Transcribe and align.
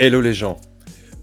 Hello 0.00 0.20
les 0.20 0.32
gens. 0.32 0.60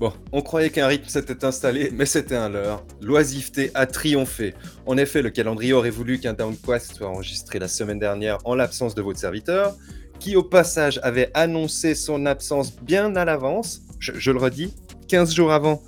Bon, 0.02 0.12
on 0.34 0.42
croyait 0.42 0.70
qu'un 0.70 0.88
rythme 0.88 1.07
s'était 1.07 1.46
installé, 1.46 1.92
mais 1.94 2.05
c'était 2.05 2.36
un 2.36 2.50
leurre. 2.50 2.86
L'oisiveté 3.02 3.71
a 3.74 3.86
triomphé. 3.86 4.54
En 4.86 4.98
effet, 4.98 5.21
le 5.21 5.30
calendrier 5.30 5.71
aurait 5.71 5.92
voulu 5.92 6.20
qu'un 6.20 6.34
Downquest 6.34 6.96
soit 6.96 7.07
enregistré 7.07 7.57
la 7.57 7.70
semaine 7.70 8.00
dernière 8.00 8.39
en 8.43 8.54
l'absence 8.54 8.93
de 8.93 9.01
votre 9.01 9.18
serviteur, 9.18 9.78
qui 10.20 10.36
au 10.36 10.43
passage 10.43 11.00
avait 11.04 11.32
annoncé 11.34 11.96
son 11.96 12.25
absence 12.25 12.75
bien 12.75 13.15
à 13.15 13.24
l'avance. 13.24 13.79
Je, 14.00 14.32
le 14.32 14.39
redis, 14.39 14.74
15 15.07 15.34
jours 15.34 15.54
avant. 15.54 15.82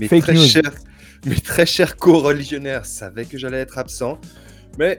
Mes 0.00 0.08
très, 0.08 0.34
chers, 0.34 0.74
mes 1.26 1.38
très 1.38 1.66
chers 1.66 1.96
co-religionnaires 1.96 2.84
savaient 2.84 3.26
que 3.26 3.38
j'allais 3.38 3.58
être 3.58 3.78
absent. 3.78 4.18
Mais 4.76 4.98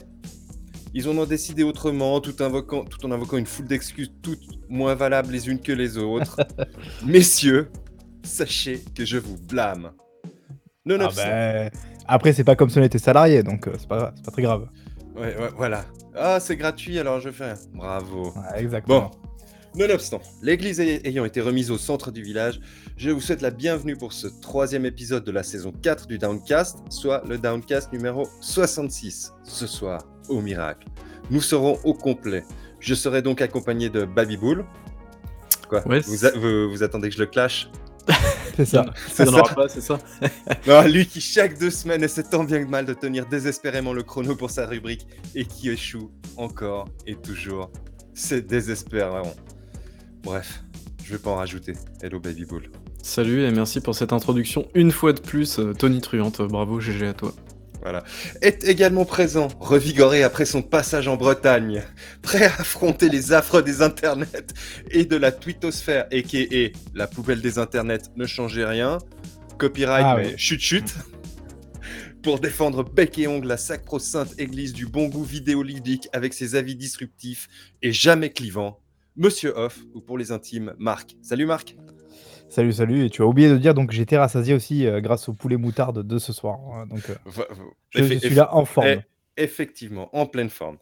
ils 0.95 1.09
en 1.09 1.17
ont 1.17 1.25
décidé 1.25 1.63
autrement, 1.63 2.21
tout, 2.21 2.35
invoquant, 2.39 2.85
tout 2.85 3.05
en 3.05 3.11
invoquant 3.11 3.35
une 3.35 3.45
foule 3.45 3.67
d'excuses 3.67 4.13
toutes 4.21 4.39
moins 4.69 4.95
valables 4.95 5.29
les 5.29 5.49
unes 5.49 5.59
que 5.59 5.73
les 5.73 5.97
autres. 5.97 6.37
Messieurs, 7.05 7.69
sachez 8.23 8.81
que 8.95 9.03
je 9.03 9.17
vous 9.17 9.35
blâme. 9.37 9.91
Non, 10.85 10.95
ah 11.01 11.09
ben, 11.13 11.69
Après, 12.07 12.31
c'est 12.31 12.45
pas 12.45 12.55
comme 12.55 12.69
si 12.69 12.79
on 12.79 12.83
était 12.83 12.97
salarié, 12.97 13.43
donc 13.43 13.67
euh, 13.67 13.73
c'est 13.77 13.89
pas, 13.89 14.13
pas 14.23 14.31
très 14.31 14.41
grave. 14.41 14.69
Ouais, 15.17 15.35
ouais, 15.37 15.49
voilà. 15.57 15.83
Ah, 16.15 16.39
c'est 16.39 16.55
gratuit, 16.55 16.97
alors 16.97 17.19
je 17.19 17.29
fais. 17.29 17.55
Bravo. 17.73 18.33
exactement. 18.55 19.11
Bon. 19.11 19.11
Nonobstant, 19.77 20.21
l'église 20.41 20.79
ayant 20.79 21.25
été 21.25 21.41
remise 21.41 21.71
au 21.71 21.77
centre 21.77 22.09
du 22.09 22.23
village, 22.23 22.61
je 22.95 23.09
vous 23.09 23.19
souhaite 23.19 23.41
la 23.41 23.51
bienvenue 23.51 23.97
pour 23.97 24.13
ce 24.13 24.27
troisième 24.27 24.85
épisode 24.85 25.25
de 25.25 25.31
la 25.33 25.43
saison 25.43 25.73
4 25.73 26.07
du 26.07 26.17
Downcast, 26.17 26.77
soit 26.89 27.21
le 27.27 27.37
Downcast 27.37 27.91
numéro 27.91 28.25
66. 28.39 29.33
Ce 29.43 29.67
soir, 29.67 30.01
au 30.29 30.41
miracle. 30.41 30.87
Nous 31.31 31.41
serons 31.41 31.79
au 31.83 31.93
complet. 31.93 32.43
Je 32.79 32.93
serai 32.93 33.21
donc 33.21 33.41
accompagné 33.41 33.89
de 33.89 34.05
Baby 34.05 34.37
Bull. 34.37 34.65
Quoi 35.69 35.81
vous, 35.81 36.69
vous, 36.69 36.83
attendez 36.83 37.09
que 37.09 37.15
je 37.15 37.19
le 37.19 37.25
clash 37.25 37.69
C'est 38.55 38.65
ça. 38.65 38.85
C'est 39.11 39.25
ça. 39.25 39.43
c'est 39.67 39.81
ça. 39.81 40.87
lui 40.87 41.07
qui 41.07 41.19
chaque 41.19 41.57
deux 41.57 41.71
semaines 41.71 42.03
essaie 42.03 42.23
tant 42.23 42.43
bien 42.43 42.63
que 42.63 42.69
mal 42.69 42.85
de 42.85 42.93
tenir 42.93 43.25
désespérément 43.25 43.93
le 43.93 44.03
chrono 44.03 44.35
pour 44.35 44.51
sa 44.51 44.65
rubrique 44.65 45.07
et 45.33 45.45
qui 45.45 45.69
échoue 45.69 46.11
encore 46.37 46.87
et 47.07 47.15
toujours. 47.15 47.71
C'est 48.13 48.45
désespérant. 48.45 49.33
Bref, 50.23 50.63
je 51.03 51.13
vais 51.13 51.19
pas 51.19 51.31
en 51.31 51.35
rajouter. 51.35 51.73
Hello 52.01 52.19
Baby 52.19 52.45
Bull. 52.45 52.69
Salut 53.01 53.43
et 53.43 53.51
merci 53.51 53.81
pour 53.81 53.93
cette 53.93 54.13
introduction 54.13 54.67
une 54.73 54.91
fois 54.91 55.13
de 55.13 55.19
plus, 55.19 55.59
euh, 55.59 55.73
Tony 55.73 56.01
Truante. 56.01 56.41
Bravo, 56.41 56.79
GG 56.79 57.07
à 57.07 57.13
toi. 57.13 57.33
Voilà. 57.85 58.03
Est 58.41 58.63
également 58.63 59.05
présent, 59.05 59.47
revigoré 59.59 60.23
après 60.23 60.45
son 60.45 60.63
passage 60.63 61.07
en 61.07 61.17
Bretagne, 61.17 61.83
prêt 62.23 62.45
à 62.45 62.61
affronter 62.61 63.09
les 63.09 63.31
affres 63.31 63.61
des 63.61 63.83
internets 63.83 64.55
et 64.89 65.05
de 65.05 65.15
la 65.15 65.31
twittosphère, 65.31 66.07
et 66.09 66.23
qui 66.23 66.37
est 66.39 66.75
la 66.95 67.05
poubelle 67.05 67.41
des 67.41 67.59
internets, 67.59 68.09
ne 68.15 68.25
changez 68.25 68.65
rien, 68.65 68.97
copyright, 69.59 70.03
ah 70.03 70.17
mais 70.17 70.35
chut 70.35 70.59
chut, 70.59 70.95
pour 72.23 72.39
défendre 72.39 72.83
bec 72.83 73.19
et 73.19 73.27
ongle 73.27 73.49
la 73.49 73.57
sacro-sainte 73.57 74.33
église 74.39 74.73
du 74.73 74.87
bon 74.87 75.07
goût 75.07 75.23
vidéoludique 75.23 76.09
avec 76.11 76.33
ses 76.33 76.55
avis 76.55 76.75
disruptifs 76.75 77.47
et 77.83 77.91
jamais 77.91 78.31
clivants, 78.31 78.79
Monsieur 79.15 79.55
Off, 79.55 79.77
ou 79.93 80.01
pour 80.01 80.17
les 80.17 80.31
intimes, 80.31 80.73
Marc. 80.79 81.15
Salut 81.21 81.45
Marc 81.45 81.75
Salut, 82.55 82.71
salut. 82.71 83.03
Et 83.03 83.09
tu 83.09 83.21
as 83.21 83.25
oublié 83.25 83.49
de 83.49 83.57
dire 83.57 83.73
donc 83.73 83.91
j'étais 83.91 84.17
rassasié 84.17 84.53
aussi 84.53 84.87
euh, 84.87 85.01
grâce 85.01 85.27
au 85.27 85.33
poulet 85.33 85.57
moutarde 85.57 86.07
de 86.07 86.17
ce 86.17 86.31
soir. 86.31 86.57
Hein, 86.73 86.85
donc 86.87 87.09
euh, 87.09 87.43
je, 87.89 88.17
suis 88.17 88.29
là 88.29 88.55
en 88.55 88.63
forme. 88.63 89.01
Effectivement, 89.35 90.09
en 90.15 90.25
pleine 90.25 90.49
forme. 90.49 90.77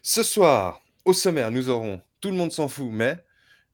Ce 0.00 0.22
soir, 0.22 0.80
au 1.04 1.12
sommaire, 1.12 1.50
nous 1.50 1.68
aurons 1.68 2.00
Tout 2.22 2.30
le 2.30 2.36
monde 2.38 2.50
s'en 2.50 2.66
fout, 2.66 2.88
mais 2.90 3.18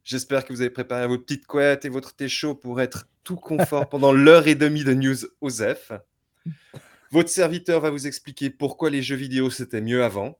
j'espère 0.03 0.45
que 0.45 0.53
vous 0.53 0.63
avez 0.63 0.71
préparé 0.71 1.07
vos 1.07 1.17
petites 1.17 1.47
couettes 1.47 1.85
et 1.85 1.89
votre 1.91 2.17
thé 2.17 2.29
chaud 2.29 2.57
pour 2.57 2.81
être 2.81 3.07
tout 3.23 3.37
confort 3.37 3.89
pendant 3.89 4.11
l'heure 4.13 4.49
et 4.49 4.57
demie 4.57 4.83
de 4.83 4.93
news 4.93 5.19
OSEF. 5.41 5.93
Votre 7.13 7.29
serviteur 7.29 7.81
va 7.81 7.91
vous 7.91 8.09
expliquer 8.09 8.51
pourquoi 8.51 8.91
les 8.91 9.01
jeux 9.01 9.15
vidéo 9.15 9.49
c'était 9.49 9.81
mieux 9.81 10.03
avant. 10.03 10.37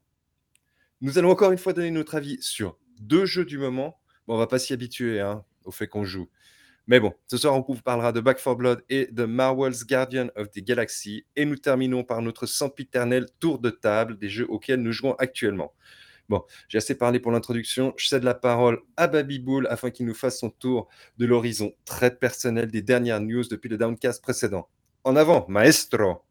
Nous 0.99 1.17
allons 1.17 1.29
encore 1.29 1.53
une 1.53 1.59
fois 1.59 1.71
donner 1.71 1.91
notre 1.91 2.15
avis 2.15 2.39
sur 2.41 2.77
deux 2.99 3.25
jeux 3.25 3.45
du 3.45 3.57
moment. 3.57 4.01
Bon, 4.27 4.35
on 4.35 4.37
va 4.37 4.47
pas 4.47 4.59
s'y 4.59 4.73
habituer 4.73 5.21
hein, 5.21 5.45
au 5.63 5.71
fait 5.71 5.87
qu'on 5.87 6.03
joue. 6.03 6.27
Mais 6.87 6.99
bon, 6.99 7.13
ce 7.25 7.37
soir, 7.37 7.55
on 7.55 7.65
vous 7.67 7.81
parlera 7.81 8.11
de 8.11 8.19
Back 8.19 8.37
4 8.37 8.55
Blood 8.55 8.83
et 8.89 9.07
de 9.11 9.25
Marvel's 9.25 9.87
Guardian 9.87 10.27
of 10.35 10.51
the 10.51 10.59
Galaxy. 10.59 11.25
Et 11.35 11.45
nous 11.45 11.55
terminons 11.55 12.03
par 12.03 12.21
notre 12.21 12.45
sempiternel 12.45 13.25
tour 13.39 13.57
de 13.57 13.71
table 13.71 14.19
des 14.19 14.29
jeux 14.29 14.45
auxquels 14.49 14.81
nous 14.81 14.91
jouons 14.91 15.15
actuellement. 15.15 15.73
Bon, 16.29 16.43
j'ai 16.69 16.77
assez 16.77 16.95
parlé 16.95 17.19
pour 17.19 17.31
l'introduction. 17.31 17.93
Je 17.97 18.07
cède 18.07 18.23
la 18.23 18.35
parole 18.35 18.79
à 18.97 19.07
Baby 19.07 19.39
Bull 19.39 19.67
afin 19.69 19.89
qu'il 19.89 20.05
nous 20.05 20.13
fasse 20.13 20.39
son 20.39 20.51
tour 20.51 20.87
de 21.17 21.25
l'horizon 21.25 21.73
très 21.85 22.15
personnel 22.15 22.69
des 22.69 22.83
dernières 22.83 23.21
news 23.21 23.43
depuis 23.49 23.69
le 23.69 23.77
downcast 23.77 24.21
précédent. 24.21 24.67
En 25.03 25.15
avant, 25.15 25.45
maestro! 25.49 26.24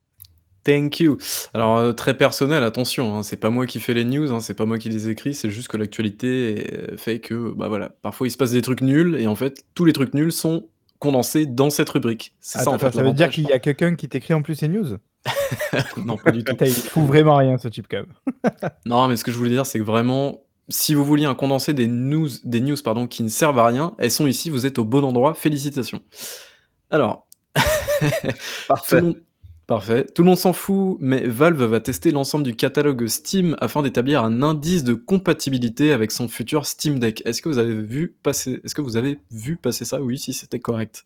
Thank 0.64 1.00
you. 1.00 1.18
Alors 1.52 1.76
euh, 1.76 1.92
très 1.92 2.16
personnel, 2.16 2.62
attention, 2.62 3.16
hein, 3.16 3.22
c'est 3.22 3.36
pas 3.36 3.50
moi 3.50 3.66
qui 3.66 3.80
fais 3.80 3.94
les 3.94 4.04
news, 4.04 4.32
hein, 4.32 4.40
c'est 4.40 4.54
pas 4.54 4.64
moi 4.64 4.78
qui 4.78 4.88
les 4.88 5.08
écris, 5.08 5.34
c'est 5.34 5.50
juste 5.50 5.68
que 5.68 5.76
l'actualité 5.76 6.66
euh, 6.72 6.96
fait 6.96 7.20
que, 7.20 7.52
bah 7.54 7.68
voilà, 7.68 7.90
parfois 8.02 8.26
il 8.26 8.30
se 8.30 8.36
passe 8.36 8.52
des 8.52 8.62
trucs 8.62 8.80
nuls 8.80 9.16
et 9.16 9.26
en 9.26 9.34
fait 9.34 9.64
tous 9.74 9.84
les 9.84 9.92
trucs 9.92 10.14
nuls 10.14 10.32
sont 10.32 10.68
condensés 10.98 11.46
dans 11.46 11.70
cette 11.70 11.90
rubrique. 11.90 12.34
C'est 12.40 12.60
ça 12.60 12.70
en 12.70 12.78
fait. 12.78 12.92
Ça 12.92 13.02
veut 13.02 13.12
dire 13.12 13.30
qu'il 13.30 13.44
y 13.44 13.52
a 13.52 13.58
quelqu'un 13.58 13.94
qui 13.94 14.08
t'écrit 14.08 14.34
en 14.34 14.42
plus 14.42 14.56
ces 14.56 14.68
news? 14.68 14.96
Non, 15.96 16.16
pas 16.16 16.32
du 16.32 16.44
tout. 16.44 16.56
Il 16.60 16.72
fout 16.72 17.04
vraiment 17.04 17.36
rien 17.36 17.56
ce 17.58 17.68
type 17.68 17.86
quand 17.90 17.98
même. 17.98 18.52
non, 18.86 19.08
mais 19.08 19.16
ce 19.16 19.24
que 19.24 19.32
je 19.32 19.36
voulais 19.36 19.50
dire, 19.50 19.66
c'est 19.66 19.78
que 19.78 19.84
vraiment, 19.84 20.42
si 20.68 20.94
vous 20.94 21.04
vouliez 21.04 21.24
un 21.24 21.34
condensé 21.34 21.72
des 21.72 21.86
news, 21.86 22.28
des 22.44 22.60
news 22.60 22.76
pardon, 22.82 23.06
qui 23.06 23.22
ne 23.22 23.28
servent 23.28 23.58
à 23.58 23.66
rien, 23.66 23.94
elles 23.98 24.10
sont 24.10 24.26
ici, 24.26 24.50
vous 24.50 24.66
êtes 24.66 24.78
au 24.78 24.84
bon 24.84 25.02
endroit, 25.02 25.34
félicitations. 25.34 26.02
Alors, 26.90 27.26
Parfait. 28.68 29.02
Parfait. 29.66 30.04
Tout 30.04 30.22
le 30.22 30.28
monde 30.28 30.38
s'en 30.38 30.52
fout, 30.52 30.98
mais 31.00 31.26
Valve 31.26 31.62
va 31.64 31.80
tester 31.80 32.10
l'ensemble 32.10 32.44
du 32.44 32.54
catalogue 32.54 33.06
Steam 33.06 33.56
afin 33.60 33.82
d'établir 33.82 34.22
un 34.22 34.42
indice 34.42 34.84
de 34.84 34.92
compatibilité 34.92 35.92
avec 35.92 36.12
son 36.12 36.28
futur 36.28 36.66
Steam 36.66 36.98
Deck. 36.98 37.22
Est-ce 37.24 37.40
que 37.40 37.48
vous 37.48 37.58
avez 37.58 37.74
vu 37.74 38.14
passer, 38.22 38.60
est-ce 38.62 38.74
que 38.74 38.82
vous 38.82 38.98
avez 38.98 39.18
vu 39.30 39.56
passer 39.56 39.86
ça? 39.86 40.02
Oui, 40.02 40.18
si 40.18 40.34
c'était 40.34 40.60
correct. 40.60 41.04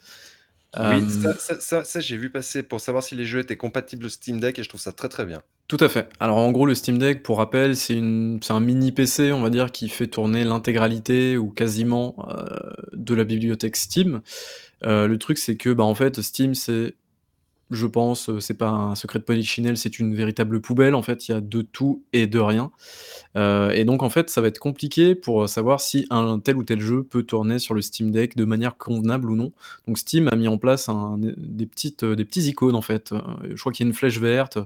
Oui, 0.76 0.82
euh, 0.84 1.32
ça, 1.60 1.84
ça, 1.84 2.00
j'ai 2.00 2.16
vu 2.16 2.30
passer 2.30 2.62
pour 2.62 2.80
savoir 2.80 3.02
si 3.02 3.14
les 3.14 3.24
jeux 3.24 3.38
étaient 3.38 3.56
compatibles 3.56 4.10
Steam 4.10 4.38
Deck 4.38 4.58
et 4.58 4.62
je 4.62 4.68
trouve 4.68 4.80
ça 4.80 4.92
très 4.92 5.08
très 5.08 5.24
bien. 5.24 5.40
Tout 5.68 5.78
à 5.80 5.88
fait. 5.88 6.08
Alors 6.18 6.38
en 6.38 6.50
gros, 6.50 6.66
le 6.66 6.74
Steam 6.74 6.98
Deck, 6.98 7.22
pour 7.22 7.38
rappel, 7.38 7.76
c'est 7.76 7.96
un 7.96 8.60
mini 8.60 8.90
PC, 8.90 9.32
on 9.32 9.40
va 9.40 9.50
dire, 9.50 9.70
qui 9.70 9.88
fait 9.88 10.08
tourner 10.08 10.44
l'intégralité 10.44 11.36
ou 11.36 11.50
quasiment 11.50 12.16
euh, 12.28 12.44
de 12.92 13.14
la 13.14 13.24
bibliothèque 13.24 13.76
Steam. 13.76 14.20
Euh, 14.84 15.06
le 15.06 15.18
truc, 15.18 15.38
c'est 15.38 15.56
que, 15.56 15.70
bah, 15.70 15.84
en 15.84 15.94
fait, 15.94 16.20
Steam, 16.22 16.54
c'est 16.54 16.94
je 17.70 17.86
pense, 17.86 18.30
c'est 18.40 18.56
pas 18.56 18.70
un 18.70 18.94
secret 18.94 19.18
de 19.18 19.24
polichinelle, 19.24 19.76
c'est 19.76 19.98
une 19.98 20.14
véritable 20.14 20.60
poubelle. 20.60 20.94
En 20.94 21.02
fait, 21.02 21.28
il 21.28 21.32
y 21.32 21.34
a 21.34 21.40
de 21.40 21.62
tout 21.62 22.02
et 22.12 22.26
de 22.26 22.38
rien. 22.38 22.70
et 23.36 23.84
donc, 23.84 24.02
en 24.02 24.10
fait, 24.10 24.30
ça 24.30 24.40
va 24.40 24.48
être 24.48 24.58
compliqué 24.58 25.14
pour 25.14 25.48
savoir 25.48 25.80
si 25.80 26.06
un 26.10 26.38
tel 26.38 26.56
ou 26.56 26.64
tel 26.64 26.80
jeu 26.80 27.02
peut 27.04 27.22
tourner 27.22 27.58
sur 27.58 27.74
le 27.74 27.82
Steam 27.82 28.10
Deck 28.10 28.36
de 28.36 28.44
manière 28.44 28.76
convenable 28.76 29.30
ou 29.30 29.36
non. 29.36 29.52
Donc, 29.86 29.98
Steam 29.98 30.28
a 30.28 30.36
mis 30.36 30.48
en 30.48 30.58
place 30.58 30.88
des, 31.18 31.66
petites, 31.66 32.00
petits 32.00 32.48
icônes, 32.48 32.74
en 32.74 32.82
fait. 32.82 33.14
Je 33.48 33.60
crois 33.60 33.72
qu'il 33.72 33.84
y 33.84 33.88
a 33.88 33.90
une 33.90 33.94
flèche 33.94 34.18
verte, 34.18 34.58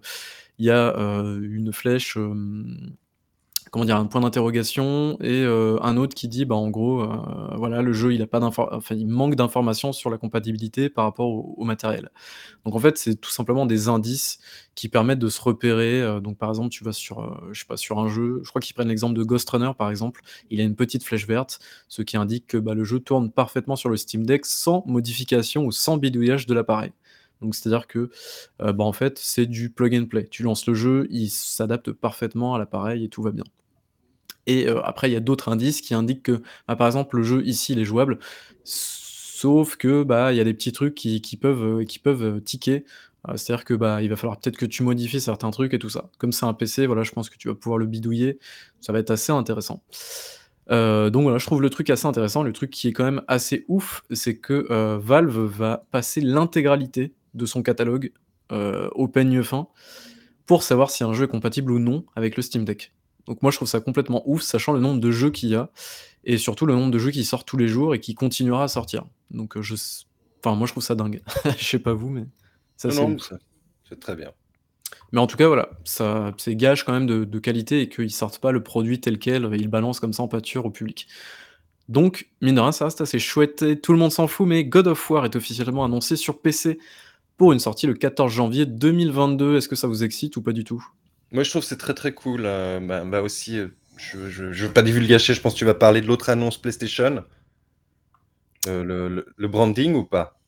il 0.59 0.67
y 0.67 0.71
a 0.71 0.95
une 0.97 1.73
flèche 1.73 2.17
comment 3.73 3.87
dire, 3.87 3.97
un 3.97 4.05
point 4.07 4.21
d'interrogation 4.21 5.17
et 5.23 5.43
euh, 5.45 5.79
un 5.81 5.97
autre 5.97 6.15
qui 6.15 6.29
dit, 6.29 6.45
bah, 6.45 6.55
en 6.55 6.69
gros, 6.69 7.01
euh, 7.01 7.09
voilà, 7.57 7.81
le 7.81 7.95
jeu, 7.95 8.13
il 8.13 8.21
a 8.21 8.27
pas 8.27 8.39
enfin, 8.43 8.95
il 8.95 9.09
manque 9.09 9.35
d'informations 9.35 9.93
sur 9.95 10.11
la 10.11 10.19
compatibilité 10.19 10.91
par 10.91 11.07
rapport 11.07 11.59
au, 11.59 11.65
matériel. 11.65 12.11
Donc 12.67 12.75
en 12.75 12.79
fait, 12.79 12.99
c'est 12.99 13.15
tout 13.17 13.31
simplement 13.31 13.65
des 13.65 13.89
indices 13.89 14.41
qui 14.75 14.91
permettent 14.91 15.21
de 15.21 15.29
se 15.31 15.41
repérer. 15.41 16.03
Euh, 16.03 16.21
donc 16.21 16.37
par 16.37 16.51
exemple, 16.51 16.69
tu 16.69 16.85
vas 16.85 16.93
sur, 16.93 17.21
un 17.23 18.09
jeu, 18.09 18.41
je 18.45 18.49
crois 18.51 18.61
qu'ils 18.61 18.75
prennent 18.75 18.89
l'exemple 18.89 19.15
de 19.19 19.25
Ghost 19.25 19.49
Runner 19.49 19.71
par 19.79 19.89
exemple, 19.89 20.21
il 20.51 20.61
a 20.61 20.65
une 20.65 20.77
petite 20.77 21.03
flèche 21.03 21.27
verte, 21.27 21.59
ce 21.89 22.03
qui 22.03 22.19
indique 22.19 22.47
que 22.47 22.59
bah, 22.59 22.75
le 22.75 22.85
jeu 22.85 23.01
tourne 23.01 23.31
parfaitement 23.31 23.77
sur 23.77 23.89
le 23.89 23.97
Steam 23.97 24.27
Deck 24.27 24.45
sans 24.45 24.85
modification 24.87 25.65
ou 25.65 25.73
sans 25.73 25.97
bidouillage 25.97 26.47
de 26.47 26.53
l'appareil. 26.53 26.93
Donc 27.41 27.55
c'est-à-dire 27.55 27.87
que 27.87 28.11
bah, 28.59 28.75
en 28.85 28.93
fait 28.93 29.19
c'est 29.19 29.47
du 29.47 29.71
plug 29.71 29.95
and 29.95 30.07
play. 30.07 30.27
Tu 30.31 30.43
lances 30.43 30.67
le 30.67 30.75
jeu, 30.75 31.07
il 31.11 31.31
s'adapte 31.31 31.91
parfaitement 31.93 32.55
à 32.55 32.59
l'appareil 32.59 33.05
et 33.05 33.09
tout 33.09 33.23
va 33.23 33.31
bien. 33.31 33.45
Et 34.47 34.69
après, 34.69 35.09
il 35.11 35.13
y 35.13 35.17
a 35.17 35.21
d'autres 35.21 35.51
indices 35.51 35.81
qui 35.81 35.95
indiquent 35.95 36.23
que, 36.25 36.43
bah, 36.67 36.77
par 36.77 36.87
exemple, 36.87 37.17
le 37.17 37.23
jeu 37.23 37.43
ici, 37.45 37.73
est 37.73 37.85
jouable, 37.85 38.19
sauf 38.65 39.77
que 39.77 40.03
bah, 40.03 40.33
il 40.33 40.37
y 40.37 40.41
a 40.41 40.45
des 40.45 40.55
petits 40.55 40.73
trucs 40.73 40.95
qui, 40.95 41.39
peuvent, 41.41 41.85
qui 41.85 41.99
peuvent 41.99 42.41
ticker. 42.43 42.85
C'est-à-dire 43.37 43.65
que 43.65 43.75
bah, 43.75 44.03
il 44.03 44.09
va 44.09 44.17
falloir 44.17 44.41
peut-être 44.41 44.57
que 44.57 44.67
tu 44.67 44.83
modifies 44.83 45.21
certains 45.21 45.53
trucs 45.53 45.75
et 45.75 45.79
tout 45.79 45.89
ça. 45.89 46.11
Comme 46.19 46.33
c'est 46.33 46.45
un 46.45 46.55
PC, 46.55 46.87
voilà, 46.87 47.05
je 47.05 47.13
pense 47.13 47.31
que 47.31 47.37
tu 47.37 47.49
vas 47.49 47.55
pouvoir 47.55 47.79
le 47.79 47.87
bidouiller. 47.87 48.39
Ça 48.81 48.93
va 48.93 48.99
être 48.99 49.13
assez 49.13 49.31
intéressant. 49.31 49.83
donc 50.69 51.23
voilà, 51.23 51.39
je 51.39 51.47
trouve 51.47 51.63
le 51.63 51.71
truc 51.71 51.89
assez 51.91 52.07
intéressant. 52.07 52.43
Le 52.43 52.53
truc 52.53 52.71
qui 52.71 52.89
est 52.89 52.93
quand 52.93 53.05
même 53.05 53.23
assez 53.29 53.65
ouf, 53.69 54.03
c'est 54.11 54.39
que 54.39 54.97
Valve 54.97 55.39
va 55.39 55.87
passer 55.93 56.21
l'intégralité 56.21 57.15
de 57.35 57.47
son 57.47 57.63
catalogue 57.63 58.13
au 58.51 59.07
peigne 59.07 59.43
fin 59.45 59.69
pour 60.47 60.65
savoir 60.65 60.91
si 60.91 61.05
un 61.05 61.13
jeu 61.13 61.25
est 61.25 61.29
compatible 61.29 61.73
ou 61.73 61.79
non 61.79 62.05
avec 62.17 62.37
le 62.37 62.43
Steam 62.43 62.65
Deck. 62.65 62.93
Donc 63.27 63.43
moi 63.43 63.51
je 63.51 63.57
trouve 63.57 63.69
ça 63.69 63.81
complètement 63.81 64.23
ouf, 64.27 64.43
sachant 64.43 64.73
le 64.73 64.81
nombre 64.81 65.01
de 65.01 65.11
jeux 65.11 65.31
qu'il 65.31 65.51
y 65.51 65.55
a, 65.55 65.71
et 66.25 66.39
surtout 66.39 66.67
le 66.67 66.75
nombre 66.75 66.91
de 66.91 66.99
jeux 66.99 67.11
qui 67.11 67.25
sortent 67.25 67.47
tous 67.47 67.57
les 67.57 67.69
jours 67.69 67.95
et 67.95 68.01
qui 68.01 68.15
continuera 68.15 68.65
à 68.65 68.69
sortir. 68.69 69.05
Donc 69.31 69.61
je 69.61 69.75
enfin 70.45 70.57
moi 70.57 70.67
je 70.67 70.73
trouve 70.73 70.83
ça 70.83 70.95
dingue. 70.95 71.23
Je 71.59 71.65
sais 71.65 71.79
pas 71.79 71.95
vous, 71.95 72.09
mais 72.09 72.27
ça 72.77 72.91
c'est 72.91 73.17
c'est 73.89 74.01
très 74.01 74.17
bien. 74.17 74.33
Mais 75.13 75.21
en 75.21 75.27
tout 75.27 75.37
cas, 75.37 75.47
voilà, 75.47 75.71
ça 75.85 76.33
c'est 76.39 76.57
gage 76.57 76.85
quand 76.85 76.93
même 76.93 77.07
de 77.07 77.39
qualité 77.39 77.83
et 77.83 77.89
qu'ils 77.89 78.11
sortent 78.11 78.39
pas 78.39 78.53
le 78.53 78.63
produit 78.63 79.01
tel 79.01 79.19
quel, 79.19 79.51
ils 79.55 79.69
balancent 79.69 80.01
comme 80.01 80.13
ça 80.13 80.23
en 80.23 80.29
pâture 80.29 80.65
au 80.65 80.71
public. 80.71 81.07
Donc, 81.89 82.31
mine 82.41 82.55
de 82.55 82.61
rien, 82.61 82.73
ça 82.73 82.87
reste 82.87 83.01
assez 83.01 83.19
chouette 83.19 83.83
tout 83.83 83.93
le 83.93 83.99
monde 83.99 84.13
s'en 84.13 84.27
fout, 84.27 84.47
mais 84.47 84.65
God 84.65 84.87
of 84.87 85.11
War 85.11 85.25
est 85.25 85.37
officiellement 85.37 85.85
annoncé 85.85 86.17
sur 86.17 86.41
PC 86.41 86.79
pour 87.37 87.53
une 87.53 87.59
sortie 87.59 87.87
le 87.87 87.95
14 87.95 88.33
janvier 88.33 88.67
2022. 88.67 89.57
Est-ce 89.57 89.69
que 89.69 89.77
ça 89.77 89.89
vous 89.89 90.05
excite 90.05 90.37
ou 90.37 90.43
pas 90.43 90.53
du 90.53 90.65
tout? 90.65 90.85
Moi, 91.33 91.45
je 91.45 91.51
trouve 91.51 91.63
que 91.63 91.69
c'est 91.69 91.79
très, 91.79 91.95
très 91.95 92.13
cool, 92.13 92.43
euh, 92.45 92.79
bah, 92.81 93.05
bah, 93.05 93.23
aussi, 93.23 93.59
euh, 93.59 93.69
je 93.97 94.29
je 94.29 94.67
veux 94.67 94.73
pas 94.73 94.83
divulgacher, 94.83 95.33
je 95.33 95.41
pense 95.41 95.55
que 95.55 95.59
tu 95.59 95.65
vas 95.65 95.75
parler 95.75 96.01
de 96.03 96.07
l'autre 96.07 96.29
annonce 96.29 96.61
PlayStation. 96.61 97.25
Euh, 98.69 98.85
le 98.85 99.27
le 99.37 99.49
branding 99.49 99.95
ou 99.95 100.05
pas? 100.05 100.39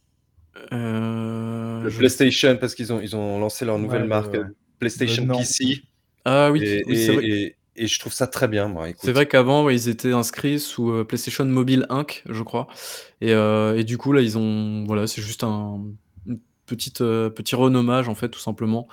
Le 0.71 1.89
PlayStation 1.99 2.57
parce 2.59 2.75
qu'ils 2.75 2.93
ont 2.93 3.01
ils 3.01 3.17
ont 3.17 3.41
lancé 3.41 3.65
leur 3.65 3.79
nouvelle 3.79 4.05
marque, 4.05 4.37
PlayStation 4.79 5.27
PC 5.27 5.83
Ah 6.25 6.51
oui, 6.53 6.63
et 6.63 7.57
et 7.77 7.89
je 7.89 7.99
trouve 7.99 8.13
ça 8.13 8.29
très 8.29 8.47
bien, 8.47 8.69
moi, 8.69 8.87
C'est 9.03 9.11
vrai 9.11 9.27
qu'avant, 9.27 9.69
ils 9.69 9.89
étaient 9.89 10.13
inscrits 10.13 10.61
sous, 10.61 11.05
PlayStation 11.07 11.45
Mobile 11.45 11.87
Inc., 11.89 12.23
je 12.29 12.43
crois 12.45 12.69
et 13.21 13.31
et 13.33 13.85
du 13.85 13.99
coup, 13.99 14.13
là, 14.13 14.21
ils 14.21 14.37
ont 14.39 14.85
voilà, 14.85 15.07
c'est 15.07 15.23
juste 15.23 15.45
un 15.45 15.81
petite, 16.67 16.99
petit 16.99 17.55
renommage, 17.55 18.09
en 18.09 18.15
fait, 18.15 18.29
tout 18.29 18.41
simplement. 18.41 18.89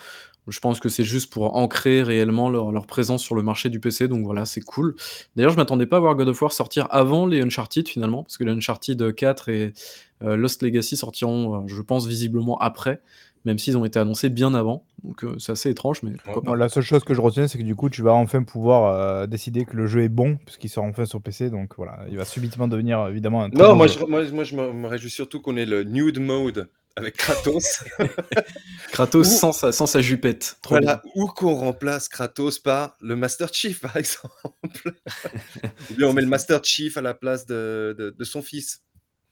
Je 0.52 0.60
pense 0.60 0.80
que 0.80 0.90
c'est 0.90 1.04
juste 1.04 1.32
pour 1.32 1.56
ancrer 1.56 2.04
réellement 2.04 2.50
leur 2.50 2.86
présence 2.86 3.24
sur 3.24 3.36
le 3.36 3.42
marché 3.42 3.70
du 3.70 3.80
PC, 3.80 4.08
donc 4.08 4.24
voilà, 4.24 4.46
c'est 4.46 4.62
cool. 4.62 4.96
D'ailleurs, 5.36 5.52
je 5.52 5.58
m'attendais 5.58 5.86
pas 5.86 5.98
à 5.98 6.00
voir 6.02 6.16
God 6.16 6.28
of 6.28 6.42
War 6.42 6.52
sortir 6.52 6.88
avant 6.92 7.26
les 7.26 7.42
Uncharted, 7.42 7.88
finalement, 7.88 8.24
parce 8.24 8.38
que 8.38 8.44
les 8.44 8.52
Uncharted 8.52 9.16
4 9.16 9.50
et 9.50 9.74
Lost 10.22 10.62
Legacy 10.62 10.98
sortiront, 10.98 11.68
je 11.68 11.82
pense, 11.82 12.06
visiblement 12.06 12.58
après 12.60 13.02
même 13.46 13.58
s'ils 13.58 13.78
ont 13.78 13.86
été 13.86 14.00
annoncés 14.00 14.30
bien 14.30 14.54
avant. 14.54 14.86
Donc 15.04 15.24
euh, 15.24 15.36
c'est 15.40 15.52
assez 15.52 15.70
étrange, 15.70 16.04
mais 16.04 16.12
la 16.56 16.70
seule 16.70 16.84
chose 16.84 17.04
que 17.04 17.14
je 17.14 17.22
retiens, 17.22 17.48
c'est 17.48 17.58
que 17.58 17.64
du 17.64 17.76
coup, 17.76 17.90
tu 17.90 18.02
vas 18.02 18.14
enfin 18.14 18.44
pouvoir 18.44 18.94
euh, 18.94 19.28
décider 19.28 19.66
que 19.66 19.76
le 19.76 19.88
jeu 19.88 20.04
est 20.04 20.10
bon, 20.10 20.38
puisqu'il 20.46 20.70
sort 20.70 20.84
enfin 20.84 21.06
sur 21.06 21.22
PC. 21.22 21.50
Donc 21.50 21.74
voilà, 21.78 22.00
il 22.10 22.18
va 22.18 22.26
subitement 22.26 22.68
devenir 22.68 23.08
évidemment 23.08 23.44
un. 23.44 23.50
Non, 23.50 23.76
moi 23.76 23.88
je, 23.88 24.00
moi, 24.06 24.24
moi 24.32 24.44
je, 24.44 24.56
me 24.56 24.88
réjouis 24.88 25.10
surtout 25.10 25.42
qu'on 25.42 25.58
ait 25.58 25.66
le 25.66 25.84
nude 25.84 26.20
mode 26.20 26.70
avec 26.96 27.18
Kratos. 27.18 27.84
Kratos 28.92 29.24
sans, 29.24 29.52
sa, 29.52 29.72
sans 29.72 29.86
sa 29.86 30.02
jupette. 30.02 30.58
voilà, 30.68 31.02
ou 31.16 31.28
qu'on 31.28 31.56
remplace 31.56 32.10
Kratos 32.10 32.60
par 32.60 32.96
le 33.02 33.16
Master 33.16 33.54
Chief, 33.54 33.80
par 33.80 33.98
exemple. 33.98 34.34
ou 35.92 35.94
bien 35.96 36.08
on 36.08 36.14
met 36.14 36.22
le 36.22 36.28
Master 36.28 36.64
Chief 36.64 36.98
à 36.98 37.02
la 37.02 37.14
place 37.14 37.46
de, 37.46 37.96
de, 37.98 38.10
de 38.18 38.24
son 38.24 38.42
fils. 38.42 38.82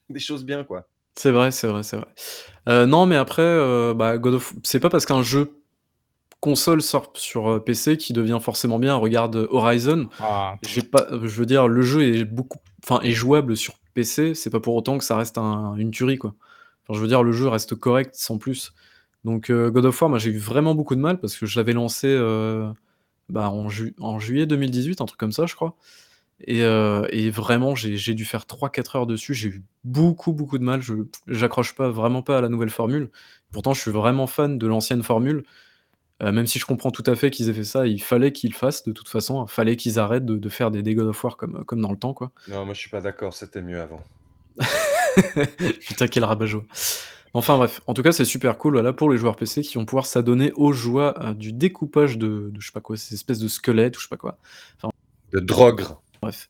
Des 0.09 0.19
choses 0.19 0.43
bien, 0.43 0.63
quoi. 0.63 0.87
C'est 1.19 1.31
vrai, 1.31 1.51
c'est 1.51 1.67
vrai, 1.67 1.83
c'est 1.83 1.97
vrai. 1.97 2.07
Euh, 2.69 2.85
non, 2.85 3.05
mais 3.05 3.17
après, 3.17 3.41
euh, 3.41 3.93
bah, 3.93 4.17
God 4.17 4.35
of 4.35 4.53
c'est 4.63 4.79
pas 4.79 4.89
parce 4.89 5.05
qu'un 5.05 5.21
jeu 5.21 5.51
console 6.39 6.81
sort 6.81 7.11
sur, 7.15 7.49
euh, 7.51 7.59
PC 7.59 7.97
qui 7.97 8.13
devient 8.13 8.39
forcément 8.41 8.79
bien. 8.79 8.95
Regarde, 8.95 9.47
Horizon, 9.51 10.07
ah. 10.21 10.55
j'ai 10.65 10.81
pas 10.81 11.07
je 11.11 11.27
veux 11.27 11.45
dire, 11.45 11.67
le 11.67 11.81
jeu 11.81 12.03
est 12.03 12.23
beaucoup 12.23 12.59
enfin, 12.85 13.01
est 13.03 13.11
jouable 13.11 13.57
sur 13.57 13.73
PC, 13.93 14.33
c'est 14.33 14.49
pas 14.49 14.61
pour 14.61 14.75
autant 14.75 14.97
que 14.97 15.03
ça 15.03 15.17
reste 15.17 15.37
une 15.37 15.91
tuerie, 15.91 16.17
quoi. 16.17 16.35
Enfin, 16.89 16.97
je 16.97 17.01
veux 17.01 17.07
dire, 17.07 17.23
le 17.23 17.31
jeu 17.31 17.47
reste 17.47 17.75
correct 17.75 18.15
sans 18.15 18.39
plus. 18.39 18.73
Donc, 19.23 19.51
God 19.51 19.85
of 19.85 20.01
War, 20.01 20.09
moi, 20.09 20.17
j'ai 20.17 20.31
eu 20.31 20.37
vraiment 20.37 20.73
beaucoup 20.75 20.95
de 20.95 21.01
mal 21.01 21.19
parce 21.19 21.37
que 21.37 21.45
je 21.45 21.59
l'avais 21.59 21.73
lancé, 21.73 22.17
bah, 23.29 23.49
en 23.49 23.67
en 23.99 24.19
juillet 24.19 24.45
2018, 24.47 25.01
un 25.01 25.05
truc 25.05 25.19
comme 25.19 25.31
ça, 25.31 25.45
je 25.45 25.55
crois. 25.55 25.75
Euh, 26.47 27.05
et, 27.11 27.29
vraiment, 27.29 27.75
j'ai 27.75 28.13
dû 28.13 28.25
faire 28.25 28.45
3-4 28.45 28.97
heures 28.97 29.07
dessus. 29.07 29.33
J'ai 29.33 29.49
eu 29.49 29.63
beaucoup, 29.83 30.33
beaucoup 30.33 30.57
de 30.57 30.63
mal. 30.63 30.81
Je 30.81 30.93
j'accroche 31.27 31.75
pas 31.75 31.89
vraiment 31.89 32.21
pas 32.21 32.37
à 32.37 32.41
la 32.41 32.49
nouvelle 32.49 32.69
formule. 32.69 33.09
Pourtant, 33.51 33.73
je 33.73 33.81
suis 33.81 33.91
vraiment 33.91 34.27
fan 34.27 34.57
de 34.57 34.67
l'ancienne 34.67 35.03
formule. 35.03 35.43
Euh, 36.21 36.33
même 36.33 36.47
si 36.47 36.59
je 36.59 36.65
comprends 36.65 36.91
tout 36.91 37.03
à 37.05 37.15
fait 37.15 37.31
qu'ils 37.31 37.49
aient 37.49 37.53
fait 37.53 37.63
ça, 37.63 37.87
il 37.87 38.01
fallait 38.01 38.33
qu'ils 38.33 38.51
le 38.51 38.55
fassent 38.55 38.83
de 38.83 38.91
toute 38.91 39.07
façon. 39.07 39.45
Il 39.45 39.49
fallait 39.49 39.77
qu'ils 39.77 39.99
arrêtent 39.99 40.25
de, 40.25 40.49
faire 40.49 40.69
des, 40.69 40.83
God 40.93 41.07
of 41.07 41.23
War 41.23 41.37
comme, 41.37 41.63
comme 41.63 41.81
dans 41.81 41.91
le 41.91 41.97
temps, 41.97 42.13
quoi. 42.13 42.31
Non, 42.49 42.65
moi 42.65 42.73
je 42.73 42.79
suis 42.79 42.89
pas 42.89 42.99
d'accord, 42.99 43.33
c'était 43.33 43.61
mieux 43.61 43.79
avant. 43.79 44.03
Putain, 45.87 46.07
quel 46.07 46.23
rabat-joie. 46.23 46.63
Enfin 47.33 47.57
bref, 47.57 47.81
en 47.85 47.93
tout 47.93 48.01
cas, 48.01 48.11
c'est 48.11 48.25
super 48.25 48.57
cool 48.57 48.73
voilà, 48.73 48.91
pour 48.91 49.11
les 49.11 49.17
joueurs 49.17 49.35
PC 49.35 49.61
qui 49.61 49.75
vont 49.75 49.85
pouvoir 49.85 50.05
s'adonner 50.05 50.51
aux 50.55 50.73
joies 50.73 51.13
euh, 51.23 51.33
du 51.33 51.53
découpage 51.53 52.17
de, 52.17 52.51
je 52.57 52.65
sais 52.65 52.71
pas 52.71 52.81
quoi, 52.81 52.97
ces 52.97 53.13
espèces 53.13 53.39
de 53.39 53.47
squelettes 53.47 53.97
ou 53.97 53.99
je 53.99 54.05
sais 54.05 54.09
pas 54.09 54.17
quoi. 54.17 54.37
de 55.31 55.39
drogue. 55.39 55.83
Bref. 56.21 56.47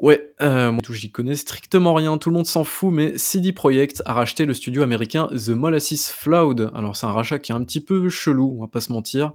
Ouais, 0.00 0.32
euh, 0.40 0.70
moi, 0.70 0.80
j'y 0.90 1.10
connais 1.10 1.34
strictement 1.34 1.92
rien, 1.92 2.18
tout 2.18 2.30
le 2.30 2.36
monde 2.36 2.46
s'en 2.46 2.62
fout, 2.62 2.92
mais 2.92 3.18
CD 3.18 3.52
Projekt 3.52 4.00
a 4.06 4.12
racheté 4.12 4.46
le 4.46 4.54
studio 4.54 4.82
américain 4.82 5.28
The 5.34 5.48
Molasses 5.48 6.12
Flood. 6.12 6.70
Alors, 6.72 6.96
c'est 6.96 7.06
un 7.06 7.12
rachat 7.12 7.40
qui 7.40 7.50
est 7.50 7.54
un 7.56 7.64
petit 7.64 7.80
peu 7.80 8.08
chelou, 8.08 8.54
on 8.56 8.60
va 8.60 8.68
pas 8.68 8.80
se 8.80 8.92
mentir. 8.92 9.32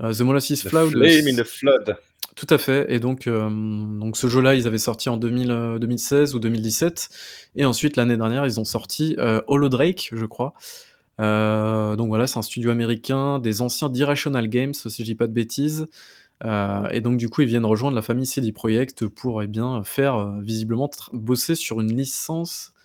Euh, 0.00 0.12
The 0.12 0.20
Molasses 0.20 0.62
Flood. 0.62 0.90
Flame 0.90 1.28
in 1.28 1.36
the 1.36 1.44
Flood. 1.44 1.96
Tout 2.34 2.46
à 2.48 2.58
fait. 2.58 2.86
Et 2.88 2.98
donc, 2.98 3.26
euh, 3.26 3.48
donc 3.50 4.16
ce 4.16 4.26
jeu-là, 4.26 4.54
ils 4.54 4.66
avaient 4.66 4.78
sorti 4.78 5.08
en 5.08 5.16
2016 5.16 6.34
ou 6.34 6.38
2017. 6.38 7.08
Et 7.56 7.64
ensuite, 7.64 7.96
l'année 7.96 8.16
dernière, 8.16 8.46
ils 8.46 8.58
ont 8.58 8.64
sorti 8.64 9.16
Hollow 9.46 9.68
Drake, 9.68 10.10
je 10.12 10.26
crois. 10.26 10.54
donc 11.18 12.08
voilà, 12.08 12.26
c'est 12.26 12.38
un 12.38 12.42
studio 12.42 12.70
américain 12.70 13.38
des 13.38 13.60
anciens 13.60 13.90
d'Irrational 13.90 14.48
Games, 14.48 14.74
si 14.74 14.88
je 14.98 15.04
dis 15.04 15.14
pas 15.14 15.26
de 15.26 15.32
bêtises. 15.32 15.86
Euh, 16.44 16.88
et 16.90 17.00
donc 17.00 17.18
du 17.18 17.28
coup, 17.28 17.42
ils 17.42 17.48
viennent 17.48 17.64
rejoindre 17.64 17.94
la 17.94 18.02
famille 18.02 18.26
CD 18.26 18.52
Projekt 18.52 19.06
pour, 19.06 19.42
eh 19.42 19.46
bien, 19.46 19.82
faire, 19.84 20.16
euh, 20.16 20.40
visiblement 20.40 20.90
bosser 21.12 21.54
sur 21.54 21.80
une 21.80 21.96
licence, 21.96 22.72
euh, 22.74 22.81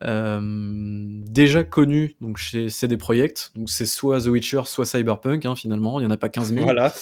déjà 0.00 1.64
connue 1.64 2.16
donc 2.20 2.36
chez 2.36 2.68
CD 2.68 2.96
Projekt. 2.96 3.52
Donc 3.54 3.70
c'est 3.70 3.86
soit 3.86 4.20
The 4.20 4.26
Witcher, 4.26 4.62
soit 4.64 4.84
Cyberpunk, 4.84 5.46
hein, 5.46 5.56
finalement, 5.56 6.00
il 6.00 6.04
y 6.04 6.06
en 6.06 6.10
a 6.10 6.16
pas 6.16 6.28
15 6.28 6.52
000. 6.52 6.64
Voilà. 6.64 6.92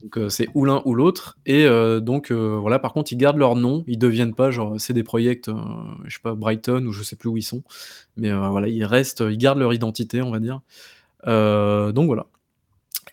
Donc 0.00 0.30
c'est 0.30 0.48
ou 0.54 0.64
l'un 0.64 0.82
ou 0.84 0.94
l'autre 0.94 1.36
et 1.46 1.66
donc 2.00 2.30
voilà, 2.30 2.78
par 2.78 2.92
contre, 2.92 3.12
ils 3.12 3.16
gardent 3.16 3.38
leur 3.38 3.56
nom, 3.56 3.84
ils 3.86 3.98
deviennent 3.98 4.34
pas 4.34 4.50
genre 4.50 4.80
CD 4.80 5.02
Projekt, 5.02 5.50
je 6.04 6.14
sais 6.14 6.20
pas, 6.22 6.34
Brighton 6.34 6.86
ou 6.86 6.92
je 6.92 7.02
sais 7.02 7.16
plus 7.16 7.28
où 7.28 7.36
ils 7.36 7.42
sont. 7.42 7.62
Mais 8.16 8.32
voilà, 8.32 8.68
ils 8.68 8.84
restent, 8.84 9.24
ils 9.28 9.38
gardent 9.38 9.58
leur 9.58 9.74
identité, 9.74 10.22
on 10.22 10.30
va 10.30 10.38
dire. 10.38 10.60
donc 11.26 12.06
voilà. 12.06 12.26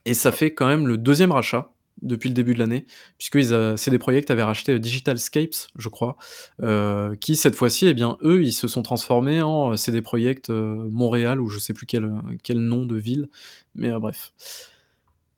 Et 0.06 0.14
ça 0.14 0.32
fait 0.32 0.54
quand 0.54 0.68
même 0.68 0.88
le 0.88 0.98
deuxième 0.98 1.32
rachat 1.32 1.72
depuis 2.02 2.30
le 2.30 2.36
début 2.36 2.54
de 2.54 2.60
l'année, 2.60 2.86
puisque 3.18 3.40
CD 3.78 3.98
Projekt 3.98 4.32
avait 4.32 4.44
racheté 4.44 4.78
Digital 4.80 5.18
Scapes, 5.18 5.68
je 5.78 5.90
crois, 5.90 6.18
euh, 6.62 7.16
qui 7.16 7.36
cette 7.36 7.56
fois-ci, 7.56 7.88
eh 7.88 7.94
bien, 7.94 8.18
eux, 8.24 8.44
ils 8.44 8.54
se 8.54 8.68
sont 8.68 8.82
transformés 8.82 9.42
en 9.42 9.72
euh, 9.72 9.76
CD 9.78 10.02
Projekt 10.02 10.50
euh, 10.50 10.88
Montréal, 10.92 11.40
ou 11.42 11.50
je 11.50 11.60
sais 11.60 11.74
plus 11.74 11.86
quel, 11.86 12.12
quel 12.44 12.60
nom 12.60 12.86
de 12.86 12.96
ville, 12.96 13.30
mais 13.76 13.92
bref. 13.92 14.32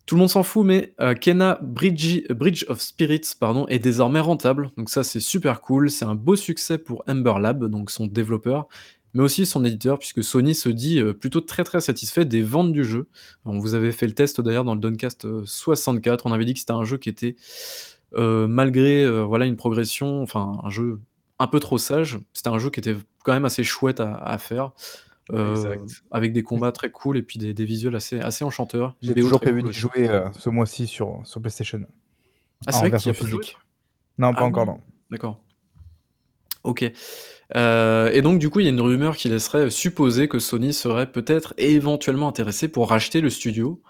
Tout 0.05 0.15
le 0.15 0.19
monde 0.19 0.29
s'en 0.29 0.43
fout, 0.43 0.65
mais 0.65 0.93
Kena 1.19 1.59
Bridge, 1.61 2.21
Bridge, 2.29 2.63
of 2.69 2.79
Spirits 2.79 3.33
pardon, 3.37 3.67
est 3.67 3.79
désormais 3.79 4.21
rentable, 4.21 4.71
donc 4.77 4.89
ça 4.89 5.03
c'est 5.03 5.19
super 5.19 5.59
cool, 5.59 5.89
c'est 5.89 6.05
un 6.05 6.15
beau 6.15 6.37
succès 6.37 6.77
pour 6.77 7.03
Ember 7.09 7.33
Lab, 7.41 7.65
donc 7.65 7.91
son 7.91 8.07
développeur, 8.07 8.69
mais 9.17 9.23
aussi 9.23 9.47
son 9.47 9.65
éditeur, 9.65 9.97
puisque 9.97 10.23
Sony 10.23 10.53
se 10.53 10.69
dit 10.69 10.99
euh, 10.99 11.11
plutôt 11.11 11.41
très 11.41 11.63
très 11.63 11.81
satisfait 11.81 12.23
des 12.23 12.43
ventes 12.43 12.71
du 12.71 12.85
jeu. 12.85 13.07
On 13.45 13.57
vous 13.57 13.73
avait 13.73 13.91
fait 13.91 14.05
le 14.05 14.13
test 14.13 14.41
d'ailleurs 14.41 14.63
dans 14.63 14.75
le 14.75 14.79
Doncast 14.79 15.43
64, 15.43 16.27
euh, 16.27 16.29
on 16.29 16.33
avait 16.33 16.45
dit 16.45 16.53
que 16.53 16.59
c'était 16.59 16.73
un 16.73 16.83
jeu 16.83 16.97
qui 16.97 17.09
était, 17.09 17.35
euh, 18.13 18.45
malgré 18.45 19.09
voilà 19.23 19.47
une 19.47 19.55
progression, 19.55 20.21
enfin 20.21 20.59
un 20.63 20.69
jeu 20.69 21.01
un 21.39 21.47
peu 21.47 21.59
trop 21.59 21.79
sage, 21.79 22.19
c'était 22.31 22.49
un 22.49 22.59
jeu 22.59 22.69
qui 22.69 22.79
était 22.79 22.95
quand 23.23 23.33
même 23.33 23.45
assez 23.45 23.63
chouette 23.63 23.99
à, 24.01 24.37
faire. 24.37 24.73
avec 26.11 26.31
des 26.31 26.43
combats 26.43 26.71
très 26.71 26.91
cool 26.91 27.17
et 27.17 27.23
puis 27.23 27.39
des, 27.39 27.65
visuels 27.65 27.95
assez, 27.95 28.19
assez 28.19 28.45
enchanteurs. 28.45 28.95
J'ai 29.01 29.15
toujours 29.15 29.41
prévu 29.41 29.63
de 29.63 29.71
jouer 29.71 30.07
ce 30.37 30.51
mois-ci 30.51 30.85
sur, 30.85 31.21
sur 31.23 31.41
PlayStation. 31.41 31.81
Ah, 32.67 32.71
c'est 32.71 32.87
vrai 32.87 32.99
qu'il 32.99 33.13
physique. 33.15 33.57
Non, 34.19 34.31
pas 34.35 34.41
ah 34.41 34.45
encore, 34.45 34.67
non. 34.67 34.79
D'accord. 35.09 35.39
Ok. 36.63 36.91
Euh, 37.55 38.11
et 38.11 38.21
donc 38.21 38.39
du 38.39 38.49
coup, 38.49 38.59
il 38.59 38.63
y 38.63 38.67
a 38.67 38.71
une 38.71 38.81
rumeur 38.81 39.15
qui 39.15 39.29
laisserait 39.29 39.69
supposer 39.69 40.27
que 40.27 40.39
Sony 40.39 40.73
serait 40.73 41.11
peut-être 41.11 41.53
éventuellement 41.57 42.27
intéressé 42.27 42.67
pour 42.67 42.89
racheter 42.89 43.21
le 43.21 43.29
studio. 43.29 43.81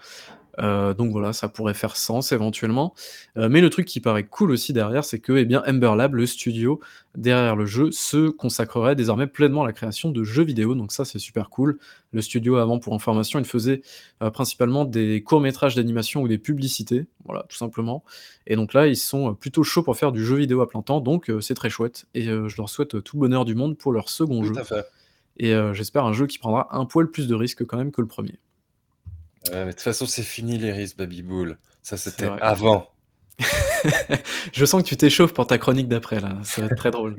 Euh, 0.59 0.93
donc 0.93 1.11
voilà, 1.11 1.33
ça 1.33 1.49
pourrait 1.49 1.73
faire 1.73 1.95
sens 1.95 2.31
éventuellement. 2.31 2.93
Euh, 3.37 3.49
mais 3.49 3.61
le 3.61 3.69
truc 3.69 3.85
qui 3.85 3.99
paraît 3.99 4.25
cool 4.25 4.51
aussi 4.51 4.73
derrière, 4.73 5.03
c'est 5.03 5.19
que 5.19 5.33
eh 5.33 5.45
bien, 5.45 5.63
Ember 5.67 5.93
Lab, 5.95 6.15
le 6.15 6.25
studio 6.25 6.79
derrière 7.15 7.55
le 7.55 7.65
jeu, 7.65 7.91
se 7.91 8.29
consacrerait 8.29 8.95
désormais 8.95 9.27
pleinement 9.27 9.63
à 9.63 9.65
la 9.65 9.73
création 9.73 10.11
de 10.11 10.23
jeux 10.23 10.43
vidéo. 10.43 10.75
Donc 10.75 10.91
ça, 10.91 11.05
c'est 11.05 11.19
super 11.19 11.49
cool. 11.49 11.79
Le 12.11 12.21
studio, 12.21 12.55
avant, 12.57 12.79
pour 12.79 12.93
information, 12.93 13.39
il 13.39 13.45
faisait 13.45 13.81
euh, 14.21 14.29
principalement 14.29 14.85
des 14.85 15.23
courts-métrages 15.23 15.75
d'animation 15.75 16.21
ou 16.21 16.27
des 16.27 16.37
publicités. 16.37 17.07
Voilà, 17.25 17.45
tout 17.49 17.57
simplement. 17.57 18.03
Et 18.45 18.55
donc 18.55 18.73
là, 18.73 18.87
ils 18.87 18.97
sont 18.97 19.33
plutôt 19.35 19.63
chauds 19.63 19.83
pour 19.83 19.97
faire 19.97 20.11
du 20.11 20.23
jeu 20.23 20.37
vidéo 20.37 20.61
à 20.61 20.69
plein 20.69 20.81
temps. 20.81 21.01
Donc 21.01 21.31
c'est 21.41 21.55
très 21.55 21.69
chouette. 21.69 22.05
Et 22.13 22.25
je 22.25 22.57
leur 22.57 22.69
souhaite 22.69 23.03
tout 23.03 23.17
le 23.17 23.21
bonheur 23.21 23.45
du 23.45 23.55
monde 23.55 23.77
pour 23.77 23.91
leur 23.91 24.09
second 24.09 24.41
tout 24.41 24.53
jeu. 24.53 24.57
À 24.57 24.63
fait. 24.63 24.85
Et 25.39 25.53
j'espère 25.73 26.05
un 26.05 26.13
jeu 26.13 26.25
qui 26.25 26.39
prendra 26.39 26.75
un 26.75 26.85
poil 26.85 27.11
plus 27.11 27.27
de 27.27 27.35
risques 27.35 27.65
quand 27.65 27.77
même 27.77 27.91
que 27.91 28.01
le 28.01 28.07
premier 28.07 28.39
de 29.51 29.71
toute 29.71 29.81
façon, 29.81 30.05
c'est 30.05 30.23
fini 30.23 30.57
les 30.57 30.71
risques, 30.71 30.97
Baby 30.97 31.21
Bull. 31.23 31.57
Ça, 31.83 31.97
c'était 31.97 32.29
avant. 32.41 32.89
Je 34.53 34.65
sens 34.65 34.81
que 34.81 34.87
tu 34.87 34.97
t'échauffes 34.97 35.33
pour 35.33 35.45
ta 35.45 35.57
chronique 35.59 35.87
d'après 35.87 36.19
là, 36.19 36.37
ça 36.43 36.61
va 36.61 36.67
être 36.67 36.75
très 36.75 36.89
drôle. 36.89 37.17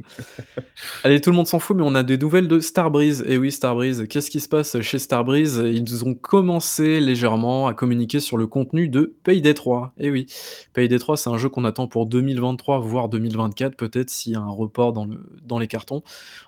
Allez, 1.05 1.21
tout 1.21 1.31
le 1.31 1.37
monde 1.37 1.47
s'en 1.47 1.61
fout, 1.61 1.77
mais 1.77 1.85
on 1.85 1.95
a 1.95 2.03
des 2.03 2.19
nouvelles 2.19 2.49
de 2.49 2.59
Starbreeze. 2.59 3.25
Et 3.29 3.39
oui, 3.39 3.53
Starbreeze, 3.53 4.07
qu'est-ce 4.09 4.31
qui 4.31 4.41
se 4.41 4.49
passe 4.49 4.81
chez 4.81 4.99
Starbreeze? 4.99 5.63
Ils 5.65 6.05
ont 6.05 6.15
commencé 6.15 7.01
légèrement 7.01 7.69
à 7.69 7.75
communiquer 7.75 8.19
sur 8.19 8.37
le 8.37 8.49
contenu 8.49 8.89
de 8.89 9.15
Payday 9.23 9.55
3. 9.55 9.93
Et 9.99 10.11
oui, 10.11 10.27
Payday 10.73 10.99
3, 10.99 11.17
c'est 11.17 11.31
un 11.31 11.39
jeu 11.39 11.49
qu'on 11.49 11.65
attend 11.65 11.87
pour 11.87 12.07
2023, 12.07 12.81
voire 12.81 13.09
2024, 13.09 13.77
peut-être 13.77 14.11
s'il 14.11 14.33
y 14.33 14.37
a 14.37 14.41
un 14.41 14.51
report 14.51 14.93
dans, 14.93 15.05
le, 15.05 15.21
dans 15.45 15.61
les 15.61 15.69
cartons. 15.69 16.03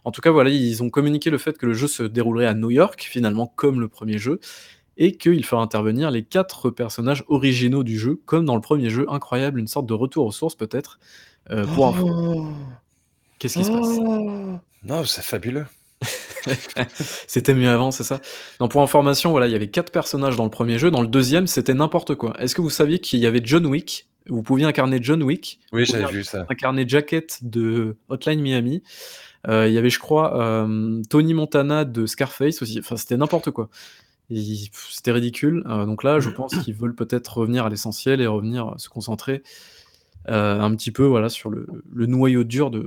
En 0.04 0.10
tout 0.10 0.20
cas, 0.20 0.32
voilà, 0.32 0.50
ils 0.50 0.82
ont 0.82 0.90
communiqué 0.90 1.30
le 1.30 1.38
fait 1.38 1.56
que 1.56 1.66
le 1.66 1.74
jeu 1.74 1.86
se 1.86 2.02
déroulerait 2.02 2.46
à 2.46 2.54
New 2.54 2.70
York, 2.70 3.06
finalement, 3.08 3.46
comme 3.46 3.80
le 3.80 3.88
premier 3.88 4.18
jeu 4.18 4.40
et 5.00 5.12
qu'il 5.16 5.44
fera 5.44 5.62
intervenir 5.62 6.10
les 6.10 6.22
quatre 6.22 6.70
personnages 6.70 7.24
originaux 7.26 7.82
du 7.82 7.98
jeu, 7.98 8.20
comme 8.26 8.44
dans 8.44 8.54
le 8.54 8.60
premier 8.60 8.90
jeu. 8.90 9.06
Incroyable, 9.08 9.58
une 9.58 9.66
sorte 9.66 9.86
de 9.86 9.94
retour 9.94 10.26
aux 10.26 10.30
sources 10.30 10.54
peut-être. 10.54 11.00
Euh, 11.50 11.66
pour 11.66 11.96
oh 12.04 12.46
Qu'est-ce 13.38 13.58
qui 13.58 13.64
se 13.64 13.70
passe 13.72 13.96
oh 13.98 14.58
Non, 14.84 15.04
c'est 15.04 15.22
fabuleux. 15.22 15.64
c'était 17.26 17.54
mieux 17.54 17.70
avant, 17.70 17.90
c'est 17.90 18.04
ça 18.04 18.20
Non, 18.60 18.68
pour 18.68 18.82
information, 18.82 19.30
voilà, 19.30 19.46
il 19.46 19.52
y 19.52 19.54
avait 19.54 19.70
quatre 19.70 19.90
personnages 19.90 20.36
dans 20.36 20.44
le 20.44 20.50
premier 20.50 20.78
jeu. 20.78 20.90
Dans 20.90 21.00
le 21.00 21.08
deuxième, 21.08 21.46
c'était 21.46 21.74
n'importe 21.74 22.14
quoi. 22.14 22.38
Est-ce 22.38 22.54
que 22.54 22.60
vous 22.60 22.70
saviez 22.70 22.98
qu'il 22.98 23.20
y 23.20 23.26
avait 23.26 23.40
John 23.42 23.64
Wick? 23.64 24.06
Vous 24.28 24.42
pouviez 24.42 24.66
incarner 24.66 24.98
John 25.00 25.22
Wick? 25.22 25.60
Oui, 25.72 25.86
j'avais 25.86 26.12
vu 26.12 26.24
ça. 26.24 26.44
Incarner 26.50 26.86
Jacket 26.86 27.38
de 27.40 27.96
Hotline 28.10 28.42
Miami. 28.42 28.82
Euh, 29.48 29.66
il 29.66 29.72
y 29.72 29.78
avait, 29.78 29.88
je 29.88 29.98
crois, 29.98 30.38
euh, 30.38 31.00
Tony 31.08 31.32
Montana 31.32 31.86
de 31.86 32.04
Scarface 32.04 32.60
aussi. 32.60 32.80
Enfin, 32.80 32.98
c'était 32.98 33.16
n'importe 33.16 33.50
quoi. 33.50 33.70
C'était 34.30 35.12
ridicule. 35.12 35.64
Euh, 35.66 35.86
donc 35.86 36.04
là, 36.04 36.20
je 36.20 36.30
pense 36.36 36.56
qu'ils 36.56 36.74
veulent 36.74 36.94
peut-être 36.94 37.38
revenir 37.38 37.64
à 37.66 37.68
l'essentiel 37.68 38.20
et 38.20 38.26
revenir 38.26 38.68
euh, 38.68 38.78
se 38.78 38.88
concentrer 38.88 39.42
euh, 40.28 40.60
un 40.60 40.74
petit 40.74 40.90
peu 40.90 41.04
voilà, 41.04 41.28
sur 41.28 41.50
le, 41.50 41.66
noyau 41.94 42.44
dur 42.44 42.70
de. 42.70 42.86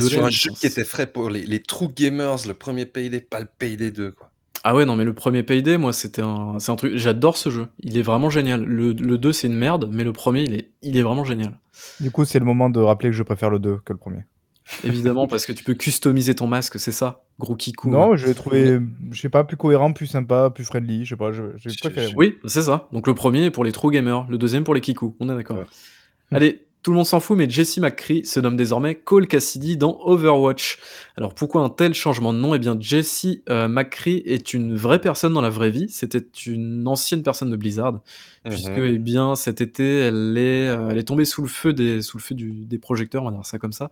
sur 0.00 0.24
un 0.24 0.30
jeu 0.30 0.50
qui 0.50 0.66
était 0.66 0.84
frais 0.84 1.06
pour 1.06 1.30
les, 1.30 1.44
les 1.44 1.62
true 1.62 1.88
gamers, 1.88 2.46
le 2.46 2.54
premier 2.54 2.86
Payday, 2.86 3.20
pas 3.20 3.40
le 3.40 3.48
Payday 3.58 3.90
2. 3.90 4.12
Quoi. 4.12 4.30
Ah 4.64 4.74
ouais, 4.74 4.84
non, 4.84 4.96
mais 4.96 5.04
le 5.04 5.12
premier 5.12 5.44
Payday, 5.44 5.78
moi, 5.78 5.92
c'était 5.92 6.22
un, 6.22 6.58
c'est 6.58 6.72
un 6.72 6.76
truc. 6.76 6.96
J'adore 6.96 7.36
ce 7.36 7.50
jeu. 7.50 7.68
Il 7.80 7.96
est 7.98 8.02
vraiment 8.02 8.30
génial. 8.30 8.64
Le, 8.64 8.92
le 8.92 9.18
2, 9.18 9.32
c'est 9.32 9.46
une 9.46 9.56
merde, 9.56 9.88
mais 9.92 10.02
le 10.02 10.12
premier, 10.12 10.42
il 10.42 10.54
est, 10.54 10.70
il 10.82 10.96
est 10.96 11.02
vraiment 11.02 11.24
génial. 11.24 11.56
Du 12.00 12.10
coup, 12.10 12.24
c'est 12.24 12.40
le 12.40 12.44
moment 12.44 12.68
de 12.68 12.80
rappeler 12.80 13.10
que 13.10 13.16
je 13.16 13.22
préfère 13.22 13.50
le 13.50 13.60
2 13.60 13.78
que 13.84 13.92
le 13.92 13.98
premier. 13.98 14.24
Évidemment, 14.82 15.28
parce 15.28 15.46
que 15.46 15.52
tu 15.52 15.62
peux 15.62 15.74
customiser 15.74 16.34
ton 16.34 16.46
masque, 16.46 16.78
c'est 16.80 16.92
ça, 16.92 17.24
gros 17.38 17.54
kikou. 17.54 17.90
Non, 17.90 18.16
je 18.16 18.26
l'ai 18.26 18.34
trouvé, 18.34 18.80
je 19.12 19.20
sais 19.20 19.28
pas, 19.28 19.44
plus 19.44 19.56
cohérent, 19.56 19.92
plus 19.92 20.06
sympa, 20.06 20.50
plus 20.50 20.64
friendly, 20.64 21.04
je 21.04 21.10
sais 21.10 21.16
pas, 21.16 21.30
j'ai 21.32 21.70
préféré. 21.80 22.12
Oui, 22.16 22.38
c'est 22.46 22.62
ça. 22.62 22.88
Donc 22.92 23.06
le 23.06 23.14
premier 23.14 23.50
pour 23.50 23.64
les 23.64 23.72
true 23.72 23.92
gamers, 23.92 24.26
le 24.28 24.38
deuxième 24.38 24.64
pour 24.64 24.74
les 24.74 24.80
kikou, 24.80 25.16
on 25.20 25.28
est 25.28 25.36
d'accord. 25.36 25.64
Allez, 26.32 26.65
tout 26.86 26.92
le 26.92 26.98
monde 26.98 27.06
s'en 27.06 27.18
fout, 27.18 27.36
mais 27.36 27.50
Jesse 27.50 27.78
McCree 27.78 28.24
se 28.24 28.38
nomme 28.38 28.56
désormais 28.56 28.94
Cole 28.94 29.26
Cassidy 29.26 29.76
dans 29.76 29.98
Overwatch. 30.04 30.78
Alors 31.16 31.34
pourquoi 31.34 31.62
un 31.62 31.68
tel 31.68 31.94
changement 31.94 32.32
de 32.32 32.38
nom? 32.38 32.54
Eh 32.54 32.60
bien, 32.60 32.76
Jesse 32.78 33.26
euh, 33.50 33.66
McCree 33.66 34.22
est 34.24 34.54
une 34.54 34.76
vraie 34.76 35.00
personne 35.00 35.32
dans 35.32 35.40
la 35.40 35.50
vraie 35.50 35.70
vie. 35.70 35.88
C'était 35.88 36.24
une 36.46 36.86
ancienne 36.86 37.24
personne 37.24 37.50
de 37.50 37.56
Blizzard, 37.56 38.02
puisque 38.44 38.68
mhm. 38.68 38.84
eh 38.84 38.98
bien 38.98 39.34
cet 39.34 39.60
été, 39.60 39.98
elle 39.98 40.38
est, 40.38 40.68
euh, 40.68 40.90
elle 40.90 40.98
est 40.98 41.08
tombée 41.08 41.24
sous 41.24 41.42
le 41.42 41.48
feu 41.48 41.72
des, 41.72 42.02
sous 42.02 42.18
le 42.18 42.22
feu 42.22 42.36
des 42.38 42.78
projecteurs, 42.78 43.24
on 43.24 43.30
va 43.30 43.32
dire 43.32 43.44
ça 43.44 43.58
comme 43.58 43.72
ça, 43.72 43.90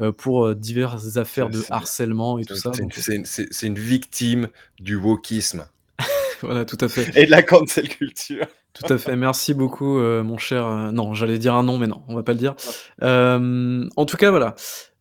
euh, 0.00 0.10
pour 0.10 0.54
diverses 0.54 1.18
affaires 1.18 1.50
de 1.50 1.62
harcèlement 1.68 2.38
et 2.38 2.46
tout 2.46 2.56
ça. 2.56 2.72
C'est 2.94 3.16
une, 3.16 3.74
une 3.74 3.78
victime 3.78 4.48
du 4.78 4.96
wokisme. 4.96 5.66
voilà, 6.40 6.64
tout 6.64 6.78
à 6.80 6.88
fait. 6.88 7.20
Et 7.20 7.26
de 7.26 7.30
la 7.30 7.42
cancel 7.42 7.86
culture. 7.86 8.46
Tout 8.72 8.92
à 8.92 8.98
fait. 8.98 9.16
Merci 9.16 9.54
beaucoup, 9.54 9.98
euh, 9.98 10.22
mon 10.22 10.38
cher. 10.38 10.66
Euh, 10.66 10.92
non, 10.92 11.14
j'allais 11.14 11.38
dire 11.38 11.54
un 11.54 11.62
nom, 11.62 11.78
mais 11.78 11.86
non, 11.86 12.02
on 12.08 12.14
va 12.14 12.22
pas 12.22 12.32
le 12.32 12.38
dire. 12.38 12.54
Euh, 13.02 13.88
en 13.96 14.06
tout 14.06 14.16
cas, 14.16 14.30
voilà. 14.30 14.54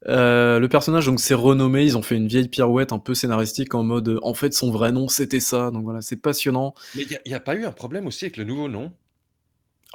le 0.05 0.67
personnage 0.67 1.05
donc 1.05 1.19
s'est 1.19 1.35
renommé. 1.35 1.83
Ils 1.83 1.97
ont 1.97 2.01
fait 2.01 2.15
une 2.15 2.27
vieille 2.27 2.47
pirouette 2.47 2.93
un 2.93 2.99
peu 2.99 3.13
scénaristique 3.13 3.75
en 3.75 3.83
mode. 3.83 4.19
En 4.23 4.33
fait, 4.33 4.53
son 4.53 4.71
vrai 4.71 4.91
nom 4.91 5.07
c'était 5.07 5.39
ça. 5.39 5.71
Donc 5.71 5.83
voilà, 5.83 6.01
c'est 6.01 6.17
passionnant. 6.17 6.73
Mais 6.95 7.03
il 7.03 7.19
n'y 7.27 7.33
a, 7.33 7.39
pas 7.39 7.55
eu 7.55 7.65
un 7.65 7.71
problème 7.71 8.07
aussi 8.07 8.25
avec 8.25 8.37
le 8.37 8.43
nouveau 8.43 8.67
nom? 8.67 8.91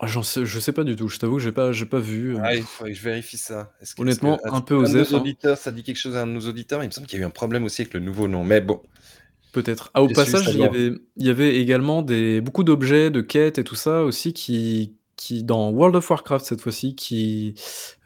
Ah, 0.00 0.08
j'en 0.08 0.24
sais, 0.24 0.44
je 0.44 0.58
sais 0.58 0.72
pas 0.72 0.82
du 0.82 0.96
tout. 0.96 1.08
Je 1.08 1.18
t'avoue, 1.18 1.38
j'ai 1.38 1.52
pas, 1.52 1.70
j'ai 1.70 1.86
pas 1.86 2.00
vu. 2.00 2.36
Ah, 2.42 2.54
il 2.54 2.62
faut 2.62 2.84
que 2.84 2.92
je 2.92 3.02
vérifie 3.02 3.36
ça. 3.38 3.72
Honnêtement, 3.96 4.40
un 4.44 4.60
peu 4.60 4.74
osé. 4.74 5.00
Hein. 5.00 5.56
Ça 5.56 5.70
dit 5.70 5.82
quelque 5.82 5.96
chose 5.96 6.16
à 6.16 6.26
nos 6.26 6.40
auditeurs? 6.40 6.82
Il 6.82 6.86
me 6.86 6.90
semble 6.92 7.06
qu'il 7.06 7.18
y 7.18 7.22
a 7.22 7.24
eu 7.24 7.26
un 7.26 7.30
problème 7.30 7.64
aussi 7.64 7.82
avec 7.82 7.94
le 7.94 8.00
nouveau 8.00 8.28
nom. 8.28 8.44
Mais 8.44 8.60
bon. 8.60 8.80
Peut-être. 9.54 9.92
Ah, 9.94 10.02
au 10.02 10.08
passage, 10.08 10.48
il 10.52 10.58
y, 10.58 10.64
avait, 10.64 10.90
il 11.16 11.24
y 11.24 11.30
avait 11.30 11.58
également 11.58 12.02
des, 12.02 12.40
beaucoup 12.40 12.64
d'objets, 12.64 13.10
de 13.10 13.20
quêtes 13.20 13.56
et 13.56 13.62
tout 13.62 13.76
ça 13.76 14.02
aussi 14.02 14.32
qui, 14.32 14.96
qui 15.14 15.44
dans 15.44 15.70
World 15.70 15.94
of 15.94 16.10
Warcraft 16.10 16.44
cette 16.44 16.60
fois-ci, 16.60 16.96
qui, 16.96 17.54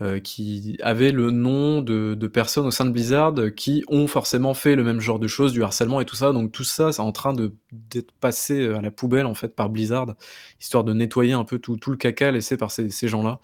euh, 0.03 0.21
qui 0.21 0.77
avaient 0.83 1.11
le 1.11 1.31
nom 1.31 1.81
de, 1.81 2.15
de, 2.15 2.27
personnes 2.27 2.67
au 2.67 2.71
sein 2.71 2.85
de 2.85 2.91
Blizzard 2.91 3.33
qui 3.57 3.83
ont 3.89 4.07
forcément 4.09 4.53
fait 4.53 4.77
le 4.77 4.85
même 4.85 5.01
genre 5.01 5.19
de 5.19 5.27
choses, 5.27 5.55
du 5.55 5.63
harcèlement 5.63 6.03
et 6.03 6.05
tout 6.05 6.17
ça. 6.17 6.33
Donc 6.33 6.53
tout 6.53 6.65
ça, 6.65 6.93
c'est 6.93 7.01
en 7.01 7.13
train 7.13 7.33
d'être 7.33 8.13
passé 8.21 8.67
à 8.67 8.83
la 8.83 8.91
poubelle 8.91 9.25
en 9.25 9.35
fait 9.35 9.57
par 9.57 9.71
Blizzard, 9.71 10.17
histoire 10.61 10.85
de 10.85 10.93
nettoyer 10.93 11.33
un 11.33 11.45
peu 11.45 11.59
tout, 11.59 11.79
tout 11.79 11.91
le 11.91 11.97
caca 11.97 12.31
laissé 12.31 12.59
par 12.59 12.71
ces, 12.71 12.91
ces 12.91 13.09
gens-là. 13.09 13.41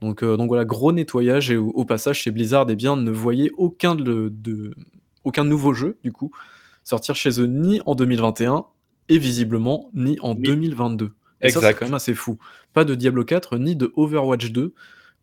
Donc, 0.00 0.22
euh, 0.22 0.38
donc 0.38 0.48
voilà, 0.48 0.64
gros 0.64 0.90
nettoyage 0.90 1.50
et 1.50 1.58
au, 1.58 1.84
passage 1.84 2.20
chez 2.20 2.30
Blizzard, 2.30 2.64
eh 2.70 2.76
bien, 2.76 2.96
ne 2.96 3.10
voyez 3.10 3.50
aucun, 3.58 3.94
de, 3.94 4.32
de, 4.32 4.74
aucun 5.22 5.44
nouveau 5.44 5.74
jeu 5.74 5.98
du 6.02 6.12
coup 6.12 6.32
sortir 6.84 7.14
chez 7.14 7.40
eux 7.40 7.46
ni 7.46 7.80
en 7.86 7.94
2021 7.94 8.66
et 9.08 9.18
visiblement 9.18 9.90
ni 9.94 10.18
en 10.20 10.34
2022. 10.34 11.12
Et 11.40 11.50
ça, 11.50 11.60
c'est 11.60 11.74
quand 11.74 11.86
même 11.86 11.94
assez 11.94 12.14
fou. 12.14 12.38
Pas 12.72 12.84
de 12.84 12.94
Diablo 12.94 13.24
4 13.24 13.58
ni 13.58 13.76
de 13.76 13.92
Overwatch 13.96 14.50
2 14.52 14.74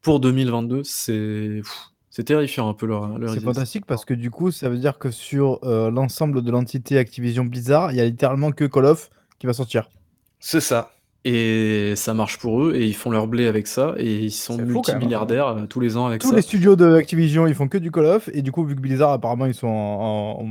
pour 0.01 0.19
2022. 0.19 0.81
C'est 0.83 1.61
c'est 2.09 2.23
terrifiant 2.23 2.67
un 2.69 2.73
peu 2.73 2.85
leur. 2.85 3.09
c'est 3.33 3.39
fantastique 3.39 3.85
parce 3.85 4.03
que 4.03 4.13
du 4.13 4.31
coup, 4.31 4.51
ça 4.51 4.69
veut 4.69 4.77
dire 4.77 4.97
que 4.97 5.11
sur 5.11 5.59
euh, 5.63 5.91
l'ensemble 5.91 6.41
de 6.41 6.51
l'entité 6.51 6.97
Activision 6.97 7.45
Blizzard, 7.45 7.91
il 7.91 7.97
y 7.97 8.01
a 8.01 8.05
littéralement 8.05 8.51
que 8.51 8.65
Call 8.65 8.85
of 8.85 9.09
qui 9.37 9.47
va 9.47 9.53
sortir. 9.53 9.89
C'est 10.39 10.61
ça. 10.61 10.91
Et 11.25 11.93
ça 11.97 12.13
marche 12.13 12.37
pour 12.37 12.63
eux, 12.63 12.75
et 12.75 12.87
ils 12.87 12.95
font 12.95 13.11
leur 13.11 13.27
blé 13.27 13.47
avec 13.47 13.67
ça, 13.67 13.93
et 13.97 14.19
ils 14.19 14.31
sont 14.31 14.57
multimilliardaires 14.57 15.47
euh, 15.47 15.65
tous 15.65 15.81
les 15.81 15.97
ans 15.97 16.05
avec 16.05 16.23
ça. 16.23 16.29
Tous 16.29 16.35
les 16.35 16.41
studios 16.41 16.77
de 16.77 16.93
Activision, 16.93 17.45
ils 17.45 17.55
font 17.55 17.67
que 17.67 17.77
du 17.77 17.91
Call 17.91 18.05
of, 18.05 18.29
et 18.33 18.41
du 18.41 18.53
coup, 18.53 18.63
vu 18.63 18.73
que 18.73 18.79
Blizzard, 18.79 19.11
apparemment, 19.11 19.45
ils 19.45 19.53
sont 19.53 19.67
en. 19.67 20.47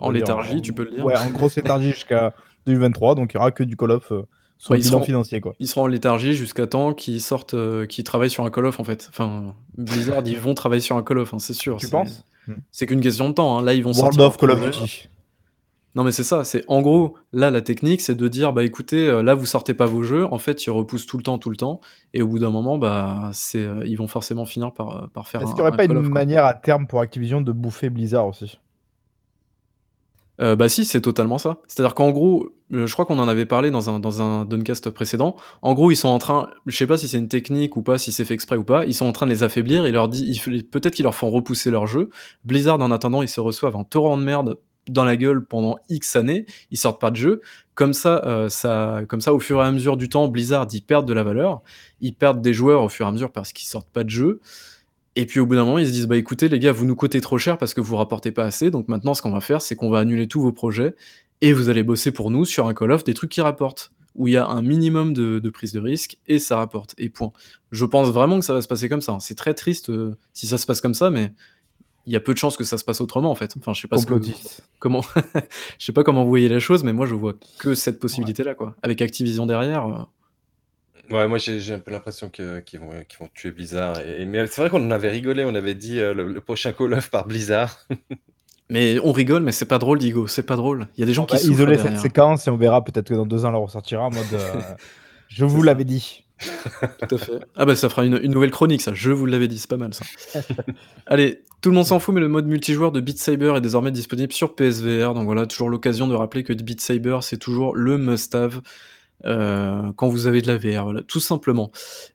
En, 0.00 0.10
léthargie, 0.10 0.62
tu 0.62 0.72
peux 0.72 0.84
le 0.84 0.92
dire. 0.92 1.04
Ouais, 1.04 1.16
en 1.16 1.30
grosse 1.30 1.56
léthargie 1.56 1.90
jusqu'à 1.90 2.32
2023, 2.66 3.14
donc 3.14 3.34
il 3.34 3.36
n'y 3.36 3.40
aura 3.40 3.50
que 3.50 3.62
du 3.62 3.76
Call 3.76 3.90
of. 3.90 4.10
Euh, 4.10 4.22
sur 4.58 4.72
le 4.72 4.80
bilan 4.80 5.02
financier 5.02 5.42
quoi. 5.42 5.54
Ils 5.58 5.68
seront 5.68 5.82
en 5.82 5.86
léthargie 5.86 6.32
jusqu'à 6.32 6.66
temps 6.66 6.94
qu'ils 6.94 7.20
sortent, 7.20 7.52
euh, 7.52 7.84
qu'ils 7.84 8.04
travaillent 8.04 8.30
sur 8.30 8.42
un 8.46 8.50
Call 8.50 8.64
of 8.64 8.80
en 8.80 8.84
fait. 8.84 9.06
Enfin, 9.10 9.54
Blizzard, 9.76 10.22
ils 10.24 10.38
vont 10.38 10.54
travailler 10.54 10.80
sur 10.80 10.96
un 10.96 11.02
Call 11.02 11.18
of, 11.18 11.34
hein, 11.34 11.38
c'est 11.38 11.52
sûr. 11.52 11.76
Tu 11.76 11.88
penses? 11.88 12.24
C'est 12.70 12.86
qu'une 12.86 13.00
question 13.00 13.28
de 13.28 13.34
temps. 13.34 13.58
Hein. 13.58 13.62
Là, 13.62 13.74
ils 13.74 13.82
vont 13.82 13.92
World 13.92 14.20
of 14.20 14.38
Call 14.38 14.52
of 14.52 14.64
Duty. 14.64 15.08
Non, 15.96 16.04
mais 16.04 16.12
c'est 16.12 16.24
ça, 16.24 16.44
c'est 16.44 16.62
en 16.68 16.82
gros, 16.82 17.16
là, 17.32 17.50
la 17.50 17.62
technique, 17.62 18.02
c'est 18.02 18.14
de 18.14 18.28
dire, 18.28 18.52
bah 18.52 18.64
écoutez, 18.64 19.08
euh, 19.08 19.22
là, 19.22 19.34
vous 19.34 19.46
sortez 19.46 19.72
pas 19.72 19.86
vos 19.86 20.02
jeux, 20.02 20.26
en 20.30 20.36
fait, 20.36 20.66
ils 20.66 20.70
repoussent 20.70 21.06
tout 21.06 21.16
le 21.16 21.22
temps, 21.22 21.38
tout 21.38 21.48
le 21.48 21.56
temps, 21.56 21.80
et 22.12 22.20
au 22.20 22.28
bout 22.28 22.38
d'un 22.38 22.50
moment, 22.50 22.76
bah, 22.76 23.30
c'est, 23.32 23.64
euh, 23.64 23.82
ils 23.86 23.96
vont 23.96 24.06
forcément 24.06 24.44
finir 24.44 24.72
par, 24.72 25.04
euh, 25.04 25.06
par 25.06 25.26
faire 25.26 25.40
Est-ce 25.40 25.52
qu'il 25.52 25.62
n'y 25.62 25.62
aurait 25.62 25.74
pas 25.74 25.86
une 25.86 25.98
manière 26.02 26.44
à 26.44 26.52
terme 26.52 26.86
pour 26.86 27.00
Activision 27.00 27.40
de 27.40 27.50
bouffer 27.50 27.88
Blizzard 27.88 28.26
aussi? 28.26 28.58
Bah 30.38 30.68
si, 30.68 30.84
c'est 30.84 31.00
totalement 31.00 31.38
ça. 31.38 31.56
C'est-à-dire 31.66 31.94
qu'en 31.94 32.10
gros, 32.10 32.50
je 32.70 32.92
crois 32.92 33.06
qu'on 33.06 33.18
en 33.18 33.26
avait 33.26 33.46
parlé 33.46 33.70
dans 33.70 33.88
un, 33.88 33.98
dans 33.98 34.20
un 34.20 34.44
Duncast 34.44 34.90
précédent. 34.90 35.36
En 35.62 35.72
gros, 35.72 35.90
ils 35.90 35.96
sont 35.96 36.10
en 36.10 36.18
train, 36.18 36.50
je 36.66 36.76
sais 36.76 36.86
pas 36.86 36.98
si 36.98 37.08
c'est 37.08 37.16
une 37.16 37.28
technique 37.28 37.74
ou 37.78 37.82
pas, 37.82 37.96
si 37.96 38.12
c'est 38.12 38.26
fait 38.26 38.34
exprès 38.34 38.58
ou 38.58 38.64
pas, 38.64 38.84
ils 38.84 38.92
sont 38.92 39.06
en 39.06 39.12
train 39.12 39.24
de 39.24 39.30
les 39.30 39.42
affaiblir 39.42 39.86
et 39.86 39.92
leur 39.92 40.10
dit, 40.10 40.38
peut-être 40.70 40.92
qu'ils 40.92 41.04
leur 41.04 41.14
font 41.14 41.30
repousser 41.30 41.70
leur 41.70 41.86
jeu. 41.86 42.10
Blizzard, 42.44 42.78
en 42.82 42.90
attendant, 42.90 43.22
ils 43.22 43.30
se 43.30 43.40
reçoivent 43.40 43.76
un 43.76 43.84
torrent 43.84 44.18
de 44.18 44.24
merde 44.24 44.58
dans 44.88 45.04
la 45.04 45.16
gueule 45.16 45.44
pendant 45.44 45.78
X 45.88 46.16
années, 46.16 46.46
ils 46.70 46.78
sortent 46.78 47.00
pas 47.00 47.10
de 47.10 47.16
jeu. 47.16 47.42
Comme 47.74 47.92
ça, 47.92 48.22
euh, 48.24 48.48
ça, 48.48 49.02
comme 49.08 49.20
ça, 49.20 49.34
au 49.34 49.40
fur 49.40 49.58
et 49.62 49.66
à 49.66 49.72
mesure 49.72 49.96
du 49.96 50.08
temps, 50.08 50.28
Blizzard, 50.28 50.66
ils 50.72 50.82
perdent 50.82 51.06
de 51.06 51.12
la 51.12 51.24
valeur, 51.24 51.62
ils 52.00 52.14
perdent 52.14 52.40
des 52.40 52.54
joueurs 52.54 52.82
au 52.82 52.88
fur 52.88 53.06
et 53.06 53.08
à 53.08 53.12
mesure 53.12 53.32
parce 53.32 53.52
qu'ils 53.52 53.68
sortent 53.68 53.90
pas 53.90 54.04
de 54.04 54.10
jeu. 54.10 54.40
Et 55.16 55.26
puis 55.26 55.40
au 55.40 55.46
bout 55.46 55.54
d'un 55.54 55.64
moment, 55.64 55.78
ils 55.78 55.86
se 55.86 55.92
disent 55.92 56.06
bah 56.06 56.16
écoutez 56.16 56.48
les 56.48 56.58
gars, 56.58 56.72
vous 56.72 56.84
nous 56.84 56.96
coûtez 56.96 57.20
trop 57.20 57.38
cher 57.38 57.58
parce 57.58 57.74
que 57.74 57.80
vous 57.80 57.96
rapportez 57.96 58.32
pas 58.32 58.44
assez. 58.44 58.70
Donc 58.70 58.88
maintenant, 58.88 59.14
ce 59.14 59.22
qu'on 59.22 59.32
va 59.32 59.40
faire, 59.40 59.62
c'est 59.62 59.74
qu'on 59.74 59.90
va 59.90 60.00
annuler 60.00 60.28
tous 60.28 60.40
vos 60.42 60.52
projets 60.52 60.94
et 61.40 61.52
vous 61.52 61.68
allez 61.68 61.82
bosser 61.82 62.12
pour 62.12 62.30
nous 62.30 62.44
sur 62.44 62.66
un 62.68 62.74
Call 62.74 62.92
of 62.92 63.04
des 63.04 63.14
trucs 63.14 63.30
qui 63.30 63.40
rapportent 63.40 63.92
où 64.16 64.28
il 64.28 64.32
y 64.32 64.36
a 64.36 64.46
un 64.46 64.62
minimum 64.62 65.12
de, 65.12 65.50
prise 65.50 65.72
de 65.72 65.80
risque 65.80 66.18
et 66.26 66.38
ça 66.38 66.56
rapporte. 66.56 66.94
Et 66.98 67.08
point. 67.10 67.32
Je 67.70 67.84
pense 67.84 68.08
vraiment 68.08 68.38
que 68.38 68.44
ça 68.44 68.54
va 68.54 68.62
se 68.62 68.68
passer 68.68 68.88
comme 68.88 69.02
ça. 69.02 69.16
C'est 69.20 69.34
très 69.34 69.54
triste 69.54 69.90
euh, 69.90 70.16
si 70.32 70.46
ça 70.46 70.58
se 70.58 70.66
passe 70.66 70.80
comme 70.80 70.94
ça, 70.94 71.10
mais 71.10 71.32
il 72.06 72.12
y 72.12 72.16
a 72.16 72.20
peu 72.20 72.32
de 72.32 72.38
chances 72.38 72.56
que 72.56 72.64
ça 72.64 72.78
se 72.78 72.84
passe 72.84 73.00
autrement 73.00 73.30
en 73.30 73.34
fait. 73.34 73.54
Enfin, 73.58 73.72
je 73.74 73.80
sais 73.80 73.88
pas 73.88 73.96
comment, 74.78 75.02
je 75.78 75.84
sais 75.84 75.92
pas 75.92 76.04
comment 76.04 76.22
vous 76.22 76.28
voyez 76.28 76.48
la 76.48 76.60
chose, 76.60 76.84
mais 76.84 76.92
moi 76.92 77.06
je 77.06 77.14
vois 77.14 77.34
que 77.58 77.74
cette 77.74 77.98
possibilité 77.98 78.44
là 78.44 78.54
quoi. 78.54 78.74
Avec 78.82 79.02
Activision 79.02 79.46
derrière. 79.46 79.86
Euh. 79.86 81.14
Ouais, 81.14 81.28
moi 81.28 81.38
j'ai 81.38 81.72
un 81.72 81.78
peu 81.78 81.90
l'impression 81.90 82.30
qu'ils 82.30 82.80
vont, 82.80 82.90
vont 82.90 83.28
tuer 83.34 83.50
Blizzard. 83.50 84.00
Et, 84.00 84.24
mais 84.24 84.46
c'est 84.46 84.60
vrai 84.60 84.70
qu'on 84.70 84.84
en 84.84 84.90
avait 84.90 85.10
rigolé, 85.10 85.44
on 85.44 85.54
avait 85.54 85.74
dit 85.74 86.00
euh, 86.00 86.14
le, 86.14 86.40
prochain 86.40 86.72
Call 86.72 86.94
of 86.94 87.10
par 87.10 87.26
Blizzard. 87.26 87.86
mais 88.70 88.98
on 89.02 89.12
rigole, 89.12 89.42
mais 89.42 89.52
c'est 89.52 89.66
pas 89.66 89.78
drôle, 89.78 89.98
Digo, 89.98 90.26
c'est 90.26 90.42
pas 90.44 90.56
drôle. 90.56 90.88
Il 90.96 91.00
y 91.00 91.02
a 91.02 91.06
des 91.06 91.14
gens 91.14 91.26
qui 91.26 91.36
va 91.36 91.42
isoler 91.42 91.78
cette 91.78 91.98
séquence 91.98 92.46
et 92.46 92.50
on 92.50 92.56
verra 92.56 92.84
peut-être 92.84 93.08
que 93.08 93.14
dans 93.14 93.26
deux 93.26 93.44
ans, 93.44 93.50
elle 93.50 93.56
ressortira 93.56 94.04
en 94.04 94.10
mode. 94.10 94.24
Euh, 94.32 94.60
je 95.28 95.44
vous 95.44 95.62
l'avais 95.62 95.84
dit. 95.84 96.25
Tout 97.08 97.14
à 97.14 97.18
fait. 97.18 97.40
Ah 97.56 97.64
bah 97.64 97.76
ça 97.76 97.88
fera 97.88 98.04
une, 98.04 98.18
nouvelle 98.18 98.50
chronique, 98.50 98.82
ça. 98.82 98.92
Je 98.94 99.10
vous 99.10 99.26
l'avais 99.26 99.48
dit, 99.48 99.58
c'est 99.58 99.70
pas 99.70 99.76
mal 99.76 99.94
ça. 99.94 100.04
Allez, 101.06 101.42
tout 101.62 101.70
le 101.70 101.76
monde 101.76 101.86
s'en 101.86 101.98
fout, 101.98 102.14
mais 102.14 102.20
le 102.20 102.28
mode 102.28 102.46
multijoueur 102.46 102.92
de 102.92 103.00
Beat 103.00 103.18
Saber 103.18 103.54
est 103.56 103.60
désormais 103.60 103.90
disponible 103.90 104.32
sur 104.32 104.54
PSVR. 104.54 105.14
Donc 105.14 105.24
voilà, 105.24 105.46
toujours 105.46 105.70
l'occasion 105.70 106.06
de 106.06 106.14
rappeler 106.14 106.44
que 106.44 106.52
Beat 106.52 106.80
Saber, 106.80 107.18
c'est 107.22 107.38
toujours 107.38 107.74
le 107.74 107.96
must-have. 107.98 108.60
Euh, 109.24 109.92
quand 109.96 110.08
vous 110.08 110.26
avez 110.26 110.42
de 110.42 110.46
la 110.46 110.58
VR, 110.58 110.84
voilà, 110.84 111.02
tout 111.02 111.20
simplement. 111.20 111.70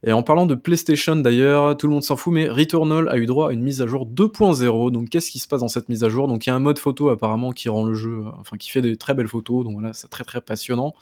Et 0.06 0.14
en 0.14 0.22
parlant 0.22 0.46
de 0.46 0.54
PlayStation 0.54 1.16
d'ailleurs, 1.16 1.76
tout 1.76 1.88
le 1.88 1.94
monde 1.94 2.04
s'en 2.04 2.16
fout, 2.16 2.32
mais 2.32 2.48
Returnal 2.48 3.10
a 3.10 3.18
eu 3.18 3.26
droit 3.26 3.50
à 3.50 3.54
une 3.54 3.64
mise 3.64 3.82
à 3.82 3.88
jour 3.88 4.06
2.0. 4.06 4.92
Donc 4.92 5.10
qu'est-ce 5.10 5.32
qui 5.32 5.40
se 5.40 5.48
passe 5.48 5.62
dans 5.62 5.68
cette 5.68 5.90
mise 5.90 6.04
à 6.04 6.10
jour? 6.10 6.28
Donc 6.28 6.46
il 6.46 6.50
y 6.50 6.54
a 6.54 6.56
un 6.56 6.60
mode 6.60 6.78
photo 6.78 7.10
apparemment 7.10 7.52
qui 7.52 7.70
rend 7.70 7.86
le 7.86 7.96
jeu, 7.96 8.24
enfin 8.40 8.58
qui 8.58 8.70
fait 8.70 8.84
des 8.84 8.98
très 8.98 9.16
belles 9.16 9.28
photos, 9.28 9.64
donc 9.66 9.74
voilà, 9.74 9.94
c'est 9.94 10.10
très 10.10 10.24
très 10.24 10.42
passionnant. 10.42 10.94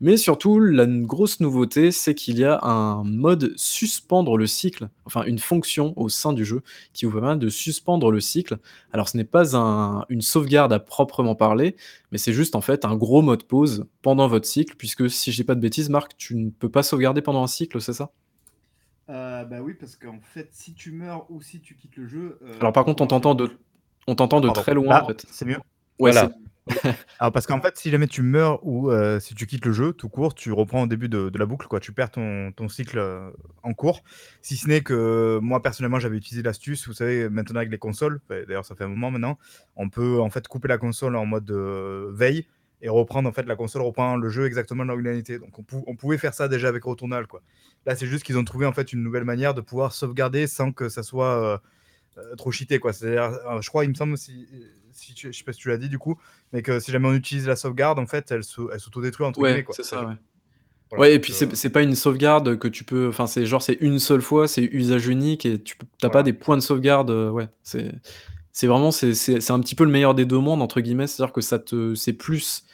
Mais 0.00 0.16
surtout, 0.16 0.58
la 0.58 0.86
grosse 0.86 1.40
nouveauté, 1.40 1.92
c'est 1.92 2.14
qu'il 2.14 2.38
y 2.38 2.44
a 2.44 2.58
un 2.62 3.04
mode 3.04 3.52
suspendre 3.56 4.36
le 4.36 4.46
cycle, 4.46 4.88
enfin 5.06 5.22
une 5.24 5.38
fonction 5.38 5.94
au 5.96 6.08
sein 6.08 6.32
du 6.32 6.44
jeu 6.44 6.62
qui 6.92 7.06
vous 7.06 7.12
permet 7.12 7.36
de 7.36 7.48
suspendre 7.48 8.10
le 8.10 8.20
cycle. 8.20 8.58
Alors 8.92 9.08
ce 9.08 9.16
n'est 9.16 9.24
pas 9.24 9.54
une 10.08 10.20
sauvegarde 10.20 10.72
à 10.72 10.80
proprement 10.80 11.36
parler, 11.36 11.76
mais 12.10 12.18
c'est 12.18 12.32
juste 12.32 12.56
en 12.56 12.60
fait 12.60 12.84
un 12.84 12.96
gros 12.96 13.22
mode 13.22 13.44
pause 13.44 13.86
pendant 14.02 14.26
votre 14.28 14.46
cycle, 14.46 14.74
puisque 14.76 15.08
si 15.08 15.30
je 15.30 15.36
dis 15.36 15.44
pas 15.44 15.54
de 15.54 15.60
bêtises, 15.60 15.88
Marc, 15.88 16.16
tu 16.16 16.34
ne 16.34 16.50
peux 16.50 16.68
pas 16.68 16.82
sauvegarder 16.82 17.22
pendant 17.22 17.42
un 17.42 17.46
cycle, 17.48 17.80
c'est 17.80 17.92
ça? 17.94 18.10
Euh, 19.08 19.44
Bah 19.44 19.60
oui, 19.62 19.74
parce 19.78 19.96
qu'en 19.96 20.18
fait, 20.20 20.48
si 20.52 20.74
tu 20.74 20.90
meurs 20.92 21.30
ou 21.30 21.40
si 21.40 21.60
tu 21.60 21.76
quittes 21.76 21.96
le 21.96 22.06
jeu. 22.08 22.38
Euh, 22.42 22.56
Alors 22.60 22.72
par 22.72 22.84
contre, 22.84 23.02
on 23.02 23.06
t'entend 23.06 23.34
de, 23.34 23.50
on 24.06 24.14
t'entend 24.14 24.40
de 24.40 24.50
très 24.50 24.74
loin. 24.74 25.02
en 25.02 25.06
fait. 25.06 25.24
C'est 25.30 25.44
mieux. 25.44 25.58
Ouais, 25.98 26.12
Alors 27.18 27.32
parce 27.32 27.46
qu'en 27.46 27.60
fait, 27.60 27.76
si 27.76 27.90
jamais 27.90 28.06
tu 28.06 28.22
meurs 28.22 28.64
ou 28.66 28.90
euh, 28.90 29.20
si 29.20 29.34
tu 29.34 29.46
quittes 29.46 29.66
le 29.66 29.72
jeu 29.72 29.92
tout 29.92 30.08
court, 30.08 30.34
tu 30.34 30.50
reprends 30.50 30.82
au 30.82 30.86
début 30.86 31.08
de, 31.08 31.30
la 31.34 31.46
boucle, 31.46 31.66
quoi. 31.66 31.78
Tu 31.78 31.92
perds 31.92 32.10
ton, 32.10 32.68
cycle 32.68 32.98
euh, 32.98 33.30
en 33.62 33.74
cours. 33.74 34.02
Si 34.40 34.56
ce 34.56 34.68
n'est 34.68 34.80
que 34.80 35.38
moi 35.42 35.60
personnellement, 35.60 35.98
j'avais 35.98 36.16
utilisé 36.16 36.42
l'astuce. 36.42 36.88
Vous 36.88 36.94
savez, 36.94 37.28
maintenant 37.28 37.58
avec 37.58 37.70
les 37.70 37.78
consoles, 37.78 38.20
d'ailleurs 38.28 38.64
ça 38.64 38.74
fait 38.74 38.84
un 38.84 38.88
moment 38.88 39.10
maintenant, 39.10 39.38
on 39.76 39.90
peut 39.90 40.20
en 40.20 40.30
fait 40.30 40.48
couper 40.48 40.68
la 40.68 40.78
console 40.78 41.16
en 41.16 41.26
mode 41.26 41.50
euh, 41.50 42.10
veille 42.14 42.46
et 42.80 42.88
reprendre 42.88 43.28
en 43.28 43.32
fait 43.32 43.46
la 43.46 43.56
console 43.56 43.82
reprend 43.82 44.16
le 44.16 44.28
jeu 44.28 44.46
exactement 44.46 44.84
là 44.84 44.94
où 44.94 45.02
Donc 45.02 45.58
on, 45.86 45.96
pouvait 45.96 46.18
faire 46.18 46.34
ça 46.34 46.48
déjà 46.48 46.68
avec 46.68 46.84
Returnal, 46.84 47.26
quoi. 47.26 47.42
Là, 47.86 47.94
c'est 47.94 48.06
juste 48.06 48.24
qu'ils 48.24 48.38
ont 48.38 48.44
trouvé 48.44 48.64
en 48.64 48.72
fait 48.72 48.94
une 48.94 49.02
nouvelle 49.02 49.24
manière 49.24 49.52
de 49.52 49.60
pouvoir 49.60 49.92
sauvegarder 49.92 50.46
sans 50.46 50.72
que 50.72 50.88
ça 50.88 51.02
soit 51.02 51.62
trop 52.38 52.50
cheaté, 52.50 52.78
quoi. 52.78 52.94
C'est-à-dire, 52.94 53.60
je 53.60 53.68
crois, 53.68 53.84
il 53.84 53.90
me 53.90 53.94
semble 53.94 54.14
aussi 54.14 54.48
si 54.94 55.14
tu, 55.14 55.32
je 55.32 55.36
sais 55.36 55.44
pas 55.44 55.52
si 55.52 55.60
tu 55.60 55.68
l'as 55.68 55.76
dit 55.76 55.88
du 55.88 55.98
coup, 55.98 56.18
mais 56.52 56.62
que 56.62 56.78
si 56.80 56.90
jamais 56.90 57.08
on 57.08 57.14
utilise 57.14 57.46
la 57.46 57.56
sauvegarde, 57.56 57.98
en 57.98 58.06
fait, 58.06 58.30
elle 58.30 58.44
s'autodétruit 58.44 59.26
entre 59.26 59.40
ouais, 59.40 59.64
c'est 59.70 59.82
ça, 59.82 60.06
ouais. 60.06 60.98
ouais, 60.98 61.14
et 61.14 61.18
puis 61.18 61.34
euh, 61.42 61.46
c'est 61.52 61.70
pas 61.70 61.82
une 61.82 61.94
sauvegarde 61.94 62.58
que 62.58 62.68
tu 62.68 62.84
peux. 62.84 63.08
Enfin, 63.08 63.26
c'est 63.26 63.44
genre, 63.46 63.62
c'est 63.62 63.78
une 63.80 63.98
seule 63.98 64.22
fois, 64.22 64.48
c'est 64.48 64.62
usage 64.62 65.08
unique 65.08 65.44
et 65.46 65.60
tu 65.62 65.76
n'as 66.02 66.10
pas 66.10 66.22
des 66.22 66.32
points 66.32 66.56
de 66.56 66.62
sauvegarde. 66.62 67.10
Euh, 67.10 67.30
ouais, 67.30 67.48
c'est 67.62 67.92
c'est 68.52 68.68
vraiment, 68.68 68.92
c'est 68.92 69.50
un 69.50 69.60
petit 69.60 69.74
peu 69.74 69.84
le 69.84 69.90
meilleur 69.90 70.14
des 70.14 70.24
deux 70.24 70.38
mondes, 70.38 70.62
entre 70.62 70.80
guillemets. 70.80 71.08
C'est-à-dire 71.08 71.32
que 71.32 71.40
ça 71.40 71.58
te, 71.58 71.94
c'est 71.94 72.12
plus. 72.12 72.64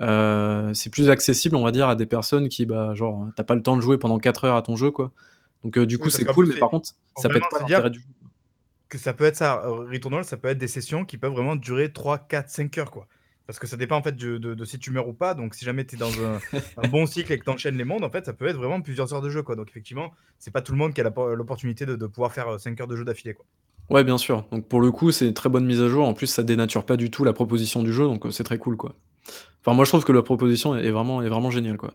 Euh, 0.00 0.72
c'est 0.72 0.88
plus 0.88 1.10
accessible, 1.10 1.54
on 1.54 1.62
va 1.62 1.70
dire, 1.70 1.88
à 1.88 1.96
des 1.96 2.06
personnes 2.06 2.48
qui, 2.48 2.64
bah, 2.64 2.94
genre, 2.94 3.28
t'as 3.36 3.44
pas 3.44 3.54
le 3.54 3.62
temps 3.62 3.76
de 3.76 3.82
jouer 3.82 3.98
pendant 3.98 4.18
4 4.18 4.44
heures 4.44 4.56
à 4.56 4.62
ton 4.62 4.74
jeu, 4.74 4.90
quoi. 4.90 5.12
Donc, 5.64 5.78
du 5.78 5.98
coup, 5.98 6.08
c'est 6.10 6.24
cool, 6.24 6.48
mais 6.48 6.58
par 6.58 6.70
contre, 6.70 6.90
ça 7.16 7.28
peut 7.28 7.36
être 7.36 7.48
pas 7.50 7.60
l'intérêt 7.60 7.90
du 7.90 8.00
jeu 8.00 8.06
que 8.92 8.98
ça 8.98 9.14
peut 9.14 9.24
être 9.24 9.36
ça, 9.36 9.62
euh, 9.64 9.88
Returnal, 9.90 10.22
ça 10.22 10.36
peut 10.36 10.48
être 10.48 10.58
des 10.58 10.68
sessions 10.68 11.06
qui 11.06 11.16
peuvent 11.16 11.32
vraiment 11.32 11.56
durer 11.56 11.90
3, 11.90 12.18
4, 12.18 12.50
5 12.50 12.76
heures, 12.76 12.90
quoi. 12.90 13.06
Parce 13.46 13.58
que 13.58 13.66
ça 13.66 13.78
dépend 13.78 13.96
en 13.96 14.02
fait 14.02 14.14
de, 14.14 14.64
si 14.66 14.78
tu 14.78 14.90
meurs 14.90 15.08
ou 15.08 15.14
pas. 15.14 15.32
Donc 15.32 15.54
si 15.54 15.64
jamais 15.64 15.86
tu 15.86 15.96
es 15.96 15.98
dans 15.98 16.10
un, 16.76 16.88
bon 16.88 17.06
cycle 17.06 17.32
et 17.32 17.38
que 17.38 17.44
tu 17.44 17.50
enchaînes 17.50 17.78
les 17.78 17.84
mondes, 17.84 18.04
en 18.04 18.10
fait, 18.10 18.26
ça 18.26 18.34
peut 18.34 18.46
être 18.46 18.56
vraiment 18.56 18.82
plusieurs 18.82 19.14
heures 19.14 19.22
de 19.22 19.30
jeu, 19.30 19.42
quoi. 19.42 19.56
Donc 19.56 19.68
effectivement, 19.70 20.12
c'est 20.38 20.50
pas 20.50 20.60
tout 20.60 20.72
le 20.72 20.78
monde 20.78 20.92
qui 20.92 21.00
a 21.00 21.04
l'opportunité 21.04 21.86
de, 21.86 22.06
pouvoir 22.06 22.32
faire 22.34 22.60
5 22.60 22.78
euh, 22.78 22.82
heures 22.82 22.88
de 22.88 22.96
jeu 22.96 23.04
d'affilée, 23.04 23.32
quoi. 23.32 23.46
Ouais, 23.88 24.04
bien 24.04 24.18
sûr. 24.18 24.44
Donc 24.52 24.68
pour 24.68 24.82
le 24.82 24.92
coup, 24.92 25.10
c'est 25.10 25.26
une 25.26 25.34
très 25.34 25.48
bonne 25.48 25.64
mise 25.64 25.80
à 25.80 25.88
jour. 25.88 26.06
En 26.06 26.12
plus, 26.12 26.26
ça 26.26 26.42
dénature 26.42 26.84
pas 26.84 26.98
du 26.98 27.10
tout 27.10 27.24
la 27.24 27.32
proposition 27.32 27.82
du 27.82 27.94
jeu, 27.94 28.04
donc 28.04 28.26
euh, 28.26 28.30
c'est 28.30 28.44
très 28.44 28.58
cool, 28.58 28.76
quoi. 28.76 28.94
Enfin, 29.62 29.74
moi, 29.74 29.86
je 29.86 29.90
trouve 29.90 30.04
que 30.04 30.12
la 30.12 30.22
proposition 30.22 30.76
est 30.76 30.90
vraiment, 30.90 31.22
est 31.22 31.30
vraiment 31.30 31.50
géniale, 31.50 31.78
quoi. 31.78 31.94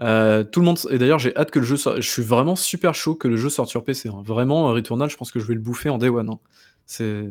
Euh, 0.00 0.44
tout 0.44 0.60
le 0.60 0.66
monde 0.66 0.78
et 0.90 0.98
d'ailleurs, 0.98 1.18
j'ai 1.18 1.34
hâte 1.36 1.50
que 1.50 1.58
le 1.58 1.64
jeu 1.64 1.76
sorte. 1.76 2.00
Je 2.00 2.08
suis 2.08 2.22
vraiment 2.22 2.56
super 2.56 2.94
chaud 2.94 3.14
que 3.14 3.28
le 3.28 3.36
jeu 3.36 3.48
sorte 3.48 3.70
sur 3.70 3.84
PC, 3.84 4.08
hein. 4.08 4.22
Vraiment, 4.24 4.68
Returnal, 4.72 5.08
je 5.08 5.16
pense 5.16 5.30
que 5.30 5.40
je 5.40 5.46
vais 5.46 5.54
le 5.54 5.60
bouffer 5.60 5.88
en 5.88 5.98
day 5.98 6.08
one, 6.08 6.28
hein. 6.28 6.38
C'est 6.84 7.24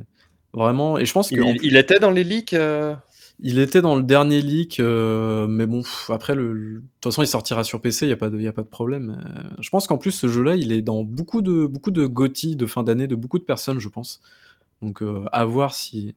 vraiment 0.54 0.98
et 0.98 1.06
je 1.06 1.14
pense 1.14 1.32
Il 1.32 1.78
était 1.78 2.00
dans 2.00 2.12
les 2.12 2.24
leaks, 2.24 2.54
euh? 2.54 2.96
Il 3.40 3.60
était 3.60 3.82
dans 3.82 3.98
le 3.98 4.04
dernier 4.04 4.42
leak, 4.42 4.80
euh, 4.80 5.46
mais 5.48 5.66
bon, 5.66 5.84
après 6.08 6.36
le 6.36 6.54
de 6.54 6.84
toute 7.02 7.12
façon, 7.12 7.22
il 7.22 7.28
sortira 7.28 7.64
sur 7.66 7.82
PC, 7.82 8.06
il 8.06 8.10
y 8.10 8.14
a 8.14 8.18
pas 8.18 8.30
de 8.30 8.40
y 8.40 8.48
a 8.48 8.54
pas 8.54 8.64
de 8.64 8.68
problème, 8.68 9.22
je 9.60 9.70
pense 9.70 9.88
qu'en 9.88 9.98
plus, 9.98 10.12
ce 10.12 10.28
jeu-là, 10.28 10.56
il 10.56 10.72
est 10.72 10.82
dans 10.82 11.04
beaucoup 11.04 11.42
de 11.42 11.66
beaucoup 11.66 11.92
de 11.92 12.06
GOTY 12.08 12.56
de 12.56 12.66
fin 12.66 12.84
d'année 12.84 13.08
de 13.08 13.16
beaucoup 13.16 13.40
de 13.40 13.44
personnes, 13.44 13.80
je 13.80 13.90
pense. 13.90 14.22
Donc, 14.82 15.04
à 15.32 15.46
voir 15.46 15.76
si 15.76 16.16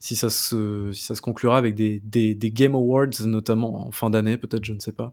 si 0.00 0.16
ça 0.16 0.30
se 0.30 0.92
si 0.92 1.04
ça 1.04 1.14
se 1.14 1.20
conclura 1.22 1.58
avec 1.58 1.74
des 1.74 2.00
des 2.04 2.34
des 2.34 2.50
Game 2.52 2.74
Awards, 2.74 3.08
notamment 3.26 3.86
en 3.88 3.90
fin 3.92 4.10
d'année, 4.10 4.38
peut-être, 4.38 4.64
je 4.64 4.72
ne 4.72 4.80
sais 4.80 4.92
pas. 4.92 5.12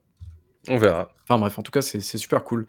On 0.67 0.77
verra. 0.77 1.09
Enfin 1.23 1.39
bref, 1.39 1.57
en 1.57 1.63
tout 1.63 1.71
cas, 1.71 1.81
c'est 1.81 2.01
super 2.01 2.43
cool. 2.43 2.65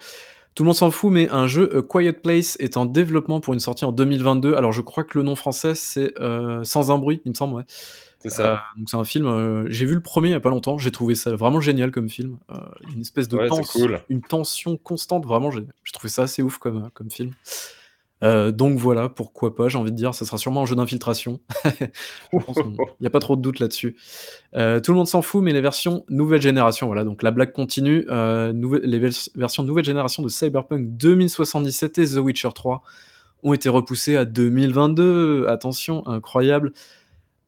Tout 0.56 0.62
le 0.62 0.68
monde 0.68 0.76
s'en 0.76 0.90
fout, 0.90 1.12
mais 1.12 1.28
un 1.28 1.46
jeu, 1.46 1.70
A 1.76 1.82
Quiet 1.82 2.14
Place, 2.14 2.56
est 2.60 2.78
en 2.78 2.86
développement 2.86 3.40
pour 3.40 3.52
une 3.52 3.60
sortie 3.60 3.84
en 3.84 3.92
2022. 3.92 4.54
Alors, 4.54 4.72
je 4.72 4.80
crois 4.80 5.04
que 5.04 5.18
le 5.18 5.22
nom 5.22 5.36
français, 5.36 5.74
c'est 5.74 6.18
euh, 6.18 6.64
Sans 6.64 6.90
un 6.90 6.96
bruit, 6.96 7.20
il 7.26 7.28
me 7.28 7.34
semble, 7.34 7.56
ouais. 7.56 7.64
C'est 8.20 8.30
ça. 8.30 8.52
Euh, 8.52 8.56
donc, 8.78 8.88
c'est 8.88 8.96
un 8.96 9.04
film. 9.04 9.26
Euh, 9.26 9.66
j'ai 9.68 9.84
vu 9.84 9.94
le 9.94 10.00
premier 10.00 10.28
il 10.28 10.30
n'y 10.30 10.36
a 10.36 10.40
pas 10.40 10.48
longtemps. 10.48 10.78
J'ai 10.78 10.90
trouvé 10.90 11.14
ça 11.14 11.36
vraiment 11.36 11.60
génial 11.60 11.90
comme 11.90 12.08
film. 12.08 12.38
une 12.94 13.02
espèce 13.02 13.28
de 13.28 13.36
tension, 13.46 14.00
une 14.08 14.22
tension 14.22 14.78
constante. 14.78 15.26
Vraiment, 15.26 15.50
j'ai 15.50 15.66
trouvé 15.92 16.08
ça 16.08 16.22
assez 16.22 16.42
ouf 16.42 16.56
comme, 16.56 16.88
comme 16.94 17.10
film. 17.10 17.32
Euh, 18.22 18.50
donc 18.50 18.78
voilà, 18.78 19.08
pourquoi 19.08 19.54
pas, 19.54 19.68
j'ai 19.68 19.78
envie 19.78 19.92
de 19.92 19.96
dire, 19.96 20.14
ça 20.14 20.24
sera 20.24 20.38
sûrement 20.38 20.62
un 20.62 20.66
jeu 20.66 20.74
d'infiltration. 20.74 21.40
Il 22.32 22.40
n'y 23.00 23.06
a 23.06 23.10
pas 23.10 23.20
trop 23.20 23.36
de 23.36 23.42
doute 23.42 23.58
là-dessus. 23.58 23.96
Euh, 24.54 24.80
tout 24.80 24.92
le 24.92 24.96
monde 24.96 25.08
s'en 25.08 25.22
fout, 25.22 25.42
mais 25.42 25.52
les 25.52 25.60
versions 25.60 26.04
nouvelle 26.08 26.40
génération, 26.40 26.86
voilà, 26.86 27.04
donc 27.04 27.22
la 27.22 27.30
blague 27.30 27.52
continue. 27.52 28.06
Euh, 28.08 28.52
les 28.82 28.98
versions 29.34 29.62
nouvelle 29.62 29.84
génération 29.84 30.22
de 30.22 30.28
Cyberpunk 30.28 30.96
2077 30.96 31.98
et 31.98 32.06
The 32.06 32.16
Witcher 32.16 32.50
3 32.54 32.82
ont 33.42 33.52
été 33.52 33.68
repoussées 33.68 34.16
à 34.16 34.24
2022. 34.24 35.46
Attention, 35.48 36.06
incroyable. 36.06 36.72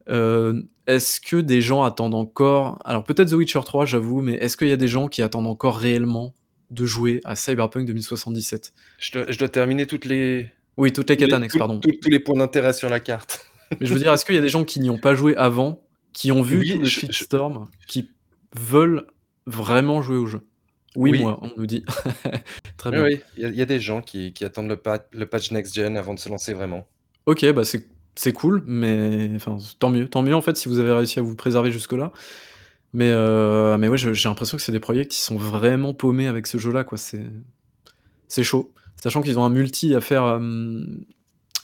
est-ce 0.07 1.19
que 1.19 1.37
des 1.37 1.61
gens 1.61 1.83
attendent 1.83 2.15
encore 2.15 2.79
Alors 2.85 3.03
peut-être 3.03 3.29
The 3.29 3.33
Witcher 3.33 3.61
3, 3.65 3.85
j'avoue, 3.85 4.21
mais 4.21 4.33
est-ce 4.33 4.55
qu'il 4.55 4.67
y 4.67 4.71
a 4.71 4.77
des 4.77 4.87
gens 4.87 5.07
qui 5.07 5.23
attendent 5.23 5.47
encore 5.47 5.77
réellement 5.77 6.35
de 6.69 6.85
jouer 6.85 7.19
à 7.23 7.35
Cyberpunk 7.35 7.87
2077 7.87 8.73
je 8.99 9.37
dois 9.39 9.49
terminer 9.49 9.87
toutes 9.87 10.05
les, 10.05 10.51
oui, 10.79 10.93
toutes 10.93 11.09
les 11.09 11.17
quêtes 11.17 11.33
annexes, 11.33 11.57
pardon. 11.57 11.79
Tous 11.79 12.09
les 12.09 12.19
points 12.19 12.37
d'intérêt 12.37 12.73
sur 12.73 12.89
la 12.89 12.99
carte. 12.99 13.45
Mais 13.79 13.85
je 13.85 13.93
veux 13.93 13.99
dire, 13.99 14.13
est-ce 14.13 14.25
qu'il 14.25 14.35
y 14.35 14.37
a 14.37 14.41
des 14.41 14.49
gens 14.49 14.63
qui 14.63 14.79
n'y 14.79 14.89
ont 14.89 14.97
pas 14.97 15.13
joué 15.13 15.35
avant, 15.35 15.83
qui 16.13 16.31
ont 16.31 16.41
vu 16.41 16.63
le 16.63 16.85
shitstorm, 16.85 17.67
qui 17.87 18.09
veulent 18.57 19.05
vraiment 19.45 20.01
jouer 20.01 20.17
au 20.17 20.25
jeu? 20.25 20.41
Oui, 20.95 21.19
moi, 21.19 21.37
on 21.41 21.51
nous 21.55 21.67
dit. 21.67 21.83
Très 22.77 22.91
bien. 22.91 23.03
Oui, 23.03 23.21
il 23.37 23.53
y, 23.53 23.61
a 23.61 23.65
des 23.65 23.79
gens 23.79 24.01
qui, 24.01 24.33
attendent 24.41 24.69
le, 24.69 24.81
le, 25.11 25.25
patch 25.27 25.51
next-gen 25.51 25.97
avant 25.97 26.13
de 26.13 26.19
se 26.19 26.29
lancer 26.29 26.53
vraiment. 26.53 26.87
Ok, 27.27 27.45
bah 27.51 27.63
c'est 27.63 28.33
cool, 28.33 28.63
mais 28.65 29.29
enfin, 29.35 29.57
tant 29.77 29.89
mieux. 29.89 30.07
Tant 30.09 30.23
mieux, 30.23 30.33
en 30.33 30.41
fait, 30.41 30.57
si 30.57 30.67
vous 30.67 30.79
avez 30.79 30.91
réussi 30.93 31.19
à 31.19 31.21
vous 31.21 31.35
préserver 31.35 31.71
jusque-là. 31.71 32.11
Mais, 32.93 33.11
euh, 33.11 33.77
mais 33.77 33.87
ouais, 33.87 33.97
j'ai 33.97 34.29
l'impression 34.29 34.57
que 34.57 34.63
c'est 34.63 34.71
des 34.71 34.79
projets 34.79 35.05
qui 35.05 35.19
sont 35.19 35.37
vraiment 35.37 35.93
paumés 35.93 36.27
avec 36.27 36.47
ce 36.47 36.57
jeu-là, 36.57 36.83
quoi. 36.83 36.97
C'est 36.97 38.43
chaud. 38.43 38.73
Sachant 39.01 39.21
qu'ils 39.21 39.39
ont 39.39 39.43
un 39.43 39.49
multi 39.49 39.95
à 39.95 40.01
faire, 40.01 40.23
euh, 40.23 40.39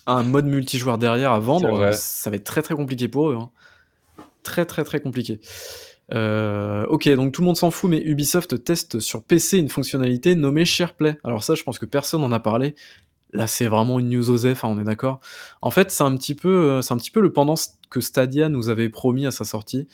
un 0.07 0.23
mode 0.23 0.45
multijoueur 0.45 0.97
derrière 0.97 1.31
à 1.31 1.39
vendre, 1.39 1.93
ça 1.93 2.29
va 2.29 2.35
être 2.35 2.43
très 2.43 2.61
très 2.61 2.75
compliqué 2.75 3.07
pour 3.07 3.29
eux. 3.29 3.35
Hein. 3.35 3.49
Très 4.43 4.65
très 4.65 4.83
très 4.83 4.99
compliqué. 4.99 5.39
Euh, 6.13 6.85
ok, 6.87 7.09
donc 7.15 7.33
tout 7.33 7.41
le 7.41 7.47
monde 7.47 7.57
s'en 7.57 7.71
fout, 7.71 7.89
mais 7.89 8.01
Ubisoft 8.01 8.63
teste 8.63 8.99
sur 8.99 9.23
PC 9.23 9.57
une 9.57 9.69
fonctionnalité 9.69 10.35
nommée 10.35 10.65
SharePlay. 10.65 11.17
Alors 11.23 11.43
ça, 11.43 11.55
je 11.55 11.63
pense 11.63 11.79
que 11.79 11.85
personne 11.85 12.21
n'en 12.21 12.31
a 12.31 12.39
parlé. 12.39 12.75
Là, 13.33 13.47
c'est 13.47 13.67
vraiment 13.67 13.99
une 13.99 14.09
news 14.09 14.29
OSEF, 14.29 14.63
hein, 14.63 14.69
on 14.71 14.79
est 14.79 14.83
d'accord. 14.85 15.19
En 15.61 15.71
fait, 15.71 15.91
c'est 15.91 16.03
un 16.03 16.15
petit 16.15 16.35
peu, 16.35 16.49
euh, 16.49 16.81
c'est 16.81 16.93
un 16.93 16.97
petit 16.97 17.11
peu 17.11 17.19
le 17.19 17.33
pendant 17.33 17.55
que 17.89 17.99
Stadia 17.99 18.49
nous 18.49 18.69
avait 18.69 18.89
promis 18.89 19.25
à 19.25 19.31
sa 19.31 19.43
sortie. 19.43 19.87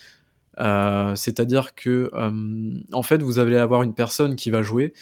Euh, 0.59 1.15
c'est-à-dire 1.15 1.75
que, 1.75 2.11
euh, 2.13 2.79
en 2.91 3.03
fait, 3.03 3.21
vous 3.21 3.39
allez 3.39 3.57
avoir 3.57 3.83
une 3.83 3.93
personne 3.93 4.35
qui 4.35 4.51
va 4.51 4.61
jouer, 4.61 4.93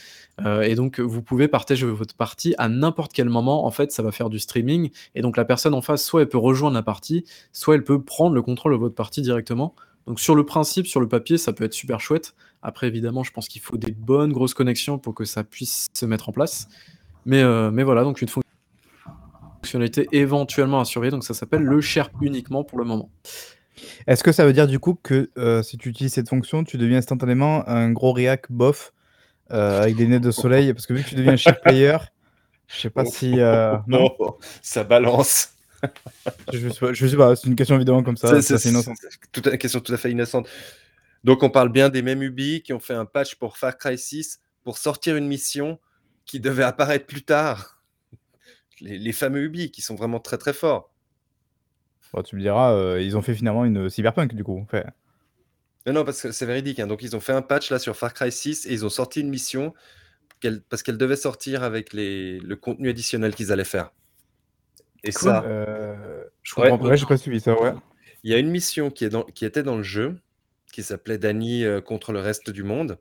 euh, 0.45 0.61
et 0.61 0.75
donc 0.75 0.99
vous 0.99 1.21
pouvez 1.21 1.47
partager 1.47 1.85
votre 1.85 2.15
partie 2.15 2.53
à 2.57 2.69
n'importe 2.69 3.13
quel 3.13 3.29
moment. 3.29 3.65
En 3.65 3.71
fait, 3.71 3.91
ça 3.91 4.03
va 4.03 4.11
faire 4.11 4.29
du 4.29 4.39
streaming 4.39 4.91
et 5.15 5.21
donc 5.21 5.37
la 5.37 5.45
personne 5.45 5.73
en 5.73 5.81
face, 5.81 6.03
soit 6.03 6.21
elle 6.21 6.29
peut 6.29 6.37
rejoindre 6.37 6.75
la 6.75 6.83
partie, 6.83 7.25
soit 7.51 7.75
elle 7.75 7.83
peut 7.83 8.01
prendre 8.01 8.35
le 8.35 8.41
contrôle 8.41 8.73
de 8.73 8.77
votre 8.77 8.95
partie 8.95 9.21
directement. 9.21 9.75
Donc 10.07 10.19
sur 10.19 10.35
le 10.35 10.45
principe, 10.45 10.87
sur 10.87 10.99
le 10.99 11.07
papier, 11.07 11.37
ça 11.37 11.53
peut 11.53 11.63
être 11.63 11.73
super 11.73 11.99
chouette. 11.99 12.35
Après, 12.61 12.87
évidemment, 12.87 13.23
je 13.23 13.31
pense 13.31 13.47
qu'il 13.47 13.61
faut 13.61 13.77
des 13.77 13.91
bonnes 13.91 14.31
grosses 14.31 14.53
connexions 14.53 14.97
pour 14.97 15.13
que 15.13 15.25
ça 15.25 15.43
puisse 15.43 15.87
se 15.93 16.05
mettre 16.05 16.29
en 16.29 16.31
place. 16.31 16.67
Mais, 17.25 17.43
mais 17.71 17.83
voilà, 17.83 18.03
donc 18.03 18.21
une 18.21 18.29
fonctionnalité 19.61 20.07
éventuellement 20.11 20.79
à 20.79 20.85
surveiller, 20.85 21.11
donc 21.11 21.23
ça 21.23 21.33
s'appelle 21.33 21.61
le 21.61 21.79
share 21.79 22.09
uniquement 22.21 22.63
pour 22.63 22.79
le 22.79 22.85
moment. 22.85 23.11
Est-ce 24.07 24.23
que 24.23 24.31
ça 24.31 24.45
veut 24.45 24.53
dire 24.53 24.67
du 24.67 24.79
coup 24.79 24.95
que, 25.01 25.29
euh, 25.37 25.61
si 25.63 25.77
tu 25.77 25.89
utilises 25.89 26.13
cette 26.13 26.29
fonction, 26.29 26.63
tu 26.63 26.77
deviens 26.77 26.97
instantanément 26.97 27.67
un 27.67 27.91
gros 27.91 28.11
réac 28.13 28.45
bof, 28.51 28.93
euh, 29.51 29.81
avec 29.81 29.95
des 29.95 30.07
nez 30.07 30.19
de 30.19 30.31
soleil? 30.31 30.73
Parce 30.73 30.85
que 30.87 30.93
vu 30.93 31.03
que 31.03 31.09
tu 31.09 31.15
deviens 31.15 31.35
chip 31.37 31.55
player, 31.63 31.97
je 32.67 32.79
sais 32.79 32.89
pas 32.89 33.03
Oh. 33.05 33.11
si. 33.11 33.39
euh, 33.39 33.77
non, 33.87 34.09
Oh, 34.19 34.37
ça 34.61 34.83
balance. 34.83 35.49
je 36.53 36.69
sais 36.69 36.79
pas, 36.79 36.93
je 36.93 37.07
sais 37.07 37.15
pas, 37.17 37.35
c'est 37.35 37.47
une 37.47 37.55
question 37.55 37.75
évidemment 37.75 38.03
comme 38.03 38.17
ça. 38.17 38.41
C'est- 38.41 38.65
innocent. 38.69 38.93
une 39.45 39.57
question 39.57 39.79
tout 39.79 39.93
à 39.93 39.97
fait 39.97 40.11
innocente. 40.11 40.47
Donc, 41.23 41.43
on 41.43 41.49
parle 41.49 41.69
bien 41.69 41.89
des 41.89 42.01
mêmes 42.01 42.21
Ubi 42.23 42.61
qui 42.61 42.73
ont 42.73 42.79
fait 42.79 42.93
un 42.93 43.05
patch 43.05 43.35
pour 43.35 43.57
Far 43.57 43.77
Cry 43.77 43.97
6 43.97 44.39
pour 44.63 44.77
sortir 44.77 45.15
une 45.17 45.27
mission 45.27 45.79
qui 46.25 46.39
devait 46.39 46.63
apparaître 46.63 47.05
plus 47.05 47.23
tard. 47.23 47.81
Les, 48.81 48.97
les 48.97 49.11
fameux 49.11 49.43
Ubi 49.43 49.71
qui 49.71 49.81
sont 49.81 49.95
vraiment 49.95 50.19
très 50.19 50.37
très 50.37 50.53
forts. 50.53 50.93
Bon, 52.13 52.23
tu 52.23 52.35
me 52.35 52.41
diras, 52.41 52.73
euh, 52.73 53.01
ils 53.01 53.17
ont 53.17 53.21
fait 53.21 53.35
finalement 53.35 53.65
une 53.65 53.89
cyberpunk 53.89 54.33
du 54.33 54.43
coup. 54.43 54.59
Enfin, 54.63 54.83
Non, 55.85 55.93
non, 55.93 56.05
parce 56.05 56.21
que 56.21 56.31
c'est 56.31 56.45
véridique. 56.45 56.79
hein. 56.79 56.87
Donc, 56.87 57.03
ils 57.03 57.15
ont 57.15 57.19
fait 57.19 57.33
un 57.33 57.41
patch 57.41 57.69
là 57.71 57.79
sur 57.79 57.95
Far 57.95 58.13
Cry 58.13 58.31
6 58.31 58.65
et 58.65 58.73
ils 58.73 58.85
ont 58.85 58.89
sorti 58.89 59.21
une 59.21 59.29
mission 59.29 59.73
parce 60.69 60.83
qu'elle 60.83 60.97
devait 60.97 61.15
sortir 61.17 61.63
avec 61.63 61.93
les, 61.93 62.39
le 62.39 62.55
contenu 62.55 62.89
additionnel 62.89 63.35
qu'ils 63.35 63.51
allaient 63.51 63.63
faire. 63.65 63.91
Et 65.03 65.11
Quoi 65.11 65.21
ça, 65.33 65.43
euh, 65.43 66.23
Je 66.43 66.53
Ouais, 66.57 66.71
comprends 66.71 66.77
pas. 66.77 66.89
ouais, 66.89 66.97
j'ai 66.97 67.05
pas 67.05 67.17
suivi 67.17 67.39
ça, 67.39 67.59
ouais. 67.59 67.73
il 68.23 68.31
y 68.31 68.33
a 68.33 68.37
une 68.37 68.49
mission 68.49 68.89
qui, 68.91 69.05
est 69.05 69.09
dans- 69.09 69.23
qui 69.23 69.45
était 69.45 69.63
dans 69.63 69.77
le 69.77 69.83
jeu, 69.83 70.17
qui 70.73 70.83
s'appelait 70.83 71.17
Danny 71.17 71.63
euh, 71.65 71.81
contre 71.81 72.11
le 72.11 72.19
reste 72.19 72.49
du 72.49 72.63
monde. 72.63 72.97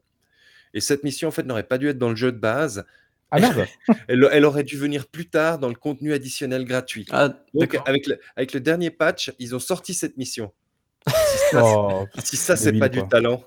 Et 0.75 0.81
cette 0.81 1.05
mission, 1.05 1.29
en 1.29 1.33
fait, 1.33 1.45
n'aurait 1.45 1.65
pas 1.69 1.79
dû 1.79 1.89
être 1.89 1.99
dans 1.99 2.11
le 2.11 2.17
jeu 2.17 2.33
de 2.33 2.39
base. 2.39 2.87
Ah 3.31 3.41
merde 3.41 3.67
Elle, 4.09 4.29
elle 4.33 4.45
aurait 4.45 4.65
dû 4.65 4.77
venir 4.77 5.07
plus 5.07 5.29
tard 5.29 5.59
dans 5.59 5.69
le 5.69 5.75
contenu 5.75 6.13
additionnel 6.13 6.65
gratuit. 6.65 7.07
Ah, 7.11 7.31
Donc, 7.55 7.79
avec 7.87 8.07
le, 8.07 8.19
avec 8.37 8.53
le 8.53 8.61
dernier 8.61 8.91
patch, 8.91 9.33
ils 9.39 9.55
ont 9.55 9.61
sorti 9.61 9.95
cette 9.95 10.17
mission. 10.17 10.53
Si 11.09 11.39
ça, 11.51 11.63
Oh, 11.65 12.07
si 12.23 12.37
ça, 12.37 12.57
c'est 12.57 12.67
débile, 12.67 12.81
pas 12.81 12.89
du 12.89 13.07
talent. 13.09 13.43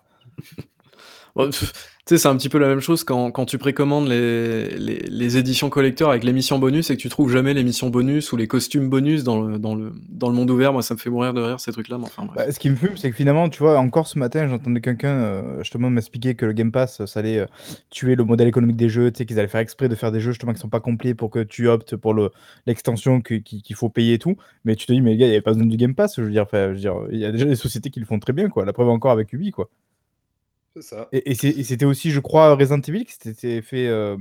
Bon, 1.36 1.50
pff, 1.50 1.74
tu 2.06 2.16
sais, 2.16 2.18
c'est 2.18 2.28
un 2.28 2.36
petit 2.36 2.50
peu 2.50 2.58
la 2.58 2.68
même 2.68 2.80
chose 2.80 3.04
quand, 3.04 3.30
quand 3.30 3.46
tu 3.46 3.60
précommandes 3.60 4.08
les, 4.08 4.70
les, 4.78 5.38
éditions 5.38 5.70
collector 5.70 6.10
avec 6.10 6.24
les 6.24 6.34
missions 6.34 6.58
bonus 6.58 6.90
et 6.90 6.98
que 6.98 7.02
tu 7.02 7.10
trouves 7.10 7.32
jamais 7.32 7.54
les 7.54 7.64
missions 7.64 7.90
bonus 7.92 8.32
ou 8.32 8.38
les 8.38 8.48
costumes 8.48 8.90
bonus 8.90 9.24
dans 9.24 9.40
le, 9.42 9.60
dans 9.60 9.76
le, 9.76 9.94
dans 10.10 10.28
le 10.28 10.34
monde 10.36 10.50
ouvert. 10.50 10.74
Moi, 10.74 10.82
ça 10.82 10.96
me 10.96 11.00
fait 11.00 11.12
mourir 11.12 11.34
de 11.34 11.42
rire, 11.42 11.60
ces 11.60 11.72
trucs-là. 11.72 12.00
Enfin. 12.02 12.28
Bah, 12.36 12.52
ce 12.52 12.58
qui 12.60 12.72
me 12.72 12.76
fume, 12.76 12.98
c'est 12.98 13.12
que 13.12 13.16
finalement, 13.16 13.50
tu 13.50 13.60
vois, 13.60 13.78
encore 13.78 14.08
ce 14.08 14.18
matin, 14.18 14.48
j'entendais 14.48 14.82
quelqu'un 14.82 15.14
euh, 15.14 15.58
justement 15.60 15.92
m'expliquer 15.92 16.34
que 16.34 16.46
le 16.48 16.54
Game 16.54 16.72
Pass, 16.72 17.06
ça 17.06 17.20
allait 17.20 17.38
euh, 17.40 17.46
tuer 17.92 18.16
le 18.16 18.24
modèle 18.24 18.48
économique 18.48 18.78
des 18.78 18.90
jeux, 18.90 19.12
tu 19.12 19.20
sais, 19.20 19.26
qu'ils 19.28 19.38
allaient 19.38 19.48
faire 19.48 19.62
exprès 19.62 19.88
de 19.88 19.96
faire 19.96 20.12
des 20.12 20.20
jeux 20.20 20.32
justement 20.32 20.54
qui 20.54 20.60
sont 20.60 20.70
pas 20.70 20.80
complets 20.80 21.14
pour 21.14 21.30
que 21.30 21.44
tu 21.44 21.68
optes 21.68 21.96
pour 21.96 22.16
le- 22.16 22.32
l'extension 22.66 23.22
qui- 23.22 23.44
qu'il 23.44 23.76
faut 23.76 23.90
payer 23.90 24.16
et 24.16 24.20
tout. 24.20 24.38
Mais 24.66 24.76
tu 24.76 24.88
te 24.88 24.92
dis, 24.92 25.02
mais 25.02 25.12
les 25.12 25.18
gars, 25.18 25.26
il 25.28 25.30
n'y 25.30 25.36
avait 25.36 25.42
pas 25.44 25.52
besoin 25.54 25.68
du 25.68 25.78
Game 25.78 25.94
Pass, 25.94 26.16
je 26.18 26.24
veux 26.24 26.32
dire, 26.32 26.46
je 26.52 26.58
veux 26.58 26.76
dire, 26.76 26.96
il 27.12 27.20
y 27.20 27.26
a 27.26 27.32
déjà 27.32 27.46
des 27.46 27.56
sociétés 27.56 27.92
qui 27.92 28.00
le 28.00 28.06
font 28.08 28.20
très 28.20 28.34
bien, 28.34 28.50
quoi. 28.50 28.66
La 28.66 28.74
preuve 28.74 28.90
encore 28.90 29.12
avec 29.12 29.32
Ubi, 29.34 29.52
quoi. 29.52 29.70
C'est 30.76 30.84
ça. 30.84 31.10
Et, 31.12 31.36
c'était 31.36 31.86
aussi, 31.86 32.12
je 32.12 32.20
crois, 32.20 32.56
Resident 32.56 32.80
Evil 32.88 33.06
qui 33.06 33.14
s'était 33.20 33.62
fait 33.62 33.88
euh, 33.88 34.16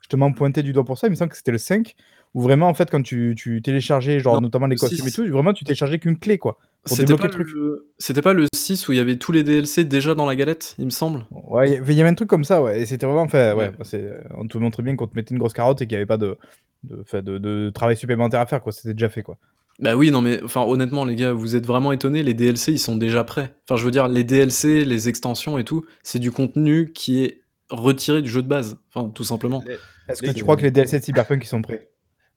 justement 0.00 0.32
pointer 0.32 0.62
du 0.62 0.72
doigt 0.72 0.84
pour 0.84 0.98
ça. 0.98 1.06
Il 1.06 1.10
me 1.10 1.16
semble 1.16 1.30
que 1.30 1.36
c'était 1.36 1.52
le 1.52 1.58
5, 1.58 1.94
où 2.34 2.40
vraiment, 2.40 2.68
en 2.68 2.74
fait, 2.74 2.90
quand 2.90 3.02
tu, 3.02 3.34
tu 3.36 3.60
téléchargeais, 3.60 4.18
genre 4.20 4.36
Non, 4.36 4.40
notamment 4.42 4.66
les 4.66 4.76
le 4.76 4.80
costumes 4.80 5.06
et 5.06 5.10
6. 5.10 5.16
tout, 5.16 5.26
vraiment, 5.30 5.52
tu 5.52 5.64
téléchargeais 5.64 5.98
qu'une 5.98 6.18
clé, 6.18 6.38
quoi. 6.38 6.58
C'était 6.86 7.14
pas, 7.14 7.28
le 7.28 8.22
pas 8.22 8.32
le 8.32 8.46
6 8.54 8.88
où 8.88 8.92
il 8.92 8.96
y 8.96 9.00
avait 9.00 9.16
tous 9.16 9.30
les 9.32 9.44
DLC 9.44 9.84
déjà 9.84 10.14
dans 10.14 10.26
la 10.26 10.34
galette, 10.34 10.74
il 10.78 10.86
me 10.86 10.90
semble. 10.90 11.26
Ouais, 11.30 11.68
il 11.70 11.94
y 11.94 12.00
avait- 12.00 12.08
un 12.10 12.14
truc 12.14 12.28
comme 12.28 12.44
ça, 12.44 12.62
ouais. 12.62 12.80
Et 12.80 12.86
c'était 12.86 13.06
vraiment, 13.06 13.22
enfin, 13.22 13.54
ouais, 13.54 13.70
Ouais. 13.78 14.14
on 14.36 14.46
te 14.48 14.58
montrait 14.58 14.82
bien 14.82 14.96
qu'on 14.96 15.06
te 15.06 15.14
mettait 15.14 15.32
une 15.34 15.38
grosse 15.38 15.52
carotte 15.52 15.80
et 15.82 15.86
qu'il 15.86 15.94
n'y 15.96 15.98
avait 15.98 16.06
pas 16.06 16.16
de, 16.16 16.36
de, 16.84 17.00
enfin, 17.02 17.22
de, 17.22 17.38
de 17.38 17.70
travail 17.72 17.96
supplémentaire 17.96 18.40
à 18.40 18.46
faire, 18.46 18.62
quoi. 18.62 18.72
C'était 18.72 18.94
déjà 18.94 19.10
fait, 19.10 19.22
quoi. 19.22 19.36
Bah 19.82 19.96
oui, 19.96 20.10
non 20.10 20.22
mais 20.22 20.40
enfin 20.44 20.62
honnêtement 20.62 21.04
les 21.04 21.16
gars, 21.16 21.32
vous 21.32 21.56
êtes 21.56 21.66
vraiment 21.66 21.92
étonnés, 21.92 22.22
les 22.22 22.34
DLC 22.34 22.72
ils 22.72 22.78
sont 22.78 22.96
déjà 22.96 23.24
prêts. 23.24 23.54
Enfin 23.68 23.76
je 23.76 23.84
veux 23.84 23.90
dire 23.90 24.08
les 24.08 24.24
DLC, 24.24 24.84
les 24.84 25.08
extensions 25.08 25.58
et 25.58 25.64
tout, 25.64 25.84
c'est 26.02 26.18
du 26.20 26.30
contenu 26.30 26.92
qui 26.92 27.24
est 27.24 27.42
retiré 27.68 28.22
du 28.22 28.30
jeu 28.30 28.42
de 28.42 28.48
base, 28.48 28.78
enfin 28.94 29.10
tout 29.10 29.24
simplement. 29.24 29.62
Est-ce 30.08 30.22
que 30.22 30.26
Les- 30.28 30.34
tu 30.34 30.42
crois 30.44 30.56
que 30.56 30.62
les 30.62 30.70
DLC 30.70 30.98
de 31.00 31.04
Cyberpunk, 31.04 31.42
ils 31.44 31.48
sont 31.48 31.62
prêts? 31.62 31.88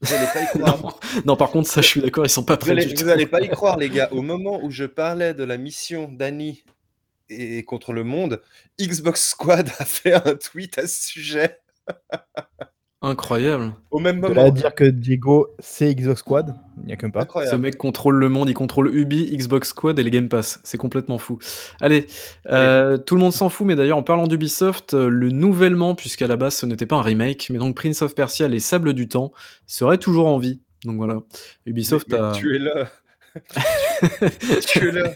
Vous 0.01 0.12
n'allez 0.13 0.27
pas 0.34 0.41
y 0.41 0.47
croire. 0.60 0.81
Non, 0.81 0.89
non, 1.25 1.36
par 1.38 1.51
contre 1.51 1.69
ça 1.69 1.81
je 1.81 1.88
suis 1.88 2.01
d'accord, 2.01 2.25
ils 2.25 2.29
sont 2.29 2.43
pas 2.43 2.53
Vous 2.55 2.60
prêts 2.62 2.71
allez, 2.71 2.86
du 2.86 2.93
tout. 2.95 3.03
vous 3.03 3.10
allez 3.10 3.27
pas 3.27 3.41
y 3.41 3.49
croire, 3.49 3.77
les 3.77 3.89
gars. 3.89 4.10
Au 4.12 4.21
moment 4.23 4.60
où 4.63 4.71
je 4.71 4.86
parlais 4.86 5.34
de 5.36 5.43
la 5.43 5.58
mission 5.58 6.10
d'Annie 6.12 6.63
et 7.29 7.63
contre 7.63 7.93
le 7.93 8.03
monde, 8.03 8.41
Xbox 8.81 9.29
Squad 9.29 9.69
a 9.79 9.86
fait 9.86 10.13
un 10.13 10.36
tweet 10.36 10.77
à 10.79 10.88
ce 10.88 11.08
sujet. 11.10 11.60
Incroyable. 13.08 13.74
Au 13.91 14.00
même 14.00 14.18
De 14.20 14.24
là 14.24 14.30
moment. 14.30 14.48
à 14.48 14.52
dire 14.52 14.74
que 14.74 14.84
Diego, 14.84 15.50
c'est 15.60 15.94
Xbox 15.94 16.22
Squad, 16.22 16.56
il 16.82 16.88
n'y 16.88 16.94
a 16.94 16.96
qu'un 16.96 17.12
pas. 17.12 17.20
Ce 17.22 17.24
Incroyable. 17.26 17.62
mec 17.62 17.78
contrôle 17.78 18.15
le 18.15 18.30
monde, 18.30 18.50
il 18.50 18.54
contrôle 18.56 18.94
Ubi, 18.96 19.30
Xbox 19.38 19.70
Squad 19.70 20.00
et 20.00 20.04
les 20.04 20.10
Game 20.10 20.28
Pass. 20.28 20.60
C'est 20.63 20.78
complètement 20.80 21.20
fou. 21.20 21.38
Allez, 21.82 22.08
euh, 22.50 22.98
tout 22.98 23.13
le 23.15 23.22
monde 23.22 23.32
s'en 23.34 23.50
fout, 23.50 23.68
mais 23.68 23.76
d'ailleurs, 23.76 23.98
en 24.00 24.04
parlant 24.04 24.26
d'Ubisoft, 24.28 24.96
euh, 24.96 25.08
le 25.08 25.30
nouvellement, 25.30 25.94
puisqu'à 25.94 26.26
la 26.28 26.36
base 26.36 26.56
ce 26.56 26.65
n'était 26.65 26.88
pas 26.88 26.96
un 26.96 27.02
remake, 27.04 27.48
mais 27.52 27.60
donc 27.60 27.76
Prince 27.76 28.02
of 28.02 28.15
Persia, 28.15 28.48
les 28.48 28.60
Sables 28.60 28.94
du 28.94 29.08
Temps, 29.08 29.32
serait 29.68 30.00
toujours 30.00 30.28
en 30.28 30.39
vie. 30.39 30.62
Donc 30.84 30.98
voilà, 30.98 31.20
Ubisoft 31.68 32.08
Mais- 32.10 32.18
mais 32.20 32.24
a. 32.26 32.32
Tu 32.32 32.56
es 32.56 32.60
là. 32.60 32.88
tu 34.68 34.88
es 34.89 34.91
là. 34.91 35.12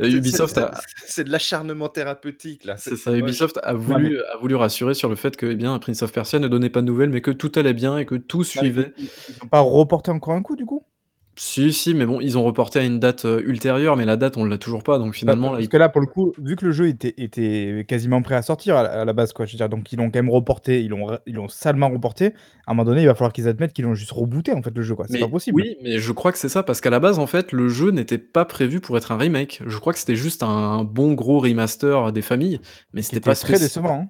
Euh, 0.00 0.08
Ubisoft 0.10 0.54
C'est- 0.54 0.60
a. 0.60 0.70
c'est- 0.74 1.04
C'est 1.06 1.24
de 1.24 1.30
l'acharnement 1.30 1.88
thérapeutique, 1.88 2.64
là. 2.64 2.76
C'est 2.76 2.96
ça. 2.96 3.16
Ubisoft 3.16 3.58
a 3.62 3.74
voulu, 3.74 4.20
a 4.22 4.36
voulu 4.38 4.54
rassurer 4.54 4.94
sur 4.94 5.08
le 5.08 5.16
fait 5.16 5.36
que 5.36 5.46
eh 5.46 5.56
bien, 5.56 5.78
Prince 5.78 6.02
of 6.02 6.12
Persia 6.12 6.38
ne 6.38 6.48
donnait 6.48 6.70
pas 6.70 6.80
de 6.82 6.86
nouvelles, 6.86 7.10
mais 7.10 7.20
que 7.20 7.30
tout 7.32 7.50
allait 7.56 7.74
bien 7.74 7.98
et 7.98 8.06
que 8.06 8.14
tout 8.14 8.44
suivait. 8.44 8.92
Ils 8.98 9.04
n'ont 9.42 9.48
pas 9.48 9.60
reporté 9.60 10.10
encore 10.10 10.34
un 10.34 10.42
coup, 10.42 10.56
du 10.56 10.64
coup? 10.66 10.84
Si, 11.42 11.72
si, 11.72 11.94
mais 11.94 12.04
bon, 12.04 12.20
ils 12.20 12.36
ont 12.36 12.44
reporté 12.44 12.80
à 12.80 12.82
une 12.84 13.00
date 13.00 13.24
euh, 13.24 13.40
ultérieure, 13.46 13.96
mais 13.96 14.04
la 14.04 14.18
date, 14.18 14.36
on 14.36 14.44
l'a 14.44 14.58
toujours 14.58 14.82
pas, 14.82 14.98
donc 14.98 15.14
finalement, 15.14 15.52
là, 15.52 15.56
Parce 15.56 15.68
que 15.68 15.78
là, 15.78 15.88
pour 15.88 16.02
le 16.02 16.06
coup, 16.06 16.34
vu 16.36 16.54
que 16.54 16.66
le 16.66 16.70
jeu 16.70 16.86
était, 16.88 17.14
était 17.16 17.86
quasiment 17.88 18.20
prêt 18.20 18.34
à 18.34 18.42
sortir 18.42 18.76
à, 18.76 18.82
la- 18.82 19.00
à 19.00 19.04
la 19.06 19.12
base, 19.14 19.32
quoi, 19.32 19.46
je 19.46 19.52
veux 19.52 19.56
dire, 19.56 19.70
donc 19.70 19.90
ils 19.90 19.96
l'ont 19.96 20.10
quand 20.10 20.18
même 20.18 20.28
reporté, 20.28 20.82
ils 20.82 20.90
l'ont 20.90 21.18
ils 21.24 21.34
l'ont 21.34 21.48
salement 21.48 21.88
reporté. 21.88 22.34
À 22.66 22.72
un 22.72 22.74
moment 22.74 22.84
donné, 22.84 23.00
il 23.00 23.06
va 23.06 23.14
falloir 23.14 23.32
qu'ils 23.32 23.48
admettent 23.48 23.72
qu'ils 23.72 23.86
l'ont 23.86 23.94
juste 23.94 24.10
rebooté, 24.10 24.52
en 24.52 24.60
fait, 24.60 24.76
le 24.76 24.82
jeu, 24.82 24.94
quoi. 24.94 25.06
C'est 25.06 25.14
Mais 25.14 25.20
pas 25.20 25.28
possible. 25.28 25.62
Oui, 25.62 25.78
mais 25.82 25.98
je 25.98 26.12
crois 26.12 26.30
que 26.30 26.36
c'est 26.38 26.50
ça, 26.50 26.62
parce 26.62 26.82
qu'à 26.82 26.90
la 26.90 27.00
base, 27.00 27.18
en 27.18 27.26
fait, 27.26 27.52
le 27.52 27.70
jeu 27.70 27.90
n'était 27.90 28.18
pas 28.18 28.44
prévu 28.44 28.80
pour 28.80 28.98
être 28.98 29.10
un 29.10 29.16
remake. 29.16 29.62
Je 29.66 29.78
crois 29.78 29.94
que 29.94 29.98
c'était 29.98 30.16
juste 30.16 30.42
un 30.42 30.84
bon 30.84 31.14
gros 31.14 31.38
remaster 31.40 32.12
des 32.12 32.22
familles, 32.22 32.60
mais 32.92 33.00
c'était 33.00 33.20
pas 33.20 33.34
très 33.34 33.58
décevant. 33.58 34.02
hein. 34.02 34.08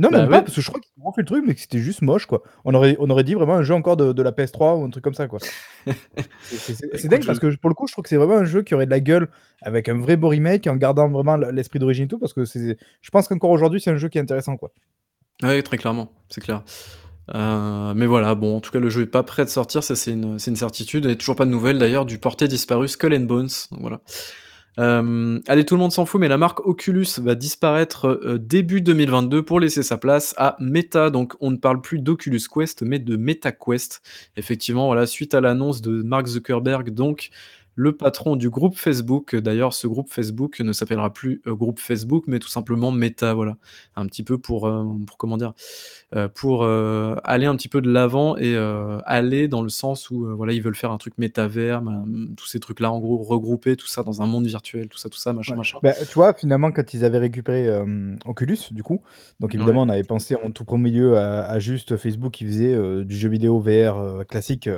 Non, 0.00 0.08
Bah 0.10 0.18
même 0.20 0.26
ouais. 0.28 0.36
pas, 0.36 0.42
parce 0.42 0.54
que 0.54 0.60
je 0.62 0.68
crois 0.68 0.80
qu'ils 0.80 0.92
ont 1.02 1.08
refait 1.10 1.22
le 1.22 1.26
truc, 1.26 1.44
mais 1.46 1.54
que 1.54 1.60
c'était 1.60 1.78
juste 1.80 2.02
moche, 2.02 2.24
quoi. 2.26 2.42
On 2.64 2.72
aurait, 2.72 2.96
on 3.00 3.10
aurait 3.10 3.24
dit 3.24 3.34
vraiment 3.34 3.54
un 3.56 3.62
jeu 3.62 3.74
encore 3.74 3.96
de, 3.96 4.12
de 4.12 4.22
la 4.22 4.30
PS3 4.32 4.78
ou 4.80 4.84
un 4.84 4.90
truc 4.90 5.02
comme 5.04 5.14
ça, 5.14 5.26
quoi. 5.28 5.40
C'est- 6.42 6.96
c'est 6.96 7.08
dingue 7.08 7.22
je- 7.22 7.26
parce 7.26 7.38
que 7.38 7.54
pour 7.56 7.68
le 7.68 7.74
coup, 7.74 7.86
je 7.86 7.92
trouve 7.92 8.02
que 8.04 8.08
c'est 8.08 8.16
vraiment 8.16 8.36
un 8.38 8.44
jeu 8.44 8.62
qui 8.62 8.74
aurait 8.74 8.86
de 8.86 8.90
la 8.90 9.00
gueule 9.00 9.28
avec 9.60 9.88
un 9.88 9.98
vrai 9.98 10.16
beau 10.16 10.28
remake 10.28 10.66
en 10.66 10.76
gardant 10.76 11.08
vraiment 11.08 11.36
l'esprit 11.36 11.78
d'origine 11.78 12.04
et 12.04 12.08
tout, 12.08 12.18
parce 12.18 12.32
que 12.32 12.44
c'est, 12.44 12.78
je 13.02 13.10
pense 13.10 13.28
qu'encore 13.28 13.50
aujourd'hui, 13.50 13.80
c'est 13.80 13.90
un 13.90 13.96
jeu 13.96 14.08
qui 14.08 14.18
est 14.18 14.20
intéressant, 14.20 14.56
quoi. 14.56 14.70
Oui, 15.42 15.62
très 15.62 15.76
clairement, 15.78 16.10
c'est 16.28 16.40
clair. 16.40 16.62
Euh, 17.34 17.92
mais 17.94 18.06
voilà, 18.06 18.34
bon, 18.34 18.56
en 18.56 18.60
tout 18.60 18.70
cas, 18.70 18.78
le 18.80 18.88
jeu 18.90 19.02
est 19.02 19.06
pas 19.06 19.22
prêt 19.22 19.44
de 19.44 19.50
sortir, 19.50 19.82
ça 19.82 19.94
c'est 19.96 20.12
une, 20.12 20.38
c'est 20.38 20.50
une 20.50 20.56
certitude. 20.56 21.04
Et 21.06 21.16
toujours 21.16 21.36
pas 21.36 21.44
de 21.44 21.50
nouvelles 21.50 21.78
d'ailleurs 21.78 22.06
du 22.06 22.18
porté 22.18 22.48
disparu 22.48 22.88
Skull 22.88 23.14
and 23.14 23.20
Bones. 23.26 23.48
Voilà. 23.72 24.00
Euh, 24.78 25.40
allez, 25.48 25.64
tout 25.64 25.74
le 25.74 25.80
monde 25.80 25.92
s'en 25.92 26.06
fout, 26.06 26.20
mais 26.20 26.28
la 26.28 26.38
marque 26.38 26.64
Oculus 26.66 27.06
va 27.18 27.34
disparaître 27.34 28.06
euh, 28.06 28.38
début 28.38 28.80
2022 28.80 29.42
pour 29.42 29.58
laisser 29.58 29.82
sa 29.82 29.96
place 29.96 30.34
à 30.36 30.56
Meta. 30.60 31.10
Donc, 31.10 31.34
on 31.40 31.50
ne 31.50 31.56
parle 31.56 31.80
plus 31.80 31.98
d'Oculus 31.98 32.40
Quest, 32.52 32.82
mais 32.82 32.98
de 32.98 33.16
MetaQuest. 33.16 34.02
Effectivement, 34.36 34.86
voilà, 34.86 35.06
suite 35.06 35.34
à 35.34 35.40
l'annonce 35.40 35.82
de 35.82 36.02
Mark 36.02 36.26
Zuckerberg, 36.26 36.90
donc 36.90 37.30
le 37.80 37.92
patron 37.96 38.34
du 38.34 38.50
groupe 38.50 38.76
Facebook. 38.76 39.36
D'ailleurs, 39.36 39.72
ce 39.72 39.86
groupe 39.86 40.10
Facebook 40.10 40.58
ne 40.58 40.72
s'appellera 40.72 41.12
plus 41.12 41.40
euh, 41.46 41.54
groupe 41.54 41.78
Facebook, 41.78 42.24
mais 42.26 42.40
tout 42.40 42.48
simplement 42.48 42.90
Meta. 42.90 43.34
Voilà, 43.34 43.56
un 43.94 44.04
petit 44.06 44.24
peu 44.24 44.36
pour, 44.36 44.66
euh, 44.66 44.82
pour 45.06 45.16
comment 45.16 45.36
dire, 45.36 45.52
euh, 46.16 46.26
pour 46.26 46.64
aller 46.64 47.46
un 47.46 47.54
petit 47.54 47.68
peu 47.68 47.80
de 47.80 47.88
l'avant 47.88 48.36
et 48.36 48.56
aller 49.06 49.46
dans 49.46 49.62
le 49.62 49.68
sens 49.68 50.10
où 50.10 50.26
voilà, 50.36 50.52
ils 50.54 50.60
veulent 50.62 50.74
faire 50.74 50.90
un 50.90 50.98
truc 50.98 51.14
métavers, 51.18 51.80
ma- 51.80 52.04
tous 52.36 52.46
ces 52.46 52.58
trucs-là, 52.58 52.90
en 52.90 52.98
gros, 52.98 53.18
regrouper 53.18 53.76
tout 53.76 53.86
ça 53.86 54.02
dans 54.02 54.22
un 54.22 54.26
monde 54.26 54.46
virtuel, 54.46 54.88
tout 54.88 54.98
ça, 54.98 55.08
tout 55.08 55.18
ça, 55.18 55.32
machin, 55.32 55.52
Ouais. 55.52 55.58
machin. 55.58 55.78
Bah, 55.82 55.92
tu 55.94 56.14
vois, 56.14 56.34
finalement, 56.34 56.72
quand 56.72 56.94
ils 56.94 57.04
avaient 57.04 57.18
récupéré 57.18 57.68
Oculus, 58.26 58.58
du 58.72 58.82
coup, 58.82 59.02
donc 59.38 59.54
évidemment, 59.54 59.82
on 59.82 59.88
avait 59.88 60.02
pensé 60.02 60.34
en 60.34 60.50
tout 60.50 60.64
premier 60.64 60.90
lieu 60.90 61.16
à, 61.16 61.44
à 61.44 61.58
juste 61.60 61.96
Facebook 61.96 62.32
qui 62.32 62.44
faisait 62.44 63.04
du 63.04 63.16
jeu 63.16 63.28
vidéo 63.28 63.60
VR 63.60 64.26
classique, 64.26 64.68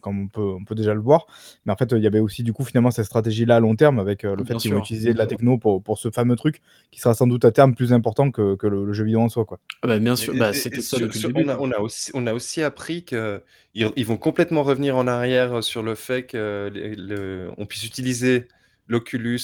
comme 0.00 0.20
on 0.22 0.28
peut, 0.28 0.54
on 0.60 0.64
peut 0.64 0.76
déjà 0.76 0.94
le 0.94 1.00
voir. 1.00 1.26
Mais 1.66 1.72
en 1.72 1.76
fait, 1.76 1.90
il 1.90 2.02
y 2.02 2.06
avait 2.06 2.20
aussi, 2.20 2.43
du 2.44 2.52
coup, 2.52 2.64
finalement, 2.64 2.90
cette 2.92 3.06
stratégie-là 3.06 3.56
à 3.56 3.60
long 3.60 3.74
terme 3.74 3.98
avec 3.98 4.24
euh, 4.24 4.36
le 4.36 4.44
Bien 4.44 4.54
fait 4.54 4.60
qu'ils 4.62 4.70
vont 4.72 4.76
sûr. 4.78 4.84
utiliser 4.84 5.12
de 5.12 5.18
la 5.18 5.26
techno 5.26 5.58
pour, 5.58 5.82
pour 5.82 5.98
ce 5.98 6.10
fameux 6.10 6.36
truc 6.36 6.60
qui 6.92 7.00
sera 7.00 7.14
sans 7.14 7.26
doute 7.26 7.44
à 7.44 7.50
terme 7.50 7.74
plus 7.74 7.92
important 7.92 8.30
que, 8.30 8.54
que 8.54 8.66
le, 8.68 8.84
le 8.84 8.92
jeu 8.92 9.04
vidéo 9.04 9.20
en 9.20 9.28
soi, 9.28 9.44
quoi. 9.44 9.58
Ah 9.82 9.88
bah, 9.88 9.98
bien 9.98 10.14
sûr, 10.14 10.34
bah, 10.36 10.52
c'était 10.52 10.80
ça 10.80 10.96
sur- 10.98 11.06
depuis 11.06 11.18
sur- 11.18 11.28
le 11.30 11.34
début. 11.34 11.48
on, 11.48 11.52
a, 11.52 11.56
on 11.58 11.70
a 11.72 11.78
aussi, 11.78 12.10
on 12.14 12.26
a 12.28 12.32
aussi 12.34 12.62
appris 12.62 13.02
qu'ils 13.04 13.40
ils 13.74 14.06
vont 14.06 14.16
complètement 14.16 14.62
revenir 14.62 14.96
en 14.96 15.06
arrière 15.08 15.64
sur 15.64 15.82
le 15.82 15.94
fait 15.96 16.22
qu'on 16.30 17.66
puisse 17.66 17.84
utiliser 17.84 18.46
l'Oculus 18.86 19.40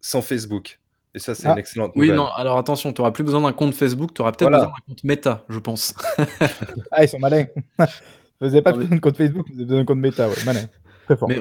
sans 0.00 0.22
Facebook. 0.22 0.78
Et 1.14 1.18
ça, 1.18 1.34
c'est 1.34 1.48
Ah. 1.48 1.52
une 1.52 1.58
excellente 1.58 1.92
Oui, 1.96 2.08
nouvelle. 2.08 2.16
non, 2.18 2.26
alors 2.26 2.58
attention, 2.58 2.92
tu 2.92 3.00
auras 3.00 3.10
plus 3.10 3.24
besoin 3.24 3.40
d'un 3.40 3.52
compte 3.54 3.74
Facebook, 3.74 4.12
tu 4.12 4.20
auras 4.20 4.32
peut-être 4.32 4.50
Voilà. 4.50 4.58
besoin 4.66 4.72
d'un 4.76 4.84
compte 4.92 5.04
Meta, 5.04 5.44
je 5.48 5.58
pense. 5.58 5.94
Ah, 6.92 7.04
ils 7.04 7.08
sont 7.08 7.18
malins. 7.18 7.46
Vous 8.38 8.48
n'avez 8.48 8.60
pas 8.60 8.70
Ah, 8.74 8.76
besoin 8.76 8.96
de 8.96 9.00
compte 9.00 9.16
Facebook, 9.16 9.46
vous 9.48 9.54
avez 9.56 9.64
besoin 9.64 9.78
d'un 9.80 9.84
compte 9.86 9.98
méta, 9.98 10.28
ouais, 10.28 10.34
malin. 10.44 10.60
Mais 11.28 11.38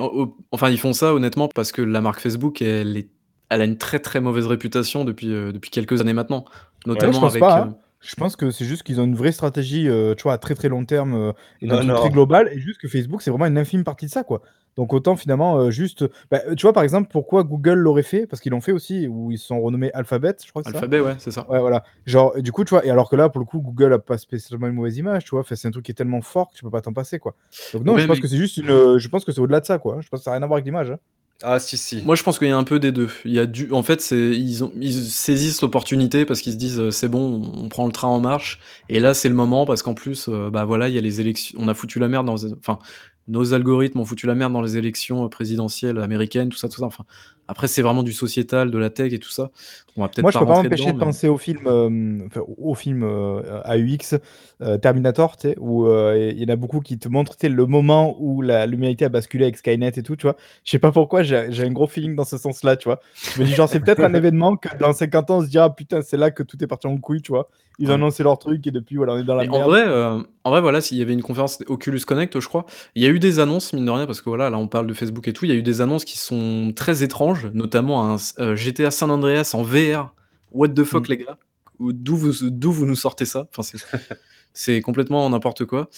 enfin, 0.51 0.69
ils 0.69 0.79
font 0.79 0.93
ça 0.93 1.13
honnêtement 1.13 1.47
parce 1.47 1.71
que 1.71 1.81
la 1.81 2.01
marque 2.01 2.19
Facebook, 2.19 2.61
elle, 2.61 2.97
est, 2.97 3.09
elle 3.49 3.61
a 3.61 3.65
une 3.65 3.77
très 3.77 3.99
très 3.99 4.21
mauvaise 4.21 4.47
réputation 4.47 5.05
depuis, 5.05 5.33
euh, 5.33 5.51
depuis 5.51 5.69
quelques 5.69 6.01
années 6.01 6.13
maintenant. 6.13 6.45
Notamment 6.85 7.25
avec. 7.25 7.39
pas, 7.39 7.59
euh, 7.59 7.63
hein. 7.63 7.77
Je 8.07 8.15
pense 8.15 8.35
que 8.35 8.51
c'est 8.51 8.65
juste 8.65 8.83
qu'ils 8.83 9.01
ont 9.01 9.05
une 9.05 9.15
vraie 9.15 9.31
stratégie, 9.31 9.87
euh, 9.89 10.13
tu 10.15 10.23
vois, 10.23 10.33
à 10.33 10.37
très 10.37 10.53
très 10.55 10.69
long 10.69 10.85
terme 10.85 11.13
euh, 11.15 11.31
et 11.61 11.67
Non, 11.67 11.77
truc 11.77 11.89
très 11.95 12.03
non. 12.05 12.09
global, 12.09 12.49
et 12.53 12.59
juste 12.59 12.79
que 12.79 12.87
Facebook, 12.87 13.21
c'est 13.21 13.31
vraiment 13.31 13.45
une 13.47 13.57
infime 13.57 13.83
partie 13.83 14.05
de 14.05 14.11
ça, 14.11 14.23
quoi. 14.23 14.41
Donc 14.75 14.91
autant 14.93 15.15
finalement 15.15 15.57
euh, 15.57 15.71
juste, 15.71 16.03
bah, 16.29 16.41
tu 16.57 16.63
vois, 16.63 16.73
par 16.73 16.83
exemple, 16.83 17.09
pourquoi 17.09 17.43
Google 17.45 17.75
l'aurait 17.79 18.03
fait, 18.03 18.27
parce 18.27 18.41
qu'ils 18.41 18.51
l'ont 18.51 18.59
fait 18.61 18.73
aussi, 18.73 19.07
où 19.07 19.31
ils 19.31 19.37
se 19.37 19.47
sont 19.47 19.59
renommés 19.61 19.89
Alphabet, 19.93 20.35
je 20.43 20.49
crois 20.49 20.61
que 20.63 20.67
c'est 20.67 20.73
ça. 20.73 20.79
Alphabet, 20.79 20.99
ouais, 20.99 21.15
c'est 21.17 21.31
ça. 21.31 21.49
Ouais, 21.49 21.59
voilà. 21.59 21.83
Genre, 22.05 22.37
et 22.37 22.41
du 22.41 22.51
coup, 22.51 22.63
tu 22.65 22.71
vois, 22.71 22.85
et 22.85 22.89
alors 22.89 23.09
que 23.09 23.15
là, 23.15 23.29
pour 23.29 23.39
le 23.39 23.45
coup, 23.45 23.59
Google 23.59 23.93
a 23.93 23.99
pas 23.99 24.17
spécialement 24.17 24.67
une 24.67 24.73
mauvaise 24.73 24.97
image, 24.97 25.23
tu 25.23 25.29
vois. 25.31 25.39
Enfin, 25.39 25.55
c'est 25.55 25.67
un 25.67 25.71
truc 25.71 25.85
qui 25.85 25.91
est 25.91 25.95
tellement 25.95 26.21
fort 26.21 26.51
que 26.51 26.55
tu 26.57 26.63
peux 26.63 26.69
pas 26.69 26.81
t'en 26.81 26.91
passer, 26.93 27.19
quoi. 27.19 27.35
Donc 27.73 27.85
non, 27.85 27.97
je 27.97 28.05
pense 28.05 28.17
mais- 28.17 28.21
que 28.21 28.27
c'est 28.27 28.37
juste 28.37 28.57
une, 28.57 28.97
je 28.97 29.07
pense 29.07 29.23
que 29.23 29.31
c'est 29.31 29.39
au-delà 29.41 29.61
de 29.61 29.65
ça, 29.65 29.77
quoi. 29.79 29.99
Je 30.01 30.09
pense 30.09 30.19
que 30.19 30.23
ça 30.25 30.31
n'a 30.31 30.35
rien 30.37 30.43
à 30.43 30.47
voir 30.47 30.57
avec 30.57 30.65
l'image. 30.65 30.91
hein. 30.91 30.99
Ah, 31.43 31.59
si, 31.59 31.77
si. 31.77 32.01
Moi, 32.03 32.15
je 32.15 32.23
pense 32.23 32.39
qu'il 32.39 32.47
y 32.47 32.51
a 32.51 32.57
un 32.57 32.63
peu 32.63 32.79
des 32.79 32.93
deux. 32.93 33.09
Il 33.25 33.33
y 33.33 33.39
a 33.39 33.45
du, 33.45 33.71
en 33.71 33.83
fait, 33.83 33.99
c'est 33.99 34.31
ils, 34.31 34.63
ont, 34.63 34.71
ils 34.79 34.93
saisissent 34.93 35.61
l'opportunité 35.61 36.25
parce 36.25 36.39
qu'ils 36.39 36.53
se 36.53 36.57
disent 36.57 36.79
euh, 36.79 36.91
c'est 36.91 37.09
bon, 37.09 37.51
on 37.55 37.67
prend 37.67 37.85
le 37.85 37.91
train 37.91 38.07
en 38.07 38.21
marche. 38.21 38.59
Et 38.87 39.01
là, 39.01 39.13
c'est 39.13 39.27
le 39.27 39.35
moment 39.35 39.65
parce 39.65 39.83
qu'en 39.83 39.93
plus, 39.93 40.29
euh, 40.29 40.49
bah 40.49 40.63
voilà, 40.63 40.87
il 40.87 40.95
y 40.95 40.97
a 40.97 41.01
les 41.01 41.19
élections. 41.19 41.59
On 41.61 41.67
a 41.67 41.73
foutu 41.73 41.99
la 41.99 42.07
merde 42.07 42.25
dans, 42.25 42.45
enfin, 42.57 42.79
nos 43.27 43.53
algorithmes 43.53 43.99
ont 43.99 44.05
foutu 44.05 44.27
la 44.27 44.35
merde 44.35 44.53
dans 44.53 44.61
les 44.61 44.77
élections 44.77 45.25
euh, 45.25 45.29
présidentielles 45.29 45.97
américaines, 45.99 46.49
tout 46.49 46.57
ça, 46.57 46.69
tout 46.69 46.79
ça. 46.79 46.85
Enfin, 46.85 47.05
après, 47.47 47.67
c'est 47.67 47.81
vraiment 47.81 48.03
du 48.03 48.13
sociétal, 48.13 48.71
de 48.71 48.77
la 48.77 48.89
tech 48.89 49.13
et 49.13 49.19
tout 49.19 49.29
ça. 49.29 49.51
On 49.97 50.01
va 50.01 50.07
peut-être 50.09 50.23
Moi, 50.23 50.31
je 50.31 50.37
pas 50.39 50.45
peux 50.45 50.51
pas 50.51 50.63
m'empêcher 50.63 50.91
de 50.91 50.97
mais- 50.97 51.05
penser 51.05 51.27
au 51.29 51.37
film, 51.37 51.59
euh, 51.67 52.25
enfin, 52.25 52.41
au 52.57 52.75
film 52.75 53.03
euh, 53.03 53.61
AUX 53.65 54.19
euh, 54.61 54.77
Terminator, 54.77 55.37
où 55.57 55.85
euh, 55.85 56.31
il 56.35 56.41
y 56.41 56.45
en 56.45 56.53
a 56.53 56.55
beaucoup 56.57 56.79
qui 56.81 56.97
te 56.97 57.07
montrent, 57.07 57.35
le 57.43 57.65
moment 57.65 58.15
où 58.19 58.41
l'humanité 58.41 59.05
a 59.05 59.09
basculé 59.09 59.45
avec 59.45 59.57
Skynet 59.57 59.91
et 59.95 60.03
tout, 60.03 60.15
tu 60.15 60.23
vois. 60.23 60.35
Je 60.65 60.71
sais 60.71 60.79
pas 60.79 60.91
pourquoi, 60.91 61.23
j'ai 61.23 61.37
un 61.63 61.71
gros 61.71 61.87
feeling 61.87 62.15
dans 62.15 62.25
ce 62.25 62.37
sens-là, 62.37 62.75
tu 62.75 62.89
vois. 62.89 62.99
Je 63.35 63.39
me 63.41 63.45
dis, 63.45 63.53
genre, 63.53 63.69
c'est 63.69 63.79
peut-être 63.79 64.03
un 64.03 64.13
événement 64.13 64.57
que 64.57 64.69
dans 64.79 64.91
50 64.93 65.31
ans, 65.31 65.37
on 65.37 65.41
se 65.43 65.47
dira, 65.49 65.73
putain, 65.73 66.01
c'est 66.01 66.17
là 66.17 66.31
que 66.31 66.43
tout 66.43 66.61
est 66.63 66.67
parti 66.67 66.87
en 66.87 66.97
couille, 66.97 67.21
tu 67.21 67.31
vois. 67.31 67.47
Ils 67.77 67.87
ont 67.87 67.89
Ouais. 67.89 67.95
annoncé 67.95 68.23
leur 68.23 68.39
truc 68.39 68.65
et 68.67 68.71
depuis, 68.71 68.95
voilà, 68.95 69.13
on 69.13 69.17
est 69.19 69.23
dans 69.25 69.35
la 69.35 69.43
Mais 69.43 69.49
en 69.49 69.53
merde. 69.57 69.69
vrai, 69.69 69.83
euh, 69.85 70.19
en 70.45 70.49
vrai, 70.49 70.61
voilà, 70.61 70.79
s'il 70.79 70.97
y 70.97 71.01
avait 71.01 71.11
une 71.11 71.21
conférence 71.21 71.59
Oculus 71.67 71.99
Connect, 72.07 72.39
je 72.39 72.47
crois, 72.47 72.65
il 72.95 73.03
y 73.03 73.05
a 73.05 73.09
eu 73.09 73.19
des 73.19 73.39
annonces, 73.39 73.73
mine 73.73 73.83
de 73.85 73.91
rien, 73.91 74.05
parce 74.05 74.21
que 74.21 74.29
voilà, 74.29 74.49
là, 74.49 74.57
on 74.57 74.67
parle 74.69 74.87
de 74.87 74.93
Facebook 74.93 75.27
et 75.27 75.33
tout, 75.33 75.43
il 75.43 75.49
y 75.49 75.51
a 75.53 75.57
eu 75.57 75.61
des 75.61 75.81
annonces 75.81 76.05
qui 76.05 76.17
sont 76.17 76.71
très 76.73 77.03
étranges, 77.03 77.34
notamment 77.53 78.13
un 78.13 78.17
euh, 78.39 78.55
GTA 78.55 78.91
San 78.91 79.11
Andreas 79.11 79.51
en 79.53 79.63
VR. 79.63 80.13
What 80.51 80.69
the 80.69 80.83
fuck, 80.83 81.07
Mm. 81.07 81.11
les 81.11 81.17
gars? 81.17 81.37
D'où 81.79 82.15
vous, 82.15 82.31
d'où 82.49 82.71
vous 82.71 82.85
nous 82.85 82.95
sortez 82.95 83.25
ça? 83.25 83.47
Enfin, 83.51 83.61
c'est, 83.63 83.77
c'est 84.53 84.81
complètement 84.81 85.29
n'importe 85.29 85.65
quoi. 85.65 85.89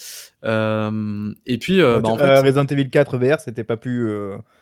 Euh, 0.44 1.32
et 1.46 1.58
puis, 1.58 1.80
euh, 1.80 2.00
bah, 2.00 2.08
en 2.08 2.16
fait, 2.18 2.40
Resident 2.40 2.66
Evil 2.66 2.90
4 2.90 3.16
VR, 3.18 3.38
c'était 3.40 3.62
pas 3.64 3.76
plus. 3.76 4.10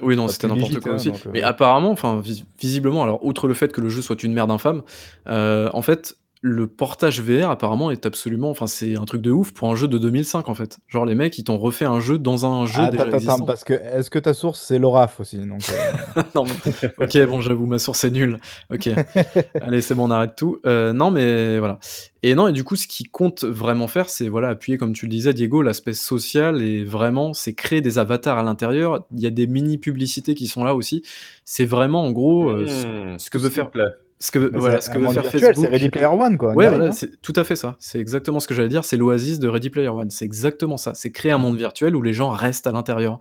oui, 0.00 0.16
non, 0.16 0.28
c'était 0.28 0.48
n'importe 0.48 0.80
quoi 0.80 0.92
hein, 0.92 0.96
aussi. 0.96 1.10
donc, 1.10 1.24
Mais 1.32 1.42
apparemment, 1.42 1.90
enfin, 1.90 2.20
vis- 2.20 2.44
visiblement, 2.60 3.02
alors, 3.02 3.24
outre 3.24 3.48
le 3.48 3.54
fait 3.54 3.72
que 3.72 3.80
le 3.80 3.88
jeu 3.88 4.02
soit 4.02 4.22
une 4.22 4.34
merde 4.34 4.50
infâme, 4.50 4.82
en 5.26 5.82
fait, 5.82 6.16
le 6.42 6.66
portage 6.66 7.20
VR, 7.22 7.51
apparemment, 7.51 7.90
est 7.90 8.07
absolument, 8.07 8.51
enfin, 8.51 8.66
c'est 8.66 8.96
un 8.96 9.05
truc 9.05 9.22
de 9.22 9.31
ouf 9.31 9.53
pour 9.53 9.70
un 9.70 9.75
jeu 9.75 9.88
de 9.88 9.99
2005, 9.99 10.49
en 10.49 10.55
fait. 10.55 10.79
Genre, 10.87 11.05
les 11.07 11.14
mecs, 11.14 11.37
ils 11.38 11.44
t'ont 11.44 11.59
refait 11.59 11.87
un 11.87 11.99
jeu 11.99 12.18
dans 12.18 12.44
un 12.46 12.66
jeu 12.66 12.83
Attends, 12.83 12.90
déjà 12.90 13.03
attends, 13.05 13.12
existant. 13.16 13.44
parce 13.46 13.64
que 13.64 13.72
est-ce 13.72 14.11
que 14.11 14.18
ta 14.18 14.35
source 14.35 14.61
c'est 14.61 14.79
l'ORAF 14.79 15.18
aussi 15.20 15.38
donc, 15.38 15.62
euh, 15.70 16.22
non, 16.35 16.44
mais- 16.44 16.88
ok, 17.25 17.29
bon, 17.29 17.40
j'avoue, 17.40 17.66
ma 17.66 17.79
source 17.79 18.05
est 18.05 18.11
nulle. 18.11 18.38
Ok, 18.72 18.88
allez, 19.61 19.81
c'est 19.81 19.94
bon, 19.94 20.05
on 20.07 20.11
arrête 20.11 20.37
tout. 20.37 20.59
Euh, 20.66 20.92
non, 20.92 21.11
mais 21.11 21.59
voilà. 21.59 21.79
Et 22.22 22.35
non, 22.35 22.49
et 22.49 22.53
du 22.53 22.64
coup, 22.64 22.77
ce 22.77 22.87
qui 22.87 23.05
compte 23.05 23.44
vraiment 23.44 23.87
faire, 23.88 24.09
c'est 24.09 24.29
voilà, 24.29 24.49
appuyer, 24.49 24.79
comme 24.79 24.92
tu 24.92 25.07
le 25.07 25.11
disais, 25.11 25.33
Diego, 25.33 25.62
l'aspect 25.62 25.92
social 25.94 26.61
et 26.62 26.85
vraiment, 26.85 27.33
c'est 27.33 27.55
créer 27.55 27.81
des 27.81 27.99
avatars 27.99 28.38
à 28.38 28.42
l'intérieur. 28.42 29.07
Il 29.12 29.20
y 29.20 29.27
a 29.27 29.31
des 29.31 29.46
mini 29.46 29.79
publicités 29.79 30.35
qui 30.35 30.46
sont 30.49 30.64
là 30.64 30.75
aussi. 30.75 31.03
C'est 31.44 31.66
vraiment, 31.66 32.05
en 32.05 32.11
gros, 32.12 32.51
euh, 32.51 32.66
ce, 32.66 32.87
Mmh, 33.14 33.18
ce 33.18 33.31
que 33.31 33.38
veut 33.38 33.51
faire, 33.51 33.70
plaît. 33.70 33.85
Ce 34.18 34.31
que, 34.31 34.38
bah, 34.38 34.59
voilà, 34.59 34.81
ce 34.81 34.88
que 34.90 34.98
veut 34.98 35.05
faire 35.09 35.22
virtuel, 35.22 35.40
Facebook. 35.42 35.66
c'est 35.66 35.70
Ready 35.70 35.90
Player 35.90 36.07
One, 36.07 36.38
quoi. 36.38 36.55
Ouais, 36.55 36.68
voilà, 36.68 36.87
hein. 36.87 36.92
c'est 36.92 37.20
tout 37.20 37.35
à 37.37 37.44
fait 37.44 37.57
ça. 37.57 37.76
C'est 37.79 37.98
exactement 38.00 38.40
ce 38.40 38.48
que 38.48 38.55
j'allais 38.55 38.68
dire. 38.68 38.85
C'est 38.85 38.96
l'oasis 38.96 39.38
de 39.38 39.48
Ready 39.48 39.70
Player 39.70 39.88
One. 39.88 40.11
C'est 40.11 40.24
exactement 40.24 40.76
ça. 40.76 40.94
C'est 40.94 41.11
créer 41.11 41.33
un 41.33 41.38
monde 41.38 41.57
virtuel 41.57 41.94
où 41.96 42.02
les 42.02 42.12
gens 42.14 42.31
restent 42.31 42.66
à 42.66 42.72
l'intérieur. 42.72 43.20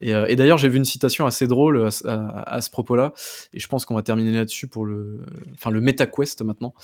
Et, 0.00 0.14
euh, 0.14 0.26
et 0.28 0.34
d'ailleurs, 0.34 0.58
j'ai 0.58 0.68
vu 0.68 0.78
une 0.78 0.84
citation 0.84 1.26
assez 1.26 1.46
drôle 1.46 1.86
à, 1.86 1.90
ce- 1.92 2.06
à- 2.08 2.42
à 2.54 2.60
ce 2.60 2.70
propos-là. 2.70 3.12
Et 3.54 3.60
je 3.60 3.68
pense 3.68 3.84
qu'on 3.84 3.94
va 3.94 4.02
terminer 4.02 4.32
là-dessus 4.32 4.66
pour 4.66 4.84
le, 4.84 5.20
enfin, 5.54 5.70
le 5.70 5.80
MetaQuest 5.80 6.42
maintenant. 6.42 6.74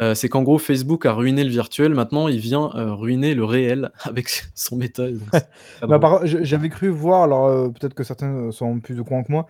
Euh, 0.00 0.14
c'est 0.14 0.28
qu'en 0.28 0.42
gros, 0.42 0.58
Facebook 0.58 1.04
a 1.06 1.12
ruiné 1.12 1.44
le 1.44 1.50
virtuel. 1.50 1.94
Maintenant, 1.94 2.28
il 2.28 2.38
vient 2.38 2.70
euh, 2.74 2.94
ruiner 2.94 3.34
le 3.34 3.44
réel 3.44 3.90
avec 4.02 4.28
son 4.54 4.76
méta. 4.76 5.04
Bah, 5.82 6.20
j'avais 6.24 6.68
cru 6.68 6.88
voir, 6.88 7.24
alors 7.24 7.46
euh, 7.46 7.68
peut-être 7.68 7.94
que 7.94 8.04
certains 8.04 8.50
sont 8.50 8.80
plus 8.80 8.98
au 8.98 9.04
courant 9.04 9.22
que 9.22 9.32
moi, 9.32 9.46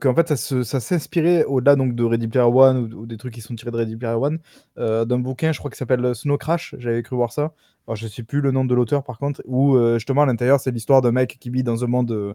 qu'en 0.00 0.14
fait 0.14 0.34
ça, 0.34 0.80
s'inspirait 0.80 1.44
au-delà 1.44 1.76
donc 1.76 1.94
de 1.94 2.04
Ready 2.04 2.28
Player 2.28 2.46
One 2.46 2.92
ou, 2.92 3.02
ou 3.02 3.06
des 3.06 3.16
trucs 3.16 3.34
qui 3.34 3.40
sont 3.40 3.54
tirés 3.54 3.70
de 3.70 3.76
Ready 3.76 3.96
Player 3.96 4.14
One, 4.14 4.38
d'un 4.76 5.18
bouquin, 5.18 5.52
je 5.52 5.58
crois, 5.58 5.70
qui 5.70 5.76
s'appelle 5.76 6.14
Snow 6.14 6.38
Crash. 6.38 6.74
J'avais 6.78 7.02
cru 7.02 7.16
voir 7.16 7.32
ça. 7.32 7.52
Alors 7.88 7.96
je 7.96 8.06
sais 8.06 8.22
plus 8.22 8.42
le 8.42 8.50
nom 8.50 8.66
de 8.66 8.74
l'auteur 8.74 9.02
par 9.02 9.18
contre, 9.18 9.40
où 9.46 9.74
euh, 9.74 9.94
justement 9.94 10.22
à 10.22 10.26
l'intérieur 10.26 10.60
c'est 10.60 10.70
l'histoire 10.70 11.00
d'un 11.00 11.10
mec 11.10 11.38
qui 11.40 11.48
vit 11.48 11.62
dans 11.62 11.82
un 11.84 11.86
monde 11.86 12.12
euh, 12.12 12.34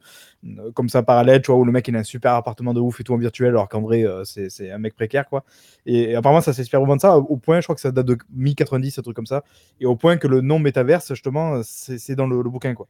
comme 0.73 0.89
ça 0.89 1.03
parallèle, 1.03 1.43
tu 1.43 1.51
vois, 1.51 1.59
où 1.59 1.63
le 1.63 1.71
mec 1.71 1.87
il 1.87 1.95
a 1.95 1.99
un 1.99 2.03
super 2.03 2.33
appartement 2.33 2.73
de 2.73 2.79
ouf 2.79 2.99
et 2.99 3.03
tout 3.03 3.13
en 3.13 3.17
virtuel, 3.17 3.49
alors 3.49 3.69
qu'en 3.69 3.81
vrai 3.81 4.03
euh, 4.03 4.23
c'est 4.25 4.49
c'est 4.49 4.71
un 4.71 4.79
mec 4.79 4.95
précaire 4.95 5.29
quoi. 5.29 5.43
Et, 5.85 6.09
et 6.11 6.15
apparemment 6.15 6.41
ça 6.41 6.53
s'inspire 6.53 6.79
vraiment 6.79 6.95
de 6.95 7.01
ça, 7.01 7.17
au 7.17 7.37
point, 7.37 7.61
je 7.61 7.65
crois 7.67 7.75
que 7.75 7.81
ça 7.81 7.91
date 7.91 8.07
de 8.07 8.17
mi-90, 8.35 8.99
un 8.99 9.03
truc 9.03 9.15
comme 9.15 9.27
ça, 9.27 9.43
et 9.79 9.85
au 9.85 9.95
point 9.95 10.17
que 10.17 10.27
le 10.27 10.41
nom 10.41 10.57
métaverse 10.57 11.09
justement 11.09 11.61
c'est 11.63 11.99
c'est 11.99 12.15
dans 12.15 12.25
le, 12.27 12.41
le 12.41 12.49
bouquin 12.49 12.73
quoi. 12.73 12.87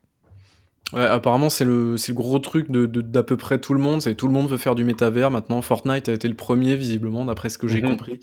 Ouais, 0.92 1.02
apparemment, 1.06 1.50
c'est 1.50 1.66
le, 1.66 1.98
c'est 1.98 2.12
le 2.12 2.18
gros 2.18 2.38
truc 2.38 2.70
de, 2.70 2.86
de- 2.86 3.02
d'à 3.02 3.24
peu 3.24 3.36
près 3.36 3.58
tout 3.60 3.74
le 3.74 3.80
monde. 3.80 4.02
C'est 4.04 4.14
tout 4.14 4.28
le 4.28 4.34
monde 4.34 4.48
veut 4.48 4.58
faire 4.58 4.76
du 4.76 4.84
métavers. 4.84 5.32
Maintenant, 5.32 5.60
Fortnite 5.64 6.08
a 6.08 6.14
été 6.14 6.28
le 6.28 6.36
premier, 6.36 6.76
visiblement, 6.76 7.26
d'après 7.26 7.50
ce 7.50 7.58
que 7.58 7.68
j'ai 7.68 7.82
Mhm. 7.82 7.90
compris. 7.90 8.20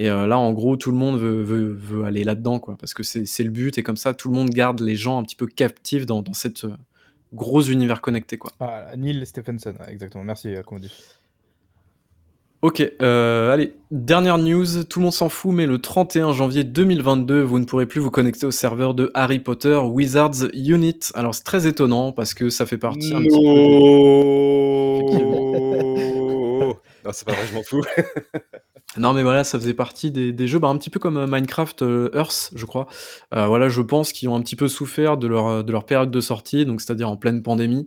Et 0.00 0.08
euh, 0.08 0.28
là, 0.28 0.38
en 0.38 0.52
gros, 0.52 0.76
tout 0.76 0.92
le 0.92 0.96
monde 0.96 1.18
veut, 1.18 1.42
veut, 1.42 1.72
veut 1.72 2.04
aller 2.04 2.22
là-dedans, 2.22 2.60
quoi. 2.60 2.76
Parce 2.78 2.94
que 2.94 3.02
c'est, 3.02 3.26
c'est 3.26 3.42
le 3.42 3.50
but. 3.50 3.78
Et 3.78 3.82
comme 3.82 3.96
ça, 3.96 4.14
tout 4.14 4.28
le 4.28 4.34
monde 4.36 4.50
garde 4.50 4.80
les 4.80 4.94
gens 4.94 5.18
un 5.18 5.24
petit 5.24 5.34
peu 5.34 5.48
captifs 5.48 6.06
dans, 6.06 6.22
dans 6.22 6.34
cette 6.34 6.64
euh, 6.64 6.76
gros 7.34 7.62
univers 7.62 8.00
connecté, 8.00 8.38
quoi. 8.38 8.52
Ah, 8.60 8.96
Neil 8.96 9.26
Stephenson, 9.26 9.74
exactement. 9.88 10.22
Merci, 10.22 10.54
euh, 10.54 10.62
Commodus. 10.62 10.92
Ok, 12.62 12.80
euh, 13.02 13.52
allez, 13.52 13.74
dernière 13.90 14.38
news, 14.38 14.84
tout 14.84 15.00
le 15.00 15.04
monde 15.04 15.12
s'en 15.12 15.28
fout, 15.28 15.52
mais 15.52 15.66
le 15.66 15.80
31 15.80 16.32
janvier 16.32 16.62
2022, 16.62 17.40
vous 17.42 17.58
ne 17.58 17.64
pourrez 17.64 17.86
plus 17.86 18.00
vous 18.00 18.10
connecter 18.10 18.46
au 18.46 18.50
serveur 18.52 18.94
de 18.94 19.10
Harry 19.14 19.40
Potter 19.40 19.76
Wizards 19.76 20.48
Unit. 20.54 20.98
Alors 21.14 21.36
c'est 21.36 21.44
très 21.44 21.68
étonnant 21.68 22.10
parce 22.10 22.34
que 22.34 22.50
ça 22.50 22.66
fait 22.66 22.78
partie 22.78 23.14
un 23.14 23.20
petit 23.22 23.28
peu... 23.28 23.36
Non, 26.58 26.68
non 27.04 27.12
c'est 27.12 27.26
pas 27.26 27.32
vrai, 27.32 27.46
je 27.48 27.54
m'en 27.54 27.62
fous. 27.62 27.84
Non 28.96 29.12
mais 29.12 29.22
voilà, 29.22 29.44
ça 29.44 29.58
faisait 29.58 29.74
partie 29.74 30.10
des, 30.10 30.46
jeux, 30.46 30.58
bah, 30.58 30.68
un 30.68 30.78
petit 30.78 30.90
peu 30.90 30.98
comme 30.98 31.18
euh, 31.18 31.26
Minecraft 31.26 31.82
euh, 31.82 32.10
Earth, 32.14 32.50
je 32.54 32.64
crois. 32.64 32.86
Euh, 33.34 33.46
voilà, 33.46 33.68
je 33.68 33.82
pense 33.82 34.12
qu'ils 34.12 34.28
ont 34.30 34.34
un 34.34 34.40
petit 34.40 34.56
peu 34.56 34.66
souffert 34.66 35.18
de 35.18 35.26
leur, 35.26 35.62
de 35.62 35.72
leur 35.72 35.84
période 35.84 36.10
de 36.10 36.20
sortie, 36.20 36.64
donc 36.64 36.80
c'est-à-dire 36.80 37.08
en 37.08 37.16
pleine 37.16 37.42
pandémie. 37.42 37.86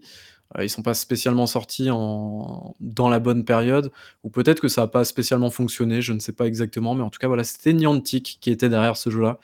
Euh, 0.57 0.63
ils 0.63 0.69
sont 0.69 0.83
pas 0.83 0.93
spécialement 0.93 1.47
sortis 1.47 1.89
en... 1.91 2.75
dans 2.79 3.09
la 3.09 3.19
bonne 3.19 3.45
période, 3.45 3.91
ou 4.23 4.29
peut-être 4.29 4.59
que 4.59 4.67
ça 4.67 4.83
a 4.83 4.87
pas 4.87 5.03
spécialement 5.03 5.49
fonctionné, 5.49 6.01
je 6.01 6.13
ne 6.13 6.19
sais 6.19 6.33
pas 6.33 6.45
exactement, 6.45 6.93
mais 6.93 7.03
en 7.03 7.09
tout 7.09 7.19
cas 7.19 7.27
voilà, 7.27 7.43
c'était 7.43 7.73
Niantic 7.73 8.37
qui 8.39 8.51
était 8.51 8.69
derrière 8.69 8.95
ce 8.95 9.09
jeu-là, 9.09 9.39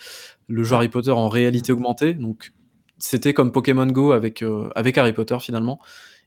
le 0.47 0.63
jeu 0.63 0.75
Harry 0.75 0.89
Potter 0.89 1.11
en 1.11 1.29
réalité 1.29 1.71
augmentée, 1.71 2.13
donc 2.13 2.53
c'était 2.99 3.33
comme 3.33 3.51
Pokémon 3.51 3.87
Go 3.87 4.11
avec, 4.11 4.43
avec 4.75 4.97
Harry 4.97 5.13
Potter 5.13 5.37
finalement. 5.39 5.79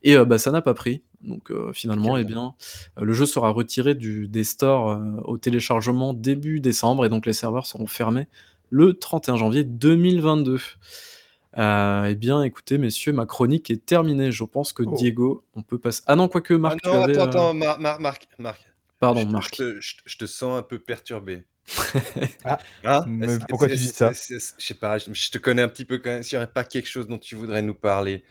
Et 0.03 0.17
euh, 0.17 0.25
bah, 0.25 0.39
ça 0.39 0.51
n'a 0.51 0.63
pas 0.63 0.75
pris. 0.75 1.03
Donc 1.23 1.51
euh, 1.51 1.73
finalement, 1.75 2.17
eh 2.17 2.25
bien, 2.25 2.55
euh, 2.99 3.05
le 3.05 3.13
jeu 3.13 3.27
sera 3.27 3.51
retiré 3.51 3.95
du, 3.95 4.27
des 4.29 4.45
stores 4.45 4.91
euh, 4.93 5.21
au 5.25 5.37
téléchargement 5.37 6.15
début 6.15 6.61
décembre 6.61 7.05
et 7.05 7.09
donc 7.11 7.27
les 7.27 7.35
serveurs 7.35 7.67
seront 7.67 7.87
fermés 7.87 8.27
le 8.71 8.95
31 8.95 9.37
janvier 9.37 9.65
2022. 9.65 10.59
Euh, 11.59 12.05
eh 12.05 12.15
bien, 12.15 12.43
écoutez, 12.43 12.79
messieurs, 12.79 13.13
ma 13.13 13.27
chronique 13.27 13.71
est 13.71 13.85
terminée. 13.85 14.31
Je 14.33 14.45
pense 14.45 14.73
que 14.73 14.85
Oh. 14.87 14.95
Diego, 14.97 15.45
on 15.55 15.63
peut 15.63 15.79
passer. 15.79 16.03
Ah 16.07 16.17
non, 16.17 16.29
quoique 16.29 16.55
Ah 16.55 16.59
Marc, 16.59 16.81
tu 16.81 16.89
non, 16.89 17.03
avais, 17.03 17.19
attends, 17.19 17.23
euh, 17.23 17.29
attends, 17.29 17.55
Mar- 17.55 17.81
Mar- 17.81 18.01
Marc, 18.01 18.29
Marc. 18.39 18.61
Pardon, 19.01 19.21
je, 19.23 19.27
Marc. 19.27 19.55
Je 19.57 19.63
te, 19.63 19.81
je 19.81 19.97
te- 19.97 20.03
je 20.07 20.17
te 20.19 20.27
sens 20.27 20.59
un 20.59 20.63
peu 20.63 20.79
perturbé. 20.79 21.45
Ah, 22.45 22.59
Hein? 22.85 23.05
mais 23.07 23.39
pourquoi 23.49 23.69
tu 23.69 23.77
dis 23.77 23.89
ça? 23.89 24.13
Je 24.13 24.39
sais 24.59 24.75
pas, 24.75 24.99
je, 24.99 25.13
je 25.13 25.31
te 25.31 25.39
connais 25.39 25.63
un 25.63 25.69
petit 25.69 25.85
peu 25.85 25.99
quand 25.99 26.11
même. 26.11 26.23
S'il 26.23 26.39
n'y 26.39 26.43
aurait 26.45 26.53
pas 26.53 26.65
quelque 26.65 26.89
chose 26.89 27.07
dont 27.09 27.19
tu 27.19 27.35
voudrais 27.35 27.63
nous 27.63 27.75
parler, 27.75 28.25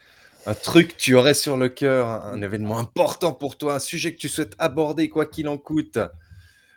un 0.45 0.54
truc 0.54 0.89
que 0.89 0.97
tu 0.97 1.15
aurais 1.15 1.34
sur 1.34 1.58
le 1.58 1.69
cœur, 1.69 2.08
un, 2.08 2.41
événement 2.41 2.80
important 2.80 3.34
pour 3.34 3.58
toi, 3.58 3.75
un 3.75 3.80
sujet 3.80 4.13
que 4.13 4.19
tu 4.19 4.30
souhaites 4.30 4.56
aborder 4.58 5.10
quoi 5.10 5.25
qu'il 5.25 5.47
en 5.47 5.58
coûte. 5.58 5.97
Euh, 5.97 6.08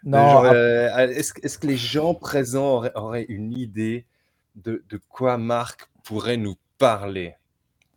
non, 0.05 0.29
genre, 0.29 0.45
ap- 0.45 0.55
euh, 0.55 1.09
est-ce, 1.09 1.59
que 1.59 1.67
les 1.67 1.77
gens 1.77 2.15
présents 2.15 2.77
auraient, 2.77 2.93
auraient 2.95 3.27
une 3.29 3.53
idée 3.53 4.07
de, 4.57 4.85
de 4.89 5.01
quoi 5.09 5.39
Marc 5.39 5.89
pourrait 6.03 6.37
nous 6.37 6.57
parler? 6.79 7.35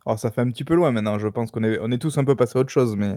Alors, 0.06 0.20
ça 0.20 0.30
fait 0.30 0.40
un 0.40 0.50
petit 0.50 0.62
peu 0.62 0.74
loin 0.74 0.92
maintenant. 0.92 1.18
Je 1.18 1.26
pense 1.26 1.50
qu'on 1.50 1.64
est, 1.64 1.78
on 1.80 1.90
est 1.90 1.98
tous 1.98 2.16
un 2.16 2.24
peu 2.24 2.36
passés 2.36 2.58
à 2.58 2.60
autre 2.60 2.70
chose, 2.70 2.94
mais, 2.96 3.16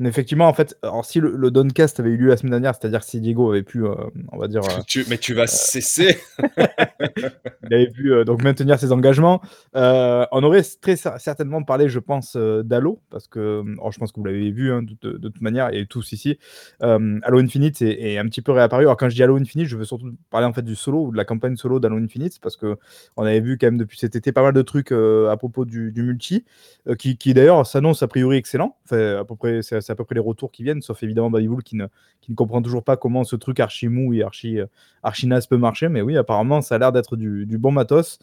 Mais 0.00 0.08
effectivement, 0.08 0.46
en 0.48 0.52
fait, 0.54 0.76
alors 0.82 1.04
si 1.04 1.18
le, 1.18 1.34
le 1.36 1.50
Doncast 1.50 1.98
avait 1.98 2.10
eu 2.10 2.16
lieu 2.16 2.28
la 2.28 2.36
semaine 2.36 2.52
dernière, 2.52 2.74
c'est-à-dire 2.74 3.02
si 3.02 3.20
Diego 3.20 3.50
avait 3.50 3.64
pu, 3.64 3.84
euh, 3.84 3.94
on 4.30 4.38
va 4.38 4.46
dire, 4.46 4.62
euh, 4.64 4.82
Tu- 4.86 5.04
mais 5.10 5.18
tu 5.18 5.34
vas 5.34 5.46
cesser. 5.48 6.18
il 7.08 7.74
avait 7.74 7.90
pu 7.90 8.12
euh, 8.12 8.24
donc 8.24 8.42
maintenir 8.42 8.78
ses 8.78 8.92
engagements, 8.92 9.40
euh, 9.76 10.24
on 10.32 10.42
aurait 10.42 10.62
très 10.80 10.94
cer- 10.94 11.18
certainement 11.18 11.62
parlé, 11.62 11.88
je 11.88 11.98
pense, 11.98 12.36
euh, 12.36 12.62
d'Halo, 12.62 13.00
parce 13.10 13.26
que, 13.28 13.62
alors, 13.78 13.92
je 13.92 13.98
pense 13.98 14.12
que 14.12 14.20
vous 14.20 14.26
l'avez 14.26 14.50
vu 14.50 14.72
hein, 14.72 14.82
de, 14.82 14.96
de- 15.02 15.18
de 15.18 15.28
toute 15.28 15.42
manière, 15.42 15.74
et 15.74 15.86
tous 15.86 16.12
ici, 16.12 16.38
euh, 16.82 17.18
Halo 17.22 17.40
Infinite 17.40 17.82
est, 17.82 18.12
est 18.12 18.18
un 18.18 18.26
petit 18.26 18.42
peu 18.42 18.52
réapparu. 18.52 18.84
Alors 18.84 18.96
quand 18.96 19.08
je 19.08 19.14
dis 19.14 19.22
Halo 19.22 19.36
Infinite, 19.36 19.66
je 19.66 19.76
veux 19.76 19.84
surtout 19.84 20.12
parler 20.30 20.46
en 20.46 20.52
fait 20.52 20.62
du 20.62 20.76
solo 20.76 21.06
ou 21.06 21.12
de 21.12 21.16
la 21.16 21.24
campagne 21.24 21.56
solo 21.56 21.80
d'Halo 21.80 21.96
Infinite, 21.96 22.38
parce 22.40 22.56
que 22.56 22.76
on 23.16 23.24
avait 23.24 23.40
vu 23.40 23.58
quand 23.58 23.66
même 23.66 23.78
depuis 23.78 23.98
cet 23.98 24.16
été 24.16 24.32
pas 24.32 24.42
mal 24.42 24.52
de 24.54 24.62
trucs 24.62 24.92
euh, 24.92 25.28
à 25.30 25.36
propos 25.36 25.64
du, 25.64 25.92
du 25.92 26.02
multi, 26.02 26.44
euh, 26.88 26.94
qui, 26.94 27.16
qui 27.16 27.34
d'ailleurs 27.34 27.66
s'annonce 27.66 28.02
a 28.02 28.08
priori 28.08 28.36
excellent. 28.36 28.76
Enfin, 28.84 29.18
à 29.18 29.24
peu 29.24 29.34
près, 29.36 29.62
c'est 29.62 29.87
c'est 29.88 29.92
à 29.92 29.96
peu 29.96 30.04
près 30.04 30.14
les 30.14 30.20
retours 30.20 30.52
qui 30.52 30.62
viennent, 30.62 30.82
sauf 30.82 31.02
évidemment 31.02 31.30
Babywool 31.30 31.62
qui 31.62 31.74
ne, 31.74 31.86
qui 32.20 32.30
ne 32.30 32.36
comprend 32.36 32.60
toujours 32.60 32.84
pas 32.84 32.98
comment 32.98 33.24
ce 33.24 33.36
truc 33.36 33.58
archi 33.58 33.88
mou 33.88 34.12
et 34.12 34.22
archi, 34.22 34.60
euh, 34.60 34.66
archi 35.02 35.26
naze 35.26 35.46
peut 35.46 35.56
marcher. 35.56 35.88
Mais 35.88 36.02
oui, 36.02 36.18
apparemment, 36.18 36.60
ça 36.60 36.74
a 36.74 36.78
l'air 36.78 36.92
d'être 36.92 37.16
du, 37.16 37.46
bon 37.58 37.72
matos. 37.72 38.18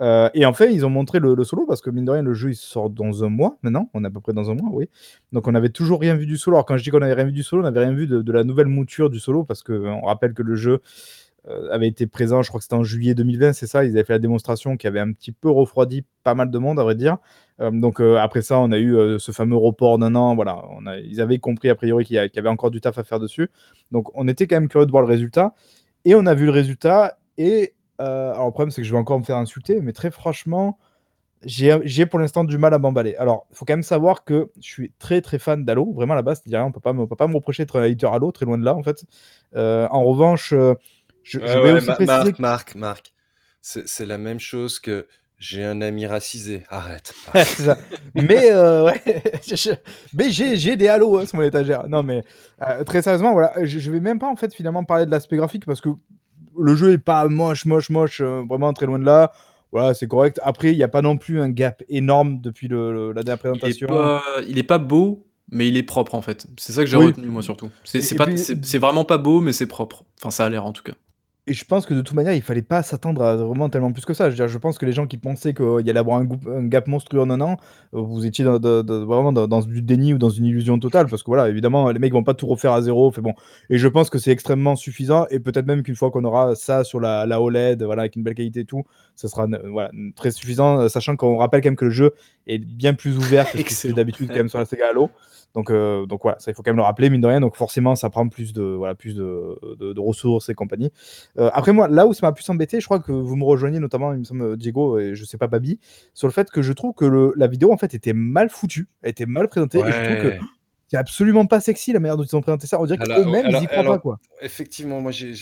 Euh, 0.00 0.30
et 0.32 0.46
en 0.46 0.52
fait, 0.52 0.72
ils 0.72 0.86
ont 0.86 0.90
montré 0.90 1.18
le, 1.18 1.42
solo 1.42 1.66
parce 1.66 1.80
que 1.80 1.90
mine 1.90 2.04
de 2.04 2.12
rien, 2.12 2.22
le 2.22 2.34
jeu 2.34 2.50
il 2.50 2.54
sort 2.54 2.88
dans 2.88 3.24
un 3.24 3.28
mois 3.30 3.58
maintenant. 3.62 3.90
On 3.94 4.04
est 4.04 4.06
à 4.06 4.10
peu 4.10 4.20
près 4.20 4.32
dans 4.32 4.48
un 4.48 4.54
mois, 4.54 4.70
oui. 4.70 4.88
Donc 5.32 5.48
on 5.48 5.52
n'avait 5.52 5.70
toujours 5.70 6.00
rien 6.00 6.14
vu 6.14 6.24
du 6.24 6.36
solo. 6.36 6.56
Alors 6.56 6.66
quand 6.66 6.76
je 6.76 6.84
dis 6.84 6.90
qu'on 6.90 7.00
n'avait 7.00 7.14
rien 7.14 7.24
vu 7.24 7.32
du 7.32 7.42
solo, 7.42 7.62
on 7.62 7.64
n'avait 7.64 7.84
rien 7.84 7.92
vu 7.92 8.06
de, 8.06 8.22
de 8.22 8.32
la 8.32 8.44
nouvelle 8.44 8.68
mouture 8.68 9.10
du 9.10 9.18
solo 9.18 9.42
parce 9.42 9.64
que 9.64 9.72
euh, 9.72 9.96
rappelle 10.04 10.34
que 10.34 10.44
le 10.44 10.54
jeu 10.54 10.82
avait 11.70 11.88
été 11.88 12.06
présent, 12.06 12.42
je 12.42 12.48
crois 12.48 12.58
que 12.58 12.64
c'était 12.64 12.74
en 12.74 12.84
juillet 12.84 13.14
2020, 13.14 13.52
c'est 13.52 13.66
ça. 13.66 13.84
Ils 13.84 13.90
avaient 13.90 14.04
fait 14.04 14.12
la 14.14 14.18
démonstration 14.18 14.76
qui 14.76 14.86
avait 14.86 15.00
un 15.00 15.12
petit 15.12 15.32
peu 15.32 15.50
refroidi 15.50 16.04
pas 16.22 16.34
mal 16.34 16.50
de 16.50 16.58
monde, 16.58 16.78
à 16.78 16.82
vrai 16.82 16.94
dire. 16.94 17.18
Euh, 17.60 17.70
donc 17.70 18.00
euh, 18.00 18.16
après 18.16 18.42
ça, 18.42 18.58
on 18.58 18.70
a 18.72 18.78
eu 18.78 18.96
euh, 18.96 19.18
ce 19.18 19.32
fameux 19.32 19.56
report 19.56 19.98
d'un 19.98 20.14
an. 20.14 20.34
Voilà, 20.34 20.62
ils 21.04 21.20
avaient 21.20 21.38
compris 21.38 21.70
a 21.70 21.74
priori 21.74 22.04
qu'il 22.04 22.16
y, 22.16 22.38
avait 22.38 22.48
encore 22.48 22.70
du 22.70 22.80
taf 22.80 22.98
à 22.98 23.04
faire 23.04 23.20
dessus. 23.20 23.50
Donc 23.90 24.10
on 24.14 24.28
était 24.28 24.46
quand 24.46 24.56
même 24.56 24.68
curieux 24.68 24.86
de 24.86 24.90
voir 24.90 25.02
le 25.02 25.08
résultat. 25.08 25.54
Et 26.04 26.14
on 26.14 26.26
a 26.26 26.34
vu 26.34 26.46
le 26.46 26.52
résultat. 26.52 27.18
Et 27.38 27.74
euh, 28.00 28.32
alors 28.32 28.46
le 28.46 28.52
problème, 28.52 28.70
c'est 28.70 28.82
que 28.82 28.86
je 28.86 28.92
vais 28.92 28.98
encore 28.98 29.18
me 29.18 29.24
faire 29.24 29.36
insulter, 29.36 29.80
mais 29.80 29.92
très 29.92 30.10
franchement, 30.10 30.78
j'ai 31.44 32.06
pour 32.06 32.18
l'instant 32.18 32.44
du 32.44 32.58
mal 32.58 32.74
à 32.74 32.78
m'emballer. 32.78 33.14
Alors, 33.16 33.46
il 33.50 33.56
faut 33.56 33.64
quand 33.64 33.74
même 33.74 33.82
savoir 33.82 34.24
que 34.24 34.50
je 34.60 34.68
suis 34.68 34.92
très 34.98 35.20
très 35.20 35.38
fan 35.38 35.64
d'Halo, 35.64 35.92
vraiment 35.92 36.14
à 36.14 36.16
la 36.16 36.22
base, 36.22 36.42
on 36.52 36.58
on 36.58 36.72
peut 36.72 36.80
pas 36.80 36.92
me 37.28 37.34
reprocher 37.34 37.62
d'être 37.64 37.78
un 37.78 37.82
hater 37.82 38.06
Halo, 38.06 38.32
très 38.32 38.46
loin 38.46 38.58
de 38.58 38.64
là 38.64 38.74
en 38.74 38.82
fait. 38.82 39.04
Euh, 39.54 39.86
en 39.90 40.04
revanche, 40.04 40.52
euh, 40.52 40.74
je, 41.22 41.38
vais 41.38 41.60
ouais, 41.60 41.72
aussi 41.72 41.86
préciser 41.86 42.06
Marc, 42.06 42.38
Marc, 42.38 42.74
Marc. 42.74 43.12
C'est 43.60 43.86
c'est 43.88 44.06
la 44.06 44.18
même 44.18 44.40
chose 44.40 44.78
que 44.78 45.06
j'ai 45.38 45.62
un 45.64 45.80
ami 45.82 46.06
racisé. 46.06 46.64
Arrête. 46.68 47.14
Ouais, 47.34 47.44
c'est 47.44 47.62
ça. 47.64 47.78
Mais, 48.14 48.50
euh, 48.50 48.84
ouais, 48.86 49.02
je- 49.46 49.54
je- 49.56 49.70
mais 50.14 50.30
j'ai, 50.30 50.56
j'ai 50.56 50.76
des 50.76 50.88
halos 50.88 51.18
hein, 51.18 51.26
sur 51.26 51.36
mon 51.38 51.44
étagère. 51.44 51.88
Non, 51.88 52.02
mais 52.02 52.24
euh, 52.66 52.82
très 52.84 53.02
sérieusement, 53.02 53.32
voilà, 53.32 53.52
je, 53.64 53.78
je 53.78 53.90
vais 53.90 54.00
même 54.00 54.18
pas 54.18 54.28
en 54.28 54.36
fait 54.36 54.52
finalement 54.54 54.84
parler 54.84 55.06
de 55.06 55.10
l'aspect 55.10 55.36
graphique 55.36 55.64
parce 55.66 55.80
que 55.80 55.90
le 56.58 56.74
jeu 56.74 56.92
est 56.92 56.98
pas 56.98 57.26
moche, 57.28 57.66
moche, 57.66 57.88
moche, 57.90 58.20
euh, 58.20 58.42
vraiment 58.48 58.72
très 58.72 58.86
loin 58.86 58.98
de 58.98 59.04
là. 59.04 59.32
Voilà, 59.70 59.92
c'est 59.94 60.08
correct. 60.08 60.40
Après, 60.42 60.72
il 60.72 60.76
n'y 60.76 60.82
a 60.82 60.88
pas 60.88 61.02
non 61.02 61.18
plus 61.18 61.40
un 61.40 61.50
gap 61.50 61.82
énorme 61.88 62.40
depuis 62.40 62.68
le, 62.68 62.92
le- 62.92 63.12
la 63.12 63.22
dernière 63.22 63.44
Il 63.44 63.56
est, 63.56 63.58
présentation. 63.60 63.86
pas, 63.86 64.22
il 64.48 64.58
est 64.58 64.62
pas 64.64 64.78
beau, 64.78 65.26
mais 65.52 65.68
il 65.68 65.76
est 65.76 65.82
propre 65.82 66.14
en 66.14 66.22
fait. 66.22 66.46
C'est 66.58 66.72
ça 66.72 66.82
que 66.82 66.90
j'ai 66.90 66.96
Oui. 66.96 67.06
retenu 67.06 67.26
moi 67.26 67.42
surtout. 67.42 67.70
C'est 67.84 67.98
Et- 67.98 68.02
c'est 68.02 68.14
et 68.14 68.18
pas- 68.18 68.24
puis- 68.26 68.38
c'est- 68.38 68.64
c'est 68.64 68.78
vraiment 68.78 69.04
pas 69.04 69.18
beau, 69.18 69.40
mais 69.40 69.52
c'est 69.52 69.66
propre. 69.66 70.04
Enfin, 70.20 70.30
ça 70.30 70.46
a 70.46 70.48
l'air 70.48 70.64
en 70.64 70.72
tout 70.72 70.82
cas. 70.82 70.94
Et 71.50 71.54
je 71.54 71.64
pense 71.64 71.86
que 71.86 71.94
de 71.94 72.02
toute 72.02 72.14
manière, 72.14 72.34
il 72.34 72.42
fallait 72.42 72.60
pas 72.60 72.82
s'attendre 72.82 73.22
à 73.22 73.34
vraiment 73.34 73.70
tellement 73.70 73.90
plus 73.90 74.04
que 74.04 74.12
ça. 74.12 74.24
Je, 74.26 74.30
veux 74.32 74.36
dire, 74.36 74.48
je 74.48 74.58
pense 74.58 74.76
que 74.76 74.84
les 74.84 74.92
gens 74.92 75.06
qui 75.06 75.16
pensaient 75.16 75.54
qu'il 75.54 75.80
y 75.86 75.88
allait 75.88 75.98
avoir 75.98 76.18
un, 76.18 76.28
un 76.46 76.66
gap 76.66 76.86
monstrueux 76.88 77.22
en 77.22 77.30
un 77.30 77.40
an, 77.40 77.56
euh, 77.94 78.00
vous 78.02 78.26
étiez 78.26 78.44
dans, 78.44 78.58
de- 78.58 78.92
vraiment 78.92 79.32
dans, 79.32 79.60
du 79.62 79.80
déni 79.80 80.12
ou 80.12 80.18
dans 80.18 80.28
une 80.28 80.44
illusion 80.44 80.78
totale. 80.78 81.06
Parce 81.08 81.22
que 81.22 81.30
voilà, 81.30 81.48
évidemment, 81.48 81.90
les 81.90 81.98
mecs 81.98 82.12
vont 82.12 82.22
pas 82.22 82.34
tout 82.34 82.46
refaire 82.46 82.72
à 82.72 82.82
zéro. 82.82 83.10
Fait 83.12 83.22
bon. 83.22 83.32
Et 83.70 83.78
je 83.78 83.88
pense 83.88 84.10
que 84.10 84.18
c'est 84.18 84.30
extrêmement 84.30 84.76
suffisant. 84.76 85.26
Et 85.30 85.40
peut-être 85.40 85.64
même 85.66 85.82
qu'une 85.82 85.96
fois 85.96 86.10
qu'on 86.10 86.24
aura 86.24 86.54
ça 86.54 86.84
sur 86.84 87.00
la, 87.00 87.40
OLED, 87.40 87.82
voilà, 87.82 88.02
avec 88.02 88.16
une 88.16 88.22
belle 88.24 88.34
qualité 88.34 88.60
et 88.60 88.64
tout, 88.66 88.84
ça 89.16 89.28
sera 89.28 89.46
euh, 89.46 89.88
très 90.16 90.30
suffisant. 90.30 90.80
euh, 90.80 90.88
Sachant 90.88 91.16
qu'on 91.16 91.38
rappelle 91.38 91.62
quand 91.62 91.70
même 91.70 91.76
que 91.76 91.86
le 91.86 91.90
jeu 91.90 92.12
est 92.48 92.58
bien 92.58 92.94
plus 92.94 93.16
ouvert 93.16 93.50
que 93.50 93.58
ce 93.58 93.62
que 93.64 93.70
c'est 93.72 93.92
d'habitude 93.92 94.28
quand 94.28 94.36
même 94.36 94.48
sur 94.48 94.58
la 94.58 94.64
Sega 94.64 94.88
Halo. 94.90 95.10
Donc, 95.54 95.70
euh, 95.70 96.04
donc 96.04 96.20
voilà, 96.22 96.38
ça 96.38 96.50
il 96.50 96.54
faut 96.54 96.62
quand 96.62 96.70
même 96.70 96.76
le 96.76 96.82
rappeler, 96.82 97.08
mine 97.08 97.20
de 97.22 97.26
rien. 97.26 97.40
Donc 97.40 97.56
forcément, 97.56 97.94
ça 97.96 98.10
prend 98.10 98.28
plus 98.28 98.52
de, 98.52 98.62
voilà, 98.62 98.94
plus 98.94 99.14
de, 99.14 99.58
de- 99.80 99.92
de 99.94 100.00
ressources 100.00 100.48
et 100.50 100.54
compagnie. 100.54 100.92
Euh, 101.38 101.48
après 101.54 101.72
moi, 101.72 101.88
là 101.88 102.06
où 102.06 102.12
ça 102.12 102.26
m'a 102.26 102.32
plus 102.32 102.48
embêté, 102.50 102.80
je 102.80 102.84
crois 102.84 102.98
que 103.00 103.12
vous 103.12 103.34
me 103.34 103.44
rejoignez 103.44 103.78
notamment, 103.80 104.12
il 104.12 104.18
me 104.18 104.24
semble, 104.24 104.56
Diego 104.58 104.98
et 104.98 105.14
je 105.14 105.24
sais 105.24 105.38
pas 105.38 105.46
Babi, 105.46 105.78
sur 106.12 106.28
le 106.28 106.32
fait 106.32 106.50
que 106.50 106.60
je 106.60 106.72
trouve 106.74 106.92
que 106.94 107.06
le- 107.06 107.32
la 107.36 107.46
vidéo 107.46 107.72
en 107.72 107.78
fait 107.78 107.94
était 107.94 108.12
mal 108.12 108.50
foutue, 108.50 108.88
elle 109.02 109.10
était 109.10 109.26
mal 109.26 109.48
présentée 109.48 109.78
et 109.78 109.90
je 109.90 110.04
trouve 110.04 110.30
que. 110.30 110.44
C'est 110.90 110.96
absolument 110.96 111.46
pas 111.46 111.60
sexy 111.60 111.92
la 111.92 112.00
manière 112.00 112.16
dont 112.16 112.24
ils 112.24 112.34
ont 112.34 112.40
présenté 112.40 112.66
ça. 112.66 112.80
On 112.80 112.86
dirait 112.86 112.98
qu'eux-mêmes 112.98 113.46
ils 113.48 113.62
y 113.62 113.66
croient 113.66 113.78
alors- 113.80 113.94
pas 113.94 113.98
quoi. 114.00 114.18
Effectivement, 114.40 115.00
moi 115.00 115.12
j'ai- 115.12 115.32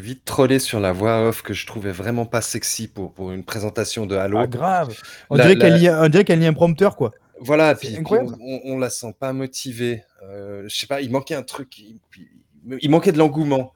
vite 0.00 0.24
trollé 0.24 0.58
sur 0.58 0.80
la 0.80 0.92
voix 0.92 1.26
off 1.28 1.42
que 1.42 1.54
je 1.54 1.66
trouvais 1.66 1.92
vraiment 1.92 2.26
pas 2.26 2.40
sexy 2.42 2.88
pour, 2.88 3.12
pour 3.12 3.32
une 3.32 3.44
présentation 3.44 4.06
de 4.06 4.16
Halo. 4.16 4.38
Ah 4.38 4.46
grave. 4.46 4.96
On 5.30 5.36
La- 5.36 5.44
dirait 5.44 5.54
la- 5.56 5.78
qu'elle 5.78 5.94
on 6.04 6.08
dirait 6.08 6.24
qu'elle 6.24 6.40
lit 6.40 6.46
un 6.46 6.52
prompteur 6.52 6.96
quoi. 6.96 7.12
Voilà, 7.42 7.74
puis, 7.74 7.88
puis 7.88 8.04
on, 8.10 8.36
on, 8.38 8.60
on 8.64 8.78
la 8.78 8.90
sent 8.90 9.14
pas 9.18 9.32
motivée. 9.32 10.04
Euh, 10.22 10.64
je 10.68 10.76
sais 10.76 10.86
pas, 10.86 11.00
il 11.00 11.10
manquait 11.10 11.34
un 11.34 11.42
truc, 11.42 11.78
il, 11.78 12.90
manquait 12.90 13.12
de 13.12 13.18
l'engouement. 13.18 13.72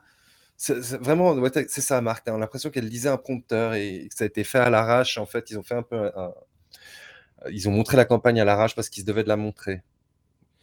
C'est 0.59 0.75
vraiment, 1.01 1.33
ouais, 1.33 1.51
c'est 1.69 1.81
ça, 1.81 2.01
Marc. 2.03 2.25
T'as 2.27 2.37
l'impression 2.37 2.69
qu'elle 2.69 2.87
lisait 2.87 3.09
un 3.09 3.17
prompteur 3.17 3.73
et 3.73 4.07
que 4.11 4.15
ça 4.15 4.25
a 4.25 4.27
été 4.27 4.45
fait 4.45 4.59
à 4.59 4.69
l'arrache. 4.69 5.17
En 5.17 5.25
fait, 5.25 5.51
ils 5.51 5.59
ont 5.59 5.63
fait 5.63 5.75
un 5.77 5.83
peu, 5.83 5.97
un- 6.15 6.35
ils 7.51 7.67
ont 7.69 7.73
montré 7.73 7.97
la 7.97 8.05
campagne 8.05 8.39
à 8.39 8.45
l'arrache 8.45 8.75
parce 8.75 8.91
qu'ils 8.91 9.03
se 9.03 9.07
devaient 9.07 9.25
de 9.25 9.29
la 9.29 9.37
montrer. 9.37 9.81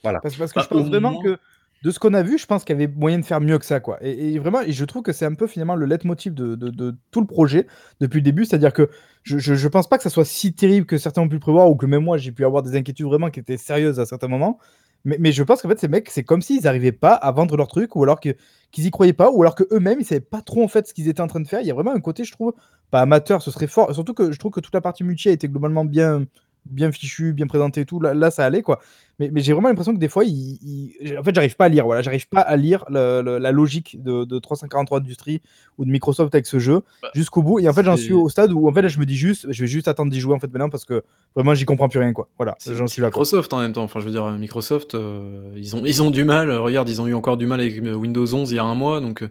Voilà. 0.04 0.20
Parce, 0.22 0.36
parce 0.38 0.54
que 0.54 0.60
Bah, 0.60 0.64
je 0.64 0.68
pense 0.68 0.88
vraiment 0.88 1.16
que 1.18 1.38
de 1.84 1.90
ce 1.92 1.98
qu'on 2.00 2.14
a 2.14 2.22
vu, 2.22 2.38
je 2.38 2.46
pense 2.46 2.64
qu'il 2.64 2.80
y 2.80 2.84
avait 2.84 2.94
moyen 2.94 3.20
de 3.20 3.26
faire 3.26 3.42
mieux 3.42 3.58
que 3.58 3.66
ça. 3.66 3.80
Quoi. 3.80 3.98
Et, 4.02 4.34
et 4.34 4.40
vraiment, 4.40 4.62
et 4.62 4.72
je 4.72 4.86
trouve 4.86 5.02
que 5.02 5.14
c'est 5.14 5.26
un 5.26 5.34
peu 5.34 5.48
finalement 5.48 5.76
le 5.76 5.86
leitmotiv 5.88 6.34
de, 6.34 6.56
de, 6.56 6.70
de 6.70 6.96
tout 7.12 7.22
le 7.22 7.28
projet 7.28 7.66
depuis 8.00 8.18
le 8.18 8.24
début. 8.24 8.46
C'est-à-dire 8.46 8.74
que 8.74 8.90
je, 9.24 9.40
je, 9.40 9.56
je 9.56 9.68
pense 9.68 9.90
pas 9.90 9.98
que 9.98 10.04
ça 10.04 10.10
soit 10.12 10.26
si 10.26 10.54
terrible 10.54 10.86
que 10.86 10.98
certains 11.00 11.22
ont 11.24 11.28
pu 11.28 11.36
le 11.36 11.40
prévoir 11.40 11.70
ou 11.70 11.76
que 11.76 11.86
même 11.88 12.04
moi 12.04 12.18
j'ai 12.18 12.32
pu 12.32 12.46
avoir 12.46 12.62
des 12.64 12.76
inquiétudes 12.76 13.08
vraiment 13.08 13.30
qui 13.32 13.40
étaient 13.40 13.58
sérieuses 13.58 14.00
à 14.00 14.06
certains 14.06 14.28
moments. 14.28 14.60
Mais, 15.06 15.18
mais 15.20 15.32
je 15.32 15.42
pense 15.44 15.62
qu'en 15.64 15.70
fait, 15.70 15.80
ces 15.80 15.88
mecs, 15.88 16.10
c'est 16.12 16.24
comme 16.24 16.42
s'ils 16.44 16.64
n'arrivaient 16.64 16.92
pas 16.92 17.14
à 17.16 17.32
vendre 17.32 17.58
leur 17.58 17.68
truc 17.68 17.96
ou 17.96 18.04
alors 18.04 18.20
qu'ils 18.20 18.36
y 18.78 18.92
croyaient 18.92 19.14
pas 19.14 19.32
ou 19.32 19.42
alors 19.42 19.56
qu'eux-mêmes, 19.56 20.00
ils 20.00 20.06
savaient 20.06 20.22
pas 20.22 20.42
trop 20.42 20.64
en 20.64 20.68
fait 20.68 20.88
ce 20.88 20.94
qu'ils 20.94 21.08
étaient 21.10 21.22
en 21.22 21.28
train 21.28 21.40
de 21.40 21.48
faire. 21.48 21.62
Il 21.62 21.68
y 21.68 21.72
a 21.72 21.74
vraiment 21.74 21.94
un 21.94 22.00
côté, 22.00 22.24
je 22.24 22.32
trouve, 22.32 22.54
pas 22.92 23.02
amateur, 23.02 23.42
ce 23.42 23.50
serait 23.52 23.68
fort. 23.68 23.94
Surtout 23.94 24.14
que 24.14 24.32
je 24.32 24.38
trouve 24.38 24.52
que 24.52 24.60
toute 24.60 24.74
la 24.76 24.82
partie 24.82 25.04
multi 25.04 25.30
a 25.30 25.32
été 25.32 25.48
globalement 25.50 25.86
bien, 25.86 26.26
bien 26.66 26.92
fichue, 26.92 27.34
bien 27.34 27.48
présentée 27.48 27.82
et 27.82 27.86
tout. 27.86 28.00
Là, 28.00 28.14
là 28.14 28.30
ça 28.32 28.46
allait 28.46 28.62
quoi. 28.62 28.80
Mais, 29.22 29.30
mais 29.32 29.42
j'ai 29.42 29.54
vraiment 29.54 29.68
l'impression 29.70 29.94
que 29.94 30.00
des 30.00 30.08
fois, 30.10 30.24
il, 30.26 30.58
il- 31.00 31.16
en 31.18 31.22
fait, 31.24 31.36
j'arrive 31.36 31.56
pas 31.56 31.66
à 31.66 31.70
lire. 31.70 31.86
Voilà, 31.86 32.02
j'arrive 32.02 32.28
pas 32.28 32.42
à 32.42 32.56
lire 32.58 32.84
le- 32.90 33.22
le- 33.22 33.38
la 33.38 33.52
logique 33.52 34.02
de, 34.02 34.26
de 34.26 34.40
343 34.40 34.98
Industries 34.98 35.42
ou 35.78 35.86
de 35.86 35.92
Microsoft 35.92 36.34
avec 36.34 36.48
ce 36.48 36.58
jeu 36.58 36.82
Bah, 37.04 37.10
jusqu'au 37.14 37.44
bout. 37.44 37.60
Et 37.60 37.70
en 37.70 37.74
fait, 37.74 37.84
j'en 37.84 37.96
suis 37.98 38.14
au 38.14 38.30
stade 38.30 38.52
où 38.52 38.68
en 38.68 38.74
fait, 38.74 38.82
là, 38.82 38.88
je 38.88 38.98
me 39.00 39.06
dis 39.06 39.16
juste, 39.16 39.46
je 39.52 39.62
vais 39.62 39.68
juste 39.68 39.88
attendre 39.88 40.12
d'y 40.12 40.20
jouer 40.20 40.34
en 40.34 40.40
fait 40.40 40.48
maintenant 40.52 40.70
parce 40.70 40.86
que 40.86 41.04
vraiment, 41.36 41.54
j'y 41.54 41.66
comprends 41.66 41.88
plus 41.88 42.00
rien 42.00 42.14
quoi. 42.14 42.28
Voilà, 42.38 42.58
j'en 42.66 42.88
suis 42.88 43.02
là. 43.02 43.10
Microsoft 43.10 43.54
en 43.54 43.60
même 43.60 43.74
temps. 43.74 43.84
Enfin, 43.84 44.00
je 44.00 44.06
veux 44.06 44.12
dire, 44.12 44.26
Microsoft, 44.32 44.96
euh, 44.96 45.54
ils 45.56 45.76
ont 45.76 45.84
ils 45.86 46.02
ont 46.02 46.10
du 46.10 46.24
mal. 46.24 46.50
Euh, 46.50 46.60
Regarde, 46.62 46.90
ils 46.90 47.00
ont 47.02 47.08
eu 47.08 47.14
encore 47.14 47.38
du 47.38 47.46
mal 47.46 47.60
avec 47.60 47.78
euh, 47.78 47.94
Windows 47.94 48.34
11 48.34 48.52
il 48.52 48.56
y 48.56 48.60
a 48.60 48.64
un 48.64 48.76
mois, 48.76 49.00
donc. 49.02 49.24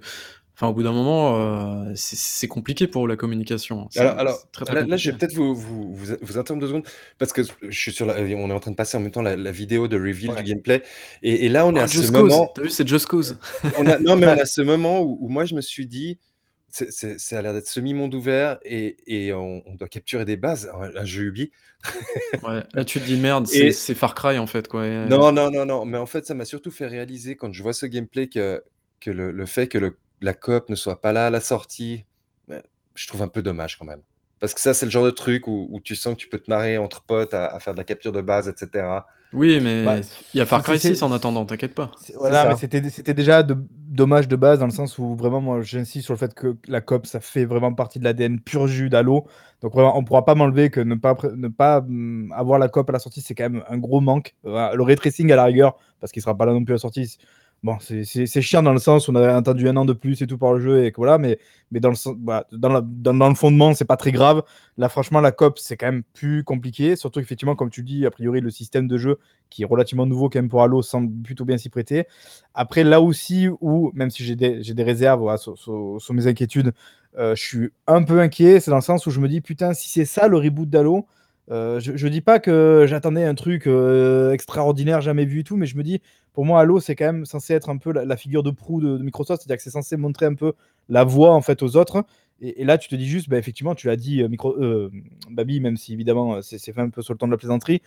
Enfin, 0.61 0.69
au 0.69 0.75
bout 0.75 0.83
d'un 0.83 0.93
moment, 0.93 1.87
euh, 1.89 1.93
c'est 1.95 2.47
compliqué 2.47 2.87
pour 2.87 3.09
la 3.09 3.17
communication. 3.17 3.89
Alors, 3.97 4.19
alors 4.19 4.37
c'est 4.37 4.53
très, 4.53 4.65
très 4.67 4.75
là, 4.75 4.83
là, 4.87 4.97
je 4.99 5.11
vais 5.11 5.17
peut-être 5.17 5.33
vous, 5.33 5.55
vous, 5.55 5.95
vous, 5.95 6.15
vous 6.21 6.37
interrompre 6.37 6.61
deux 6.61 6.67
secondes 6.69 6.87
parce 7.17 7.33
que 7.33 7.41
je 7.63 7.79
suis 7.81 7.93
sur 7.93 8.05
la, 8.05 8.17
on 8.21 8.51
est 8.51 8.53
en 8.53 8.61
train 8.61 8.71
de 8.71 8.77
passer 8.77 8.99
en 8.99 9.01
même 9.01 9.11
temps 9.11 9.23
la, 9.23 9.37
la 9.37 9.53
vidéo 9.53 9.89
de 9.89 9.97
reveal 9.97 10.33
Ouais. 10.33 10.43
du 10.43 10.51
gameplay 10.51 10.83
et, 11.23 11.47
et 11.47 11.49
là 11.49 11.65
on 11.67 11.75
est 11.75 11.81
Ah, 11.81 11.85
à 11.85 11.89
ce 11.89 11.97
Cause. 12.01 12.11
moment, 12.13 12.53
T'as 12.55 12.61
vu, 12.61 12.69
c'est 12.69 12.87
Just 12.87 13.07
Cause. 13.07 13.39
on 13.79 13.87
a, 13.87 13.99
non 14.01 14.17
mais 14.17 14.27
on 14.27 14.39
a 14.39 14.45
ce 14.45 14.61
moment 14.61 15.01
où, 15.01 15.17
où 15.23 15.29
moi 15.31 15.47
je 15.47 15.55
me 15.55 15.63
suis 15.63 15.87
dit, 15.87 16.19
c'est, 16.69 17.19
ça 17.19 17.39
a 17.39 17.43
l'air 17.43 17.55
d'être 17.55 17.67
semi-monde 17.67 18.15
ouvert 18.15 18.59
et, 18.63 18.99
et 19.07 19.33
on, 19.33 19.63
on 19.67 19.75
doit 19.77 19.89
capturer 19.89 20.27
des 20.27 20.37
bases. 20.37 20.71
Là 20.93 21.05
j'ai 21.07 21.23
Ubi. 21.23 21.51
Ouais. 22.43 22.63
Là, 22.75 22.85
tu 22.85 23.01
te 23.01 23.07
dis 23.07 23.17
merde, 23.17 23.49
Et- 23.55 23.73
c'est 23.73 23.95
Far 23.95 24.15
Cry 24.15 24.39
en 24.39 24.47
fait, 24.47 24.69
quoi. 24.69 24.87
Et- 24.87 25.07
Non 25.07 25.33
non 25.33 25.51
non 25.51 25.65
non, 25.65 25.87
mais 25.87 25.97
en 25.97 26.05
fait 26.05 26.27
ça 26.27 26.35
m'a 26.35 26.45
surtout 26.45 26.71
fait 26.71 26.87
réaliser 26.87 27.35
quand 27.35 27.51
je 27.55 27.63
vois 27.63 27.73
ce 27.73 27.87
gameplay 27.87 28.29
que 28.29 28.63
que 29.01 29.11
le, 29.11 29.31
le 29.33 29.47
fait 29.47 29.67
que 29.67 29.79
le, 29.79 29.97
la 30.21 30.35
coop 30.35 30.69
ne 30.69 30.75
soit 30.75 31.01
pas 31.01 31.13
là 31.13 31.27
à 31.27 31.31
la 31.31 31.41
sortie, 31.41 32.05
ben, 32.49 32.63
je 32.95 33.07
trouve 33.09 33.23
un 33.23 33.29
peu 33.29 33.43
dommage 33.43 33.79
quand 33.79 33.87
même. 33.87 34.03
Parce 34.41 34.55
que 34.55 34.61
ça, 34.61 34.73
c'est 34.73 34.87
le 34.87 34.91
genre 34.91 35.05
de 35.05 35.11
truc 35.11 35.47
où, 35.47 35.69
où 35.71 35.81
tu 35.81 35.95
sens 35.97 36.15
que 36.15 36.19
tu 36.19 36.29
peux 36.29 36.39
te 36.39 36.51
marrer 36.51 36.79
entre 36.79 37.03
potes 37.03 37.35
à, 37.35 37.47
à 37.47 37.61
faire 37.61 37.75
de 37.75 37.79
la 37.79 37.85
capture 37.85 38.13
de 38.13 38.23
base, 38.23 38.49
etc. 38.49 38.87
Oui, 39.33 39.61
mais 39.61 39.85
Bah, 39.85 39.99
il 40.35 40.39
y 40.39 40.41
a 40.41 40.47
Far 40.47 40.63
Cry 40.63 40.79
c'est- 40.79 40.95
6 40.95 41.03
en 41.03 41.13
attendant, 41.13 41.45
t'inquiète 41.45 41.75
pas. 41.75 41.93
C'est- 42.01 42.17
Voilà, 42.17 42.49
mais 42.49 42.57
c'était 42.57 43.15
déjà 43.15 43.43
de, 43.43 43.57
dommage 43.71 44.29
de 44.29 44.37
base 44.37 44.59
dans 44.59 44.67
le 44.67 44.73
sens 44.73 44.99
où 44.99 45.15
vraiment, 45.15 45.41
moi, 45.41 45.61
j'insiste 45.63 46.07
sur 46.07 46.15
le 46.15 46.19
fait 46.19 46.35
que 46.35 46.57
la 46.69 46.81
COP, 46.81 47.07
ça 47.07 47.21
fait 47.21 47.45
vraiment 47.45 47.73
partie 47.73 47.99
de 47.99 48.05
l'ADN 48.05 48.41
pur 48.41 48.67
jus 48.67 48.89
d'Halo. 48.89 49.27
Donc 49.61 49.73
vraiment, 49.73 49.97
on 49.97 50.03
pourra 50.05 50.25
pas 50.25 50.35
m'enlever 50.35 50.71
que 50.71 50.81
ne 50.81 50.95
pas, 50.95 51.17
ne 51.37 51.49
hum, 51.49 52.33
avoir 52.35 52.59
la 52.59 52.69
COP 52.69 52.89
à 52.89 52.93
la 52.95 52.99
sortie, 52.99 53.21
c'est 53.21 53.35
quand 53.35 53.49
même 53.51 53.63
un 53.69 53.79
gros 53.79 54.01
manque. 54.01 54.35
Le 54.43 54.81
ray 54.83 54.97
tracing 54.97 55.31
à 55.31 55.37
la 55.37 55.45
rigueur, 55.45 55.77
parce 56.01 56.13
qu'il 56.13 56.23
sera 56.23 56.37
pas 56.37 56.47
là 56.47 56.53
non 56.53 56.65
plus 56.65 56.73
à 56.73 56.77
la 56.77 56.81
sortie. 56.81 57.19
Bon, 57.63 57.77
c'est- 57.79 58.41
chiant 58.41 58.63
dans 58.63 58.73
le 58.73 58.79
sens 58.79 59.07
où 59.07 59.13
on 59.13 59.15
avait 59.17 59.31
attendu 59.31 59.69
un 59.69 59.77
an 59.77 59.85
de 59.85 59.93
plus 59.93 60.23
et 60.23 60.27
tout 60.27 60.39
pour 60.39 60.55
le 60.55 60.61
jeu 60.61 60.85
et 60.87 60.93
voilà, 60.97 61.19
mais, 61.19 61.39
mais 61.71 61.79
dans, 61.79 61.91
le, 61.91 63.35
fondement, 63.35 63.75
c'est 63.75 63.85
pas 63.85 63.99
très 63.99 64.13
grave. 64.13 64.43
Là, 64.79 64.89
franchement, 64.89 65.21
la 65.21 65.31
COP, 65.31 65.59
c'est 65.59 65.77
quand 65.77 65.93
même 65.93 66.03
plus 66.15 66.43
compliqué. 66.43 66.97
Surtout 66.97 67.21
effectivement, 67.21 67.55
comme 67.57 67.69
tu 67.69 67.83
dis, 67.83 68.07
a 68.07 68.11
priori, 68.11 68.41
le 68.41 68.51
système 68.51 68.89
de 68.89 68.97
jeu 68.97 69.19
qui 69.51 69.63
est 69.63 69.67
relativement 69.67 70.07
nouveau 70.07 70.31
quand 70.31 70.39
même 70.39 70.49
pour 70.49 70.63
Halo 70.63 70.81
semble 70.81 71.13
plutôt 71.23 71.45
bien 71.45 71.59
s'y 71.59 71.69
prêter. 71.69 72.07
Après, 72.55 72.83
là 72.83 73.03
aussi, 73.03 73.49
où, 73.61 73.91
même 73.95 74.09
si 74.11 74.25
j'ai 74.25 74.37
des, 74.37 74.83
réserves 74.83 75.21
voilà, 75.21 75.37
sur 75.37 76.15
mes 76.15 76.27
inquiétudes, 76.27 76.73
euh, 77.19 77.35
je 77.35 77.43
suis 77.43 77.71
un 77.87 78.03
peu 78.05 78.21
inquiet. 78.21 78.61
C'est 78.61 78.71
dans 78.71 78.79
le 78.79 78.83
sens 78.83 79.07
où 79.07 79.11
je 79.11 79.21
me 79.21 79.29
dis, 79.29 79.43
putain, 79.43 79.75
si 79.75 79.91
c'est 79.91 80.07
ça 80.07 80.29
le 80.29 80.39
reboot 80.39 80.71
d'Halo, 80.71 81.07
euh, 81.51 81.81
je, 81.81 81.97
je 81.97 82.09
dis 82.09 82.21
pas 82.21 82.39
que 82.39 82.85
j'attendais 82.89 83.25
un 83.25 83.35
truc 83.35 83.67
euh, 83.67 84.33
extraordinaire, 84.33 85.01
jamais 85.01 85.25
vu 85.25 85.41
et 85.41 85.45
tout, 85.45 85.57
mais 85.57 85.67
je 85.67 85.77
me 85.77 85.83
dis, 85.83 86.01
pour 86.33 86.45
moi, 86.45 86.61
Halo, 86.61 86.79
c'est 86.79 86.95
quand 86.95 87.07
même 87.07 87.25
censé 87.25 87.55
être 87.55 87.71
un 87.71 87.77
peu 87.77 87.93
la, 87.93 88.17
figure 88.17 88.43
de 88.43 88.51
proue 88.51 88.81
de, 88.81 88.99
Microsoft, 88.99 89.43
c'est-à-dire 89.43 89.57
que 89.57 89.63
c'est 89.63 89.71
censé 89.71 89.97
montrer 89.97 90.27
un 90.27 90.35
peu 90.35 90.53
la 90.89 91.03
voie 91.05 91.33
en 91.35 91.41
fait 91.43 91.63
aux 91.63 91.77
autres. 91.77 92.05
Et, 92.41 92.65
là, 92.65 92.79
tu 92.79 92.89
te 92.89 92.95
dis 92.95 93.07
juste, 93.07 93.29
bah, 93.29 93.37
effectivement, 93.37 93.75
tu 93.75 93.89
l'as 93.89 93.97
dit, 93.97 94.23
euh, 94.23 94.29
micro, 94.29 94.57
Babi, 95.31 95.61
même 95.61 95.77
si 95.77 95.93
évidemment 95.93 96.41
c'est 96.41 96.59
fait 96.59 96.81
un 96.81 96.89
peu 96.89 97.03
sur 97.03 97.13
le 97.13 97.19
temps 97.19 97.27
de 97.27 97.33
la 97.33 97.39
plaisanterie, 97.39 97.83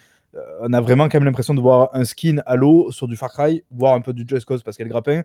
on 0.61 0.73
a 0.73 0.81
vraiment 0.81 1.09
quand 1.09 1.19
même 1.19 1.25
l'impression 1.25 1.53
de 1.53 1.61
voir 1.61 1.89
un 1.93 2.05
skin 2.05 2.41
Halo 2.45 2.91
sur 2.91 3.07
du 3.07 3.15
Far 3.15 3.31
Cry, 3.31 3.63
voire 3.71 3.93
un 3.93 4.01
peu 4.01 4.13
du 4.13 4.25
Just 4.27 4.45
Cause 4.45 4.63
parce 4.63 4.77
qu'elle 4.77 4.89
grappin. 4.89 5.21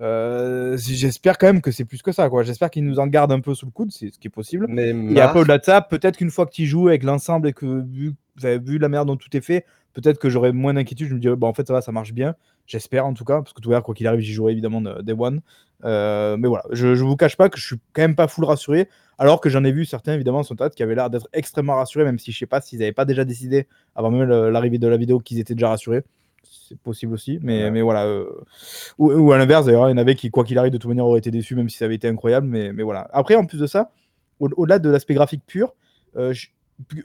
Euh, 0.00 0.76
J'espère 0.76 1.38
quand 1.38 1.46
même 1.46 1.62
que 1.62 1.70
c'est 1.70 1.84
plus 1.84 2.02
que 2.02 2.12
ça, 2.12 2.28
quoi. 2.28 2.42
J'espère 2.42 2.70
qu'ils 2.70 2.84
nous 2.84 2.98
en 2.98 3.06
gardent 3.06 3.32
un 3.32 3.40
peu 3.40 3.54
sous 3.54 3.66
le 3.66 3.72
coude, 3.72 3.90
c'est 3.92 4.10
ce 4.12 4.18
qui 4.18 4.28
est 4.28 4.30
possible. 4.30 4.66
Mais 4.68 4.90
Et 4.90 5.20
après, 5.20 5.40
au-delà 5.40 5.58
de 5.58 5.64
ça, 5.64 5.80
peut-être 5.80 6.16
qu'une 6.18 6.30
fois 6.30 6.46
que 6.46 6.52
tu 6.52 6.66
joues 6.66 6.88
avec 6.88 7.02
l'ensemble 7.02 7.48
et 7.48 7.52
que 7.52 7.82
vu, 7.86 8.12
vous 8.36 8.46
avez 8.46 8.58
vu 8.58 8.78
la 8.78 8.88
manière 8.88 9.06
dont 9.06 9.16
tout 9.16 9.34
est 9.36 9.40
fait, 9.40 9.64
peut-être 9.94 10.18
que 10.18 10.28
j'aurai 10.28 10.52
moins 10.52 10.74
d'inquiétude. 10.74 11.08
Je 11.08 11.14
me 11.14 11.20
dirais, 11.20 11.36
bah, 11.36 11.46
en 11.46 11.54
fait, 11.54 11.66
ça 11.66 11.72
va, 11.72 11.80
ça 11.80 11.92
marche 11.92 12.12
bien. 12.12 12.34
J'espère 12.66 13.06
en 13.06 13.14
tout 13.14 13.24
cas, 13.24 13.40
parce 13.42 13.52
que 13.52 13.60
tout 13.60 13.72
à 13.72 13.80
quoi 13.80 13.94
qu'il 13.94 14.06
arrive, 14.06 14.20
j'y 14.20 14.32
jouerai 14.32 14.52
évidemment 14.52 14.80
de- 14.80 15.00
Day 15.02 15.14
One. 15.16 15.40
Euh, 15.84 16.36
mais 16.36 16.48
voilà, 16.48 16.64
je, 16.72 16.94
je 16.94 17.04
vous 17.04 17.16
cache 17.16 17.36
pas 17.36 17.48
que 17.48 17.58
je 17.58 17.64
suis 17.66 17.76
quand 17.92 18.02
même 18.02 18.16
pas 18.16 18.26
full 18.28 18.44
rassuré, 18.44 18.88
alors 19.18 19.40
que 19.40 19.48
j'en 19.50 19.62
ai 19.62 19.70
vu 19.72 19.84
certains 19.84 20.14
évidemment 20.14 20.42
sur 20.42 20.54
Internet 20.54 20.74
qui 20.74 20.82
avaient 20.82 20.94
l'air 20.94 21.10
d'être 21.10 21.28
extrêmement 21.32 21.76
rassurés, 21.76 22.04
même 22.04 22.18
si 22.18 22.32
je 22.32 22.38
sais 22.38 22.46
pas 22.46 22.60
s'ils 22.60 22.78
n'avaient 22.80 22.92
pas 22.92 23.04
déjà 23.04 23.24
décidé 23.24 23.66
avant 23.94 24.10
même 24.10 24.26
l'arrivée 24.48 24.78
de 24.78 24.88
la 24.88 24.96
vidéo 24.96 25.20
qu'ils 25.20 25.38
étaient 25.38 25.54
déjà 25.54 25.68
rassurés. 25.68 26.02
C'est 26.68 26.78
possible 26.80 27.14
aussi, 27.14 27.38
mais, 27.42 27.64
Ouais. 27.64 27.70
mais 27.70 27.82
voilà. 27.82 28.06
euh, 28.06 28.26
Ou, 28.98 29.12
ou 29.12 29.32
à 29.32 29.38
l'inverse, 29.38 29.66
d'ailleurs, 29.66 29.88
il 29.88 29.92
y 29.92 29.94
en 29.94 29.98
avait 29.98 30.14
qui, 30.16 30.30
quoi 30.30 30.44
qu'il 30.44 30.58
arrive, 30.58 30.72
de 30.72 30.78
toute 30.78 30.88
manière, 30.88 31.06
auraient 31.06 31.18
été 31.20 31.30
déçus, 31.30 31.54
même 31.54 31.68
si 31.68 31.78
ça 31.78 31.84
avait 31.84 31.94
été 31.94 32.08
incroyable. 32.08 32.46
Mais, 32.48 32.72
mais 32.72 32.82
voilà. 32.82 33.08
Après, 33.12 33.36
en 33.36 33.46
plus 33.46 33.58
de 33.60 33.66
ça, 33.66 33.90
au- 34.40 34.48
au-delà 34.56 34.78
de 34.80 34.90
l'aspect 34.90 35.14
graphique 35.14 35.42
pur, 35.46 35.74
euh, 36.16 36.32
je- 36.32 36.48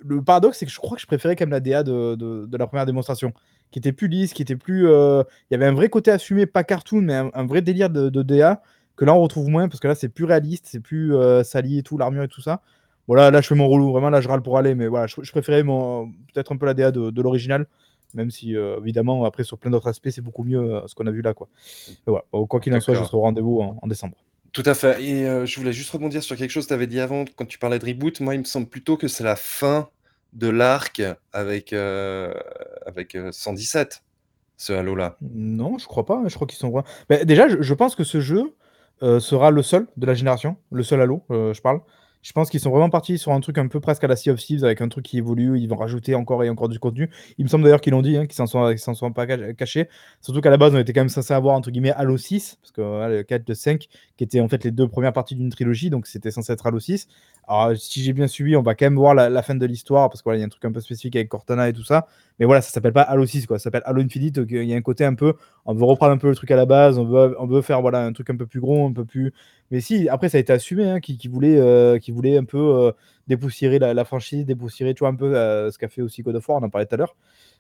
le 0.04 0.22
paradoxe, 0.24 0.58
c'est 0.58 0.66
que 0.66 0.72
je 0.72 0.78
crois 0.80 0.96
que 0.96 1.02
je 1.02 1.08
préférais 1.08 1.36
quand 1.36 1.44
même 1.46 1.52
la 1.52 1.60
DA 1.60 1.84
de, 1.84 2.16
de- 2.16 2.46
de 2.48 2.58
la 2.58 2.68
première 2.68 2.86
démonstration, 2.86 3.34
qui 3.72 3.80
était 3.80 3.92
plus 3.94 4.08
lisse, 4.08 4.34
qui 4.34 4.42
était 4.42 4.56
plus. 4.58 4.88
euh, 4.88 5.24
Il 5.50 5.54
y 5.54 5.56
avait 5.56 5.66
un 5.68 5.74
vrai 5.74 5.90
côté 5.90 6.10
assumé, 6.12 6.46
pas 6.48 6.64
cartoon, 6.64 7.02
mais 7.02 7.14
un, 7.14 7.30
un 7.34 7.46
vrai 7.46 7.62
délire 7.62 7.90
de, 7.90 8.10
de 8.10 8.22
DA, 8.24 8.62
que 8.98 9.06
là 9.06 9.14
on 9.14 9.22
retrouve 9.22 9.48
moins, 9.50 9.70
parce 9.70 9.80
que 9.80 9.88
là 9.88 9.96
c'est 9.96 10.10
plus 10.10 10.26
réaliste, 10.26 10.66
c'est 10.68 10.80
plus 10.82 11.14
sali 11.44 11.78
et 11.80 11.84
tout, 11.84 11.98
l'armure 11.98 12.24
et 12.24 12.28
tout 12.28 12.42
ça. 12.42 12.62
Voilà, 13.08 13.32
là 13.32 13.42
je 13.42 13.48
fais 13.48 13.56
mon 13.56 13.68
relou, 13.70 13.92
vraiment 13.92 14.10
là 14.10 14.22
je 14.22 14.28
râle 14.28 14.42
pour 14.42 14.58
aller, 14.58 14.76
mais 14.76 14.88
voilà, 14.88 15.08
je, 15.08 15.16
je 15.22 15.32
préférais 15.32 15.64
mon- 15.64 16.12
peut-être 16.34 16.52
un 16.52 16.58
peu 16.58 16.66
la 16.66 16.74
DA 16.74 16.92
de 16.92 17.22
l'original, 17.22 17.66
même 18.16 18.32
si 18.32 18.56
euh, 18.56 18.78
évidemment 18.80 19.26
après 19.26 19.44
sur 19.44 19.58
plein 19.58 19.72
d'autres 19.72 19.88
aspects 19.88 20.10
c'est 20.10 20.22
beaucoup 20.22 20.44
mieux 20.44 20.60
euh, 20.60 20.88
ce 20.88 20.96
qu'on 20.96 21.08
a 21.08 21.12
vu 21.12 21.22
là. 21.22 21.34
Quoi. 21.34 21.48
Mais 21.88 21.96
voilà, 22.08 22.26
Bon, 22.32 22.46
quoi 22.48 22.60
qu'il 22.60 22.74
en 22.74 22.80
soit, 22.82 22.94
je 22.96 23.04
serai 23.04 23.18
au 23.18 23.22
rendez-vous 23.22 23.62
en- 23.62 23.78
en 23.82 23.88
décembre. 23.88 24.16
Tout 24.52 24.64
à 24.66 24.74
fait. 24.74 25.02
Et 25.04 25.26
euh, 25.28 25.46
je 25.46 25.58
voulais 25.60 25.72
juste 25.74 25.90
rebondir 25.92 26.22
sur 26.24 26.36
quelque 26.36 26.50
chose 26.52 26.66
que 26.66 26.70
tu 26.70 26.74
avais 26.74 26.88
dit 26.88 27.00
avant, 27.00 27.24
quand 27.36 27.46
tu 27.46 27.58
parlais 27.58 27.80
de 27.80 27.86
reboot. 27.86 28.20
Moi, 28.20 28.36
il 28.36 28.40
me 28.40 28.44
semble 28.44 28.68
plutôt 28.68 28.98
que 28.98 29.08
c'est 29.08 29.24
la 29.24 29.36
fin 29.38 29.90
de 30.34 30.50
l'arc 30.50 31.02
avec, 31.32 31.72
avec 31.74 33.16
euh, 33.16 33.32
117, 33.32 34.04
ce 34.58 34.74
Halo-là. 34.74 35.18
Non, 35.22 35.78
je 35.78 35.86
crois 35.86 36.06
pas. 36.06 36.24
Je 36.28 36.36
crois 36.36 36.48
qu'ils 36.48 36.58
sont. 36.58 36.84
Mais 37.10 37.24
déjà, 37.26 37.48
je, 37.48 37.62
je 37.62 37.74
pense 37.74 37.96
que 37.96 38.04
ce 38.04 38.20
jeu 38.20 38.54
sera 39.20 39.50
le 39.52 39.64
seul 39.64 39.88
de 39.98 40.06
la 40.06 40.14
génération, 40.14 40.58
le 40.72 40.84
seul 40.84 41.02
Halo, 41.02 41.24
je 41.30 41.60
parle. 41.62 41.80
Je 42.22 42.32
pense 42.34 42.50
qu'ils 42.50 42.60
sont 42.60 42.70
vraiment 42.70 42.90
partis 42.90 43.18
sur 43.18 43.32
un 43.32 43.40
truc 43.40 43.58
un 43.58 43.68
peu 43.68 43.80
presque 43.80 44.04
à 44.04 44.08
la 44.08 44.16
Sea 44.16 44.30
of 44.30 44.40
Thieves 44.40 44.64
avec 44.64 44.82
un 44.82 44.90
truc 44.90 45.06
qui 45.06 45.18
évolue. 45.18 45.60
Ils 45.60 45.68
vont 45.68 45.76
rajouter 45.76 46.14
encore 46.14 46.44
et 46.44 46.50
encore 46.50 46.70
du 46.70 46.80
contenu. 46.80 47.10
Il 47.38 47.46
me 47.46 47.50
semble 47.50 47.64
d'ailleurs 47.64 47.82
qu'ils 47.82 47.94
l'ont 47.94 48.02
dit, 48.04 48.16
hein, 48.16 48.28
qu'ils 48.28 48.36
s'en 48.36 48.46
sont, 48.46 49.12
pas 49.12 49.28
ca- 49.28 49.54
cachés. 49.54 49.90
Surtout 50.22 50.42
qu'à 50.42 50.52
la 50.52 50.58
base, 50.58 50.76
on 50.76 50.78
était 50.78 50.94
quand 50.94 51.02
même 51.02 51.10
censé 51.10 51.34
avoir 51.34 51.56
entre 51.56 51.72
guillemets 51.72 51.92
Halo 51.92 52.18
6, 52.18 52.58
parce 52.62 52.72
que 52.72 52.82
le 52.82 53.24
4, 53.24 53.50
le 53.50 53.56
5, 53.56 53.88
qui 54.18 54.24
étaient 54.24 54.40
en 54.40 54.48
fait 54.48 54.64
les 54.64 54.72
deux 54.72 54.88
premières 54.88 55.14
parties 55.14 55.36
d'une 55.36 55.50
trilogie, 55.50 55.90
donc 55.90 56.06
c'était 56.06 56.32
censé 56.32 56.54
être 56.54 56.68
Halo 56.68 56.80
6. 56.80 57.08
Alors, 57.48 57.76
si 57.76 58.04
j'ai 58.04 58.14
bien 58.14 58.28
suivi, 58.28 58.56
on 58.56 58.62
va 58.62 58.76
quand 58.76 58.86
même 58.86 58.96
voir 58.96 59.16
la, 59.16 59.42
fin 59.42 59.56
de 59.56 59.66
l'histoire, 59.66 60.10
parce 60.10 60.22
qu'il 60.22 60.36
y 60.36 60.42
a 60.42 60.46
un 60.46 60.50
truc 60.50 60.64
un 60.64 60.72
peu 60.72 60.80
spécifique 60.80 61.16
avec 61.16 61.28
Cortana 61.28 61.68
et 61.70 61.74
tout 61.74 61.84
ça. 61.84 62.08
Mais 62.40 62.46
voilà, 62.46 62.62
ça 62.62 62.72
s'appelle 62.72 62.94
pas 62.94 63.02
Halo 63.02 63.26
6, 63.26 63.48
quoi. 63.48 63.60
Ça 63.60 63.66
s'appelle 63.66 63.82
Halo 63.86 64.02
Infinite. 64.02 64.36
donc 64.36 64.48
Il 64.52 64.64
y 64.64 64.74
a 64.74 64.78
un 64.78 64.82
côté 64.82 65.06
un 65.06 65.16
peu. 65.16 65.34
On 65.66 65.74
veut 65.74 65.86
reprendre 65.86 66.14
un 66.14 66.18
peu 66.18 66.30
le 66.30 66.36
truc 66.36 66.52
à 66.52 66.56
la 66.56 66.66
base, 66.66 66.98
on 66.98 67.06
veut, 67.06 67.36
on 67.40 67.48
veut 67.48 67.62
faire 67.62 67.82
voilà, 67.82 68.06
un 68.06 68.14
truc 68.14 68.30
un 68.30 68.38
peu 68.38 68.46
plus 68.46 68.60
gros, 68.60 68.88
un 68.88 68.94
peu 68.94 69.06
plus. 69.06 69.34
Mais 69.72 69.80
si, 69.82 70.10
après, 70.10 70.30
ça 70.30 70.38
a 70.38 70.42
été 70.42 70.54
assumé, 70.54 70.90
hein, 70.90 71.00
qui, 71.00 71.18
qui 71.18 71.28
voulait, 71.28 71.58
euh, 71.58 71.98
qui 71.98 72.12
voulait 72.12 72.38
un 72.38 72.44
peu 72.44 72.58
euh, 72.60 72.92
dépoussiérer 73.28 73.80
la, 73.80 73.94
la 73.94 74.06
franchise, 74.06 74.46
dépoussiérer, 74.46 74.94
tu 74.94 75.00
vois, 75.00 75.10
un 75.10 75.16
peu 75.16 75.36
euh, 75.36 75.72
ce 75.72 75.78
qu'a 75.78 75.88
fait 75.88 76.02
aussi 76.02 76.22
God 76.24 76.36
of 76.36 76.48
War, 76.50 76.62
on 76.62 76.66
en 76.66 76.70
parlait 76.70 76.86
tout 76.86 76.96
à 76.96 76.98
l'heure. 76.98 77.16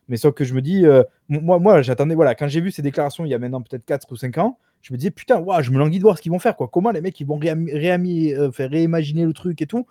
Mais 0.10 0.18
sauf 0.18 0.34
que 0.34 0.44
je 0.44 0.54
me 0.54 0.62
dis, 0.62 0.84
moi, 1.30 1.60
moi 1.60 1.82
j'attendais, 1.84 2.16
voilà, 2.16 2.36
quand 2.36 2.48
j'ai 2.48 2.60
vu 2.60 2.72
ces 2.72 2.82
déclarations 2.82 3.24
il 3.24 3.30
y 3.30 3.34
a 3.34 3.40
maintenant 3.40 3.62
peut-être 3.62 3.86
4 3.86 4.12
ou 4.12 4.16
5 4.18 4.38
ans, 4.40 4.58
je 4.82 4.92
me 4.94 4.98
disais, 4.98 5.12
putain, 5.12 5.40
ouah, 5.40 5.62
je 5.62 5.72
me 5.72 5.78
languis 5.78 6.00
de 6.00 6.04
voir 6.04 6.18
ce 6.18 6.22
qu'ils 6.22 6.32
vont 6.32 6.40
faire, 6.40 6.58
quoi. 6.58 6.68
Comment 6.68 6.92
les 6.92 7.02
mecs, 7.02 7.18
ils 7.20 7.28
vont 7.28 7.40
faire 7.40 8.70
réimaginer 8.70 9.26
le 9.26 9.34
truc 9.34 9.62
et 9.62 9.68
tout. 9.68 9.86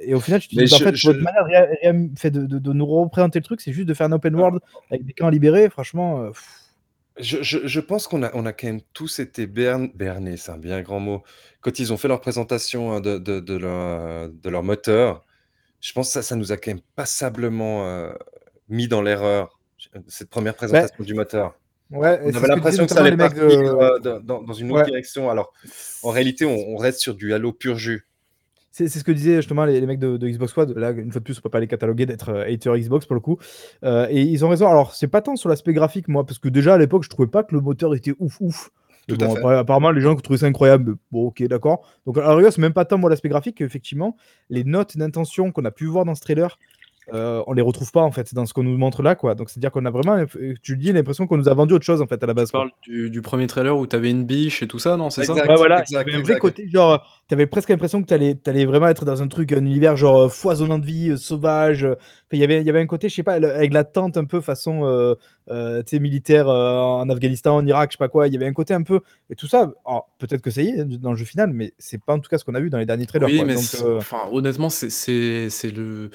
Et 0.00 0.12
au 0.12 0.20
final, 0.20 0.40
tu 0.40 0.48
te 0.48 0.54
dis, 0.56 0.64
en 0.74 0.76
je- 0.78 0.84
fait, 0.84 0.94
je- 0.96 1.06
votre 1.06 1.22
manière 1.22 1.46
de, 1.46 2.58
de, 2.58 2.72
nous 2.72 2.86
représenter 2.86 3.38
le 3.38 3.44
truc, 3.44 3.60
c'est 3.60 3.72
juste 3.72 3.88
de 3.88 3.94
faire 3.94 4.08
un 4.08 4.12
open 4.12 4.34
world 4.34 4.60
avec 4.90 5.06
des 5.06 5.12
camps 5.12 5.30
libérés. 5.30 5.70
Franchement, 5.70 6.26
pff, 6.26 6.63
Je, 7.18 7.42
je- 7.42 7.66
je 7.66 7.80
pense 7.80 8.08
qu'on 8.08 8.22
a, 8.24 8.30
on 8.34 8.44
a 8.44 8.52
quand 8.52 8.66
même 8.66 8.80
tous 8.92 9.20
été 9.20 9.46
bern- 9.46 9.90
bernés, 9.94 10.36
c'est 10.36 10.50
un 10.50 10.58
bien 10.58 10.82
grand 10.82 10.98
mot, 11.00 11.22
quand 11.60 11.78
ils 11.78 11.92
ont 11.92 11.96
fait 11.96 12.08
leur 12.08 12.20
présentation 12.20 12.92
hein, 12.92 13.00
de, 13.00 13.18
de, 13.18 13.38
de 13.40 13.56
leur, 13.56 14.28
de 14.30 14.48
leur 14.50 14.62
moteur. 14.64 15.24
Je 15.80 15.92
pense 15.92 16.08
que 16.08 16.12
ça, 16.14 16.22
ça 16.22 16.34
nous 16.34 16.50
a 16.50 16.56
quand 16.56 16.70
même 16.72 16.80
passablement 16.96 17.86
euh, 17.86 18.12
mis 18.68 18.88
dans 18.88 19.00
l'erreur, 19.02 19.60
cette 20.08 20.28
première 20.30 20.54
présentation 20.56 21.04
du 21.04 21.14
moteur. 21.14 21.54
ouais, 21.90 22.18
On 22.22 22.26
c'est 22.26 22.32
ce 22.32 22.36
avait 22.38 22.48
l'impression 22.48 22.86
que 22.86 22.92
ça 22.92 23.00
allait 23.00 23.10
notamment 23.12 23.28
partir 23.28 23.48
les 23.48 23.56
mecs 23.58 23.66
de- 23.66 23.70
euh, 23.74 23.98
dans, 24.00 24.20
dans- 24.20 24.42
dans 24.42 24.52
une 24.54 24.70
autre 24.72 24.80
Ouais. 24.80 24.86
direction. 24.86 25.30
Alors, 25.30 25.52
en 26.02 26.10
réalité, 26.10 26.44
on, 26.46 26.56
on 26.56 26.76
reste 26.76 26.98
sur 27.00 27.14
du 27.14 27.32
Halo 27.32 27.52
pur 27.52 27.76
jus. 27.78 28.06
C'est 28.76 28.88
ce 28.88 29.04
que 29.04 29.12
disaient 29.12 29.36
justement 29.36 29.64
les, 29.66 29.80
les 29.80 29.86
mecs 29.86 30.00
de, 30.00 30.16
de 30.16 30.28
Xbox 30.28 30.58
One. 30.58 30.72
Là, 30.74 30.90
une 30.90 31.12
fois 31.12 31.20
de 31.20 31.24
plus, 31.24 31.38
on 31.38 31.42
peut 31.42 31.48
pas 31.48 31.60
les 31.60 31.68
cataloguer 31.68 32.06
d'être 32.06 32.30
euh, 32.30 32.52
hater 32.52 32.76
Xbox 32.76 33.06
pour 33.06 33.14
le 33.14 33.20
coup. 33.20 33.38
Euh, 33.84 34.08
et 34.10 34.22
ils 34.22 34.44
ont 34.44 34.48
raison. 34.48 34.66
Alors, 34.66 34.96
c'est 34.96 35.06
pas 35.06 35.22
tant 35.22 35.36
sur 35.36 35.48
l'aspect 35.48 35.72
graphique, 35.72 36.08
moi, 36.08 36.26
parce 36.26 36.40
que 36.40 36.48
déjà 36.48 36.74
à 36.74 36.78
l'époque, 36.78 37.04
je 37.04 37.08
trouvais 37.08 37.28
pas 37.28 37.44
que 37.44 37.54
le 37.54 37.60
moteur 37.60 37.94
était 37.94 38.14
ouf 38.18 38.40
ouf. 38.40 38.70
À 39.08 39.28
fait. 39.28 39.44
apparemment, 39.44 39.92
les 39.92 40.00
gens 40.00 40.16
qui 40.16 40.22
trouvaient 40.22 40.40
ça 40.40 40.46
incroyable, 40.46 40.96
bon, 41.12 41.26
ok, 41.28 41.44
d'accord. 41.44 41.86
Donc, 42.04 42.18
à 42.18 42.22
la 42.22 42.34
rigueur, 42.34 42.52
c'est 42.52 42.60
même 42.60 42.72
pas 42.72 42.84
tant 42.84 42.98
moi 42.98 43.10
l'aspect 43.10 43.28
graphique, 43.28 43.60
effectivement, 43.60 44.16
les 44.50 44.64
notes 44.64 44.96
d'intention 44.96 45.52
qu'on 45.52 45.64
a 45.66 45.70
pu 45.70 45.84
voir 45.84 46.04
dans 46.04 46.16
ce 46.16 46.22
trailer, 46.22 46.58
euh, 47.12 47.42
on 47.46 47.52
les 47.52 47.62
retrouve 47.62 47.90
pas 47.92 48.00
en 48.02 48.10
fait 48.10 48.34
dans 48.34 48.46
ce 48.46 48.54
qu'on 48.54 48.62
nous 48.62 48.76
montre 48.78 49.02
là, 49.02 49.14
quoi. 49.14 49.34
Donc, 49.34 49.50
c'est-à-dire 49.50 49.70
qu'on 49.70 49.84
a 49.84 49.90
vraiment, 49.90 50.16
euh, 50.16 50.54
tu 50.62 50.72
le 50.72 50.78
dis, 50.78 50.92
l'impression 50.92 51.26
qu'on 51.26 51.36
nous 51.36 51.48
a 51.48 51.54
vendu 51.54 51.74
autre 51.74 51.84
chose 51.84 52.00
en 52.00 52.06
fait 52.06 52.22
à 52.22 52.26
la 52.26 52.34
base. 52.34 52.48
Tu 52.48 52.52
parles 52.52 52.70
du, 52.82 53.10
du 53.10 53.20
premier 53.22 53.46
trailer 53.46 53.76
où 53.76 53.86
t'avais 53.86 54.10
une 54.10 54.24
biche 54.24 54.62
et 54.62 54.68
tout 54.68 54.78
ça, 54.78 54.96
non 54.96 55.10
C'est 55.10 55.24
ça? 55.24 55.34
Ouais, 55.34 55.56
voilà, 55.56 55.80
exact, 55.82 56.08
un 56.14 56.22
vrai 56.22 56.38
côté, 56.38 56.68
genre, 56.68 57.22
t'avais 57.28 57.46
presque 57.46 57.68
l'impression 57.68 58.00
que 58.02 58.06
t'allais 58.06 58.36
allais 58.46 58.64
vraiment 58.64 58.88
être 58.88 59.04
dans 59.04 59.22
un 59.22 59.28
truc, 59.28 59.52
un 59.52 59.58
univers 59.64 59.96
genre 59.96 60.22
euh, 60.24 60.28
foisonnant 60.28 60.78
de 60.78 60.86
vie, 60.86 61.10
euh, 61.10 61.16
sauvage. 61.16 61.84
Enfin, 61.84 61.96
il 62.32 62.38
y 62.38 62.44
avait- 62.44 62.60
il 62.60 62.66
y 62.66 62.70
avait 62.70 62.80
un 62.80 62.86
côté, 62.86 63.08
je 63.08 63.14
sais 63.14 63.22
pas, 63.22 63.34
avec 63.34 63.72
la 63.72 63.84
tente 63.84 64.16
un 64.16 64.24
peu 64.24 64.40
façon, 64.40 64.84
euh, 64.84 65.14
euh, 65.50 65.82
tu 65.82 65.96
sais, 65.96 65.98
militaire 66.00 66.48
euh, 66.48 66.78
en 66.80 67.08
Afghanistan, 67.10 67.56
en 67.56 67.66
Irak, 67.66 67.90
je 67.90 67.96
sais 67.96 67.98
pas 67.98 68.08
quoi. 68.08 68.26
Il 68.28 68.32
y 68.32 68.36
avait 68.36 68.46
un 68.46 68.52
côté 68.52 68.72
un 68.74 68.82
peu. 68.82 69.00
Et 69.30 69.34
tout 69.34 69.46
ça, 69.46 69.72
peut-être 70.18 70.40
que 70.42 70.50
ça 70.50 70.62
y 70.62 70.68
est 70.68 70.84
dans 70.84 71.10
le 71.10 71.16
jeu 71.16 71.24
final, 71.26 71.50
mais 71.52 71.74
c'est 71.78 72.02
pas 72.02 72.14
en 72.14 72.18
tout 72.18 72.28
cas 72.30 72.38
ce 72.38 72.44
qu'on 72.44 72.54
a 72.54 72.60
vu 72.60 72.70
dans 72.70 72.78
les 72.78 72.86
derniers 72.86 73.06
trailers. 73.06 73.28
Oui, 73.28 73.36
quoi. 73.36 73.44
mais 73.46 73.54
Donc, 73.54 73.62
c'est- 73.64 73.84
euh, 73.84 73.98
enfin, 73.98 74.22
honnêtement, 74.32 74.70
c'est- 74.70 74.90
c'est 74.90 75.50
c'est 75.50 75.70
le. 75.70 76.10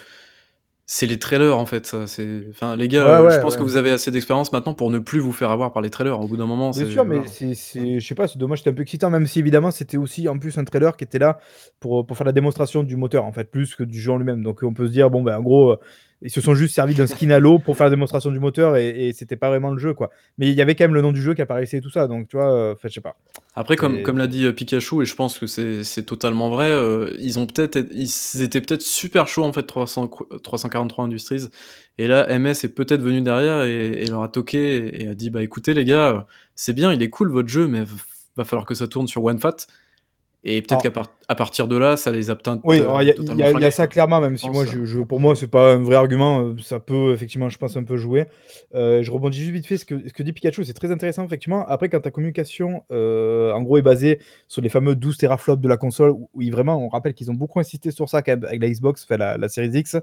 C'est 0.92 1.06
les 1.06 1.20
trailers 1.20 1.56
en 1.56 1.68
fait, 1.68 1.86
ça. 1.86 2.08
C'est, 2.08 2.48
enfin, 2.50 2.76
les 2.76 2.88
gars, 2.88 3.06
Ouais, 3.06 3.12
euh, 3.12 3.24
ouais, 3.28 3.32
je 3.36 3.40
pense 3.40 3.54
ouais. 3.54 3.60
que 3.60 3.64
vous 3.64 3.78
avez 3.78 3.92
assez 3.92 4.10
d'expérience 4.10 4.52
maintenant 4.52 4.74
pour 4.74 4.90
ne 4.90 4.98
plus 4.98 5.20
vous 5.20 5.32
faire 5.32 5.52
avoir 5.52 5.72
par 5.72 5.84
les 5.84 5.92
trailers. 5.92 6.20
Au 6.20 6.28
bout 6.28 6.36
d'un 6.36 6.48
moment, 6.48 6.72
Bien 6.72 6.86
c'est 6.86 6.92
sûr, 6.92 7.06
mais 7.06 7.28
c'est, 7.28 7.54
c'est- 7.54 8.00
je 8.00 8.08
sais 8.08 8.16
pas, 8.16 8.28
c'est 8.28 8.40
dommage, 8.40 8.60
c'était 8.60 8.72
un 8.72 8.74
peu 8.74 8.82
excitant, 8.82 9.12
même 9.12 9.28
si 9.28 9.38
évidemment 9.38 9.70
c'était 9.70 9.98
aussi 9.98 10.28
en 10.28 10.40
plus 10.40 10.58
un 10.58 10.64
trailer 10.64 10.98
qui 10.98 11.04
était 11.04 11.20
là 11.20 11.38
pour, 11.80 12.08
pour 12.08 12.18
faire 12.18 12.26
la 12.26 12.32
démonstration 12.32 12.82
du 12.82 12.96
moteur, 12.96 13.26
en 13.26 13.32
fait, 13.32 13.52
plus 13.52 13.76
que 13.76 13.84
du 13.84 14.00
jeu 14.02 14.12
en 14.14 14.18
lui-même. 14.18 14.42
Donc 14.42 14.64
on 14.64 14.74
peut 14.74 14.88
se 14.88 14.92
dire, 14.92 15.12
bon, 15.12 15.22
ben 15.22 15.38
en 15.38 15.42
gros, 15.44 15.78
ils 16.22 16.30
se 16.30 16.42
sont 16.42 16.54
juste 16.54 16.76
servis 16.76 16.96
d'un 16.96 17.08
skin 17.08 17.30
Halo 17.30 17.60
pour 17.60 17.78
faire 17.78 17.86
la 17.86 17.92
démonstration 17.92 18.32
du 18.32 18.40
moteur 18.40 18.76
et, 18.76 19.08
et 19.08 19.14
c'était 19.14 19.38
pas 19.38 19.50
vraiment 19.50 19.72
le 19.72 19.80
jeu, 19.80 19.94
quoi. 19.94 20.10
Mais 20.38 20.50
il 20.50 20.54
y 20.54 20.62
avait 20.62 20.76
quand 20.76 20.84
même 20.84 20.94
le 20.94 21.02
nom 21.02 21.12
du 21.12 21.22
jeu 21.22 21.34
qui 21.34 21.42
apparaissait 21.42 21.78
et 21.78 21.82
tout 21.82 21.90
ça, 21.90 22.08
donc 22.08 22.28
tu 22.28 22.36
vois, 22.36 22.52
euh, 22.54 22.76
je 22.84 22.90
sais 22.90 23.02
pas. 23.02 23.16
Après, 23.56 23.76
comme, 23.76 23.98
Et- 23.98 24.04
comme 24.04 24.18
l'a 24.18 24.28
dit 24.28 24.46
euh, 24.46 24.52
Pikachu, 24.52 25.02
et 25.02 25.06
je 25.06 25.16
pense 25.16 25.40
que 25.40 25.48
c'est 25.48 26.04
totalement 26.04 26.50
vrai, 26.50 26.70
euh, 26.72 27.16
ils 27.20 27.40
ont 27.40 27.46
peut-être, 27.46 27.80
ils 27.92 28.42
étaient 28.42 28.62
peut-être 28.62 28.82
super 28.82 29.28
chauds 29.28 29.44
en 29.46 29.54
fait 29.54 29.64
300, 29.64 30.10
343 30.44 31.06
Industries, 31.06 31.48
et 31.98 32.08
là 32.08 32.28
MS 32.38 32.64
est 32.64 32.74
peut-être 32.76 33.02
venu 33.02 33.22
derrière 33.22 33.64
et, 33.64 34.04
et 34.04 34.06
leur 34.08 34.24
a 34.24 34.30
toqué 34.30 35.04
et, 35.04 35.08
a 35.08 35.16
dit 35.16 35.30
bah 35.30 35.42
écoutez 35.44 35.74
les 35.74 35.86
gars, 35.86 36.10
euh, 36.10 36.20
c'est 36.56 36.74
bien, 36.74 36.92
il 36.94 37.02
est 37.02 37.10
cool 37.10 37.30
votre 37.32 37.50
jeu, 37.50 37.68
mais 37.68 37.84
va 38.36 38.46
falloir 38.46 38.66
que 38.66 38.76
ça 38.76 38.88
tourne 38.88 39.08
sur 39.08 39.24
OneFat. 39.24 39.56
Et 40.46 40.62
peut-être 40.62 40.82
qu'à 40.82 41.02
à 41.28 41.36
partir 41.36 41.68
de 41.68 41.76
là, 41.78 41.98
ça 41.98 42.12
les 42.12 42.30
a 42.30 42.36
peut-être. 42.36 42.62
Oui, 42.64 42.82
il 43.02 43.38
y, 43.38 43.44
a 43.44 43.72
ça 43.72 43.88
clairement, 43.88 44.22
même 44.22 44.38
si 44.38 44.50
moi, 44.50 44.66
je, 44.66 45.00
pour 45.02 45.20
moi, 45.20 45.36
c'est 45.36 45.48
pas 45.48 45.74
un 45.74 45.84
vrai 45.84 45.96
argument. 45.96 46.40
Euh, 46.42 46.56
ça 46.62 46.80
peut 46.80 47.14
effectivement, 47.14 47.50
je 47.50 47.58
pense, 47.58 47.76
un 47.76 47.84
peu 47.84 47.98
jouer. 47.98 48.26
Euh, 48.74 49.04
je 49.04 49.12
rebondis 49.12 49.38
juste 49.38 49.52
vite 49.52 49.68
fait 49.68 49.78
ce 49.78 49.86
que, 49.86 50.08
ce 50.08 50.14
que 50.14 50.24
dit 50.24 50.32
Pikachu, 50.32 50.64
c'est 50.64 50.74
très 50.74 50.92
intéressant, 50.92 51.26
effectivement. 51.26 51.68
Après, 51.68 51.90
quand 51.90 52.00
ta 52.00 52.10
communication, 52.10 52.84
euh, 52.92 53.52
en 53.52 53.62
gros, 53.64 53.78
est 53.78 53.82
basée 53.82 54.20
sur 54.48 54.62
les 54.62 54.70
fameux 54.70 54.96
12 54.96 55.18
teraflops 55.18 55.62
de 55.62 55.68
la 55.68 55.78
console, 55.78 56.12
où, 56.12 56.30
vraiment, 56.50 56.78
on 56.84 56.88
rappelle 56.88 57.14
qu'ils 57.14 57.30
ont 57.30 57.36
beaucoup 57.36 57.60
insisté 57.60 57.92
sur 57.92 58.08
ça 58.08 58.20
avec 58.26 58.62
la 58.62 58.70
Xbox, 58.70 59.04
fait 59.04 59.18
la, 59.18 59.38
la 59.38 59.50
Series 59.50 59.78
X 59.78 59.98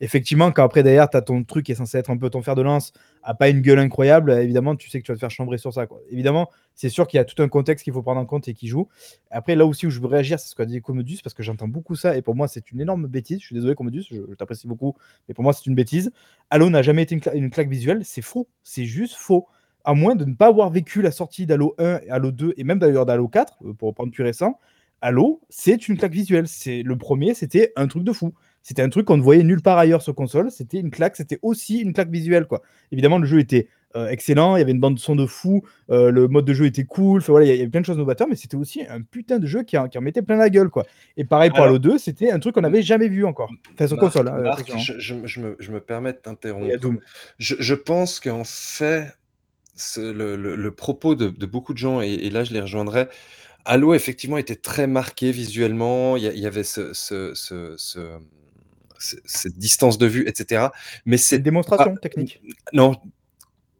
effectivement, 0.00 0.50
quand 0.50 0.64
après 0.64 0.82
derrière, 0.82 1.08
tu 1.08 1.16
as 1.16 1.22
ton 1.22 1.44
truc 1.44 1.66
qui 1.66 1.72
est 1.72 1.76
censé 1.76 1.98
être 1.98 2.10
un 2.10 2.16
peu 2.16 2.30
ton 2.30 2.42
fer 2.42 2.54
de 2.54 2.62
lance, 2.62 2.92
à 3.22 3.34
pas 3.34 3.48
une 3.48 3.60
gueule 3.60 3.78
incroyable, 3.78 4.32
évidemment, 4.32 4.74
tu 4.74 4.88
sais 4.88 5.00
que 5.00 5.06
tu 5.06 5.12
vas 5.12 5.16
te 5.16 5.20
faire 5.20 5.30
chambrer 5.30 5.58
sur 5.58 5.72
ça. 5.72 5.86
Évidemment, 6.10 6.50
c'est 6.74 6.88
sûr 6.88 7.06
qu'il 7.06 7.18
y 7.18 7.20
a 7.20 7.24
tout 7.24 7.40
un 7.42 7.48
contexte 7.48 7.84
qu'il 7.84 7.92
faut 7.92 8.02
prendre 8.02 8.20
en 8.20 8.26
compte 8.26 8.48
et 8.48 8.54
qui 8.54 8.66
joue. 8.66 8.88
Après, 9.30 9.54
là 9.54 9.66
aussi 9.66 9.86
où 9.86 9.90
je 9.90 10.00
veux 10.00 10.06
réagir, 10.06 10.40
c'est 10.40 10.48
ce 10.48 10.54
qu'a 10.54 10.64
dit 10.64 10.80
Commodus, 10.80 11.18
parce 11.22 11.34
que 11.34 11.42
j'entends 11.42 11.68
beaucoup 11.68 11.94
ça, 11.94 12.16
et 12.16 12.22
pour 12.22 12.34
moi, 12.34 12.48
c'est 12.48 12.70
une 12.72 12.80
énorme 12.80 13.06
bêtise. 13.06 13.40
Je 13.40 13.46
suis 13.46 13.54
désolé, 13.54 13.74
Commodus, 13.74 14.06
je, 14.10 14.34
t'apprécie 14.34 14.66
beaucoup, 14.66 14.96
mais 15.28 15.34
pour 15.34 15.44
moi, 15.44 15.52
c'est 15.52 15.66
une 15.66 15.74
bêtise. 15.74 16.10
Halo 16.48 16.70
n'a 16.70 16.82
jamais 16.82 17.02
été 17.02 17.18
une, 17.34 17.50
claque 17.50 17.68
visuelle, 17.68 18.04
c'est 18.04 18.22
faux, 18.22 18.48
c'est 18.62 18.86
juste 18.86 19.14
faux. 19.14 19.46
À 19.84 19.94
moins 19.94 20.14
de 20.14 20.24
ne 20.24 20.34
pas 20.34 20.48
avoir 20.48 20.70
vécu 20.70 21.00
la 21.00 21.10
sortie 21.10 21.46
d'Halo 21.46 21.74
1, 21.78 22.00
Halo 22.10 22.32
2, 22.32 22.54
et 22.56 22.64
même 22.64 22.78
d'ailleurs 22.78 23.06
d'Halo 23.06 23.28
4, 23.28 23.58
euh, 23.64 23.72
pour 23.74 23.94
prendre 23.94 24.12
plus 24.12 24.22
récent, 24.22 24.58
Halo, 25.02 25.40
c'est 25.48 25.88
une 25.88 25.96
claque 25.96 26.12
visuelle. 26.12 26.46
C'est 26.46 26.82
le 26.82 26.96
premier, 26.98 27.32
c'était 27.34 27.72
un 27.76 27.86
truc 27.86 28.04
de 28.04 28.12
fou. 28.12 28.34
C'était 28.62 28.82
un 28.82 28.88
truc 28.88 29.06
qu'on 29.06 29.16
ne 29.16 29.22
voyait 29.22 29.42
nulle 29.42 29.62
part 29.62 29.78
ailleurs 29.78 30.02
sur 30.02 30.14
console. 30.14 30.50
C'était 30.50 30.78
une 30.78 30.90
claque, 30.90 31.16
c'était 31.16 31.38
aussi 31.42 31.78
une 31.78 31.92
claque 31.92 32.10
visuelle. 32.10 32.46
quoi. 32.46 32.62
Évidemment, 32.92 33.18
le 33.18 33.26
jeu 33.26 33.38
était 33.38 33.68
euh, 33.96 34.08
excellent, 34.08 34.54
il 34.54 34.60
y 34.60 34.62
avait 34.62 34.70
une 34.70 34.78
bande 34.78 34.94
de 34.94 35.00
son 35.00 35.16
de 35.16 35.26
fou, 35.26 35.64
euh, 35.90 36.12
le 36.12 36.28
mode 36.28 36.44
de 36.44 36.52
jeu 36.52 36.66
était 36.66 36.84
cool, 36.84 37.20
voilà, 37.22 37.46
il 37.46 37.48
y 37.48 37.60
avait 37.60 37.68
plein 37.68 37.80
de 37.80 37.86
choses 37.86 37.98
novateurs, 37.98 38.28
mais 38.28 38.36
c'était 38.36 38.56
aussi 38.56 38.82
un 38.88 39.02
putain 39.02 39.40
de 39.40 39.46
jeu 39.46 39.64
qui 39.64 39.76
en, 39.76 39.88
qui 39.88 39.98
mettait 39.98 40.22
plein 40.22 40.36
la 40.36 40.48
gueule. 40.48 40.68
quoi. 40.68 40.86
Et 41.16 41.24
pareil 41.24 41.50
pour 41.50 41.60
Halo 41.60 41.80
2, 41.80 41.98
c'était 41.98 42.30
un 42.30 42.38
truc 42.38 42.54
qu'on 42.54 42.60
n'avait 42.60 42.82
jamais 42.82 43.08
vu 43.08 43.24
encore. 43.24 43.50
Enfin, 43.74 43.88
sur 43.88 43.96
console. 43.96 44.28
Hein, 44.28 44.54
je, 44.98 45.72
me, 45.72 45.80
permets 45.80 46.12
de 46.12 46.18
t'interrompre. 46.18 47.00
Je, 47.38 47.74
pense 47.74 48.20
qu'en 48.20 48.44
fait, 48.44 49.08
le, 49.96 50.68
propos 50.68 51.16
de, 51.16 51.46
beaucoup 51.46 51.72
de 51.72 51.78
gens, 51.78 52.00
et, 52.00 52.12
et 52.12 52.30
là 52.30 52.44
je 52.44 52.52
les 52.52 52.60
rejoindrai, 52.60 53.08
Halo 53.64 53.92
effectivement 53.94 54.38
était 54.38 54.54
très 54.54 54.86
marqué 54.86 55.32
visuellement, 55.32 56.16
il 56.16 56.22
y 56.22 56.46
avait 56.46 56.62
ce 56.62 56.92
cette 59.00 59.58
distance 59.58 59.98
de 59.98 60.06
vue, 60.06 60.28
etc. 60.28 60.68
Mais 61.04 61.16
c'est 61.16 61.36
une 61.36 61.42
démonstration 61.42 61.96
technique. 61.96 62.40
Non, 62.72 62.96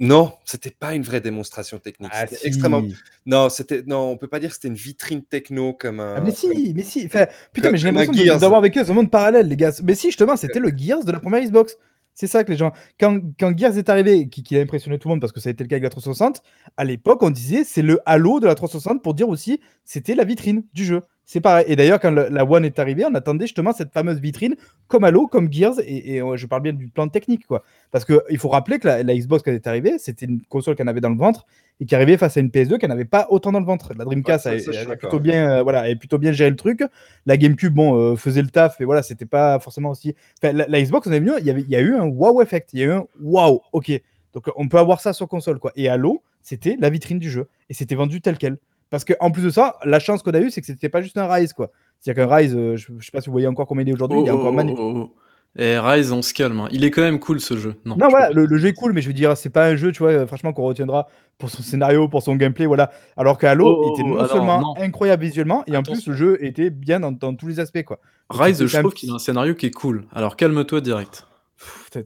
non, 0.01 0.33
c'était 0.47 0.71
pas 0.71 0.95
une 0.95 1.03
vraie 1.03 1.21
démonstration 1.21 1.79
technique. 1.79 2.11
Ah, 2.15 2.25
extrêmement. 2.43 2.83
Non, 3.27 3.51
c'était 3.51 3.83
non, 3.87 4.11
on 4.11 4.17
peut 4.17 4.29
pas 4.29 4.41
dire 4.41 4.49
que 4.49 4.55
c'était 4.55 4.69
une 4.69 4.75
vitrine 4.75 5.23
techno 5.23 5.75
comme 5.75 6.01
un. 6.01 6.15
Ah, 6.17 6.21
mais 6.23 6.31
si, 6.31 6.73
mais 6.75 6.83
si. 6.83 7.07
putain, 7.53 7.71
mais 7.71 7.77
j'ai 7.77 7.91
l'impression 7.91 8.39
d'avoir 8.39 8.63
vécu 8.63 8.81
un 8.81 8.93
monde 8.95 9.11
parallèle, 9.11 9.47
les 9.47 9.57
gars. 9.57 9.73
Mais 9.85 9.95
si, 9.95 10.09
justement, 10.09 10.37
c'était 10.37 10.59
le 10.59 10.73
Gears 10.75 11.05
de 11.05 11.13
la 11.13 11.21
première 11.21 11.43
Xbox. 11.43 11.77
C'est 12.15 12.27
ça 12.27 12.45
que 12.45 12.51
les 12.51 12.57
gens. 12.57 12.73
Quand, 12.99 13.21
quand 13.39 13.57
Gears 13.57 13.79
est 13.79 13.89
arrivé, 13.89 14.29
qui, 14.29 14.43
qui, 14.43 14.57
a 14.59 14.61
impressionné 14.61 14.99
tout 14.99 15.09
le 15.09 15.15
monde 15.15 15.21
parce 15.21 15.33
que 15.33 15.41
ça 15.41 15.49
a 15.49 15.53
été 15.53 15.65
le 15.65 15.69
cas 15.69 15.77
avec 15.77 15.85
la 15.85 15.91
360, 15.91 16.43
à 16.77 16.85
l'époque, 16.85 17.23
on 17.23 17.31
disait 17.31 17.63
c'est 17.65 17.83
le 17.83 18.01
Halo 18.05 18.41
de 18.41 18.47
la 18.47 18.55
360 18.55 19.03
pour 19.03 19.15
dire 19.15 19.29
aussi 19.29 19.61
c'était 19.85 20.15
la 20.15 20.25
vitrine 20.25 20.65
du 20.73 20.85
jeu. 20.85 21.03
C'est 21.27 21.41
pareil. 21.41 21.65
Et 21.69 21.77
d'ailleurs, 21.77 22.01
quand 22.01 22.11
la 22.11 22.45
One 22.45 22.65
est 22.65 22.79
arrivée, 22.81 23.05
on 23.05 23.15
attendait 23.15 23.47
justement 23.47 23.73
cette 23.73 23.93
fameuse 23.93 24.19
vitrine 24.19 24.57
comme 24.89 25.05
Halo, 25.05 25.29
comme 25.29 25.53
Gears, 25.53 25.79
et, 25.87 26.21
je 26.35 26.47
parle 26.47 26.63
bien 26.63 26.73
du 26.73 26.89
plan 26.89 27.07
technique, 27.07 27.47
quoi. 27.47 27.63
Parce 27.93 28.05
qu'il 28.05 28.39
faut 28.39 28.49
rappeler 28.49 28.81
que 28.81 28.89
la, 28.89 29.15
Xbox, 29.15 29.45
quand 29.45 29.53
elle 29.53 29.57
est 29.57 29.67
arrivée, 29.69 29.99
c'était 29.99 30.27
une 30.27 30.41
console 30.49 30.75
qu'elle 30.75 30.89
avait 30.89 31.01
dans 31.01 31.09
le 31.09 31.17
ventre 31.17 31.47
et 31.81 31.87
qui 31.87 31.95
arrivait 31.95 32.17
face 32.17 32.37
à 32.37 32.41
une 32.41 32.49
PS2 32.49 32.79
qui 32.79 32.89
n'avait 32.89 33.05
pas 33.05 33.27
autant 33.31 33.53
dans 33.53 33.61
le 33.61 33.65
ventre. 33.65 33.93
La 33.97 34.05
Dreamcast 34.05 34.47
a, 34.47 34.97
plutôt 34.97 35.21
bien, 35.21 35.59
euh, 35.59 35.63
voilà, 35.63 35.81
avait 35.81 35.97
plutôt 35.97 36.19
bien 36.19 36.33
géré 36.33 36.51
le 36.51 36.57
truc. 36.57 36.83
La 37.27 37.37
GameCube, 37.37 37.73
bon, 37.73 37.95
euh, 37.97 38.17
faisait 38.17 38.43
le 38.43 38.49
taf, 38.49 38.81
et 38.81 38.85
voilà, 38.85 39.03
c'était 39.03 39.25
pas 39.25 39.59
forcément 39.61 39.91
aussi. 39.91 40.15
la, 40.43 40.83
Xbox, 40.83 41.07
on 41.07 41.13
est 41.13 41.21
venu, 41.21 41.33
il 41.39 41.47
y, 41.47 41.51
avait, 41.51 41.63
il 41.63 41.71
y 41.71 41.77
a 41.77 41.81
eu 41.81 41.95
un 41.95 42.05
wow 42.05 42.43
effect, 42.43 42.71
il 42.73 42.81
y 42.81 42.83
a 42.83 42.87
eu 42.87 42.93
un 42.93 43.07
wow, 43.23 43.63
ok. 43.73 43.93
Donc 44.35 44.45
on 44.57 44.69
peut 44.69 44.79
avoir 44.79 45.01
ça 45.01 45.13
sur 45.13 45.29
console, 45.29 45.59
quoi. 45.59 45.73
Et 45.77 45.89
Halo, 45.89 46.23
c'était 46.43 46.77
la 46.79 46.91
vitrine 46.91 47.19
du 47.19 47.31
jeu, 47.31 47.49
et 47.69 47.75
c'était 47.75 47.95
vendu 47.95 48.21
tel 48.21 48.37
quel. 48.37 48.59
Parce 48.91 49.05
qu'en 49.05 49.31
plus 49.31 49.43
de 49.43 49.51
ça, 49.51 49.77
la 49.85 50.01
chance 50.01 50.23
qu'on 50.23 50.33
a 50.33 50.41
eue, 50.41 50.51
c'est 50.51 50.61
que 50.61 50.67
c'était 50.67 50.89
pas 50.89 51.01
juste 51.01 51.17
un 51.17 51.33
Rise, 51.33 51.53
quoi. 51.53 51.71
C'est-à-dire 52.01 52.27
qu'un 52.27 52.35
Rise, 52.35 52.55
euh, 52.57 52.77
je, 52.77 52.93
ne 52.93 53.01
sais 53.01 53.11
pas 53.13 53.21
si 53.21 53.27
vous 53.27 53.33
voyez 53.33 53.47
encore 53.47 53.67
combien 53.67 53.85
il 53.85 53.89
est 53.89 53.93
aujourd'hui, 53.93 54.21
il 54.21 54.27
est 54.27 54.33
encore 54.33 54.49
oh, 54.49 54.53
magnifique. 54.53 54.81
Oh, 54.81 55.11
oh, 55.11 55.15
Et 55.57 55.79
Rise, 55.79 56.11
on 56.11 56.23
se 56.23 56.35
calme. 56.35 56.61
Hein. 56.61 56.69
Il 56.73 56.85
est 56.85 56.91
quand 56.91 57.03
même 57.03 57.21
cool 57.21 57.41
ce 57.41 57.57
jeu. 57.57 57.77
Non, 57.85 57.97
non 57.97 58.09
voilà, 58.09 58.31
le, 58.31 58.57
jeu 58.57 58.69
est 58.69 58.73
cool, 58.73 58.93
mais 58.93 59.01
je 59.01 59.07
veux 59.07 59.15
dire, 59.15 59.37
c'est 59.37 59.51
pas 59.51 59.67
un 59.67 59.77
jeu, 59.77 59.93
tu 59.93 60.01
vois, 60.01 60.11
euh, 60.11 60.27
franchement, 60.27 60.53
qu'on 60.53 60.65
retiendra 60.65 61.09
pour 61.39 61.51
son 61.51 61.63
scénario, 61.63 62.09
pour 62.09 62.23
son 62.23 62.35
gameplay, 62.35 62.67
voilà. 62.67 62.91
Alors 63.17 63.39
qu'Halo 63.39 63.95
était 63.95 64.03
non 64.03 64.27
seulement 64.27 64.77
incroyable 64.79 65.23
visuellement, 65.23 65.63
et 65.69 65.77
en 65.77 65.83
plus, 65.83 66.09
le 66.09 66.15
jeu 66.15 66.45
était 66.45 66.71
bien 66.71 66.99
dans, 66.99 67.35
tous 67.35 67.47
les 67.47 67.61
aspects, 67.61 67.85
quoi. 67.85 68.01
Rise, 68.29 68.65
je 68.65 68.79
trouve 68.79 68.95
qu'il 68.95 69.11
a 69.11 69.15
un 69.15 69.19
scénario 69.19 69.55
qui 69.55 69.67
est 69.67 69.71
cool. 69.71 70.05
Alors 70.13 70.37
calme-toi 70.37 70.81
direct. 70.81 71.27
T'es 71.91 72.03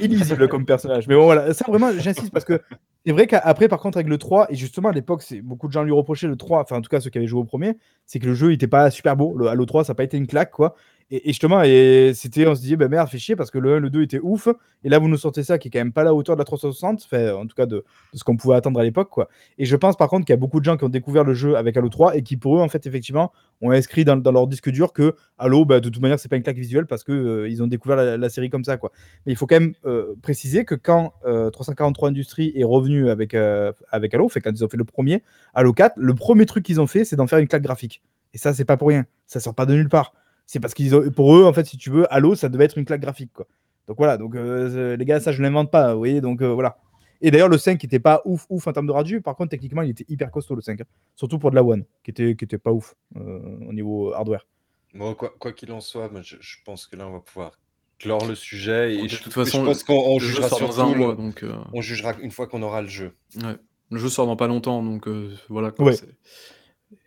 illisible 0.00 0.48
comme 0.48 0.66
personnage. 0.66 1.08
Mais 1.08 1.14
bon, 1.14 1.24
voilà, 1.24 1.54
ça 1.54 1.64
vraiment, 1.68 1.92
j'insiste 1.98 2.32
parce 2.32 2.44
que 2.44 2.60
c'est 3.06 3.12
vrai 3.12 3.26
qu'après, 3.26 3.68
par 3.68 3.80
contre, 3.80 3.98
avec 3.98 4.08
le 4.08 4.18
3, 4.18 4.46
et 4.50 4.54
justement 4.54 4.88
à 4.88 4.92
l'époque, 4.92 5.22
beaucoup 5.42 5.68
de 5.68 5.72
gens 5.72 5.82
lui 5.82 5.92
reprochaient 5.92 6.26
le 6.26 6.36
3, 6.36 6.62
enfin 6.62 6.76
en 6.76 6.80
tout 6.80 6.88
cas 6.88 7.00
ceux 7.00 7.10
qui 7.10 7.18
avaient 7.18 7.26
joué 7.26 7.40
au 7.40 7.44
premier, 7.44 7.76
c'est 8.06 8.18
que 8.18 8.26
le 8.26 8.34
jeu 8.34 8.48
n'était 8.48 8.66
pas 8.66 8.90
super 8.90 9.16
beau. 9.16 9.36
Le 9.36 9.48
Halo 9.48 9.64
3, 9.64 9.84
ça 9.84 9.92
n'a 9.92 9.94
pas 9.94 10.04
été 10.04 10.16
une 10.16 10.26
claque, 10.26 10.50
quoi. 10.50 10.74
Et, 11.14 11.22
justement, 11.26 11.62
et 11.62 12.10
c'était, 12.12 12.44
on 12.44 12.56
se 12.56 12.60
disait, 12.60 12.74
bah 12.74 12.88
merde, 12.88 13.08
fait 13.08 13.18
chier 13.18 13.36
parce 13.36 13.52
que 13.52 13.58
le 13.58 13.76
1, 13.76 13.78
le 13.78 13.88
2 13.88 14.02
était 14.02 14.18
ouf. 14.20 14.48
Et 14.82 14.88
là, 14.88 14.98
vous 14.98 15.06
nous 15.06 15.16
sortez 15.16 15.44
ça 15.44 15.58
qui 15.58 15.68
est 15.68 15.70
quand 15.70 15.78
même 15.78 15.92
pas 15.92 16.00
à 16.00 16.04
la 16.04 16.14
hauteur 16.14 16.34
de 16.34 16.40
la 16.40 16.44
360, 16.44 17.08
en 17.12 17.46
tout 17.46 17.54
cas 17.54 17.66
de, 17.66 17.84
ce 18.14 18.24
qu'on 18.24 18.36
pouvait 18.36 18.56
attendre 18.56 18.80
à 18.80 18.82
l'époque. 18.82 19.10
quoi. 19.10 19.28
Et 19.56 19.64
je 19.64 19.76
pense 19.76 19.96
par 19.96 20.08
contre 20.08 20.26
qu'il 20.26 20.32
y 20.32 20.34
a 20.34 20.40
beaucoup 20.40 20.58
de 20.58 20.64
gens 20.64 20.76
qui 20.76 20.82
ont 20.82 20.88
découvert 20.88 21.22
le 21.22 21.32
jeu 21.32 21.56
avec 21.56 21.76
Halo 21.76 21.88
3 21.88 22.16
et 22.16 22.22
qui, 22.22 22.36
pour 22.36 22.58
eux, 22.58 22.60
en 22.60 22.68
fait, 22.68 22.84
effectivement, 22.86 23.30
ont 23.62 23.70
inscrit 23.70 24.04
dans, 24.04 24.16
leur 24.16 24.48
disque 24.48 24.70
dur 24.70 24.92
que 24.92 25.14
Halo, 25.38 25.64
bah, 25.64 25.78
de 25.78 25.88
toute 25.88 26.02
manière, 26.02 26.18
c'est 26.18 26.28
pas 26.28 26.36
une 26.36 26.42
claque 26.42 26.56
visuelle 26.56 26.86
parce 26.86 27.04
qu'ils 27.04 27.14
euh, 27.14 27.48
ils 27.48 27.62
ont 27.62 27.68
découvert 27.68 28.18
la, 28.18 28.28
série 28.28 28.50
comme 28.50 28.64
ça. 28.64 28.76
quoi. 28.76 28.90
Mais 29.24 29.32
il 29.32 29.36
faut 29.36 29.46
quand 29.46 29.60
même 29.60 29.74
euh, 29.86 30.16
préciser 30.20 30.64
que 30.64 30.74
quand 30.74 31.12
343 31.52 32.08
euh, 32.08 32.10
Industries 32.10 32.52
est 32.56 32.64
revenu 32.64 33.08
avec, 33.08 33.34
avec 33.34 34.14
Halo, 34.14 34.28
fait 34.28 34.40
quand 34.40 34.50
ils 34.50 34.64
ont 34.64 34.68
fait 34.68 34.76
le 34.76 34.84
premier, 34.84 35.22
Halo 35.54 35.72
4, 35.72 35.94
le 35.96 36.14
premier 36.14 36.44
truc 36.44 36.64
qu'ils 36.64 36.80
ont 36.80 36.88
fait, 36.88 37.04
c'est 37.04 37.14
d'en 37.14 37.28
faire 37.28 37.38
une 37.38 37.48
claque 37.48 37.62
graphique. 37.62 38.02
Et 38.32 38.38
ça, 38.38 38.52
c'est 38.52 38.64
pas 38.64 38.76
pour 38.76 38.88
rien. 38.88 39.06
Ça 39.26 39.38
sort 39.38 39.54
pas 39.54 39.64
de 39.64 39.74
nulle 39.74 39.88
part. 39.88 40.12
C'est 40.46 40.60
parce 40.60 40.74
qu'ils 40.74 40.94
ont, 40.94 41.10
pour 41.10 41.36
eux, 41.36 41.44
en 41.44 41.52
fait, 41.52 41.64
si 41.64 41.76
tu 41.76 41.90
veux, 41.90 42.12
Halo, 42.12 42.34
ça 42.34 42.48
devait 42.48 42.64
être 42.64 42.78
une 42.78 42.84
claque 42.84 43.00
graphique, 43.00 43.32
quoi. 43.32 43.46
Donc 43.86 43.98
voilà, 43.98 44.16
donc 44.16 44.34
euh, 44.34 44.96
les 44.96 45.04
gars, 45.04 45.20
ça 45.20 45.32
je 45.32 45.42
l'invente 45.42 45.70
pas, 45.70 45.92
vous 45.92 45.98
voyez, 45.98 46.20
donc 46.20 46.40
euh, 46.40 46.52
voilà. 46.52 46.78
Et 47.20 47.30
d'ailleurs, 47.30 47.48
le 47.48 47.58
5 47.58 47.82
était 47.84 47.98
pas 47.98 48.22
ouf, 48.24 48.46
ouf 48.48 48.66
en 48.66 48.72
termes 48.72 48.86
de 48.86 48.92
radio, 48.92 49.20
par 49.20 49.36
contre, 49.36 49.50
techniquement, 49.50 49.82
il 49.82 49.90
était 49.90 50.04
hyper 50.08 50.30
costaud 50.30 50.54
le 50.54 50.62
5, 50.62 50.80
hein. 50.80 50.84
surtout 51.16 51.38
pour 51.38 51.50
de 51.50 51.56
la 51.56 51.62
One, 51.62 51.84
qui 52.02 52.10
était, 52.10 52.34
qui 52.34 52.44
était 52.44 52.58
pas 52.58 52.72
ouf 52.72 52.94
euh, 53.16 53.58
au 53.68 53.72
niveau 53.72 54.12
hardware. 54.12 54.46
Bon, 54.94 55.14
quoi 55.14 55.52
qu'il 55.52 55.72
en 55.72 55.80
soit, 55.80 56.10
je, 56.22 56.56
pense 56.64 56.86
que 56.86 56.96
là, 56.96 57.08
on 57.08 57.12
va 57.12 57.20
pouvoir 57.20 57.58
clore 57.98 58.26
le 58.26 58.34
sujet. 58.34 58.94
Et 58.94 59.06
de 59.06 59.16
toute 59.16 59.32
façon, 59.32 59.60
je 59.60 59.66
pense 59.66 59.82
qu'on 59.82 60.18
jugera 60.18 60.48
dans 60.48 60.80
un 60.80 60.94
mois, 60.94 61.14
donc 61.14 61.44
on 61.72 61.80
jugera 61.80 62.14
une 62.20 62.30
fois 62.30 62.46
qu'on 62.46 62.62
aura 62.62 62.80
le 62.80 62.88
jeu. 62.88 63.12
Ouais. 63.42 63.56
Le 63.90 63.98
jeu 63.98 64.08
sort 64.08 64.26
dans 64.26 64.36
pas 64.36 64.46
longtemps, 64.46 64.82
donc 64.82 65.08
voilà. 65.48 65.72
Quoi, 65.72 65.86
ouais. 65.86 65.96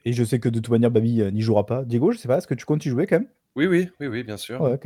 Et 0.05 0.13
je 0.13 0.23
sais 0.23 0.39
que 0.39 0.49
de 0.49 0.59
toute 0.59 0.69
manière, 0.69 0.91
Babi 0.91 1.23
n'y 1.31 1.41
jouera 1.41 1.65
pas. 1.65 1.83
Diego, 1.83 2.11
je 2.11 2.17
sais 2.17 2.27
pas, 2.27 2.37
est-ce 2.37 2.47
que 2.47 2.53
tu 2.53 2.65
comptes 2.65 2.85
y 2.85 2.89
jouer 2.89 3.07
quand 3.07 3.19
même? 3.19 3.27
Oui, 3.55 3.65
oui, 3.65 3.89
oui, 3.99 4.07
oui, 4.07 4.23
bien 4.23 4.37
sûr. 4.37 4.61
Ouais, 4.61 4.79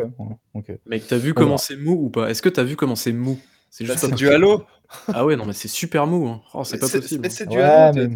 ok. 0.54 0.72
Mec, 0.86 1.06
t'as 1.08 1.18
vu 1.18 1.34
comment 1.34 1.58
c'est 1.58 1.76
mou 1.76 2.06
ou 2.06 2.10
pas? 2.10 2.30
Est-ce 2.30 2.42
que 2.42 2.50
t'as 2.50 2.64
vu 2.64 2.76
comment 2.76 2.96
c'est 2.96 3.12
mou? 3.12 3.38
C'est 3.70 3.86
juste 3.86 4.10
bah, 4.10 4.16
du 4.16 4.30
halo 4.30 4.64
Ah 5.08 5.26
ouais, 5.26 5.36
non, 5.36 5.46
mais 5.46 5.54
c'est 5.54 5.68
super 5.68 6.08
mou. 6.08 6.28
Hein. 6.28 6.42
Oh, 6.54 6.64
c'est 6.64 6.78
pas 6.78 6.88
possible. 6.88 7.22
Mais 7.22 7.30
c'est 7.30 7.48
du 7.48 7.60
halo. 7.60 8.10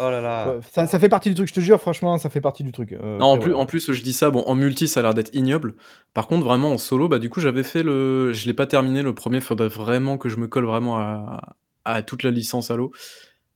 Oh 0.00 0.10
là 0.10 0.20
là. 0.20 0.60
Ça, 0.72 0.86
ça, 0.86 1.00
fait 1.00 1.08
partie 1.08 1.28
du 1.28 1.34
truc, 1.34 1.48
je 1.48 1.54
te 1.54 1.60
jure, 1.60 1.80
franchement, 1.80 2.18
ça 2.18 2.30
fait 2.30 2.40
partie 2.40 2.62
du 2.62 2.70
truc. 2.70 2.92
Euh, 2.92 3.18
non, 3.18 3.26
en 3.26 3.38
plus, 3.38 3.52
en 3.52 3.66
plus, 3.66 3.92
je 3.92 4.00
dis 4.00 4.12
ça, 4.12 4.30
bon, 4.30 4.44
en 4.46 4.54
multi, 4.54 4.86
ça 4.86 5.00
a 5.00 5.02
l'air 5.02 5.12
d'être 5.12 5.34
ignoble. 5.34 5.74
Par 6.14 6.28
contre, 6.28 6.44
vraiment, 6.44 6.70
en 6.70 6.78
solo, 6.78 7.08
bah, 7.08 7.18
du 7.18 7.28
coup, 7.28 7.40
j'avais 7.40 7.64
fait 7.64 7.82
le. 7.82 8.32
Je 8.32 8.46
l'ai 8.46 8.54
pas 8.54 8.66
terminé, 8.66 9.02
le 9.02 9.12
premier, 9.12 9.40
faudrait 9.40 9.68
vraiment 9.68 10.16
que 10.16 10.28
je 10.28 10.36
me 10.36 10.46
colle 10.46 10.66
vraiment 10.66 10.98
à, 10.98 11.56
à 11.84 12.02
toute 12.02 12.22
la 12.22 12.30
licence 12.30 12.70
Halo. 12.70 12.92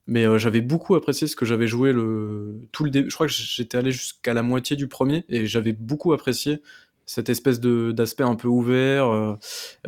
Mais 0.06 0.26
euh, 0.26 0.36
j'avais 0.38 0.60
beaucoup 0.60 0.94
apprécié 0.96 1.26
ce 1.28 1.36
que 1.36 1.44
j'avais 1.44 1.66
joué 1.66 1.92
le 1.92 2.60
tout 2.72 2.84
le 2.84 2.90
début. 2.90 3.08
Je 3.08 3.14
crois 3.14 3.26
que 3.26 3.32
j'étais 3.32 3.78
allé 3.78 3.92
jusqu'à 3.92 4.34
la 4.34 4.42
moitié 4.42 4.76
du 4.76 4.88
premier 4.88 5.24
et 5.28 5.46
j'avais 5.46 5.72
beaucoup 5.72 6.12
apprécié 6.12 6.60
cette 7.06 7.28
espèce 7.28 7.60
de 7.60 7.92
d'aspect 7.92 8.24
un 8.24 8.34
peu 8.34 8.48
ouvert. 8.48 9.06
Euh, 9.06 9.36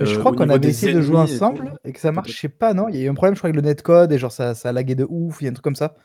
je 0.00 0.16
crois 0.18 0.32
euh, 0.32 0.36
qu'on 0.36 0.48
avait 0.48 0.68
essayé 0.68 0.92
de 0.92 1.00
jouer 1.00 1.16
ensemble 1.16 1.74
et, 1.84 1.92
que 1.92 2.00
ça 2.00 2.12
marchait 2.12 2.48
pas, 2.48 2.74
non? 2.74 2.88
Il 2.88 2.96
y 2.96 3.00
a 3.00 3.04
eu 3.04 3.08
un 3.08 3.14
problème, 3.14 3.34
je 3.34 3.40
crois, 3.40 3.48
avec 3.48 3.60
le 3.60 3.66
netcode 3.66 4.12
et 4.12 4.18
genre 4.18 4.32
ça, 4.32 4.54
ça 4.54 4.72
laguait 4.72 4.94
de 4.94 5.06
ouf, 5.08 5.38
il 5.40 5.44
y 5.44 5.46
a 5.48 5.50
un 5.50 5.54
truc 5.54 5.64
comme 5.64 5.74
ça. 5.74 5.96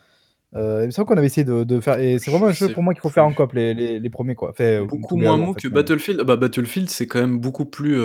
Euh, 0.56 0.80
il 0.82 0.88
me 0.88 0.92
semble 0.92 1.08
qu'on 1.08 1.18
avait 1.18 1.28
essayé 1.28 1.46
de, 1.46 1.64
de 1.64 1.80
faire. 1.80 2.00
Et 2.00 2.18
c'est 2.18 2.32
vraiment 2.32 2.48
un 2.48 2.52
jeu 2.52 2.70
pour 2.70 2.82
moi 2.82 2.96
qu'il 2.96 3.02
faut 3.02 3.10
faire 3.10 3.26
en 3.26 3.34
cop, 3.34 3.54
les, 3.54 3.76
les, 3.76 4.00
les 4.00 4.10
premiers. 4.10 4.34
Quoi. 4.34 4.52
Fait, 4.54 4.84
beaucoup 4.84 5.18
moins 5.18 5.38
mou 5.38 5.54
que 5.54 5.68
Battlefield. 5.68 6.22
Bah, 6.22 6.36
Battlefield, 6.36 6.90
c'est 6.90 7.06
quand 7.06 7.20
même 7.20 7.38
beaucoup 7.38 7.66
plus, 7.66 8.02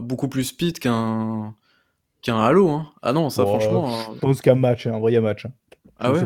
beaucoup 0.00 0.28
plus 0.28 0.44
speed 0.44 0.78
qu'un 0.78 1.54
qu'un 2.26 2.40
Halo. 2.40 2.68
Hein. 2.68 2.88
Ah 3.02 3.12
non, 3.12 3.30
ça 3.30 3.44
franchement. 3.44 3.88
Je 3.88 4.10
hein. 4.10 4.16
pense 4.20 4.40
qu'un 4.40 4.54
match, 4.54 4.86
un 4.86 4.98
vrai 4.98 5.18
match. 5.20 5.46
Hein. 5.46 5.52
Ah 5.98 6.12
ouais? 6.12 6.20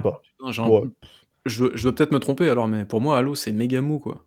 Je, 1.46 1.66
je, 1.74 1.82
dois 1.82 1.94
peut-être 1.94 2.12
me 2.12 2.18
tromper 2.18 2.51
alors, 2.51 2.68
mais 2.68 2.84
pour 2.84 3.01
moi, 3.01 3.18
Halo, 3.18 3.34
c'est 3.34 3.53
méga 3.53 3.80
mou 3.80 3.98
quoi. 3.98 4.24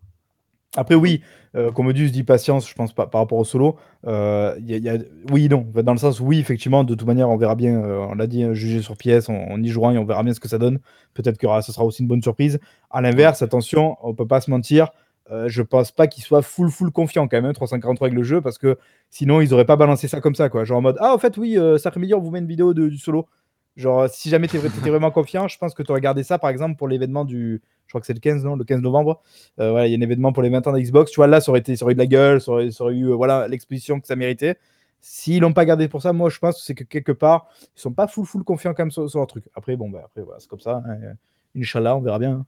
Après, 0.75 0.95
oui, 0.95 1.21
euh, 1.55 1.71
Commodus 1.71 2.09
dit 2.09 2.23
patience, 2.23 2.67
je 2.67 2.73
pense 2.73 2.93
pas, 2.93 3.05
par 3.05 3.21
rapport 3.21 3.37
au 3.37 3.43
solo. 3.43 3.75
Euh, 4.07 4.55
y 4.59 4.73
a- 4.73 4.77
y 4.77 4.89
a- 4.89 4.97
oui, 5.31 5.47
non, 5.47 5.67
dans 5.83 5.91
le 5.91 5.99
sens, 5.99 6.19
oui, 6.19 6.39
effectivement, 6.39 6.83
de 6.83 6.95
toute 6.95 7.05
manière, 7.05 7.29
on 7.29 7.37
verra 7.37 7.53
bien, 7.53 7.83
euh, 7.83 8.07
on 8.09 8.15
l'a 8.15 8.25
dit, 8.25 8.43
hein, 8.43 8.53
juger 8.53 8.81
sur 8.81 8.97
pièce, 8.97 9.29
on, 9.29 9.35
on 9.49 9.61
y 9.61 9.67
jouera 9.67 9.93
et 9.93 9.99
on 9.99 10.05
verra 10.05 10.23
bien 10.23 10.33
ce 10.33 10.39
que 10.39 10.47
ça 10.47 10.57
donne. 10.57 10.79
Peut-être 11.13 11.37
que 11.37 11.45
ce 11.61 11.71
sera 11.71 11.85
aussi 11.85 12.01
une 12.01 12.07
bonne 12.07 12.23
surprise. 12.23 12.59
À 12.89 13.01
l'inverse, 13.01 13.43
attention, 13.43 13.97
on 14.01 14.15
peut 14.15 14.25
pas 14.25 14.41
se 14.41 14.49
mentir, 14.49 14.89
euh, 15.31 15.47
je 15.47 15.61
pense 15.61 15.91
pas 15.91 16.07
qu'ils 16.07 16.23
soient 16.23 16.41
full, 16.41 16.69
full 16.69 16.91
confiants 16.91 17.27
quand 17.27 17.37
même, 17.37 17.45
hein, 17.45 17.53
343 17.53 18.07
avec 18.07 18.17
le 18.17 18.23
jeu, 18.23 18.41
parce 18.41 18.57
que 18.57 18.77
sinon, 19.09 19.41
ils 19.41 19.53
auraient 19.53 19.65
pas 19.65 19.75
balancé 19.77 20.07
ça 20.07 20.19
comme 20.21 20.35
ça, 20.35 20.49
quoi. 20.49 20.65
Genre 20.65 20.77
en 20.77 20.81
mode, 20.81 20.97
ah, 20.99 21.13
en 21.13 21.17
fait, 21.17 21.37
oui, 21.37 21.57
euh, 21.57 21.77
Sacré 21.77 21.99
Million, 21.99 22.17
on 22.17 22.21
vous 22.21 22.31
met 22.31 22.39
une 22.39 22.47
vidéo 22.47 22.73
du 22.73 22.97
solo. 22.97 23.27
Genre, 23.75 24.07
si 24.09 24.29
jamais 24.29 24.47
tu 24.47 24.57
étais 24.57 24.89
vraiment 24.89 25.09
confiant, 25.09 25.47
je 25.47 25.57
pense 25.57 25.73
que 25.73 25.81
tu 25.81 25.91
gardé 25.99 26.23
ça, 26.23 26.37
par 26.37 26.49
exemple, 26.51 26.77
pour 26.77 26.87
l'événement 26.87 27.25
du. 27.25 27.61
Je 27.87 27.91
crois 27.91 28.01
que 28.01 28.07
c'est 28.07 28.13
le 28.13 28.19
15, 28.19 28.43
non 28.43 28.55
Le 28.55 28.63
15 28.65 28.81
novembre. 28.81 29.21
Euh, 29.59 29.71
voilà, 29.71 29.87
il 29.87 29.91
y 29.91 29.95
a 29.95 29.97
un 29.97 30.01
événement 30.01 30.31
pour 30.31 30.43
les 30.43 30.49
20 30.49 30.67
ans 30.67 30.73
d'Xbox. 30.73 31.11
Tu 31.11 31.15
vois, 31.17 31.27
là, 31.27 31.41
ça 31.41 31.51
aurait, 31.51 31.59
été, 31.61 31.75
ça 31.75 31.83
aurait 31.85 31.93
eu 31.93 31.95
de 31.95 31.99
la 31.99 32.05
gueule, 32.05 32.39
ça 32.41 32.51
aurait, 32.51 32.69
ça 32.71 32.83
aurait 32.83 32.93
eu 32.95 33.09
euh, 33.09 33.15
voilà 33.15 33.47
l'exposition 33.47 33.99
que 33.99 34.05
ça 34.07 34.15
méritait. 34.15 34.57
S'ils 35.01 35.41
l'ont 35.41 35.53
pas 35.53 35.65
gardé 35.65 35.87
pour 35.87 36.01
ça, 36.01 36.13
moi, 36.13 36.29
je 36.29 36.37
pense 36.39 36.55
que 36.57 36.61
c'est 36.63 36.75
que 36.75 36.83
quelque 36.83 37.11
part, 37.11 37.47
ils 37.75 37.81
sont 37.81 37.91
pas 37.91 38.07
full, 38.07 38.25
full 38.25 38.43
confiants 38.43 38.73
quand 38.73 38.83
même 38.83 38.91
sur, 38.91 39.09
sur 39.09 39.19
leur 39.19 39.27
truc. 39.27 39.45
Après, 39.55 39.75
bon, 39.75 39.89
bah, 39.89 40.01
après, 40.05 40.21
voilà, 40.21 40.39
c'est 40.39 40.47
comme 40.49 40.59
ça. 40.59 40.83
hein. 40.87 41.15
Inch'Allah, 41.55 41.95
on 41.97 42.01
verra 42.01 42.19
bien. 42.19 42.31
hein. 42.31 42.45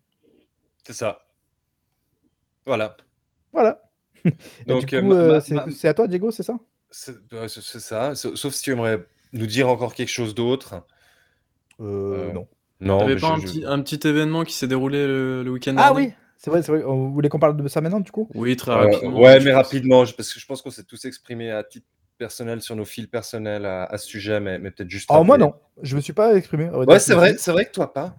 C'est 0.85 0.93
ça. 0.93 1.24
Voilà. 2.65 2.97
Voilà. 3.53 3.81
Donc, 4.67 4.85
du 4.85 4.95
euh, 4.95 5.35
euh, 5.35 5.39
c'est 5.39 5.53
ma- 5.53 5.89
à 5.89 5.93
toi, 5.93 6.07
Diego, 6.07 6.31
c'est 6.31 6.43
ça? 6.43 6.57
C'est 6.91 7.13
ça. 7.79 8.15
Sa- 8.15 8.35
Sauf 8.35 8.53
si 8.53 8.63
tu 8.63 8.71
aimerais 8.71 9.05
nous 9.33 9.45
dire 9.47 9.67
encore 9.69 9.93
quelque 9.93 10.09
chose 10.11 10.33
d'autre. 10.35 10.83
euh, 11.79 12.29
Euh, 12.29 12.33
Non. 12.33 12.47
Non, 12.81 12.99
T'avais 12.99 13.15
pas 13.15 13.27
je- 13.29 13.33
un, 13.33 13.39
je- 13.39 13.45
petit, 13.47 13.63
un 13.65 13.81
petit 13.81 14.07
événement 14.07 14.43
qui 14.43 14.53
s'est 14.53 14.67
déroulé 14.67 15.07
le, 15.07 15.43
le 15.43 15.51
week-end 15.51 15.73
Ah 15.73 15.91
dernier? 15.93 16.07
oui, 16.07 16.13
c'est 16.37 16.49
vrai, 16.51 16.61
c'est 16.61 16.71
vrai. 16.73 16.81
Vous 16.83 17.11
voulez 17.13 17.29
qu'on 17.29 17.39
parle 17.39 17.55
de 17.55 17.67
ça 17.69 17.79
maintenant, 17.81 18.01
du 18.01 18.11
coup? 18.11 18.27
Oui, 18.35 18.55
très 18.57 18.71
Euh, 18.71 18.75
rapidement. 18.75 19.21
ouais, 19.21 19.39
mais 19.39 19.53
pense. 19.53 19.65
rapidement, 19.65 20.05
je- 20.05 20.13
parce 20.13 20.33
que 20.33 20.39
je 20.39 20.45
pense 20.45 20.61
qu'on 20.61 20.71
s'est 20.71 20.83
tous 20.83 21.05
exprimés 21.05 21.51
à 21.51 21.63
titre 21.63 21.87
personnel 22.17 22.61
sur 22.61 22.75
nos 22.75 22.85
fils 22.85 23.07
personnels 23.07 23.65
à, 23.65 23.83
à 23.85 23.97
ce 23.97 24.07
sujet, 24.07 24.39
mais, 24.39 24.59
mais 24.59 24.71
peut-être 24.71 24.89
juste. 24.89 25.09
Alors, 25.09 25.23
moi, 25.25 25.37
non. 25.37 25.53
Je 25.81 25.95
me 25.95 26.01
suis 26.01 26.13
pas 26.13 26.35
exprimé. 26.35 26.69
Ouais, 26.69 26.99
c'est 26.99 27.13
vrai, 27.15 27.37
c'est 27.37 27.51
vrai 27.51 27.65
que 27.65 27.71
toi 27.71 27.93
pas. 27.93 28.15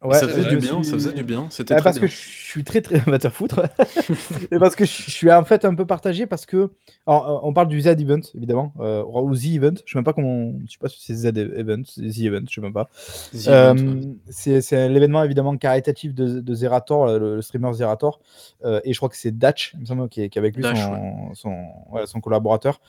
Ouais, 0.00 0.16
ça 0.16 0.28
faisait 0.28 0.48
du 0.48 0.58
bien, 0.58 0.82
ça 0.84 0.92
faisait 0.92 1.12
du 1.12 1.24
bien. 1.24 1.48
C'était 1.50 1.74
Ah, 1.74 1.78
très 1.78 1.84
parce 1.84 1.98
bien. 1.98 2.06
que 2.06 2.14
je 2.14 2.16
suis 2.16 2.62
très 2.62 2.80
très 2.82 2.98
va 3.10 3.18
te 3.18 3.28
foutre 3.28 3.62
et 4.52 4.58
parce 4.60 4.76
que 4.76 4.84
je 4.84 5.10
suis 5.10 5.30
en 5.32 5.44
fait 5.44 5.64
un 5.64 5.74
peu 5.74 5.86
partagé 5.86 6.26
parce 6.26 6.46
que 6.46 6.70
alors, 7.04 7.28
euh, 7.28 7.38
on 7.42 7.52
parle 7.52 7.66
du 7.66 7.80
Z 7.80 7.88
event 7.98 8.20
évidemment 8.36 8.72
euh, 8.78 9.02
ou 9.04 9.34
Z 9.34 9.46
event 9.56 9.74
je 9.84 9.92
sais 9.92 9.98
même 9.98 10.04
pas 10.04 10.12
comment 10.12 10.52
je 10.66 10.70
sais 10.70 10.78
pas 10.80 10.88
si 10.88 11.00
c'est 11.02 11.14
Z 11.14 11.36
event 11.36 11.82
c'est 11.84 12.08
Z 12.08 12.22
event 12.26 12.44
je 12.48 12.54
sais 12.54 12.60
même 12.60 12.72
pas 12.72 12.88
The 13.32 13.48
Euh, 13.48 13.74
ouais. 13.74 14.60
c'est 14.62 14.88
l'événement 14.88 15.24
évidemment 15.24 15.56
caritatif 15.56 16.14
de, 16.14 16.38
de 16.40 16.54
Zerator 16.54 17.06
le, 17.18 17.34
le 17.34 17.42
streamer 17.42 17.72
Zerator 17.72 18.20
euh, 18.64 18.80
et 18.84 18.92
je 18.92 18.98
crois 19.00 19.08
que 19.08 19.16
c'est 19.16 19.36
Datch 19.36 19.72
il 19.74 19.80
me 19.80 19.84
semble 19.86 20.08
qui 20.08 20.22
est, 20.22 20.28
qui 20.28 20.38
est 20.38 20.40
avec 20.40 20.54
lui 20.54 20.62
Dash, 20.62 20.78
son, 20.78 21.34
son, 21.34 21.64
ouais, 21.90 22.06
son 22.06 22.20
collaborateur 22.20 22.80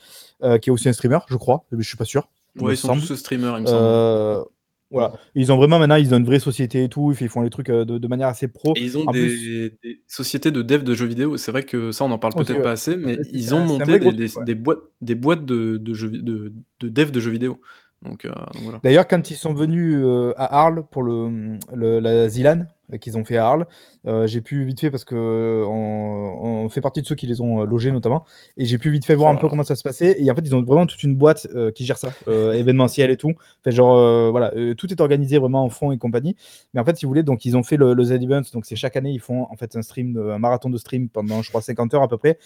qui 0.62 0.70
est 0.70 0.70
aussi 0.70 0.88
un 0.88 0.92
streamer 0.92 1.18
je 1.28 1.36
crois 1.36 1.64
mais 1.72 1.82
je 1.82 1.88
suis 1.88 1.96
pas 1.98 2.04
sûr 2.04 2.28
Ouais, 2.60 2.74
ils 2.74 2.76
sont 2.76 2.88
semble. 2.88 3.02
tous 3.02 3.14
streamers, 3.16 3.58
il 3.58 3.62
me 3.62 3.66
semble. 3.66 4.44
Voilà. 4.90 5.12
Ils 5.36 5.52
ont 5.52 5.56
vraiment 5.56 5.78
maintenant, 5.78 5.94
ils 5.96 6.12
ont 6.12 6.18
une 6.18 6.24
vraie 6.24 6.40
société 6.40 6.82
et 6.84 6.88
tout. 6.88 7.14
Ils 7.20 7.28
font 7.28 7.42
les 7.42 7.50
trucs 7.50 7.70
euh, 7.70 7.84
de, 7.84 7.98
de 7.98 8.08
manière 8.08 8.26
assez 8.28 8.48
pro. 8.48 8.74
Et 8.76 8.80
ils 8.82 8.98
ont 8.98 9.04
des, 9.12 9.20
plus- 9.26 9.70
des 9.82 10.02
sociétés 10.08 10.50
de 10.50 10.62
dev 10.62 10.82
de 10.82 10.94
jeux 10.94 11.06
vidéo. 11.06 11.36
C'est 11.36 11.52
vrai 11.52 11.62
que 11.62 11.92
ça, 11.92 12.04
on 12.04 12.10
en 12.10 12.18
parle 12.18 12.34
peut-être 12.34 12.56
ouais. 12.56 12.62
pas 12.62 12.72
assez, 12.72 12.96
mais 12.96 13.18
ils 13.32 13.54
ont 13.54 13.64
monté 13.64 13.84
des, 13.92 13.98
gros 14.00 14.12
des- 14.12 14.26
truc, 14.28 14.38
ouais. 14.38 14.44
des 14.46 14.54
boîtes, 14.56 14.78
des 15.00 15.14
boîtes 15.14 15.44
de, 15.44 15.76
de, 15.76 15.94
jeux, 15.94 16.10
de, 16.10 16.52
de 16.80 16.88
dev 16.88 17.10
de 17.12 17.20
jeux 17.20 17.30
vidéo. 17.30 17.60
Donc, 18.02 18.24
euh, 18.24 18.32
voilà. 18.62 18.80
D'ailleurs, 18.82 19.06
quand 19.06 19.30
ils 19.30 19.36
sont 19.36 19.52
venus 19.54 19.94
euh, 19.98 20.32
à 20.36 20.58
Arles 20.60 20.84
pour 20.90 21.02
le, 21.02 21.58
le- 21.74 22.00
la 22.00 22.28
Zilan 22.28 22.66
qu'ils 22.98 23.18
ont 23.18 23.24
fait 23.24 23.36
à 23.36 23.46
Arles, 23.46 23.66
euh, 24.06 24.26
j'ai 24.26 24.40
pu 24.40 24.64
vite 24.64 24.80
fait 24.80 24.90
parce 24.90 25.04
que 25.04 25.14
euh, 25.14 25.64
on, 25.66 26.64
on 26.64 26.68
fait 26.68 26.80
partie 26.80 27.02
de 27.02 27.06
ceux 27.06 27.14
qui 27.14 27.26
les 27.26 27.40
ont 27.40 27.62
euh, 27.62 27.66
logés 27.66 27.92
notamment, 27.92 28.24
et 28.56 28.64
j'ai 28.64 28.78
pu 28.78 28.90
vite 28.90 29.04
fait 29.04 29.14
voir 29.14 29.30
un 29.30 29.36
peu 29.36 29.48
comment 29.48 29.62
ça 29.62 29.76
se 29.76 29.82
passait. 29.82 30.16
Et 30.18 30.30
en 30.30 30.34
fait, 30.34 30.42
ils 30.44 30.54
ont 30.54 30.62
vraiment 30.62 30.86
toute 30.86 31.02
une 31.02 31.16
boîte 31.16 31.46
euh, 31.54 31.70
qui 31.70 31.84
gère 31.84 31.98
ça, 31.98 32.12
euh, 32.28 32.52
événementiel 32.52 33.10
et 33.10 33.16
tout. 33.16 33.32
Fait 33.64 33.72
genre 33.72 33.96
euh, 33.96 34.30
voilà, 34.30 34.52
euh, 34.56 34.74
tout 34.74 34.90
est 34.90 35.00
organisé 35.00 35.38
vraiment 35.38 35.64
en 35.64 35.68
fond 35.68 35.92
et 35.92 35.98
compagnie. 35.98 36.36
Mais 36.74 36.80
en 36.80 36.84
fait, 36.84 36.96
si 36.96 37.04
vous 37.04 37.10
voulez, 37.10 37.22
donc 37.22 37.44
ils 37.44 37.56
ont 37.56 37.62
fait 37.62 37.76
le, 37.76 37.94
le 37.94 38.04
Z 38.04 38.12
Event, 38.12 38.42
donc 38.52 38.66
c'est 38.66 38.76
chaque 38.76 38.96
année 38.96 39.10
ils 39.10 39.20
font 39.20 39.46
en 39.50 39.56
fait 39.56 39.76
un 39.76 39.82
stream, 39.82 40.16
un 40.16 40.38
marathon 40.38 40.70
de 40.70 40.78
stream 40.78 41.08
pendant 41.08 41.42
je 41.42 41.48
crois 41.48 41.60
50 41.62 41.94
heures 41.94 42.02
à 42.02 42.08
peu 42.08 42.18
près 42.18 42.38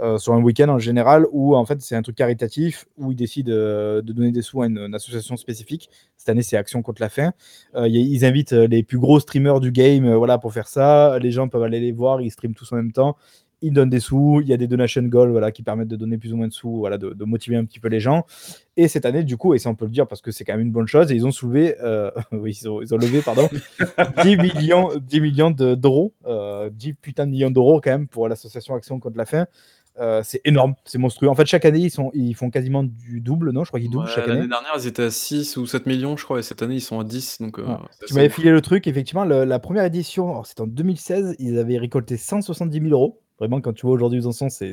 euh, 0.00 0.18
sur 0.18 0.32
un 0.32 0.42
week-end 0.42 0.68
en 0.68 0.78
général, 0.78 1.26
où 1.32 1.54
en 1.54 1.64
fait 1.64 1.80
c'est 1.80 1.96
un 1.96 2.02
truc 2.02 2.16
caritatif, 2.16 2.86
où 2.96 3.12
ils 3.12 3.16
décident 3.16 3.52
euh, 3.52 4.02
de 4.02 4.12
donner 4.12 4.32
des 4.32 4.42
sous 4.42 4.62
à 4.62 4.66
une, 4.66 4.78
une 4.78 4.94
association 4.94 5.36
spécifique. 5.36 5.90
Cette 6.22 6.28
année, 6.28 6.42
c'est 6.42 6.56
Action 6.56 6.82
contre 6.82 7.02
la 7.02 7.08
faim. 7.08 7.32
Euh, 7.74 7.88
ils 7.88 8.24
invitent 8.24 8.52
euh, 8.52 8.68
les 8.68 8.84
plus 8.84 8.98
gros 8.98 9.18
streamers 9.18 9.58
du 9.58 9.72
game 9.72 9.91
euh, 10.00 10.16
voilà, 10.16 10.38
pour 10.38 10.52
faire 10.52 10.68
ça. 10.68 11.18
Les 11.18 11.30
gens 11.30 11.48
peuvent 11.48 11.62
aller 11.62 11.80
les 11.80 11.92
voir, 11.92 12.20
ils 12.20 12.30
streament 12.30 12.54
tous 12.54 12.72
en 12.72 12.76
même 12.76 12.92
temps. 12.92 13.16
Ils 13.64 13.72
donnent 13.72 13.90
des 13.90 14.00
sous, 14.00 14.40
il 14.42 14.48
y 14.48 14.52
a 14.52 14.56
des 14.56 14.66
donation 14.66 15.02
goals 15.02 15.30
voilà, 15.30 15.52
qui 15.52 15.62
permettent 15.62 15.86
de 15.86 15.94
donner 15.94 16.18
plus 16.18 16.32
ou 16.32 16.36
moins 16.36 16.48
de 16.48 16.52
sous, 16.52 16.78
voilà, 16.78 16.98
de, 16.98 17.10
de 17.10 17.24
motiver 17.24 17.54
un 17.54 17.64
petit 17.64 17.78
peu 17.78 17.86
les 17.86 18.00
gens. 18.00 18.26
Et 18.76 18.88
cette 18.88 19.06
année, 19.06 19.22
du 19.22 19.36
coup, 19.36 19.54
et 19.54 19.60
ça 19.60 19.70
on 19.70 19.76
peut 19.76 19.84
le 19.84 19.92
dire 19.92 20.08
parce 20.08 20.20
que 20.20 20.32
c'est 20.32 20.44
quand 20.44 20.54
même 20.54 20.66
une 20.66 20.72
bonne 20.72 20.88
chose, 20.88 21.12
et 21.12 21.14
ils 21.14 21.24
ont 21.24 21.30
soulevé, 21.30 21.76
euh, 21.80 22.10
oui, 22.32 22.58
ils 22.60 22.68
ont, 22.68 22.82
ils 22.82 22.92
ont 22.92 22.96
levé, 22.98 23.20
pardon, 23.22 23.48
10 24.24 24.36
millions, 24.36 24.90
10 25.00 25.20
millions 25.20 25.50
de- 25.52 25.76
d'euros, 25.76 26.12
euh, 26.26 26.70
10 26.70 26.94
putains 26.94 27.26
de 27.26 27.30
millions 27.30 27.52
d'euros 27.52 27.80
quand 27.80 27.90
même 27.90 28.08
pour 28.08 28.28
l'association 28.28 28.74
Action 28.74 28.98
contre 28.98 29.16
la 29.16 29.26
faim. 29.26 29.46
Euh, 30.00 30.22
c'est 30.24 30.40
énorme, 30.46 30.74
c'est 30.84 30.96
monstrueux. 30.98 31.28
En 31.28 31.34
fait, 31.34 31.44
chaque 31.44 31.64
année, 31.66 31.80
ils, 31.80 31.90
sont, 31.90 32.10
ils 32.14 32.34
font 32.34 32.48
quasiment 32.50 32.82
du 32.82 33.20
double, 33.20 33.50
non? 33.52 33.62
Je 33.64 33.68
crois 33.70 33.78
qu'ils 33.80 33.90
doublent 33.90 34.06
Ouais, 34.06 34.10
chaque 34.10 34.24
année. 34.24 34.36
L'année 34.36 34.48
dernière, 34.48 34.72
ils 34.78 34.86
étaient 34.86 35.02
à 35.04 35.10
6 35.10 35.56
ou 35.58 35.66
7 35.66 35.84
millions, 35.86 36.16
je 36.16 36.24
crois, 36.24 36.38
et 36.38 36.42
cette 36.42 36.62
année, 36.62 36.76
ils 36.76 36.80
sont 36.80 36.98
à 36.98 37.04
10. 37.04 37.42
Donc, 37.42 37.58
euh, 37.58 37.66
Ouais. 37.66 37.76
c'est 38.00 38.06
Tu 38.06 38.14
m'avais 38.14 38.30
filé 38.30 38.50
le 38.50 38.60
truc, 38.62 38.86
effectivement, 38.86 39.24
le- 39.26 39.44
la 39.44 39.58
première 39.58 39.84
édition, 39.84 40.42
c'était 40.44 40.62
en 40.62 40.66
2016, 40.66 41.36
ils 41.38 41.58
avaient 41.58 41.76
récolté 41.78 42.16
170 42.16 42.80
000 42.80 42.90
euros. 42.92 43.20
Vraiment, 43.42 43.60
quand 43.60 43.72
tu 43.72 43.86
vois 43.86 43.94
aujourd'hui 43.96 44.20
où 44.20 44.22
ils 44.22 44.28
en 44.28 44.32
sont, 44.32 44.48
c'est 44.50 44.72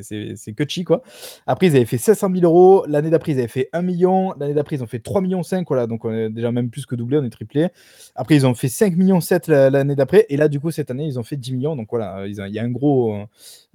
que 0.54 0.64
chi, 0.68 0.84
quoi. 0.84 1.02
Après, 1.48 1.66
ils 1.66 1.74
avaient 1.74 1.84
fait 1.84 1.98
500 1.98 2.28
000 2.32 2.44
euros. 2.44 2.84
L'année 2.86 3.10
d'après, 3.10 3.32
ils 3.32 3.38
avaient 3.40 3.48
fait 3.48 3.68
1 3.72 3.82
million. 3.82 4.32
L'année 4.38 4.54
d'après, 4.54 4.76
ils 4.76 4.82
ont 4.84 4.86
fait 4.86 5.00
3 5.00 5.20
millions 5.20 5.42
5, 5.42 5.66
voilà. 5.66 5.88
Donc, 5.88 6.04
on 6.04 6.12
est 6.12 6.30
déjà 6.30 6.52
même 6.52 6.70
plus 6.70 6.86
que 6.86 6.94
doublé, 6.94 7.18
on 7.18 7.24
est 7.24 7.30
triplé. 7.30 7.66
Après, 8.14 8.36
ils 8.36 8.46
ont 8.46 8.54
fait 8.54 8.68
5 8.68 8.94
millions 8.96 9.20
7 9.20 9.48
la- 9.48 9.70
l'année 9.70 9.96
d'après. 9.96 10.24
Et 10.28 10.36
là, 10.36 10.46
du 10.46 10.60
coup, 10.60 10.70
cette 10.70 10.92
année, 10.92 11.06
ils 11.06 11.18
ont 11.18 11.24
fait 11.24 11.36
10 11.36 11.52
millions. 11.52 11.74
Donc, 11.74 11.88
voilà, 11.90 12.18
ont- 12.20 12.24
il 12.24 12.52
y 12.54 12.58
a 12.60 12.62
un 12.62 12.70
gros, 12.70 13.12
euh, 13.14 13.24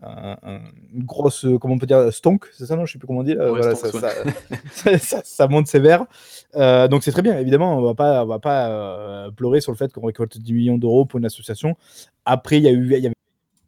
un- 0.02 0.38
un- 0.43 0.62
une 0.93 1.04
grosse, 1.04 1.43
euh, 1.43 1.58
comment 1.58 1.74
on 1.74 1.78
peut 1.78 1.88
dire, 1.88 2.14
stonk, 2.14 2.46
c'est 2.54 2.66
ça, 2.66 2.78
non 2.78 2.86
Je 2.86 2.93
sais 2.93 3.00
plus 3.00 3.08
comment 3.08 3.20
on 3.20 3.24
dit. 3.24 3.34
euh, 3.34 3.52
Ouais, 3.52 3.60
voilà, 3.60 3.76
ça, 3.76 3.91
ça- 4.00 4.14
ça- 5.00 5.22
ça 5.26 5.48
monte 5.50 5.68
sévère. 5.68 6.06
Euh, 6.56 6.88
donc 6.88 7.04
c'est 7.04 7.12
très 7.12 7.22
bien, 7.22 7.38
évidemment, 7.38 7.78
on 7.78 7.82
va 7.82 7.96
pas, 7.96 8.24
on 8.24 8.28
va 8.28 8.39
pas 8.39 8.70
euh, 8.70 9.32
pleurer 9.32 9.60
sur 9.60 9.72
le 9.74 9.78
fait 9.78 9.91
qu'on 9.91 10.06
récolte 10.06 10.38
10 10.38 10.54
millions 10.54 10.78
d'euros 10.78 11.04
pour 11.06 11.18
une 11.20 11.26
association. 11.26 11.76
Après, 12.24 12.58
il 12.58 12.64
y 12.64 12.68
a 12.68 12.72
eu, 12.72 12.86
il 12.96 13.00
y 13.04 13.06
avait 13.08 13.14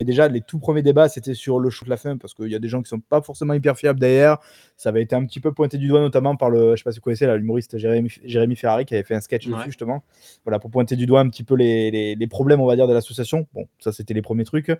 déjà 0.05 0.27
les 0.27 0.41
tout 0.41 0.59
premiers 0.59 0.81
débats, 0.81 1.09
c'était 1.09 1.33
sur 1.33 1.59
le 1.59 1.69
show 1.69 1.85
de 1.85 1.89
la 1.89 1.97
fin, 1.97 2.17
parce 2.17 2.33
qu'il 2.33 2.47
y 2.49 2.55
a 2.55 2.59
des 2.59 2.67
gens 2.67 2.81
qui 2.81 2.89
sont 2.89 2.99
pas 2.99 3.21
forcément 3.21 3.53
hyper 3.53 3.77
fiables 3.77 3.99
derrière. 3.99 4.37
Ça 4.77 4.89
avait 4.89 5.01
été 5.01 5.15
un 5.15 5.25
petit 5.25 5.39
peu 5.39 5.51
pointé 5.53 5.77
du 5.77 5.87
doigt, 5.87 6.01
notamment 6.01 6.35
par 6.35 6.49
le, 6.49 6.71
je 6.71 6.77
sais 6.77 6.83
pas 6.83 6.91
si 6.91 6.99
vous 6.99 7.03
connaissez, 7.03 7.25
l'humoriste 7.37 7.77
Jérémy, 7.77 8.09
Jérémy 8.23 8.55
Ferrari 8.55 8.85
qui 8.85 8.93
avait 8.93 9.03
fait 9.03 9.15
un 9.15 9.21
sketch 9.21 9.47
Ouais. 9.47 9.53
dessus 9.53 9.65
justement, 9.69 10.03
voilà, 10.45 10.59
pour 10.59 10.69
pointer 10.69 10.95
du 10.95 11.05
doigt 11.05 11.19
un 11.21 11.29
petit 11.29 11.43
peu 11.43 11.55
les, 11.55 11.89
les- 11.91 12.15
les 12.15 12.27
problèmes, 12.27 12.61
on 12.61 12.65
va 12.67 12.75
dire, 12.75 12.87
de 12.87 12.93
l'association. 12.93 13.47
Bon, 13.53 13.67
ça 13.79 13.91
c'était 13.91 14.13
les 14.13 14.21
premiers 14.21 14.43
trucs. 14.45 14.71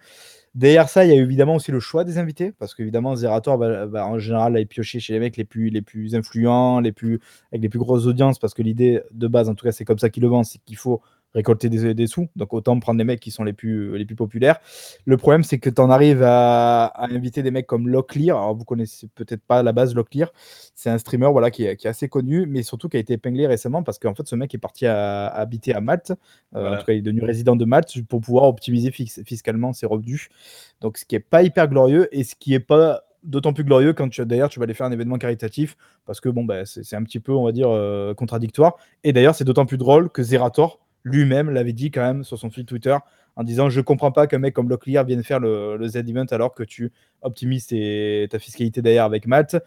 Derrière 0.55 0.89
ça, 0.89 1.05
il 1.05 1.09
y 1.09 1.13
a 1.13 1.15
eu 1.15 1.21
évidemment 1.23 1.55
aussi 1.55 1.71
le 1.71 1.79
choix 1.79 2.03
des 2.03 2.17
invités, 2.17 2.51
parce 2.51 2.73
qu'évidemment, 2.73 3.15
Zerator 3.15 3.57
va, 3.57 3.85
va 3.85 4.07
en 4.07 4.17
général 4.17 4.55
aller 4.55 4.65
piocher 4.65 4.99
chez 4.99 5.13
les 5.13 5.19
mecs 5.19 5.37
les 5.37 5.43
plus, 5.45 5.69
les 5.69 5.81
plus 5.83 6.15
influents, 6.15 6.79
les 6.79 6.91
plus, 6.91 7.19
avec 7.51 7.61
les 7.61 7.69
plus 7.69 7.77
grosses 7.79 8.05
audiences, 8.07 8.39
parce 8.39 8.53
que 8.55 8.63
l'idée 8.63 9.01
de 9.11 9.27
base, 9.27 9.49
en 9.49 9.55
tout 9.55 9.65
cas, 9.65 9.71
c'est 9.71 9.85
comme 9.85 9.99
ça 9.99 10.09
qu'ils 10.09 10.23
le 10.23 10.29
vendent, 10.29 10.45
c'est 10.45 10.59
qu'il 10.65 10.77
faut 10.77 11.01
récolter 11.33 11.69
des, 11.69 11.93
des 11.93 12.07
sous. 12.07 12.27
Donc 12.35 12.53
autant 12.53 12.79
prendre 12.79 12.97
les 12.97 13.03
mecs 13.03 13.19
qui 13.19 13.31
sont 13.31 13.43
les 13.43 13.53
plus, 13.53 13.97
les 13.97 14.05
plus 14.05 14.15
populaires. 14.15 14.59
Le 15.05 15.17
problème, 15.17 15.43
c'est 15.43 15.59
que 15.59 15.69
tu 15.69 15.81
en 15.81 15.89
arrives 15.89 16.23
à, 16.23 16.85
à 16.85 17.05
inviter 17.13 17.43
des 17.43 17.51
mecs 17.51 17.67
comme 17.67 17.87
Locklear. 17.87 18.37
Alors 18.37 18.55
vous 18.55 18.65
connaissez 18.65 19.07
peut-être 19.13 19.43
pas 19.43 19.59
à 19.59 19.63
la 19.63 19.71
base 19.71 19.93
Locklear. 19.93 20.31
C'est 20.73 20.89
un 20.89 20.97
streamer 20.97 21.29
voilà, 21.31 21.51
qui, 21.51 21.65
est, 21.65 21.75
qui 21.75 21.87
est 21.87 21.89
assez 21.89 22.09
connu, 22.09 22.45
mais 22.47 22.63
surtout 22.63 22.89
qui 22.89 22.97
a 22.97 22.99
été 22.99 23.13
épinglé 23.13 23.45
récemment 23.47 23.83
parce 23.83 23.99
qu'en 23.99 24.15
fait, 24.15 24.27
ce 24.27 24.35
mec 24.35 24.53
est 24.55 24.57
parti 24.57 24.85
à, 24.85 25.27
à 25.27 25.41
habiter 25.41 25.73
à 25.73 25.81
Malte. 25.81 26.11
Euh, 26.11 26.15
Voilà. 26.51 26.75
En 26.75 26.79
tout 26.79 26.85
cas, 26.85 26.93
il 26.93 26.99
est 26.99 27.01
devenu 27.01 27.23
résident 27.23 27.55
de 27.55 27.65
Malte 27.65 28.01
pour 28.07 28.21
pouvoir 28.21 28.45
optimiser 28.45 28.91
fix- 28.91 29.21
fiscalement 29.23 29.73
ses 29.73 29.85
revenus. 29.85 30.29
Donc 30.81 30.97
ce 30.97 31.05
qui 31.05 31.15
est 31.15 31.19
pas 31.19 31.43
hyper 31.43 31.67
glorieux 31.67 32.07
et 32.11 32.23
ce 32.23 32.35
qui 32.35 32.53
est 32.53 32.59
pas 32.59 33.01
d'autant 33.23 33.51
plus 33.51 33.63
glorieux 33.63 33.93
quand 33.93 34.07
tu 34.09 34.25
d'ailleurs 34.25 34.47
tu 34.47 34.59
vas 34.59 34.63
aller 34.63 34.75
faire 34.75 34.85
un 34.85 34.91
événement 34.91 35.17
caritatif 35.17 35.75
parce 36.05 36.21
que 36.21 36.29
bon 36.29 36.45
bah, 36.45 36.65
c'est 36.65 36.83
c'est 36.83 36.95
un 36.95 37.03
petit 37.03 37.19
peu 37.19 37.33
on 37.33 37.43
va 37.43 37.51
dire 37.51 37.67
euh, 37.69 38.13
contradictoire 38.13 38.77
et 39.03 39.11
d'ailleurs 39.11 39.35
c'est 39.35 39.43
d'autant 39.43 39.65
plus 39.65 39.77
drôle 39.77 40.09
que 40.09 40.23
Zerator 40.23 40.79
lui-même 41.07 41.49
l'avait 41.49 41.73
dit 41.73 41.91
quand 41.91 42.01
même 42.01 42.23
sur 42.23 42.37
son 42.37 42.49
fil 42.49 42.65
Twitter 42.65 42.95
en 43.35 43.43
disant 43.43 43.69
je 43.69 43.81
comprends 43.81 44.11
pas 44.11 44.27
qu'un 44.27 44.39
mec 44.39 44.53
comme 44.53 44.69
Locklear 44.69 45.05
vienne 45.05 45.23
faire 45.23 45.39
le, 45.39 45.77
le 45.77 45.87
Z-Event 45.87 46.25
alors 46.31 46.53
que 46.53 46.63
tu 46.63 46.91
optimises 47.21 47.67
ta 47.67 48.39
fiscalité 48.39 48.81
d'ailleurs 48.81 49.05
avec 49.05 49.27
Malte 49.27 49.57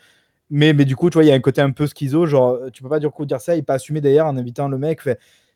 mais, 0.50 0.72
mais 0.72 0.84
du 0.84 0.96
coup 0.96 1.10
tu 1.10 1.14
vois 1.14 1.24
il 1.24 1.28
y 1.28 1.32
a 1.32 1.34
un 1.34 1.40
côté 1.40 1.60
un 1.60 1.70
peu 1.70 1.86
schizo 1.86 2.26
genre 2.26 2.58
tu 2.72 2.82
peux 2.82 2.88
pas 2.88 2.98
du 2.98 3.08
coup 3.08 3.26
dire 3.26 3.40
ça 3.40 3.56
et 3.56 3.62
pas 3.62 3.74
assumer 3.74 4.00
d'ailleurs 4.00 4.26
en 4.26 4.36
invitant 4.36 4.68
le 4.68 4.78
mec 4.78 5.02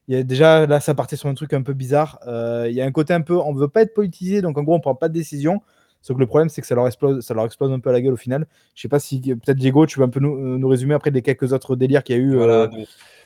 y 0.08 0.16
a 0.16 0.22
déjà 0.22 0.66
là 0.66 0.80
ça 0.80 0.94
partait 0.94 1.16
sur 1.16 1.28
un 1.28 1.34
truc 1.34 1.52
un 1.52 1.62
peu 1.62 1.72
bizarre 1.72 2.18
Euh, 2.26 2.66
il 2.68 2.74
y 2.74 2.80
a 2.80 2.84
un 2.84 2.92
côté 2.92 3.14
un 3.14 3.20
peu 3.20 3.36
on 3.36 3.52
veut 3.54 3.68
pas 3.68 3.82
être 3.82 3.94
politisé 3.94 4.42
donc 4.42 4.58
en 4.58 4.62
gros 4.62 4.74
on 4.74 4.80
prend 4.80 4.94
pas 4.94 5.08
de 5.08 5.14
décision 5.14 5.60
Sauf 6.04 6.16
que 6.16 6.20
le 6.20 6.26
problème, 6.26 6.50
c'est 6.50 6.60
que 6.60 6.66
ça 6.66 6.74
leur, 6.74 6.86
explose, 6.86 7.24
ça 7.24 7.32
leur 7.32 7.46
explose 7.46 7.72
un 7.72 7.80
peu 7.80 7.88
à 7.88 7.92
la 7.94 8.02
gueule 8.02 8.12
au 8.12 8.18
final. 8.18 8.46
Je 8.74 8.82
sais 8.82 8.88
pas 8.88 8.98
si, 8.98 9.22
peut-être 9.22 9.56
Diego, 9.56 9.86
tu 9.86 9.98
veux 9.98 10.04
un 10.04 10.10
peu 10.10 10.20
nous, 10.20 10.68
résumer 10.68 10.92
après 10.92 11.10
des 11.10 11.22
quelques 11.22 11.54
autres 11.54 11.76
délires 11.76 12.04
qu'il 12.04 12.14
y 12.14 12.18
a 12.18 12.20
eu. 12.20 12.36
Voilà, 12.36 12.68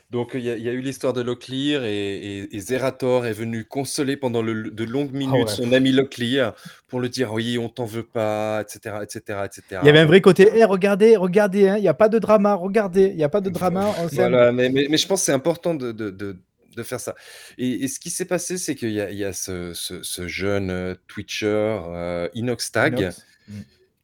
donc 0.09 0.31
il 0.33 0.41
y, 0.41 0.49
a 0.49 0.71
eu 0.71 0.81
l'histoire 0.81 1.13
de 1.13 1.21
Locklear 1.21 1.83
et, 1.85 2.49
Zerator 2.55 3.27
est 3.27 3.33
venu 3.33 3.65
consoler 3.65 4.17
pendant 4.17 4.41
de 4.41 4.83
longues 4.83 5.11
ah 5.13 5.17
minutes 5.17 5.49
son 5.49 5.71
ami 5.71 5.91
Locklear 5.91 6.55
pour 6.87 6.99
le 6.99 7.09
dire 7.09 7.31
oui, 7.31 7.59
on 7.59 7.69
t'en 7.69 7.85
veut 7.85 8.05
pas, 8.05 8.61
etc., 8.61 8.95
etc., 9.03 9.41
etc. 9.45 9.63
Il 9.83 9.85
y 9.85 9.89
avait 9.89 9.99
un 9.99 10.07
vrai 10.07 10.21
côté, 10.21 10.49
hey, 10.51 10.63
regardez, 10.63 11.15
regardez, 11.15 11.67
hein, 11.67 11.77
il 11.77 11.81
n'y 11.81 11.87
a 11.87 11.93
pas 11.93 12.09
de 12.09 12.17
drama, 12.17 12.55
regardez, 12.55 13.09
il 13.09 13.17
n'y 13.17 13.23
a 13.23 13.29
pas 13.29 13.39
de 13.39 13.51
drama. 13.51 13.93
voilà, 14.13 14.51
mais, 14.51 14.69
mais, 14.69 14.97
je 14.97 15.07
pense 15.07 15.21
que 15.21 15.25
c'est 15.25 15.31
important 15.31 15.75
de, 15.75 15.91
de, 15.91 16.09
de, 16.09 16.83
faire 16.83 16.99
ça. 16.99 17.13
Et, 17.59 17.87
ce 17.87 17.99
qui 17.99 18.09
s'est 18.09 18.25
passé, 18.25 18.57
c'est 18.57 18.73
qu'il 18.73 18.91
y 18.91 19.01
a, 19.01 19.11
y 19.11 19.23
a 19.23 19.31
ce, 19.31 19.73
ce, 19.73 20.27
jeune 20.27 20.71
euh, 20.71 20.95
Twitcher, 21.07 21.81
euh, 21.85 22.27
Inoxtag, 22.33 23.13
mm. 23.47 23.53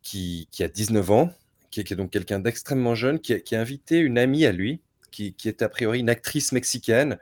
qui, 0.04 0.48
qui, 0.52 0.64
a 0.64 0.68
19 0.68 1.10
ans, 1.10 1.34
qui, 1.72 1.80
est 1.80 1.96
donc 1.96 2.12
quelqu'un 2.12 2.38
d'extrêmement 2.38 2.94
jeune, 2.94 3.20
qui 3.20 3.42
qui 3.42 3.56
a 3.56 3.62
invité 3.62 3.98
une 3.98 4.20
amie 4.20 4.46
à 4.46 4.52
lui 4.52 4.82
qui, 5.16 5.48
est 5.48 5.62
a 5.62 5.70
priori 5.70 6.00
une 6.00 6.10
actrice 6.10 6.52
mexicaine, 6.52 7.18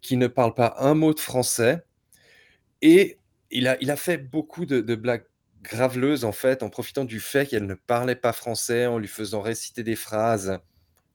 qui 0.00 0.16
ne 0.16 0.26
parle 0.26 0.54
pas 0.54 0.76
un 0.78 0.94
mot 0.94 1.14
de 1.14 1.20
français. 1.20 1.82
Et 2.82 3.18
il 3.50 3.68
a, 3.68 3.76
il 3.80 3.90
a 3.90 3.96
fait 3.96 4.18
beaucoup 4.18 4.66
de, 4.66 4.94
blagues 4.94 5.24
graveleuses, 5.62 6.24
en 6.24 6.32
fait, 6.32 6.62
en 6.62 6.70
profitant 6.70 7.04
du 7.04 7.20
fait 7.20 7.46
qu'elle 7.48 7.66
ne 7.66 7.74
parlait 7.74 8.16
pas 8.16 8.32
français, 8.32 8.86
en 8.86 8.98
lui 8.98 9.08
faisant 9.08 9.40
réciter 9.40 9.82
des 9.82 9.96
phrases 9.96 10.60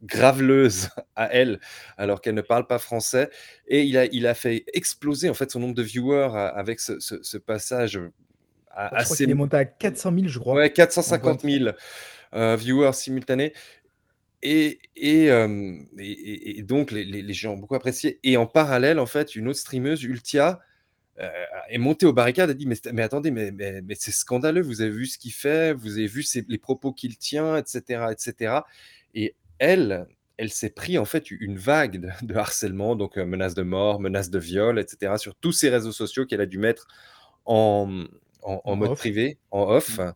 graveleuses 0.02 0.90
à 1.16 1.28
elle, 1.34 1.60
alors 1.98 2.22
qu'elle 2.22 2.36
ne 2.36 2.42
parle 2.42 2.68
pas 2.68 2.80
français. 2.80 3.30
Et 3.68 3.84
il 3.84 3.98
a, 3.98 4.06
il 4.06 4.28
a 4.28 4.34
fait 4.34 4.66
exploser, 4.74 5.30
en 5.30 5.34
fait, 5.34 5.52
son 5.52 5.60
nombre 5.60 5.76
de 5.76 5.84
viewers 5.84 6.32
avec 6.34 6.80
ce, 6.80 7.38
passage 7.38 8.00
assez... 8.76 9.24
Il 9.24 9.32
est 9.32 9.36
monté 9.36 9.58
à 9.58 9.66
400 9.66 10.14
000, 10.14 10.28
je 10.28 10.40
crois. 10.40 10.56
Ouais, 10.56 10.72
450 10.72 11.42
000 11.42 11.70
euh, 12.34 12.56
viewers 12.56 12.94
simultanés. 12.94 13.54
Et, 14.46 14.80
et, 14.98 16.62
donc, 16.64 16.92
les, 16.92 17.34
gens 17.34 17.54
ont 17.54 17.58
beaucoup 17.58 17.76
apprécié. 17.76 18.20
Et 18.24 18.36
en 18.36 18.46
parallèle, 18.46 19.00
en 19.00 19.06
fait, 19.06 19.38
une 19.38 19.48
autre 19.48 19.60
streameuse, 19.60 20.04
Ultia, 20.04 20.60
euh, 21.20 21.30
est 21.70 21.78
montée 21.78 22.06
aux 22.06 22.12
barricades 22.12 22.50
et 22.50 22.52
a 22.52 22.56
dit 22.56 22.66
mais, 22.66 22.76
mais 22.92 23.04
attendez, 23.04 23.32
mais, 23.32 23.52
mais, 23.52 23.96
c'est 23.96 24.12
scandaleux, 24.12 24.62
vous 24.62 24.82
avez 24.82 24.90
vu 24.90 25.06
ce 25.06 25.18
qu'il 25.18 25.32
fait, 25.32 25.72
vous 25.72 25.94
avez 25.94 26.08
vu 26.08 26.26
les 26.50 26.58
propos 26.58 26.92
qu'il 26.92 27.18
tient, 27.18 27.56
etc., 27.56 28.08
etc. 28.12 28.62
Et 29.14 29.36
elle, 29.60 30.08
elle 30.38 30.50
s'est 30.50 30.72
pris 30.72 30.98
en 30.98 31.06
fait 31.06 31.32
une 31.32 31.58
vague 31.58 32.12
de, 32.22 32.36
harcèlement, 32.36 32.98
donc 32.98 33.18
euh, 33.18 33.26
menaces 33.26 33.54
de 33.54 33.62
mort, 33.62 34.02
menaces 34.02 34.30
de 34.30 34.40
viol, 34.40 34.78
etc., 34.78 35.14
sur 35.18 35.36
tous 35.36 35.54
ces 35.54 35.70
réseaux 35.70 35.94
sociaux 35.94 36.26
qu'elle 36.26 36.42
a 36.42 36.48
dû 36.48 36.58
mettre 36.58 36.88
en, 37.46 38.06
en, 38.42 38.76
mode 38.76 38.96
privé, 38.98 39.38
en 39.52 39.70
off. 39.70 40.00
Mmh. 40.00 40.14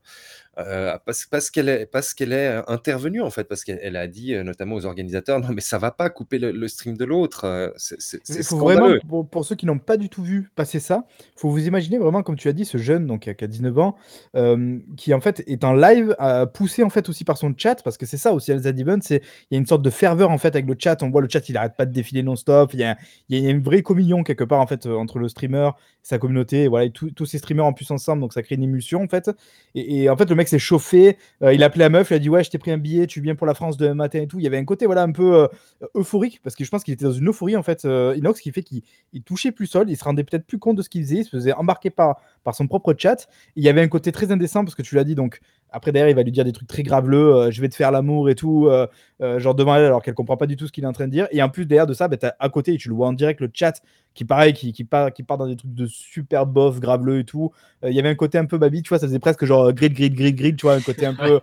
Euh, 0.60 0.98
parce, 1.06 1.28
parce 1.28 1.52
qu'elle 1.52 1.70
est, 1.70 1.86
parce 1.86 2.16
qu'elle 2.16 2.34
est 2.34 2.48
euh, 2.48 2.62
intervenue 2.68 3.22
en 3.22 3.30
fait, 3.30 3.44
parce 3.44 3.64
qu'elle 3.64 3.96
a 3.96 4.08
dit 4.08 4.34
euh, 4.34 4.42
notamment 4.42 4.74
aux 4.74 4.88
organisateurs 4.88 5.40
non 5.40 5.50
mais 5.50 5.62
ça 5.62 5.78
va 5.78 5.92
pas 5.92 6.10
couper 6.10 6.40
le, 6.40 6.68
stream 6.68 6.98
de 6.98 7.06
l'autre, 7.06 7.74
c'est 7.78 8.52
vraiment 8.52 8.96
pour, 9.30 9.46
ceux 9.46 9.56
qui 9.56 9.68
n'ont 9.68 9.78
pas 9.78 9.98
du 9.98 10.10
tout 10.10 10.24
vu 10.24 10.50
passer 10.56 10.80
ça, 10.80 11.06
faut 11.36 11.50
vous 11.50 11.68
imaginer 11.68 12.00
vraiment 12.00 12.24
comme 12.24 12.38
tu 12.38 12.48
as 12.48 12.54
dit 12.54 12.66
ce 12.66 12.80
jeune 12.80 13.06
donc 13.06 13.32
qui 13.32 13.44
a 13.44 13.48
19 13.48 13.78
ans, 13.78 13.96
qui 14.98 15.14
en 15.14 15.22
fait 15.22 15.44
est 15.46 15.64
en 15.64 15.74
live 15.74 16.16
poussé 16.56 16.82
en 16.82 16.90
fait 16.90 17.08
aussi 17.08 17.24
par 17.24 17.38
son 17.38 17.54
chat 17.56 17.84
parce 17.84 17.98
que 17.98 18.08
c'est 18.08 18.18
ça 18.18 18.34
aussi 18.34 18.52
Elsa 18.52 18.72
Diven, 18.72 19.02
c'est 19.02 19.22
il 19.52 19.54
y 19.54 19.58
a 19.58 19.60
une 19.60 19.68
sorte 19.68 19.84
de 19.84 19.92
ferveur 19.92 20.32
en 20.32 20.40
fait 20.40 20.56
avec 20.56 20.66
le 20.66 20.76
chat, 20.78 21.04
on 21.04 21.12
voit 21.12 21.22
le 21.22 21.30
chat 21.30 21.48
il 21.50 21.58
arrête 21.58 21.76
pas 21.78 21.86
de 21.86 21.94
défiler 21.94 22.24
non-stop, 22.24 22.74
il 22.74 22.80
y 22.80 22.84
a, 22.84 22.98
il 23.30 23.40
y 23.40 23.48
a 23.48 23.52
une 23.52 23.62
vraie 23.62 23.84
communion 23.84 24.24
quelque 24.24 24.44
part 24.44 24.60
en 24.60 24.68
fait 24.68 24.88
entre 24.88 25.20
le 25.20 25.30
streamer, 25.30 25.70
sa 26.02 26.18
communauté, 26.18 26.64
et 26.64 26.68
voilà 26.68 26.90
tous 26.90 27.26
ces 27.26 27.38
streamers 27.38 27.66
en 27.66 27.74
plus 27.74 27.92
ensemble 27.92 28.22
donc 28.22 28.34
ça 28.34 28.42
crée 28.42 28.56
une 28.56 28.64
émulsion 28.64 29.04
en 29.04 29.08
fait. 29.08 29.30
Et, 29.76 30.04
et 30.04 30.10
en 30.10 30.18
fait 30.18 30.28
le 30.30 30.36
mec 30.36 30.47
s'est 30.48 30.60
chauffé. 30.60 31.18
Euh, 31.42 31.54
il 31.54 31.64
a 31.64 31.68
appelé 31.68 31.80
la 31.80 31.90
meuf, 31.90 32.10
il 32.12 32.16
a 32.16 32.20
dit 32.20 32.30
Ouais, 32.30 32.44
je 32.44 32.50
t'ai 32.50 32.58
pris 32.58 32.72
un 32.72 32.78
billet, 32.78 33.08
tu 33.08 33.22
viens 33.22 33.36
pour 33.36 33.48
la 33.48 33.54
France 33.54 33.78
demain 33.78 33.94
matin 33.94 34.22
et 34.22 34.28
tout. 34.28 34.40
Il 34.40 34.44
y 34.44 34.48
avait 34.48 34.58
un 34.58 34.66
côté 34.66 34.86
voilà, 34.86 35.04
un 35.04 35.12
peu 35.12 35.36
euh, 35.36 35.48
euphorique 35.96 36.40
parce 36.44 36.56
que 36.56 36.64
je 36.64 36.70
pense 36.70 36.84
qu'il 36.84 36.94
était 36.94 37.06
dans 37.06 37.12
une 37.12 37.30
euphorie 37.30 37.56
en 37.56 37.64
fait, 37.64 37.86
euh, 37.86 38.16
Inox, 38.18 38.42
qui 38.42 38.52
fait 38.52 38.64
qu'il 38.64 38.84
touchait 39.26 39.52
plus 39.52 39.68
sol, 39.68 39.90
il 39.90 39.98
se 39.98 40.04
rendait 40.04 40.24
peut-être 40.24 40.46
plus 40.46 40.60
compte 40.60 40.78
de 40.78 40.82
ce 40.82 40.90
qu'il 40.90 41.04
faisait, 41.04 41.18
il 41.18 41.26
se 41.26 41.30
faisait 41.30 41.54
embarquer 41.54 41.90
par, 41.90 42.22
par 42.48 42.56
son 42.56 42.66
propre 42.66 42.96
chat. 42.98 43.28
il 43.58 43.64
y 43.66 43.68
avait 43.68 43.82
un 43.82 43.90
côté 43.90 44.14
très 44.14 44.32
indécent 44.32 44.64
parce 44.64 44.74
que 44.74 44.82
tu 44.82 44.96
l'as 44.96 45.04
dit, 45.04 45.16
donc 45.16 45.42
après, 45.70 45.92
derrière, 45.92 46.10
il 46.10 46.16
va 46.16 46.24
lui 46.24 46.32
dire 46.32 46.46
des 46.46 46.54
trucs 46.54 46.70
très 46.70 46.82
graveleux, 46.82 47.36
euh, 47.36 47.52
je 47.52 47.60
vais 47.60 47.68
te 47.68 47.76
faire 47.76 47.92
l'amour 47.92 48.30
et 48.30 48.36
tout, 48.36 48.68
euh, 48.68 48.88
euh, 49.22 49.38
genre 49.38 49.54
devant 49.54 49.76
elle, 49.76 49.84
alors 49.84 50.02
qu'elle 50.02 50.14
comprend 50.14 50.38
pas 50.38 50.46
du 50.46 50.56
tout 50.56 50.66
ce 50.66 50.72
qu'il 50.72 50.86
est 50.86 50.88
en 50.88 50.94
train 50.94 51.08
de 51.08 51.12
dire. 51.12 51.28
Et 51.32 51.44
en 51.44 51.50
plus, 51.50 51.66
derrière 51.66 51.86
de 51.86 51.94
ça, 51.94 52.08
bah, 52.08 52.16
à 52.40 52.48
côté, 52.48 52.78
tu 52.78 52.88
le 52.88 52.96
vois 52.96 53.08
en 53.08 53.12
direct, 53.12 53.42
le 53.42 53.50
chat, 53.54 53.82
qui 54.14 54.24
pareil, 54.24 54.54
qui, 54.54 54.72
qui, 54.72 54.86
part, 54.86 55.12
qui 55.12 55.24
part 55.24 55.38
dans 55.38 55.46
des 55.46 55.58
trucs 55.58 55.74
de 55.74 55.88
super 55.88 56.46
bof, 56.46 56.80
graveleux 56.80 57.20
et 57.20 57.26
tout. 57.26 57.52
Il 57.84 57.92
y 57.92 58.00
avait 58.00 58.08
un 58.08 58.16
côté 58.16 58.38
un 58.38 58.46
peu 58.46 58.58
baby, 58.58 58.82
tu 58.82 58.88
vois, 58.88 59.00
ça 59.00 59.08
faisait 59.08 59.20
presque 59.20 59.44
genre 59.44 59.74
grid, 59.74 59.92
grid, 59.92 60.16
grid, 60.16 60.38
grid, 60.38 60.56
tu 60.56 60.68
vois, 60.68 60.76
un 60.76 60.82
côté 60.82 61.06
un 61.06 61.16
peu, 61.16 61.42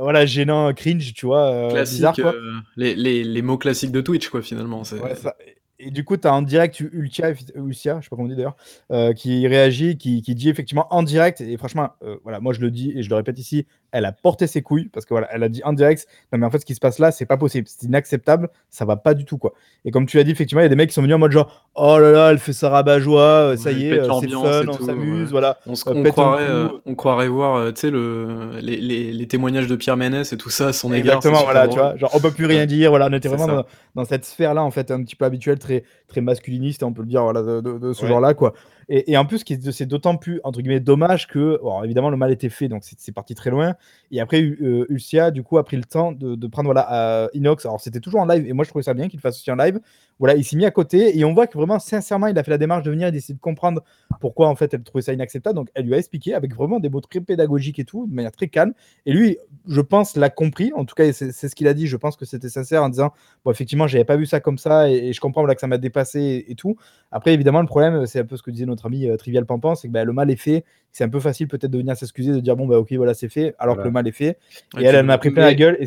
voilà, 0.00 0.24
gênant, 0.24 0.72
cringe, 0.72 1.12
tu 1.12 1.26
vois, 1.26 1.68
bizarre, 1.82 2.14
quoi. 2.14 2.32
Les, 2.78 2.94
les, 2.94 3.22
les, 3.22 3.42
mots 3.42 3.58
classiques 3.58 3.92
de 3.92 4.00
Twitch, 4.00 4.30
quoi, 4.30 4.40
finalement. 4.40 4.78
Ouais, 4.78 5.14
ça 5.14 5.36
et 5.78 5.90
du 5.90 6.04
coup, 6.04 6.16
tu 6.16 6.26
as 6.26 6.34
en 6.34 6.42
direct 6.42 6.80
Ultia, 6.80 7.32
Ultia, 7.54 7.98
je 8.00 8.04
sais 8.04 8.10
pas 8.10 8.16
comment 8.16 8.24
on 8.24 8.28
dit 8.28 8.36
d'ailleurs, 8.36 8.56
euh, 8.90 9.12
qui 9.12 9.46
réagit, 9.46 9.96
qui, 9.96 10.22
qui, 10.22 10.34
dit 10.34 10.48
effectivement 10.48 10.86
en 10.90 11.02
direct, 11.02 11.40
et 11.40 11.56
franchement, 11.56 11.90
euh, 12.02 12.16
voilà, 12.24 12.40
moi 12.40 12.52
je 12.52 12.60
le 12.60 12.70
dis 12.70 12.92
et 12.96 13.02
je 13.02 13.08
le 13.08 13.16
répète 13.16 13.38
ici, 13.38 13.66
elle 13.92 14.04
a 14.04 14.12
porté 14.12 14.46
ses 14.46 14.62
couilles, 14.62 14.88
parce 14.88 15.06
que 15.06 15.14
voilà, 15.14 15.28
elle 15.32 15.42
a 15.42 15.48
dit 15.48 15.62
en 15.64 15.72
direct, 15.72 16.06
non 16.32 16.38
mais 16.38 16.46
en 16.46 16.50
fait 16.50 16.58
ce 16.58 16.66
qui 16.66 16.74
se 16.74 16.80
passe 16.80 16.98
là, 16.98 17.10
c'est 17.10 17.26
pas 17.26 17.36
possible, 17.36 17.66
c'est 17.68 17.86
inacceptable, 17.86 18.50
ça 18.70 18.84
va 18.84 18.96
pas 18.96 19.14
du 19.14 19.24
tout 19.24 19.38
quoi. 19.38 19.54
Et 19.84 19.90
comme 19.90 20.06
tu 20.06 20.18
as 20.18 20.24
dit, 20.24 20.30
effectivement, 20.30 20.60
il 20.60 20.64
y 20.64 20.66
a 20.66 20.68
des 20.68 20.76
mecs 20.76 20.90
qui 20.90 20.94
sont 20.94 21.02
venus 21.02 21.16
en 21.16 21.18
mode 21.18 21.32
genre, 21.32 21.66
oh 21.74 21.98
là 21.98 22.10
là, 22.10 22.30
elle 22.30 22.38
fait 22.38 22.52
sa 22.52 22.68
rabat-joie, 22.68 23.56
ça 23.56 23.72
y 23.72 23.86
est, 23.86 24.00
c'est 24.00 24.06
fun, 24.06 24.66
on 24.68 24.86
s'amuse, 24.86 25.30
voilà. 25.30 25.58
On, 25.66 26.02
croirait, 26.02 26.48
on 26.84 26.94
croirait 26.94 27.28
voir, 27.28 27.72
tu 27.72 27.80
sais, 27.80 27.90
le, 27.90 28.58
les, 28.60 28.76
les, 28.76 29.12
les, 29.12 29.26
témoignages 29.28 29.66
de 29.66 29.76
Pierre 29.76 29.96
Ménès 29.96 30.32
et 30.32 30.36
tout 30.36 30.50
ça 30.50 30.72
son 30.72 30.92
égard. 30.92 31.16
Exactement, 31.16 31.44
voilà, 31.44 31.68
tu 31.68 31.78
vois, 31.78 31.96
genre 31.96 32.10
on 32.14 32.20
peut 32.20 32.30
plus 32.30 32.46
rien 32.46 32.66
dire, 32.66 32.90
voilà, 32.90 33.08
on 33.10 33.12
était 33.12 33.28
vraiment 33.28 33.46
dans, 33.46 33.64
dans, 33.94 34.04
cette 34.04 34.24
sphère-là, 34.24 34.62
en 34.62 34.70
fait, 34.70 34.90
un 34.90 35.02
petit 35.02 35.16
peu 35.16 35.24
habituelle, 35.24 35.58
très, 35.58 35.84
très 36.08 36.20
masculiniste, 36.20 36.82
on 36.82 36.92
peut 36.92 37.02
le 37.02 37.08
dire, 37.08 37.22
voilà, 37.22 37.42
de, 37.42 37.92
ce 37.92 38.06
genre-là, 38.06 38.34
quoi. 38.34 38.52
Et, 38.90 39.18
en 39.18 39.26
plus, 39.26 39.44
c'est 39.70 39.86
d'autant 39.86 40.16
plus, 40.16 40.40
entre 40.44 40.62
guillemets, 40.62 40.80
dommage 40.80 41.26
que, 41.26 41.60
évidemment, 41.84 42.08
le 42.08 42.16
mal 42.16 42.32
était 42.32 42.48
fait, 42.48 42.68
donc 42.68 42.84
c'est 42.84 43.12
parti 43.12 43.34
très 43.34 43.50
loin. 43.50 43.74
Et 44.10 44.20
après, 44.20 44.42
euh, 44.42 44.86
Ulcia, 44.88 45.30
du 45.30 45.42
coup, 45.42 45.58
a 45.58 45.64
pris 45.64 45.76
le 45.76 45.84
temps 45.84 46.12
de, 46.12 46.46
prendre 46.46 46.68
voilà, 46.68 47.28
Inox. 47.34 47.66
Alors, 47.66 47.80
c'était 47.80 48.00
toujours 48.00 48.20
en 48.20 48.26
live, 48.26 48.46
et 48.46 48.54
moi, 48.54 48.64
je 48.64 48.70
trouvais 48.70 48.82
ça 48.82 48.94
bien 48.94 49.08
qu'il 49.08 49.20
fasse 49.20 49.36
aussi 49.36 49.50
en 49.50 49.56
live. 49.56 49.78
Voilà, 50.18 50.34
il 50.34 50.44
s'est 50.44 50.56
mis 50.56 50.64
à 50.64 50.70
côté, 50.70 51.18
et 51.18 51.24
on 51.24 51.34
voit 51.34 51.46
que 51.46 51.56
vraiment, 51.56 51.78
sincèrement, 51.78 52.28
il 52.28 52.38
a 52.38 52.42
fait 52.42 52.50
la 52.50 52.58
démarche 52.58 52.82
de 52.82 52.90
venir 52.90 53.08
et 53.08 53.12
d'essayer 53.12 53.34
de 53.34 53.40
comprendre 53.40 53.84
pourquoi, 54.20 54.48
en 54.48 54.56
fait, 54.56 54.72
elle 54.72 54.82
trouvait 54.82 55.02
ça 55.02 55.12
inacceptable. 55.12 55.54
Donc, 55.54 55.68
elle 55.74 55.84
lui 55.84 55.94
a 55.94 55.98
expliqué 55.98 56.32
avec 56.34 56.54
vraiment 56.54 56.80
des 56.80 56.88
mots 56.88 57.00
très 57.00 57.20
pédagogiques 57.20 57.78
et 57.78 57.84
tout, 57.84 58.06
de 58.06 58.14
manière 58.14 58.32
très 58.32 58.48
calme. 58.48 58.72
Et 59.04 59.12
lui, 59.12 59.38
je 59.68 59.80
pense, 59.80 60.16
l'a 60.16 60.30
compris. 60.30 60.72
En 60.74 60.86
tout 60.86 60.94
cas, 60.94 61.12
c'est 61.12 61.32
ce 61.32 61.54
qu'il 61.54 61.68
a 61.68 61.74
dit. 61.74 61.86
Je 61.86 61.96
pense 61.96 62.16
que 62.16 62.24
c'était 62.24 62.48
sincère 62.48 62.82
en 62.82 62.88
disant, 62.88 63.12
bon, 63.44 63.50
effectivement, 63.50 63.86
j'avais 63.86 64.04
pas 64.04 64.16
vu 64.16 64.24
ça 64.24 64.40
comme 64.40 64.58
ça, 64.58 64.90
et, 64.90 65.12
je 65.12 65.20
comprends 65.20 65.42
voilà, 65.42 65.54
que 65.54 65.60
ça 65.60 65.66
m'a 65.66 65.78
dépassé 65.78 66.46
et, 66.48 66.54
tout. 66.54 66.76
Après, 67.12 67.34
évidemment, 67.34 67.60
le 67.60 67.66
problème, 67.66 68.06
c'est 68.06 68.20
un 68.20 68.24
peu 68.24 68.36
ce 68.36 68.42
que 68.42 68.50
disait 68.50 68.66
notre 68.66 68.77
ami 68.86 69.08
euh, 69.08 69.16
Trivial 69.16 69.46
Pampan, 69.46 69.74
c'est 69.74 69.88
que 69.88 69.92
bah, 69.92 70.04
le 70.04 70.12
mal 70.12 70.30
est 70.30 70.36
fait. 70.36 70.64
C'est 70.92 71.04
un 71.04 71.08
peu 71.08 71.20
facile 71.20 71.48
peut-être 71.48 71.70
de 71.70 71.78
venir 71.78 71.96
s'excuser, 71.96 72.32
de 72.32 72.40
dire 72.40 72.56
bon, 72.56 72.66
bah 72.66 72.78
ok, 72.78 72.92
voilà, 72.94 73.14
c'est 73.14 73.28
fait, 73.28 73.54
alors 73.58 73.76
que 73.76 73.82
le 73.82 73.90
mal 73.90 74.08
est 74.08 74.12
fait. 74.12 74.38
Et 74.78 74.84
elle, 74.84 74.94
elle 74.94 75.06
m'a 75.06 75.18
pris 75.18 75.30
plein 75.30 75.44
la 75.44 75.54
gueule. 75.54 75.76
Et 75.80 75.86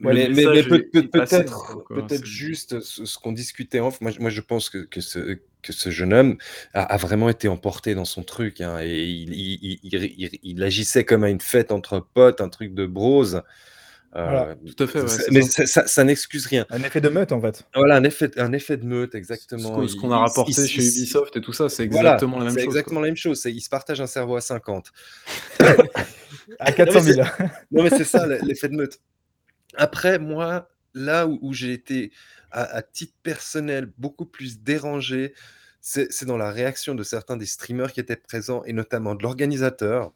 mais, 0.00 0.28
peut-être 1.02 1.84
peut 1.88 2.24
juste 2.24 2.80
ce, 2.80 3.18
qu'on 3.18 3.32
discutait 3.32 3.80
en 3.80 3.92
moi, 4.00 4.12
moi 4.20 4.30
je 4.30 4.40
pense 4.40 4.70
que, 4.70 4.78
que, 4.78 5.00
ce, 5.00 5.38
que 5.62 5.72
ce 5.72 5.90
jeune 5.90 6.12
homme 6.12 6.36
a, 6.72 6.96
vraiment 6.96 7.28
été 7.28 7.48
emporté 7.48 7.94
dans 7.94 8.04
son 8.04 8.22
truc 8.22 8.60
hein, 8.60 8.78
et 8.80 9.04
il, 9.04 9.34
il, 9.34 10.40
il, 10.42 10.62
agissait 10.62 11.04
comme 11.04 11.24
à 11.24 11.30
une 11.30 11.40
fête 11.40 11.72
entre 11.72 12.00
potes, 12.14 12.40
un 12.40 12.48
truc 12.48 12.74
de 12.74 12.86
brose. 12.86 13.42
Euh, 14.16 14.54
tout 14.76 14.84
à 14.84 14.86
fait. 14.86 15.30
mais 15.30 15.42
ça, 15.42 15.86
ça, 15.86 16.04
n'excuse 16.04 16.46
rien. 16.46 16.64
Un 16.70 16.82
effet 16.82 17.00
de 17.00 17.10
meute, 17.10 17.30
en 17.30 17.40
fait. 17.40 17.64
Voilà, 17.74 17.96
un 17.96 18.04
effet, 18.04 18.30
un 18.40 18.52
effet 18.52 18.78
de 18.78 18.86
meute, 18.86 19.14
exactement. 19.14 19.86
Ce, 19.86 19.96
qu'on 19.96 20.10
a 20.12 20.18
rapporté 20.18 20.66
chez 20.66 20.80
Ubisoft 20.82 21.36
et 21.36 21.40
tout 21.42 21.52
ça, 21.52 21.68
c'est 21.68 21.84
exactement 21.84 22.38
la 22.38 22.46
même 22.46 22.54
chose. 22.54 22.60
C'est 22.60 22.64
exactement 22.64 23.00
la 23.00 23.06
même 23.08 23.16
chose. 23.16 23.42
Ils 23.44 23.60
se 23.60 23.68
partagent 23.68 24.00
un 24.00 24.06
cerveau 24.06 24.36
à 24.36 24.40
50. 24.40 24.92
à 26.58 26.72
400 26.72 27.00
000. 27.00 27.28
non, 27.70 27.82
mais 27.82 27.90
c'est 27.90 28.04
ça, 28.04 28.26
l'effet 28.26 28.68
de 28.68 28.76
meute. 28.76 29.00
Après, 29.76 30.18
moi, 30.18 30.70
là 30.94 31.26
où, 31.26 31.52
j'ai 31.52 31.74
été, 31.74 32.10
à, 32.50 32.80
titre 32.80 33.14
personnel, 33.22 33.92
beaucoup 33.98 34.26
plus 34.26 34.62
dérangé, 34.62 35.34
c'est 35.82 36.24
dans 36.24 36.38
la 36.38 36.50
réaction 36.50 36.94
de 36.94 37.02
certains 37.02 37.36
des 37.36 37.46
streamers 37.46 37.92
qui 37.92 38.00
étaient 38.00 38.16
présents, 38.16 38.64
et 38.64 38.72
notamment 38.72 39.14
de 39.14 39.22
l'organisateur, 39.22 40.12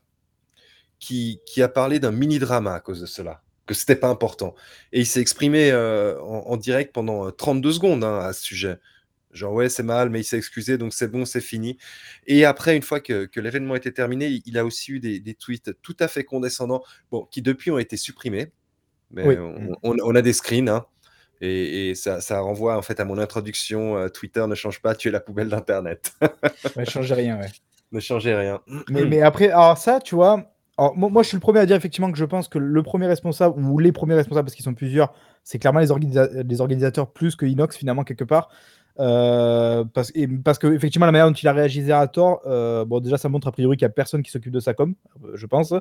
qui, 0.99 1.41
qui 1.45 1.61
a 1.61 1.69
parlé 1.69 2.01
d'un 2.01 2.13
mini-drama 2.13 2.73
à 2.73 2.81
cause 2.81 3.01
de 3.01 3.07
cela 3.07 3.43
que 3.67 3.75
c'était 3.75 3.97
pas 3.97 4.09
important. 4.09 4.55
Et 4.93 5.01
il 5.01 5.07
s'est 5.07 5.21
exprimé 5.21 5.71
euh, 5.71 6.21
en, 6.21 6.57
direct 6.57 6.93
pendant 6.93 7.31
32 7.31 7.69
euh, 7.69 7.73
secondes 7.73 8.05
hein, 8.05 8.19
à 8.19 8.33
ce 8.33 8.43
sujet. 8.43 8.79
Genre, 9.33 9.53
ouais, 9.53 9.71
c'est 9.71 9.83
mal, 9.83 10.11
mais 10.11 10.21
il 10.21 10.25
s'est 10.25 10.37
excusé, 10.37 10.77
donc 10.77 10.93
c'est 10.93 11.09
bon, 11.09 11.25
c'est 11.25 11.41
fini. 11.41 11.79
Et 12.27 12.45
après, 12.45 12.77
une 12.77 12.83
fois 12.83 13.01
que, 13.01 13.29
l'événement 13.37 13.75
était 13.75 13.93
terminé, 13.93 14.43
il, 14.45 14.59
a 14.59 14.65
aussi 14.65 14.93
eu 14.93 15.01
des, 15.01 15.35
tweets 15.35 15.71
tout 15.81 15.97
à 16.01 16.09
fait 16.09 16.25
condescendants, 16.25 16.83
bon, 17.11 17.27
qui 17.31 17.41
depuis 17.41 17.71
ont 17.71 17.79
été 17.79 17.97
supprimés. 17.97 18.53
Mais 19.11 19.39
on, 19.83 20.15
a 20.15 20.23
des 20.23 20.33
screens, 20.33 20.69
hein, 20.69 20.87
et, 21.41 21.95
ça, 21.95 22.41
renvoie 22.41 22.77
en 22.77 22.83
fait 22.83 23.01
à 23.01 23.05
mon 23.05 23.19
introduction. 23.19 23.97
Euh, 23.97 24.09
Twitter 24.09 24.47
ne 24.47 24.55
change 24.55 24.81
pas, 24.81 24.95
tu 24.95 25.09
es 25.09 25.11
la 25.11 25.21
poubelle 25.21 25.49
d'Internet. 25.49 26.13
ne 26.77 26.85
change 26.85 27.13
rien, 27.13 27.39
ouais. 27.39 27.49
ne 27.93 28.01
changez 28.01 28.35
rien. 28.35 28.61
Mais, 28.89 29.05
mais 29.05 29.23
après, 29.23 29.51
alors 29.51 29.77
ça, 29.77 30.01
tu 30.01 30.15
vois, 30.15 30.53
alors, 30.79 30.97
moi, 30.97 31.23
je 31.23 31.29
suis 31.29 31.37
le 31.37 31.41
premier 31.41 31.61
à 31.61 31.67
dire 31.67 31.77
effectivement 31.77 32.11
que 32.11 32.19
je 32.19 32.25
pense 32.25 32.49
que 32.49 32.59
le 32.59 32.83
premier 32.83 33.07
responsable, 33.07 33.63
ou 33.63 33.79
les 33.79 33.93
premiers 33.93 34.15
responsables, 34.15 34.47
parce 34.47 34.55
qu'ils 34.55 34.65
sont 34.65 34.75
plusieurs, 34.75 35.13
c'est 35.45 35.59
clairement 35.59 35.81
les, 35.81 35.91
organisa- 35.91 36.43
les 36.43 36.61
organisateurs 36.61 37.13
plus 37.13 37.37
que 37.37 37.45
Inox, 37.45 37.77
finalement, 37.77 38.05
quelque 38.05 38.25
part. 38.25 38.49
Euh, 39.01 39.85
parce, 39.85 40.13
et, 40.15 40.29
que 40.29 40.67
effectivement 40.75 41.07
la 41.07 41.13
manière 41.13 41.27
dont 41.27 41.33
il 41.33 41.49
a 41.49 41.53
réagi 41.53 41.83
Zerator, 41.83 42.43
euh, 42.45 42.85
bon 42.85 43.01
déjà 43.01 43.17
ça 43.17 43.31
montre 43.31 43.49
a 43.49 43.53
priori 43.53 43.79
qu'il 43.79 43.87
n'y 43.87 43.91
a 43.91 43.93
personne 43.95 44.23
qui 44.23 44.31
s'occupe 44.31 44.53
de 44.53 44.61
sa 44.61 44.75
com, 44.75 44.95
euh, 45.25 45.31
je 45.35 45.47
pense, 45.47 45.73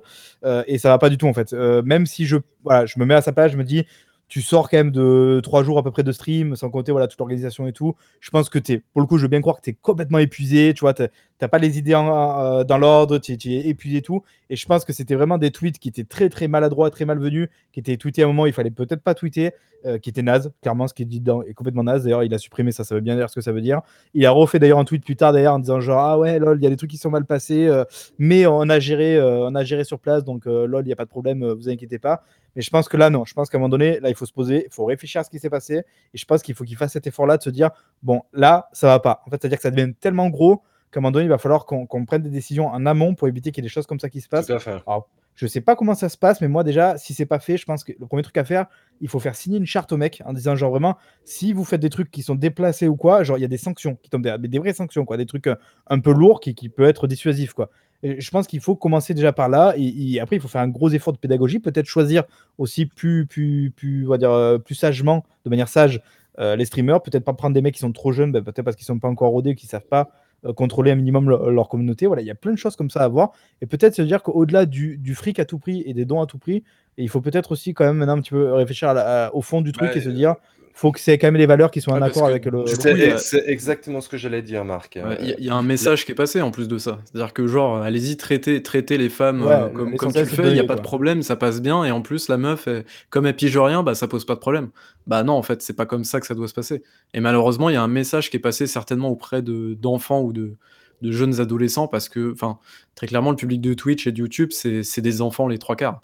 et 0.66 0.78
ça 0.78 0.88
va 0.88 0.98
pas 0.98 1.10
du 1.10 1.18
tout 1.18 1.28
en 1.28 1.34
fait. 1.34 1.54
Même 1.54 2.06
si 2.06 2.26
je, 2.26 2.38
voilà, 2.64 2.86
je 2.86 3.00
me 3.00 3.06
mets 3.06 3.16
à 3.16 3.22
sa 3.22 3.34
place, 3.34 3.52
je 3.52 3.58
me 3.58 3.64
dis, 3.64 3.86
tu 4.32 4.42
sors 4.42 4.70
quand 4.70 4.78
même 4.78 4.92
de 4.92 5.42
trois 5.44 5.62
jours 5.62 5.78
à 5.78 5.84
peu 5.84 5.92
près 5.92 6.04
de 6.04 6.12
stream, 6.14 6.56
sans 6.56 6.70
compter 6.70 6.94
voilà 6.94 7.08
toute 7.08 7.20
l'organisation 7.20 7.68
et 7.68 7.74
tout. 7.74 7.96
Je 8.22 8.30
pense 8.30 8.50
que 8.50 8.60
t'es, 8.60 8.82
pour 8.94 9.02
le 9.02 9.08
coup, 9.08 9.18
je 9.18 9.24
veux 9.24 9.28
bien 9.28 9.42
croire 9.42 9.58
que 9.58 9.62
tu 9.62 9.72
es 9.72 9.74
complètement 9.74 10.20
épuisé, 10.20 10.74
tu 10.74 10.80
vois, 10.82 10.94
t'as 10.94 11.08
t'as 11.38 11.48
pas 11.50 11.58
les 11.58 11.78
idées 11.80 11.96
en- 11.96 12.40
euh, 12.40 12.64
dans 12.64 12.78
l'ordre, 12.78 13.18
tu 13.18 13.34
es 13.34 13.68
épuisé 13.68 13.98
et 13.98 14.02
tout. 14.02 14.24
Et 14.50 14.56
je 14.56 14.66
pense 14.66 14.86
que 14.86 14.94
c'était 14.94 15.16
vraiment 15.16 15.38
des 15.38 15.52
tweets 15.52 15.80
qui 15.80 15.90
étaient 15.90 16.04
très 16.06 16.30
très 16.30 16.48
maladroits, 16.48 16.90
très 16.92 17.04
malvenus, 17.04 17.50
qui 17.74 17.80
étaient 17.82 17.98
tweetés 17.98 18.22
à 18.22 18.26
un 18.26 18.28
moment, 18.30 18.46
il 18.46 18.54
fallait 18.54 18.70
peut-être 18.72 19.02
pas 19.02 19.16
tweeter, 19.16 19.52
euh, 19.86 19.98
qui 19.98 20.10
étaient 20.10 20.22
naze. 20.22 20.52
Clairement, 20.62 20.88
ce 20.88 20.94
qui 20.94 21.02
est 21.02 21.06
dit 21.06 21.20
dedans 21.20 21.42
est 21.42 21.54
complètement 21.54 21.84
naze. 21.84 22.04
D'ailleurs, 22.04 22.24
il 22.24 22.34
a 22.34 22.38
supprimé 22.38 22.72
ça, 22.72 22.84
ça 22.86 22.96
veut 22.96 23.02
bien 23.02 23.16
dire 23.16 23.30
ce 23.30 23.36
que 23.36 23.42
ça 23.42 23.52
veut 23.52 23.62
dire. 23.62 23.82
Il 24.14 24.26
a 24.26 24.32
refait 24.32 24.60
d'ailleurs 24.60 24.80
un 24.80 24.86
tweet 24.86 25.04
plus 25.04 25.16
tard 25.18 25.34
d'ailleurs 25.34 25.56
en 25.56 25.60
disant 25.60 25.82
genre 25.82 26.00
ah 26.00 26.18
ouais 26.20 26.40
lol, 26.40 26.58
il 26.60 26.64
y 26.64 26.68
a 26.68 26.70
des 26.70 26.78
trucs 26.78 26.92
qui 26.92 26.98
sont 26.98 27.10
mal 27.10 27.26
passés, 27.26 27.68
euh, 27.68 27.84
mais 28.20 28.46
on 28.46 28.70
a 28.70 28.80
géré, 28.80 29.20
on 29.22 29.56
a 29.56 29.64
géré 29.64 29.84
sur 29.84 30.00
place, 30.00 30.24
donc 30.24 30.46
lol, 30.46 30.84
il 30.86 30.90
y 30.90 30.94
a 30.94 30.96
pas 30.96 31.06
de 31.06 31.10
problème, 31.10 31.44
vous 31.54 31.68
inquiétez 31.70 32.00
pas. 32.00 32.24
Mais 32.56 32.62
je 32.62 32.70
pense 32.70 32.88
que 32.90 32.98
là 32.98 33.10
non, 33.10 33.26
je 33.26 33.34
pense 33.34 33.50
qu'à 33.50 33.58
un 33.58 33.62
moment 33.62 33.70
donné, 33.70 34.00
là 34.00 34.10
il 34.10 34.16
faut 34.16 34.26
se 34.26 34.34
poser, 34.34 34.66
il 34.66 34.74
faut 34.74 34.86
réfléchir 34.86 35.22
à 35.22 35.24
ce 35.24 35.30
qui 35.30 35.40
s'est 35.40 35.50
passé, 35.50 35.84
et 36.14 36.18
je 36.18 36.26
pense 36.26 36.42
qu'il 36.42 36.56
faut 36.56 36.64
qu'il 36.64 36.78
fasse 36.78 36.94
cet 36.94 37.08
effort-là 37.08 37.38
de 37.38 37.44
se 37.44 37.50
dire 37.50 37.70
bon 38.04 38.22
là 38.34 38.70
ça 38.74 38.88
va 38.88 39.00
pas. 39.00 39.22
En 39.26 39.30
fait, 39.30 39.38
c'est-à-dire 39.42 39.58
que 39.58 39.64
ça 39.64 39.72
devient 39.72 39.94
tellement 39.94 40.30
gros 40.30 40.64
qu'à 40.92 41.00
un 41.00 41.02
moment 41.02 41.12
donné, 41.12 41.26
il 41.26 41.30
va 41.30 41.38
falloir 41.38 41.66
qu'on 41.66 42.06
prenne 42.06 42.22
des 42.22 42.30
décisions 42.30 42.68
en 42.68 42.86
amont 42.86 43.16
pour 43.16 43.28
éviter 43.28 43.52
qu'il 43.52 43.64
y 43.64 43.66
ait 43.66 43.70
des 43.70 43.74
choses 43.74 43.88
comme 43.88 44.00
ça 44.00 44.10
qui 44.10 44.22
se 44.22 44.28
passent. 44.28 44.48
Tout 44.48 44.54
à 44.54 44.60
fait. 44.60 44.82
Alors, 44.86 45.08
je 45.42 45.48
sais 45.48 45.62
pas 45.62 45.76
comment 45.76 45.96
ça 45.96 46.08
se 46.08 46.18
passe, 46.18 46.40
mais 46.40 46.48
moi 46.48 46.64
déjà, 46.64 47.00
si 47.00 47.16
c'est 47.16 47.26
pas 47.26 47.40
fait, 47.40 47.58
je 47.58 47.66
pense 47.66 47.84
que 47.84 47.94
le 48.00 48.06
premier 48.06 48.22
truc 48.22 48.38
à 48.38 48.44
faire, 48.44 48.68
il 49.00 49.10
faut 49.10 49.20
faire 49.20 49.36
signer 49.36 49.58
une 49.58 49.66
charte 49.66 49.92
au 49.92 49.98
mec 49.98 50.22
en 50.24 50.34
disant 50.34 50.56
genre 50.56 50.70
vraiment, 50.70 51.00
si 51.24 51.52
vous 51.52 51.64
faites 51.66 51.82
des 51.82 51.90
trucs 51.90 52.12
qui 52.12 52.22
sont 52.22 52.36
déplacés 52.36 52.88
ou 52.88 52.96
quoi, 52.96 53.24
genre 53.24 53.40
il 53.40 53.42
y 53.42 53.46
a 53.46 53.48
des 53.48 53.58
sanctions 53.58 53.98
qui 54.04 54.12
tombent 54.12 54.22
derrière, 54.22 54.40
mais 54.40 54.50
des 54.50 54.60
vraies 54.60 54.74
sanctions 54.74 55.04
quoi, 55.04 55.18
des 55.18 55.26
trucs 55.26 55.48
euh, 55.48 55.56
un 55.88 56.00
peu 56.00 56.12
lourds 56.14 56.42
qui, 56.42 56.54
qui 56.54 56.70
peuvent 56.70 56.88
être 56.88 57.08
dissuasifs 57.08 57.54
quoi. 57.54 57.72
Je 58.04 58.30
pense 58.30 58.46
qu'il 58.46 58.60
faut 58.62 58.76
commencer 58.76 59.16
déjà 59.16 59.34
par 59.34 59.50
là 59.50 59.74
et, 59.78 60.20
après 60.20 60.36
il 60.36 60.42
faut 60.42 60.48
faire 60.48 60.62
un 60.62 60.68
gros 60.68 60.90
effort 60.90 61.14
de 61.14 61.18
pédagogie, 61.18 61.60
peut-être 61.60 61.88
choisir 61.88 62.24
aussi 62.60 62.86
plus 62.86 63.26
plus 63.26 63.72
plus 63.76 64.08
on 64.08 64.18
dire 64.18 64.32
euh, 64.32 64.60
plus 64.60 64.76
sagement, 64.76 65.26
de 65.44 65.50
manière 65.50 65.70
sage 65.70 66.02
euh, 66.38 66.56
les 66.56 66.66
streamers, 66.66 67.02
peut-être 67.02 67.26
pas 67.26 67.34
prendre 67.34 67.56
des 67.56 67.62
mecs 67.62 67.74
qui 67.74 67.80
sont 67.80 67.92
trop 67.92 68.12
jeunes, 68.12 68.32
ben, 68.32 68.44
peut-être 68.44 68.64
parce 68.64 68.76
qu'ils 68.76 68.86
sont 68.86 69.00
pas 69.00 69.08
encore 69.08 69.32
rodés, 69.32 69.56
qui 69.56 69.66
savent 69.66 69.88
pas 69.88 70.12
contrôler 70.56 70.92
un 70.92 70.96
minimum 70.96 71.30
le- 71.30 71.52
leur 71.52 71.70
communauté. 71.70 72.08
Voilà, 72.08 72.22
il 72.22 72.26
y 72.28 72.32
a 72.32 72.36
plein 72.36 72.52
de 72.52 72.58
choses 72.58 72.76
comme 72.76 72.90
ça 72.90 73.02
à 73.02 73.08
voir. 73.08 73.32
Et 73.62 73.66
peut-être 73.66 73.96
se 73.96 74.02
dire 74.02 74.24
qu'au-delà 74.24 74.66
du, 74.66 74.98
du 74.98 75.14
fric 75.16 75.40
à 75.40 75.46
tout 75.46 75.60
prix 75.60 75.84
et 75.86 75.94
des 75.94 76.06
dons 76.06 76.22
à 76.22 76.26
tout 76.26 76.38
prix, 76.40 76.64
il 76.98 77.10
faut 77.10 77.22
peut-être 77.22 77.52
aussi 77.52 77.74
quand 77.74 77.86
même 77.86 77.98
maintenant 77.98 78.18
un 78.18 78.22
petit 78.22 78.32
peu 78.32 78.52
réfléchir 78.54 78.90
à 78.90 78.94
la- 78.94 79.26
à- 79.28 79.34
au 79.36 79.42
fond 79.42 79.62
du 79.62 79.72
truc 79.72 79.92
Ouais. 79.92 79.98
et 79.98 80.02
se 80.02 80.10
dire, 80.10 80.36
faut 80.74 80.92
que 80.92 81.00
c'est 81.00 81.18
quand 81.18 81.28
même 81.28 81.36
les 81.36 81.46
valeurs 81.46 81.72
qui 81.72 81.82
sont 81.82 81.92
en 81.92 82.02
Ouais, 82.02 82.08
accord 82.08 82.26
avec 82.28 82.46
le. 82.46 82.52
du 82.64 82.72
le 82.72 83.14
coup, 83.14 83.18
C'est 83.18 83.44
exactement 83.48 84.02
ce 84.02 84.10
que 84.10 84.18
j'allais 84.18 84.42
dire, 84.42 84.66
Marc. 84.66 84.96
Ouais, 84.96 85.02
Euh, 85.04 85.16
Il 85.22 85.28
y, 85.30 85.32
a- 85.34 85.36
il 85.40 85.46
y 85.46 85.50
a 85.50 85.56
un 85.56 85.64
message 85.64 86.06
qui 86.06 86.12
est 86.12 86.16
passé 86.16 86.42
en 86.42 86.52
plus 86.52 86.68
de 86.68 86.78
ça. 86.78 87.00
C'est-à-dire 87.06 87.34
que, 87.34 87.48
genre, 87.48 87.78
allez-y, 87.78 88.18
traitez, 88.18 88.62
traitez 88.64 88.98
les 88.98 89.10
femmes 89.10 89.42
Ouais, 89.44 89.52
euh, 89.54 89.70
comme, 89.70 89.96
comme 89.98 90.14
tu 90.14 90.26
fais, 90.26 90.48
il 90.48 90.54
n'y 90.54 90.60
a 90.60 90.64
pas 90.64 90.76
de 90.76 90.82
problème, 90.82 91.22
ça 91.22 91.36
passe 91.36 91.62
bien. 91.62 91.84
Et 91.86 91.92
en 91.92 92.02
plus, 92.02 92.28
la 92.30 92.38
meuf, 92.38 92.68
comme 93.10 93.26
elle 93.26 93.36
pige 93.36 93.58
rien, 93.58 93.84
bah, 93.84 93.96
ça 93.96 94.08
pose 94.08 94.26
pas 94.26 94.36
de 94.36 94.40
problème. 94.40 94.70
Bah 95.08 95.24
non, 95.24 95.34
en 95.34 95.44
fait, 95.44 95.62
c'est 95.62 95.76
pas 95.76 95.86
comme 95.86 96.04
ça 96.04 96.20
que 96.20 96.28
ça 96.28 96.36
doit 96.36 96.48
se 96.48 96.54
passer. 96.54 96.84
Et 97.14 97.20
malheureusement, 97.20 97.70
il 97.70 97.74
y 97.74 97.78
a 97.78 97.82
un 97.84 97.88
message 97.88 98.30
qui 98.30 98.38
est 98.38 98.42
passé 98.42 98.68
certainement 98.68 99.10
auprès 99.10 99.42
de, 99.42 99.74
d'enfants 99.74 100.22
ou 100.22 100.32
de, 100.34 100.56
de 101.02 101.12
jeunes 101.12 101.40
adolescents 101.42 101.88
parce 101.88 102.08
que, 102.10 102.32
enfin, 102.34 102.60
très 102.96 103.08
clairement, 103.08 103.32
le 103.32 103.36
public 103.36 103.62
de 103.62 103.74
Twitch 103.74 104.06
et 104.08 104.12
de 104.12 104.20
YouTube, 104.20 104.50
c'est, 104.52 104.84
c'est 104.84 105.02
des 105.02 105.22
enfants 105.22 105.48
les 105.48 105.58
trois 105.58 105.76
quarts. 105.76 106.02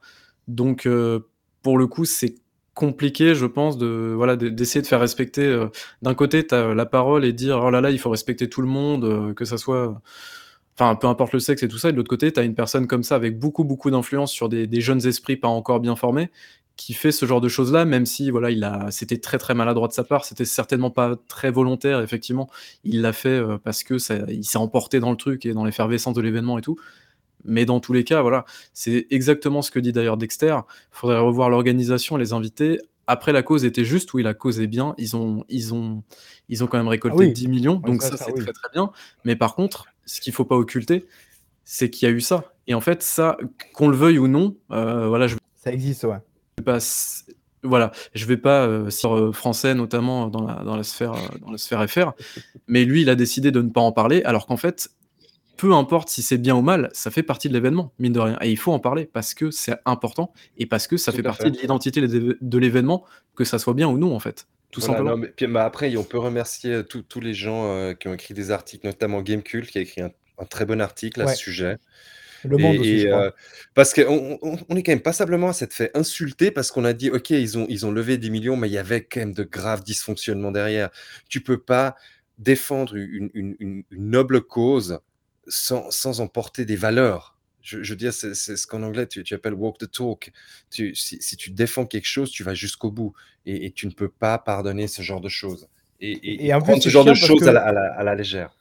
Donc, 0.47 0.85
euh, 0.85 1.19
pour 1.61 1.77
le 1.77 1.85
coup, 1.87 2.05
c'est 2.05 2.35
compliqué, 2.77 3.35
je 3.35 3.45
pense, 3.47 3.77
de 3.77 4.13
voilà 4.15 4.37
de- 4.37 4.49
d'essayer 4.49 4.81
de 4.83 4.87
faire 4.87 5.01
respecter. 5.01 5.43
euh, 5.45 5.67
D'un 6.03 6.15
côté, 6.15 6.47
tu 6.47 6.55
as 6.55 6.73
la 6.75 6.85
parole 6.85 7.25
et 7.25 7.33
dire 7.33 7.59
oh 7.63 7.69
là 7.71 7.81
là, 7.81 7.91
il 7.91 7.99
faut 7.99 8.09
respecter 8.11 8.49
tout 8.49 8.61
le 8.61 8.67
monde, 8.69 9.05
euh, 9.05 9.33
que 9.33 9.45
ça 9.45 9.57
soit, 9.57 10.01
enfin, 10.79 10.95
peu 10.95 11.07
importe 11.07 11.33
le 11.33 11.39
sexe 11.39 11.63
et 11.63 11.67
tout 11.67 11.77
ça. 11.77 11.89
Et 11.89 11.91
de 11.91 11.97
l'autre 11.97 12.09
côté, 12.09 12.31
tu 12.33 12.39
as 12.39 12.43
une 12.43 12.55
personne 12.55 12.87
comme 12.87 13.03
ça 13.03 13.15
avec 13.15 13.39
beaucoup 13.39 13.63
beaucoup 13.63 13.91
d'influence 13.91 14.31
sur 14.31 14.49
des, 14.49 14.67
des 14.67 14.81
jeunes 14.81 15.05
esprits 15.07 15.37
pas 15.37 15.47
encore 15.47 15.79
bien 15.79 15.95
formés 15.95 16.29
qui 16.77 16.93
fait 16.93 17.11
ce 17.11 17.25
genre 17.25 17.41
de 17.41 17.49
choses-là, 17.49 17.85
même 17.85 18.05
si 18.05 18.29
voilà, 18.29 18.51
il 18.51 18.63
a, 18.63 18.91
c'était 18.91 19.17
très 19.17 19.39
très 19.39 19.55
maladroit 19.55 19.87
de 19.87 19.93
sa 19.93 20.03
part, 20.03 20.25
c'était 20.25 20.45
certainement 20.45 20.91
pas 20.91 21.15
très 21.27 21.49
volontaire, 21.51 22.01
effectivement, 22.01 22.49
il 22.83 23.01
l'a 23.01 23.13
fait 23.13 23.29
euh, 23.29 23.57
parce 23.63 23.83
que 23.83 23.97
ça, 23.97 24.15
il 24.29 24.43
s'est 24.45 24.59
emporté 24.59 24.99
dans 24.99 25.09
le 25.09 25.17
truc 25.17 25.45
et 25.47 25.53
dans 25.53 25.65
l'effervescence 25.65 26.13
de 26.13 26.21
l'événement 26.21 26.59
et 26.59 26.61
tout. 26.61 26.77
Mais 27.47 27.65
dans 27.65 27.79
tous 27.79 27.93
les 27.93 28.03
cas, 28.03 28.21
voilà, 28.21 28.45
c'est 28.73 29.07
exactement 29.09 29.61
ce 29.61 29.71
que 29.71 29.79
dit 29.79 29.91
d'ailleurs 29.91 30.17
Dexter. 30.17 30.57
Il 30.67 30.97
faudrait 30.97 31.19
revoir 31.19 31.49
l'organisation, 31.49 32.17
les 32.17 32.33
invités. 32.33 32.79
Après, 33.07 33.31
la 33.31 33.41
cause 33.41 33.63
était 33.63 33.85
juste, 33.85 34.13
oui, 34.13 34.21
la 34.21 34.33
cause 34.33 34.59
est 34.59 34.67
bien. 34.67 34.93
Ils 34.97 35.15
ont, 35.15 35.45
ils 35.47 35.73
ont, 35.73 36.03
ils 36.49 36.63
ont 36.63 36.67
quand 36.67 36.77
même 36.77 36.89
récolté 36.89 37.17
Ah 37.19 37.27
oui. 37.27 37.33
10 37.33 37.47
millions, 37.47 37.75
donc 37.75 38.01
ça, 38.01 38.11
ça, 38.11 38.17
ça, 38.17 38.25
c'est 38.25 38.33
oui. 38.33 38.43
très 38.43 38.53
très 38.53 38.69
bien. 38.73 38.91
Mais 39.23 39.35
par 39.35 39.55
contre, 39.55 39.85
ce 40.05 40.19
qu'il 40.19 40.33
faut 40.33 40.45
pas 40.45 40.55
occulter, 40.55 41.05
c'est 41.63 41.89
qu'il 41.89 42.07
y 42.07 42.11
a 42.11 42.13
eu 42.13 42.21
ça. 42.21 42.53
Et 42.67 42.73
en 42.73 42.81
fait, 42.81 43.01
ça, 43.01 43.37
qu'on 43.73 43.87
le 43.87 43.95
veuille 43.95 44.19
ou 44.19 44.27
non, 44.27 44.55
euh, 44.71 45.07
voilà, 45.07 45.27
je 45.27 45.37
Ça 45.55 45.71
existe, 45.71 46.03
ouais. 46.03 46.17
vais 46.57 46.63
pas, 46.63 46.79
voilà, 47.63 47.91
je 48.13 48.25
vais 48.25 48.37
pas 48.37 48.65
euh, 48.65 48.89
sur 48.89 49.15
euh, 49.15 49.31
français 49.31 49.73
notamment 49.73 50.27
dans 50.27 50.45
la, 50.45 50.63
dans 50.63 50.75
la 50.75 50.83
sphère, 50.83 51.13
euh, 51.13 51.37
dans 51.41 51.51
la 51.51 51.57
sphère 51.57 51.87
FR, 51.89 52.13
mais 52.67 52.85
lui, 52.85 53.01
il 53.01 53.09
a 53.09 53.15
décidé 53.15 53.51
de 53.51 53.61
ne 53.61 53.69
pas 53.69 53.81
en 53.81 53.91
parler, 53.91 54.23
alors 54.23 54.47
qu'en 54.47 54.57
fait, 54.57 54.89
peu 55.57 55.73
importe 55.73 56.09
si 56.09 56.21
c'est 56.21 56.37
bien 56.37 56.55
ou 56.55 56.61
mal, 56.61 56.89
ça 56.93 57.11
fait 57.11 57.23
partie 57.23 57.49
de 57.49 57.53
l'événement, 57.53 57.93
mine 57.99 58.13
de 58.13 58.19
rien. 58.19 58.37
Et 58.41 58.51
il 58.51 58.57
faut 58.57 58.71
en 58.73 58.79
parler 58.79 59.05
parce 59.05 59.33
que 59.33 59.51
c'est 59.51 59.77
important 59.85 60.33
et 60.57 60.65
parce 60.65 60.87
que 60.87 60.97
ça 60.97 61.11
Tout 61.11 61.17
fait 61.17 61.23
partie 61.23 61.43
fait. 61.43 61.51
de 61.51 61.57
l'identité 61.57 62.01
des- 62.07 62.35
de 62.39 62.57
l'événement, 62.57 63.05
que 63.35 63.43
ça 63.43 63.59
soit 63.59 63.73
bien 63.73 63.87
ou 63.87 63.97
non, 63.97 64.15
en 64.15 64.19
fait. 64.19 64.47
Tout 64.71 64.81
Voilà, 64.81 64.85
simplement. 64.87 65.11
non, 65.11 65.17
mais, 65.17 65.29
puis, 65.29 65.47
bah, 65.47 65.65
après, 65.65 65.95
on 65.97 66.03
peut 66.03 66.19
remercier 66.19 66.71
euh, 66.73 66.83
tous 66.83 67.19
les 67.19 67.33
gens 67.33 67.65
euh, 67.71 67.93
qui 67.93 68.07
ont 68.07 68.13
écrit 68.13 68.33
des 68.35 68.51
articles, 68.51 68.85
notamment 68.85 69.21
Gamecult 69.21 69.65
qui 69.67 69.79
a 69.79 69.81
écrit 69.81 70.01
un, 70.01 70.11
un 70.37 70.45
très 70.45 70.65
bon 70.65 70.79
article 70.81 71.21
à 71.21 71.27
ce 71.27 71.35
sujet. 71.35 71.77
Le 72.43 72.57
monde 72.57 72.79
Et, 72.79 72.79
aussi, 72.79 72.97
et, 73.01 73.01
je 73.01 73.05
crois. 73.05 73.25
euh, 73.25 73.31
parce 73.75 73.93
qu'on 73.93 74.39
on, 74.41 74.57
on 74.69 74.75
est 74.75 74.83
quand 74.83 74.91
même 74.91 75.01
passablement 75.01 75.49
à 75.49 75.53
s'être 75.53 75.73
fait 75.73 75.91
insulter 75.97 76.51
parce 76.51 76.71
qu'on 76.71 76.85
a 76.85 76.93
dit 76.93 77.11
ok 77.11 77.29
ils 77.31 77.57
ont 77.57 77.65
ils 77.69 77.85
ont 77.85 77.91
levé 77.91 78.17
10 78.17 78.31
millions 78.31 78.57
mais 78.57 78.69
il 78.69 78.73
y 78.73 78.77
avait 78.77 79.03
quand 79.03 79.19
même 79.21 79.33
de 79.33 79.43
graves 79.43 79.83
dysfonctionnements 79.83 80.51
derrière. 80.51 80.89
Tu 81.29 81.41
peux 81.41 81.59
pas 81.59 81.95
défendre 82.39 82.95
une, 82.95 83.29
une- 83.33 83.55
une- 83.59 83.83
une 83.91 84.09
noble 84.09 84.41
cause 84.41 84.99
sans, 85.47 85.89
sans 85.91 86.21
en 86.21 86.27
porter 86.27 86.65
des 86.65 86.75
valeurs. 86.75 87.35
Je, 87.61 87.83
je 87.83 87.89
veux 87.93 87.97
dire, 87.97 88.13
c'est 88.13 88.33
c'est 88.33 88.55
ce 88.55 88.65
qu'en 88.65 88.81
anglais 88.83 89.07
tu, 89.07 89.23
tu 89.23 89.33
appelles 89.33 89.53
walk 89.53 89.77
the 89.77 89.91
talk. 89.91 90.31
Tu, 90.71 90.95
si, 90.95 91.21
si 91.21 91.35
tu 91.35 91.49
défends 91.51 91.85
quelque 91.85 92.05
chose, 92.07 92.31
tu 92.31 92.43
vas 92.43 92.53
jusqu'au 92.53 92.91
bout 92.91 93.13
et, 93.45 93.65
et 93.65 93.71
tu 93.71 93.87
ne 93.87 93.91
peux 93.91 94.09
pas 94.09 94.37
pardonner 94.37 94.87
ce 94.87 95.01
genre 95.01 95.19
de 95.21 95.29
choses. 95.29 95.67
Et, 95.99 96.11
et- 96.11 96.45
Et 96.47 96.53
en 96.53 96.59
prendre 96.59 96.75
plus, 96.75 96.83
ce 96.83 96.89
genre 96.89 97.03
de 97.03 97.13
choses 97.13 97.47
à 97.47 97.51
la, 97.51 97.61
à 97.65 97.71
la- 97.73 97.93
à 97.93 98.03
la 98.03 98.15
légère. 98.15 98.51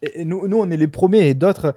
Et 0.00 0.24
nous, 0.24 0.46
nous, 0.46 0.58
on 0.58 0.70
est 0.70 0.76
les 0.76 0.86
premiers 0.88 1.28
et 1.28 1.34
d'autres 1.34 1.74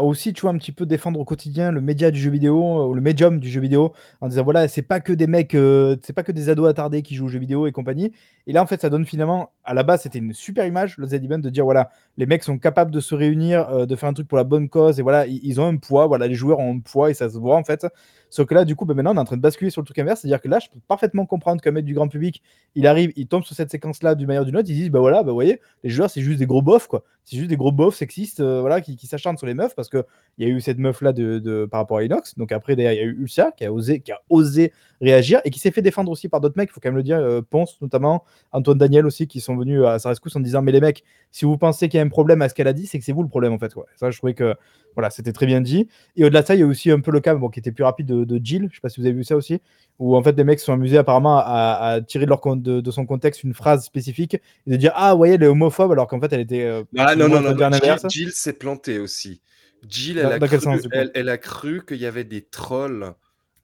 aussi, 0.00 0.32
tu 0.32 0.42
vois, 0.42 0.50
un 0.50 0.58
petit 0.58 0.72
peu 0.72 0.86
défendre 0.86 1.18
au 1.20 1.24
quotidien 1.24 1.72
le 1.72 1.80
média 1.80 2.10
du 2.10 2.18
jeu 2.18 2.30
vidéo 2.30 2.56
euh, 2.56 2.86
ou 2.86 2.94
le 2.94 3.00
médium 3.00 3.38
du 3.40 3.48
jeu 3.48 3.60
vidéo 3.60 3.92
en 4.20 4.28
disant 4.28 4.44
voilà, 4.44 4.68
c'est 4.68 4.82
pas 4.82 5.00
que 5.00 5.12
des 5.12 5.26
mecs, 5.26 5.54
euh, 5.54 5.96
c'est 6.02 6.12
pas 6.12 6.22
que 6.22 6.32
des 6.32 6.48
ados 6.48 6.68
attardés 6.68 7.02
qui 7.02 7.14
jouent 7.14 7.26
aux 7.26 7.28
jeux 7.28 7.38
vidéo 7.38 7.66
et 7.66 7.72
compagnie. 7.72 8.12
Et 8.46 8.52
là, 8.52 8.62
en 8.62 8.66
fait, 8.66 8.80
ça 8.80 8.90
donne 8.90 9.04
finalement, 9.06 9.50
à 9.64 9.74
la 9.74 9.82
base, 9.82 10.02
c'était 10.02 10.18
une 10.18 10.32
super 10.32 10.66
image, 10.66 10.96
le 10.98 11.06
Z-Event, 11.06 11.38
de 11.38 11.50
dire 11.50 11.64
voilà, 11.64 11.90
les 12.16 12.26
mecs 12.26 12.42
sont 12.42 12.58
capables 12.58 12.90
de 12.90 13.00
se 13.00 13.14
réunir, 13.14 13.68
euh, 13.70 13.86
de 13.86 13.96
faire 13.96 14.08
un 14.08 14.14
truc 14.14 14.28
pour 14.28 14.38
la 14.38 14.44
bonne 14.44 14.68
cause 14.68 14.98
et 15.00 15.02
voilà, 15.02 15.26
ils, 15.26 15.40
ils 15.42 15.60
ont 15.60 15.66
un 15.66 15.76
poids, 15.76 16.06
voilà, 16.06 16.26
les 16.26 16.34
joueurs 16.34 16.58
ont 16.58 16.74
un 16.74 16.80
poids 16.80 17.10
et 17.10 17.14
ça 17.14 17.28
se 17.30 17.38
voit 17.38 17.56
en 17.56 17.64
fait. 17.64 17.86
Sauf 18.30 18.46
que 18.46 18.54
là, 18.54 18.64
du 18.64 18.76
coup, 18.76 18.84
ben, 18.84 18.94
maintenant, 18.94 19.12
on 19.12 19.16
est 19.16 19.20
en 19.20 19.24
train 19.24 19.36
de 19.36 19.42
basculer 19.42 19.70
sur 19.70 19.80
le 19.80 19.86
truc 19.86 19.98
inverse, 19.98 20.20
c'est-à-dire 20.20 20.40
que 20.40 20.48
là, 20.48 20.58
je 20.58 20.68
peux 20.68 20.80
parfaitement 20.86 21.26
comprendre 21.26 21.62
qu'un 21.62 21.70
mec 21.70 21.84
du 21.84 21.94
grand 21.94 22.08
public, 22.08 22.42
il 22.74 22.86
arrive, 22.86 23.12
il 23.16 23.26
tombe 23.26 23.44
sur 23.44 23.54
cette 23.56 23.70
séquence-là 23.70 24.14
manière 24.14 24.42
ou 24.42 24.44
d'une 24.44 24.56
autre, 24.56 24.68
ils 24.68 24.74
disent 24.74 24.90
bah 24.90 25.00
voilà, 25.00 25.22
bah 25.22 25.30
vous 25.30 25.34
voyez, 25.34 25.60
les 25.82 25.90
joueurs, 25.90 26.10
c'est 26.10 26.20
juste 26.20 26.38
des 26.38 26.46
gros 26.46 26.62
bofs, 26.62 26.86
quoi. 26.86 27.04
C'est 27.24 27.36
juste 27.36 27.48
des 27.50 27.56
gros 27.56 27.72
bofs 27.72 27.96
sexistes, 27.96 28.40
euh, 28.40 28.60
voilà, 28.60 28.80
qui, 28.80 28.96
s'acharnent 29.06 29.36
sur 29.36 29.46
les 29.46 29.54
meufs 29.54 29.74
parce 29.74 29.88
que 29.88 30.04
il 30.38 30.46
y 30.46 30.50
a 30.50 30.54
eu 30.54 30.60
cette 30.60 30.78
meuf-là 30.78 31.12
de, 31.12 31.38
de- 31.38 31.66
par 31.70 31.80
rapport 31.80 31.98
à 31.98 32.04
Inox. 32.04 32.36
Donc 32.38 32.52
après, 32.52 32.76
derrière, 32.76 32.92
il 32.92 32.96
y 32.96 33.00
a 33.00 33.04
eu 33.04 33.20
Ulcia 33.20 33.52
qui 33.52 33.64
a 33.64 33.72
osé, 33.72 34.00
qui 34.00 34.12
a 34.12 34.20
osé 34.30 34.72
réagir 35.00 35.40
et 35.44 35.50
qui 35.50 35.58
s'est 35.58 35.70
fait 35.70 35.82
défendre 35.82 36.10
aussi 36.10 36.28
par 36.28 36.40
d'autres 36.40 36.56
mecs, 36.56 36.70
il 36.70 36.72
faut 36.72 36.80
quand 36.80 36.88
même 36.88 36.96
le 36.96 37.02
dire, 37.02 37.18
euh, 37.18 37.40
Ponce 37.42 37.80
notamment, 37.80 38.24
Antoine 38.52 38.78
Daniel 38.78 39.06
aussi, 39.06 39.26
qui 39.26 39.40
sont 39.40 39.56
venus 39.56 39.84
à 39.84 39.98
sa 39.98 40.08
rescousse 40.10 40.34
en 40.36 40.40
disant 40.40 40.62
Mais 40.62 40.72
les 40.72 40.80
mecs, 40.80 41.04
si 41.30 41.44
vous 41.44 41.56
pensez 41.58 41.88
qu'il 41.88 41.98
y 41.98 42.00
a 42.00 42.04
un 42.04 42.08
problème 42.08 42.42
à 42.42 42.48
ce 42.48 42.54
qu'elle 42.54 42.68
a 42.68 42.72
dit, 42.72 42.86
c'est 42.86 42.98
que 42.98 43.04
c'est 43.04 43.12
vous 43.12 43.22
le 43.22 43.28
problème 43.28 43.52
en 43.52 43.58
fait. 43.58 43.72
Quoi. 43.72 43.86
Ça, 43.96 44.10
je 44.10 44.16
trouvais 44.18 44.34
que 44.34 44.54
voilà, 44.94 45.10
c'était 45.10 45.32
très 45.32 45.46
bien 45.46 45.60
dit. 45.60 45.86
Et 46.16 46.24
au-delà 46.24 46.42
de 46.42 46.46
ça, 46.46 46.54
il 46.56 46.60
y 46.60 46.62
a 46.64 46.66
aussi 46.66 46.90
un 46.90 46.98
peu 47.00 47.12
le 47.12 47.20
cas 47.20 47.34
bon, 47.34 47.48
qui 47.50 47.60
était 47.60 47.70
plus 47.70 47.84
rapide 47.84 48.06
de, 48.06 48.24
de 48.24 48.40
Jill, 48.44 48.68
je 48.70 48.76
sais 48.76 48.80
pas 48.80 48.88
si 48.88 49.00
vous 49.00 49.06
avez 49.06 49.14
vu 49.14 49.22
ça 49.22 49.36
aussi, 49.36 49.60
où 50.00 50.16
en 50.16 50.22
fait 50.22 50.36
les 50.36 50.42
mecs 50.42 50.58
se 50.58 50.66
sont 50.66 50.72
amusés 50.72 50.98
apparemment 50.98 51.38
à, 51.38 51.78
à 51.80 52.00
tirer 52.00 52.24
de, 52.24 52.30
leur, 52.30 52.40
con- 52.40 52.56
de, 52.56 52.80
de 52.80 52.90
son 52.90 53.06
contexte 53.06 53.44
une 53.44 53.54
phrase 53.54 53.84
spécifique 53.84 54.34
et 54.34 54.70
de 54.70 54.76
dire 54.76 54.92
Ah, 54.96 55.12
vous 55.12 55.18
voyez, 55.18 55.34
elle 55.34 55.42
est 55.44 55.46
homophobe, 55.46 55.92
alors 55.92 56.08
qu'en 56.08 56.20
fait 56.20 56.32
elle 56.32 56.40
était. 56.40 56.64
euh, 56.64 56.82
Ah 56.96 57.14
non, 57.14 57.28
non, 57.28 57.40
non, 57.40 57.54
non, 57.54 57.70
Jill, 58.08 58.32
s'est 58.32 58.54
plantée 58.54 58.98
aussi. 58.98 59.40
Jill, 59.88 60.18
elle, 60.18 60.32
a 60.32 60.38
cru, 60.40 60.60
sens, 60.60 60.80
elle, 60.90 61.12
elle 61.14 61.28
a 61.28 61.38
cru 61.38 61.84
qu'il 61.86 61.98
y 61.98 62.06
avait 62.06 62.24
des 62.24 62.42
trolls 62.42 63.12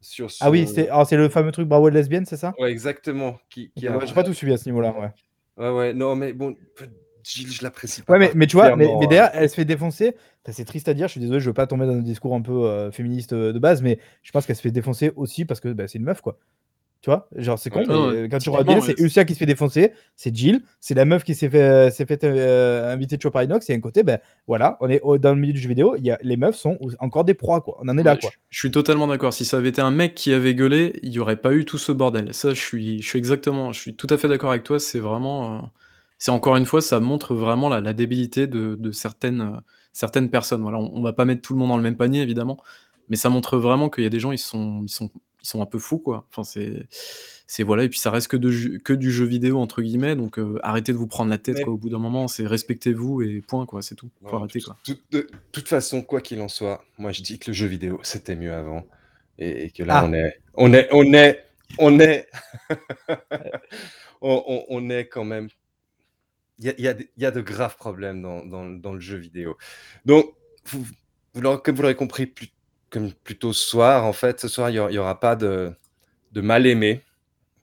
sur 0.05 0.31
son... 0.31 0.45
Ah 0.45 0.51
oui, 0.51 0.67
c'est 0.67 0.89
alors, 0.89 1.07
c'est 1.07 1.17
le 1.17 1.29
fameux 1.29 1.51
truc 1.51 1.67
bravo 1.67 1.91
de 1.91 1.95
lesbienne, 1.95 2.27
c'est 2.27 2.37
ça? 2.37 2.55
Ouais, 2.59 2.71
exactement. 2.71 3.39
Qui, 3.51 3.73
qui 3.75 3.89
a... 3.89 3.99
J'ai 4.05 4.15
pas 4.15 4.23
tout 4.23 4.35
suivi 4.35 4.53
à 4.53 4.57
ce 4.57 4.69
niveau-là. 4.69 4.95
Ouais. 4.99 5.11
Ouais, 5.57 5.71
ouais, 5.71 5.95
non, 5.95 6.15
mais 6.15 6.33
bon, 6.33 6.57
Jill, 7.23 7.51
je 7.51 7.63
l'apprécie 7.63 8.03
pas. 8.03 8.13
Ouais, 8.13 8.19
mais, 8.19 8.33
mais 8.35 8.47
tu 8.47 8.57
vois, 8.57 8.77
mais, 8.77 8.87
mais 8.87 8.93
hein. 8.93 8.99
derrière, 9.09 9.31
elle 9.35 9.49
se 9.49 9.55
fait 9.55 9.65
défoncer. 9.65 10.17
C'est 10.51 10.65
triste 10.65 10.89
à 10.89 10.95
dire, 10.95 11.07
je 11.07 11.13
suis 11.13 11.21
désolé, 11.21 11.41
je 11.41 11.47
veux 11.47 11.55
pas 11.55 11.67
tomber 11.67 11.87
dans 11.87 11.95
un 11.95 12.03
discours 12.03 12.35
un 12.35 12.43
peu 12.43 12.67
euh, 12.67 12.91
féministe 12.91 13.33
euh, 13.33 13.53
de 13.53 13.59
base, 13.59 13.83
mais 13.83 13.99
je 14.23 14.31
pense 14.31 14.47
qu'elle 14.47 14.57
se 14.57 14.61
fait 14.61 14.71
défoncer 14.71 15.13
aussi 15.17 15.45
parce 15.45 15.61
que 15.61 15.73
bah, 15.73 15.89
c'est 15.89 15.99
une 15.99 16.05
meuf, 16.05 16.21
quoi. 16.21 16.39
Tu 17.05 17.11
vois, 17.11 17.29
genre 17.37 17.59
c'est 17.59 17.69
con, 17.69 17.81
Ouais, 17.81 17.87
mais 17.87 18.23
ouais, 18.23 18.29
quand 18.31 18.39
tu 18.39 18.49
regardes 18.49 18.67
bien, 18.67 18.81
c'est 18.81 18.99
Ulcia 18.99 19.27
qui 19.27 19.35
se 19.35 19.39
fait 19.39 19.45
défoncer, 19.45 19.93
c'est 20.17 20.35
Jill, 20.35 20.63
c'est 20.81 20.95
la 20.95 21.05
meuf 21.05 21.23
qui 21.23 21.35
s'est 21.35 21.51
fait, 21.51 21.61
euh, 21.61 21.91
s'est 21.91 22.07
fait 22.07 22.25
euh, 22.25 22.91
inviter 22.95 23.19
de 23.19 23.21
Chopper 23.23 23.45
Inox, 23.45 23.69
et 23.69 23.75
un 23.75 23.81
côté, 23.81 24.03
ben 24.03 24.21
voilà, 24.47 24.79
on 24.81 24.89
est 24.89 25.03
au- 25.03 25.19
dans 25.19 25.35
le 25.35 25.39
milieu 25.39 25.53
du 25.53 25.61
jeu 25.61 25.69
vidéo, 25.69 25.97
y 25.97 26.11
a, 26.11 26.19
les 26.23 26.39
meufs 26.39 26.57
sont 26.57 26.79
encore 27.01 27.25
des 27.25 27.35
proies, 27.35 27.61
quoi. 27.61 27.77
On 27.83 27.89
en 27.91 27.99
est 27.99 28.03
là, 28.03 28.17
quoi. 28.17 28.31
je, 28.33 28.37
je 28.49 28.59
suis 28.59 28.71
totalement 28.71 29.07
d'accord. 29.07 29.35
Si 29.35 29.45
ça 29.45 29.59
avait 29.59 29.69
été 29.69 29.83
un 29.83 29.91
mec 29.91 30.15
qui 30.15 30.33
avait 30.33 30.55
gueulé, 30.55 30.99
il 31.03 31.11
n'y 31.11 31.19
aurait 31.19 31.37
pas 31.37 31.53
eu 31.53 31.67
tout 31.67 31.77
ce 31.77 31.93
bordel. 31.93 32.33
Ça, 32.33 32.55
je 32.55 32.61
suis, 32.61 33.03
je 33.03 33.07
suis 33.07 33.19
exactement, 33.19 33.71
je 33.75 33.81
suis 33.81 33.95
tout 33.95 34.07
à 34.09 34.17
fait 34.17 34.29
d'accord 34.29 34.51
avec 34.53 34.63
toi. 34.65 34.81
C'est 34.81 34.99
vraiment, 34.99 35.57
euh, 35.59 35.61
c'est 36.17 36.31
encore 36.31 36.57
une 36.57 36.65
fois, 36.65 36.81
ça 36.81 37.01
montre 37.01 37.35
vraiment 37.35 37.69
la, 37.69 37.83
la 37.83 37.93
débilité 37.93 38.47
de, 38.47 38.77
de 38.81 38.93
certaines, 38.93 39.43
euh, 39.43 39.61
certaines 39.93 40.31
personnes. 40.31 40.63
Voilà, 40.63 40.79
on, 40.79 40.91
on 40.95 41.03
va 41.03 41.13
pas 41.13 41.27
mettre 41.27 41.43
tout 41.43 41.53
le 41.53 41.59
monde 41.59 41.69
dans 41.69 41.77
le 41.77 41.83
même 41.83 41.97
panier, 41.99 42.23
évidemment, 42.23 42.57
mais 43.11 43.17
ça 43.17 43.29
montre 43.29 43.59
vraiment 43.59 43.91
qu'il 43.91 44.05
y 44.05 44.07
a 44.07 44.11
des 44.11 44.21
gens, 44.21 44.33
ils 44.33 44.39
sont, 44.39 44.81
ils 44.85 44.89
sont, 44.89 45.11
ils 45.45 45.49
sont 45.49 45.61
un 45.63 45.67
peu 45.67 45.79
fous, 45.79 45.99
quoi. 45.99 46.27
Enfin, 46.31 46.43
c'est, 46.43 46.87
c'est 47.47 47.63
voilà. 47.63 47.85
Et 47.85 47.89
puis 47.91 47.99
ça 47.99 48.11
reste 48.11 48.29
que, 48.29 48.37
de, 48.37 48.79
que 48.79 48.93
du 48.95 49.13
jeu 49.13 49.27
vidéo 49.27 49.59
entre 49.59 49.83
guillemets. 49.83 50.17
Donc 50.17 50.39
euh, 50.39 50.59
arrêtez 50.63 50.93
de 50.93 50.97
vous 50.97 51.07
prendre 51.07 51.31
la 51.31 51.37
tête, 51.39 51.63
quoi. 51.63 51.75
Au 51.75 51.77
bout 51.77 51.91
d'un 51.91 51.99
moment, 51.99 52.27
c'est 52.29 52.47
respectez-vous 52.47 53.21
et 53.23 53.43
point, 53.47 53.67
quoi. 53.67 53.83
C'est 53.83 53.95
tout. 53.95 54.11
Faut 54.23 54.31
Non, 54.33 54.39
arrêter, 54.39 54.59
tout- 54.61 54.67
quoi. 54.67 54.79
tout- 54.85 54.99
de 55.13 55.29
toute 55.53 55.69
façon, 55.69 56.03
quoi 56.03 56.21
qu'il 56.23 56.41
en 56.41 56.49
soit, 56.49 56.83
moi 56.99 57.13
je 57.13 57.23
dis 57.23 57.39
que 57.39 57.51
le 57.51 57.55
jeu 57.55 57.67
vidéo 57.67 58.01
c'était 58.03 58.35
mieux 58.37 58.53
avant 58.55 58.87
et, 59.39 59.67
et 59.67 59.71
que 59.71 59.83
là 59.83 59.99
Ah. 59.99 60.05
on 60.07 60.13
est, 60.15 60.41
on 60.55 60.73
est, 60.73 60.89
on 60.93 61.13
est, 61.13 61.45
on 61.79 62.01
est, 62.01 62.27
on, 64.21 64.43
on- 64.47 64.65
on 64.69 64.91
est 64.91 65.07
quand 65.09 65.25
même. 65.25 65.49
Il 66.59 66.67
y 66.67 66.71
a, 66.71 66.81
y 66.81 66.89
a 66.89 66.95
y 67.17 67.25
a 67.27 67.31
de 67.31 67.41
graves 67.41 67.77
problèmes 67.77 68.23
dans, 68.23 68.45
dans- 68.47 68.71
dans 68.71 68.93
le 68.95 69.01
jeu 69.01 69.17
vidéo. 69.17 69.57
Donc, 70.07 70.33
vous, 70.67 70.87
vous 71.35 71.41
l'aurez 71.43 71.95
compris, 71.97 72.27
plus, 72.27 72.49
comme 72.95 73.13
plutôt 73.13 73.53
ce 73.53 73.69
soir, 73.69 74.05
en 74.05 74.13
fait, 74.13 74.41
ce 74.41 74.47
soir 74.47 74.71
il 74.71 74.81
n'y 74.81 74.99
aura, 74.99 75.19
pas 75.19 75.35
de, 75.35 75.73
de 76.31 76.41
mal 76.41 76.65
aimé 76.65 77.03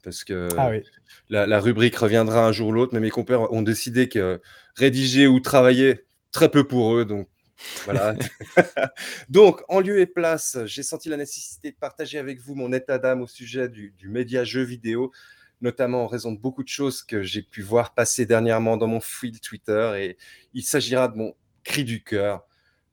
parce 0.04 0.26
que 0.26 0.50
Ah 0.58 0.70
oui. 0.70 0.84
la, 1.30 1.48
la 1.48 1.62
rubrique 1.62 1.96
reviendra 1.96 2.46
un 2.46 2.52
jour 2.52 2.68
ou 2.68 2.72
l'autre, 2.74 2.94
mais 2.94 3.00
mes 3.00 3.12
compères 3.12 3.50
ont 3.54 3.62
décidé 3.62 4.10
que 4.10 4.42
rédiger 4.76 5.28
ou 5.28 5.40
travailler, 5.40 6.02
très 6.34 6.52
peu 6.52 6.68
pour 6.68 6.98
eux. 6.98 7.06
Donc, 7.06 7.30
voilà. 7.86 8.16
donc, 9.30 9.62
en 9.70 9.80
lieu 9.80 10.02
et 10.02 10.06
place, 10.06 10.58
j'ai 10.66 10.84
senti 10.84 11.08
la 11.08 11.16
nécessité 11.16 11.72
de 11.72 11.78
partager 11.78 12.18
avec 12.18 12.42
vous 12.42 12.54
mon 12.54 12.74
état 12.74 13.00
d'âme 13.00 13.22
au 13.22 13.28
sujet 13.28 13.70
du, 13.70 13.94
du 13.98 14.10
média 14.10 14.44
jeu 14.44 14.64
vidéo, 14.64 15.14
notamment 15.62 16.04
en 16.04 16.08
raison 16.08 16.34
de 16.34 16.40
beaucoup 16.40 16.64
de 16.64 16.68
choses 16.70 17.04
que 17.04 17.24
j'ai 17.24 17.42
pu 17.42 17.62
voir 17.62 17.94
passer 17.94 18.26
dernièrement 18.26 18.76
dans 18.76 18.88
mon 18.88 19.00
fil 19.00 19.40
Twitter. 19.40 19.94
Et 19.98 20.18
il 20.54 20.64
s'agira 20.64 21.08
de 21.08 21.16
mon 21.16 21.36
cri 21.64 21.86
du 21.86 22.04
cœur, 22.04 22.46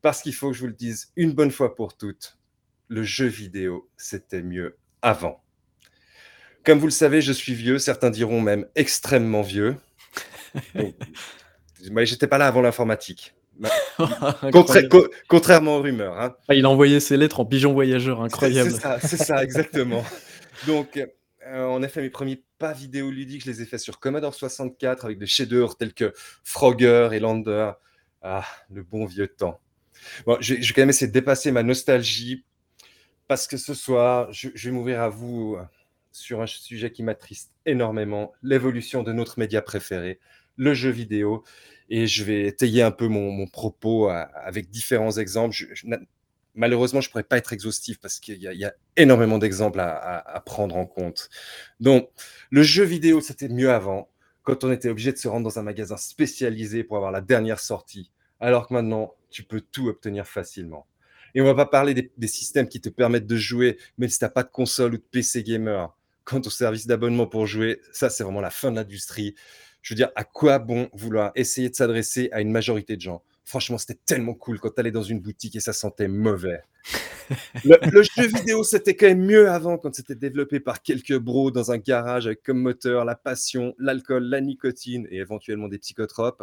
parce 0.03 0.23
qu'il 0.23 0.35
faut 0.35 0.49
que 0.51 0.55
je 0.57 0.61
vous 0.61 0.67
le 0.69 0.73
dise 0.73 1.13
une 1.17 1.33
bonne 1.33 1.51
fois 1.51 1.75
pour 1.75 1.97
toutes, 1.97 2.39
le 2.89 3.03
jeu 3.03 3.27
vidéo, 3.27 3.89
c'était 3.97 4.43
mieux 4.43 4.77
avant. 5.03 5.43
Comme 6.65 6.79
vous 6.79 6.87
le 6.87 6.93
savez, 6.93 7.21
je 7.23 7.33
suis 7.33 7.55
vieux, 7.55 7.79
certains 7.79 8.11
diront 8.11 8.41
même 8.41 8.67
extrêmement 8.75 9.43
vieux. 9.43 9.77
Donc, 10.75 10.95
moi, 11.91 12.05
j'étais 12.05 12.27
pas 12.27 12.39
là 12.39 12.47
avant 12.47 12.61
l'informatique. 12.63 13.35
Contra- 14.53 14.83
co- 14.85 15.09
contrairement 15.29 15.79
aux 15.79 15.83
rumeurs. 15.83 16.21
hein. 16.21 16.37
Ah, 16.49 16.55
il 16.55 16.65
a 16.65 16.71
envoyé 16.71 17.01
ses 17.01 17.17
lettres 17.17 17.41
en 17.41 17.45
pigeon 17.45 17.73
voyageur, 17.73 18.23
incroyable. 18.23 18.71
C'est 18.71 18.79
ça, 18.81 19.01
ça, 19.01 19.43
exactement. 19.43 20.05
Donc, 20.67 20.97
euh, 21.47 21.65
en 21.65 21.83
effet, 21.83 22.01
mes 22.03 22.11
premiers 22.11 22.43
pas 22.59 22.73
vidéoludiques, 22.73 23.45
je 23.45 23.51
les 23.51 23.63
ai 23.63 23.65
faits 23.65 23.81
sur 23.81 23.99
Commodore 23.99 24.35
64 24.35 25.05
avec 25.07 25.19
des 25.19 25.27
chefs-d'œuvre 25.27 25.77
tels 25.77 25.95
que 25.95 26.13
Frogger 26.45 27.09
et 27.13 27.19
Lander. 27.21 27.73
Ah, 28.23 28.45
le 28.71 28.83
bon 28.83 29.07
vieux 29.07 29.29
temps. 29.29 29.61
Je, 30.41 30.55
vais 30.55 30.61
quand 30.75 30.83
même 30.83 30.91
essayer 30.91 31.07
de 31.07 31.13
dépasser 31.13 31.51
ma 31.53 31.63
nostalgie 31.63 32.45
parce 33.27 33.47
que 33.47 33.57
ce 33.57 33.75
soir, 33.75 34.33
je, 34.33 34.49
vais 34.55 34.71
m'ouvrir 34.71 35.01
à 35.03 35.09
vous 35.09 35.57
euh, 35.59 35.65
sur 36.13 36.41
un 36.41 36.47
sujet 36.47 36.91
qui 36.91 37.03
m'attriste 37.03 37.53
énormément, 37.67 38.33
l'évolution 38.43 39.03
de 39.03 39.13
notre 39.13 39.39
média 39.39 39.61
préféré, 39.61 40.19
le 40.57 40.75
jeu 40.75 40.91
vidéo. 40.91 41.45
Et 41.91 42.07
je 42.07 42.25
vais 42.25 42.47
étayer 42.47 42.83
un 42.83 42.91
peu 42.91 43.09
mon, 43.09 43.47
propos 43.47 44.09
à- 44.09 44.21
avec 44.21 44.71
différents 44.71 45.13
exemples. 45.13 45.57
Malheureusement, 46.55 47.01
je 47.01 47.09
ne 47.09 47.13
pourrais 47.13 47.23
pas 47.23 47.39
être 47.39 47.53
exhaustif 47.53 47.99
parce 48.01 48.19
qu'il 48.21 48.39
y, 48.43 48.65
a- 48.65 48.75
énormément 48.97 49.39
d'exemples 49.39 49.81
à 49.81 50.43
prendre 50.45 50.77
en 50.77 50.87
compte. 50.87 51.31
Donc, 51.81 52.11
le 52.51 52.63
jeu 52.63 52.85
vidéo, 52.85 53.21
c'était 53.21 53.49
mieux 53.49 53.71
avant, 53.71 54.11
quand 54.49 54.65
on 54.65 54.73
était 54.73 54.89
obligé 54.89 55.13
de 55.13 55.19
se 55.19 55.29
rendre 55.29 55.45
dans 55.45 55.59
un 55.59 55.63
magasin 55.63 55.99
spécialisé 55.99 56.83
pour 56.83 56.97
avoir 56.97 57.13
la 57.13 57.21
dernière 57.21 57.61
sortie, 57.61 58.11
alors 58.41 58.69
que 58.69 58.75
maintenant, 58.75 59.15
tu 59.31 59.43
peux 59.43 59.61
tout 59.61 59.89
obtenir 59.89 60.27
facilement. 60.27 60.87
Et 61.35 61.41
on 61.41 61.45
va 61.45 61.55
pas 61.55 61.67
parler 61.67 61.95
des, 61.95 62.11
des 62.17 62.27
systèmes 62.29 62.69
qui 62.69 62.81
te 62.81 62.89
permettent 62.89 63.27
de 63.27 63.37
jouer, 63.37 63.79
même 63.99 64.09
si 64.09 64.19
tu 64.19 64.25
n'as 64.25 64.31
pas 64.31 64.43
de 64.43 64.51
console 64.51 64.95
ou 64.95 64.97
de 64.97 65.05
PC 65.11 65.43
gamer. 65.43 65.95
Quant 66.25 66.41
au 66.45 66.51
service 66.51 66.87
d'abonnement 66.87 67.27
pour 67.27 67.47
jouer, 67.47 67.81
ça, 67.93 68.11
c'est 68.11 68.23
vraiment 68.23 68.41
la 68.41 68.51
fin 68.51 68.71
de 68.71 68.77
l'industrie. 68.77 69.35
Je 69.83 69.95
veux 69.95 69.97
dire, 69.97 70.11
à 70.17 70.25
quoi 70.25 70.59
bon 70.59 70.89
vouloir 70.93 71.33
essayer 71.35 71.71
de 71.71 71.75
s'adresser 71.75 72.29
à 72.33 72.41
une 72.41 72.51
majorité 72.51 72.97
de 72.97 73.01
gens? 73.01 73.23
Franchement, 73.45 73.79
c'était 73.79 73.99
tellement 74.05 74.35
cool 74.35 74.61
quand 74.61 74.71
tu 74.71 74.81
allais 74.81 74.91
dans 74.91 75.03
une 75.03 75.21
boutique 75.21 75.57
et 75.57 75.61
ça 75.61 75.73
sentait 75.73 76.09
mauvais. 76.09 76.63
Le, 77.65 77.77
le 77.91 78.03
jeu 78.03 78.27
vidéo, 78.27 78.65
c'était 78.65 78.97
quand 78.97 79.07
même 79.07 79.23
mieux 79.23 79.51
avant 79.51 79.77
quand 79.77 79.95
c'était 79.95 80.15
développé 80.15 80.61
par 80.61 80.83
quelques 80.83 81.19
bros 81.19 81.51
dans 81.51 81.71
un 81.71 81.77
garage 81.77 82.27
avec 82.27 82.43
comme 82.43 82.59
moteur 82.59 83.05
la 83.05 83.17
passion, 83.17 83.75
l'alcool, 83.79 84.25
la 84.25 84.41
nicotine 84.41 85.07
et 85.11 85.19
éventuellement 85.19 85.69
des 85.69 85.79
psychotropes. 85.79 86.43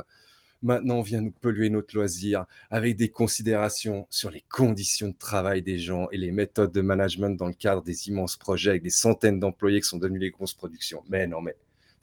Maintenant, 0.61 0.99
on 0.99 1.01
vient 1.01 1.21
nous 1.21 1.31
polluer 1.31 1.69
notre 1.69 1.95
loisir 1.95 2.45
avec 2.69 2.95
des 2.95 3.09
considérations 3.09 4.07
sur 4.09 4.31
les 4.31 4.43
conditions 4.49 5.09
de 5.09 5.17
travail 5.17 5.61
des 5.61 5.77
gens 5.77 6.07
et 6.11 6.17
les 6.17 6.31
méthodes 6.31 6.71
de 6.71 6.81
management 6.81 7.37
dans 7.37 7.47
le 7.47 7.53
cadre 7.53 7.83
des 7.83 8.07
immenses 8.07 8.35
projets 8.35 8.71
avec 8.71 8.83
des 8.83 8.89
centaines 8.89 9.39
d'employés 9.39 9.81
qui 9.81 9.87
sont 9.87 9.97
devenus 9.97 10.21
les 10.21 10.31
grosses 10.31 10.53
productions. 10.53 11.03
Mais 11.09 11.27
non, 11.27 11.41
mais 11.41 11.55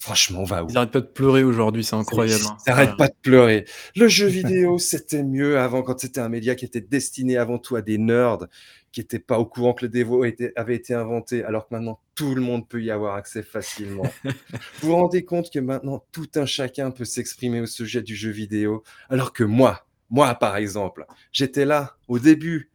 franchement, 0.03 0.41
on 0.41 0.45
va 0.45 0.65
où 0.65 0.67
Ils 0.69 0.77
arrêtent 0.77 0.91
pas 0.91 1.01
de 1.01 1.07
pleurer 1.07 1.45
aujourd'hui, 1.45 1.85
c'est 1.85 1.95
incroyable. 1.95 2.43
hein. 2.49 2.57
T'arrêtes 2.67 2.91
Ouais. 2.91 2.97
pas 2.97 3.07
de 3.09 3.15
pleurer. 3.23 3.65
Le 3.95 4.09
jeu 4.09 4.27
vidéo, 4.67 4.79
c'était 4.79 5.23
mieux 5.23 5.59
avant 5.59 5.83
quand 5.83 6.01
c'était 6.01 6.21
un 6.21 6.29
média 6.29 6.55
qui 6.57 6.65
était 6.65 6.81
destiné 6.81 7.37
avant 7.37 7.59
tout 7.59 7.77
à 7.77 7.83
des 7.83 7.99
nerds 7.99 8.47
qui 8.91 9.01
n'étaient 9.01 9.21
pas 9.21 9.39
au 9.39 9.47
courant 9.47 9.73
que 9.75 9.85
le 9.87 9.89
dévo 9.89 10.25
était- 10.25 10.53
avait 10.57 10.75
été 10.75 10.93
inventé, 10.93 11.45
alors 11.45 11.69
que 11.69 11.75
maintenant 11.75 12.01
tout 12.17 12.35
le 12.35 12.43
monde 12.43 12.69
peut 12.69 12.83
y 12.83 12.91
avoir 12.91 13.15
accès 13.15 13.43
facilement. 13.43 14.03
vous 14.83 14.89
vous 14.89 14.97
rendez 14.97 15.25
compte 15.25 15.51
que 15.51 15.61
maintenant 15.61 16.05
tout 16.13 16.29
un 16.35 16.45
chacun 16.47 16.91
peut 16.91 17.05
s'exprimer 17.07 17.61
au 17.61 17.67
sujet 17.67 18.03
du 18.03 18.15
jeu 18.17 18.31
vidéo, 18.31 18.83
alors 19.09 19.33
que 19.33 19.45
moi, 19.45 19.87
moi 20.11 20.35
par 20.35 20.57
exemple, 20.57 21.07
j'étais 21.33 21.65
là 21.65 21.97
au 22.09 22.19
début, 22.19 22.71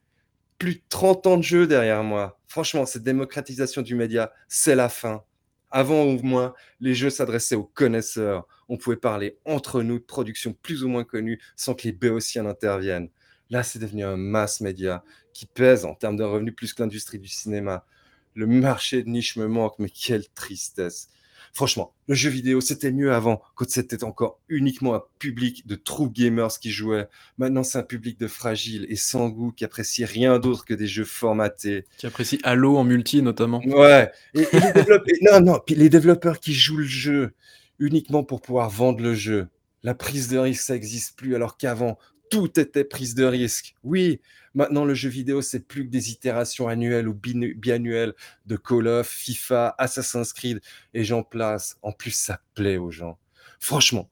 plus 0.57 0.75
de 0.75 0.81
30 0.89 1.27
ans 1.27 1.37
de 1.37 1.43
jeu 1.43 1.67
derrière 1.67 2.03
moi. 2.03 2.39
Franchement, 2.47 2.85
cette 2.87 3.03
démocratisation 3.03 3.81
du 3.83 3.93
média, 3.93 4.31
c'est 4.47 4.73
la 4.75 4.89
fin. 4.89 5.21
Avant 5.69 6.05
ou 6.05 6.19
moins, 6.23 6.53
les 6.79 6.95
jeux 6.95 7.09
s'adressaient 7.09 7.55
aux 7.55 7.63
connaisseurs. 7.63 8.47
On 8.69 8.77
pouvait 8.77 8.95
parler 8.95 9.37
entre 9.45 9.81
nous 9.81 9.99
de 9.99 10.03
productions 10.03 10.53
plus 10.53 10.83
ou 10.83 10.89
moins 10.89 11.03
connues 11.03 11.39
sans 11.55 11.73
que 11.73 11.83
les 11.83 11.91
béotiens 11.91 12.45
interviennent. 12.45 13.09
Là, 13.49 13.63
c'est 13.63 13.79
devenu 13.79 14.03
un 14.03 14.17
mass 14.17 14.61
média 14.61 15.03
qui 15.33 15.45
pèse 15.45 15.85
en 15.85 15.95
termes 15.95 16.17
de 16.17 16.23
revenus 16.23 16.55
plus 16.55 16.73
que 16.73 16.83
l'industrie 16.83 17.19
du 17.19 17.27
cinéma. 17.27 17.85
Le 18.33 18.47
marché 18.47 19.03
de 19.03 19.09
niche 19.09 19.35
me 19.37 19.47
manque, 19.47 19.79
mais 19.79 19.89
quelle 19.89 20.27
tristesse. 20.29 21.09
Franchement, 21.53 21.93
le 22.07 22.15
jeu 22.15 22.29
vidéo, 22.29 22.61
c'était 22.61 22.91
mieux 22.91 23.13
avant, 23.13 23.41
quand 23.55 23.69
c'était 23.69 24.03
encore 24.03 24.39
uniquement 24.47 24.95
un 24.95 25.03
public 25.19 25.65
de 25.67 25.75
true 25.75 26.09
gamers 26.09 26.59
qui 26.59 26.71
jouait. 26.71 27.07
Maintenant, 27.37 27.63
c'est 27.63 27.77
un 27.77 27.83
public 27.83 28.19
de 28.19 28.27
fragiles 28.27 28.85
et 28.89 28.95
sans 28.95 29.29
goût 29.29 29.51
qui 29.51 29.65
apprécie 29.65 30.05
rien 30.05 30.39
d'autre 30.39 30.65
que 30.65 30.73
des 30.73 30.87
jeux 30.87 31.05
formatés. 31.05 31.85
Qui 31.97 32.07
apprécie 32.07 32.39
Halo 32.43 32.77
en 32.77 32.83
multi 32.83 33.21
notamment. 33.21 33.61
Ouais. 33.65 34.11
Et, 34.33 34.41
et 34.41 34.59
les 34.59 34.71
développeurs, 34.73 35.15
non, 35.21 35.41
non, 35.41 35.59
puis 35.65 35.75
les 35.75 35.89
développeurs 35.89 36.39
qui 36.39 36.53
jouent 36.53 36.77
le 36.77 36.85
jeu 36.85 37.33
uniquement 37.79 38.23
pour 38.23 38.41
pouvoir 38.41 38.69
vendre 38.69 39.01
le 39.01 39.13
jeu. 39.13 39.47
La 39.83 39.93
prise 39.93 40.27
de 40.27 40.37
risque, 40.37 40.63
ça 40.63 40.73
n'existe 40.73 41.15
plus, 41.17 41.35
alors 41.35 41.57
qu'avant, 41.57 41.97
tout 42.29 42.59
était 42.59 42.83
prise 42.83 43.15
de 43.15 43.25
risque. 43.25 43.75
Oui, 43.83 44.21
maintenant, 44.53 44.85
le 44.85 44.93
jeu 44.93 45.09
vidéo, 45.09 45.41
c'est 45.41 45.59
plus 45.59 45.85
que 45.85 45.89
des 45.89 46.11
itérations 46.11 46.67
annuelles 46.67 47.07
ou 47.07 47.13
biannuelles 47.13 48.13
de 48.45 48.55
Call 48.55 48.87
of, 48.87 49.07
FIFA, 49.07 49.75
Assassin's 49.77 50.33
Creed, 50.33 50.61
et 50.93 51.03
j'en 51.03 51.23
place. 51.23 51.77
En 51.81 51.91
plus, 51.91 52.11
ça 52.11 52.41
plaît 52.55 52.77
aux 52.77 52.91
gens. 52.91 53.17
Franchement, 53.59 54.09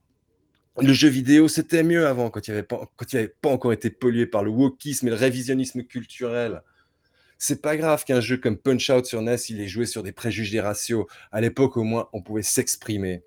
le 0.81 0.93
jeu 0.93 1.07
vidéo, 1.07 1.47
c'était 1.47 1.83
mieux 1.83 2.05
avant, 2.05 2.29
quand 2.29 2.47
il 2.47 2.51
n'avait 2.51 2.63
pas, 2.63 2.91
pas 3.41 3.49
encore 3.49 3.73
été 3.73 3.89
pollué 3.89 4.25
par 4.25 4.43
le 4.43 4.51
wokisme 4.51 5.07
et 5.07 5.11
le 5.11 5.15
révisionnisme 5.15 5.83
culturel. 5.83 6.61
C'est 7.37 7.61
pas 7.61 7.77
grave 7.77 8.03
qu'un 8.03 8.21
jeu 8.21 8.37
comme 8.37 8.57
Punch 8.57 8.89
Out 8.89 9.05
sur 9.05 9.21
NES, 9.21 9.35
il 9.49 9.61
est 9.61 9.67
joué 9.67 9.85
sur 9.85 10.03
des 10.03 10.11
préjugés 10.11 10.61
raciaux. 10.61 11.07
À 11.31 11.41
l'époque, 11.41 11.77
au 11.77 11.83
moins, 11.83 12.09
on 12.13 12.21
pouvait 12.21 12.43
s'exprimer. 12.43 13.23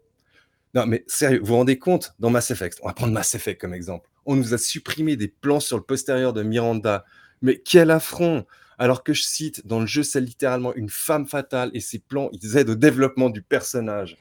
Non, 0.75 0.87
mais 0.87 1.05
sérieux, 1.07 1.41
vous 1.41 1.47
vous 1.47 1.57
rendez 1.57 1.79
compte 1.79 2.15
Dans 2.19 2.31
Mass 2.31 2.51
Effect, 2.51 2.79
on 2.83 2.89
va 2.89 2.95
prendre 2.95 3.13
Mass 3.13 3.35
Effect 3.35 3.61
comme 3.61 3.75
exemple. 3.75 4.11
On 4.29 4.37
nous 4.37 4.53
a 4.53 4.59
supprimé 4.59 5.17
des 5.17 5.29
plans 5.29 5.59
sur 5.59 5.79
le 5.79 5.83
postérieur 5.83 6.35
de 6.35 6.43
Miranda. 6.43 7.07
Mais 7.41 7.57
quel 7.57 7.91
affront 7.91 8.45
Alors 8.77 9.03
que 9.03 9.15
je 9.15 9.23
cite, 9.23 9.67
dans 9.67 9.81
le 9.81 9.87
jeu, 9.87 10.03
c'est 10.03 10.21
littéralement 10.21 10.75
une 10.75 10.91
femme 10.91 11.27
fatale 11.27 11.71
et 11.73 11.81
ces 11.81 11.99
plans, 11.99 12.29
ils 12.33 12.59
aident 12.59 12.69
au 12.69 12.75
développement 12.75 13.31
du 13.31 13.41
personnage. 13.41 14.19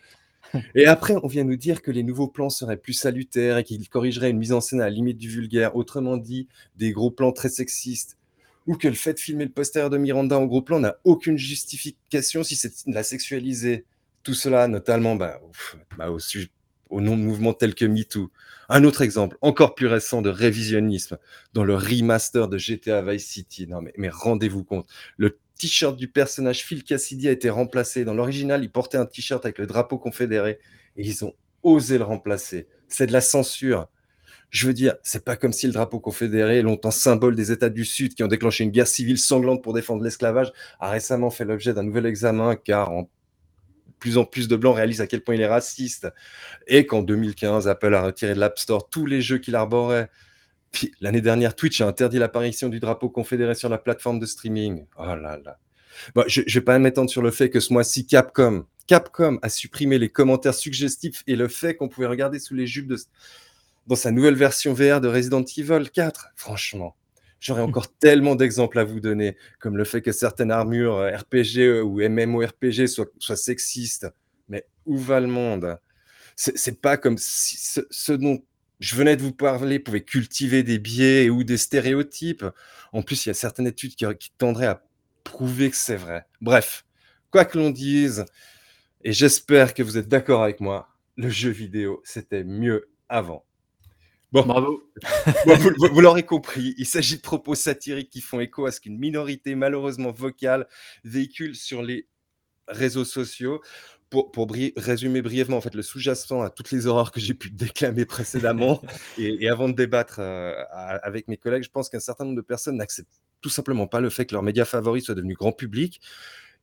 Et 0.76 0.86
après, 0.86 1.16
on 1.22 1.28
vient 1.28 1.44
nous 1.44 1.58
dire 1.58 1.82
que 1.82 1.92
les 1.92 2.04
nouveaux 2.04 2.30
plans 2.30 2.50
seraient 2.50 2.78
plus 2.78 2.94
salutaires 2.94 3.58
et 3.58 3.66
qu'ils 3.66 3.90
corrigeraient 3.90 4.30
une 4.30 4.38
mise 4.38 4.54
en 4.54 4.62
scène 4.62 4.80
à 4.80 4.86
la 4.86 4.92
limite 4.92 5.18
du 5.18 5.30
vulgaire, 5.30 5.76
autrement 5.76 6.16
dit, 6.16 6.48
des 6.78 6.94
gros 6.94 7.12
plans 7.12 7.34
très 7.34 7.50
sexistes, 7.50 8.18
ou 8.66 8.78
que 8.78 8.88
le 8.88 8.94
fait 8.94 9.14
de 9.14 9.20
filmer 9.20 9.44
le 9.44 9.52
postérieur 9.52 9.90
de 9.90 9.98
Miranda 9.98 10.40
en 10.40 10.46
gros 10.46 10.62
plan 10.62 10.80
n'a 10.80 10.96
aucune 11.04 11.38
justification 11.38 12.44
si 12.46 12.56
c'est 12.56 12.88
de 12.88 12.94
la 12.94 13.04
sexualiser. 13.04 13.86
Tout 14.24 14.34
cela, 14.34 14.70
notamment 14.70 15.16
bah, 15.16 15.42
bah, 15.98 16.12
au, 16.12 16.20
au 16.90 17.02
nom 17.02 17.18
de 17.18 17.22
mouvements 17.22 17.54
tels 17.54 17.76
que 17.76 17.86
MeToo. 17.86 18.32
Un 18.70 18.84
autre 18.84 19.02
exemple, 19.02 19.38
encore 19.42 19.76
plus 19.76 19.88
récent 19.88 20.22
de 20.22 20.30
révisionnisme, 20.30 21.18
dans 21.54 21.64
le 21.64 21.76
remaster 21.76 22.48
de 22.48 22.58
GTA 22.58 23.02
Vice 23.02 23.28
City. 23.28 23.68
Non, 23.68 23.82
mais, 23.82 23.94
mais 23.98 24.10
rendez-vous 24.10 24.64
compte, 24.64 24.88
le 25.18 25.38
t-shirt 25.58 25.98
du 25.98 26.08
personnage 26.08 26.64
Phil 26.64 26.84
Cassidy 26.84 27.28
a 27.28 27.32
été 27.32 27.50
remplacé. 27.50 28.06
Dans 28.06 28.14
l'original, 28.14 28.64
il 28.64 28.72
portait 28.72 28.98
un 28.98 29.06
t-shirt 29.06 29.44
avec 29.46 29.58
le 29.58 29.68
drapeau 29.68 29.98
confédéré 29.98 30.60
et 30.96 31.08
ils 31.08 31.26
ont 31.26 31.34
osé 31.64 31.98
le 31.98 32.04
remplacer. 32.04 32.68
C'est 32.88 33.08
de 33.08 33.14
la 33.14 33.22
censure. 33.22 33.88
Je 34.50 34.66
veux 34.66 34.74
dire, 34.74 34.96
c'est 35.04 35.26
pas 35.26 35.36
comme 35.36 35.52
si 35.52 35.68
le 35.68 35.74
drapeau 35.74 36.00
confédéré, 36.00 36.62
longtemps 36.62 36.92
symbole 36.92 37.36
des 37.36 37.52
États 37.52 37.70
du 37.70 37.84
Sud 37.84 38.14
qui 38.16 38.24
ont 38.24 38.28
déclenché 38.28 38.64
une 38.64 38.72
guerre 38.72 38.88
civile 38.88 39.18
sanglante 39.18 39.62
pour 39.62 39.74
défendre 39.74 40.04
l'esclavage, 40.04 40.54
a 40.80 40.90
récemment 40.90 41.30
fait 41.30 41.44
l'objet 41.44 41.74
d'un 41.74 41.84
nouvel 41.84 42.06
examen 42.06 42.56
car 42.56 42.92
en 42.92 43.10
plus 44.00 44.18
en 44.18 44.26
plus 44.26 44.48
de 44.48 44.56
blancs 44.56 44.76
réalisent 44.76 45.02
à 45.02 45.08
quel 45.08 45.22
point 45.22 45.36
il 45.36 45.42
est 45.42 45.48
raciste 45.48 46.08
et 46.68 46.86
qu'en 46.86 47.02
2015, 47.02 47.68
Apple 47.68 47.94
a 47.94 48.02
retiré 48.02 48.34
de 48.34 48.40
l'App 48.40 48.60
Store 48.60 48.90
tous 48.90 49.06
les 49.06 49.22
jeux 49.22 49.38
qu'il 49.38 49.56
arborait. 49.56 50.10
L'année 51.02 51.22
dernière, 51.22 51.56
Twitch 51.56 51.82
a 51.82 51.88
interdit 51.88 52.20
l'apparition 52.20 52.70
du 52.70 52.80
drapeau 52.80 53.10
confédéré 53.10 53.56
sur 53.56 53.70
la 53.70 53.78
plateforme 53.78 54.20
de 54.20 54.26
streaming. 54.26 54.86
Oh 54.98 55.06
là 55.06 55.40
là. 55.44 55.58
je 56.28 56.42
ne 56.42 56.52
vais 56.52 56.62
pas 56.62 56.78
m'étendre 56.78 57.10
sur 57.10 57.22
le 57.22 57.32
fait 57.32 57.50
que 57.50 57.60
ce 57.60 57.74
mois-ci, 57.74 58.06
Capcom, 58.06 58.66
Capcom 58.88 59.40
a 59.42 59.50
supprimé 59.50 59.98
les 60.00 60.10
commentaires 60.10 60.54
suggestifs 60.54 61.24
et 61.28 61.36
le 61.36 61.48
fait 61.48 61.76
qu'on 61.76 61.90
pouvait 61.90 62.08
regarder 62.08 62.40
sous 62.40 62.56
les 62.56 62.68
jupes 62.68 62.94
dans 63.88 63.96
sa 63.96 64.12
nouvelle 64.12 64.36
version 64.36 64.74
VR 64.74 65.02
de 65.02 65.08
Resident 65.08 65.44
Evil 65.44 65.90
4. 65.92 66.30
Franchement, 66.36 66.96
j'aurais 67.40 67.62
encore 67.62 67.94
tellement 67.98 68.36
d'exemples 68.36 68.80
à 68.80 68.84
vous 68.84 69.00
donner, 69.00 69.38
comme 69.60 69.78
le 69.78 69.84
fait 69.84 70.02
que 70.02 70.12
certaines 70.12 70.52
armures 70.52 70.96
euh, 70.96 71.16
RPG 71.16 71.60
euh, 71.60 71.82
ou 71.82 72.00
MMORPG 72.00 72.88
soient, 72.88 73.08
soient 73.20 73.36
sexistes. 73.36 74.08
Mais 74.50 74.66
où 74.86 74.98
va 74.98 75.20
le 75.20 75.28
monde? 75.28 75.78
C'est 76.36 76.82
pas 76.82 76.98
comme 76.98 77.18
si 77.18 77.58
ce 77.90 78.12
dont 78.12 78.44
je 78.80 78.96
venais 78.96 79.16
de 79.16 79.24
vous 79.24 79.34
parler 79.34 79.80
pouvait 79.80 80.04
cultiver 80.04 80.64
des 80.64 80.80
biais 80.80 81.30
ou 81.30 81.44
des 81.44 81.58
stéréotypes. 81.58 82.46
En 82.94 83.02
plus, 83.02 83.26
il 83.26 83.30
y 83.30 83.32
a 83.32 83.36
certaines 83.36 83.68
études 83.68 83.96
qui, 83.96 84.06
tendraient 84.38 84.68
à 84.68 84.84
prouver 85.24 85.70
que 85.72 85.76
c'est 85.76 85.96
vrai. 85.96 86.26
Bref, 86.42 86.86
quoi 87.32 87.44
que 87.46 87.58
l'on 87.58 87.72
dise, 87.72 88.26
et 89.04 89.14
j'espère 89.14 89.74
que 89.74 89.84
vous 89.84 89.98
êtes 89.98 90.08
d'accord 90.08 90.44
avec 90.44 90.60
moi, 90.60 90.90
le 91.16 91.30
jeu 91.30 91.50
vidéo, 91.50 92.02
c'était 92.06 92.44
mieux 92.44 92.90
avant. 93.10 93.47
Bon, 94.38 94.46
bravo. 94.46 94.84
vous, 95.92 96.02
l'aurez 96.02 96.24
compris, 96.24 96.76
il 96.78 96.86
s'agit 96.86 97.18
de 97.18 97.22
propos 97.22 97.56
satiriques 97.56 98.12
qui 98.12 98.22
font 98.22 98.40
écho 98.40 98.68
à 98.68 98.72
ce 98.72 98.80
qu'une 98.80 98.98
minorité 98.98 99.56
malheureusement 99.56 100.12
vocale 100.12 100.68
véhicule 101.04 101.56
sur 101.56 101.82
les 101.82 102.08
réseaux 102.68 103.06
sociaux 103.06 103.62
pour, 104.10 104.48
résumer 104.78 105.22
brièvement 105.22 105.58
en 105.58 105.62
fait 105.62 105.74
le 105.74 105.82
sous-jacent 105.82 106.42
à 106.42 106.50
toutes 106.50 106.72
les 106.72 106.86
horreurs 106.86 107.12
que 107.12 107.20
j'ai 107.20 107.34
pu 107.34 107.50
déclamer 107.50 108.06
précédemment 108.06 108.82
et, 109.18 109.50
avant 109.50 109.70
de 109.70 109.74
débattre 109.74 110.20
euh, 110.20 110.54
avec 110.72 111.28
mes 111.28 111.38
collègues, 111.38 111.64
je 111.64 111.70
pense 111.70 111.90
qu'un 111.90 112.00
certain 112.00 112.24
nombre 112.26 112.38
de 112.38 112.42
personnes 112.42 112.78
n'acceptent 112.78 113.20
tout 113.42 113.50
simplement 113.50 113.88
pas 113.88 114.02
le 114.02 114.10
fait 114.10 114.26
que 114.26 114.34
leur 114.34 114.44
média 114.44 114.66
favori 114.66 115.02
soit 115.02 115.16
devenu 115.16 115.34
grand 115.34 115.52
public 115.52 116.00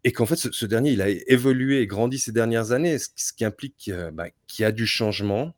et 0.04 0.12
qu'en 0.12 0.26
fait 0.26 0.36
ce, 0.36 0.66
dernier 0.66 0.92
il 0.92 1.02
a 1.02 1.08
évolué 1.08 1.80
et 1.80 1.86
grandi 1.86 2.18
ces 2.18 2.32
dernières 2.32 2.70
années, 2.70 2.98
ce, 2.98 3.32
qui 3.32 3.44
implique 3.44 3.90
bah, 4.12 4.26
qu'il 4.46 4.62
y 4.62 4.66
a 4.66 4.72
du 4.72 4.86
changement. 4.86 5.54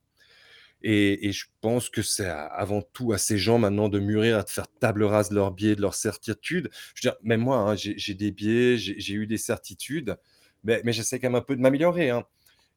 Et, 0.89 1.33
je 1.33 1.47
pense 1.61 1.91
que 1.91 2.01
c'est 2.01 2.29
avant 2.29 2.81
tout 2.81 3.13
à 3.13 3.19
ces 3.19 3.39
gens 3.39 3.59
maintenant 3.59 3.89
de 3.89 3.99
mûrir, 3.99 4.39
à 4.39 4.45
de 4.45 4.49
faire 4.49 4.69
table 4.69 5.03
rase 5.03 5.31
de 5.31 5.35
leurs 5.35 5.51
biais, 5.51 5.75
de 5.75 5.81
leurs 5.81 5.95
certitudes. 5.95 6.71
Je 6.95 7.09
veux 7.09 7.13
dire, 7.13 7.19
même 7.25 7.41
moi, 7.41 7.59
hein, 7.59 7.75
j'ai 7.77 8.15
des 8.15 8.31
biais, 8.31 8.77
j'ai 8.79 9.15
eu 9.15 9.27
des 9.27 9.39
certitudes 9.39 10.17
mais, 10.67 10.93
j'essaie 10.93 11.19
quand 11.19 11.29
même 11.29 11.37
un 11.37 11.45
peu 11.45 11.57
de 11.57 11.61
m'améliorer. 11.61 12.11
Hein. 12.11 12.25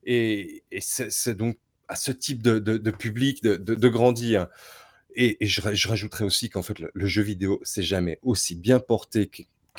Et, 0.03 0.63
c'est 0.79 1.35
donc 1.35 1.57
à 1.87 1.95
ce 1.95 2.11
type 2.11 2.41
de, 2.41 2.91
public 2.91 3.43
de, 3.43 3.87
grandir. 3.87 4.47
Et, 5.15 5.37
je, 5.41 5.87
rajouterais 5.87 6.25
aussi 6.25 6.49
qu'en 6.49 6.61
fait, 6.61 6.79
le, 6.79 7.07
jeu 7.07 7.21
vidéo, 7.21 7.59
c'est 7.63 7.83
jamais 7.83 8.19
aussi 8.21 8.55
bien 8.55 8.79
porté 8.79 9.29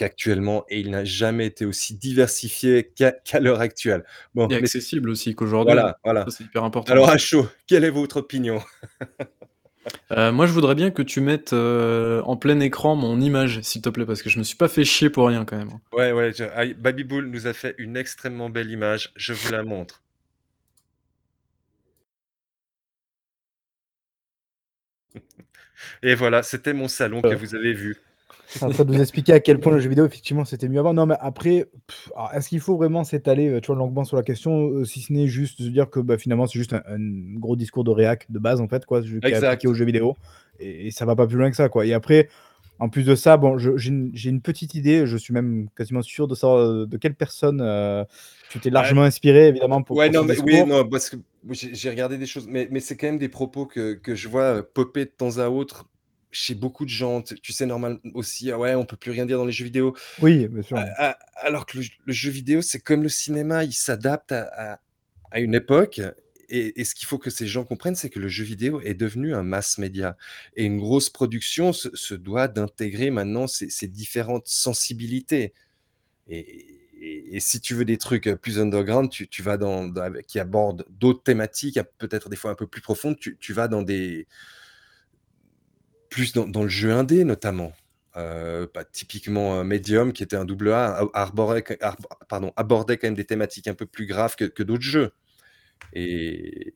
qu'actuellement 0.00 0.64
et 0.70 0.80
il 0.80 0.90
n'a 0.90 1.04
jamais 1.04 1.44
été 1.44 1.66
aussi 1.66 1.94
diversifié 1.94 2.90
qu'à 2.96 3.38
l'heure 3.38 3.60
actuelle. 3.60 4.02
Bon, 4.34 4.48
et 4.48 4.54
accessible 4.54 5.10
aussi 5.10 5.34
qu'aujourd'hui. 5.34 5.74
Voilà, 5.74 5.98
voilà. 6.02 6.24
C'est 6.30 6.44
hyper 6.44 6.64
important. 6.64 6.90
Alors, 6.90 7.10
à 7.10 7.18
chaud, 7.18 7.46
quelle 7.66 7.84
est 7.84 7.90
votre 7.90 8.16
opinion? 8.16 8.62
Euh, 10.12 10.32
moi, 10.32 10.46
je 10.46 10.52
voudrais 10.52 10.74
bien 10.74 10.90
que 10.90 11.02
tu 11.02 11.20
mettes 11.20 11.52
euh, 11.52 12.22
en 12.22 12.36
plein 12.36 12.60
écran 12.60 12.96
mon 12.96 13.20
image, 13.20 13.60
s'il 13.60 13.82
te 13.82 13.90
plaît, 13.90 14.06
parce 14.06 14.22
que 14.22 14.30
je 14.30 14.38
me 14.38 14.42
suis 14.42 14.56
pas 14.56 14.68
fait 14.68 14.84
chier 14.84 15.10
pour 15.10 15.26
rien 15.26 15.44
quand 15.44 15.58
même. 15.58 15.72
Ouais, 15.92 16.12
ouais. 16.12 16.32
Baby 16.78 17.04
Bull 17.04 17.26
nous 17.26 17.46
a 17.46 17.52
fait 17.52 17.74
une 17.76 17.98
extrêmement 17.98 18.48
belle 18.48 18.70
image. 18.70 19.12
Je 19.16 19.34
vous 19.34 19.52
la 19.52 19.62
montre. 19.64 20.02
Et 26.02 26.14
voilà, 26.14 26.42
c'était 26.42 26.72
mon 26.72 26.88
salon 26.88 27.20
que 27.20 27.34
vous 27.34 27.54
avez 27.54 27.74
vu. 27.74 27.98
C'est 28.52 28.64
en 28.64 28.70
train 28.70 28.84
de 28.84 28.92
vous 28.92 29.00
expliquer 29.00 29.32
à 29.32 29.40
quel 29.40 29.60
point 29.60 29.72
le 29.72 29.78
jeu 29.78 29.88
vidéo, 29.88 30.04
effectivement, 30.04 30.44
c'était 30.44 30.68
mieux 30.68 30.80
avant. 30.80 30.92
Non, 30.92 31.06
mais 31.06 31.14
après, 31.20 31.66
est-ce 32.34 32.48
qu'il 32.48 32.58
faut 32.58 32.76
vraiment 32.76 33.04
s'étaler 33.04 33.48
euh, 33.48 33.60
tu 33.60 33.68
vois, 33.68 33.76
longuement 33.76 34.04
sur 34.04 34.16
la 34.16 34.24
question, 34.24 34.70
euh, 34.70 34.84
si 34.84 35.00
ce 35.02 35.12
n'est 35.12 35.28
juste 35.28 35.62
de 35.62 35.68
dire 35.68 35.88
que 35.88 36.00
bah, 36.00 36.18
finalement, 36.18 36.48
c'est 36.48 36.58
juste 36.58 36.72
un, 36.72 36.80
gros 37.38 37.54
discours 37.54 37.84
de 37.84 37.92
réac 37.92 38.26
de 38.28 38.38
base, 38.40 38.60
en 38.60 38.66
fait, 38.66 38.84
quoi, 38.86 39.02
qui 39.02 39.18
est 39.22 39.34
appliqué 39.34 39.68
au 39.68 39.74
jeu 39.74 39.84
vidéo. 39.84 40.16
Et, 40.58 40.90
ça 40.90 41.04
va 41.04 41.14
pas 41.14 41.28
plus 41.28 41.36
loin 41.36 41.48
que 41.48 41.56
ça, 41.56 41.68
quoi. 41.68 41.86
Et 41.86 41.94
après, 41.94 42.28
en 42.80 42.88
plus 42.88 43.04
de 43.04 43.14
ça, 43.14 43.36
bon, 43.36 43.56
j'ai 43.56 43.90
une, 43.90 44.40
petite 44.40 44.74
idée, 44.74 45.06
je 45.06 45.16
suis 45.16 45.32
même 45.32 45.68
quasiment 45.76 46.02
sûr 46.02 46.26
de 46.26 46.34
savoir 46.34 46.58
euh, 46.58 46.86
de 46.86 46.96
quelle 46.96 47.14
personne 47.14 47.58
tu 48.50 48.58
t'es 48.58 48.70
largement 48.70 49.02
inspiré, 49.02 49.46
évidemment, 49.46 49.82
pour. 49.82 49.96
Ouais, 49.96 50.10
non, 50.10 50.24
mais, 50.24 50.40
oui, 50.40 50.64
non, 50.66 50.84
parce 50.88 51.08
que 51.08 51.16
j'ai 51.52 51.88
regardé 51.88 52.18
des 52.18 52.26
choses, 52.26 52.48
mais, 52.48 52.66
mais 52.68 52.80
c'est 52.80 52.96
quand 52.96 53.06
même 53.06 53.18
des 53.18 53.28
propos 53.28 53.64
que, 53.64 53.94
que 53.94 54.16
je 54.16 54.28
vois 54.28 54.64
popper 54.64 55.04
de 55.04 55.12
temps 55.16 55.38
à 55.38 55.48
autre 55.48 55.86
chez 56.32 56.54
beaucoup 56.54 56.84
de 56.84 56.90
gens, 56.90 57.22
tu 57.22 57.52
sais, 57.52 57.66
normal 57.66 57.98
aussi, 58.14 58.50
ah 58.50 58.58
ouais, 58.58 58.74
on 58.74 58.84
peut 58.84 58.96
plus 58.96 59.10
rien 59.10 59.26
dire 59.26 59.38
dans 59.38 59.44
les 59.44 59.52
jeux 59.52 59.64
vidéo. 59.64 59.96
Oui, 60.20 60.46
bien 60.48 60.62
sûr. 60.62 60.78
alors 61.36 61.66
que 61.66 61.78
le, 61.78 62.12
jeu 62.12 62.30
vidéo, 62.30 62.62
c'est 62.62 62.80
comme 62.80 63.02
le 63.02 63.08
cinéma, 63.08 63.64
il 63.64 63.72
s'adapte 63.72 64.32
à, 64.32 64.80
une 65.34 65.54
époque. 65.54 66.00
Et, 66.48 66.84
ce 66.84 66.94
qu'il 66.94 67.06
faut 67.06 67.18
que 67.18 67.30
ces 67.30 67.46
gens 67.46 67.64
comprennent, 67.64 67.94
c'est 67.94 68.10
que 68.10 68.18
le 68.18 68.28
jeu 68.28 68.44
vidéo 68.44 68.80
est 68.80 68.94
devenu 68.94 69.34
un 69.34 69.42
mass 69.42 69.78
média. 69.78 70.16
Et 70.56 70.64
une 70.64 70.78
grosse 70.78 71.10
production 71.10 71.72
se, 71.72 72.14
doit 72.14 72.48
d'intégrer 72.48 73.10
maintenant 73.10 73.46
ces, 73.46 73.88
différentes 73.88 74.46
sensibilités. 74.46 75.52
Et, 76.28 76.76
si 77.38 77.60
tu 77.60 77.74
veux 77.74 77.86
des 77.86 77.96
trucs 77.96 78.28
plus 78.42 78.58
underground, 78.60 79.10
tu, 79.10 79.42
vas 79.42 79.56
dans, 79.56 79.90
qui 80.28 80.38
abordent 80.38 80.84
d'autres 80.90 81.22
thématiques, 81.22 81.78
peut-être 81.98 82.28
des 82.28 82.36
fois 82.36 82.50
un 82.50 82.56
peu 82.56 82.66
plus 82.66 82.82
profondes, 82.82 83.16
tu 83.18 83.52
vas 83.52 83.68
dans 83.68 83.82
des 83.82 84.26
plus 86.10 86.32
dans, 86.32 86.62
le 86.62 86.68
jeu 86.68 86.92
indé 86.92 87.24
notamment. 87.24 87.72
Euh, 88.16 88.66
bah, 88.74 88.84
typiquement 88.84 89.64
Medium, 89.64 90.12
qui 90.12 90.22
était 90.22 90.36
un 90.36 90.44
double 90.44 90.72
A, 90.72 91.08
arborait, 91.14 91.64
pardon, 92.28 92.52
abordait 92.56 92.98
quand 92.98 93.06
même 93.06 93.14
des 93.14 93.24
thématiques 93.24 93.68
un 93.68 93.74
peu 93.74 93.86
plus 93.86 94.06
graves 94.06 94.36
que, 94.36 94.62
d'autres 94.62 94.82
jeux. 94.82 95.12
Et, 95.92 96.74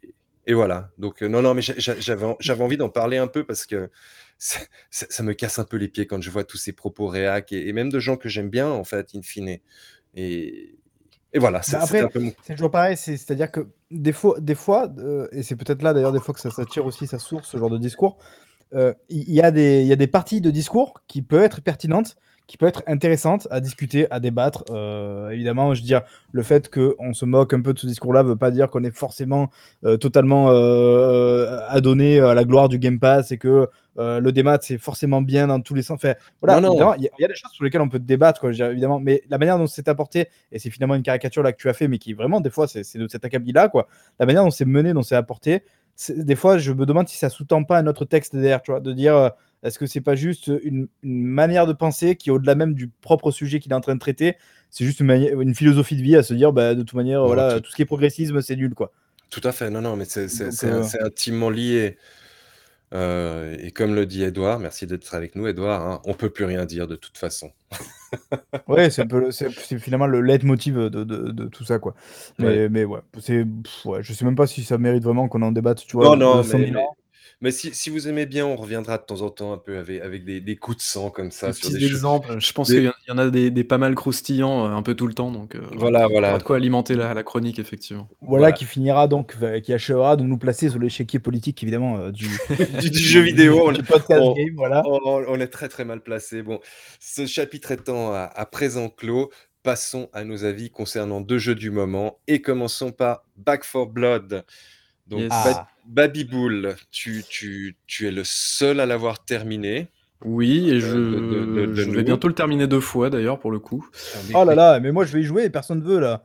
voilà. 0.49 0.91
Donc, 0.97 1.23
euh, 1.23 1.29
non, 1.29 1.43
non, 1.43 1.55
mais 1.55 1.63
j'avais 1.63 2.63
envie 2.63 2.77
d'en 2.77 2.89
parler 2.89 3.17
un 3.17 3.27
peu 3.27 3.45
parce 3.45 3.67
que 3.67 3.91
ça, 4.39 5.23
me 5.23 5.33
casse 5.33 5.59
un 5.59 5.65
peu 5.65 5.77
les 5.77 5.89
pieds 5.89 6.07
quand 6.07 6.23
je 6.23 6.31
vois 6.31 6.45
tous 6.45 6.59
ces 6.59 6.73
propos 6.73 7.09
réac 7.09 7.53
et, 7.53 7.73
même 7.73 7.91
de 7.91 7.99
gens 7.99 8.17
que 8.17 8.29
j'aime 8.29 8.49
bien, 8.49 8.69
en 8.69 8.85
fait, 8.85 9.11
in 9.15 9.23
fine. 9.23 9.59
Et, 10.15 10.79
et 11.35 11.39
voilà, 11.41 11.63
c'est 11.63 11.77
bah, 11.77 12.09
peu 12.09 12.21
C'est 12.45 12.55
toujours 12.55 12.71
pareil, 12.71 12.97
c'est-à-dire 12.97 13.51
que 13.51 13.67
des 13.91 14.13
fois, 14.13 14.39
des 14.39 14.55
fois 14.55 14.89
euh, 14.99 15.27
et 15.33 15.43
c'est 15.43 15.57
peut-être 15.57 15.83
là 15.83 15.93
d'ailleurs 15.93 16.13
des 16.13 16.21
fois 16.21 16.33
que 16.33 16.41
ça, 16.41 16.51
ça 16.51 16.65
tire 16.65 16.87
aussi 16.87 17.09
sa 17.09 17.19
source, 17.19 17.49
ce 17.49 17.57
genre 17.57 17.71
de 17.71 17.79
discours, 17.79 18.19
il 19.09 19.33
y, 19.33 19.41
a 19.41 19.51
des, 19.51 19.85
y 19.85 19.93
a 19.93 19.97
des 19.97 20.07
parties 20.07 20.41
de 20.41 20.51
discours 20.51 20.95
qui 21.07 21.23
peuvent 21.23 21.43
être 21.43 21.61
pertinentes, 21.61 22.17
qui 22.47 22.59
peuvent 22.59 22.69
être 22.69 22.83
intéressantes 22.87 23.49
à 23.51 23.61
discuter, 23.61 24.11
à 24.11 24.21
débattre. 24.21 24.65
Euh, 24.71 25.31
évidemment, 25.31 25.75
je 25.75 25.81
veux 25.81 25.87
dire, 25.87 26.03
le 26.33 26.43
fait 26.43 26.69
qu'on 26.71 27.15
se 27.15 27.25
moque 27.25 27.55
un 27.55 27.63
peu 27.63 27.73
de 27.73 27.79
ce 27.79 27.87
discours-là 27.87 28.23
ne 28.23 28.29
veut 28.29 28.37
pas 28.37 28.51
dire 28.51 28.69
qu'on 28.69 28.85
est 28.85 28.95
forcément 28.95 29.51
euh, 29.85 29.97
totalement 29.97 30.49
adonné 31.69 32.21
à 32.21 32.35
la 32.35 32.45
gloire 32.45 32.69
du 32.69 32.79
Game 32.79 32.99
Pass 32.99 33.33
et 33.33 33.39
que 33.39 33.69
le 33.97 34.31
démat, 34.31 34.59
c'est 34.61 34.79
forcément 34.79 35.23
bien 35.23 35.47
dans 35.47 35.61
tous 35.61 35.75
les 35.75 35.83
sens. 35.83 35.97
Enfin, 35.97 36.15
voilà, 36.43 36.59
il 36.99 37.05
y, 37.05 37.25
a 37.25 37.29
des 37.29 37.35
choses 37.35 37.53
sur 37.53 37.65
lesquelles 37.65 37.81
on 37.81 37.89
peut 37.89 38.01
débattre, 38.01 38.41
quoi, 38.41 38.51
évidemment, 38.51 38.99
mais 39.01 39.23
la 39.31 39.39
manière 39.39 39.57
dont 39.57 39.69
c'est 39.69 39.89
apporté, 39.89 40.29
et 40.53 40.59
c'est 40.59 40.71
finalement 40.71 40.97
une 40.97 41.03
caricature 41.03 41.43
là 41.43 41.53
que 41.53 41.59
tu 41.59 41.69
as 41.69 41.75
fait, 41.75 41.87
mais 41.87 41.99
qui 41.99 42.13
vraiment, 42.13 42.41
des 42.41 42.51
fois, 42.51 42.67
c'est 42.67 42.99
de 42.99 43.09
cet 43.09 43.25
acabit-là, 43.25 43.69
quoi. 43.69 43.87
La 44.19 44.27
manière 44.27 44.43
dont 44.43 44.51
c'est 44.51 44.65
mené, 44.65 44.93
dont 44.93 45.03
c'est 45.03 45.15
apporté, 45.15 45.63
des 46.09 46.37
fois, 46.37 46.59
je 46.59 46.73
me 46.73 46.87
demande 46.87 47.09
si 47.09 47.17
ça 47.17 47.31
sous-tend 47.31 47.65
pas 47.65 47.79
un 47.79 47.87
autre 47.87 48.05
texte 48.05 48.35
derrière, 48.35 48.63
tu 48.63 48.71
vois, 48.71 48.81
de 48.81 48.93
dire 48.93 49.17
euh, 49.17 49.29
est-ce 49.63 49.79
que 49.79 49.87
c'est 49.87 50.01
pas 50.01 50.15
juste 50.15 50.51
une, 50.63 50.89
manière 51.03 51.67
de 51.67 51.73
penser 51.73 52.17
qui, 52.17 52.31
au-delà 52.31 52.55
même 52.55 52.75
du 52.75 52.89
propre 52.89 53.31
sujet 53.31 53.61
qu'il 53.61 53.73
est 53.73 53.77
en 53.77 53.81
train 53.81 53.95
de 53.95 54.01
traiter, 54.01 54.37
c'est 54.71 54.85
juste 54.85 55.01
une, 55.01 55.11
une, 55.11 55.55
philosophie 55.55 55.97
de 55.97 56.03
vie 56.03 56.17
à 56.17 56.23
se 56.23 56.35
dire 56.35 56.53
bah, 56.53 56.75
de 56.75 56.83
toute 56.83 56.95
manière, 56.95 57.25
voilà, 57.25 57.61
tout... 57.61 57.71
ce 57.71 57.77
qui 57.77 57.83
est 57.83 57.87
progressisme, 57.87 58.41
c'est 58.43 58.57
nul, 58.57 58.75
quoi. 58.75 58.93
Tout 59.31 59.41
à 59.45 59.53
fait, 59.53 59.71
non, 59.71 59.81
non, 59.81 59.97
mais 59.97 60.05
c'est 60.05 60.29
euh, 60.65 60.83
intimement 61.01 61.51
lié. 61.51 61.97
Euh, 62.95 63.57
et 63.59 63.73
comme 63.73 63.95
le 63.95 64.07
dit 64.07 64.23
Edouard, 64.23 64.61
merci 64.61 64.87
d'être 64.87 65.15
avec 65.15 65.35
nous, 65.35 65.49
Edouard, 65.49 65.87
hein, 65.87 66.01
on 66.05 66.15
peut 66.15 66.31
plus 66.31 66.45
rien 66.45 66.65
dire 66.65 66.87
de 66.87 66.95
toute 66.95 67.19
façon. 67.19 67.51
ouais, 68.69 68.89
c'est 68.91 69.79
finalement 69.79 70.07
le 70.07 70.21
leitmotiv 70.21 70.77
de, 70.77 70.89
de, 70.89 71.05
de, 71.05 71.47
tout 71.47 71.65
ça, 71.65 71.81
quoi. 71.81 71.95
Mais 72.39 72.47
ouais, 72.47 72.69
mais 72.69 72.85
ouais, 72.85 73.01
ouais, 73.85 74.03
je 74.03 74.13
sais 74.13 74.25
même 74.25 74.37
pas 74.37 74.47
si 74.47 74.63
ça 74.63 74.79
mérite 74.79 75.03
vraiment 75.03 75.27
qu'on 75.29 75.43
en 75.43 75.51
débatte, 75.51 75.85
tu 75.85 75.97
vois. 75.97 76.17
Non, 76.17 76.17
non, 76.17 76.43
mais, 76.45 76.73
mais 77.45 77.51
si, 77.51 77.75
si, 77.75 77.91
vous 77.91 78.09
aimez 78.09 78.25
bien, 78.25 78.47
on 78.47 78.57
reviendra 78.57 78.97
de 78.97 79.03
temps 79.03 79.21
en 79.21 79.29
temps 79.29 79.53
un 79.53 79.59
peu 79.59 79.77
avec, 79.77 80.01
avec 80.01 80.25
des, 80.25 80.41
des 80.41 80.57
coups 80.57 80.79
de 80.79 80.83
sang 80.83 81.11
comme 81.11 81.31
ça. 81.31 81.49
Des 81.49 81.53
sur 81.53 81.69
des 81.69 81.85
exemples. 81.85 82.41
Je 82.41 82.53
pense 82.55 82.69
qu'il 82.69 82.91
y 83.07 83.13
en 83.13 83.19
a 83.19 83.29
des, 83.29 83.51
des, 83.51 83.65
pas 83.65 83.77
mal 83.77 83.95
croustillants 83.95 84.65
euh, 84.65 84.75
un 84.75 84.81
peu 84.81 84.95
tout 84.95 85.07
le 85.07 85.13
temps. 85.13 85.31
Donc, 85.31 85.55
euh, 85.55 85.61
voilà, 85.77 86.07
voilà. 86.07 86.39
de 86.39 86.43
quoi 86.43 86.57
alimenter 86.57 86.95
la, 86.95 87.13
la, 87.13 87.23
chronique, 87.23 87.59
effectivement. 87.59 88.09
Voilà, 88.23 88.51
qui 88.51 88.65
finira 88.65 89.09
donc, 89.09 89.37
euh, 89.43 89.61
qui 89.61 89.75
achèvera 89.75 90.17
de 90.17 90.23
nous 90.23 90.39
placer 90.39 90.71
sur 90.71 90.79
l'échiquier 90.79 91.19
politique, 91.19 91.63
évidemment, 91.63 92.09
du... 92.11 92.31
du, 92.81 92.99
jeu 92.99 93.21
vidéo. 93.21 93.69
on, 93.69 93.75
podcast 93.75 94.23
game, 94.37 94.55
voilà. 94.57 94.83
On, 94.87 95.39
est 95.39 95.49
très 95.49 95.69
très 95.69 95.85
mal 95.85 96.01
placé. 96.01 96.43
Bon, 96.43 96.61
ce 96.99 97.27
chapitre 97.27 97.73
étant 97.73 98.15
à, 98.15 98.23
à 98.23 98.47
présent 98.47 98.89
clos, 98.89 99.31
passons 99.63 100.09
à 100.15 100.25
nos 100.25 100.45
avis 100.45 100.71
concernant 100.71 101.21
deux 101.21 101.39
jeux 101.39 101.55
du 101.55 101.71
moment 101.71 102.21
et 102.27 102.41
commençons 102.41 102.91
par 102.91 103.23
Back 103.37 103.65
for 103.65 103.87
Blood. 103.87 104.47
Donc, 105.07 105.31
Babybull, 105.87 106.77
tu, 106.91 107.25
tu, 107.29 107.77
tu 107.87 108.07
es 108.07 108.11
le 108.11 108.23
seul 108.25 108.81
à 108.81 108.87
l'avoir 108.87 109.25
terminé. 109.25 109.89
Oui, 110.25 110.71
et 110.71 110.81
je, 110.81 110.97
vais 110.97 112.03
bientôt 112.03 112.29
le 112.29 112.35
terminer 112.35 112.67
deux 112.67 112.81
fois 112.81 113.11
d'ailleurs 113.11 113.39
pour 113.39 113.51
le 113.51 113.59
coup. 113.59 113.87
Oh 114.33 114.45
là 114.45 114.55
là, 114.55 114.81
mais 114.81 114.91
moi 114.91 115.05
je 115.05 115.13
vais 115.13 115.21
y 115.21 115.25
jouer 115.25 115.45
et 115.45 115.51
personne 115.51 115.81
ne 115.81 115.85
veut 115.85 116.01
là. 116.01 116.23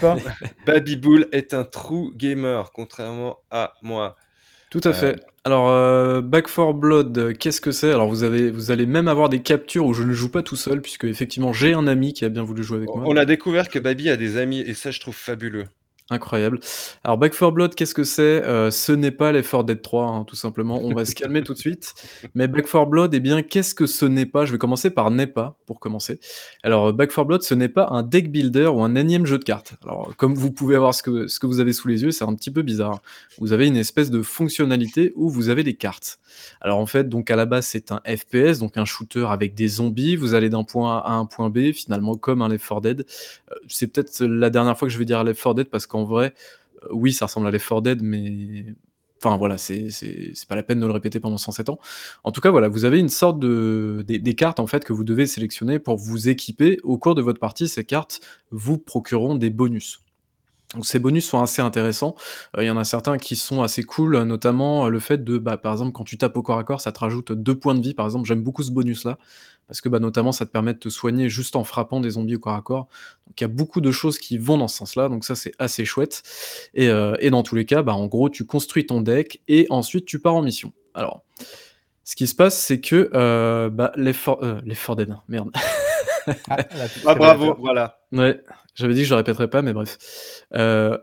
pas 0.00 0.16
Babybull 0.66 1.28
est 1.30 1.54
un 1.54 1.62
true 1.62 2.10
gamer, 2.16 2.72
contrairement 2.72 3.38
à 3.50 3.74
moi. 3.82 4.16
Tout 4.70 4.80
à 4.84 4.92
fait. 4.92 5.16
Euh, 5.16 5.26
Alors, 5.44 5.68
euh, 5.68 6.20
Back 6.20 6.46
4 6.46 6.72
Blood, 6.74 7.36
qu'est-ce 7.38 7.60
que 7.60 7.72
c'est? 7.72 7.90
Alors, 7.90 8.08
vous, 8.08 8.22
avez, 8.22 8.50
vous 8.52 8.70
allez 8.70 8.86
même 8.86 9.08
avoir 9.08 9.28
des 9.28 9.40
captures 9.40 9.84
où 9.84 9.94
je 9.94 10.04
ne 10.04 10.12
joue 10.12 10.30
pas 10.30 10.42
tout 10.42 10.54
seul, 10.54 10.80
puisque 10.80 11.04
effectivement, 11.04 11.52
j'ai 11.52 11.74
un 11.74 11.88
ami 11.88 12.12
qui 12.12 12.24
a 12.24 12.28
bien 12.28 12.44
voulu 12.44 12.62
jouer 12.62 12.76
avec 12.76 12.88
moi. 12.88 13.02
On 13.04 13.16
a 13.16 13.24
découvert 13.24 13.68
que 13.68 13.80
Baby 13.80 14.10
a 14.10 14.16
des 14.16 14.36
amis, 14.36 14.60
et 14.60 14.74
ça, 14.74 14.92
je 14.92 15.00
trouve 15.00 15.16
fabuleux. 15.16 15.66
Incroyable. 16.10 16.58
Alors 17.04 17.18
Back 17.18 17.32
4 17.32 17.52
Blood, 17.52 17.74
qu'est-ce 17.76 17.94
que 17.94 18.02
c'est? 18.02 18.44
Euh, 18.44 18.72
Ce 18.72 18.90
n'est 18.90 19.12
pas 19.12 19.30
l'effort 19.30 19.62
Dead 19.62 19.80
3, 19.80 20.06
hein, 20.06 20.24
tout 20.24 20.34
simplement. 20.34 20.80
On 20.82 20.92
va 20.92 21.04
se 21.04 21.14
calmer 21.14 21.42
tout 21.42 21.54
de 21.54 21.58
suite. 21.58 21.94
Mais 22.34 22.48
Back 22.48 22.66
4 22.66 22.86
Blood, 22.86 23.14
eh 23.14 23.20
bien, 23.20 23.42
qu'est-ce 23.42 23.76
que 23.76 23.86
ce 23.86 24.04
n'est 24.04 24.26
pas? 24.26 24.44
Je 24.44 24.52
vais 24.52 24.58
commencer 24.58 24.90
par 24.90 25.12
n'est 25.12 25.28
pas, 25.28 25.56
pour 25.66 25.78
commencer. 25.78 26.18
Alors 26.64 26.92
Back 26.92 27.10
4 27.10 27.24
Blood, 27.24 27.42
ce 27.42 27.54
n'est 27.54 27.68
pas 27.68 27.88
un 27.90 28.02
deck 28.02 28.32
builder 28.32 28.66
ou 28.66 28.82
un 28.82 28.96
énième 28.96 29.24
jeu 29.24 29.38
de 29.38 29.44
cartes. 29.44 29.74
Alors 29.84 30.16
comme 30.16 30.34
vous 30.34 30.50
pouvez 30.50 30.76
voir 30.78 30.94
ce 30.94 31.02
que, 31.04 31.28
ce 31.28 31.38
que 31.38 31.46
vous 31.46 31.60
avez 31.60 31.72
sous 31.72 31.86
les 31.86 32.02
yeux, 32.02 32.10
c'est 32.10 32.24
un 32.24 32.34
petit 32.34 32.50
peu 32.50 32.62
bizarre. 32.62 33.00
Vous 33.38 33.52
avez 33.52 33.68
une 33.68 33.76
espèce 33.76 34.10
de 34.10 34.22
fonctionnalité 34.22 35.12
où 35.14 35.30
vous 35.30 35.48
avez 35.48 35.62
des 35.62 35.74
cartes. 35.74 36.18
Alors 36.60 36.78
en 36.78 36.86
fait, 36.86 37.08
donc 37.08 37.30
à 37.30 37.36
la 37.36 37.46
base, 37.46 37.66
c'est 37.66 37.92
un 37.92 38.00
FPS, 38.04 38.58
donc 38.58 38.76
un 38.76 38.84
shooter 38.84 39.26
avec 39.30 39.54
des 39.54 39.68
zombies. 39.68 40.16
Vous 40.16 40.34
allez 40.34 40.50
d'un 40.50 40.64
point 40.64 40.98
A 40.98 41.10
à 41.10 41.12
un 41.12 41.26
point 41.26 41.50
B, 41.50 41.72
finalement 41.72 42.16
comme 42.16 42.42
un 42.42 42.48
Left 42.48 42.66
4 42.66 42.80
Dead. 42.80 43.06
Euh, 43.50 43.54
c'est 43.68 43.86
peut-être 43.86 44.24
la 44.24 44.50
dernière 44.50 44.76
fois 44.78 44.88
que 44.88 44.92
je 44.92 44.98
vais 44.98 45.04
dire 45.04 45.22
Left 45.24 45.42
4 45.42 45.54
Dead 45.54 45.68
parce 45.68 45.86
qu'en 45.86 45.99
vrai, 46.04 46.34
euh, 46.84 46.88
oui, 46.92 47.12
ça 47.12 47.26
ressemble 47.26 47.46
à 47.46 47.50
Left 47.50 47.68
4 47.68 47.82
Dead, 47.82 48.02
mais 48.02 48.64
Enfin 49.22 49.36
voilà, 49.36 49.58
c'est 49.58 49.90
pas 50.48 50.56
la 50.56 50.62
peine 50.62 50.80
de 50.80 50.86
le 50.86 50.92
répéter 50.92 51.20
pendant 51.20 51.36
107 51.36 51.68
ans. 51.68 51.78
En 52.24 52.32
tout 52.32 52.40
cas, 52.40 52.50
voilà, 52.50 52.68
vous 52.68 52.86
avez 52.86 52.98
une 52.98 53.10
sorte 53.10 53.38
de 53.38 54.02
des, 54.06 54.34
cartes 54.34 54.60
en 54.60 54.66
fait 54.66 54.82
que 54.82 54.94
vous 54.94 55.04
devez 55.04 55.26
sélectionner 55.26 55.78
pour 55.78 55.96
vous 55.96 56.30
équiper. 56.30 56.78
Au 56.84 56.96
cours 56.96 57.14
de 57.14 57.20
votre 57.20 57.38
partie, 57.38 57.68
ces 57.68 57.84
cartes 57.84 58.20
vous 58.50 58.78
procureront 58.78 59.34
des 59.34 59.50
bonus. 59.50 60.00
Donc 60.74 60.86
ces 60.86 60.98
bonus 60.98 61.28
sont 61.28 61.42
assez 61.42 61.62
intéressants. 61.62 62.14
Euh, 62.56 62.62
il 62.62 62.66
y 62.66 62.70
en 62.70 62.76
a 62.76 62.84
certains 62.84 63.18
qui 63.18 63.36
sont 63.36 63.62
assez 63.62 63.82
cool, 63.82 64.22
notamment 64.22 64.88
le 64.88 65.00
fait 65.00 65.24
de, 65.24 65.38
bah, 65.38 65.56
par 65.56 65.72
exemple, 65.72 65.92
quand 65.92 66.04
tu 66.04 66.16
tapes 66.16 66.36
au 66.36 66.42
corps 66.42 66.58
à 66.58 66.64
corps, 66.64 66.80
ça 66.80 66.92
te 66.92 67.00
rajoute 67.00 67.32
deux 67.32 67.58
points 67.58 67.74
de 67.74 67.82
vie. 67.82 67.94
Par 67.94 68.06
exemple, 68.06 68.26
j'aime 68.26 68.42
beaucoup 68.42 68.62
ce 68.62 68.70
bonus-là 68.70 69.18
parce 69.70 69.80
que 69.80 69.88
bah, 69.88 70.00
notamment 70.00 70.32
ça 70.32 70.46
te 70.46 70.50
permet 70.50 70.74
de 70.74 70.80
te 70.80 70.88
soigner 70.88 71.28
juste 71.28 71.54
en 71.54 71.62
frappant 71.62 72.00
des 72.00 72.10
zombies 72.10 72.34
au 72.34 72.40
corps 72.40 72.54
à 72.54 72.60
corps. 72.60 72.88
Donc 73.28 73.40
il 73.40 73.44
y 73.44 73.46
a 73.46 73.48
beaucoup 73.48 73.80
de 73.80 73.92
choses 73.92 74.18
qui 74.18 74.36
vont 74.36 74.58
dans 74.58 74.66
ce 74.66 74.76
sens-là, 74.76 75.08
donc 75.08 75.24
ça 75.24 75.36
c'est 75.36 75.52
assez 75.60 75.84
chouette. 75.84 76.24
Et, 76.74 76.88
euh, 76.88 77.14
et, 77.20 77.30
dans 77.30 77.44
tous 77.44 77.54
les 77.54 77.64
cas, 77.64 77.82
bah, 77.82 77.94
en 77.94 78.08
gros, 78.08 78.28
tu 78.28 78.44
construis 78.44 78.84
ton 78.84 79.00
deck 79.00 79.40
et 79.46 79.68
ensuite 79.70 80.06
tu 80.06 80.18
pars 80.18 80.34
en 80.34 80.42
mission. 80.42 80.72
Alors, 80.92 81.22
ce 82.02 82.16
qui 82.16 82.26
se 82.26 82.34
passe, 82.34 82.58
c'est 82.58 82.80
que 82.80 83.10
euh, 83.14 83.70
bah, 83.70 83.92
les, 83.94 84.12
for 84.12 84.42
euh, 84.42 84.60
les 84.64 84.74
Dead, 84.96 85.14
merde. 85.28 85.50
ah, 86.50 86.56
ah 87.06 87.14
bravo, 87.14 87.54
voilà. 87.60 88.00
Ouais, 88.10 88.42
j'avais 88.74 88.94
dit 88.94 89.00
que 89.00 89.06
je 89.06 89.14
le 89.14 89.16
répéterais 89.16 89.50
pas, 89.50 89.62
mais 89.62 89.72
bref. 89.72 89.98
Euh, 90.54 90.96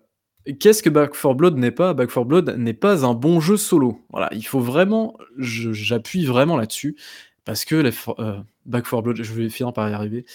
Qu'est-ce 0.59 0.81
que 0.81 0.89
Back 0.89 1.11
4 1.11 1.33
Blood 1.33 1.57
n'est 1.57 1.71
pas? 1.71 1.93
Back 1.93 2.09
4 2.09 2.25
Blood 2.25 2.55
n'est 2.57 2.73
pas 2.73 3.05
un 3.05 3.13
bon 3.13 3.41
jeu 3.41 3.57
solo. 3.57 4.01
Voilà, 4.11 4.29
il 4.31 4.45
faut 4.45 4.61
vraiment, 4.61 5.17
j'appuie 5.37 6.25
vraiment 6.25 6.55
là-dessus. 6.55 6.95
Parce 7.43 7.63
que 7.65 7.75
les 7.75 7.91
euh, 8.19 8.39
Back 8.65 8.89
4 8.89 9.01
Blood, 9.01 9.17
je 9.21 9.33
vais 9.33 9.49
finir 9.49 9.73
par 9.73 9.89
y 9.89 9.93
arriver. 9.93 10.25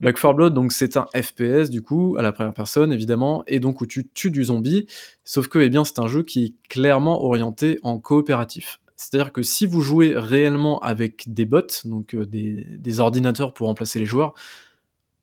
Back 0.00 0.20
4 0.20 0.34
Blood, 0.34 0.54
donc 0.54 0.72
c'est 0.72 0.96
un 0.96 1.06
FPS 1.14 1.70
du 1.70 1.82
coup, 1.82 2.16
à 2.18 2.22
la 2.22 2.32
première 2.32 2.54
personne 2.54 2.92
évidemment, 2.92 3.44
et 3.46 3.60
donc 3.60 3.80
où 3.80 3.86
tu 3.86 4.08
tues 4.08 4.30
du 4.30 4.44
zombie, 4.44 4.86
sauf 5.24 5.48
que 5.48 5.58
eh 5.58 5.70
bien, 5.70 5.84
c'est 5.84 5.98
un 5.98 6.06
jeu 6.06 6.22
qui 6.22 6.44
est 6.44 6.68
clairement 6.68 7.24
orienté 7.24 7.78
en 7.82 7.98
coopératif. 7.98 8.80
C'est-à-dire 8.96 9.32
que 9.32 9.42
si 9.42 9.66
vous 9.66 9.82
jouez 9.82 10.14
réellement 10.16 10.78
avec 10.80 11.24
des 11.32 11.44
bots, 11.44 11.60
donc 11.84 12.14
euh, 12.14 12.24
des, 12.24 12.66
des, 12.78 13.00
ordinateurs 13.00 13.52
pour 13.52 13.66
remplacer 13.68 13.98
les 13.98 14.06
joueurs, 14.06 14.32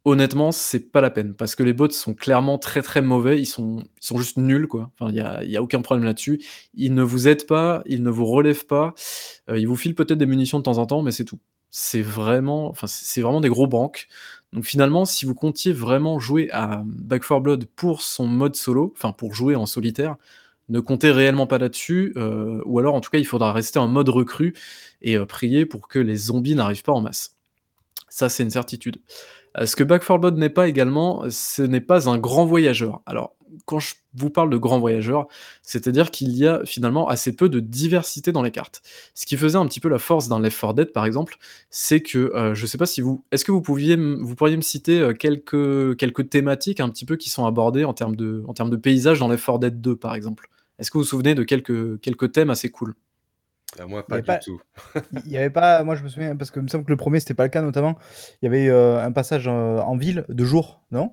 honnêtement, 0.05 0.51
c'est 0.51 0.91
pas 0.91 1.01
la 1.01 1.09
peine 1.09 1.33
parce 1.33 1.55
que 1.55 1.63
les 1.63 1.73
bots 1.73 1.89
sont 1.89 2.13
clairement 2.13 2.57
très 2.57 2.81
très 2.81 3.01
mauvais, 3.01 3.39
ils 3.39 3.45
sont, 3.45 3.83
ils 4.01 4.05
sont 4.05 4.17
juste 4.17 4.37
nuls 4.37 4.67
quoi. 4.67 4.91
Enfin, 4.99 5.11
il 5.11 5.17
y 5.17 5.21
a, 5.21 5.43
y 5.43 5.57
a, 5.57 5.63
aucun 5.63 5.81
problème 5.81 6.05
là-dessus. 6.05 6.41
Ils 6.73 6.93
ne 6.93 7.03
vous 7.03 7.27
aident 7.27 7.47
pas, 7.47 7.83
ils 7.85 8.03
ne 8.03 8.09
vous 8.09 8.25
relèvent 8.25 8.65
pas, 8.65 8.93
euh, 9.49 9.57
ils 9.57 9.67
vous 9.67 9.75
filent 9.75 9.95
peut-être 9.95 10.17
des 10.19 10.25
munitions 10.25 10.59
de 10.59 10.63
temps 10.63 10.77
en 10.77 10.85
temps, 10.85 11.01
mais 11.01 11.11
c'est 11.11 11.25
tout. 11.25 11.39
C'est 11.71 12.01
vraiment, 12.01 12.69
enfin, 12.69 12.87
c'est 12.87 13.21
vraiment 13.21 13.41
des 13.41 13.49
gros 13.49 13.67
banques. 13.67 14.07
Donc 14.53 14.65
finalement, 14.65 15.05
si 15.05 15.25
vous 15.25 15.33
comptiez 15.33 15.73
vraiment 15.73 16.19
jouer 16.19 16.49
à 16.51 16.83
Back 16.85 17.23
4 17.27 17.39
Blood 17.41 17.65
pour 17.75 18.01
son 18.03 18.27
mode 18.27 18.55
solo, 18.55 18.93
enfin 18.95 19.11
pour 19.11 19.33
jouer 19.33 19.55
en 19.55 19.65
solitaire, 19.65 20.17
ne 20.69 20.79
comptez 20.79 21.11
réellement 21.11 21.47
pas 21.47 21.57
là-dessus, 21.57 22.13
euh, 22.17 22.61
ou 22.65 22.79
alors 22.79 22.95
en 22.95 23.01
tout 23.01 23.09
cas 23.09 23.17
il 23.19 23.25
faudra 23.25 23.51
rester 23.53 23.79
en 23.79 23.87
mode 23.87 24.09
recrue 24.09 24.53
et 25.01 25.17
euh, 25.17 25.25
prier 25.25 25.65
pour 25.65 25.87
que 25.87 25.99
les 25.99 26.15
zombies 26.15 26.55
n'arrivent 26.55 26.83
pas 26.83 26.93
en 26.93 27.01
masse. 27.01 27.35
Ça 28.09 28.29
c'est 28.29 28.43
une 28.43 28.51
certitude. 28.51 29.01
Euh, 29.57 29.65
ce 29.65 29.75
que 29.75 29.83
Back 29.83 30.05
4 30.05 30.19
Blood 30.19 30.37
n'est 30.37 30.49
pas 30.49 30.67
également, 30.67 31.23
ce 31.29 31.61
n'est 31.61 31.81
pas 31.81 32.09
un 32.09 32.17
grand 32.17 32.45
voyageur. 32.45 33.01
Alors, 33.05 33.35
quand 33.65 33.79
je 33.79 33.95
vous 34.15 34.29
parle 34.29 34.49
de 34.49 34.57
grand 34.57 34.79
voyageur, 34.79 35.27
c'est-à-dire 35.61 36.11
qu'il 36.11 36.31
y 36.31 36.47
a 36.47 36.61
finalement 36.65 37.07
assez 37.07 37.35
peu 37.35 37.49
de 37.49 37.59
diversité 37.59 38.31
dans 38.31 38.41
les 38.41 38.51
cartes. 38.51 38.81
Ce 39.13 39.25
qui 39.25 39.37
faisait 39.37 39.57
un 39.57 39.65
petit 39.67 39.79
peu 39.79 39.89
la 39.89 39.99
force 39.99 40.27
d'un 40.27 40.39
Left 40.39 40.59
4 40.59 40.73
Dead, 40.73 40.91
par 40.91 41.05
exemple, 41.05 41.37
c'est 41.69 42.01
que, 42.01 42.33
euh, 42.35 42.55
je 42.55 42.63
ne 42.63 42.67
sais 42.67 42.77
pas 42.77 42.85
si 42.85 43.01
vous... 43.01 43.23
Est-ce 43.31 43.45
que 43.45 43.51
vous, 43.51 43.61
pouviez, 43.61 43.95
vous 43.95 44.35
pourriez 44.35 44.57
me 44.57 44.61
citer 44.61 44.99
euh, 44.99 45.13
quelques, 45.13 45.97
quelques 45.97 46.29
thématiques 46.29 46.79
un 46.79 46.89
petit 46.89 47.05
peu 47.05 47.15
qui 47.15 47.29
sont 47.29 47.45
abordées 47.45 47.85
en 47.85 47.93
termes 47.93 48.15
de, 48.15 48.75
paysages 48.75 49.19
dans 49.19 49.27
Left 49.27 49.45
4 49.45 49.59
Dead 49.59 49.81
2, 49.81 49.95
par 49.95 50.15
exemple? 50.15 50.49
Est-ce 50.79 50.89
que 50.91 50.97
vous 50.97 51.03
vous 51.03 51.09
souvenez 51.09 51.35
de 51.35 51.43
quelques, 51.43 51.99
quelques 52.01 52.31
thèmes 52.31 52.49
assez 52.49 52.69
cool? 52.69 52.95
Bah, 53.77 53.85
moi, 53.87 54.05
pas 54.05 54.21
du 54.21 54.27
tout. 54.43 54.61
Il 55.25 55.31
y 55.31 55.37
avait 55.37 55.49
pas, 55.49 55.83
moi 55.83 55.95
je 55.95 56.03
me 56.03 56.09
souviens, 56.09 56.35
parce 56.35 56.51
que 56.51 56.59
il 56.59 56.63
me 56.63 56.67
semble 56.67 56.85
que 56.85 56.91
le 56.91 56.97
premier 56.97 57.19
c'était 57.19 57.33
pas 57.33 57.43
le 57.43 57.49
cas 57.49 57.61
notamment. 57.61 57.97
Il 58.41 58.45
y 58.45 58.47
avait 58.47 58.69
euh, 58.69 59.03
un 59.03 59.11
passage 59.11 59.47
euh, 59.47 59.79
en 59.79 59.97
ville 59.97 60.25
de 60.29 60.45
jour, 60.45 60.81
non? 60.91 61.11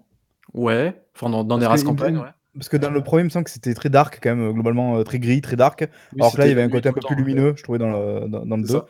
Ouais, 0.53 1.01
enfin, 1.15 1.31
dans, 1.31 1.59
des 1.59 1.66
races 1.66 1.85
campagnes, 1.85 2.19
ouais. 2.19 2.28
Parce 2.55 2.69
que 2.69 2.77
dans 2.77 2.91
le 2.91 3.01
premier, 3.01 3.23
il 3.23 3.27
me 3.27 3.31
semble 3.31 3.45
que 3.45 3.51
c'était 3.51 3.74
très 3.74 3.91
dark, 3.91 4.19
quand 4.20 4.35
même, 4.35 4.53
globalement 4.53 4.99
euh, 4.99 5.05
très 5.05 5.20
gris, 5.20 5.41
très 5.41 5.55
dark. 5.55 5.89
Alors 6.19 6.32
que 6.32 6.39
là, 6.39 6.47
il 6.47 6.49
y 6.49 6.53
avait 6.53 6.62
un 6.62 6.69
côté 6.69 6.89
un 6.89 6.93
peu 6.93 7.01
plus 7.01 7.15
lumineux, 7.15 7.55
je 7.57 7.62
trouvais, 7.62 7.78
dans 7.78 7.93
le, 7.93 8.28
dans, 8.28 8.57
le 8.57 8.65
2. 8.65 8.81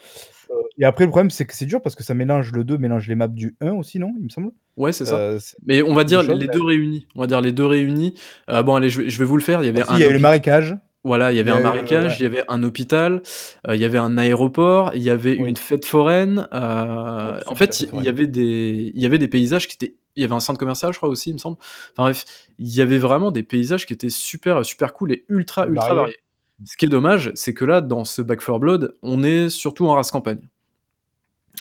et 0.78 0.86
après, 0.86 1.04
le 1.04 1.10
problème, 1.10 1.28
c'est 1.28 1.44
que 1.44 1.54
c'est 1.54 1.66
dur 1.66 1.82
parce 1.82 1.94
que 1.94 2.02
ça 2.02 2.14
mélange 2.14 2.52
le 2.52 2.64
2, 2.64 2.78
mélange 2.78 3.06
les 3.06 3.14
maps 3.14 3.28
du 3.28 3.56
1 3.60 3.72
aussi, 3.72 3.98
non 3.98 4.14
Il 4.16 4.24
me 4.24 4.28
semble? 4.30 4.52
Ouais, 4.78 4.92
c'est 4.92 5.04
ça. 5.04 5.36
Mais 5.66 5.82
on 5.82 5.92
va 5.92 6.04
dire 6.04 6.22
les 6.22 6.48
deux 6.48 6.62
réunis. 6.62 7.06
On 7.14 7.20
va 7.20 7.26
dire 7.26 7.42
les 7.42 7.52
deux 7.52 7.66
réunis. 7.66 8.14
bon, 8.48 8.74
allez, 8.74 8.88
je 8.88 9.00
vais, 9.02 9.24
vous 9.26 9.36
le 9.36 9.42
faire. 9.42 9.62
Il 9.62 9.66
y 9.66 9.68
avait 9.68 9.82
un. 9.82 9.94
Il 9.96 10.00
y 10.00 10.04
avait 10.04 10.14
le 10.14 10.18
marécage. 10.18 10.76
Voilà, 11.02 11.32
il 11.32 11.36
y 11.36 11.40
avait 11.40 11.50
un 11.50 11.60
marécage, 11.60 12.20
il 12.20 12.24
y 12.24 12.26
avait 12.26 12.44
un 12.48 12.62
hôpital, 12.62 13.22
euh, 13.66 13.74
il 13.74 13.80
y 13.80 13.86
avait 13.86 13.98
un 13.98 14.18
aéroport, 14.18 14.92
il 14.94 15.02
y 15.02 15.08
avait 15.08 15.34
une 15.34 15.56
fête 15.56 15.86
foraine. 15.86 16.46
Euh, 16.52 17.40
en 17.46 17.54
fait, 17.54 17.80
il 17.80 18.02
y 18.02 18.08
avait 18.08 18.26
des 18.26 18.92
il 18.94 19.00
y 19.00 19.06
avait 19.06 19.18
des 19.18 19.28
paysages 19.28 19.66
qui 19.66 19.76
étaient 19.76 19.96
il 20.16 20.22
y 20.22 20.24
avait 20.24 20.34
un 20.34 20.40
centre 20.40 20.58
commercial, 20.58 20.92
je 20.92 20.98
crois 20.98 21.08
aussi, 21.08 21.30
il 21.30 21.34
me 21.34 21.38
semble. 21.38 21.56
Enfin 21.92 22.02
bref, 22.02 22.26
il 22.58 22.68
y 22.68 22.82
avait 22.82 22.98
vraiment 22.98 23.30
des 23.30 23.42
paysages 23.42 23.86
qui 23.86 23.94
étaient 23.94 24.10
super 24.10 24.64
super 24.64 24.92
cool 24.92 25.12
et 25.12 25.24
ultra 25.28 25.66
ultra 25.66 25.94
variés. 25.94 26.18
Ce 26.66 26.76
qui 26.76 26.84
est 26.84 26.88
dommage, 26.88 27.32
c'est 27.34 27.54
que 27.54 27.64
là, 27.64 27.80
dans 27.80 28.04
ce 28.04 28.20
Back 28.20 28.40
4 28.40 28.58
Blood, 28.58 28.96
on 29.02 29.22
est 29.22 29.48
surtout 29.48 29.86
en 29.86 29.94
race 29.94 30.10
campagne. 30.10 30.42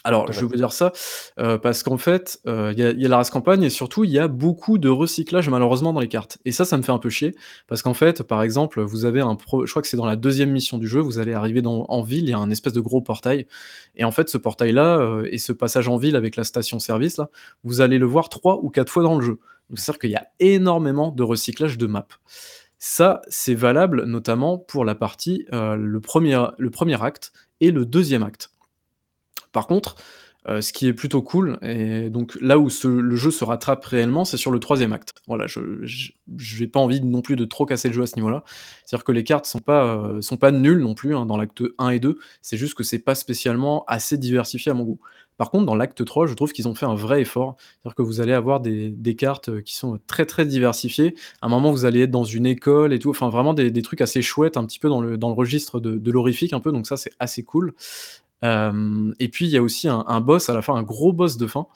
Alors, 0.06 0.32
je 0.32 0.46
veux 0.46 0.56
dire 0.56 0.72
ça, 0.72 0.94
heu, 1.40 1.58
parce 1.60 1.84
qu'en 1.84 1.98
fait, 1.98 2.40
heu, 2.48 2.72
il 2.72 2.80
y 2.80 2.84
a 2.84 2.92
il 2.92 3.02
y 3.02 3.06
a 3.06 3.10
la 3.10 3.18
race 3.18 3.30
campagne 3.32 3.64
et 3.64 3.70
surtout 3.70 4.06
il 4.06 4.12
y 4.12 4.20
a 4.20 4.28
beaucoup 4.30 4.78
de 4.78 4.88
recyclage 4.88 5.50
malheureusement 5.50 5.92
dans 5.92 6.00
les 6.00 6.08
cartes 6.08 6.38
et 6.46 6.52
ça, 6.54 6.64
ça 6.64 6.78
me 6.78 6.84
fait 6.84 6.92
un 6.94 7.00
peu 7.00 7.10
chier 7.10 7.36
parce 7.68 7.82
qu'en 7.82 7.94
fait, 7.94 8.24
par 8.24 8.42
exemple, 8.42 8.82
vous 8.82 9.04
avez 9.06 9.20
un 9.20 9.36
pro 9.36 9.66
je 9.66 9.72
crois 9.72 9.82
que 9.82 9.88
c'est 9.90 9.98
dans 9.98 10.06
la 10.06 10.16
deuxième 10.16 10.52
mission 10.52 10.78
du 10.78 10.88
jeu, 10.88 11.02
vous 11.02 11.20
allez 11.20 11.34
arriver 11.34 11.62
dans 11.62 11.86
en 11.90 12.02
ville, 12.02 12.24
il 12.26 12.30
y 12.30 12.34
a 12.34 12.38
un 12.40 12.50
espèce 12.50 12.72
de 12.74 12.80
gros 12.82 13.02
portail 13.02 13.46
et 13.96 14.06
en 14.06 14.12
fait, 14.12 14.30
ce 14.30 14.38
portail-là, 14.38 15.00
heu 15.00 15.34
et 15.34 15.38
ce 15.38 15.52
passage 15.52 15.88
en 15.90 15.98
ville 15.98 16.16
avec 16.16 16.36
la 16.38 16.44
station-service 16.46 17.18
là, 17.18 17.30
vous 17.64 17.82
allez 17.82 17.98
le 17.98 18.06
voir 18.06 18.30
3 18.30 18.60
ou 18.64 18.70
4 18.70 18.92
fois 18.92 19.04
dans 19.04 19.18
le 19.20 19.26
jeu. 19.26 19.40
Donc 19.70 19.80
c'est-à-dire 19.80 20.00
qu'il 20.00 20.12
y 20.12 20.16
a 20.16 20.28
énormément 20.40 21.12
de 21.12 21.24
recyclage 21.24 21.78
de 21.78 21.88
maps. 21.88 22.08
Ça, 22.80 23.22
c'est 23.28 23.56
valable 23.56 24.06
notamment 24.06 24.58
pour 24.58 24.86
la 24.86 24.96
partie, 24.96 25.46
heu, 25.54 25.76
le 25.76 26.00
premier 26.02 26.42
le 26.58 26.70
premier 26.70 27.02
acte 27.04 27.34
et 27.62 27.72
le 27.72 27.86
deuxième 27.86 28.24
acte. 28.24 28.52
Par 29.54 29.68
contre, 29.68 29.96
heu, 30.50 30.62
ce 30.62 30.74
qui 30.74 30.88
est 30.88 30.94
plutôt 30.94 31.22
cool 31.22 31.58
et 31.62 32.10
donc 32.10 32.38
là 32.42 32.58
où 32.60 32.70
le 32.86 33.16
jeu 33.16 33.32
se 33.32 33.44
rattrape 33.44 33.84
réellement, 33.86 34.26
c'est 34.26 34.38
sur 34.38 34.52
le 34.52 34.60
troisième 34.60 34.94
acte. 34.94 35.14
Voilà, 35.28 35.48
je 35.48 35.60
j 35.86 36.14
j'ai 36.38 36.68
pas 36.68 36.80
envie 36.80 37.02
non 37.02 37.22
plus 37.22 37.36
de 37.36 37.46
trop 37.46 37.66
casser 37.66 37.90
le 37.90 37.94
jeu 37.96 38.04
à 38.04 38.08
ce 38.08 38.16
niveau-là. 38.16 38.44
C'est-à-dire 38.86 39.04
que 39.06 39.12
les 39.12 39.24
cartes 39.24 39.46
sont 39.46 39.60
pas, 39.60 39.96
heu, 40.18 40.22
sont 40.22 40.38
pas 40.38 40.52
nulles 40.52 40.80
non 40.80 40.94
plus, 40.96 41.16
hein, 41.16 41.26
dans 41.26 41.38
l'acte 41.38 41.64
1 41.80 41.90
et 41.90 42.00
2, 42.00 42.18
c'est 42.42 42.58
juste 42.58 42.76
que 42.76 42.84
c'est 42.84 43.00
pas 43.00 43.16
spécialement 43.16 43.84
assez 43.88 44.18
diversifié 44.18 44.72
à 44.72 44.76
mon 44.76 44.84
goût. 44.86 45.00
Par 45.38 45.52
contre, 45.52 45.66
dans 45.66 45.76
l'acte 45.76 46.04
3, 46.06 46.28
je 46.28 46.34
trouve 46.34 46.52
qu'ils 46.52 46.68
ont 46.68 46.76
fait 46.76 46.86
un 46.86 46.96
vrai 46.96 47.22
effort. 47.22 47.56
C'est-à-dire 47.60 47.96
que 47.96 48.02
vous 48.02 48.20
allez 48.22 48.34
avoir 48.34 48.60
des 48.60 49.16
cartes, 49.18 49.50
heu, 49.50 49.62
qui 49.62 49.76
sont, 49.76 50.00
très, 50.08 50.26
très 50.26 50.46
diversifiées. 50.46 51.16
À 51.42 51.48
un 51.48 51.50
moment, 51.50 51.72
vous 51.72 51.86
allez 51.86 52.02
être 52.04 52.12
dans 52.12 52.26
une 52.26 52.46
école 52.46 52.94
et 52.94 53.00
tout, 53.00 53.10
enfin 53.12 53.30
vraiment 53.30 53.54
des 53.54 53.82
trucs 53.82 54.02
assez 54.02 54.22
chouettes, 54.22 54.58
un 54.58 54.66
petit 54.66 54.80
peu 54.80 54.90
dans 54.90 55.02
le 55.02 55.18
dans 55.18 55.30
le 55.30 55.36
registre 55.36 55.80
de 55.80 55.98
de 55.98 56.12
l'horrifique 56.12 56.54
un 56.54 56.60
peu, 56.60 56.72
donc 56.74 56.88
ça, 56.88 56.98
c'est 56.98 57.12
assez 57.20 57.44
cool. 57.44 57.74
Hem 58.42 59.14
et 59.20 59.28
puis 59.30 59.46
il 59.46 59.52
y 59.52 59.58
a 59.58 59.62
aussi 59.62 59.88
un 59.90 60.22
boss 60.22 60.50
à 60.50 60.54
la 60.54 60.62
fin, 60.62 60.74
un 60.76 60.84
gros 60.84 61.12
boss 61.12 61.38
de 61.38 61.46
fin 61.48 61.68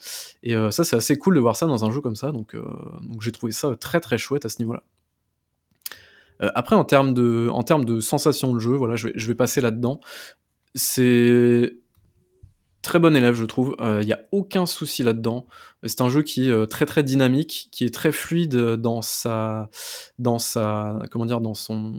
et 0.42 0.54
heu, 0.54 0.70
ça, 0.70 0.84
c'est 0.84 0.96
assez 0.96 1.18
cool 1.18 1.34
de 1.34 1.40
voir 1.40 1.56
ça 1.56 1.66
dans 1.66 1.84
un 1.84 1.90
jeu 1.90 2.00
comme 2.00 2.16
ça, 2.16 2.32
donc 2.32 2.56
donc 2.56 3.22
j'ai 3.22 3.32
trouvé 3.32 3.52
ça, 3.52 3.76
très, 3.76 4.00
très 4.00 4.18
chouette 4.18 4.46
à 4.46 4.48
ce 4.48 4.60
niveau-là. 4.60 4.82
Après 6.40 6.76
en 6.76 6.84
termes 6.84 7.14
de 7.14 7.50
de 7.84 8.00
sensations 8.00 8.52
de 8.54 8.58
jeu, 8.58 8.72
voilà, 8.76 8.96
je 8.96 9.26
vais 9.26 9.34
passer 9.34 9.60
là-dedans. 9.60 10.00
C'est 10.74 11.76
très 12.82 12.98
bon 12.98 13.14
élève, 13.16 13.34
je 13.34 13.44
trouve, 13.44 13.76
il 14.02 14.08
y 14.08 14.12
a 14.12 14.20
aucun 14.32 14.66
souci 14.66 15.02
là-dedans. 15.02 15.46
C'est 15.84 16.00
un 16.00 16.08
jeu 16.08 16.22
qui 16.22 16.48
est, 16.50 16.66
très, 16.66 16.86
très 16.86 17.02
dynamique, 17.02 17.68
qui 17.72 17.84
est 17.84 17.94
très 17.94 18.12
fluide, 18.12 18.56
dans 18.56 19.02
sa 19.02 19.68
dans 20.18 20.38
sa 20.38 20.98
comment 21.10 21.26
dire? 21.26 21.40
Dans 21.40 21.54
son 21.54 21.94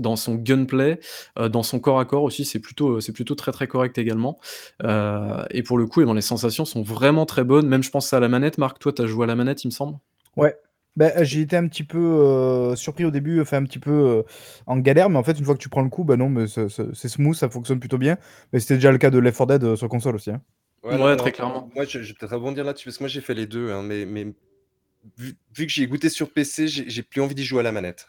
dans 0.00 0.16
son 0.16 0.34
gunplay, 0.36 0.98
heu, 1.38 1.48
dans 1.48 1.62
son 1.62 1.78
corps 1.80 2.00
à 2.00 2.04
corps 2.04 2.22
aussi, 2.24 2.44
c'est 2.44 2.58
plutôt, 2.60 2.96
heu, 2.96 3.00
c'est 3.00 3.12
plutôt 3.12 3.34
très, 3.34 3.52
très 3.52 3.66
correct 3.68 3.98
également. 3.98 4.38
Heu 4.82 5.44
et 5.50 5.62
pour 5.62 5.78
le 5.78 5.86
coup, 5.86 6.00
et 6.02 6.04
ben, 6.04 6.14
les 6.14 6.20
sensations 6.22 6.64
sont 6.64 6.82
vraiment 6.82 7.26
très 7.26 7.44
bonnes. 7.44 7.68
Même 7.68 7.82
je 7.82 7.90
pense 7.90 8.12
à 8.12 8.20
la 8.20 8.28
manette. 8.28 8.58
Marc, 8.58 8.78
toi, 8.78 8.92
tu 8.92 9.02
as 9.02 9.06
joué 9.06 9.24
à 9.24 9.26
la 9.26 9.36
manette, 9.36 9.64
il 9.64 9.68
me 9.68 9.72
semble? 9.72 9.98
Ouais. 10.36 10.56
Bah, 10.96 11.22
j'ai 11.22 11.40
été 11.42 11.56
un 11.56 11.68
petit 11.68 11.84
peu, 11.84 12.74
surpris 12.76 13.04
au 13.04 13.10
début, 13.12 13.40
enfin 13.40 13.58
un 13.58 13.64
petit 13.64 13.78
peu, 13.78 14.24
en 14.66 14.76
galère, 14.78 15.08
mais 15.08 15.18
en 15.18 15.22
fait, 15.22 15.38
une 15.38 15.44
fois 15.44 15.54
que 15.54 15.60
tu 15.60 15.68
prends 15.68 15.82
le 15.82 15.88
coup, 15.88 16.02
bah 16.04 16.16
non, 16.16 16.28
mais 16.28 16.46
c'est 16.48 16.68
c'est 16.68 16.92
c'est 16.94 17.08
smooth, 17.08 17.36
ça 17.36 17.48
fonctionne 17.48 17.78
plutôt 17.80 17.96
bien. 17.98 18.18
Mais 18.52 18.58
c'était 18.60 18.74
déjà 18.74 18.90
le 18.92 18.98
cas 18.98 19.10
de 19.10 19.18
Left 19.18 19.38
4 19.38 19.46
Dead, 19.58 19.76
sur 19.76 19.88
console 19.88 20.16
aussi, 20.16 20.30
hein. 20.30 20.42
Ouais, 20.82 20.98
non, 20.98 21.06
Ouais, 21.06 21.16
non, 21.16 21.16
très 21.16 21.32
clairement. 21.32 21.70
moi, 21.74 21.84
je 21.84 22.02
je 22.02 22.08
vais 22.08 22.14
peut-être 22.14 22.34
rebondir 22.34 22.64
là-dessus 22.64 22.86
parce 22.86 22.96
que 22.98 23.02
moi, 23.04 23.08
j'ai 23.08 23.20
fait 23.20 23.34
les 23.34 23.46
2, 23.46 23.70
hein, 23.70 23.82
mais 23.82 24.06
mais 24.06 24.34
vu 25.16 25.36
vu 25.56 25.66
que 25.66 25.72
j'y 25.72 25.82
ai 25.82 25.86
goûté 25.86 26.08
sur 26.08 26.30
PC, 26.30 26.68
j'ai 26.68 26.88
j'ai 26.88 27.02
plus 27.02 27.20
envie 27.20 27.34
d'y 27.34 27.44
jouer 27.44 27.60
à 27.60 27.62
la 27.64 27.72
manette. 27.72 28.06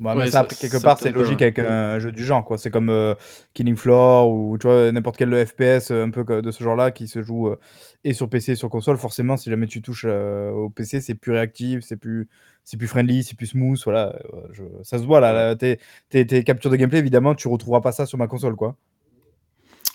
Bah, 0.00 0.14
mais 0.14 0.24
Ouais, 0.24 0.30
ça 0.30 0.44
quelque 0.44 0.78
ça 0.78 0.80
part, 0.80 0.98
c'est 0.98 1.12
logique 1.12 1.42
avec 1.42 1.58
un 1.58 1.98
jeu 1.98 2.10
du 2.10 2.24
genre, 2.24 2.42
quoi. 2.44 2.56
C'est 2.56 2.70
comme, 2.70 2.88
heu, 2.90 3.16
Killing 3.52 3.76
Floor 3.76 4.30
ou 4.30 4.56
tu 4.56 4.66
vois, 4.66 4.90
n'importe 4.92 5.18
quel 5.18 5.46
FPS, 5.46 5.90
heu, 5.90 6.02
un 6.02 6.10
peu 6.10 6.24
de 6.40 6.50
ce 6.50 6.64
genre-là 6.64 6.90
qui 6.90 7.06
se 7.06 7.22
joue, 7.22 7.48
heu, 7.48 7.58
et 8.04 8.14
sur 8.14 8.30
PC 8.30 8.52
et 8.52 8.54
sur 8.56 8.70
console. 8.70 8.96
Forcément, 8.96 9.36
si 9.36 9.50
jamais 9.50 9.66
tu 9.66 9.82
touches, 9.82 10.06
au 10.06 10.70
PC, 10.70 11.00
c'est 11.02 11.14
plus 11.14 11.32
réactif, 11.32 11.80
c'est 11.82 11.96
plus 11.96 12.28
c'est 12.64 12.76
plus 12.78 12.86
friendly, 12.88 13.22
c'est 13.24 13.36
plus 13.36 13.48
smooth, 13.48 13.80
voilà, 13.84 14.18
je 14.52 14.62
ça 14.82 14.98
se 14.98 15.04
voit 15.04 15.20
là, 15.20 15.32
là, 15.32 15.56
tes 15.56 15.78
tes 16.08 16.26
tes 16.26 16.44
captures 16.44 16.70
de 16.70 16.76
gameplay, 16.76 16.98
évidemment, 16.98 17.34
tu 17.34 17.48
retrouveras 17.48 17.80
pas 17.82 17.92
ça 17.92 18.06
sur 18.06 18.16
ma 18.18 18.26
console, 18.26 18.56
quoi. 18.56 18.76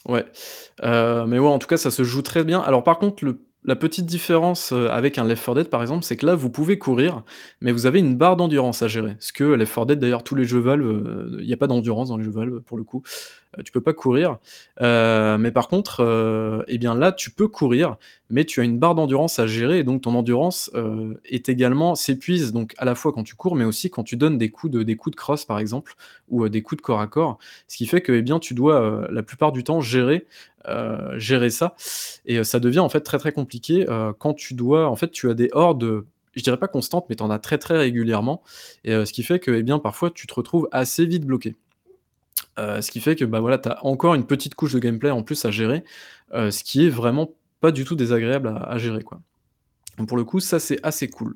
Ouais, 0.08 0.26
mais 0.84 1.40
ouais, 1.40 1.48
en 1.48 1.60
tout 1.60 1.68
cas, 1.68 1.78
ça 1.78 1.92
se 1.92 2.04
joue 2.04 2.22
très 2.22 2.44
bien. 2.44 2.60
Alors 2.62 2.84
par 2.84 3.00
contre, 3.00 3.26
le 3.26 3.40
la 3.66 3.76
petite 3.76 4.06
différence, 4.06 4.72
heu, 4.74 4.90
avec 4.92 5.18
un 5.18 5.24
Left 5.26 5.44
4 5.46 5.56
Dead, 5.56 5.70
par 5.70 5.82
exemple, 5.82 6.04
c'est 6.04 6.18
que 6.18 6.26
là, 6.26 6.36
vous 6.36 6.50
pouvez 6.50 6.78
courir, 6.78 7.24
mais 7.62 7.72
vous 7.72 7.86
avez 7.86 8.00
une 8.00 8.16
barre 8.18 8.36
d'endurance 8.38 8.82
à 8.82 8.88
gérer. 8.88 9.16
Ce 9.20 9.34
que 9.34 9.44
Left 9.44 9.74
4 9.74 9.86
Dead, 9.88 10.00
d'ailleurs, 10.00 10.24
tous 10.24 10.36
les 10.36 10.46
jeux 10.46 10.60
Valve, 10.60 10.86
heu, 10.86 11.38
il 11.42 11.46
y 11.50 11.54
a 11.54 11.58
pas 11.58 11.68
d'endurance 11.68 12.10
dans 12.10 12.18
les 12.18 12.24
jeux 12.24 12.32
Valve, 12.32 12.62
pour 12.62 12.78
le 12.78 12.84
coup. 12.84 13.04
Heu, 13.58 13.64
tu 13.64 13.72
peux 13.72 13.82
pas 13.82 13.94
courir. 13.94 14.38
Heu, 14.82 15.38
mais 15.38 15.52
par 15.52 15.68
contre, 15.68 16.02
heu, 16.04 16.64
et 16.68 16.78
bien 16.78 16.96
là, 16.96 17.12
tu 17.12 17.32
peux 17.32 17.48
courir, 17.48 17.98
mais 18.30 18.46
tu 18.46 18.60
as 18.62 18.64
une 18.64 18.80
barre 18.80 18.96
d'endurance 18.96 19.40
à 19.40 19.48
gérer 19.48 19.80
et 19.80 19.84
donc 19.84 20.02
ton 20.04 20.16
endurance, 20.16 20.72
est 21.26 21.50
également 21.50 21.96
s'épuise 21.96 22.52
donc 22.54 22.74
à 22.78 22.86
la 22.86 22.96
fois 22.96 23.12
quand 23.14 23.24
tu 23.24 23.36
cours, 23.36 23.56
mais 23.56 23.66
aussi 23.66 23.90
quand 23.90 24.04
tu 24.04 24.18
donnes 24.18 24.38
des 24.38 24.50
coups 24.50 24.72
de 24.74 24.84
des 24.84 24.96
crosse, 25.16 25.46
par 25.46 25.60
exemple, 25.60 25.94
ou, 26.30 26.48
des 26.50 26.62
coups 26.62 26.78
de 26.82 26.82
corps 26.86 27.00
à 27.02 27.08
corps. 27.08 27.38
Ce 27.68 27.78
qui 27.78 27.86
fait 27.86 28.02
que, 28.02 28.12
eh 28.12 28.22
bien, 28.22 28.40
tu 28.40 28.54
dois, 28.54 29.08
la 29.12 29.24
plupart 29.24 29.52
du 29.52 29.64
temps 29.64 29.82
gérer, 29.82 30.26
ça 31.50 31.76
et 32.26 32.44
ça 32.44 32.60
devient, 32.60 32.80
en 32.80 32.90
fait, 32.90 33.02
très, 33.02 33.18
très 33.20 33.32
compliqué, 33.32 33.86
quand 34.20 34.34
tu 34.34 34.54
dois 34.56 34.88
en 34.90 34.96
fait, 34.96 35.12
tu 35.12 35.30
as 35.30 35.34
des 35.36 35.50
hordes, 35.54 36.04
je 36.36 36.44
dirais 36.44 36.58
pas 36.58 36.68
constantes, 36.68 37.06
mais 37.10 37.16
tu 37.16 37.24
en 37.24 37.30
as 37.30 37.40
très, 37.40 37.58
très 37.58 37.78
régulièrement 37.78 38.42
et 38.84 39.06
ce 39.06 39.14
qui 39.14 39.24
fait 39.24 39.40
que, 39.40 39.52
eh 39.52 39.64
bien, 39.64 39.80
parfois, 39.80 40.10
tu 40.12 40.28
te 40.28 40.34
retrouves 40.34 40.68
assez 40.72 41.06
vite 41.06 41.26
bloqué. 41.26 41.56
Heu, 42.60 42.82
ce 42.82 42.92
qui 42.92 43.02
fait 43.02 43.16
que, 43.16 43.26
bah, 43.26 43.40
voilà, 43.40 43.58
tu 43.58 43.70
as 43.70 43.86
encore 43.86 44.16
une 44.16 44.26
petite 44.26 44.56
couche 44.56 44.74
de 44.74 44.80
gameplay 44.80 45.12
en 45.12 45.24
plus 45.24 45.44
à 45.46 45.52
gérer, 45.52 45.84
heu, 46.34 46.52
ce 46.52 46.64
qui 46.64 46.86
est 46.86 46.90
vraiment 46.90 47.32
pas 47.62 47.72
du 47.72 47.86
tout 47.86 47.96
désagréable 47.96 48.48
à 48.50 48.58
à 48.58 48.78
gérer, 48.78 49.04
quoi. 49.04 49.20
Donc 49.98 50.08
pour 50.10 50.18
le 50.18 50.26
coup, 50.26 50.40
ça, 50.42 50.60
c'est 50.60 50.80
assez 50.84 51.10
cool. 51.10 51.36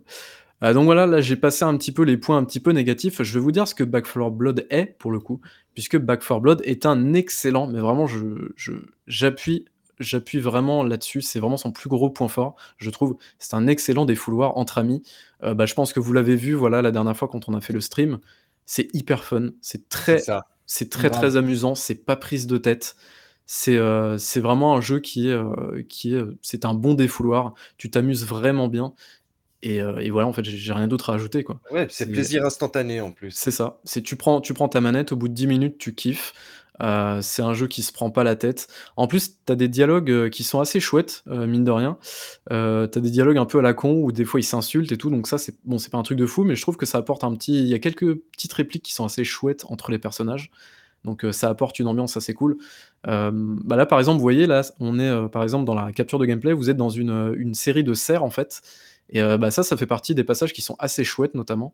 Heu, 0.63 0.73
donc 0.73 0.85
voilà, 0.85 1.05
là, 1.07 1.21
j'ai 1.21 1.35
passé 1.37 1.65
un 1.65 1.77
petit 1.77 1.91
peu 1.93 2.03
les 2.03 2.17
points 2.17 2.37
un 2.37 2.45
petit 2.45 2.59
peu 2.61 2.71
négatifs. 2.73 3.23
Je 3.23 3.33
vais 3.35 3.41
vous 3.41 3.51
dire 3.53 3.67
ce 3.67 3.75
que 3.75 3.83
Back 3.85 4.05
4 4.07 4.31
Blood 4.31 4.67
est, 4.71 4.97
pour 4.99 5.11
le 5.11 5.19
coup, 5.19 5.41
puisque 5.75 5.97
Back 5.97 6.21
4 6.21 6.41
Blood 6.41 6.61
est 6.65 6.85
un 6.87 7.13
excellent 7.13 7.67
mais 7.67 7.79
vraiment 7.81 8.07
je 8.07 8.51
je 8.57 8.73
j'appuie 9.07 9.65
j'appuie 9.99 10.39
vraiment 10.39 10.83
là-dessus, 10.83 11.21
c'est 11.21 11.39
vraiment 11.39 11.57
son 11.57 11.71
plus 11.73 11.89
gros 11.89 12.09
point 12.11 12.27
fort, 12.29 12.55
je 12.77 12.89
trouve. 12.91 13.17
C'est 13.39 13.55
un 13.55 13.67
excellent 13.67 14.05
défouloir 14.05 14.57
entre 14.57 14.77
amis. 14.79 15.03
Bah, 15.43 15.65
je 15.67 15.73
pense 15.75 15.93
que 15.93 15.99
vous 16.01 16.13
l'avez 16.13 16.35
vu, 16.37 16.53
voilà, 16.55 16.81
la 16.83 16.91
dernière 16.91 17.17
fois 17.17 17.27
quand 17.29 17.49
on 17.49 17.55
a 17.55 17.61
fait 17.61 17.73
le 17.73 17.81
stream. 17.81 18.19
C'est 18.65 18.89
hyper 18.95 19.23
fun, 19.25 19.49
c'est 19.61 19.89
très. 19.89 20.31
C'est 20.69 20.89
très, 20.91 21.09
Grave. 21.09 21.11
très 21.11 21.37
amusant, 21.37 21.75
c'est 21.75 21.95
pas 21.95 22.15
prise 22.17 22.47
de 22.47 22.57
tête. 22.59 22.95
C'est, 23.47 23.79
c'est 24.19 24.39
vraiment 24.41 24.75
un 24.77 24.81
jeu 24.81 24.99
qui 25.01 25.29
est, 25.29 25.33
heu, 25.33 25.83
qui 25.89 26.13
est, 26.15 26.17
heu, 26.19 26.37
c'est 26.43 26.65
un 26.65 26.73
bon 26.75 26.93
défouloir. 26.95 27.55
Tu 27.77 27.91
t'amuses 27.91 28.25
vraiment 28.25 28.67
bien 28.69 28.93
et 29.63 29.77
et 29.79 30.09
voilà, 30.11 30.27
en 30.27 30.33
fait, 30.33 30.43
j'ai 30.45 30.73
rien 30.73 30.87
d'autre 30.89 31.09
à 31.11 31.15
ajouter, 31.15 31.43
quoi. 31.43 31.61
Ouais, 31.71 31.87
C'est 31.89 32.11
plaisir 32.11 32.45
instantané, 32.45 33.01
en 33.01 33.11
plus. 33.11 33.47
c'est 33.47 33.51
ça. 33.51 33.79
C'est 33.83 34.01
tu 34.01 34.15
prends 34.15 34.41
tu 34.41 34.53
prends 34.53 34.69
ta 34.69 34.81
manette, 34.81 35.11
au 35.11 35.15
bout 35.15 35.27
de 35.27 35.33
10 35.33 35.47
minutes, 35.47 35.77
tu 35.77 35.93
kiffes. 35.95 36.33
Heu, 36.81 37.19
c'est 37.21 37.41
un 37.41 37.53
jeu 37.53 37.67
qui 37.67 37.81
se 37.83 37.91
prend 37.93 38.09
pas 38.11 38.23
la 38.23 38.35
tête. 38.35 38.67
En 38.97 39.07
plus, 39.07 39.31
tu 39.45 39.51
as 39.53 39.55
des 39.55 39.67
dialogues, 39.67 40.09
heu, 40.11 40.29
qui 40.29 40.43
sont 40.43 40.59
assez 40.59 40.79
chouettes, 40.79 41.23
heu, 41.29 41.45
mine 41.47 41.63
de 41.63 41.71
rien. 41.71 41.97
Heu, 42.51 42.87
tu 42.91 42.97
as 42.99 43.01
des 43.01 43.11
dialogues 43.11 43.37
un 43.37 43.45
peu 43.45 43.59
à 43.59 43.61
la 43.61 43.73
con 43.73 43.93
où 44.03 44.11
des 44.11 44.25
fois 44.25 44.39
ils 44.39 44.43
s'insultent 44.43 44.91
et 44.91 44.97
tout, 44.97 45.09
donc 45.09 45.27
ça, 45.27 45.37
c'est 45.37 45.55
bon, 45.65 45.77
c'est 45.77 45.91
pas 45.91 45.97
un 45.97 46.03
truc 46.03 46.17
de 46.17 46.25
fou, 46.25 46.43
mais 46.43 46.55
je 46.55 46.61
trouve 46.61 46.77
que 46.77 46.85
ça 46.85 46.97
apporte 46.99 47.23
un 47.23 47.33
petit 47.35 47.59
il 47.59 47.67
y 47.67 47.73
a 47.73 47.79
quelques 47.79 48.15
petites 48.15 48.53
répliques 48.53 48.83
qui 48.83 48.93
sont 48.93 49.05
assez 49.05 49.23
chouettes 49.23 49.65
entre 49.69 49.91
les 49.91 49.99
personnages. 49.99 50.51
Donc 51.05 51.25
ça 51.31 51.49
apporte 51.49 51.79
une 51.79 51.87
ambiance 51.87 52.17
assez 52.17 52.33
cool. 52.33 52.57
Bah, 53.05 53.75
là, 53.75 53.85
par 53.85 53.99
exemple, 53.99 54.17
vous 54.17 54.21
voyez, 54.23 54.47
là, 54.47 54.61
on 54.79 54.99
est, 54.99 55.29
par 55.29 55.43
exemple, 55.43 55.65
dans 55.65 55.75
la 55.75 55.91
capture 55.93 56.19
de 56.19 56.25
gameplay, 56.25 56.53
vous 56.53 56.69
êtes 56.69 56.77
dans 56.77 56.89
une 56.89 57.53
série 57.55 57.83
de 57.83 57.93
serres, 57.93 58.23
en 58.23 58.29
fait 58.29 58.61
et 59.09 59.21
heu, 59.21 59.37
bah, 59.37 59.51
ça, 59.51 59.63
ça 59.63 59.77
fait 59.77 59.85
partie 59.87 60.15
des 60.15 60.23
passages 60.23 60.53
qui 60.53 60.61
sont 60.61 60.75
assez 60.79 61.03
chouettes, 61.03 61.35
notamment, 61.35 61.73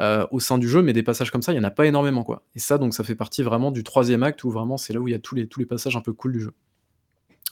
heu, 0.00 0.26
au 0.30 0.40
sein 0.40 0.58
du 0.58 0.68
jeu, 0.68 0.82
mais 0.82 0.92
des 0.92 1.02
passages 1.02 1.30
comme 1.30 1.42
ça, 1.42 1.52
il 1.52 1.56
y 1.56 1.60
en 1.60 1.64
a 1.64 1.70
pas 1.70 1.86
énormément, 1.86 2.24
quoi 2.24 2.42
et 2.54 2.58
ça, 2.58 2.78
donc 2.78 2.94
ça 2.94 3.04
fait 3.04 3.14
partie 3.14 3.42
vraiment 3.42 3.70
du 3.70 3.82
3e 3.82 4.22
acte 4.22 4.44
où 4.44 4.50
vraiment 4.50 4.76
c'est 4.76 4.92
là 4.92 5.00
où 5.00 5.08
il 5.08 5.12
y 5.12 5.14
a 5.14 5.18
tous 5.18 5.34
les 5.34 5.46
tous 5.48 5.60
les 5.60 5.66
passages 5.66 5.96
un 5.96 6.00
peu 6.00 6.12
cool 6.12 6.32
du 6.32 6.40
jeu. 6.40 6.52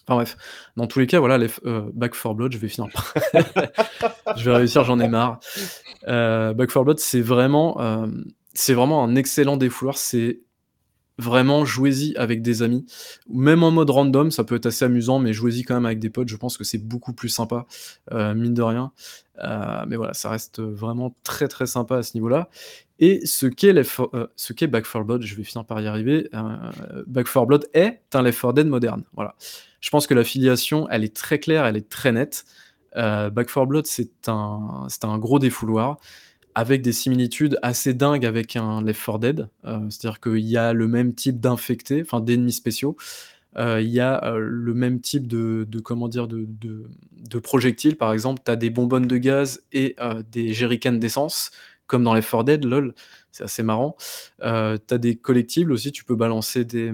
Enfin 0.04 0.16
bref, 0.16 0.36
dans 0.76 0.88
tous 0.88 0.98
les 0.98 1.06
cas, 1.06 1.20
voilà, 1.20 1.38
Left 1.38 1.60
heu, 1.64 1.90
Back 1.94 2.12
4 2.12 2.34
Blood, 2.34 2.52
je 2.52 2.58
vais 2.58 2.68
finir 2.68 2.88
je 4.36 4.44
vais 4.44 4.56
réussir, 4.56 4.84
j'en 4.84 4.98
ai 4.98 5.08
marre. 5.08 5.38
Back 6.06 6.68
4 6.68 6.84
Blood, 6.84 6.98
c'est 6.98 7.20
vraiment, 7.20 7.80
c'est 8.52 8.74
vraiment 8.74 9.04
un 9.04 9.14
excellent 9.14 9.56
défouloir. 9.56 9.96
C'est 9.96 10.40
vraiment 11.22 11.64
jouez-y 11.64 12.16
avec 12.16 12.42
des 12.42 12.62
amis, 12.62 12.84
même 13.30 13.62
en 13.62 13.70
mode 13.70 13.90
random, 13.90 14.30
ça 14.30 14.44
peut 14.44 14.56
être 14.56 14.66
assez 14.66 14.84
amusant, 14.84 15.18
mais 15.20 15.32
jouez-y 15.32 15.62
quand 15.64 15.74
même 15.74 15.86
avec 15.86 15.98
des 16.00 16.10
potes, 16.10 16.28
je 16.28 16.36
pense 16.36 16.58
que 16.58 16.64
c'est 16.64 16.78
beaucoup 16.78 17.12
plus 17.14 17.30
sympa, 17.30 17.66
heu, 18.12 18.34
mine 18.34 18.54
de 18.54 18.62
rien. 18.62 18.92
Heu, 19.42 19.48
mais 19.88 19.96
voilà, 19.96 20.14
ça 20.14 20.30
reste, 20.30 20.60
vraiment 20.60 21.16
très, 21.24 21.48
très 21.48 21.66
sympa 21.66 21.96
à 21.98 22.02
ce 22.02 22.16
niveau-là 22.16 22.50
et 22.98 23.24
ce 23.26 23.46
qu'est 23.46 23.72
Left 23.72 23.96
4 23.96 24.14
heu, 24.14 24.28
ce 24.36 24.52
qu'est 24.52 24.66
Back 24.68 24.84
4 24.84 25.04
Blood, 25.04 25.22
je 25.22 25.34
vais 25.34 25.44
finir 25.44 25.64
par 25.64 25.80
y 25.80 25.86
arriver, 25.86 26.28
heu, 26.34 27.04
Back 27.06 27.26
4 27.32 27.46
Blood 27.46 27.66
est 27.74 28.02
un 28.14 28.22
Left 28.22 28.40
4 28.40 28.52
Dead 28.54 28.66
moderne, 28.68 29.04
voilà. 29.14 29.34
Je 29.80 29.90
pense 29.90 30.06
que 30.06 30.14
l'affiliation, 30.14 30.88
elle 30.90 31.04
est 31.04 31.14
très 31.16 31.38
claire, 31.40 31.64
elle 31.66 31.76
est 31.76 31.88
très 31.88 32.12
nette. 32.12 32.44
Back 32.94 33.46
4 33.48 33.66
Blood, 33.66 33.86
c'est 33.86 34.28
un 34.28 34.86
c'est 34.88 35.04
un 35.04 35.18
gros 35.18 35.38
défouloir 35.38 35.96
avec 36.54 36.82
des 36.82 36.92
similitudes 36.92 37.58
assez 37.62 37.94
dingues 37.94 38.26
avec 38.26 38.56
un 38.56 38.82
Left 38.82 39.04
4 39.04 39.18
Dead, 39.18 39.48
heu, 39.66 39.78
c'est-à-dire 39.90 40.20
qu'il 40.20 40.40
y 40.40 40.56
a 40.56 40.72
le 40.72 40.88
même 40.88 41.14
type 41.14 41.40
d'infectés, 41.40 42.02
enfin 42.02 42.20
d'ennemis 42.20 42.52
spéciaux. 42.52 42.96
il 43.56 43.88
y 43.88 44.00
a 44.00 44.34
le 44.38 44.74
même 44.74 45.00
type 45.00 45.26
de, 45.26 45.66
comment 45.84 46.08
dire 46.08 46.28
de, 46.28 47.38
projectiles. 47.42 47.96
Par 47.96 48.12
exemple, 48.12 48.42
tu 48.44 48.50
as 48.50 48.56
des 48.56 48.70
bonbonnes 48.70 49.06
de 49.06 49.16
gaz 49.18 49.62
et 49.72 49.96
des 50.30 50.52
jerrycans 50.54 50.98
d'essence, 50.98 51.50
comme 51.86 52.04
dans 52.04 52.14
les 52.14 52.22
4 52.22 52.44
Dead, 52.44 52.64
lol. 52.64 52.94
C'est 53.32 53.44
assez 53.44 53.62
marrant. 53.62 53.96
Euh, 54.42 54.78
tu 54.86 54.94
as 54.94 54.98
des 54.98 55.16
collectibles 55.16 55.72
aussi, 55.72 55.90
tu 55.92 56.04
peux 56.04 56.14
balancer 56.16 56.64
des, 56.64 56.92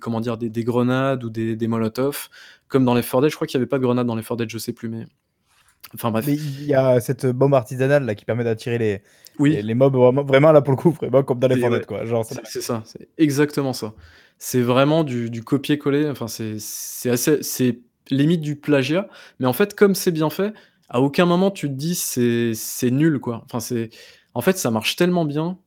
comment 0.00 0.20
dire, 0.20 0.36
des, 0.36 0.50
des 0.50 0.64
grenades 0.64 1.24
ou 1.24 1.30
des, 1.30 1.68
molotovs. 1.68 2.28
Comme 2.68 2.84
dans 2.84 2.94
les 2.94 3.02
4 3.02 3.22
Dead, 3.22 3.30
je 3.30 3.36
crois 3.36 3.46
qu'il 3.46 3.58
n'y 3.58 3.62
avait 3.62 3.68
pas 3.68 3.78
de 3.78 3.82
grenades 3.84 4.06
dans 4.06 4.16
les 4.16 4.22
4 4.22 4.36
Dead, 4.36 4.50
je 4.50 4.58
sais 4.58 4.72
plus, 4.72 4.88
mais. 4.88 5.06
Enfin 5.94 6.10
bref. 6.10 6.26
Mais 6.26 6.34
il 6.34 6.64
y 6.64 6.74
a 6.74 7.00
cette 7.00 7.26
bombe 7.26 7.54
artisanale 7.54 8.04
là 8.04 8.14
qui 8.14 8.24
permet 8.24 8.44
d'attirer 8.44 8.78
les, 8.78 9.02
Oui. 9.38 9.52
les, 9.54 9.62
les 9.62 9.74
mobs 9.74 9.94
vraiment, 9.94 10.24
vraiment, 10.24 10.52
là 10.52 10.60
pour 10.62 10.72
le 10.72 10.76
coup, 10.78 10.90
vraiment 10.90 11.22
comme 11.22 11.38
dans 11.38 11.48
les 11.48 11.56
Fortnite 11.56 11.80
ouais. 11.80 11.86
quoi. 11.86 12.04
Genre, 12.04 12.24
C'est 12.44 12.60
ça, 12.60 12.82
c'est 12.84 13.08
exactement 13.18 13.72
ça. 13.72 13.94
C'est 14.38 14.60
vraiment 14.60 15.04
du, 15.04 15.30
du 15.30 15.42
copier-coller. 15.44 16.08
Enfin, 16.10 16.26
c'est 16.28 17.10
assez, 17.10 17.42
c'est 17.42 17.80
limite 18.10 18.40
du 18.40 18.56
plagiat. 18.56 19.08
Mais 19.40 19.46
en 19.46 19.52
fait, 19.52 19.74
comme 19.74 19.94
c'est 19.94 20.12
bien 20.12 20.30
fait, 20.30 20.52
à 20.88 21.00
aucun 21.00 21.26
moment 21.26 21.50
tu 21.50 21.68
te 21.68 21.74
dis 21.74 21.94
c'est 21.94 22.52
c'est 22.54 22.90
nul 22.90 23.18
quoi. 23.20 23.42
Enfin, 23.46 23.60
c'est 23.60 23.90
en 24.34 24.40
fait 24.40 24.58
ça 24.58 24.70
marche 24.70 24.96
tellement 24.96 25.24
bien 25.24 25.58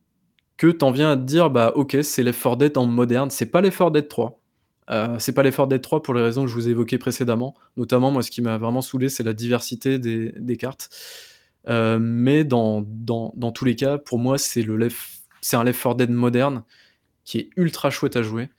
que 0.58 0.68
t'en 0.68 0.92
viens 0.92 1.12
à 1.12 1.18
te 1.18 1.24
dire 1.24 1.50
bah 1.50 1.74
ok 1.76 1.98
c'est 2.04 2.24
les 2.24 2.34
4 2.34 2.58
Dead 2.58 2.78
en 2.78 2.86
moderne. 2.86 3.30
C'est 3.32 3.48
pas 3.48 3.62
les 3.62 3.72
4 3.72 3.92
Dead 3.92 4.08
3. 4.08 4.39
Euh, 4.90 5.18
c'est 5.20 5.34
pas 5.34 5.44
4 5.44 5.68
Dead 5.68 5.82
3 5.82 6.02
pour 6.02 6.14
les 6.14 6.22
raisons 6.22 6.44
que 6.44 6.50
je 6.50 6.56
vous 6.56 6.68
ai 6.68 6.72
évoquées 6.72 6.98
précédemment. 6.98 7.56
Notamment, 7.78 8.12
moi, 8.12 8.24
ce 8.24 8.32
qui 8.32 8.42
m'a 8.42 8.58
vraiment 8.58 8.82
saoulé, 8.82 9.10
c'est 9.10 9.24
la 9.24 9.34
diversité 9.34 10.00
des, 10.00 10.58
cartes. 10.58 10.90
Euh, 11.68 12.00
mais 12.00 12.44
dans, 12.44 12.84
dans, 12.86 13.34
dans 13.36 13.52
tous 13.52 13.66
les 13.66 13.76
cas, 13.76 13.98
pour 13.98 14.20
moi, 14.20 14.38
c'est 14.38 14.62
le 14.62 14.90
c'est 15.42 15.56
un 15.56 15.64
Left 15.64 15.82
4 15.82 15.96
Dead 15.96 16.10
moderne 16.10 16.64
qui 17.24 17.38
est 17.38 17.50
ultra 17.58 17.90
chouette 17.92 18.16
à 18.16 18.24
jouer, 18.24 18.50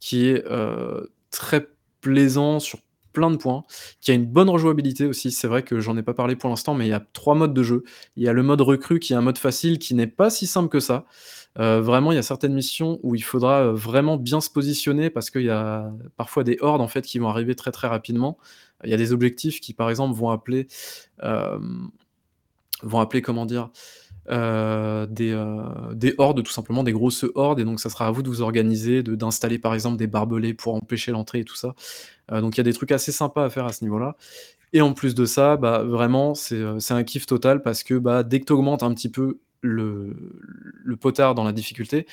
qui 0.00 0.26
est 0.26 0.44
euh, 0.46 1.06
très 1.30 1.68
plaisant 2.00 2.60
sur 2.60 2.80
plein 3.12 3.30
de 3.30 3.36
points, 3.36 3.64
qui 4.00 4.10
a 4.10 4.14
une 4.14 4.26
bonne 4.26 4.50
rejouabilité 4.50 5.06
aussi. 5.06 5.30
C'est 5.30 5.48
vrai 5.48 5.62
que 5.62 5.80
j'en 5.80 5.96
ai 5.96 6.02
pas 6.02 6.14
parlé 6.14 6.36
pour 6.36 6.50
l'instant, 6.50 6.74
mais 6.74 6.86
il 6.86 6.90
y 6.90 6.94
a 6.94 7.04
trois 7.14 7.34
modes 7.34 7.54
de 7.54 7.62
jeu. 7.62 7.84
Il 8.16 8.22
y 8.22 8.28
a 8.28 8.32
le 8.32 8.42
mode 8.42 8.60
recrue 8.60 9.00
qui 9.00 9.14
est 9.14 9.16
un 9.16 9.22
mode 9.22 9.38
facile 9.38 9.78
qui 9.78 9.94
n'est 9.94 10.06
pas 10.06 10.30
si 10.30 10.46
simple 10.46 10.68
que 10.68 10.78
ça. 10.78 11.06
Euh, 11.58 11.80
vraiment, 11.80 12.12
il 12.12 12.14
y 12.14 12.18
a 12.18 12.22
certaines 12.22 12.54
missions 12.54 13.00
où 13.02 13.14
il 13.14 13.22
faudra 13.24 13.62
euh, 13.62 13.72
vraiment 13.72 14.16
bien 14.16 14.40
se 14.40 14.50
positionner 14.50 15.10
parce 15.10 15.30
qu'il 15.30 15.42
y 15.42 15.50
a 15.50 15.92
parfois 16.16 16.44
des 16.44 16.56
hordes 16.60 16.80
en 16.80 16.88
fait 16.88 17.04
qui 17.04 17.18
vont 17.18 17.28
arriver 17.28 17.54
très 17.54 17.72
très 17.72 17.88
rapidement. 17.88 18.38
Il 18.84 18.90
y 18.90 18.94
a 18.94 18.96
des 18.96 19.12
objectifs 19.12 19.60
qui, 19.60 19.74
par 19.74 19.90
exemple, 19.90 20.16
vont 20.16 20.30
appeler, 20.30 20.68
euh, 21.24 21.58
vont 22.82 23.00
appeler 23.00 23.22
comment 23.22 23.44
dire, 23.46 23.70
des, 24.28 25.44
des 25.94 26.14
hordes, 26.18 26.42
tout 26.42 26.52
simplement, 26.52 26.84
des 26.84 26.92
grosses 26.92 27.24
hordes, 27.34 27.60
et 27.60 27.64
donc 27.64 27.80
ça 27.80 27.90
sera 27.90 28.06
à 28.06 28.10
vous 28.10 28.22
de 28.22 28.28
vous 28.28 28.42
organiser, 28.42 29.02
d'installer 29.02 29.58
par 29.58 29.74
exemple 29.74 29.96
des 29.96 30.06
barbelés 30.06 30.54
pour 30.54 30.74
empêcher 30.74 31.12
l'entrée 31.12 31.40
et 31.40 31.44
tout 31.44 31.56
ça. 31.56 31.74
Donc 32.30 32.56
il 32.56 32.58
y 32.58 32.60
a 32.60 32.64
des 32.64 32.74
trucs 32.74 32.92
assez 32.92 33.10
sympas 33.10 33.46
à 33.46 33.50
faire 33.50 33.64
à 33.64 33.72
ce 33.72 33.84
niveau-là. 33.84 34.16
Et 34.74 34.82
en 34.82 34.92
plus 34.92 35.14
de 35.14 35.24
ça, 35.24 35.56
bah, 35.56 35.82
vraiment, 35.82 36.34
c'est 36.34 36.62
c'est 36.78 36.94
un 36.94 37.04
kiff 37.04 37.26
total 37.26 37.62
parce 37.62 37.82
que 37.82 37.94
bah, 37.94 38.22
dès 38.22 38.40
que 38.40 38.44
tu 38.44 38.52
augmentes 38.52 38.82
un 38.82 38.92
petit 38.94 39.08
peu 39.08 39.38
le, 39.62 40.14
potard 41.00 41.34
dans 41.34 41.44
la 41.44 41.52
difficulté, 41.52 42.06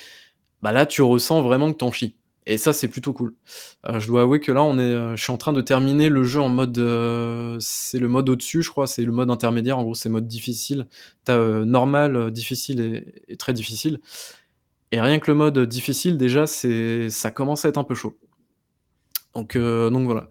bah 0.62 0.72
là 0.72 0.86
tu 0.86 1.02
ressens 1.02 1.42
vraiment 1.42 1.72
que 1.72 1.78
t'en 1.78 1.92
chies. 1.92 2.16
Et 2.48 2.58
ça, 2.58 2.72
c'est 2.72 2.86
plutôt 2.88 3.12
cool. 3.12 3.34
Euh, 3.88 3.98
je 3.98 4.06
dois 4.06 4.22
avouer 4.22 4.38
que 4.40 4.52
là, 4.52 4.62
on 4.62 4.78
est, 4.78 4.82
euh, 4.82 5.16
je 5.16 5.22
suis 5.22 5.32
en 5.32 5.36
train 5.36 5.52
de 5.52 5.60
terminer 5.60 6.08
le 6.08 6.22
jeu 6.22 6.40
en 6.40 6.48
mode. 6.48 6.78
euh, 6.78 7.56
c'est 7.60 7.98
le 7.98 8.06
mode 8.08 8.28
au-dessus, 8.28 8.62
je 8.62 8.70
crois. 8.70 8.86
C'est 8.86 9.04
le 9.04 9.10
mode 9.10 9.30
intermédiaire. 9.32 9.78
En 9.78 9.82
gros, 9.82 9.96
c'est 9.96 10.08
mode 10.08 10.28
difficile. 10.28 10.86
T'as 11.24 11.64
normal, 11.64 12.30
difficile 12.30 12.80
et, 12.80 13.32
et 13.32 13.36
très 13.36 13.52
difficile. 13.52 14.00
Et 14.92 15.00
rien 15.00 15.18
que 15.18 15.30
le 15.30 15.36
mode 15.36 15.58
difficile, 15.58 16.16
déjà, 16.18 16.46
c'est, 16.46 17.10
ça 17.10 17.32
commence 17.32 17.64
à 17.64 17.68
être 17.68 17.78
un 17.78 17.84
peu 17.84 17.96
chaud. 17.96 18.16
Donc, 19.34 19.58
donc 19.58 20.04
voilà. 20.04 20.30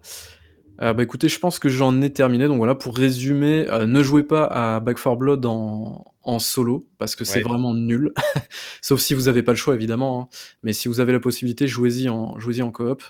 Euh, 0.82 0.92
bah 0.92 1.02
écoutez, 1.02 1.28
je 1.28 1.38
pense 1.38 1.58
que 1.58 1.68
j'en 1.68 2.02
ai 2.02 2.12
terminé. 2.12 2.46
Donc 2.48 2.58
voilà, 2.58 2.74
pour 2.74 2.96
résumer, 2.96 3.66
euh, 3.70 3.86
ne 3.86 4.02
jouez 4.02 4.22
pas 4.22 4.44
à 4.44 4.80
Back 4.80 4.98
4 5.02 5.16
Blood 5.16 5.46
en, 5.46 6.04
en 6.22 6.38
solo 6.38 6.86
parce 6.98 7.16
que 7.16 7.24
c'est 7.24 7.38
Ouais. 7.38 7.42
vraiment 7.44 7.72
nul. 7.74 8.12
Sauf 8.82 9.00
si 9.00 9.14
vous 9.14 9.22
n'avez 9.22 9.42
pas 9.42 9.52
le 9.52 9.56
choix, 9.56 9.74
évidemment. 9.74 10.20
hein. 10.32 10.36
Mais 10.62 10.72
si 10.74 10.88
vous 10.88 11.00
avez 11.00 11.12
la 11.12 11.20
possibilité, 11.20 11.66
jouez-y 11.66 12.08
en, 12.10 12.38
jouez 12.38 12.60
en 12.62 12.70
coop. 12.70 13.02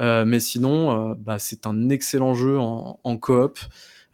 Euh, 0.00 0.24
mais 0.26 0.38
sinon, 0.40 1.10
euh, 1.10 1.14
bah, 1.18 1.38
c'est 1.38 1.66
un 1.66 1.88
excellent 1.88 2.34
jeu 2.34 2.58
en, 2.58 3.00
en 3.02 3.16
coop. 3.16 3.58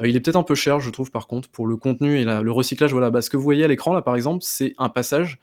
Euh, 0.01 0.09
il 0.09 0.15
est 0.17 0.21
peut-être 0.21 0.37
un 0.37 0.43
peu 0.45 0.55
cher, 0.55 0.79
je 0.81 0.91
trouve, 0.91 1.11
par 1.11 1.27
contre, 1.27 1.49
pour 1.49 1.67
le 1.67 1.77
contenu 1.77 2.19
et 2.21 2.25
la- 2.25 2.43
le 2.43 2.53
recyclage. 2.53 2.93
Voilà, 2.93 3.11
bah, 3.11 3.23
ce 3.23 3.31
que 3.31 3.37
vous 3.37 3.43
voyez 3.43 3.65
à 3.65 3.69
l'écran, 3.69 3.93
là, 3.93 4.03
par 4.03 4.15
exemple, 4.17 4.45
c'est 4.47 4.75
un 4.79 4.89
passage 4.89 5.41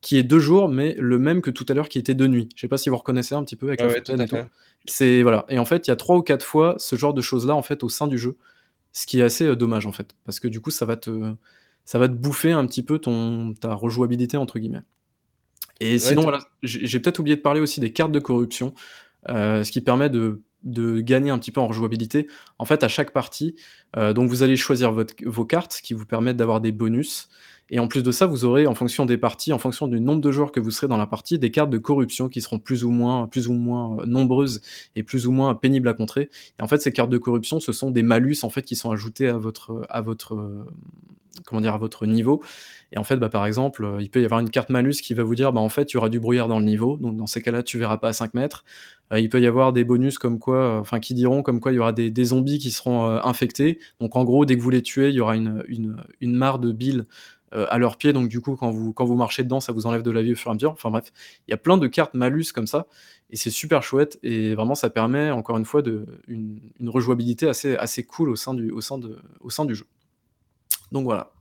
qui 0.00 0.16
est 0.16 0.22
deux 0.22 0.38
jours, 0.38 0.68
mais 0.68 0.94
le 0.98 1.18
même 1.18 1.42
que 1.42 1.50
tout 1.50 1.66
à 1.68 1.74
l'heure 1.74 1.88
qui 1.88 1.98
était 1.98 2.14
de 2.14 2.26
nuit. 2.26 2.48
Je 2.56 2.60
sais 2.62 2.68
pas 2.68 2.78
si 2.78 2.88
vous 2.88 2.96
reconnaissez 2.96 3.34
un 3.34 3.44
petit 3.44 3.56
peu 3.56 3.68
avec 3.68 3.80
Ouais, 3.80 3.86
la 3.86 3.92
ouais, 3.92 4.00
tout 4.02 4.12
et 4.12 4.26
tout. 4.26 4.36
C'est 4.86 5.22
voilà. 5.22 5.44
Et 5.50 5.58
en 5.58 5.64
fait, 5.66 5.86
il 5.86 5.90
y 5.90 5.92
a 5.92 5.96
trois 5.96 6.16
ou 6.16 6.22
quatre 6.22 6.44
fois 6.44 6.74
ce 6.78 6.96
genre 6.96 7.12
de 7.12 7.20
choses-là 7.20 7.54
en 7.54 7.62
fait 7.62 7.82
au 7.84 7.88
sein 7.90 8.06
du 8.06 8.16
jeu, 8.18 8.36
ce 8.92 9.06
qui 9.06 9.20
est 9.20 9.22
assez 9.22 9.44
euh, 9.44 9.56
dommage 9.56 9.86
en 9.86 9.92
fait, 9.92 10.16
parce 10.24 10.40
que 10.40 10.48
du 10.48 10.60
coup, 10.60 10.70
ça 10.70 10.86
va 10.86 10.96
te, 10.96 11.34
ça 11.84 11.98
va 11.98 12.08
te 12.08 12.14
bouffer 12.14 12.52
un 12.52 12.66
petit 12.66 12.82
peu 12.82 12.98
ton 12.98 13.52
ta 13.54 13.74
rejouabilité 13.74 14.36
entre 14.38 14.58
guillemets. 14.58 14.82
Et 15.80 15.98
sinon, 15.98 16.22
voilà, 16.22 16.40
j'ai 16.62 16.86
j'ai 16.86 17.00
peut-être 17.00 17.18
oublié 17.18 17.36
de 17.36 17.42
parler 17.42 17.60
aussi 17.60 17.80
des 17.80 17.92
cartes 17.92 18.12
de 18.12 18.20
corruption, 18.20 18.74
euh, 19.28 19.64
ce 19.64 19.70
qui 19.72 19.80
permet 19.80 20.10
de, 20.10 20.42
de 20.62 21.00
gagner 21.00 21.30
un 21.30 21.38
petit 21.38 21.52
peu 21.52 21.60
en 21.60 21.66
rejouabilité. 21.68 22.26
En 22.58 22.64
fait, 22.64 22.82
à 22.84 22.88
chaque 22.88 23.12
partie, 23.12 23.56
euh, 23.96 24.12
donc 24.12 24.28
vous 24.28 24.42
allez 24.42 24.56
choisir 24.56 24.92
votre- 24.92 25.14
vos 25.24 25.44
cartes 25.46 25.80
qui 25.82 25.94
vous 25.94 26.06
permettent 26.06 26.36
d'avoir 26.36 26.60
des 26.60 26.72
bonus. 26.72 27.28
Et 27.70 27.78
en 27.78 27.86
plus 27.86 28.02
de 28.02 28.10
ça, 28.10 28.26
vous 28.26 28.44
aurez, 28.44 28.66
en 28.66 28.74
fonction 28.74 29.06
des 29.06 29.16
parties, 29.16 29.52
en 29.52 29.58
fonction 29.58 29.86
du 29.86 30.00
nombre 30.00 30.20
de 30.20 30.32
joueurs 30.32 30.50
que 30.50 30.58
vous 30.60 30.72
serez 30.72 30.88
dans 30.88 30.96
la 30.96 31.06
partie, 31.06 31.38
des 31.38 31.50
cartes 31.50 31.70
de 31.70 31.78
corruption 31.78 32.28
qui 32.28 32.40
seront 32.40 32.58
plus 32.58 32.84
ou 32.84 32.90
moins, 32.90 33.28
plus 33.28 33.48
ou 33.48 33.52
moins 33.52 33.98
euh, 34.00 34.06
nombreuses 34.06 34.60
et 34.96 35.04
plus 35.04 35.26
ou 35.26 35.32
moins 35.32 35.54
pénibles 35.54 35.88
à 35.88 35.94
contrer. 35.94 36.30
Et 36.58 36.62
en 36.62 36.68
fait, 36.68 36.82
ces 36.82 36.92
cartes 36.92 37.10
de 37.10 37.18
corruption, 37.18 37.60
ce 37.60 37.72
sont 37.72 37.90
des 37.90 38.02
malus 38.02 38.38
en 38.42 38.50
fait 38.50 38.62
qui 38.62 38.74
sont 38.74 38.90
ajoutés 38.90 39.28
à 39.28 39.38
votre, 39.38 39.86
à 39.88 40.00
votre, 40.00 40.34
euh, 40.34 40.64
comment 41.46 41.60
dire, 41.60 41.74
à 41.74 41.78
votre 41.78 42.06
niveau. 42.06 42.42
Et 42.92 42.98
en 42.98 43.04
fait, 43.04 43.16
bah, 43.16 43.28
par 43.28 43.46
exemple, 43.46 43.84
euh, 43.84 44.02
il 44.02 44.10
peut 44.10 44.20
y 44.20 44.24
avoir 44.24 44.40
une 44.40 44.50
carte 44.50 44.70
malus 44.70 44.96
qui 45.00 45.14
va 45.14 45.22
vous 45.22 45.36
dire, 45.36 45.52
bah, 45.52 45.60
en 45.60 45.68
fait, 45.68 45.92
il 45.92 45.94
y 45.94 45.96
aura 45.96 46.08
du 46.08 46.18
brouillard 46.18 46.48
dans 46.48 46.58
le 46.58 46.64
niveau. 46.64 46.96
Donc, 46.96 47.16
dans 47.16 47.26
ces 47.26 47.40
cas-là, 47.40 47.62
tu 47.62 47.78
verras 47.78 47.98
pas 47.98 48.08
à 48.08 48.12
5 48.12 48.34
mètres. 48.34 48.64
Euh, 49.12 49.20
il 49.20 49.28
peut 49.28 49.40
y 49.40 49.46
avoir 49.46 49.72
des 49.72 49.84
bonus 49.84 50.18
comme 50.18 50.38
quoi, 50.38 50.56
euh, 50.56 50.80
enfin, 50.80 51.00
qui 51.00 51.14
diront 51.14 51.42
comme 51.42 51.60
quoi 51.60 51.72
il 51.72 51.76
y 51.76 51.78
aura 51.78 51.92
des, 51.92 52.24
zombies 52.24 52.58
qui 52.58 52.70
seront 52.70 53.06
euh, 53.08 53.20
infectés. 53.24 53.78
Donc, 54.00 54.16
en 54.16 54.24
gros, 54.24 54.44
dès 54.44 54.56
que 54.56 54.62
vous 54.62 54.70
les 54.70 54.82
tuez, 54.82 55.08
il 55.10 55.14
y 55.14 55.20
aura 55.20 55.36
une, 55.36 55.64
une, 55.68 55.96
une 56.20 56.34
mare 56.34 56.58
de 56.58 56.72
bile 56.72 57.06
euh, 57.54 57.66
à 57.68 57.78
leurs 57.78 57.96
pieds. 57.96 58.12
Donc, 58.12 58.28
du 58.28 58.40
coup, 58.40 58.56
quand 58.56 58.70
vous, 58.70 58.92
quand 58.92 59.04
vous 59.04 59.16
marchez 59.16 59.42
dedans, 59.42 59.60
ça 59.60 59.72
vous 59.72 59.86
enlève 59.86 60.02
de 60.02 60.10
la 60.10 60.22
vie 60.22 60.32
au 60.32 60.36
fur 60.36 60.50
et 60.50 60.52
à 60.52 60.54
mesure. 60.54 60.72
Enfin, 60.72 60.90
bref, 60.90 61.12
il 61.46 61.50
y 61.50 61.54
a 61.54 61.56
plein 61.56 61.76
de 61.76 61.86
cartes 61.86 62.14
malus 62.14 62.52
comme 62.54 62.66
ça. 62.66 62.86
Et 63.30 63.36
c'est 63.36 63.50
super 63.50 63.82
chouette. 63.82 64.18
Et 64.22 64.54
vraiment, 64.54 64.74
ça 64.74 64.90
permet, 64.90 65.30
encore 65.30 65.56
une 65.56 65.64
fois, 65.64 65.82
une, 66.28 66.60
une 66.78 66.88
rejouabilité 66.88 67.48
assez, 67.48 67.76
assez 67.76 68.04
cool 68.04 68.30
au 68.30 68.36
sein, 68.36 68.54
du, 68.54 68.70
au, 68.70 68.80
sein 68.80 68.98
de, 68.98 69.18
au 69.40 69.50
sein 69.50 69.64
du 69.64 69.74
jeu. 69.74 69.86
Donc, 70.92 71.04
voilà. 71.04 71.32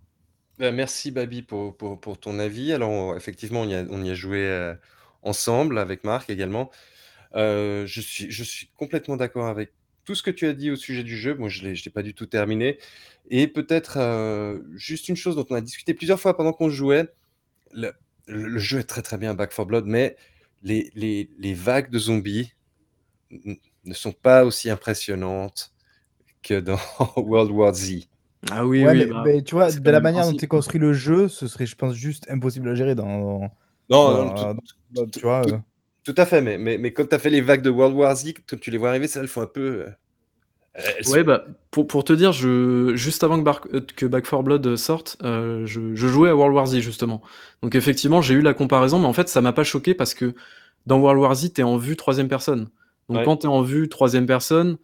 Bah, 0.60 0.72
merci 0.73 1.10
Babi 1.11 1.41
pour, 1.41 1.77
pour, 1.77 2.19
ton 2.19 2.38
avis. 2.38 2.73
Alors 2.73 3.15
effectivement, 3.15 3.61
on 3.61 3.69
y 3.69 3.76
a, 3.76 3.86
on 3.90 4.03
y 4.03 4.10
a 4.10 4.14
joué 4.14 4.45
euh, 4.45 4.76
ensemble 5.23 5.80
avec 5.80 6.03
Marc 6.03 6.30
également. 6.30 6.69
Euh, 7.36 7.86
je 7.88 8.02
suis, 8.02 8.30
je 8.30 8.44
suis 8.44 8.69
complètement 8.76 9.15
d'accord 9.15 9.48
avec 9.48 9.72
tout 10.10 10.15
ce 10.15 10.23
que 10.23 10.31
tu 10.31 10.48
as 10.48 10.53
dit 10.53 10.72
au 10.72 10.76
sujet 10.76 11.03
du 11.03 11.15
jeu. 11.15 11.36
Moi, 11.36 11.49
je 11.49 11.64
ne 11.64 11.72
l'ai 11.72 11.91
pas 11.94 12.02
du 12.02 12.15
tout 12.15 12.26
terminé. 12.26 12.80
Et 13.30 13.48
peut-être 13.48 13.98
euh, 13.98 14.57
juste 14.73 15.07
une 15.07 15.15
chose 15.15 15.36
dont 15.36 15.45
on 15.52 15.53
a 15.53 15.61
discuté 15.61 15.94
plusieurs 15.94 16.19
fois 16.19 16.36
pendant 16.36 16.52
qu'on 16.52 16.72
jouait. 16.72 17.10
Le, 17.72 17.91
le- 18.26 18.48
le 18.48 18.57
jeu 18.60 18.80
est 18.80 18.86
très 18.86 19.03
très 19.03 19.19
bien, 19.19 19.36
Back 19.36 19.52
4 19.52 19.65
Blood, 19.65 19.86
mais 19.86 20.18
les, 20.64 20.90
les, 20.95 21.30
les 21.38 21.53
vagues 21.53 21.91
de 21.91 21.99
zombies 21.99 22.56
ne 23.30 23.94
sont 23.94 24.11
pas 24.11 24.45
aussi 24.45 24.72
impressionnantes 24.72 25.73
que 26.41 26.60
dans 26.60 26.80
World 27.15 27.52
War 27.52 27.72
Z. 27.76 28.07
Ah 28.49 28.65
oui, 28.65 28.84
Ouais, 28.84 28.94
oui. 28.94 28.98
mais, 28.98 29.06
bah, 29.06 29.22
mais 29.27 29.44
tu 29.44 29.53
vois, 29.53 29.72
de 29.72 29.91
la 29.91 29.99
manière 29.99 30.26
dont 30.26 30.36
tu 30.36 30.48
construit 30.48 30.80
le 30.80 30.94
jeu, 30.94 31.27
ce 31.27 31.45
serait, 31.48 31.68
je 31.68 31.76
pense, 31.76 31.94
juste 31.94 32.26
impossible 32.31 32.68
à 32.69 32.73
gérer 32.73 32.95
dans. 32.95 33.41
Non, 33.41 33.49
dans- 33.90 34.26
non, 34.26 34.30
tout- 34.34 34.44
dans- 34.44 34.53
dans- 34.90 35.06
tout- 35.06 35.19
tu 35.19 35.26
vois, 35.26 35.41
tout- 35.44 35.53
euh, 35.53 35.57
Tout 36.10 36.15
à 36.22 36.26
fait, 36.26 36.41
mais, 36.41 36.57
mais, 36.57 36.77
mais 36.80 36.91
quand 36.91 37.06
tu 37.07 37.15
as 37.15 37.19
fait 37.19 37.30
les 37.30 37.41
vagues 37.41 37.61
de 37.61 37.69
World 37.69 37.95
War 37.95 38.15
Z, 38.15 38.34
quand 38.49 38.60
tu 38.60 38.72
les 38.72 38.77
vois 38.77 38.90
arriver, 38.90 39.07
ça, 39.07 39.19
elles 39.19 39.27
font 39.27 39.41
un 39.41 39.45
peu. 39.45 39.86
euh, 39.86 39.90
sont- 41.02 41.11
Ouais, 41.14 41.23
bah, 41.23 41.45
pour, 41.72 41.88
pour 41.88 42.03
te 42.03 42.14
dire, 42.14 42.31
je, 42.31 42.94
juste 42.95 43.23
avant 43.23 43.38
que, 43.40 43.44
Bar- 43.44 43.61
euh, 43.73 43.81
que 43.95 44.06
Back 44.06 44.26
4 44.26 44.44
Blood 44.44 44.76
sorte, 44.76 45.18
euh, 45.23 45.65
je, 45.65 45.95
je 45.95 46.07
jouais 46.07 46.30
à 46.30 46.36
World 46.36 46.56
War 46.56 46.65
Z, 46.68 46.80
justement. 46.80 47.22
Donc, 47.61 47.76
effectivement, 47.76 48.22
j'ai 48.22 48.36
eu 48.36 48.41
la 48.41 48.53
comparaison, 48.53 48.99
mais 48.99 49.06
en 49.07 49.14
fait, 49.14 49.30
ça 49.30 49.41
m'a 49.41 49.53
pas 49.53 49.64
choqué 49.64 49.94
parce 49.94 50.14
que 50.14 50.34
dans 50.86 50.99
World 50.99 51.22
War 51.22 51.36
Z, 51.36 51.53
t'es 51.53 51.64
en 51.64 51.77
vue 51.77 51.95
troisième 51.98 52.27
personne. 52.27 52.69
Donc, 53.10 53.19
Ouais. 53.19 53.23
quand 53.23 53.38
t'es 53.38 53.48
en 53.48 53.61
vue 53.61 53.90
troisième 53.90 54.26
personne, 54.27 54.77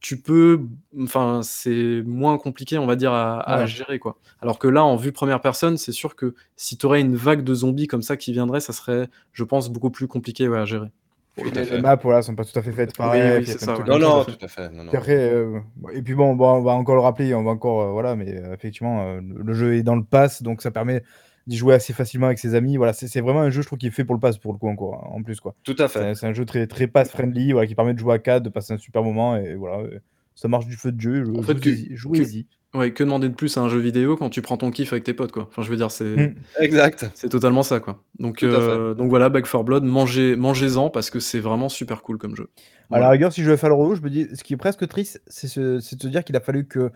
tu 0.00 0.20
peux. 0.20 0.60
Enfin, 1.00 1.40
c'est 1.42 2.02
moins 2.06 2.38
compliqué, 2.38 2.78
on 2.78 2.86
va 2.86 2.96
dire, 2.96 3.12
à, 3.12 3.40
à 3.40 3.60
Ouais. 3.60 3.66
gérer, 3.66 3.98
quoi. 3.98 4.16
Alors 4.40 4.58
que 4.58 4.68
là, 4.68 4.84
en 4.84 4.96
vue 4.96 5.12
première 5.12 5.40
personne, 5.40 5.76
c'est 5.76 5.92
sûr 5.92 6.14
que 6.16 6.34
si 6.56 6.78
t'aurais 6.78 7.00
une 7.00 7.16
vague 7.16 7.42
de 7.42 7.54
zombies 7.54 7.86
comme 7.88 8.02
ça 8.02 8.16
qui 8.16 8.32
viendrait, 8.32 8.60
ça 8.60 8.72
serait, 8.72 9.08
je 9.32 9.44
pense, 9.44 9.70
beaucoup 9.70 9.90
plus 9.90 10.06
compliqué 10.06 10.48
ouais, 10.48 10.58
à 10.58 10.64
gérer. 10.64 10.88
Tout 11.36 11.44
les, 11.54 11.64
fait. 11.64 11.80
maps, 11.80 11.94
voilà, 12.02 12.22
sont 12.22 12.34
pas 12.34 12.44
tout 12.44 12.58
à 12.58 12.62
fait 12.62 12.72
faites 12.72 12.96
pareil. 12.96 13.22
oui, 13.38 13.44
plein 13.44 13.54
de 13.54 13.58
ça, 13.60 13.76
ouais. 13.78 13.84
Non, 13.86 13.98
non, 14.00 14.24
tout 14.24 14.32
à 14.40 14.48
fait. 14.48 14.68
Non, 14.70 14.82
non. 14.82 14.88
Puis 14.88 14.96
après, 14.98 15.32
euh, 15.32 15.60
et 15.92 16.02
puis 16.02 16.14
bon, 16.14 16.34
bon, 16.34 16.48
on 16.54 16.62
va 16.62 16.72
encore 16.72 16.96
le 16.96 17.00
rappeler, 17.00 17.32
on 17.34 17.44
va 17.44 17.52
encore, 17.52 17.80
euh, 17.82 17.92
voilà, 17.92 18.16
mais 18.16 18.34
euh, 18.42 18.54
effectivement, 18.54 19.02
euh, 19.06 19.20
le 19.20 19.42
le 19.44 19.54
jeu 19.54 19.74
est 19.76 19.84
dans 19.84 19.94
le 19.94 20.02
pass, 20.02 20.42
donc 20.42 20.62
ça 20.62 20.72
permet 20.72 21.04
d'y 21.48 21.56
jouer 21.56 21.74
assez 21.74 21.92
facilement 21.92 22.26
avec 22.26 22.38
ses 22.38 22.54
amis. 22.54 22.76
Voilà, 22.76 22.92
c'est 22.92 23.08
c'est 23.08 23.20
vraiment 23.20 23.40
un 23.40 23.50
jeu, 23.50 23.62
je 23.62 23.66
trouve, 23.66 23.78
qui 23.78 23.88
est 23.88 23.90
fait 23.90 24.04
pour 24.04 24.14
le 24.14 24.20
pass, 24.20 24.38
pour 24.38 24.52
le 24.52 24.58
coup, 24.58 24.68
encore, 24.68 25.10
en 25.12 25.22
plus, 25.22 25.40
quoi. 25.40 25.56
Tout 25.64 25.74
à 25.78 25.88
fait. 25.88 26.14
c'est 26.14 26.26
un 26.26 26.32
jeu 26.34 26.44
très 26.44 26.66
très 26.66 26.86
pass-friendly, 26.86 27.52
voilà, 27.52 27.66
qui 27.66 27.74
permet 27.74 27.94
de 27.94 27.98
jouer 27.98 28.14
à 28.14 28.18
4, 28.20 28.42
de 28.44 28.50
passer 28.50 28.74
un 28.74 28.78
super 28.78 29.02
moment 29.02 29.36
et 29.36 29.54
voilà, 29.56 29.82
heu, 29.84 30.00
ça 30.34 30.46
marche 30.48 30.66
du 30.66 30.76
feu 30.76 30.92
de 30.92 30.96
Dieu, 30.98 31.24
En 31.36 31.42
je 31.42 31.46
fait, 31.46 31.60
que 31.60 31.70
jouez-y 31.96 32.46
ouais, 32.74 32.92
que 32.92 33.02
demander 33.02 33.28
de 33.30 33.34
plus 33.34 33.56
à 33.56 33.62
un 33.62 33.68
jeu 33.68 33.78
vidéo 33.78 34.16
quand 34.16 34.28
tu 34.30 34.42
prends 34.42 34.56
ton 34.58 34.70
kiff 34.70 34.92
avec 34.92 35.02
tes 35.04 35.14
potes, 35.14 35.32
quoi? 35.32 35.46
Enfin, 35.50 35.62
je 35.62 35.70
veux 35.70 35.76
dire, 35.76 35.90
c'est 35.90 36.04
Mmh. 36.04 36.34
Exact. 36.60 37.10
c'est 37.14 37.28
totalement 37.30 37.62
ça, 37.62 37.80
quoi. 37.80 38.04
Donc 38.18 38.42
heu, 38.44 38.94
donc 38.96 39.08
voilà, 39.08 39.28
Back 39.30 39.44
4 39.46 39.64
Blood, 39.64 39.84
mangez 39.84 40.36
mangez-en 40.36 40.90
parce 40.90 41.10
que 41.10 41.18
c'est 41.18 41.40
vraiment 41.40 41.68
super 41.68 42.02
cool 42.02 42.18
comme 42.18 42.36
jeu. 42.36 42.50
À 42.90 43.00
la 43.00 43.00
Voilà. 43.00 43.10
rigueur, 43.10 43.32
si 43.32 43.40
je 43.42 43.46
devais 43.46 43.56
faire 43.56 43.68
le 43.70 43.74
relou, 43.74 43.94
je 43.94 44.00
me 44.02 44.10
dis 44.10 44.28
ce 44.34 44.42
qui 44.44 44.54
est 44.54 44.56
presque 44.58 44.86
triste, 44.86 45.22
c'est 45.26 45.58
de 45.58 45.80
se 45.80 45.94
dire 46.08 46.24
qu'il 46.24 46.36
a 46.36 46.40
fallu 46.40 46.66
que, 46.66 46.90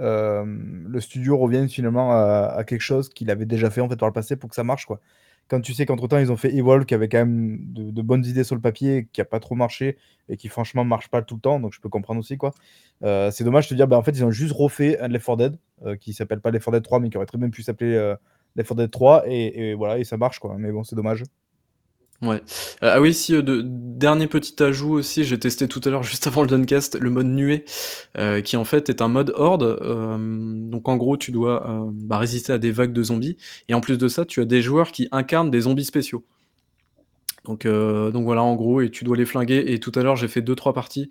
hem, 0.00 0.86
le 0.88 1.00
studio 1.00 1.36
revienne 1.38 1.68
finalement 1.68 2.12
à 2.12 2.64
quelque 2.66 2.80
chose 2.82 3.08
qu'il 3.10 3.30
avait 3.30 3.46
déjà 3.46 3.70
fait, 3.70 3.80
en 3.80 3.88
fait, 3.88 3.96
par 3.96 4.08
le 4.08 4.12
passé 4.12 4.36
pour 4.36 4.48
que 4.50 4.56
ça 4.56 4.64
marche, 4.64 4.86
quoi. 4.86 5.00
Quand 5.48 5.60
tu 5.60 5.74
sais 5.74 5.84
qu'entre 5.86 6.08
temps, 6.08 6.18
ils 6.18 6.32
ont 6.32 6.36
fait 6.36 6.54
Evolve 6.54 6.86
qui 6.86 6.94
avait 6.94 7.08
quand 7.08 7.18
même 7.18 7.58
de 7.72 8.02
bonnes 8.02 8.24
idées 8.24 8.44
sur 8.44 8.54
le 8.54 8.60
papier, 8.62 9.08
qui 9.12 9.20
a 9.20 9.24
pas 9.26 9.40
trop 9.40 9.54
marché 9.54 9.98
et 10.28 10.36
qui 10.36 10.48
franchement 10.48 10.84
marche 10.84 11.08
pas 11.08 11.20
tout 11.22 11.34
le 11.34 11.40
temps, 11.42 11.60
donc 11.60 11.74
je 11.74 11.80
peux 11.80 11.88
comprendre 11.90 12.20
aussi, 12.20 12.38
quoi. 12.38 12.52
Heu, 13.04 13.30
c'est 13.32 13.44
dommage 13.44 13.66
de 13.66 13.70
te 13.70 13.74
dire, 13.74 13.88
bah, 13.88 13.98
en 13.98 14.02
fait, 14.02 14.12
ils 14.12 14.24
ont 14.24 14.30
juste 14.30 14.52
refait 14.54 14.98
un 15.00 15.08
Left 15.08 15.26
4 15.26 15.36
Dead, 15.36 15.56
heu, 15.86 15.96
qui 15.96 16.14
s'appelle 16.14 16.40
pas 16.40 16.50
Left 16.50 16.64
4 16.64 16.72
Dead 16.72 16.82
3, 16.82 17.00
mais 17.00 17.10
qui 17.10 17.16
aurait 17.18 17.26
très 17.26 17.38
bien 17.38 17.50
pu 17.50 17.62
s'appeler, 17.62 18.14
Left 18.56 18.68
4 18.68 18.76
Dead 18.78 18.90
3 18.90 19.24
et 19.28 19.70
et 19.70 19.74
voilà 19.74 19.98
et 19.98 20.04
ça 20.04 20.16
marche, 20.16 20.38
quoi, 20.38 20.56
mais 20.58 20.72
bon, 20.72 20.84
c'est 20.84 20.96
dommage. 20.96 21.24
Ouais. 22.22 22.40
Ah 22.82 23.00
oui, 23.00 23.12
si, 23.14 23.34
heu, 23.34 23.42
de 23.42 23.62
dernier 23.64 24.28
petit 24.28 24.62
ajout 24.62 24.92
aussi, 24.92 25.24
j'ai 25.24 25.40
testé 25.40 25.66
tout 25.66 25.80
à 25.84 25.90
l'heure, 25.90 26.02
juste 26.04 26.26
avant 26.28 26.42
le 26.42 26.46
Duncast, 26.48 26.96
le 27.00 27.10
mode 27.10 27.26
nuée, 27.26 27.64
heu, 28.16 28.40
qui 28.42 28.56
en 28.56 28.64
fait 28.64 28.88
est 28.90 29.02
un 29.02 29.08
mode 29.08 29.32
horde. 29.36 29.78
Hem, 29.82 30.70
donc 30.70 30.88
en 30.88 30.96
gros, 30.96 31.16
tu 31.16 31.32
dois, 31.32 31.68
heu, 31.68 31.90
bah, 31.92 32.18
résister 32.18 32.52
à 32.52 32.58
des 32.58 32.70
vagues 32.70 32.92
de 32.92 33.02
zombies 33.02 33.36
et 33.68 33.74
en 33.74 33.80
plus 33.80 33.98
de 33.98 34.06
ça, 34.06 34.24
tu 34.24 34.40
as 34.40 34.44
des 34.44 34.62
joueurs 34.62 34.92
qui 34.92 35.08
incarnent 35.10 35.50
des 35.50 35.62
zombies 35.62 35.84
spéciaux. 35.84 36.24
Donc 37.44 37.66
heu, 37.66 38.10
donc 38.12 38.24
voilà, 38.24 38.42
en 38.42 38.54
gros 38.54 38.80
et 38.80 38.90
tu 38.90 39.04
dois 39.04 39.16
les 39.16 39.26
flinguer 39.26 39.64
et 39.72 39.80
tout 39.80 39.92
à 39.96 40.02
l'heure, 40.02 40.16
j'ai 40.16 40.28
fait 40.28 40.42
2-3 40.42 40.72
parties. 40.72 41.10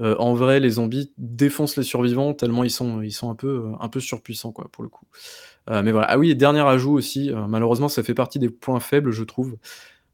En 0.00 0.32
vrai, 0.34 0.58
les 0.58 0.70
zombies 0.70 1.12
défoncent 1.18 1.76
les 1.76 1.82
survivants 1.82 2.32
tellement 2.32 2.64
ils 2.64 2.70
sont 2.70 3.02
ils 3.02 3.12
sont 3.12 3.30
un 3.30 3.34
peu, 3.34 3.66
un 3.78 3.88
peu 3.90 4.00
surpuissants, 4.00 4.50
quoi, 4.50 4.68
pour 4.72 4.82
le 4.82 4.88
coup. 4.88 5.04
Mais 5.70 5.92
voilà. 5.92 6.08
Ah 6.10 6.18
oui 6.18 6.30
et 6.30 6.34
dernier 6.34 6.60
ajout 6.60 6.92
aussi, 6.94 7.30
heu, 7.30 7.36
malheureusement, 7.48 7.88
ça 7.88 8.02
fait 8.02 8.14
partie 8.14 8.38
des 8.38 8.50
points 8.50 8.80
faibles, 8.80 9.12
je 9.12 9.24
trouve. 9.24 9.56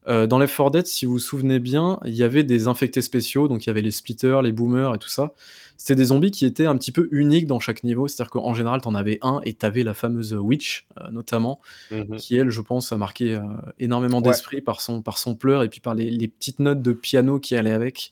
Heu, 0.09 0.27
dans 0.27 0.39
Left 0.39 0.55
4 0.57 0.71
Dead, 0.71 0.87
si 0.87 1.05
vous 1.07 1.13
vous 1.13 1.19
souvenez 1.19 1.59
bien, 1.59 1.99
il 2.05 2.15
y 2.15 2.23
avait 2.23 2.43
des 2.45 2.67
infectés 2.69 3.03
spéciaux, 3.03 3.47
donc 3.49 3.67
il 3.67 3.69
y 3.69 3.71
avait 3.71 3.83
les 3.83 3.91
splitters, 3.91 4.41
les 4.43 4.53
boomers 4.53 4.95
et 4.95 4.99
tout 4.99 5.09
ça. 5.09 5.33
C'était 5.77 5.95
des 5.97 6.07
zombies 6.07 6.31
qui 6.31 6.47
étaient 6.47 6.67
un 6.67 6.77
petit 6.77 6.93
peu 6.93 7.09
uniques 7.13 7.47
dans 7.47 7.61
chaque 7.61 7.85
niveau, 7.85 8.09
c'est-à-dire 8.09 8.31
qu'en 8.31 8.55
général, 8.55 8.81
tu 8.81 8.89
en 8.89 8.95
avais 8.95 9.19
un 9.23 9.41
et 9.45 9.55
tu 9.55 9.67
avais 9.67 9.83
la 9.85 9.95
fameuse 9.95 10.33
witch, 10.35 10.87
heu, 11.01 11.11
notamment, 11.13 11.61
Mmh 11.91 12.05
mh. 12.09 12.23
qui 12.23 12.37
elle, 12.37 12.51
je 12.51 12.61
pense, 12.63 12.93
a 12.93 12.99
marqué, 12.99 13.35
heu, 13.37 13.43
énormément 13.81 14.21
Ouais. 14.21 14.39
d'esprits 14.39 14.63
par 14.63 14.81
son 14.83 15.03
par 15.03 15.19
son 15.19 15.35
pleur 15.37 15.63
et 15.65 15.69
puis 15.71 15.81
par 15.81 15.95
les 15.95 16.11
les 16.11 16.29
petites 16.29 16.61
notes 16.61 16.83
de 16.83 16.93
piano 16.93 17.41
qui 17.41 17.57
allaient 17.57 17.73
avec. 17.73 18.11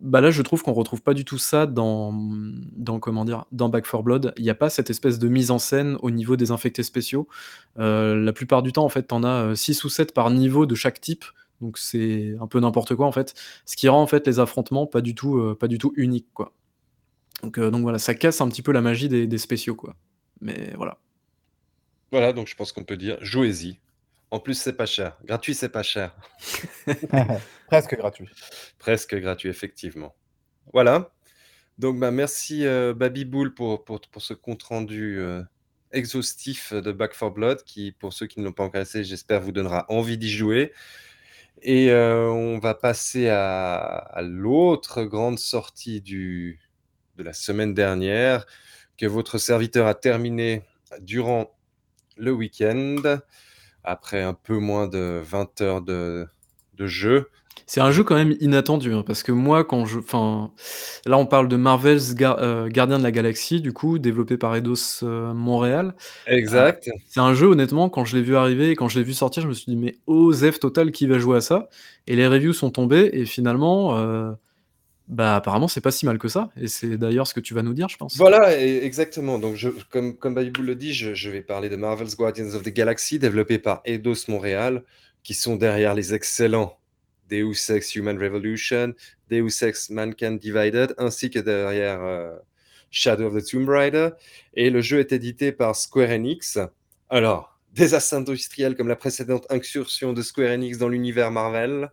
Bah, 0.00 0.20
là, 0.20 0.30
je 0.30 0.42
trouve 0.42 0.62
qu'on 0.62 0.74
retrouve 0.74 1.00
pas 1.02 1.14
du 1.14 1.24
tout 1.24 1.38
ça 1.38 1.66
dans, 1.66 2.12
dans 2.12 3.00
comment 3.00 3.24
dire? 3.24 3.46
Dans 3.52 3.68
Back 3.68 3.84
4 3.84 4.02
Blood. 4.02 4.34
Il 4.36 4.44
y 4.44 4.50
a 4.50 4.54
pas 4.54 4.68
cette 4.68 4.90
espèce 4.90 5.18
de 5.18 5.28
mise 5.28 5.50
en 5.50 5.58
scène 5.58 5.96
au 6.02 6.10
niveau 6.10 6.36
des 6.36 6.50
infectés 6.50 6.82
spéciaux. 6.82 7.28
Heu, 7.78 8.14
la 8.22 8.32
plupart 8.32 8.62
du 8.62 8.72
temps, 8.72 8.84
en 8.84 8.88
fait, 8.90 9.08
tu 9.08 9.14
en 9.14 9.24
as, 9.24 9.46
heu, 9.52 9.54
6 9.54 9.84
ou 9.84 9.88
7 9.88 10.12
par 10.12 10.30
niveau 10.30 10.66
de 10.66 10.74
chaque 10.74 11.00
type, 11.00 11.24
donc 11.62 11.78
c'est 11.78 12.34
un 12.40 12.46
peu 12.46 12.60
n'importe 12.60 12.94
quoi, 12.94 13.06
en 13.06 13.12
fait. 13.12 13.34
Ce 13.64 13.76
qui 13.76 13.88
rend, 13.88 14.02
en 14.02 14.06
fait, 14.06 14.26
les 14.26 14.38
affrontements 14.38 14.86
pas 14.86 15.00
du 15.00 15.14
tout, 15.14 15.38
heu, 15.38 15.54
pas 15.54 15.68
du 15.68 15.78
tout 15.78 15.92
uniques, 15.96 16.28
quoi. 16.34 16.52
Donc 17.42 17.60
donc 17.60 17.82
voilà, 17.82 17.98
ça 17.98 18.14
casse 18.14 18.40
un 18.40 18.48
petit 18.48 18.62
peu 18.62 18.72
la 18.72 18.80
magie 18.80 19.08
des 19.08 19.26
des 19.26 19.38
spéciaux, 19.38 19.74
quoi. 19.76 19.94
Mais 20.40 20.72
voilà. 20.76 20.98
Voilà, 22.12 22.32
donc 22.32 22.48
je 22.48 22.54
pense 22.54 22.72
qu'on 22.72 22.84
peut 22.84 22.96
dire: 22.96 23.18
«Jouez-y». 23.20 23.78
En 24.36 24.40
plus, 24.40 24.52
c'est 24.52 24.74
pas 24.74 24.84
cher. 24.84 25.16
Gratuit, 25.24 25.54
c'est 25.54 25.70
pas 25.70 25.82
cher. 25.82 26.14
Presque 27.68 27.96
gratuit. 27.96 28.28
Presque 28.78 29.14
gratuit, 29.14 29.48
effectivement. 29.48 30.14
Voilà. 30.74 31.10
Donc 31.78 31.98
bah, 31.98 32.10
merci, 32.10 32.66
heu, 32.66 32.92
Baby-Boule 32.92 33.54
pour 33.54 33.82
pour 33.82 33.98
pour 34.02 34.20
ce 34.20 34.34
compte 34.34 34.62
rendu, 34.64 35.16
heu, 35.20 35.42
exhaustif 35.90 36.74
de 36.74 36.92
Back 36.92 37.16
4 37.18 37.30
Blood 37.30 37.62
qui, 37.62 37.92
pour 37.92 38.12
ceux 38.12 38.26
qui 38.26 38.40
ne 38.40 38.44
l'ont 38.44 38.52
pas 38.52 38.64
encore 38.64 38.82
essayé, 38.82 39.04
j'espère 39.04 39.40
vous 39.40 39.52
donnera 39.52 39.86
envie 39.88 40.18
d'y 40.18 40.28
jouer 40.30 40.74
et 41.62 41.88
heu, 41.90 42.30
on 42.30 42.58
va 42.58 42.74
passer 42.74 43.30
à 43.30 43.86
à 43.86 44.20
l'autre 44.20 45.04
grande 45.04 45.38
sortie 45.38 46.02
du 46.02 46.60
de 47.16 47.22
la 47.22 47.32
semaine 47.32 47.72
dernière, 47.72 48.44
que 48.98 49.06
votre 49.06 49.38
serviteur 49.38 49.86
a 49.86 49.94
terminé 49.94 50.62
durant 51.00 51.56
le 52.18 52.32
week-end, 52.32 53.18
après 53.86 54.22
un 54.22 54.34
peu 54.34 54.58
moins 54.58 54.88
de 54.88 55.22
20 55.24 55.60
heures 55.62 55.82
de 55.82 56.26
de 56.74 56.86
jeu. 56.86 57.30
C'est 57.68 57.80
un 57.80 57.90
jeu 57.90 58.04
quand 58.04 58.14
même 58.14 58.36
inattendu, 58.40 58.92
hein, 58.92 59.02
parce 59.04 59.22
que 59.22 59.32
moi, 59.32 59.64
quand 59.64 59.86
je 59.86 59.98
enfin, 59.98 60.52
là, 61.06 61.18
on 61.18 61.26
parle 61.26 61.48
de 61.48 61.56
Marvel's 61.56 62.14
Gar 62.14 62.38
heu, 62.40 62.68
Gardiens 62.68 62.98
de 62.98 63.02
la 63.02 63.10
Galaxie, 63.10 63.60
du 63.60 63.72
coup, 63.72 63.98
développé 63.98 64.36
par 64.36 64.54
Eidos, 64.54 65.02
heu, 65.02 65.32
Montréal. 65.34 65.94
Exact. 66.26 66.88
c'est 67.08 67.20
un 67.20 67.34
jeu, 67.34 67.46
honnêtement, 67.48 67.88
quand 67.88 68.04
je 68.04 68.16
l'ai 68.16 68.22
vu 68.22 68.36
arriver 68.36 68.70
et 68.70 68.76
quand 68.76 68.88
je 68.88 68.98
l'ai 68.98 69.04
vu 69.04 69.14
sortir, 69.14 69.42
je 69.42 69.48
me 69.48 69.54
suis 69.54 69.72
dit: 69.72 69.76
«Mais 69.76 69.96
OZEF 70.06 70.60
total, 70.60 70.92
qui 70.92 71.06
va 71.06 71.18
jouer 71.18 71.38
à 71.38 71.40
ça?» 71.40 71.68
et 72.06 72.14
les 72.14 72.28
reviews 72.28 72.52
sont 72.52 72.70
tombées 72.70 73.10
et 73.12 73.24
finalement, 73.24 73.96
bah, 75.08 75.36
apparemment, 75.36 75.68
c'est 75.68 75.80
pas 75.80 75.92
si 75.92 76.04
mal 76.04 76.18
que 76.18 76.28
ça 76.28 76.50
et 76.60 76.68
c'est 76.68 76.96
d'ailleurs 76.96 77.26
ce 77.26 77.34
que 77.34 77.40
tu 77.40 77.54
vas 77.54 77.62
nous 77.62 77.74
dire, 77.74 77.88
je 77.88 77.96
pense. 77.96 78.16
Voilà, 78.16 78.60
exactement. 78.60 79.38
Donc 79.38 79.56
comme 79.90 80.16
comme 80.16 80.38
le 80.38 80.74
dit, 80.74 80.92
je 80.94 81.30
vais 81.30 81.42
parler 81.42 81.68
de 81.68 81.76
Marvel's 81.76 82.16
Guardians 82.16 82.54
of 82.54 82.62
the 82.62 82.70
Galaxy, 82.70 83.18
développé 83.18 83.58
par 83.58 83.82
Eidos 83.84 84.28
Montréal, 84.28 84.82
qui 85.22 85.34
sont 85.34 85.56
derrière 85.56 85.94
les 85.94 86.14
excellents 86.14 86.78
Deus 87.28 87.70
Ex 87.70 87.94
Human 87.94 88.18
Revolution, 88.18 88.94
Deus 89.30 89.62
Ex 89.62 89.90
Mankind 89.90 90.38
Divided, 90.38 90.94
ainsi 90.98 91.30
que 91.30 91.38
derrière, 91.38 92.00
heu, 92.02 92.32
Shadow 92.90 93.26
of 93.26 93.34
the 93.34 93.44
Tomb 93.44 93.68
Raider 93.68 94.10
et 94.54 94.70
le 94.70 94.80
jeu 94.80 95.00
est 95.00 95.12
édité 95.12 95.52
par 95.52 95.76
Square 95.76 96.10
Enix. 96.10 96.58
Alors, 97.10 97.58
désastre 97.72 98.14
industriel 98.14 98.76
comme 98.76 98.88
la 98.88 98.96
précédente 98.96 99.46
incursion 99.50 100.12
de 100.12 100.22
Square 100.22 100.52
Enix 100.52 100.78
dans 100.78 100.88
l'univers 100.88 101.30
Marvel, 101.30 101.90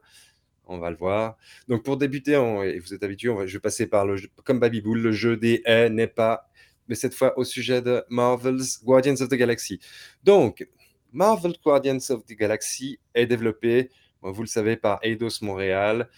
on 0.65 0.80
va 0.80 0.90
le 0.90 0.95
voir. 0.95 1.38
Donc 1.68 1.84
pour 1.84 1.98
débuter, 1.98 2.38
on 2.38 2.64
et 2.64 2.80
vous 2.80 2.94
êtes 2.94 3.03
va 3.03 3.45
je 3.45 3.53
vais 3.53 3.60
passer 3.60 3.88
par 3.88 4.06
le 4.06 4.18
jeu 4.18 4.30
comme 4.44 4.60
Baby-Boule, 4.60 5.02
le 5.02 5.11
jeu 5.11 5.38
des 5.38 5.61
est, 5.65 5.90
n'est 5.90 6.07
pas, 6.07 6.49
mais 6.88 6.95
cette 6.95 7.14
fois 7.14 7.38
au 7.38 7.44
sujet 7.44 7.81
de 7.81 8.03
Marvel's 8.10 8.84
Guardians 8.84 9.22
of 9.22 9.30
the 9.30 9.35
Galaxy. 9.35 9.80
Donc, 10.23 10.68
Marvel's 11.11 11.61
Guardians 11.64 12.10
of 12.10 12.26
the 12.26 12.34
Galaxy 12.34 12.99
est 13.14 13.27
développé, 13.27 13.90
vous 14.22 14.41
le 14.41 14.48
savez, 14.48 14.77
par 14.77 14.99
Eidos 15.03 15.41
Montréal 15.41 16.10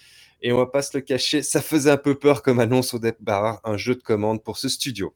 et 0.41 0.51
on 0.51 0.57
va 0.57 0.67
pas 0.67 0.81
se 0.81 0.95
le 0.95 1.01
cacher, 1.01 1.41
ça 1.41 1.61
faisait 1.61 1.91
un 1.91 1.97
peu 1.97 2.15
peur 2.15 2.43
comme 2.43 2.59
annonce 2.59 2.93
au 2.93 2.99
départ, 2.99 3.59
un 3.63 3.77
jeu 3.77 3.95
de 3.95 4.01
commande 4.01 4.43
pour 4.43 4.57
ce 4.57 4.69
studio. 4.69 5.15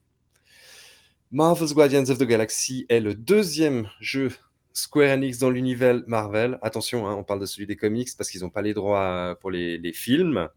Marvel's 1.32 1.74
Guardians 1.74 2.10
of 2.10 2.18
the 2.18 2.24
Galaxy 2.24 2.88
est 2.90 3.00
le 3.00 3.14
2e 3.14 3.88
jeu 4.00 4.32
Square 4.80 5.12
Enix 5.12 5.38
dans 5.40 5.50
l'univers 5.50 6.02
Marvel. 6.08 6.58
Attention, 6.62 7.08
hein, 7.08 7.16
on 7.16 7.24
parle 7.24 7.42
de 7.42 7.46
celui 7.46 7.68
des 7.68 7.76
comics 7.76 8.10
parce 8.18 8.30
qu'ils 8.30 8.46
ont 8.46 8.50
pas 8.50 8.62
les 8.62 8.74
droits, 8.74 9.38
pour 9.42 9.52
les 9.52 9.94
films. 9.94 10.50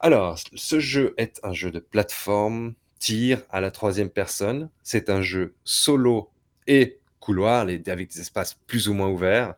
Alors, 0.00 0.38
ce 0.54 0.80
jeu 0.80 1.14
est 1.16 1.40
un 1.42 1.52
jeu 1.52 1.70
de 1.70 1.78
plateforme, 1.78 2.74
tir 2.98 3.42
à 3.50 3.60
la 3.60 3.70
3e 3.70 4.08
personne. 4.10 4.68
C'est 4.82 5.10
un 5.10 5.22
jeu 5.22 5.54
solo 5.64 6.30
et 6.66 7.00
couloir, 7.20 7.64
les 7.64 7.82
avec 7.88 8.12
des 8.12 8.20
espaces 8.20 8.54
plus 8.66 8.88
ou 8.88 8.94
moins 8.94 9.08
ouverts 9.08 9.54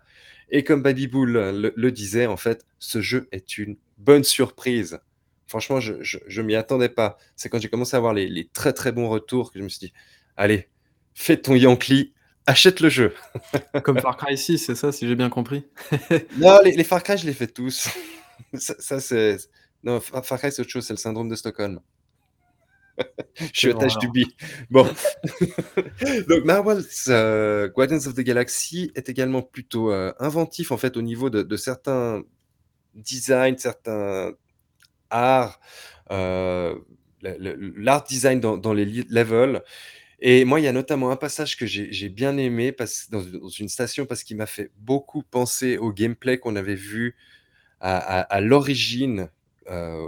et 0.51 0.62
comme 0.65 0.82
Baby-Boule 0.82 1.32
le 1.32 1.73
le 1.74 1.93
disait, 1.93 2.27
en 2.27 2.36
fait, 2.36 2.66
ce 2.78 3.01
jeu 3.01 3.28
est 3.32 3.59
une 3.59 3.77
bonne 3.98 4.24
surprise. 4.24 5.01
Franchement, 5.47 5.81
je 5.81 5.94
je 6.02 6.43
m'y 6.43 6.55
attendais 6.55 6.89
pas. 6.89 7.19
C'est 7.36 7.48
quand 7.48 7.61
j'ai 7.61 7.69
commencé 7.69 7.97
à 7.97 8.01
voir 8.01 8.15
les 8.15 8.28
les 8.28 8.48
très, 8.48 8.73
très 8.73 8.93
bons 8.93 9.09
retours 9.09 9.52
que 9.52 9.59
je 9.59 9.65
me 9.65 9.69
suis 9.69 9.89
dit: 9.89 9.93
«Allez, 10.36 10.69
fais 11.15 11.36
ton 11.39 11.55
Yankee, 11.55 12.12
achète 12.47 12.81
le 12.81 12.89
jeu». 12.89 13.15
Comme 13.85 13.99
Far 14.01 14.16
Cry 14.16 14.37
6, 14.39 14.59
c'est 14.59 14.75
ça, 14.75 14.93
si 14.93 15.07
j'ai 15.09 15.16
bien 15.16 15.31
compris? 15.31 15.65
Non, 16.39 16.59
les 16.65 16.73
les 16.73 16.85
Far 16.85 17.03
Cry, 17.03 17.16
je 17.19 17.27
les 17.27 17.35
fais 17.35 17.47
tous. 17.49 17.89
Ça 18.55 18.75
ça 18.79 19.01
c'est 19.01 19.37
non, 19.85 20.01
Far 20.01 20.39
Cry, 20.39 20.51
c'est 20.53 20.62
autre 20.62 20.71
chose, 20.71 20.87
c'est 20.87 20.93
le 20.95 20.99
syndrome 20.99 21.29
de 21.29 21.37
Stockholm. 21.37 21.81
Je 23.53 23.61
suis 23.61 23.69
otage 23.71 23.99
du 23.99 24.09
bi. 24.11 24.25
Bon. 24.71 24.87
Donc 26.29 26.45
Marvel's, 26.45 27.09
heu, 27.09 27.73
Guardians 27.75 28.07
of 28.07 28.15
the 28.15 28.21
Galaxy 28.21 28.93
est 28.95 29.09
également 29.09 29.43
plutôt, 29.43 29.91
heu, 29.93 30.15
inventif, 30.21 30.71
en 30.73 30.77
fait, 30.77 30.97
au 30.97 31.03
niveau 31.03 31.31
de 31.31 31.43
de 31.43 31.57
certains 31.57 32.23
designs, 32.95 33.57
certains 33.59 34.33
arts, 35.11 35.61
le 36.11 36.85
l'art 37.77 38.05
design 38.05 38.41
dans 38.41 38.57
dans 38.59 38.73
les 38.75 38.85
levels 38.87 39.62
et 40.24 40.44
moi, 40.46 40.60
il 40.60 40.64
y 40.64 40.68
a 40.68 40.72
notamment 40.72 41.10
un 41.12 41.16
passage 41.16 41.56
que 41.59 41.66
j'ai 41.66 42.10
bien 42.10 42.38
aimé 42.38 42.72
parce 42.72 43.10
dans 43.10 43.22
dans 43.22 43.48
une 43.51 43.68
station, 43.70 44.06
parce 44.06 44.24
qu'il 44.24 44.36
m'a 44.38 44.46
fait 44.46 44.72
beaucoup 44.78 45.22
penser 45.24 45.78
au 45.78 45.92
gameplay 45.92 46.38
qu'on 46.38 46.56
avait 46.56 46.74
vu 46.76 47.16
à 47.80 47.98
à 47.98 48.20
à 48.22 48.40
l'origine, 48.40 49.30
heu, 49.70 50.06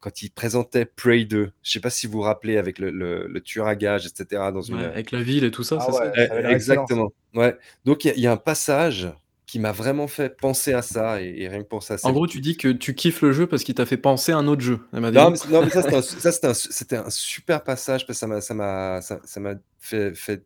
quand 0.00 0.22
il 0.22 0.30
présentait 0.32 0.86
Prey 0.86 1.24
2. 1.26 1.52
Je 1.62 1.72
sais 1.72 1.80
pas 1.80 1.90
si 1.90 2.06
vous 2.06 2.14
vous 2.14 2.20
rappelez 2.22 2.58
avec 2.58 2.78
le, 2.78 2.90
le, 2.90 3.26
le 3.28 3.40
tueur 3.42 3.66
à 3.68 3.76
gages, 3.76 4.06
etc. 4.06 4.52
Dans 4.52 4.62
une... 4.62 4.76
Ouais, 4.76 4.84
avec 4.84 5.10
la 5.10 5.22
ville 5.22 5.44
et 5.44 5.50
tout 5.50 5.62
ça, 5.62 5.78
Ah 5.78 5.86
c'est 5.86 5.92
ça? 5.92 6.04
ouais. 6.14 6.44
Exactement. 6.50 7.12
Ouais. 7.34 7.56
Donc 7.84 8.04
il 8.04 8.08
y 8.08 8.10
a- 8.12 8.14
il 8.16 8.20
y, 8.22 8.26
a 8.26 8.32
un 8.32 8.36
passage 8.36 9.08
qui 9.54 9.60
m'a 9.60 9.70
vraiment 9.70 10.08
fait 10.08 10.36
penser 10.36 10.72
à 10.72 10.82
ça 10.82 11.22
et, 11.22 11.32
et 11.42 11.48
rien 11.48 11.62
que 11.62 11.68
pour 11.68 11.84
ça. 11.84 11.96
c'est- 11.96 12.08
En 12.08 12.12
gros, 12.12 12.26
tu 12.26 12.40
dis 12.40 12.56
que 12.56 12.66
tu 12.72 12.92
kiffes 12.96 13.22
le 13.22 13.30
jeu 13.30 13.46
parce 13.46 13.62
qu'il 13.62 13.76
t'a 13.76 13.86
fait 13.86 13.96
penser 13.96 14.32
à 14.32 14.36
un 14.36 14.48
autre 14.48 14.62
jeu. 14.62 14.80
Non, 15.12 15.30
mais, 15.30 15.36
non, 15.48 15.62
mais 15.62 15.70
ça, 15.70 15.82
c'était 15.82 16.96
un, 16.96 17.04
ça, 17.04 17.10
super 17.10 17.62
passage 17.62 18.04
parce 18.04 18.18
que 18.18 18.26
ça 18.26 18.26
m'a, 18.26 18.40
ça 18.40 19.00
ça, 19.00 19.20
ça 19.24 19.40
fait, 19.78 20.12
fait 20.16 20.44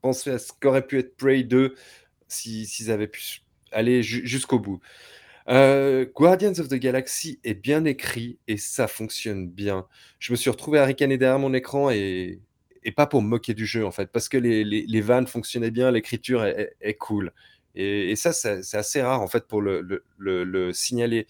penser 0.00 0.30
à 0.30 0.38
ce 0.38 0.52
qu'aurait 0.58 0.86
pu 0.86 0.98
être 1.00 1.18
Prey 1.18 1.42
2 1.42 1.74
si- 2.26 2.64
s'ils 2.64 2.90
avaient 2.90 3.08
pu 3.08 3.42
aller 3.72 4.02
ju- 4.02 4.26
jusqu'au 4.26 4.58
bout. 4.58 4.80
Euh, 5.50 6.06
Guardians 6.14 6.58
of 6.58 6.68
the 6.68 6.76
Galaxy 6.76 7.40
est 7.44 7.52
bien 7.52 7.84
écrit 7.84 8.38
et 8.48 8.56
ça 8.56 8.88
fonctionne 8.88 9.50
bien. 9.50 9.86
Je 10.18 10.32
me 10.32 10.36
suis 10.36 10.48
retrouvé 10.48 10.78
à 10.78 10.86
ricaner 10.86 11.18
derrière 11.18 11.38
mon 11.38 11.52
écran 11.52 11.90
et, 11.90 12.40
et 12.84 12.92
pas 12.92 13.06
pour 13.06 13.20
me 13.20 13.28
moquer 13.28 13.52
du 13.52 13.66
jeu 13.66 13.84
en 13.84 13.90
fait, 13.90 14.10
parce 14.10 14.30
que 14.30 14.38
les, 14.38 14.64
les, 14.64 14.86
les 14.88 15.00
vannes 15.02 15.26
fonctionnaient 15.26 15.70
bien, 15.70 15.90
l'écriture 15.90 16.42
est, 16.44 16.58
est- 16.80 16.88
est 16.90 16.94
cool. 16.94 17.32
Et, 17.74 18.10
et 18.10 18.16
ça, 18.16 18.32
c'est 18.32 18.76
assez 18.76 19.02
rare 19.02 19.20
en 19.20 19.26
fait 19.26 19.46
pour 19.46 19.60
le, 19.60 19.80
le- 19.80 20.04
le- 20.18 20.44
le 20.44 20.72
signaler, 20.72 21.26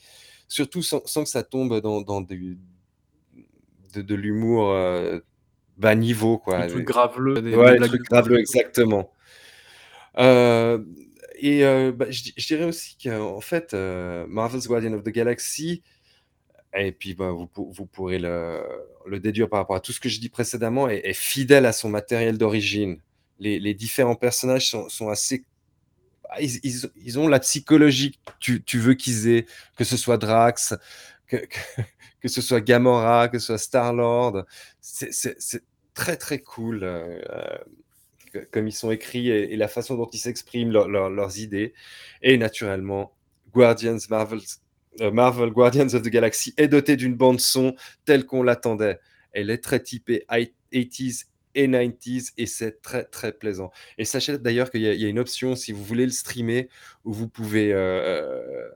surtout 0.47 0.83
sans, 0.83 1.05
sans 1.07 1.25
que 1.25 1.31
ça 1.31 1.43
tombe 1.43 1.81
dans, 1.81 2.03
dans 2.03 2.21
du- 2.21 2.59
de, 3.95 4.03
de 4.03 4.15
l'humour 4.15 4.71
euh, 4.73 5.21
bas 5.79 5.95
niveau 5.95 6.39
quoi. 6.39 6.67
Truc 6.67 6.85
graveleux. 6.87 7.41
Des, 7.41 7.57
Ouais, 7.57 7.79
des 7.79 7.99
graveleux, 7.99 8.39
exactement. 8.41 9.11
Euh, 10.19 10.79
et 11.37 11.65
euh, 11.65 11.93
bah, 11.93 12.11
je, 12.11 12.23
di- 12.23 12.35
je 12.37 12.47
dirais 12.47 12.65
aussi 12.65 12.97
qu'en 13.03 13.41
fait, 13.41 13.75
euh, 13.75 14.27
Marvel's 14.29 14.67
Guardian 14.69 14.93
of 14.93 15.03
the 15.03 15.09
Galaxy, 15.09 15.83
et 16.77 16.93
puis 16.93 17.15
bah, 17.15 17.31
vous, 17.31 17.49
vous 17.57 17.87
pourrez 17.87 18.19
le, 18.19 18.63
le 19.07 19.19
déduire 19.19 19.49
par 19.49 19.61
rapport 19.61 19.77
à 19.77 19.81
tout 19.81 19.93
ce 19.93 20.01
que 20.01 20.09
je 20.09 20.21
dis 20.21 20.29
précédemment, 20.29 20.89
est, 20.89 21.01
est 21.05 21.15
fidèle 21.15 21.67
à 21.67 21.73
son 21.73 21.89
matériel 21.89 22.39
d'origine. 22.39 23.01
Les, 23.41 23.59
les 23.59 23.75
différents 23.75 24.15
personnages 24.15 24.69
sont, 24.71 24.89
sont 24.89 25.09
assez... 25.09 25.45
Ils, 26.41 27.19
ont 27.19 27.29
la 27.29 27.41
psychologie 27.41 28.19
que 28.45 28.53
tu, 28.57 28.79
veux 28.79 28.95
qu'ils 28.95 29.29
aient, 29.29 29.47
que 29.77 29.85
ce 29.85 29.97
soit 29.97 30.19
Drax, 30.19 30.75
que, 31.27 31.39
ce 32.25 32.41
soit 32.41 32.61
Gamora, 32.61 33.29
que 33.29 33.39
ce 33.39 33.47
soit 33.47 33.59
Star-Lord. 33.59 34.45
C'est 34.81 35.63
très 35.95 36.17
très 36.17 36.39
cool. 36.41 36.83
euh, 36.83 37.21
euh, 37.31 37.59
comme 38.51 38.67
ils 38.67 38.73
sont 38.73 38.91
écrits 38.91 39.31
et, 39.31 39.57
la 39.57 39.69
façon 39.69 39.97
dont 39.97 40.09
ils 40.13 40.19
s'expriment, 40.19 40.73
leur- 40.73 40.89
leur- 40.89 41.11
leurs 41.11 41.39
idées. 41.39 41.73
Et 42.23 42.37
naturellement, 42.37 43.15
Guardians 43.53 43.99
Marvel, 44.11 44.41
euh, 45.01 45.11
Marvel 45.11 45.51
Guardians 45.51 45.95
of 45.95 46.03
the 46.03 46.09
Galaxy 46.09 46.53
est 46.57 46.69
doté 46.69 46.97
d'une 46.97 47.15
bande 47.15 47.41
son 47.41 47.77
telle 48.05 48.27
qu'on 48.27 48.43
l'attendait. 48.43 48.99
Elle 49.33 49.51
est 49.51 49.63
très 49.63 49.81
typée 49.81 50.25
80s 50.29 51.27
et 51.55 51.69
90s 51.69 52.33
et 52.37 52.47
c'est 52.47 52.83
très 52.83 53.05
très 53.05 53.33
plaisant. 53.33 53.71
Et 53.99 54.05
sachez 54.05 54.39
d'ailleurs 54.39 54.71
qu'il 54.71 54.83
y, 54.83 54.89
a- 54.89 55.09
une 55.09 55.19
option 55.19 55.57
si 55.57 55.73
vous 55.73 55.85
voulez 55.85 56.07
le 56.07 56.13
streamer 56.13 56.69
où 57.05 57.13
vous 57.13 57.29
pouvez 57.29 57.73
euh, 57.73 58.69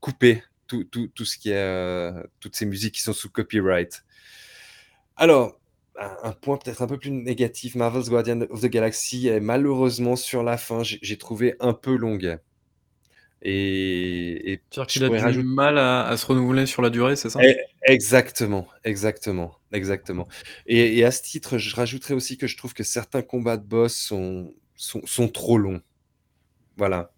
couper 0.00 0.42
tout, 0.66 0.84
tout, 0.84 1.08
tout 1.08 1.24
ce 1.24 1.38
qui 1.38 1.50
est 1.50 1.56
euh, 1.56 2.22
toutes 2.40 2.56
ces 2.56 2.66
musiques 2.66 2.94
qui 2.94 3.02
sont 3.02 3.12
sous 3.12 3.30
copyright. 3.30 4.04
Alors, 5.16 5.60
un, 5.96 6.32
point 6.32 6.56
peut-être 6.56 6.82
un 6.82 6.86
peu 6.86 6.98
plus 6.98 7.10
négatif, 7.10 7.76
Marvel's 7.76 8.08
Guardian 8.08 8.42
of 8.42 8.60
the 8.60 8.66
Galaxy 8.66 9.28
est 9.28 9.40
malheureusement 9.40 10.16
sur 10.16 10.42
la 10.42 10.56
fin, 10.56 10.82
j'ai 10.82 11.18
trouvé 11.18 11.54
un 11.60 11.72
peu 11.72 11.96
longue. 11.96 12.38
Et, 13.46 14.52
et 14.52 14.60
je 14.74 14.80
qu'il 14.84 15.04
a 15.04 15.08
du 15.10 15.16
rajouter- 15.18 15.42
mal 15.42 15.76
à, 15.76 16.06
à 16.06 16.16
se 16.16 16.24
renouveler 16.24 16.64
sur 16.64 16.80
la 16.80 16.88
durée, 16.88 17.14
c'est 17.14 17.28
ça? 17.28 17.40
Eh, 17.42 17.56
Exactement, 17.86 18.66
exactement, 18.84 19.58
exactement. 19.70 20.26
Et, 20.66 20.96
et 20.98 21.04
à 21.04 21.10
ce 21.10 21.22
titre, 21.22 21.58
je 21.58 21.76
rajouterais 21.76 22.14
aussi 22.14 22.38
que 22.38 22.46
je 22.46 22.56
trouve 22.56 22.72
que 22.72 22.82
certains 22.82 23.20
combats 23.20 23.58
de 23.58 23.66
boss 23.66 23.94
sont, 23.94 24.54
sont, 24.76 25.02
sont 25.04 25.28
trop 25.28 25.58
longs. 25.58 25.82
Voilà. 26.78 27.12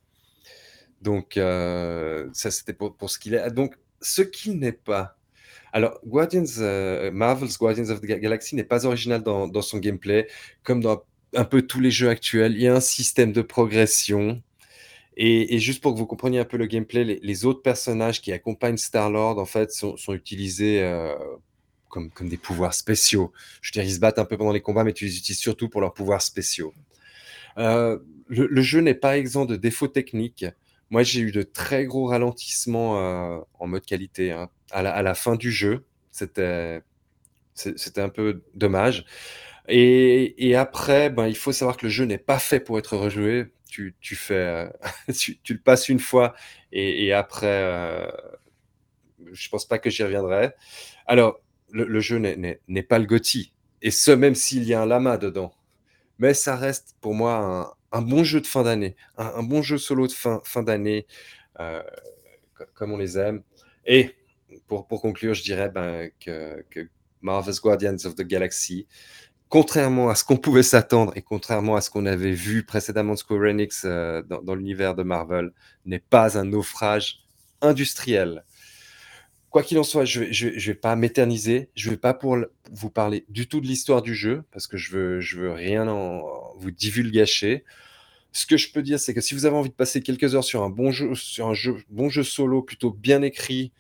Donc, 1.00 1.36
euh, 1.36 2.28
ça, 2.32 2.50
c'était 2.50 2.72
pour, 2.72 2.96
pour 2.96 3.08
ce 3.10 3.20
qu'il 3.20 3.34
est. 3.34 3.50
Donc, 3.52 3.76
ce 4.00 4.22
qu'il 4.22 4.58
n'est 4.58 4.72
pas. 4.72 5.16
Alors, 5.72 6.00
Guardians, 6.04 6.44
euh, 6.58 7.12
Marvel's 7.12 7.56
Guardians 7.58 7.90
of 7.90 8.00
the 8.00 8.04
Ga- 8.06 8.18
Galaxy 8.18 8.56
n'est 8.56 8.64
pas 8.64 8.84
original 8.86 9.22
dans, 9.22 9.46
dans 9.46 9.62
son 9.62 9.78
gameplay, 9.78 10.26
comme 10.64 10.80
dans 10.82 11.04
un 11.36 11.44
peu 11.44 11.62
tous 11.62 11.80
les 11.80 11.92
jeux 11.92 12.08
actuels. 12.08 12.54
Il 12.54 12.62
y 12.62 12.66
a 12.66 12.74
un 12.74 12.80
système 12.80 13.32
de 13.32 13.42
progression. 13.42 14.42
Et, 15.18 15.58
juste 15.58 15.82
pour 15.82 15.94
que 15.94 15.98
vous 15.98 16.06
compreniez 16.06 16.38
un 16.38 16.44
peu 16.44 16.58
le 16.58 16.66
gameplay, 16.66 17.04
les, 17.04 17.44
autres 17.46 17.62
personnages 17.62 18.20
qui 18.20 18.32
accompagnent 18.32 18.76
Star-Lord, 18.76 19.38
en 19.38 19.46
fait, 19.46 19.72
sont, 19.72 19.96
utilisés 20.12 20.82
euh, 20.82 21.14
comme, 21.88 22.10
comme 22.10 22.28
des 22.28 22.36
pouvoirs 22.36 22.74
spéciaux. 22.74 23.32
Je 23.62 23.70
veux 23.70 23.72
dire, 23.80 23.90
ils 23.90 23.94
se 23.94 24.00
battent 24.00 24.18
un 24.18 24.26
peu 24.26 24.36
pendant 24.36 24.52
les 24.52 24.60
combats, 24.60 24.84
mais 24.84 24.92
tu 24.92 25.06
les 25.06 25.16
utilises 25.16 25.40
surtout 25.40 25.70
pour 25.70 25.80
leurs 25.80 25.94
pouvoirs 25.94 26.20
spéciaux. 26.20 26.74
Euh, 27.56 27.98
le, 28.28 28.60
jeu 28.60 28.80
n'est 28.80 28.94
pas 28.94 29.16
exempt 29.16 29.46
de 29.46 29.56
défauts 29.56 29.88
techniques. 29.88 30.44
Moi, 30.90 31.02
j'ai 31.02 31.20
eu 31.20 31.32
de 31.32 31.42
très 31.42 31.86
gros 31.86 32.06
ralentissements 32.06 32.98
euh, 33.00 33.38
en 33.58 33.66
mode 33.66 33.86
qualité 33.86 34.32
hein. 34.32 34.50
à, 34.70 34.82
la, 34.82 34.92
à 34.92 35.00
la 35.00 35.14
fin 35.14 35.36
du 35.36 35.50
jeu. 35.50 35.86
C'était 36.10 36.82
un 37.96 38.08
peu 38.10 38.42
dommage. 38.54 39.06
Et, 39.68 40.46
et 40.46 40.54
après, 40.56 41.08
ben, 41.08 41.26
il 41.26 41.36
faut 41.36 41.52
savoir 41.52 41.78
que 41.78 41.86
le 41.86 41.90
jeu 41.90 42.04
n'est 42.04 42.18
pas 42.18 42.38
fait 42.38 42.60
pour 42.60 42.78
être 42.78 42.98
rejoué. 42.98 43.46
Tu, 43.68 43.94
tu 44.00 44.16
fais, 44.16 44.34
euh, 44.34 44.68
tu, 45.18 45.38
le 45.54 45.60
passes 45.60 45.88
une 45.88 45.98
fois 46.00 46.34
et, 46.72 47.12
après, 47.12 47.46
euh, 47.46 48.06
je 49.32 49.48
pense 49.48 49.66
pas 49.66 49.78
que 49.78 49.90
j'y 49.90 50.02
reviendrai. 50.02 50.52
Alors, 51.06 51.40
le, 51.72 52.00
jeu 52.00 52.18
n'est- 52.18 52.82
pas 52.82 52.98
le 52.98 53.06
GOTY, 53.06 53.52
et 53.82 53.90
ce 53.90 54.10
même 54.10 54.34
s'il 54.34 54.64
y 54.64 54.74
a 54.74 54.82
un 54.82 54.86
lama 54.86 55.18
dedans. 55.18 55.54
Mais 56.18 56.34
ça 56.34 56.56
reste 56.56 56.96
pour 57.00 57.14
moi 57.14 57.76
un, 57.92 57.98
un 57.98 58.02
bon 58.02 58.24
jeu 58.24 58.40
de 58.40 58.46
fin 58.48 58.64
d'année, 58.64 58.96
un, 59.18 59.42
bon 59.42 59.62
jeu 59.62 59.78
solo 59.78 60.06
de 60.08 60.12
fin, 60.12 60.40
fin 60.44 60.62
d'année, 60.62 61.06
euh, 61.60 61.82
co- 62.56 62.64
comme 62.74 62.92
on 62.92 62.98
les 62.98 63.18
aime. 63.18 63.42
Et 63.86 64.14
pour, 64.68 64.86
pour 64.86 65.02
conclure, 65.02 65.34
je 65.34 65.42
dirais 65.42 65.70
ben, 65.70 66.10
que 66.20 66.64
Marvel's 67.22 67.60
Guardians 67.60 67.98
of 68.06 68.14
the 68.16 68.22
Galaxy, 68.22 68.86
contrairement 69.48 70.08
à 70.08 70.14
ce 70.14 70.24
qu'on 70.24 70.36
pouvait 70.36 70.62
s'attendre 70.62 71.12
et 71.16 71.22
contrairement 71.22 71.76
à 71.76 71.80
ce 71.80 71.90
qu'on 71.90 72.06
avait 72.06 72.32
vu 72.32 72.64
précédemment 72.64 73.14
de 73.14 73.18
Square 73.18 73.42
Enix 73.42 73.82
euh, 73.84 74.22
dans, 74.22 74.54
l'univers 74.54 74.94
de 74.94 75.02
Marvel, 75.02 75.52
n'est 75.84 76.00
pas 76.00 76.38
un 76.38 76.44
naufrage 76.44 77.24
industriel. 77.60 78.44
Quoi 79.50 79.62
qu'il 79.62 79.78
en 79.78 79.84
soit, 79.84 80.04
je 80.04 80.22
ne 80.22 80.58
vais, 80.58 80.74
pas 80.74 80.96
m'éterniser, 80.96 81.70
je 81.74 81.88
ne 81.88 81.94
vais 81.94 81.98
pas 81.98 82.12
pour 82.12 82.36
vous 82.72 82.90
parler 82.90 83.24
du 83.28 83.48
tout 83.48 83.60
de 83.60 83.66
l'histoire 83.66 84.02
du 84.02 84.14
jeu, 84.14 84.44
parce 84.50 84.66
que 84.66 84.76
je 84.76 84.90
veux, 84.90 85.20
je 85.20 85.38
veux 85.40 85.52
rien 85.52 85.88
en, 85.88 86.22
vous 86.58 86.70
divulgacher. 86.70 87.64
Ce 88.32 88.44
que 88.44 88.58
je 88.58 88.70
peux 88.70 88.82
dire, 88.82 89.00
c'est 89.00 89.14
que 89.14 89.22
si 89.22 89.32
vous 89.34 89.46
avez 89.46 89.56
envie 89.56 89.70
de 89.70 89.74
passer 89.74 90.02
quelques 90.02 90.34
heures 90.34 90.44
sur 90.44 90.62
un 90.62 90.68
bon 90.68 90.90
jeu, 90.90 91.14
sur 91.14 91.46
un 91.46 91.54
jeu, 91.54 91.76
bon 91.88 92.10
jeu 92.10 92.22
solo 92.22 92.60
plutôt 92.60 92.90
bien 92.90 93.22
écrit, 93.22 93.72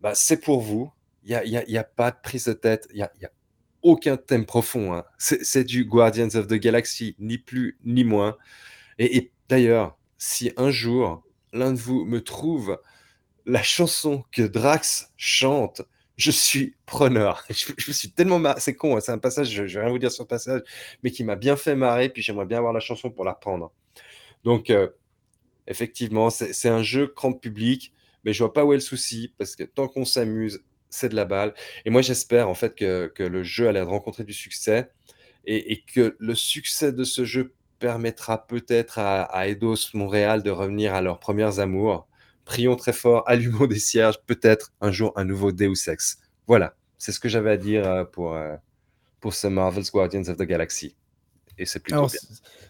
bah, 0.00 0.14
c'est 0.14 0.40
pour 0.40 0.60
vous. 0.60 0.90
Il 1.24 1.28
n'y 1.28 1.36
a, 1.36 1.44
y 1.44 1.70
y 1.70 1.78
a 1.78 1.84
pas 1.84 2.10
de 2.10 2.16
prise 2.20 2.46
de 2.46 2.52
tête, 2.52 2.88
il 2.90 2.96
n'y 2.96 3.02
a, 3.02 3.12
y 3.20 3.26
aucun 3.82 4.16
thème 4.16 4.46
profond. 4.46 4.94
hein. 4.94 5.04
C'est 5.18 5.64
du 5.64 5.84
Guardians 5.84 6.34
of 6.34 6.46
the 6.46 6.54
Galaxy, 6.54 7.16
ni 7.18 7.38
plus 7.38 7.78
ni 7.84 8.04
moins. 8.04 8.36
Et, 8.98 9.32
d'ailleurs, 9.48 9.98
si 10.18 10.52
un 10.56 10.70
jour 10.70 11.24
l'un 11.52 11.72
de 11.72 11.78
vous 11.78 12.04
me 12.04 12.22
trouve 12.22 12.80
la 13.46 13.62
chanson 13.62 14.24
que 14.32 14.42
Drax 14.42 15.10
chante, 15.16 15.82
je 16.16 16.30
suis 16.30 16.76
preneur. 16.86 17.44
Je, 17.50 17.72
je 17.76 17.92
suis 17.92 18.10
tellement 18.12 18.38
marré. 18.38 18.60
C'est 18.60 18.74
con, 18.76 18.96
hein, 18.96 19.00
c'est 19.00 19.12
un 19.12 19.18
passage, 19.18 19.50
je, 19.50 19.66
je 19.66 19.78
vais 19.78 19.84
rien 19.84 19.92
vous 19.92 19.98
dire 19.98 20.12
sur 20.12 20.24
le 20.24 20.28
passage, 20.28 20.62
mais 21.02 21.10
qui 21.10 21.24
m'a 21.24 21.36
bien 21.36 21.56
fait 21.56 21.74
marrer, 21.74 22.08
puis 22.08 22.22
j'aimerais 22.22 22.46
bien 22.46 22.58
avoir 22.58 22.72
la 22.72 22.80
chanson 22.80 23.10
pour 23.10 23.24
la 23.24 23.32
reprendre. 23.32 23.72
Donc, 24.44 24.70
euh, 24.70 24.88
effectivement, 25.66 26.30
c'est 26.30 26.68
un 26.68 26.82
jeu 26.82 27.12
grand 27.16 27.32
public, 27.32 27.92
mais 28.24 28.32
je 28.32 28.38
vois 28.44 28.52
pas 28.52 28.64
où 28.64 28.72
est 28.72 28.76
le 28.76 28.80
souci, 28.80 29.34
parce 29.38 29.56
que 29.56 29.64
tant 29.64 29.88
qu'on 29.88 30.04
s'amuse, 30.04 30.62
c'est 30.92 31.08
de 31.08 31.16
la 31.16 31.24
balle. 31.24 31.54
Et 31.84 31.90
moi, 31.90 32.02
j'espère 32.02 32.48
en 32.48 32.54
fait 32.54 32.74
que, 32.74 33.08
que 33.14 33.22
le 33.24 33.42
jeu 33.42 33.66
a 33.68 33.72
l'air 33.72 33.86
de 33.86 33.90
rencontrer 33.90 34.24
du 34.24 34.32
succès 34.32 34.90
et, 35.44 35.72
et 35.72 35.82
que 35.82 36.16
le 36.20 36.34
succès 36.34 36.92
de 36.92 37.02
ce 37.02 37.24
jeu 37.24 37.52
permettra 37.80 38.46
peut-être 38.46 39.00
à, 39.00 39.22
à 39.22 39.48
Eidos 39.48 39.90
Montréal 39.94 40.42
de 40.44 40.50
revenir 40.50 40.94
à 40.94 41.00
leurs 41.00 41.18
premières 41.18 41.58
amours. 41.58 42.06
Prions 42.44 42.76
très 42.76 42.92
fort, 42.92 43.24
allumons 43.26 43.66
des 43.66 43.78
cierges, 43.78 44.18
peut-être 44.26 44.72
un 44.80 44.92
jour 44.92 45.12
un 45.16 45.24
nouveau 45.24 45.50
Deus 45.50 45.88
Ex. 45.88 46.18
Voilà, 46.46 46.74
c'est 46.98 47.10
ce 47.12 47.18
que 47.20 47.28
j'avais 47.28 47.50
à 47.50 47.56
dire 47.56 47.88
euh, 47.88 48.04
pour, 48.04 48.34
euh, 48.34 48.54
pour 49.20 49.32
ce 49.34 49.46
Marvel's 49.48 49.90
Guardians 49.90 50.28
of 50.28 50.36
the 50.36 50.42
Galaxy. 50.42 50.94
Et 51.58 51.66
c'est 51.66 51.80
plutôt 51.80 52.08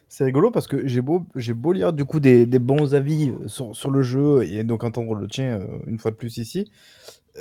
c'est- 0.08 0.24
rigolo 0.24 0.50
parce 0.50 0.66
que 0.66 0.86
j'ai 0.86 1.00
beau, 1.00 1.26
j'ai 1.36 1.54
beau 1.54 1.72
lire 1.72 1.92
du 1.92 2.04
coup 2.04 2.20
des, 2.20 2.46
des 2.46 2.58
bons 2.58 2.94
avis 2.94 3.32
sur, 3.46 3.74
sur 3.74 3.90
le 3.90 4.02
jeu 4.02 4.42
et 4.44 4.64
donc 4.64 4.84
entendre 4.84 5.14
le 5.14 5.26
tien 5.28 5.60
euh, 5.60 5.66
une 5.86 5.98
fois 5.98 6.10
de 6.10 6.16
plus 6.16 6.36
ici. 6.36 6.70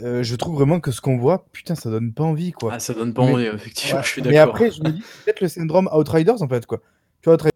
Euh, 0.01 0.23
je 0.23 0.35
trouve 0.35 0.55
vraiment 0.55 0.79
que 0.79 0.91
ce 0.91 1.01
qu'on 1.01 1.17
voit, 1.17 1.45
putain, 1.51 1.75
ça 1.75 1.89
donne 1.89 2.13
pas 2.13 2.23
envie 2.23 2.51
quoi. 2.51 2.71
Ah, 2.73 2.79
ça 2.79 2.93
donne 2.93 3.13
pas 3.13 3.25
Mais- 3.25 3.33
envie, 3.33 3.45
effectivement, 3.45 3.97
Ouais, 3.99 4.03
je 4.03 4.09
suis 4.09 4.21
Mais 4.21 4.31
d'accord. 4.31 4.55
après, 4.55 4.71
je 4.71 4.81
me 4.83 4.89
dis, 4.91 5.03
peut-être 5.25 5.41
le 5.41 5.47
syndrome 5.47 5.89
Outriders 5.93 6.41
en 6.41 6.47
fait 6.47 6.65
quoi. 6.65 6.79
Tu 7.21 7.25
vois, 7.29 7.33
Outriders, 7.35 7.51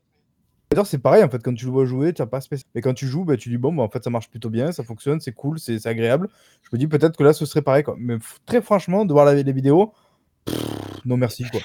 c'est 0.86 0.98
pareil 0.98 1.24
en 1.24 1.30
fait, 1.30 1.42
quand 1.42 1.54
tu 1.54 1.66
le 1.66 1.72
vois 1.72 1.86
jouer, 1.86 2.12
tu 2.14 2.26
pas 2.26 2.42
spécial. 2.42 2.68
Mais 2.76 2.82
quand 2.82 2.94
tu 2.94 3.08
joues, 3.08 3.24
bah, 3.24 3.38
tu 3.38 3.48
dis 3.50 3.58
bon, 3.58 3.72
bah, 3.74 3.84
en 3.84 3.90
fait, 3.90 4.04
ça 4.04 4.10
marche 4.10 4.30
plutôt 4.30 4.50
bien, 4.50 4.72
ça 4.74 4.84
fonctionne, 4.84 5.22
c'est 5.22 5.32
cool, 5.32 5.58
c'est 5.60 5.86
agréable. 5.88 6.28
Je 6.64 6.70
me 6.74 6.78
dis 6.78 6.88
peut-être 6.88 7.16
que 7.18 7.24
là, 7.24 7.32
ce 7.32 7.46
serait 7.46 7.62
pareil. 7.62 7.84
Quoi. 7.84 7.96
Mais 7.98 8.18
très 8.46 8.62
franchement, 8.62 9.06
de 9.06 9.14
voir 9.14 9.24
la- 9.26 9.36
les 9.42 9.54
vidéos, 9.54 9.94
pff, 10.44 10.58
non 11.06 11.16
merci 11.18 11.46
quoi. 11.50 11.62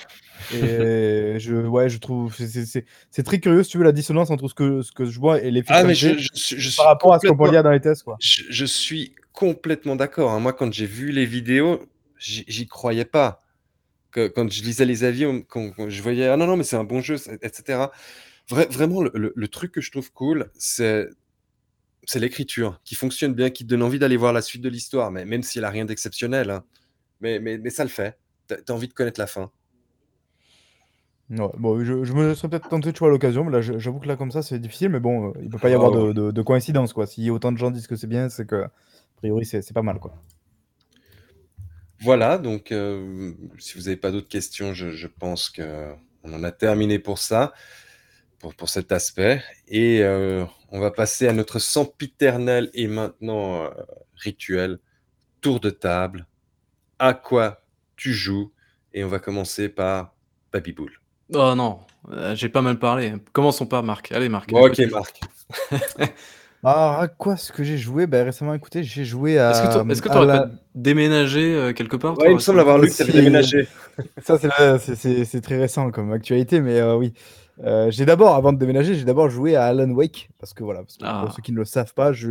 Et 0.55 1.35
je, 1.39 1.67
ouais, 1.67 1.89
je 1.89 1.99
trouve 1.99 2.35
c'est- 2.37 3.23
très 3.25 3.41
curieux 3.41 3.63
si 3.65 3.71
tu 3.71 3.79
veux 3.79 3.85
la 3.85 3.93
dissonance 3.93 4.31
entre 4.31 4.47
ce 4.49 4.55
que, 4.55 4.83
ce 4.83 4.93
que 4.93 5.05
je 5.05 5.19
vois 5.19 5.43
et 5.43 5.51
l'effet 5.51 5.73
Ah, 5.75 5.83
que 5.83 5.89
mais 5.89 5.95
je, 5.95 6.11
je 6.17 6.57
je 6.57 6.77
par 6.77 6.87
rapport 6.87 7.13
à 7.13 7.19
ce 7.19 7.27
qu'on 7.27 7.37
peut 7.37 7.51
lire 7.51 7.63
dans 7.65 7.71
les 7.71 7.81
tests 7.81 8.05
quoi. 8.05 8.17
je, 8.21 8.45
je 8.49 8.65
suis 8.65 9.15
complètement 9.41 9.97
d'accord. 9.97 10.31
hein. 10.33 10.41
Moi, 10.41 10.53
quand 10.53 10.73
j'ai 10.73 10.87
vu 10.87 11.13
les 11.13 11.27
vidéos, 11.27 11.81
j'y 12.19 12.69
croyais 12.69 13.07
pas. 13.07 13.43
Que, 14.13 14.29
quand 14.29 14.51
je 14.51 14.63
lisais 14.65 14.87
les 14.87 15.05
avis, 15.05 15.27
on- 15.27 15.43
quand, 15.43 15.73
quand 15.73 15.91
je 15.91 16.03
voyais 16.03 16.29
ah 16.29 16.37
non 16.39 16.47
non 16.47 16.57
mais 16.57 16.65
c'est 16.65 16.77
un 16.77 16.85
bon 16.85 17.01
jeu, 17.03 17.17
etc. 17.43 17.93
Vra- 18.51 18.69
vraiment, 18.73 19.03
le, 19.03 19.13
le- 19.15 19.33
le 19.37 19.49
truc 19.49 19.73
que 19.73 19.81
je 19.83 19.91
trouve 19.93 20.13
cool, 20.13 20.51
c'est 20.59 21.09
l'écriture 22.15 22.81
qui 22.85 22.95
fonctionne 22.95 23.35
bien, 23.35 23.51
qui 23.51 23.65
te 23.65 23.69
donne 23.71 23.83
envie 23.83 23.99
d'aller 23.99 24.17
voir 24.17 24.33
la 24.33 24.43
suite 24.43 24.63
de 24.63 24.69
l'histoire, 24.69 25.11
mais 25.11 25.25
même 25.25 25.43
s'il 25.43 25.65
a 25.65 25.71
rien 25.71 25.85
d'exceptionnel, 25.85 26.51
hein. 26.51 26.65
mais, 27.21 27.41
mais, 27.41 27.59
mais 27.59 27.71
ça 27.71 27.85
le 27.85 27.91
fait. 27.91 28.19
T'as 28.49 28.57
as 28.69 28.73
envie 28.73 28.89
de 28.89 28.95
connaître 28.95 29.21
la 29.21 29.27
fin. 29.29 29.53
Ouais, 31.31 31.49
bon, 31.59 31.85
je, 31.85 32.03
je 32.03 32.13
me 32.13 32.35
serais 32.35 32.49
peut-être 32.49 32.69
tenté, 32.69 32.93
tu 32.93 32.99
vois, 32.99 33.09
à 33.09 33.11
l'occasion, 33.13 33.45
mais 33.45 33.53
là, 33.53 33.61
j'avoue 33.61 34.01
que 34.01 34.09
là, 34.09 34.17
comme 34.17 34.33
ça, 34.33 34.43
c'est 34.43 34.59
difficile, 34.59 34.89
mais 34.89 34.99
bon, 34.99 35.29
euh, 35.29 35.33
il 35.43 35.49
peut 35.49 35.61
pas 35.61 35.71
y 35.71 35.75
Ah 35.75 35.75
avoir 35.75 35.93
ouais. 35.93 35.93
de, 35.93 36.13
de- 36.13 36.33
de 36.33 36.43
coïncidence, 36.43 36.93
quoi. 36.93 37.07
Si 37.07 37.31
autant 37.31 37.53
de 37.53 37.57
gens 37.59 37.71
disent 37.71 37.87
que 37.87 37.95
c'est 37.95 38.09
bien, 38.09 38.29
c'est 38.29 38.47
que, 38.47 38.67
priori, 39.21 39.45
c'est 39.45 39.73
pas 39.73 39.83
mal, 39.83 39.99
quoi. 39.99 40.15
Voilà, 42.03 42.39
donc 42.39 42.73
euh, 42.73 43.35
si 43.59 43.77
vous 43.77 43.85
n'avez 43.85 43.97
pas 43.97 44.11
d'autres 44.11 44.29
questions, 44.29 44.73
je, 44.73 44.91
je 44.91 45.07
pense 45.07 45.51
que 45.51 45.93
on 46.25 46.33
en 46.33 46.43
a 46.43 46.51
terminé 46.51 46.99
pour 46.99 47.19
ça, 47.19 47.53
pour, 48.39 48.55
pour 48.55 48.71
cet 48.71 48.91
aspect. 48.91 49.43
Et 49.69 50.03
euh, 50.03 50.45
on 50.71 50.81
va 50.81 50.91
passer 50.91 51.29
à 51.29 51.33
notre 51.33 51.59
sempiternel 51.59 52.71
et 52.73 52.87
maintenant 52.87 53.65
euh, 53.65 53.71
rituel, 54.17 54.79
tour 55.43 55.61
de 55.61 55.71
table. 55.71 56.27
À 56.99 57.13
quoi 57.13 57.63
tu 57.97 58.15
joues? 58.15 58.53
Et 58.95 59.05
on 59.05 59.09
va 59.09 59.19
commencer 59.19 59.69
par 59.69 60.15
Papy 60.51 60.73
Boule. 60.73 61.01
Oh 61.35 61.55
non, 61.55 61.81
euh, 62.11 62.35
j'ai 62.35 62.49
pas 62.49 62.63
mal 62.63 62.79
parlé. 62.79 63.15
Commençons 63.33 63.67
par 63.67 63.83
Marc. 63.83 64.11
Allez, 64.13 64.29
Marc. 64.29 64.51
Bon, 64.51 64.67
ok, 64.67 64.79
Marc. 64.91 65.21
Ah, 66.63 67.01
à 67.01 67.09
quoi 67.09 67.37
ce 67.37 67.53
que 67.53 67.65
j'ai 67.65 67.79
joué? 67.79 68.07
Ben, 68.07 68.25
récemment, 68.25 68.53
écoutez, 68.53 68.83
j'ai 68.83 69.05
joué 69.05 69.39
à. 69.39 69.51
Est-ce 69.51 69.63
que 69.63 69.91
est-ce 69.93 70.03
tu 70.03 70.09
aurais 70.11 70.27
la- 70.27 70.41
pas 70.43 70.51
déménagé 70.75 71.55
euh, 71.55 71.73
quelque 71.73 71.97
part 71.97 72.19
Ouais, 72.19 72.29
il 72.31 72.35
me 72.35 72.39
semble 72.39 72.61
avoir 72.61 72.79
lu 72.79 72.89
que 72.91 72.95
tu 72.95 73.03
avais 73.03 73.13
Si. 73.13 73.17
déménagé. 73.17 73.67
Ça, 74.23 74.39
c'est 74.39 74.49
la- 74.49 75.41
très 75.41 75.59
récent 75.59 75.91
comme 75.91 76.13
actualité, 76.13 76.61
mais 76.61 76.79
euh, 76.79 76.97
oui. 76.97 77.15
Euh, 77.65 77.91
j'ai 77.91 78.05
d'abord, 78.07 78.35
avant 78.37 78.53
de 78.53 78.59
déménager, 78.59 78.95
j'ai 78.95 79.05
d'abord 79.05 79.29
joué 79.31 79.55
à 79.57 79.65
Alan 79.67 79.91
Wake, 79.91 80.31
parce 80.39 80.55
que 80.55 80.63
voilà, 80.65 80.81
parce 80.81 80.97
que 80.97 81.05
Ah. 81.05 81.23
pour 81.25 81.35
ceux 81.35 81.43
qui 81.43 81.53
ne 81.53 81.59
le 81.59 81.65
savent 81.67 81.93
pas, 81.95 82.13
je, 82.13 82.31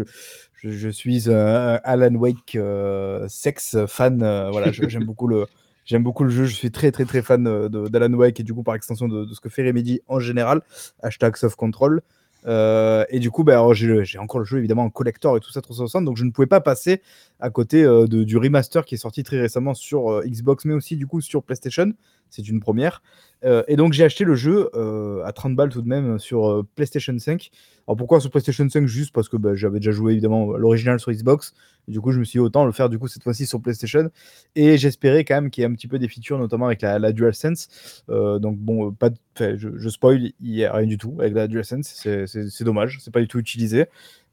je, 0.55 0.69
je 0.71 0.89
suis 0.89 1.29
un 1.31 1.79
Alan 1.83 2.13
Wake 2.15 2.55
euh, 2.55 3.25
sex 3.29 3.77
fan. 3.87 4.21
euh, 4.23 4.49
voilà, 4.51 4.71
j'aime 4.71 5.05
beaucoup 5.05 5.27
le, 5.27 5.45
j'aime 5.85 6.03
beaucoup 6.03 6.23
le 6.23 6.29
jeu. 6.31 6.45
Je 6.45 6.55
suis 6.55 6.71
très 6.71 6.91
très 6.91 7.05
très 7.05 7.21
fan 7.23 7.43
de- 7.43 7.87
d'Alan 7.89 8.13
Wake 8.13 8.39
et 8.39 8.43
du 8.43 8.53
coup 8.53 8.63
par 8.63 8.75
extension 8.75 9.07
de, 9.07 9.25
de 9.25 9.33
ce 9.33 9.39
que 9.39 9.49
fait 9.49 9.65
Remedy 9.65 10.01
en 10.07 10.19
général. 10.19 10.61
Hashtag 11.03 11.35
soft 11.35 11.55
control. 11.55 12.01
Euh, 12.47 13.03
et 13.09 13.19
du 13.19 13.31
coup, 13.31 13.43
j'ai 13.73 14.05
j'ai 14.05 14.17
encore 14.19 14.39
le 14.39 14.45
jeu 14.45 14.57
évidemment 14.59 14.83
en 14.83 14.89
collector 14.89 15.35
et 15.37 15.39
tout 15.39 15.51
ça 15.51 15.61
360, 15.61 16.05
donc 16.05 16.17
je 16.17 16.23
ne 16.23 16.31
pouvais 16.31 16.47
pas 16.47 16.61
passer 16.61 17.01
à 17.39 17.49
côté 17.49 17.83
euh, 17.83 18.07
de- 18.07 18.23
du 18.23 18.37
remaster 18.37 18.85
qui 18.85 18.95
est 18.95 18.97
sorti 18.97 19.23
très 19.23 19.39
récemment 19.39 19.73
sur 19.73 20.11
euh, 20.11 20.23
Xbox, 20.25 20.65
mais 20.65 20.73
aussi 20.73 20.95
du 20.95 21.05
coup 21.07 21.21
sur 21.21 21.43
PlayStation. 21.43 21.91
C'est 22.29 22.47
une 22.47 22.59
première. 22.59 23.01
Euh, 23.45 23.63
et 23.67 23.75
donc 23.75 23.93
j'ai 23.93 24.03
acheté 24.03 24.25
le 24.25 24.35
jeu 24.35 24.69
euh, 24.75 25.23
à 25.23 25.31
30 25.31 25.55
balles 25.55 25.69
tout 25.69 25.81
de 25.81 25.87
même 25.87 26.19
sur 26.19 26.49
euh, 26.49 26.67
PlayStation 26.75 27.17
5. 27.17 27.49
Alors 27.87 27.95
pourquoi 27.95 28.19
sur 28.19 28.29
PlayStation 28.29 28.67
5 28.67 28.85
Juste 28.85 29.13
parce 29.13 29.29
que 29.29 29.37
bah, 29.37 29.55
j'avais 29.55 29.79
déjà 29.79 29.91
joué 29.91 30.11
évidemment 30.13 30.57
l'original 30.57 30.99
sur 30.99 31.11
Xbox. 31.11 31.53
Du 31.87 32.01
coup, 32.01 32.11
je 32.11 32.19
me 32.19 32.23
suis 32.23 32.37
dit 32.37 32.39
autant 32.41 32.65
le 32.65 32.71
faire 32.71 32.89
du 32.89 32.99
coup 32.99 33.07
cette 33.07 33.23
fois-ci 33.23 33.45
sur 33.45 33.61
PlayStation. 33.61 34.09
Et 34.55 34.77
j'espérais 34.77 35.23
quand 35.23 35.35
même 35.35 35.49
qu'il 35.49 35.61
y 35.61 35.65
ait 35.65 35.69
un 35.69 35.73
petit 35.73 35.87
peu 35.87 35.97
des 35.97 36.07
features, 36.07 36.37
notamment 36.37 36.67
avec 36.67 36.81
la, 36.81 36.99
la 36.99 37.11
DualSense. 37.11 38.03
Donc 38.07 38.57
bon, 38.57 38.91
pas 38.91 39.09
je, 39.39 39.89
spoil, 39.89 40.31
il 40.39 40.51
n'y 40.51 40.65
a 40.65 40.73
rien 40.73 40.85
du 40.85 40.97
tout 40.97 41.15
avec 41.19 41.33
la 41.33 41.47
DualSense. 41.47 41.87
C'est- 41.87 42.63
dommage, 42.63 42.99
c'est 43.01 43.11
pas 43.11 43.21
du 43.21 43.27
tout 43.27 43.39
utilisé. 43.39 43.87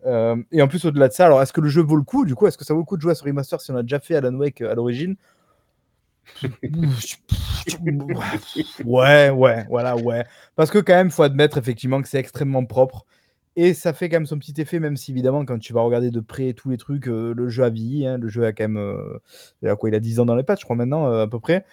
Et 0.04 0.60
en 0.62 0.68
plus, 0.68 0.84
au-delà 0.84 1.08
de 1.08 1.14
ça, 1.14 1.24
alors 1.24 1.40
est-ce 1.40 1.54
que 1.54 1.62
le 1.62 1.70
jeu 1.70 1.80
vaut 1.80 1.96
le 1.96 2.02
coup? 2.02 2.26
Du 2.26 2.34
coup, 2.34 2.46
est-ce 2.46 2.58
que 2.58 2.64
ça 2.64 2.74
vaut 2.74 2.80
le 2.80 2.84
coup 2.86 2.98
de 2.98 3.02
jouer 3.02 3.12
à 3.12 3.14
ce 3.14 3.24
remaster 3.24 3.58
si 3.62 3.70
on 3.70 3.76
a 3.76 3.82
déjà 3.82 4.00
fait 4.00 4.16
Alan 4.16 4.34
Wake 4.34 4.60
à 4.60 4.74
l'origine? 4.74 5.16
Ouais, 8.84 9.30
ouais, 9.30 9.64
voilà, 9.68 9.96
ouais. 9.96 10.24
Parce 10.54 10.70
que 10.70 10.78
quand 10.78 10.94
même, 10.94 11.10
faut 11.10 11.22
admettre 11.22 11.58
effectivement 11.58 12.00
que 12.02 12.08
c'est 12.08 12.18
extrêmement 12.18 12.64
propre. 12.64 13.04
Et 13.56 13.72
ça 13.74 13.92
fait 13.94 14.08
quand 14.10 14.16
même 14.16 14.26
son 14.26 14.38
petit 14.38 14.54
effet, 14.60 14.80
même 14.80 14.96
si 14.96 15.12
évidemment, 15.12 15.44
quand 15.46 15.58
tu 15.58 15.72
vas 15.72 15.80
regarder 15.80 16.10
de 16.10 16.20
près 16.20 16.52
tous 16.52 16.68
les 16.70 16.76
trucs, 16.76 17.08
euh, 17.08 17.32
le 17.34 17.48
jeu 17.48 17.64
a 17.64 17.70
vieilli. 17.70 18.06
hein, 18.06 18.18
le 18.18 18.28
jeu 18.28 18.44
a 18.44 18.52
quand 18.52 18.64
même. 18.64 18.76
euh, 18.76 19.76
quoi 19.76 19.88
Il 19.88 19.94
a 19.94 20.00
10 20.00 20.20
ans 20.20 20.26
dans 20.26 20.36
les 20.36 20.42
pattes, 20.44 20.60
je 20.60 20.64
crois, 20.64 20.76
maintenant, 20.76 21.06
euh, 21.08 21.22
à 21.24 21.26
peu 21.28 21.40
près. 21.40 21.64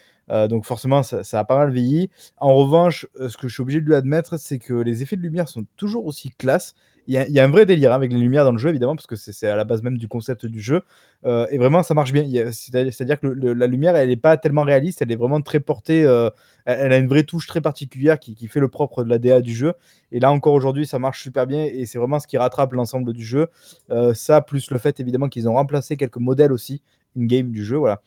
Donc 0.49 0.65
forcément, 0.65 1.03
ça, 1.03 1.23
ça 1.23 1.39
a 1.39 1.43
pas 1.43 1.57
mal 1.57 1.71
vieilli. 1.71 2.09
En 2.37 2.55
revanche, 2.55 3.05
ce 3.27 3.35
que 3.37 3.49
je 3.49 3.53
suis 3.53 3.61
obligé 3.61 3.81
de 3.81 3.85
lui 3.85 3.93
admettre, 3.95 4.37
c'est 4.39 4.57
que 4.57 4.73
les 4.73 5.03
effets 5.03 5.17
de 5.17 5.21
lumière 5.21 5.49
sont 5.49 5.65
toujours 5.75 6.05
aussi 6.05 6.31
classe. 6.31 6.75
Il 7.07 7.13
y 7.15 7.39
a, 7.39 7.43
un 7.43 7.49
vrai 7.49 7.65
délire 7.65 7.91
hein, 7.91 7.95
avec 7.95 8.13
les 8.13 8.19
lumières 8.19 8.45
dans 8.45 8.53
le 8.53 8.57
jeu, 8.57 8.69
évidemment, 8.69 8.95
parce 8.95 9.07
que 9.07 9.17
c'est 9.17 9.47
à 9.47 9.57
la 9.57 9.65
base 9.65 9.83
même 9.83 9.97
du 9.97 10.07
concept 10.07 10.45
du 10.45 10.61
jeu. 10.61 10.83
Euh, 11.25 11.45
et 11.51 11.57
vraiment, 11.57 11.83
ça 11.83 11.93
marche 11.93 12.13
bien. 12.13 12.23
C'est-à-dire 12.51 13.19
que 13.19 13.27
la 13.27 13.67
lumière, 13.67 13.95
elle 13.95 14.09
n'est 14.09 14.15
pas 14.15 14.37
tellement 14.37 14.63
réaliste, 14.63 15.01
elle 15.01 15.11
est 15.11 15.17
vraiment 15.17 15.41
très 15.41 15.59
portée. 15.59 16.05
euh, 16.05 16.29
elle, 16.65 16.93
a 16.93 16.97
une 16.97 17.07
vraie 17.07 17.23
touche 17.23 17.47
très 17.47 17.59
particulière 17.59 18.19
qui, 18.19 18.35
qui 18.35 18.47
fait 18.47 18.61
le 18.61 18.69
propre 18.69 19.03
de 19.03 19.09
la 19.09 19.17
DA 19.17 19.41
du 19.41 19.53
jeu. 19.53 19.73
Et 20.13 20.19
là 20.19 20.31
encore 20.31 20.53
aujourd'hui, 20.53 20.85
ça 20.85 20.99
marche 20.99 21.21
super 21.21 21.45
bien 21.45 21.65
et 21.65 21.85
c'est 21.85 21.97
vraiment 21.97 22.19
ce 22.19 22.27
qui 22.27 22.37
rattrape 22.37 22.71
l'ensemble 22.73 23.11
du 23.13 23.25
jeu. 23.25 23.47
Euh, 23.91 24.13
ça, 24.13 24.41
plus 24.41 24.71
le 24.71 24.77
fait 24.77 24.99
évidemment 24.99 25.27
qu'ils 25.27 25.49
ont 25.49 25.55
remplacé 25.55 25.97
quelques 25.97 26.17
modèles 26.17 26.53
aussi 26.53 26.81
in-game 27.17 27.51
du 27.51 27.65
jeu. 27.65 27.77
Voilà. 27.77 28.01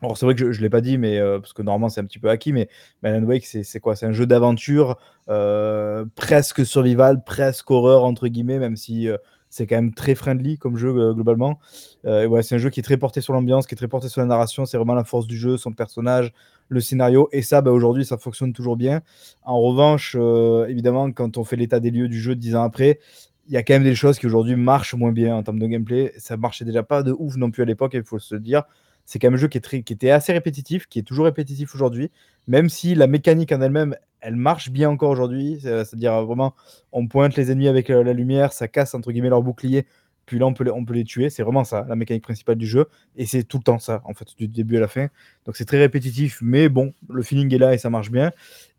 Alors 0.00 0.16
c'est 0.16 0.26
vrai 0.26 0.34
que 0.34 0.52
je 0.52 0.58
ne 0.58 0.62
l'ai 0.62 0.70
pas 0.70 0.80
dit, 0.80 0.96
mais 0.96 1.18
euh, 1.18 1.40
parce 1.40 1.52
que 1.52 1.62
normalement 1.62 1.88
c'est 1.88 2.00
un 2.00 2.04
petit 2.04 2.20
peu 2.20 2.30
acquis, 2.30 2.52
mais, 2.52 2.68
Alan 3.02 3.22
Wake 3.24 3.44
c'est 3.44 3.80
quoi? 3.80 3.96
C'est 3.96 4.06
un 4.06 4.12
jeu 4.12 4.26
d'aventure 4.26 4.96
euh, 5.28 6.04
presque 6.14 6.64
survival, 6.64 7.24
presque 7.24 7.70
horreur 7.70 8.04
entre 8.04 8.28
guillemets, 8.28 8.58
même 8.60 8.76
si 8.76 9.08
euh, 9.08 9.16
c'est 9.50 9.66
quand 9.66 9.76
même 9.76 9.94
très 9.94 10.14
friendly 10.14 10.56
comme 10.58 10.76
jeu 10.76 11.14
globalement. 11.14 11.58
C'est 12.04 12.54
un 12.54 12.58
jeu 12.58 12.70
qui 12.70 12.80
est 12.80 12.82
très 12.82 12.98
porté 12.98 13.20
sur 13.22 13.32
l'ambiance, 13.32 13.66
qui 13.66 13.74
est 13.74 13.78
très 13.78 13.88
porté 13.88 14.08
sur 14.08 14.20
la 14.20 14.26
narration. 14.26 14.66
C'est 14.66 14.76
vraiment 14.76 14.94
la 14.94 15.04
force 15.04 15.26
du 15.26 15.38
jeu, 15.38 15.56
son 15.56 15.72
personnage, 15.72 16.34
le 16.68 16.80
scénario. 16.80 17.30
Et 17.32 17.40
ça, 17.40 17.62
bah, 17.62 17.70
aujourd'hui, 17.70 18.04
ça 18.04 18.18
fonctionne 18.18 18.52
toujours 18.52 18.76
bien. 18.76 19.00
En 19.44 19.58
revanche, 19.58 20.16
évidemment, 20.68 21.10
quand 21.12 21.38
on 21.38 21.44
fait 21.44 21.56
l'état 21.56 21.80
des 21.80 21.90
lieux 21.90 22.08
du 22.08 22.20
jeu 22.20 22.34
dix 22.34 22.54
ans 22.56 22.62
après, 22.62 23.00
il 23.46 23.54
y 23.54 23.56
a 23.56 23.62
quand 23.62 23.72
même 23.72 23.84
des 23.84 23.94
choses 23.94 24.18
qui 24.18 24.26
aujourd'hui 24.26 24.54
marchent 24.54 24.94
moins 24.94 25.12
bien 25.12 25.34
en 25.34 25.42
termes 25.42 25.58
de 25.58 25.66
gameplay. 25.66 26.12
Ça 26.18 26.36
marchait 26.36 26.66
déjà 26.66 26.82
pas 26.82 27.02
de 27.02 27.16
ouf 27.18 27.36
non 27.36 27.50
plus 27.50 27.62
à 27.62 27.66
l'époque, 27.66 27.92
il 27.94 28.04
faut 28.04 28.18
se 28.18 28.34
dire. 28.34 28.64
C'est 29.08 29.18
quand 29.18 29.28
même 29.28 29.36
un 29.36 29.38
jeu 29.38 29.48
qui, 29.48 29.56
était 29.56 30.10
assez 30.10 30.34
répétitif, 30.34 30.86
qui 30.86 30.98
est 30.98 31.02
toujours 31.02 31.24
répétitif 31.24 31.74
aujourd'hui, 31.74 32.10
même 32.46 32.68
si 32.68 32.94
la 32.94 33.06
mécanique 33.06 33.50
en 33.52 33.62
elle-même, 33.62 33.96
elle 34.20 34.36
marche 34.36 34.68
bien 34.70 34.90
encore 34.90 35.08
aujourd'hui. 35.08 35.58
C'est- 35.62 35.86
C'est-à-dire 35.86 36.22
vraiment, 36.26 36.54
on 36.92 37.06
pointe 37.08 37.34
les 37.36 37.50
ennemis 37.50 37.68
avec 37.68 37.88
euh, 37.88 38.04
la 38.04 38.12
lumière, 38.12 38.52
ça 38.52 38.68
casse 38.68 38.94
entre 38.94 39.10
guillemets 39.10 39.30
leur 39.30 39.42
bouclier, 39.42 39.86
puis 40.28 40.38
là 40.38 40.46
on 40.46 40.52
peut 40.52 40.64
les, 40.64 40.70
on 40.70 40.84
peut 40.84 40.92
les 40.94 41.04
tuer. 41.04 41.30
C'est 41.30 41.42
vraiment 41.42 41.64
ça, 41.64 41.86
la 41.88 41.96
mécanique 41.96 42.22
principale 42.22 42.56
du 42.56 42.66
jeu. 42.66 42.86
Et 43.16 43.24
c'est 43.24 43.44
tout 43.44 43.56
le 43.56 43.62
temps 43.62 43.78
ça, 43.78 44.02
en 44.04 44.12
fait, 44.12 44.26
du 44.36 44.46
début 44.46 44.76
à 44.76 44.80
la 44.80 44.88
fin. 44.88 45.06
Donc 45.46 45.56
c'est 45.56 45.64
très 45.64 45.78
répétitif, 45.78 46.38
mais 46.42 46.68
bon, 46.68 46.92
le 47.08 47.22
feeling 47.22 47.52
est 47.54 47.58
là 47.58 47.72
et 47.72 47.78
ça 47.78 47.88
marche 47.88 48.10
bien. 48.10 48.32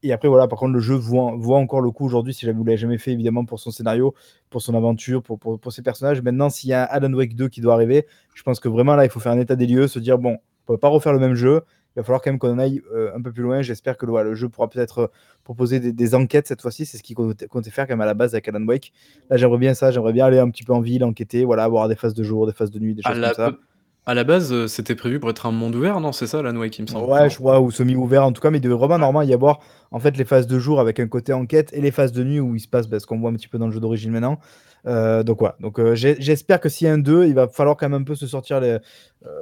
Et 0.03 0.13
après, 0.13 0.27
voilà, 0.27 0.47
par 0.47 0.59
contre, 0.59 0.73
le 0.73 0.79
jeu 0.79 0.95
voit, 0.95 1.33
voit 1.35 1.57
encore 1.57 1.81
le 1.81 1.91
coup 1.91 2.05
aujourd'hui, 2.05 2.33
si 2.33 2.45
jamais 2.45 2.57
vous 2.57 2.63
l'avez 2.63 2.77
jamais 2.77 2.97
fait, 2.99 3.11
évidemment, 3.11 3.43
pour 3.45 3.59
son 3.59 3.71
scénario, 3.71 4.13
pour 4.49 4.61
son 4.61 4.75
aventure, 4.75 5.23
pour, 5.23 5.39
pour, 5.39 5.59
pour 5.59 5.73
ses 5.73 5.81
personnages. 5.81 6.21
Maintenant, 6.21 6.49
s'il 6.49 6.69
y 6.69 6.73
a 6.73 6.83
un 6.83 6.85
Alan 6.85 7.13
Wake 7.13 7.35
2 7.35 7.49
qui 7.49 7.61
doit 7.61 7.73
arriver, 7.73 8.05
je 8.35 8.43
pense 8.43 8.59
que 8.59 8.69
vraiment 8.69 8.95
là, 8.95 9.05
il 9.05 9.09
faut 9.09 9.19
faire 9.19 9.31
un 9.31 9.39
état 9.39 9.55
des 9.55 9.67
lieux, 9.67 9.87
se 9.87 9.99
dire, 9.99 10.19
bon, 10.19 10.37
on 10.67 10.73
peut 10.73 10.77
pas 10.77 10.87
refaire 10.87 11.13
le 11.13 11.19
même 11.19 11.33
jeu. 11.33 11.63
Il 11.95 11.99
va 11.99 12.03
falloir 12.03 12.21
quand 12.21 12.29
même 12.29 12.39
qu'on 12.39 12.59
aille 12.59 12.81
euh, 12.93 13.11
un 13.15 13.21
peu 13.21 13.31
plus 13.31 13.43
loin. 13.43 13.61
J'espère 13.61 13.97
que 13.97 14.05
voilà, 14.05 14.29
le 14.29 14.35
jeu 14.35 14.47
pourra 14.47 14.69
peut-être 14.69 14.99
euh, 14.99 15.07
proposer 15.43 15.79
des, 15.79 15.91
des 15.91 16.15
enquêtes 16.15 16.47
cette 16.47 16.61
fois-ci. 16.61 16.85
C'est 16.85 16.97
ce 16.97 17.03
qu'il 17.03 17.15
comptait, 17.15 17.47
comptait 17.47 17.71
faire 17.71 17.87
quand 17.87 17.93
même 17.93 18.01
à 18.01 18.05
la 18.05 18.13
base 18.13 18.33
avec 18.35 18.47
Alan 18.47 18.63
Wake. 18.65 18.93
Là, 19.29 19.37
j'aimerais 19.37 19.57
bien 19.57 19.73
ça. 19.73 19.91
J'aimerais 19.91 20.13
bien 20.13 20.25
aller 20.25 20.39
un 20.39 20.49
petit 20.49 20.63
peu 20.63 20.73
en 20.73 20.81
ville, 20.81 21.03
enquêter, 21.03 21.45
voilà, 21.45 21.63
avoir 21.63 21.87
des 21.87 21.95
phases 21.95 22.13
de 22.13 22.23
jour, 22.23 22.45
des 22.45 22.53
phases 22.53 22.71
de 22.71 22.79
nuit, 22.79 22.93
des 22.93 23.01
choses 23.01 23.17
la, 23.17 23.33
comme 23.33 23.53
ça. 23.53 23.57
à 24.05 24.13
la 24.13 24.23
base, 24.23 24.53
euh, 24.53 24.67
c'était 24.67 24.95
prévu 24.95 25.19
pour 25.19 25.29
être 25.29 25.45
un 25.45 25.51
monde 25.51 25.75
ouvert, 25.75 25.99
non? 25.99 26.11
C'est 26.11 26.27
ça, 26.27 26.39
Alan 26.39 26.55
Wake, 26.55 26.77
il 26.79 26.83
me 26.83 26.87
semble. 26.87 27.11
Ouais, 27.11 27.29
je 27.29 27.37
crois, 27.37 27.59
ou 27.59 27.71
semi-ouvert 27.71 28.23
en 28.23 28.31
tout 28.31 28.41
cas, 28.41 28.51
mais 28.51 28.59
il 28.59 28.61
devait 28.61 28.75
vraiment 28.75 28.97
normalement 28.97 29.21
y 29.21 29.33
avoir 29.33 29.59
en 29.91 29.99
fait 29.99 30.15
les 30.15 30.25
phases 30.25 30.47
de 30.47 30.59
jour 30.59 30.79
avec 30.79 30.99
un 30.99 31.07
côté 31.07 31.33
enquête 31.33 31.71
et 31.73 31.81
les 31.81 31.91
phases 31.91 32.11
de 32.11 32.23
nuit 32.23 32.39
où 32.39 32.55
il 32.55 32.59
se 32.59 32.67
passe 32.67 32.87
bah, 32.87 32.99
ce 32.99 33.07
qu'on 33.07 33.19
voit 33.19 33.31
un 33.31 33.33
petit 33.33 33.47
peu 33.47 33.57
dans 33.57 33.65
le 33.65 33.71
jeu 33.71 33.79
d'origine 33.79 34.11
maintenant. 34.11 34.39
Euh, 34.85 35.23
donc 35.23 35.39
voilà, 35.39 35.55
donc 35.59 35.79
euh, 35.79 35.95
j'espère 35.95 36.59
que 36.59 36.69
s'il 36.69 36.87
y 36.87 36.89
a 36.89 36.93
un 36.93 36.97
2, 36.97 37.25
il 37.25 37.33
va 37.33 37.47
falloir 37.47 37.75
quand 37.75 37.89
même 37.89 38.01
un 38.01 38.03
peu 38.03 38.15
se 38.15 38.27
sortir 38.27 38.61
euh, 38.61 38.79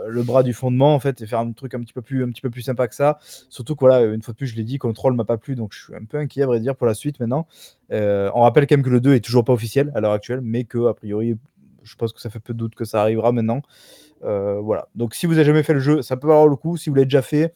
le 0.08 0.24
bras 0.24 0.44
du 0.44 0.54
fondement 0.54 0.96
en 0.96 1.00
fait 1.00 1.22
et 1.22 1.28
faire 1.28 1.40
un 1.40 1.52
truc 1.52 1.74
un 1.76 1.80
petit 1.82 1.94
peu 1.94 2.02
plus, 2.02 2.24
un 2.24 2.30
petit 2.30 2.42
peu 2.42 2.50
plus 2.50 2.64
sympa 2.64 2.88
que 2.88 2.96
ça. 2.96 3.20
Surtout 3.50 3.76
que 3.76 3.82
voilà, 3.82 4.06
une 4.06 4.22
fois 4.22 4.34
de 4.34 4.38
plus, 4.38 4.48
je 4.48 4.56
l'ai 4.56 4.64
dit, 4.64 4.78
Control 4.78 5.14
m'a 5.14 5.26
pas 5.26 5.38
plu, 5.38 5.56
donc 5.56 5.74
je 5.74 5.84
suis 5.84 5.96
un 5.96 6.06
peu 6.06 6.18
inquiet 6.18 6.44
à 6.44 6.48
vrai 6.48 6.60
dire 6.60 6.76
pour 6.76 6.88
la 6.88 6.94
suite 6.94 7.20
maintenant. 7.20 7.48
On 7.92 8.42
rappelle 8.42 8.68
quand 8.68 8.76
même 8.76 8.86
que 8.86 8.90
le 8.90 9.02
2 9.02 9.14
est 9.14 9.20
toujours 9.24 9.44
pas 9.44 9.54
officiel 9.54 9.92
à 9.96 10.02
l'heure 10.02 10.14
actuelle, 10.14 10.42
mais 10.42 10.64
que 10.64 10.88
a 10.88 10.94
priori, 10.94 11.38
je 11.84 11.96
pense 11.96 12.14
que 12.14 12.22
ça 12.22 12.30
fait 12.30 12.40
peu 12.40 12.54
de 12.54 12.60
doute 12.60 12.76
que 12.76 12.86
ça 12.86 13.02
arrivera 13.02 13.32
maintenant. 13.32 13.62
Voilà. 14.22 14.88
Donc 14.96 15.14
si 15.14 15.26
vous 15.26 15.34
avez 15.34 15.46
jamais 15.46 15.64
fait 15.64 15.74
le 15.74 15.80
jeu, 15.80 16.02
ça 16.02 16.18
peut 16.18 16.28
avoir 16.28 16.48
le 16.48 16.56
coup. 16.56 16.78
Si 16.78 16.90
vous 16.90 16.96
l'avez 16.96 17.06
déjà 17.06 17.22
fait, 17.22 17.54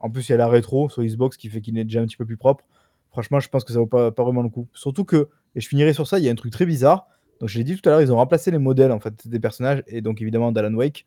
en 0.00 0.10
plus 0.10 0.28
il 0.28 0.32
y 0.32 0.34
a 0.34 0.38
la 0.38 0.48
rétro 0.48 0.88
sur 0.90 1.02
Xbox 1.02 1.36
qui 1.36 1.48
fait 1.48 1.60
qu'il 1.60 1.78
est 1.78 1.84
déjà 1.84 2.00
un 2.00 2.06
petit 2.06 2.16
peu 2.16 2.26
plus 2.26 2.36
propre. 2.36 2.64
franchement, 3.10 3.40
je 3.40 3.48
pense 3.48 3.64
que 3.64 3.72
ça 3.72 3.78
vaut 3.78 3.86
pas, 3.86 4.10
pas 4.10 4.24
vraiment 4.24 4.42
le 4.42 4.48
coup. 4.48 4.66
Surtout 4.74 5.04
que, 5.04 5.28
et 5.54 5.60
je 5.60 5.68
finirai 5.68 5.92
sur 5.92 6.06
ça, 6.06 6.18
il 6.18 6.24
y 6.24 6.28
a 6.28 6.32
un 6.32 6.36
truc 6.36 6.52
très 6.52 6.66
bizarre. 6.66 7.06
Donc, 7.40 7.48
je 7.48 7.58
l'ai 7.58 7.64
dit 7.64 7.76
tout 7.76 7.88
à 7.88 7.92
l'heure, 7.92 8.02
ils 8.02 8.12
ont 8.12 8.16
remplacé 8.16 8.50
les 8.50 8.58
modèles 8.58 8.92
en 8.92 9.00
fait 9.00 9.26
des 9.26 9.40
personnages 9.40 9.82
et 9.86 10.00
donc 10.00 10.22
évidemment 10.22 10.52
d'Alan 10.52 10.74
Wake. 10.74 11.04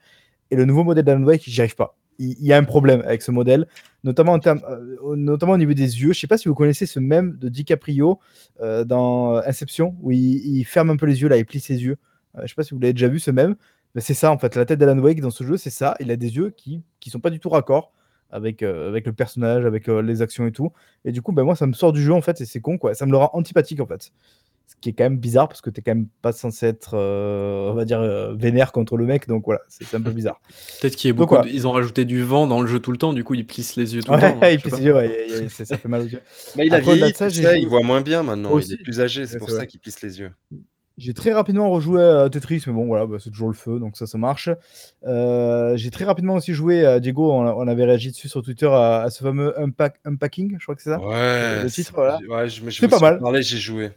Et 0.51 0.55
le 0.55 0.65
nouveau 0.65 0.83
modèle 0.83 1.05
d'Alan 1.05 1.23
Wake, 1.23 1.43
j'y 1.45 1.61
arrive 1.61 1.75
pas. 1.75 1.97
Il, 2.17 2.45
y 2.45 2.53
a 2.53 2.57
un 2.57 2.63
problème 2.63 3.01
avec 3.05 3.21
ce 3.21 3.31
modèle, 3.31 3.67
notamment, 4.05 4.33
en 4.33 4.39
euh, 4.45 5.15
notamment 5.15 5.53
au 5.53 5.57
niveau 5.57 5.73
des 5.73 6.01
yeux. 6.01 6.13
Je 6.13 6.19
sais 6.19 6.27
pas 6.27 6.37
si 6.37 6.47
vous 6.47 6.55
connaissez 6.55 6.85
ce 6.85 6.99
même 6.99 7.37
de 7.37 7.49
DiCaprio 7.49 8.19
euh, 8.61 8.85
dans 8.85 9.35
Inception, 9.37 9.97
où 10.01 10.11
il, 10.11 10.63
ferme 10.63 10.91
un 10.91 10.95
peu 10.95 11.05
les 11.05 11.21
yeux, 11.21 11.27
là, 11.27 11.37
il 11.37 11.45
plie 11.45 11.59
ses 11.59 11.83
yeux. 11.83 11.97
Euh, 12.37 12.41
je 12.43 12.47
sais 12.47 12.55
pas 12.55 12.63
si 12.63 12.73
vous 12.73 12.79
l'avez 12.79 12.93
déjà 12.93 13.09
vu 13.09 13.19
ce 13.19 13.31
même. 13.31 13.55
Mais 13.95 14.01
c'est 14.01 14.13
ça 14.13 14.31
en 14.31 14.37
fait, 14.37 14.55
la 14.55 14.65
tête 14.65 14.79
d'Alan 14.79 14.99
Wake 14.99 15.21
dans 15.21 15.29
ce 15.29 15.43
jeu, 15.43 15.57
c'est 15.57 15.69
ça. 15.69 15.95
Il 15.99 16.11
a 16.11 16.17
des 16.17 16.35
yeux 16.35 16.51
qui 16.51 16.83
qui 16.99 17.09
sont 17.09 17.19
pas 17.19 17.29
du 17.29 17.39
tout 17.39 17.49
raccord 17.49 17.93
avec, 18.31 18.63
euh, 18.63 18.89
avec 18.89 19.05
le 19.05 19.13
personnage, 19.13 19.65
avec 19.65 19.87
euh, 19.89 20.01
les 20.01 20.21
actions 20.21 20.45
et 20.47 20.51
tout. 20.51 20.71
Et 21.05 21.11
du 21.11 21.21
coup, 21.21 21.31
ben, 21.31 21.43
moi, 21.43 21.55
ça 21.55 21.67
me 21.67 21.73
sort 21.73 21.93
du 21.93 22.01
jeu 22.01 22.13
en 22.13 22.21
fait, 22.21 22.41
et 22.41 22.45
c'est 22.45 22.59
con 22.61 22.77
quoi. 22.77 22.93
Ça 22.93 23.05
me 23.05 23.11
le 23.11 23.17
rend 23.17 23.29
antipathique 23.33 23.79
en 23.79 23.85
fait. 23.87 24.11
Ce 24.67 24.73
qui 24.81 24.89
est 24.89 24.93
quand 24.93 25.03
même 25.03 25.17
bizarre 25.19 25.47
parce 25.47 25.61
que 25.61 25.69
t'es 25.69 25.83
quand 25.83 25.93
même 25.93 26.07
pas 26.23 26.31
censé 26.31 26.65
être, 26.65 26.95
euh, 26.95 27.69
on 27.69 27.75
va 27.75 27.85
dire, 27.85 27.99
euh, 28.01 28.33
vénère 28.33 28.71
contre 28.71 28.97
le 28.97 29.05
mec, 29.05 29.27
donc 29.27 29.45
voilà, 29.45 29.61
c'est 29.67 29.93
un 29.93 30.01
peu 30.01 30.09
bizarre. 30.11 30.41
Peut-être 30.81 30.95
qu'il 30.95 31.07
y 31.07 31.11
a 31.11 31.13
Donc, 31.13 31.19
beaucoup. 31.19 31.35
voilà. 31.35 31.47
de- 31.47 31.53
Ils 31.55 31.67
ont 31.67 31.71
rajouté 31.71 32.03
du 32.03 32.23
vent 32.23 32.47
dans 32.47 32.59
le 32.61 32.67
jeu 32.67 32.79
tout 32.79 32.91
le 32.91 32.97
temps, 32.97 33.13
du 33.13 33.23
coup 33.23 33.35
ils 33.35 33.45
plissent 33.45 33.75
les 33.75 33.93
yeux 33.93 34.01
tout 34.01 34.11
le 34.11 34.17
Ouais, 34.17 34.31
temps. 34.31 34.39
hein, 34.41 34.49
il 34.49 34.57
je 34.57 34.57
sais 34.57 34.61
plie 34.63 34.71
pas. 34.71 34.77
ses 34.77 34.83
yeux, 34.83 34.95
ouais, 34.95 35.27
y 35.29 35.33
a- 35.33 35.37
y 35.43 35.45
a- 35.45 35.49
ça 35.49 35.77
fait 35.77 35.87
mal 35.87 36.01
aux 36.01 36.05
yeux. 36.05 36.19
Bah, 36.55 36.65
il 36.65 36.73
a 36.73 36.77
Après, 36.77 36.95
vieilli, 36.95 37.13
ça, 37.13 37.57
il 37.57 37.67
voit 37.67 37.83
moins 37.83 38.01
bien 38.01 38.23
maintenant. 38.23 38.51
Aussi. 38.53 38.69
Il 38.73 38.73
est 38.81 38.83
plus 38.83 39.01
âgé, 39.01 39.27
c'est 39.27 39.37
pour 39.37 39.51
ça 39.51 39.67
qu'il 39.67 39.79
plisse 39.79 40.01
les 40.01 40.19
yeux. 40.19 40.31
J'ai 40.97 41.13
très 41.13 41.33
rapidement 41.33 41.69
rejoué 41.69 42.01
à 42.01 42.29
Tetris, 42.29 42.63
mais 42.67 42.73
bon, 42.73 42.85
voilà, 42.85 43.05
bah, 43.05 43.17
c'est 43.19 43.29
toujours 43.29 43.49
le 43.49 43.53
feu, 43.53 43.79
donc 43.79 43.97
ça, 43.97 44.07
ça 44.07 44.17
marche. 44.17 44.49
Euh, 45.05 45.75
j'ai 45.75 45.91
très 45.91 46.05
rapidement 46.05 46.35
aussi 46.35 46.53
joué 46.53 46.85
à 46.85 46.99
Diego, 47.01 47.31
on, 47.31 47.45
on 47.45 47.67
avait 47.67 47.83
réagi 47.85 48.11
dessus 48.11 48.29
sur 48.29 48.41
Twitter 48.41 48.67
à, 48.67 49.01
à 49.01 49.09
ce 49.09 49.23
fameux 49.23 49.59
Unpack, 49.59 49.99
Unpacking, 50.05 50.55
je 50.57 50.63
crois 50.63 50.75
que 50.75 50.81
c'est 50.81 50.91
ça. 50.91 50.99
Ouais, 51.01 51.63
le 51.63 51.69
c'est- 51.69 51.81
titre, 51.83 51.93
voilà. 51.95 52.17
ouais, 52.29 52.47
je, 52.47 52.63
me- 52.63 52.69
je 52.69 52.79
C'est 52.79 52.87
pas 52.87 52.99
mal. 52.99 53.19
parlé, 53.19 53.41
j'ai 53.43 53.57
joué. 53.57 53.91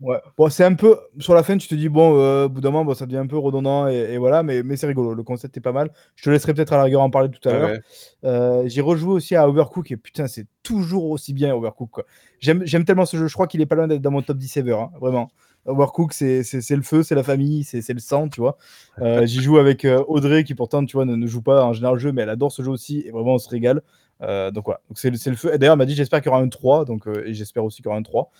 Ouais. 0.00 0.18
Bon, 0.36 0.50
c'est 0.50 0.64
un 0.64 0.74
peu 0.74 0.98
sur 1.20 1.34
la 1.34 1.44
fin, 1.44 1.56
tu 1.56 1.68
te 1.68 1.74
dis 1.76 1.88
bon, 1.88 2.18
euh, 2.18 2.46
au 2.46 2.48
bout 2.48 2.60
d'un 2.60 2.70
moment, 2.72 2.84
bon, 2.84 2.94
ça 2.94 3.06
devient 3.06 3.18
un 3.18 3.28
peu 3.28 3.38
redondant 3.38 3.86
et, 3.88 3.94
et 3.94 4.18
voilà, 4.18 4.42
mais, 4.42 4.64
mais 4.64 4.76
c'est 4.76 4.88
rigolo. 4.88 5.14
Le 5.14 5.22
concept 5.22 5.56
est 5.56 5.60
pas 5.60 5.70
mal. 5.72 5.90
Je 6.16 6.24
te 6.24 6.30
laisserai 6.30 6.52
peut-être 6.52 6.72
à 6.72 6.78
la 6.78 6.82
rigueur 6.82 7.00
en 7.00 7.10
parler 7.10 7.30
tout 7.30 7.48
à 7.48 7.52
l'heure. 7.52 7.78
Euh, 8.24 8.64
j'ai 8.66 8.80
rejoué 8.80 9.12
aussi 9.12 9.36
à 9.36 9.48
Overcook 9.48 9.92
et 9.92 9.96
putain, 9.96 10.26
c'est 10.26 10.46
toujours 10.64 11.08
aussi 11.10 11.32
bien 11.32 11.54
Overcook. 11.54 12.02
j'aime 12.40 12.84
tellement 12.84 13.06
ce 13.06 13.16
jeu. 13.16 13.28
Je 13.28 13.34
crois 13.34 13.46
qu'il 13.46 13.60
est 13.60 13.66
pas 13.66 13.76
loin 13.76 13.86
d'être 13.86 14.02
dans 14.02 14.10
mon 14.10 14.20
top 14.20 14.36
10 14.36 14.56
ever, 14.58 14.72
hein, 14.72 14.90
vraiment. 15.00 15.30
Overcook, 15.66 16.12
c'est 16.12 16.42
c'est- 16.42 16.60
c'est 16.60 16.76
le 16.76 16.82
feu, 16.82 17.02
c'est 17.02 17.14
la 17.14 17.22
famille, 17.22 17.64
c'est 17.64 17.88
le 17.92 17.98
sang, 18.00 18.28
tu 18.28 18.40
vois. 18.40 18.56
Euh, 19.00 19.24
J'y 19.26 19.40
joue 19.42 19.58
avec 19.58 19.84
euh, 19.84 20.02
Audrey 20.08 20.44
qui 20.44 20.54
pourtant, 20.54 20.84
tu 20.84 20.96
vois, 20.96 21.04
ne, 21.04 21.16
ne 21.16 21.26
joue 21.26 21.42
pas 21.42 21.64
en 21.64 21.72
général 21.72 21.94
le 21.96 22.00
jeu, 22.00 22.12
mais 22.12 22.22
elle 22.22 22.30
adore 22.30 22.52
ce 22.52 22.62
jeu 22.62 22.70
aussi 22.70 23.02
et 23.06 23.10
vraiment 23.10 23.34
on 23.34 23.38
se 23.38 23.48
régale. 23.48 23.82
Euh, 24.22 24.50
donc 24.50 24.64
voilà, 24.66 24.80
c'est 24.94 25.10
le 25.10 25.36
feu. 25.36 25.56
D'ailleurs, 25.58 25.72
elle 25.74 25.78
m'a 25.78 25.86
dit 25.86 25.94
j'espère 25.94 26.20
qu'il 26.20 26.30
y 26.30 26.34
aura 26.34 26.42
un 26.42 26.48
3, 26.48 26.84
donc, 26.84 27.06
euh, 27.08 27.24
et 27.26 27.34
j'espère 27.34 27.64
aussi 27.64 27.78
qu'il 27.78 27.86
y 27.86 27.88
aura 27.88 27.98
un 27.98 28.02
3. 28.02 28.30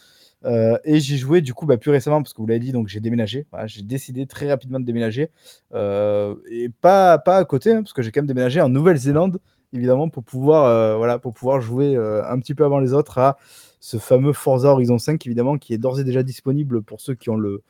Euh, 0.44 0.76
et 0.84 1.00
j'ai 1.00 1.16
joué 1.16 1.40
du 1.40 1.54
coup 1.54 1.64
bah, 1.66 1.78
plus 1.78 1.90
récemment 1.90 2.22
parce 2.22 2.34
que 2.34 2.40
vous 2.42 2.46
l'avez 2.46 2.60
dit, 2.60 2.72
donc 2.72 2.88
j'ai 2.88 3.00
déménagé. 3.00 3.46
Voilà, 3.50 3.66
j'ai 3.66 3.82
décidé 3.82 4.26
très 4.26 4.48
rapidement 4.50 4.78
de 4.80 4.84
déménager 4.84 5.30
Euh, 5.74 6.34
et 6.50 6.68
pas, 6.68 7.18
pas 7.18 7.38
à 7.38 7.44
côté, 7.44 7.72
hein, 7.72 7.82
parce 7.82 7.92
que 7.94 8.02
j'ai 8.02 8.10
quand 8.12 8.20
même 8.20 8.26
déménagé 8.28 8.60
en 8.60 8.68
Nouvelle-Zélande, 8.68 9.38
évidemment, 9.72 10.08
pour 10.10 10.22
pouvoir, 10.22 10.66
euh, 10.66 10.96
voilà, 10.96 11.18
pour 11.18 11.32
pouvoir 11.32 11.60
jouer 11.60 11.96
un 11.96 12.38
petit 12.40 12.54
peu 12.54 12.64
avant 12.64 12.78
les 12.80 12.92
autres 12.92 13.18
à 13.18 13.38
ce 13.84 13.98
fameux 13.98 14.32
Forza 14.32 14.70
Horizon 14.70 14.96
5, 14.96 15.26
évidemment, 15.26 15.58
qui 15.58 15.74
est 15.74 15.78
d'ores 15.78 16.00
et 16.00 16.04
déjà 16.04 16.22
disponible 16.22 16.80
pour 16.80 17.02
ceux 17.02 17.14
qui 17.14 17.28
ont 17.28 17.36
le, 17.36 17.62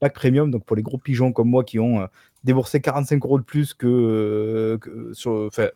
pack 0.00 0.14
premium, 0.14 0.50
donc 0.50 0.64
pour 0.64 0.74
les 0.74 0.82
gros 0.82 0.98
pigeons 0.98 1.32
comme 1.32 1.48
moi 1.48 1.62
qui 1.62 1.78
ont 1.78 2.00
euh, 2.00 2.06
déboursé 2.42 2.80
45 2.80 3.24
euros 3.24 3.38
de 3.38 3.44
plus 3.44 3.72
que, 3.74 3.86
euh, 3.86 4.78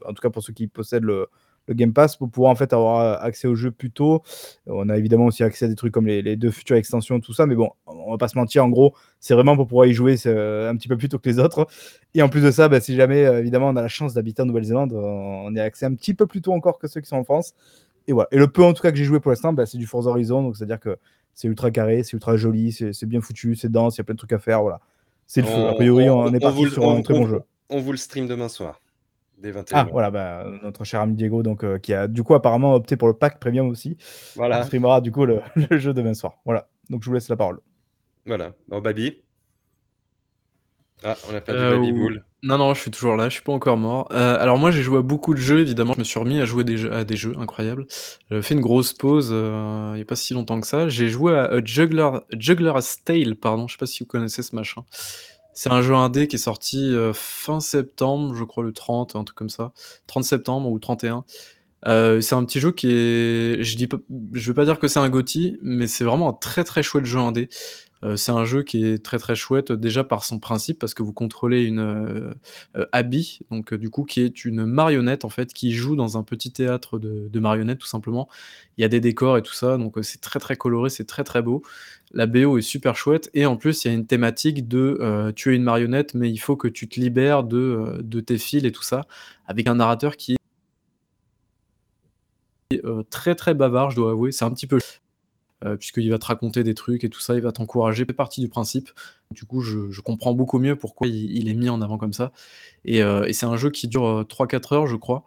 en 0.04 0.12
tout 0.12 0.20
cas 0.20 0.30
pour 0.30 0.42
ceux 0.42 0.52
qui 0.52 0.66
possèdent 0.66 1.04
le, 1.04 1.28
Game 1.70 1.94
Pass 1.94 2.16
pour 2.16 2.28
pouvoir 2.28 2.52
en 2.52 2.56
fait 2.56 2.74
avoir 2.74 3.24
accès 3.24 3.48
au 3.48 3.54
jeu 3.54 3.70
plus 3.70 3.90
tôt. 3.90 4.22
On 4.66 4.90
a 4.90 4.98
évidemment 4.98 5.26
aussi 5.26 5.42
accès 5.42 5.64
à 5.64 5.68
des 5.68 5.74
trucs 5.74 5.94
comme 5.94 6.06
les, 6.06 6.36
deux 6.36 6.50
futures 6.50 6.76
extensions, 6.76 7.20
tout 7.20 7.32
ça, 7.32 7.46
mais 7.46 7.54
bon, 7.54 7.70
on 7.86 8.10
va 8.10 8.18
pas 8.18 8.28
se 8.28 8.36
mentir, 8.36 8.64
en 8.64 8.68
gros, 8.68 8.94
c'est 9.18 9.32
vraiment 9.32 9.56
pour 9.56 9.66
pouvoir 9.66 9.86
y 9.86 9.94
jouer 9.94 10.16
euh, 10.26 10.70
un 10.70 10.76
petit 10.76 10.88
peu 10.88 10.98
plus 10.98 11.08
tôt 11.08 11.18
que 11.18 11.28
les 11.28 11.38
autres. 11.38 11.66
Et 12.14 12.20
en 12.20 12.28
plus 12.28 12.42
de 12.42 12.50
ça, 12.50 12.68
bah, 12.68 12.80
si 12.80 12.94
jamais 12.94 13.24
euh, 13.24 13.40
évidemment 13.40 13.68
on 13.68 13.76
a 13.76 13.82
la 13.82 13.88
chance 13.88 14.12
d'habiter 14.12 14.42
en 14.42 14.46
Nouvelle-Zélande, 14.46 14.92
euh, 14.92 15.00
on 15.00 15.56
est 15.56 15.60
accès 15.60 15.86
un 15.86 15.94
petit 15.94 16.12
peu 16.12 16.26
plus 16.26 16.42
tôt 16.42 16.52
encore 16.52 16.78
que 16.78 16.86
ceux 16.86 17.00
qui 17.00 17.08
sont 17.08 17.16
en 17.16 17.24
France. 17.24 17.54
Et 18.06 18.12
voilà. 18.12 18.28
Et 18.32 18.38
le 18.38 18.48
peu 18.48 18.62
en 18.62 18.72
tout 18.72 18.82
cas 18.82 18.90
que 18.90 18.96
j'ai 18.96 19.04
joué 19.04 19.20
pour 19.20 19.30
l'instant, 19.30 19.52
bah, 19.52 19.66
c'est 19.66 19.78
du 19.78 19.86
Forza 19.86 20.10
Horizon, 20.10 20.42
donc 20.42 20.56
c'est-à-dire 20.56 20.80
que 20.80 20.98
c'est 21.32 21.48
ultra 21.48 21.70
carré, 21.70 22.02
c'est 22.02 22.12
ultra 22.12 22.36
joli, 22.36 22.70
c'est 22.72 23.06
bien 23.06 23.20
foutu, 23.20 23.56
c'est 23.56 23.70
dense, 23.70 23.96
il 23.96 23.98
y 23.98 24.02
a 24.02 24.04
plein 24.04 24.14
de 24.14 24.18
trucs 24.18 24.32
à 24.32 24.38
faire, 24.38 24.62
voilà. 24.62 24.80
C'est 25.26 25.40
le 25.40 25.46
feu. 25.46 25.66
A 25.68 25.72
priori, 25.74 26.08
on, 26.10 26.32
est 26.34 26.38
parti 26.40 26.58
vous, 26.58 26.64
le- 26.66 26.70
sur 26.70 26.82
on- 26.84 26.98
un 26.98 27.02
très 27.02 27.14
on- 27.14 27.20
bon 27.20 27.26
jeu. 27.26 27.40
On 27.70 27.80
vous 27.80 27.92
le 27.92 27.96
stream 27.96 28.26
demain 28.28 28.48
soir, 28.48 28.78
dès 29.38 29.50
21h. 29.50 29.72
Ah, 29.72 29.88
voilà, 29.90 30.10
bah, 30.10 30.46
notre 30.62 30.84
cher 30.84 31.00
ami 31.00 31.14
Diego, 31.14 31.42
donc, 31.42 31.64
euh, 31.64 31.78
qui 31.78 31.94
a 31.94 32.06
du 32.08 32.22
coup 32.22 32.34
apparemment 32.34 32.74
opté 32.74 32.96
pour 32.96 33.08
le 33.08 33.14
pack 33.14 33.40
premium 33.40 33.68
aussi. 33.68 33.96
On 34.36 34.40
Voilà, 34.40 34.62
streamera 34.64 35.00
du 35.00 35.10
coup 35.12 35.24
le, 35.24 35.40
le 35.70 35.78
jeu 35.78 35.94
demain 35.94 36.12
soir. 36.14 36.34
Voilà. 36.44 36.68
Donc 36.90 37.02
je 37.02 37.08
vous 37.08 37.14
laisse 37.14 37.28
la 37.30 37.36
parole. 37.36 37.60
voilà. 38.26 38.52
Bon, 38.68 38.80
Babi. 38.82 39.22
Ah, 41.02 41.16
on 41.30 41.34
a 41.34 41.40
perdu 41.40 41.60
Euh, 41.60 41.76
Babi 41.76 41.92
ou- 41.92 41.96
Boule. 41.96 42.24
Non, 42.44 42.58
non, 42.58 42.74
je 42.74 42.80
suis 42.80 42.90
toujours 42.90 43.16
là, 43.16 43.30
je 43.30 43.34
suis 43.36 43.42
pas 43.42 43.54
encore 43.54 43.78
mort. 43.78 44.06
Euh, 44.12 44.36
alors 44.38 44.58
moi, 44.58 44.70
j'ai 44.70 44.82
joué 44.82 44.98
à 44.98 45.02
beaucoup 45.02 45.32
de 45.32 45.38
jeux, 45.38 45.60
évidemment. 45.60 45.94
Je 45.94 46.00
me 46.00 46.04
suis 46.04 46.20
remis 46.20 46.42
à 46.42 46.44
jouer 46.44 46.62
des 46.62 46.76
jeux, 46.76 46.92
à 46.92 47.02
des 47.02 47.16
jeux 47.16 47.34
incroyables. 47.38 47.86
J'avais 48.28 48.42
fait 48.42 48.52
une 48.52 48.60
grosse 48.60 48.92
pause 48.92 49.30
euh, 49.32 49.92
il 49.94 49.98
y 50.00 50.02
a 50.02 50.04
pas 50.04 50.14
si 50.14 50.34
longtemps 50.34 50.60
que 50.60 50.66
ça. 50.66 50.86
J'ai 50.90 51.08
joué 51.08 51.34
à, 51.34 51.44
A 51.44 51.64
Juggler, 51.64 52.10
Juggler's 52.32 53.02
Tale, 53.02 53.36
pardon. 53.36 53.66
Je 53.66 53.72
sais 53.72 53.78
pas 53.78 53.86
si 53.86 54.00
vous 54.00 54.06
connaissez 54.06 54.42
ce 54.42 54.54
machin. 54.54 54.82
C'est 55.54 55.70
un 55.70 55.80
jeu 55.80 55.94
indé 55.94 56.28
qui 56.28 56.36
est 56.36 56.38
sorti 56.38 56.92
euh, 56.94 57.14
fin 57.14 57.60
septembre, 57.60 58.34
je 58.34 58.44
crois 58.44 58.62
le 58.62 58.72
30, 58.72 59.16
un 59.16 59.24
truc 59.24 59.38
comme 59.38 59.48
ça. 59.48 59.72
30 60.06 60.24
septembre 60.24 60.68
ou 60.68 60.78
31. 60.78 61.24
Euh, 61.86 62.20
c'est 62.20 62.34
un 62.34 62.44
petit 62.44 62.60
jeu 62.60 62.72
qui 62.72 62.88
est, 62.90 63.62
je 63.62 63.76
dis 63.76 63.86
pas, 63.86 63.98
je 64.32 64.48
veux 64.48 64.54
pas 64.54 64.64
dire 64.64 64.78
que 64.78 64.88
c'est 64.88 65.00
un 65.00 65.08
GOTY, 65.08 65.58
mais 65.62 65.86
c'est 65.86 66.04
vraiment 66.04 66.30
un 66.30 66.32
très 66.32 66.64
très 66.64 66.82
chouette 66.82 67.04
jeu 67.04 67.18
indé. 67.18 67.48
Euh, 68.04 68.16
c'est 68.16 68.32
un 68.32 68.44
jeu 68.44 68.62
qui 68.62 68.84
est 68.84 69.02
très 69.02 69.18
très 69.18 69.34
chouette 69.34 69.72
déjà 69.72 70.04
par 70.04 70.24
son 70.24 70.38
principe 70.38 70.78
parce 70.78 70.94
que 70.94 71.02
vous 71.02 71.12
contrôlez 71.12 71.64
une 71.64 71.78
euh, 71.78 72.34
euh, 72.76 72.86
Abby, 72.92 73.40
donc 73.50 73.72
euh, 73.72 73.78
du 73.78 73.90
coup 73.90 74.04
qui 74.04 74.20
est 74.20 74.44
une 74.44 74.66
marionnette 74.66 75.24
en 75.24 75.30
fait 75.30 75.52
qui 75.52 75.72
joue 75.72 75.96
dans 75.96 76.18
un 76.18 76.22
petit 76.22 76.52
théâtre 76.52 76.98
de, 76.98 77.40
marionnettes 77.40 77.78
tout 77.78 77.86
simplement. 77.86 78.28
Il 78.76 78.82
y 78.82 78.84
a 78.84 78.88
des 78.88 79.00
décors 79.00 79.38
et 79.38 79.42
tout 79.42 79.52
ça, 79.52 79.76
donc 79.78 79.98
euh, 79.98 80.02
c'est 80.02 80.20
très 80.20 80.40
très 80.40 80.56
coloré, 80.56 80.90
c'est 80.90 81.04
très 81.04 81.24
très 81.24 81.42
beau. 81.42 81.62
La 82.12 82.26
BO 82.26 82.58
est 82.58 82.62
super 82.62 82.96
chouette 82.96 83.30
et 83.34 83.46
en 83.46 83.56
plus 83.56 83.84
il 83.84 83.88
y 83.88 83.90
a 83.90 83.94
une 83.94 84.06
thématique 84.06 84.68
de 84.68 84.98
euh, 85.00 85.32
tu 85.32 85.52
es 85.52 85.56
une 85.56 85.62
marionnette 85.64 86.14
mais 86.14 86.30
il 86.30 86.38
faut 86.38 86.56
que 86.56 86.68
tu 86.68 86.88
te 86.88 87.00
libères 87.00 87.44
de, 87.44 87.58
euh, 87.58 88.20
tes 88.22 88.38
fils 88.38 88.64
et 88.64 88.72
tout 88.72 88.82
ça 88.82 89.02
avec 89.46 89.66
un 89.66 89.76
narrateur 89.76 90.16
qui 90.16 90.34
est 90.34 90.36
euh, 92.84 93.02
très 93.10 93.34
très 93.34 93.54
bavard, 93.54 93.90
je 93.90 93.96
dois 93.96 94.10
avouer. 94.12 94.32
C'est 94.32 94.44
un 94.44 94.50
petit 94.50 94.66
peu 94.66 94.78
euh, 95.64 95.76
puisqu'il 95.76 96.10
va 96.10 96.18
te 96.18 96.26
raconter 96.26 96.64
des 96.64 96.74
trucs 96.74 97.04
et 97.04 97.10
tout 97.10 97.20
ça, 97.20 97.34
il 97.34 97.40
va 97.40 97.52
t'encourager. 97.52 98.04
C'est 98.08 98.14
partie 98.14 98.40
du 98.40 98.48
principe. 98.48 98.90
Du 99.30 99.44
coup, 99.44 99.60
je, 99.60 100.00
comprends 100.00 100.34
beaucoup 100.34 100.58
mieux 100.58 100.76
pourquoi 100.76 101.06
il, 101.06 101.48
est 101.48 101.54
mis 101.54 101.68
en 101.68 101.80
avant 101.82 101.98
comme 101.98 102.12
ça. 102.12 102.32
Et, 102.84 103.02
euh, 103.02 103.26
c'est 103.32 103.46
un 103.46 103.56
jeu 103.56 103.70
qui 103.70 103.88
dure 103.88 104.06
euh, 104.06 104.24
3-4 104.24 104.74
heures, 104.74 104.86
je 104.86 104.96
crois, 104.96 105.24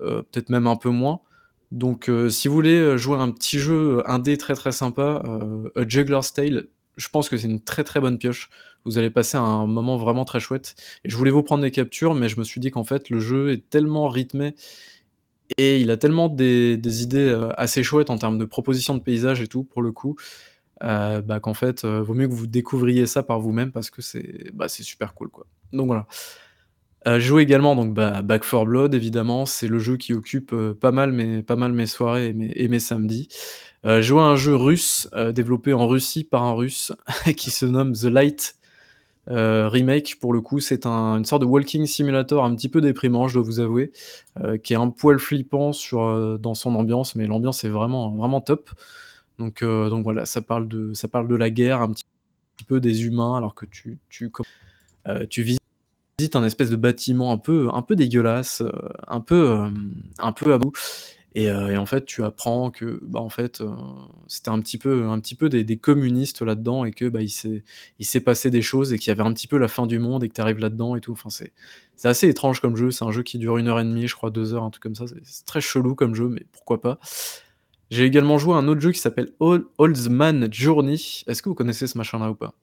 Euh, 0.00 0.22
peut-être 0.22 0.50
même 0.50 0.66
un 0.66 0.76
peu 0.76 0.90
moins. 0.90 1.20
Donc, 1.72 2.10
euh, 2.10 2.28
si 2.28 2.48
vous 2.48 2.54
voulez 2.54 2.78
euh, 2.78 2.96
jouer 2.98 3.16
un 3.18 3.30
petit 3.30 3.58
jeu 3.58 4.02
indé 4.06 4.36
très 4.36 4.54
très 4.54 4.72
sympa, 4.72 5.22
euh, 5.26 5.70
A 5.74 5.88
Juggler's 5.88 6.32
Tale, 6.34 6.66
je 6.98 7.08
pense 7.08 7.30
que 7.30 7.38
c'est 7.38 7.48
une 7.48 7.62
très 7.62 7.82
très 7.82 7.98
bonne 7.98 8.18
pioche. 8.18 8.50
Vous 8.84 8.98
allez 8.98 9.08
passer 9.10 9.38
un 9.38 9.66
moment 9.66 9.96
vraiment 9.96 10.26
très 10.26 10.38
chouette. 10.38 10.74
Et 11.04 11.08
je 11.10 11.16
voulais 11.16 11.30
vous 11.30 11.42
prendre 11.42 11.62
des 11.62 11.70
captures, 11.70 12.14
mais 12.14 12.28
je 12.28 12.38
me 12.38 12.44
suis 12.44 12.60
dit 12.60 12.70
qu'en 12.70 12.84
fait, 12.84 13.08
le 13.08 13.20
jeu 13.20 13.52
est 13.52 13.70
tellement 13.70 14.08
rythmé 14.08 14.54
et 15.56 15.80
il 15.80 15.90
a 15.90 15.96
tellement 15.96 16.28
des, 16.28 17.02
idées 17.02 17.18
euh, 17.18 17.50
assez 17.56 17.82
chouettes 17.82 18.10
en 18.10 18.18
termes 18.18 18.38
de 18.38 18.44
propositions 18.44 18.94
de 18.94 19.02
paysages 19.02 19.40
et 19.40 19.46
tout, 19.46 19.64
pour 19.64 19.82
le 19.82 19.92
coup, 19.92 20.16
euh, 20.82 21.20
bah, 21.20 21.40
qu'en 21.40 21.54
fait, 21.54 21.84
euh, 21.84 22.02
vaut 22.02 22.14
mieux 22.14 22.28
que 22.28 22.34
vous 22.34 22.46
découvriez 22.46 23.06
ça 23.06 23.22
par 23.22 23.40
vous-même 23.40 23.72
parce 23.72 23.90
que 23.90 24.02
c'est 24.02 24.52
bah, 24.54 24.68
super 24.68 25.14
cool. 25.14 25.28
Quoi. 25.28 25.46
Donc 25.72 25.86
voilà. 25.86 26.06
J'ai 27.04 27.20
joué 27.20 27.42
également 27.42 27.74
donc, 27.74 27.94
bah, 27.94 28.22
Back 28.22 28.42
4 28.48 28.64
Blood, 28.64 28.94
évidemment. 28.94 29.44
C'est 29.44 29.66
le 29.66 29.80
jeu 29.80 29.96
qui 29.96 30.14
occupe 30.14 30.54
pas, 30.80 30.92
mal 30.92 31.10
mes, 31.10 31.42
pas 31.42 31.56
mal 31.56 31.72
mes 31.72 31.86
soirées 31.86 32.28
et 32.54 32.68
mes, 32.68 32.78
samedis. 32.78 33.26
J'ai 33.82 34.02
joué 34.02 34.20
à 34.20 34.26
un 34.26 34.36
jeu 34.36 34.54
russe, 34.54 35.08
développé 35.34 35.72
en 35.72 35.88
Russie 35.88 36.22
par 36.22 36.44
un 36.44 36.52
russe, 36.52 36.92
qui 37.36 37.50
se 37.50 37.66
nomme 37.66 37.92
The 37.92 38.04
Light 38.04 38.54
euh, 39.30 39.68
Remake. 39.68 40.18
Pour 40.20 40.32
le 40.32 40.40
coup, 40.40 40.60
c'est 40.60 40.86
un- 40.86 41.18
une 41.18 41.24
sorte 41.24 41.42
de 41.42 41.46
walking 41.46 41.86
simulator 41.86 42.44
un 42.44 42.54
petit 42.54 42.68
peu 42.68 42.80
déprimant, 42.80 43.28
je 43.28 43.34
dois 43.34 43.42
vous 43.42 43.60
avouer, 43.60 43.92
euh, 44.40 44.58
qui 44.58 44.72
est 44.72 44.76
un 44.76 44.90
poil 44.90 45.18
flippant 45.18 45.70
euh, 45.92 46.38
dans 46.38 46.54
son 46.54 46.74
ambiance, 46.74 47.14
mais 47.14 47.26
l'ambiance 47.26 47.64
est 47.64 47.68
vraiment, 47.68 48.10
vraiment 48.10 48.40
top. 48.40 48.70
Donc, 49.38 49.62
voilà, 49.62 50.24
ça 50.24 50.40
parle, 50.40 50.68
de, 50.68 50.92
ça 50.94 51.08
parle 51.08 51.26
de 51.26 51.34
la 51.34 51.50
guerre, 51.50 51.80
un 51.82 51.90
petit 51.90 52.04
peu 52.66 52.80
des 52.80 53.04
humains, 53.06 53.36
alors 53.36 53.54
que 53.56 53.66
tu, 53.66 53.98
visites 56.18 56.36
un 56.36 56.44
espèce 56.44 56.70
de 56.70 56.76
bâtiment 56.76 57.32
un 57.32 57.38
peu, 57.38 57.68
un 57.72 57.82
peu 57.82 57.96
dégueulasse, 57.96 58.62
un 59.08 59.20
peu, 59.20 59.68
un 60.18 60.32
peu 60.32 60.52
à 60.52 60.58
bout. 60.58 60.72
Et, 61.34 61.50
euh, 61.50 61.68
et 61.70 61.76
en 61.78 61.86
fait, 61.86 62.04
tu 62.04 62.22
apprends 62.24 62.70
que, 62.70 63.00
bah, 63.02 63.20
en 63.20 63.30
fait, 63.30 63.62
euh, 63.62 63.70
c'était 64.28 64.50
un 64.50 64.60
petit 64.60 64.76
peu, 64.76 65.04
un 65.08 65.18
petit 65.18 65.34
peu 65.34 65.48
des, 65.48 65.76
communistes 65.78 66.42
là-dedans 66.42 66.84
et 66.84 66.92
que, 66.92 67.08
bah, 67.08 67.20
il 67.22 67.30
s'est, 67.30 68.20
passé 68.20 68.50
des 68.50 68.60
choses 68.62 68.92
et 68.92 68.98
qu'il 68.98 69.08
y 69.08 69.12
avait 69.12 69.22
un 69.22 69.32
petit 69.32 69.46
peu 69.46 69.56
la 69.56 69.68
fin 69.68 69.86
du 69.86 69.98
monde 69.98 70.24
et 70.24 70.28
que 70.28 70.34
tu 70.34 70.40
arrives 70.40 70.58
là-dedans 70.58 70.94
et 70.94 71.00
tout. 71.00 71.12
Enfin, 71.12 71.30
c'est, 71.30 71.52
c'est 71.96 72.08
assez 72.08 72.28
étrange 72.28 72.60
comme 72.60 72.76
jeu. 72.76 72.90
C'est 72.90 73.04
un 73.04 73.10
jeu 73.12 73.22
qui 73.22 73.38
dure 73.38 73.56
une 73.56 73.68
heure 73.68 73.80
et 73.80 73.84
demie, 73.84 74.08
je 74.08 74.14
crois, 74.14 74.30
deux 74.30 74.52
heures, 74.54 74.64
un 74.64 74.70
truc 74.70 74.82
comme 74.82 74.94
ça. 74.94 75.06
C'est, 75.06 75.46
très 75.46 75.60
chelou 75.62 75.94
comme 75.94 76.14
jeu, 76.14 76.28
mais 76.28 76.44
pourquoi 76.52 76.80
pas. 76.80 76.98
J'ai 77.90 78.04
également 78.04 78.38
joué 78.38 78.54
un 78.54 78.68
autre 78.68 78.80
jeu 78.80 78.92
qui 78.92 79.00
s'appelle 79.00 79.30
Old 79.40 80.10
Man 80.10 80.48
Journey. 80.52 80.96
Est-ce 81.26 81.42
que 81.42 81.48
vous 81.48 81.54
connaissez 81.54 81.86
ce 81.86 81.96
machin-là 81.98 82.30
ou 82.30 82.34
pas? 82.34 82.54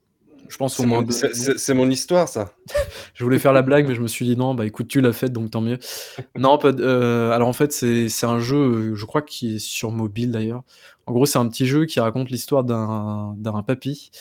Je 0.49 0.57
pense 0.57 0.79
au 0.79 0.83
moins 0.83 1.05
C'est 1.09 1.73
mon 1.73 1.89
histoire, 1.89 2.27
ça. 2.27 2.53
je 3.13 3.23
voulais 3.23 3.39
faire 3.39 3.53
la 3.53 3.61
blague, 3.61 3.87
mais 3.87 3.95
je 3.95 4.01
me 4.01 4.07
suis 4.07 4.25
dit 4.25 4.35
non, 4.35 4.55
bah 4.55 4.65
écoute, 4.65 4.87
tu 4.87 4.99
l'as 4.99 5.13
fait, 5.13 5.29
donc 5.29 5.51
tant 5.51 5.61
mieux. 5.61 5.77
non, 6.37 6.57
pas, 6.57 6.69
euh, 6.69 7.31
alors 7.31 7.47
en 7.47 7.53
fait, 7.53 7.71
c'est 7.71 8.25
un 8.25 8.39
jeu, 8.39 8.95
je 8.95 9.05
crois, 9.05 9.21
qui 9.21 9.55
est 9.55 9.59
sur 9.59 9.91
mobile 9.91 10.31
d'ailleurs. 10.31 10.63
En 11.05 11.13
gros, 11.13 11.25
c'est 11.25 11.39
un 11.39 11.47
petit 11.47 11.65
jeu 11.65 11.85
qui 11.85 11.99
raconte 11.99 12.29
l'histoire 12.29 12.63
d'un 12.63 13.63
papy 13.65 14.11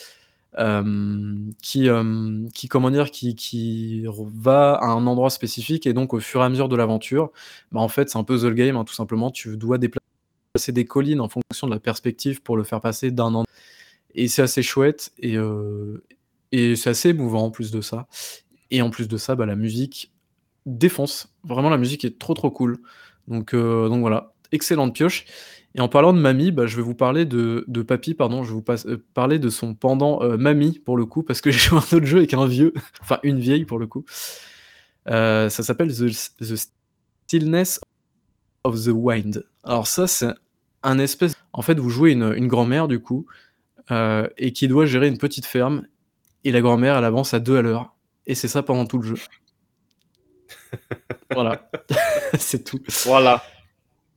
euh, 0.57 1.35
qui, 1.61 1.87
euh, 1.89 2.47
qui, 2.53 2.67
comment 2.67 2.89
dire, 2.89 3.11
qui, 3.11 3.35
qui 3.35 4.05
va 4.07 4.73
à 4.73 4.87
un 4.87 5.05
endroit 5.05 5.29
spécifique 5.29 5.85
et 5.85 5.93
donc 5.93 6.13
au 6.13 6.19
fur 6.19 6.41
et 6.41 6.43
à 6.43 6.49
mesure 6.49 6.69
de 6.69 6.75
l'aventure, 6.75 7.31
bah, 7.71 7.79
en 7.81 7.87
fait, 7.87 8.09
c'est 8.09 8.17
un 8.17 8.23
puzzle 8.23 8.55
game, 8.55 8.75
hein, 8.75 8.83
tout 8.83 8.93
simplement. 8.93 9.31
Tu 9.31 9.57
dois 9.57 9.77
déplacer 9.77 10.71
des 10.71 10.85
collines 10.85 11.21
en 11.21 11.29
fonction 11.29 11.67
de 11.67 11.73
la 11.73 11.79
perspective 11.79 12.41
pour 12.41 12.57
le 12.57 12.63
faire 12.63 12.81
passer 12.81 13.11
d'un 13.11 13.25
endroit. 13.25 13.45
Et 14.15 14.27
c'est 14.27 14.41
assez 14.41 14.63
chouette 14.63 15.11
et, 15.19 15.37
euh, 15.37 16.03
et 16.51 16.75
c'est 16.75 16.89
assez 16.89 17.09
émouvant 17.09 17.45
en 17.45 17.51
plus 17.51 17.71
de 17.71 17.81
ça. 17.81 18.07
Et 18.71 18.81
en 18.81 18.89
plus 18.89 19.07
de 19.07 19.17
ça, 19.17 19.35
bah, 19.35 19.45
la 19.45 19.55
musique 19.55 20.13
défonce. 20.65 21.33
Vraiment, 21.43 21.69
la 21.69 21.77
musique 21.77 22.05
est 22.05 22.19
trop 22.19 22.33
trop 22.33 22.51
cool. 22.51 22.77
Donc, 23.27 23.55
donc 23.55 23.99
voilà, 24.01 24.33
excellente 24.51 24.93
pioche. 24.93 25.25
Et 25.75 25.81
en 25.81 25.87
parlant 25.87 26.13
de 26.13 26.19
mamie, 26.19 26.51
bah, 26.51 26.65
je 26.65 26.75
vais 26.75 26.81
vous 26.81 26.95
parler 26.95 27.25
de, 27.25 27.63
de 27.67 27.81
papy, 27.81 28.15
pardon, 28.15 28.43
je 28.43 28.53
vais 28.53 28.59
vous 28.59 28.89
euh, 28.89 28.97
parler 29.13 29.37
de 29.37 29.49
son 29.49 29.75
pendant 29.75 30.21
euh, 30.23 30.35
mamie 30.37 30.79
pour 30.79 30.97
le 30.97 31.05
coup, 31.05 31.23
parce 31.23 31.41
que 31.41 31.51
j'ai 31.51 31.59
joué 31.59 31.77
un 31.77 31.95
autre 31.95 32.05
jeu 32.05 32.17
avec 32.17 32.33
un 32.33 32.47
vieux, 32.47 32.73
enfin 33.01 33.19
une 33.23 33.39
vieille 33.39 33.65
pour 33.65 33.79
le 33.79 33.87
coup. 33.87 34.05
Euh, 35.07 35.49
ça 35.49 35.63
s'appelle 35.63 35.93
the, 35.93 36.55
Stillness 37.27 37.79
of 38.63 38.83
the 38.83 38.91
Wind. 38.91 39.45
Alors 39.63 39.87
ça, 39.87 40.07
c'est 40.07 40.33
un 40.81 40.97
espèce... 40.97 41.35
En 41.53 41.61
fait, 41.61 41.77
vous 41.79 41.89
jouez 41.89 42.11
une, 42.11 42.33
une 42.35 42.47
grand-mère 42.47 42.87
du 42.87 42.99
coup, 42.99 43.25
et 44.37 44.53
qui 44.53 44.67
doit 44.67 44.85
gérer 44.85 45.07
une 45.07 45.17
petite 45.17 45.47
ferme, 45.47 45.83
et 46.43 46.51
la 46.51 46.61
grand-mère, 46.61 46.97
elle 46.97 47.05
avance 47.05 47.33
à 47.33 47.39
deux 47.39 47.57
à 47.57 47.61
l'heure. 47.61 47.95
Et 48.25 48.35
c'est 48.35 48.47
ça 48.47 48.63
pendant 48.63 48.85
tout 48.85 48.99
le 48.99 49.07
jeu. 49.07 49.17
voilà. 51.31 51.69
c'est 52.37 52.63
tout. 52.63 52.79
Voilà. 53.05 53.43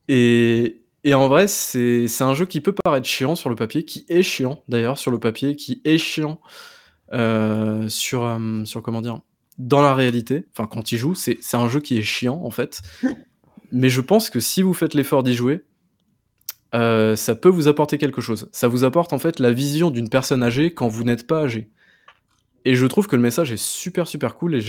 Et, 0.09 0.83
et 1.05 1.15
en 1.15 1.29
vrai, 1.29 1.49
c'est 1.49 2.07
un 2.21 2.35
jeu 2.35 2.47
qui 2.47 2.61
peut 2.61 2.73
paraître 2.73 3.07
chiant 3.07 3.35
sur 3.35 3.51
le 3.51 3.57
papier, 3.57 3.85
qui 3.85 4.05
est 4.09 4.23
chiant 4.23 4.63
d'ailleurs 4.69 4.99
sur 4.99 5.11
le 5.11 5.19
papier, 5.19 5.57
qui 5.57 5.81
est 5.85 5.99
chiant 5.99 6.41
euh, 7.13 7.89
sur, 7.89 8.25
euh, 8.25 8.65
sur 8.65 8.83
comment 8.83 9.03
dire, 9.03 9.21
dans 9.59 9.83
la 9.83 9.95
réalité. 9.95 10.47
Enfin, 10.53 10.67
quand 10.67 10.93
il 10.93 10.99
joue, 10.99 11.15
c'est 11.15 11.39
un 11.55 11.69
jeu 11.69 11.81
qui 11.81 11.99
est 11.99 12.03
chiant 12.03 12.41
en 12.45 12.51
fait. 12.51 12.83
Mais 13.73 13.89
je 13.89 14.01
pense 14.01 14.31
que 14.31 14.41
si 14.41 14.63
vous 14.63 14.75
faites 14.75 14.95
l'effort 14.95 15.23
d'y 15.23 15.35
jouer, 15.35 15.65
euh, 16.75 17.17
ça 17.17 17.35
peut 17.35 17.49
vous 17.49 17.69
apporter 17.69 17.99
quelque 17.99 18.21
chose. 18.21 18.49
Ça 18.53 18.69
vous 18.69 18.85
apporte 18.85 19.13
en 19.13 19.19
fait 19.19 19.41
la 19.41 19.53
vision 19.53 19.91
d'une 19.91 20.09
personne 20.09 20.43
âgée 20.43 20.73
quand 20.73 20.89
vous 20.89 21.05
n'êtes 21.05 21.27
pas 21.27 21.43
âgé. 21.43 21.71
Et 22.65 22.75
je 22.75 22.87
trouve 22.87 23.07
que 23.07 23.17
le 23.17 23.23
message 23.23 23.53
est 23.53 23.63
super 23.63 24.07
super 24.07 24.37
cool 24.37 24.55
et 24.55 24.61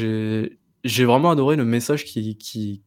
j'ai 0.84 1.06
vraiment 1.06 1.32
adoré 1.32 1.56
le 1.56 1.66
message 1.66 2.06
qui, 2.06 2.38
qui, 2.38 2.82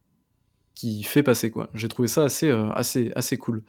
qui 0.75 1.03
fait 1.03 1.23
passer 1.23 1.51
quoi. 1.51 1.69
J'ai 1.75 1.89
trouvé 1.89 2.09
ça 2.09 2.25
assez, 2.25 2.49
euh, 2.49 2.71
assez, 2.73 3.13
assez 3.17 3.37
cool. 3.37 3.63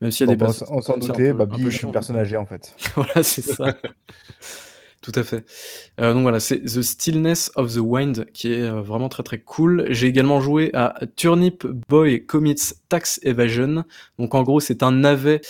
Même 0.00 0.10
s'il 0.10 0.26
y 0.26 0.30
a 0.30 0.34
des 0.34 0.36
bah, 0.36 0.52
on 0.70 0.80
s'en 0.80 0.98
doutait, 0.98 1.32
bah, 1.32 1.46
je 1.58 1.68
suis 1.70 1.86
une 1.86 1.92
personne 1.92 2.16
âgée 2.16 2.36
en 2.36 2.46
fait. 2.46 2.74
voilà, 2.94 3.22
c'est 3.22 3.42
ça. 3.42 3.76
Tout 5.00 5.12
à 5.14 5.22
fait. 5.22 5.44
Euh, 6.00 6.12
donc 6.12 6.22
voilà, 6.22 6.40
c'est 6.40 6.60
The 6.60 6.82
Stillness 6.82 7.52
of 7.54 7.72
the 7.72 7.78
Wind 7.78 8.26
qui 8.32 8.52
est 8.52 8.62
euh, 8.62 8.82
vraiment 8.82 9.08
très 9.08 9.22
très 9.22 9.38
cool. 9.38 9.86
J'ai 9.90 10.08
également 10.08 10.40
joué 10.40 10.70
à 10.74 10.98
Turnip 11.14 11.64
Boy 11.88 12.26
Commits 12.26 12.74
Tax 12.88 13.20
Evasion. 13.22 13.84
Donc 14.18 14.34
en 14.34 14.42
gros, 14.42 14.58
c'est 14.58 14.82
un 14.82 14.90
navet. 14.90 15.40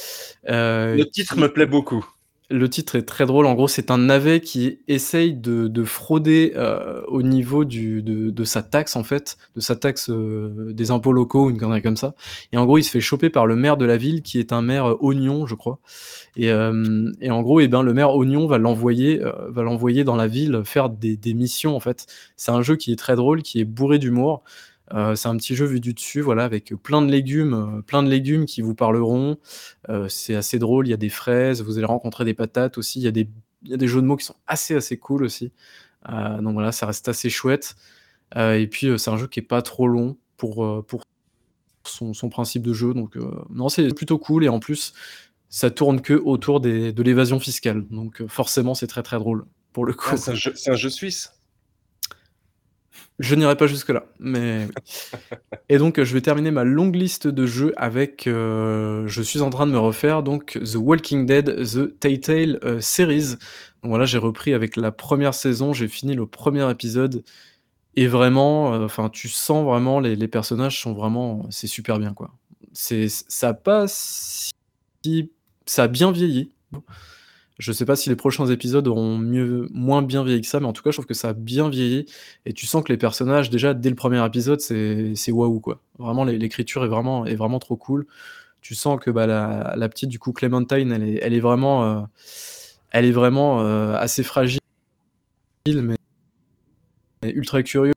Le 0.44 1.02
titre 1.04 1.36
me 1.38 1.50
plaît 1.50 1.66
beaucoup. 1.66 2.06
Le 2.50 2.70
titre 2.70 2.96
est 2.96 3.02
très 3.02 3.26
drôle. 3.26 3.44
En 3.44 3.52
gros, 3.54 3.68
c'est 3.68 3.90
un 3.90 3.98
navet 3.98 4.40
qui 4.40 4.78
essaye 4.88 5.34
de, 5.34 5.84
frauder 5.84 6.54
euh, 6.56 7.02
au 7.06 7.20
niveau 7.20 7.66
de, 7.66 8.44
sa 8.44 8.62
taxe, 8.62 8.96
en 8.96 9.04
fait, 9.04 9.36
de 9.54 9.60
sa 9.60 9.76
taxe 9.76 10.08
euh, 10.08 10.72
des 10.72 10.90
impôts 10.90 11.12
locaux, 11.12 11.50
une 11.50 11.58
connerie 11.58 11.82
comme 11.82 11.98
ça. 11.98 12.14
Et 12.52 12.56
en 12.56 12.64
gros, 12.64 12.78
il 12.78 12.84
se 12.84 12.90
fait 12.90 13.02
choper 13.02 13.28
par 13.28 13.44
le 13.44 13.54
maire 13.54 13.76
de 13.76 13.84
la 13.84 13.98
ville, 13.98 14.22
qui 14.22 14.38
est 14.38 14.54
un 14.54 14.62
maire 14.62 14.86
euh, 14.86 14.96
oignon, 15.00 15.46
je 15.46 15.54
crois. 15.54 15.78
Et, 16.36 16.50
en 16.50 17.42
gros, 17.42 17.60
eh 17.60 17.68
ben, 17.68 17.82
le 17.82 17.92
maire 17.92 18.14
oignon 18.14 18.46
va 18.46 18.56
l'envoyer, 18.56 19.20
va 19.48 19.62
l'envoyer 19.62 20.04
dans 20.04 20.16
la 20.16 20.26
ville 20.26 20.62
faire 20.64 20.88
des, 20.88 21.18
des 21.18 21.34
missions, 21.34 21.76
en 21.76 21.80
fait. 21.80 22.06
C'est 22.36 22.52
un 22.52 22.62
jeu 22.62 22.76
qui 22.76 22.92
est 22.92 22.96
très 22.96 23.16
drôle, 23.16 23.42
qui 23.42 23.60
est 23.60 23.64
bourré 23.64 23.98
d'humour. 23.98 24.42
Euh, 24.94 25.14
c'est 25.14 25.28
un 25.28 25.36
petit 25.36 25.54
jeu 25.54 25.66
vu 25.66 25.80
du 25.80 25.94
dessus, 25.94 26.20
voilà, 26.20 26.44
avec 26.44 26.74
plein 26.82 27.02
de 27.02 27.10
légumes, 27.10 27.54
euh, 27.54 27.82
plein 27.82 28.02
de 28.02 28.08
légumes 28.08 28.46
qui 28.46 28.62
vous 28.62 28.74
parleront. 28.74 29.38
Euh, 29.88 30.08
c'est 30.08 30.34
assez 30.34 30.58
drôle. 30.58 30.86
Il 30.86 30.90
y 30.90 30.94
a 30.94 30.98
des 30.98 31.08
fraises, 31.08 31.62
vous 31.62 31.78
allez 31.78 31.86
rencontrer 31.86 32.24
des 32.24 32.34
patates 32.34 32.78
aussi. 32.78 33.00
Il 33.00 33.02
y 33.04 33.08
a 33.08 33.10
des, 33.10 33.28
il 33.62 33.70
y 33.70 33.74
a 33.74 33.76
des 33.76 33.88
jeux 33.88 34.00
de 34.00 34.06
mots 34.06 34.16
qui 34.16 34.24
sont 34.24 34.36
assez 34.46 34.74
assez 34.74 34.98
cool 34.98 35.24
aussi. 35.24 35.52
donc 36.06 36.54
voilà, 36.54 36.72
ça 36.72 36.86
reste 36.86 37.08
assez 37.08 37.30
chouette. 37.30 37.76
et 38.36 38.68
puis 38.70 38.98
c'est 38.98 39.10
un 39.10 39.16
jeu 39.16 39.26
qui 39.26 39.40
est 39.40 39.42
pas 39.42 39.62
trop 39.62 39.88
long 39.88 40.16
pour 40.36 40.84
pour 40.86 41.02
son, 41.84 42.14
son 42.14 42.28
principe 42.28 42.62
de 42.62 42.72
jeu. 42.72 42.94
Donc 42.94 43.16
non, 43.50 43.68
c'est 43.68 43.92
plutôt 43.94 44.18
cool 44.18 44.44
et 44.44 44.48
en 44.48 44.60
plus 44.60 44.94
ça 45.50 45.70
tourne 45.70 46.02
que 46.02 46.14
autour 46.14 46.60
des, 46.60 46.92
de 46.92 47.02
l'évasion 47.02 47.40
fiscale. 47.40 47.86
Donc 47.90 48.24
forcément, 48.28 48.74
c'est 48.74 48.86
très 48.86 49.02
très 49.02 49.18
drôle 49.18 49.44
pour 49.72 49.84
le 49.84 49.92
coup. 49.92 50.10
Ah, 50.12 50.16
c'est 50.16 50.30
un, 50.30 50.72
un, 50.72 50.76
jeu 50.76 50.90
suisse? 50.90 51.32
Je 53.18 53.34
n'irai 53.34 53.56
pas 53.56 53.66
jusque-là, 53.66 54.06
mais 54.20 54.68
Et 55.68 55.76
donc, 55.78 56.02
je 56.02 56.14
vais 56.14 56.20
terminer 56.20 56.50
ma 56.50 56.64
longue 56.64 56.94
liste 56.94 57.26
de 57.26 57.46
jeux 57.46 57.74
avec, 57.76 58.26
euh, 58.26 59.06
je 59.06 59.22
suis 59.22 59.42
en 59.42 59.50
train 59.50 59.66
de 59.66 59.72
me 59.72 59.78
refaire 59.78 60.22
donc 60.22 60.58
The 60.64 60.76
Walking 60.76 61.26
Dead, 61.26 61.64
The 61.64 61.98
Telltale 61.98 62.58
euh, 62.64 62.80
Series. 62.80 63.36
Donc 63.82 63.90
voilà, 63.90 64.06
j'ai 64.06 64.18
repris 64.18 64.54
avec 64.54 64.76
la 64.76 64.92
première 64.92 65.34
saison, 65.34 65.72
j'ai 65.72 65.88
fini 65.88 66.14
le 66.14 66.26
premier 66.26 66.68
épisode 66.70 67.22
et 67.96 68.06
vraiment, 68.06 68.74
euh, 68.74 68.84
enfin, 68.84 69.10
tu 69.10 69.28
sens 69.28 69.64
vraiment 69.64 70.00
les 70.00 70.16
les 70.16 70.28
personnages 70.28 70.80
sont 70.80 70.94
vraiment 70.94 71.46
c'est 71.50 71.66
super 71.66 71.98
bien, 71.98 72.14
quoi. 72.14 72.30
C'est 72.72 73.08
ça 73.08 73.54
si 73.88 75.30
ça 75.66 75.82
a 75.84 75.88
bien 75.88 76.12
vieilli. 76.12 76.52
Je 77.58 77.72
sais 77.72 77.84
pas 77.84 77.96
si 77.96 78.08
les 78.08 78.14
prochains 78.14 78.46
épisodes 78.46 78.86
auront 78.86 79.18
mieux, 79.18 79.68
moins 79.72 80.00
bien 80.00 80.22
vieilli 80.22 80.40
que 80.40 80.46
ça, 80.46 80.60
mais 80.60 80.66
en 80.66 80.72
tout 80.72 80.82
cas, 80.82 80.90
je 80.92 80.96
trouve 80.96 81.06
que 81.06 81.14
ça 81.14 81.30
a 81.30 81.32
bien 81.32 81.68
vieilli. 81.68 82.06
Et 82.46 82.52
tu 82.52 82.66
sens 82.66 82.84
que 82.84 82.92
les 82.92 82.98
personnages, 82.98 83.50
déjà 83.50 83.74
dès 83.74 83.90
le 83.90 83.96
premier 83.96 84.24
épisode, 84.24 84.60
c'est 84.60 85.32
waouh 85.32 85.58
quoi. 85.58 85.80
Vraiment, 85.98 86.24
l'écriture 86.24 86.84
est 86.84 86.88
vraiment, 86.88 87.26
est 87.26 87.34
vraiment 87.34 87.58
trop 87.58 87.76
cool. 87.76 88.06
Tu 88.60 88.76
sens 88.76 89.00
que 89.00 89.10
bah, 89.10 89.26
la, 89.26 89.88
petite, 89.88 90.08
du 90.08 90.20
coup, 90.20 90.32
Clementine, 90.32 90.92
elle 90.92 91.02
est, 91.02 91.18
elle 91.20 91.34
est 91.34 91.40
vraiment, 91.40 91.84
euh, 91.84 92.02
elle 92.90 93.04
est 93.04 93.12
vraiment 93.12 93.60
euh, 93.62 93.94
assez 93.96 94.22
fragile, 94.22 94.60
mais, 95.66 95.96
ultra 97.24 97.62
curieuse 97.64 97.94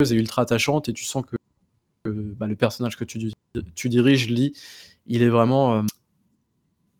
et 0.00 0.14
ultra 0.14 0.42
attachante. 0.42 0.88
Et 0.88 0.94
tu 0.94 1.04
sens 1.04 1.22
que, 1.26 1.36
bah, 2.08 2.46
le 2.46 2.56
personnage 2.56 2.96
que 2.96 3.04
tu, 3.04 3.30
tu 3.74 3.88
diriges, 3.90 4.28
Lee, 4.28 4.54
il 5.06 5.22
est 5.22 5.28
vraiment. 5.28 5.76
Euh, 5.76 5.82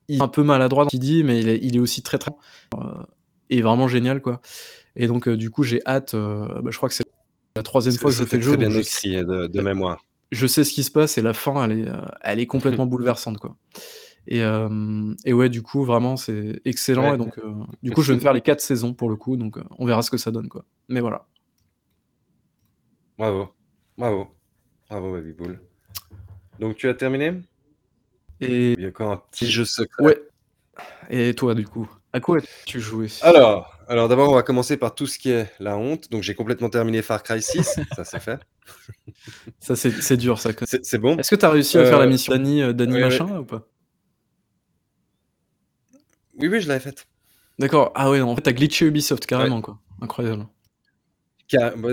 il 0.09 0.19
est 0.19 0.23
un 0.23 0.29
peu 0.29 0.43
maladroit 0.43 0.85
dans 0.85 0.91
ce 0.91 0.97
qu'il 0.97 1.01
dit, 1.01 1.25
mais 1.25 1.41
il 1.41 1.77
est, 1.77 1.81
aussi 1.81 2.03
très 2.03 2.19
très 2.19 2.31
euh, 2.75 3.03
et 3.51 3.63
vraiment 3.63 3.89
génial 3.89 4.21
quoi. 4.21 4.41
Et 4.97 5.07
donc 5.07 5.29
euh, 5.29 5.37
du 5.37 5.51
coup 5.51 5.63
j'ai 5.63 5.81
hâte. 5.87 6.15
Euh, 6.15 6.61
bah, 6.63 6.71
je 6.71 6.77
crois 6.77 6.89
que 6.89 6.95
c'est 6.95 7.05
la 7.57 7.63
troisième 7.63 7.95
fois 7.95 8.11
que 8.11 8.17
je 8.17 8.25
fais 8.25 8.37
le 8.37 8.43
jeu. 8.43 8.57
Très 8.57 8.67
bien 8.67 8.79
écrit 8.79 9.17
de, 9.17 9.47
de, 9.47 9.61
mémoire. 9.61 10.05
Je 10.31 10.47
sais 10.47 10.65
ce 10.65 10.73
qui 10.73 10.83
se 10.83 10.91
passe 10.91 11.19
et 11.19 11.23
la 11.23 11.35
fin 11.35 11.65
elle 11.65 11.79
est, 11.81 11.89
elle 12.23 12.41
est 12.41 12.47
complètement 12.47 12.87
bouleversante 12.87 13.39
quoi. 13.39 13.57
Et, 14.29 14.39
et, 15.25 15.33
ouais, 15.33 15.49
du 15.49 15.63
coup, 15.63 15.83
vraiment, 15.83 16.17
c'est 16.17 16.61
excellent. 16.65 17.13
Et 17.13 17.17
donc, 17.17 17.41
du 17.83 17.91
coup, 17.91 18.03
je 18.03 18.13
vais 18.13 18.19
me 18.19 18.23
faire 18.23 18.33
les 18.33 18.41
quatre 18.41 18.61
saisons 18.61 18.95
pour 18.95 19.11
le 19.11 19.17
coup. 19.17 19.37
Donc, 19.37 19.59
on 19.81 19.85
verra 19.85 20.01
ce 20.03 20.13
que 20.13 20.17
ça 20.17 20.31
donne, 20.31 20.49
quoi. 20.49 20.65
Mais 20.89 21.01
voilà. 21.01 21.27
Bravo, 23.19 23.49
bravo, 23.99 24.29
bravo, 24.89 25.13
Baby 25.13 25.33
Bull. 25.33 25.61
Donc, 26.61 26.77
tu 26.77 26.89
as 26.89 26.95
terminé? 26.95 27.43
Et... 28.43 28.73
Il 28.73 28.81
y 28.83 28.85
a 28.85 28.89
encore 28.89 29.13
un 29.13 29.23
petit 29.31 29.51
jeu 29.51 29.65
secret? 29.65 30.03
Ouais. 30.03 30.23
Et 31.11 31.35
toi, 31.35 31.55
du 31.55 31.67
coup, 31.67 31.89
à 32.13 32.21
quoi 32.21 32.39
as-tu 32.39 32.81
joué 32.81 33.09
Alors, 33.23 33.79
alors 33.89 34.09
d'abord, 34.09 34.31
on 34.31 34.35
va 34.35 34.43
commencer 34.43 34.77
par 34.77 34.95
tout 34.95 35.07
ce 35.07 35.19
qui 35.19 35.31
est 35.31 35.51
la 35.61 35.77
honte. 35.77 36.11
Donc, 36.11 36.23
j'ai 36.23 36.35
complètement 36.35 36.69
terminé 36.69 37.03
Far 37.03 37.23
Cry 37.23 37.43
6. 37.43 37.81
ça, 37.97 38.05
c'est 38.05 38.21
fait. 38.21 38.41
Ça, 39.59 39.77
c'est 39.77 40.17
dur, 40.17 40.39
ça. 40.39 40.51
C'est 40.83 40.99
bon. 40.99 41.17
Est-ce 41.19 41.31
que 41.31 41.37
tu 41.37 41.45
as 41.45 41.51
réussi 41.51 41.79
à 41.79 41.85
faire 41.85 41.99
la 41.99 42.05
euh, 42.05 42.09
mission 42.09 42.33
Danny, 42.33 42.63
euh, 42.63 42.73
machin 42.87 43.39
ou 43.39 43.45
pas? 43.45 43.67
Oui, 46.39 46.49
oui, 46.49 46.61
je 46.61 46.69
l'avais 46.69 46.81
faite. 46.81 47.07
D'accord. 47.59 47.93
Ah 47.95 48.11
ouais, 48.11 48.21
en 48.21 48.35
fait, 48.35 48.43
t'as 48.43 48.53
glitché 48.53 48.87
Ubisoft 48.87 49.27
carrément, 49.27 49.61
quoi. 49.61 49.79
Incroyable. 50.01 50.47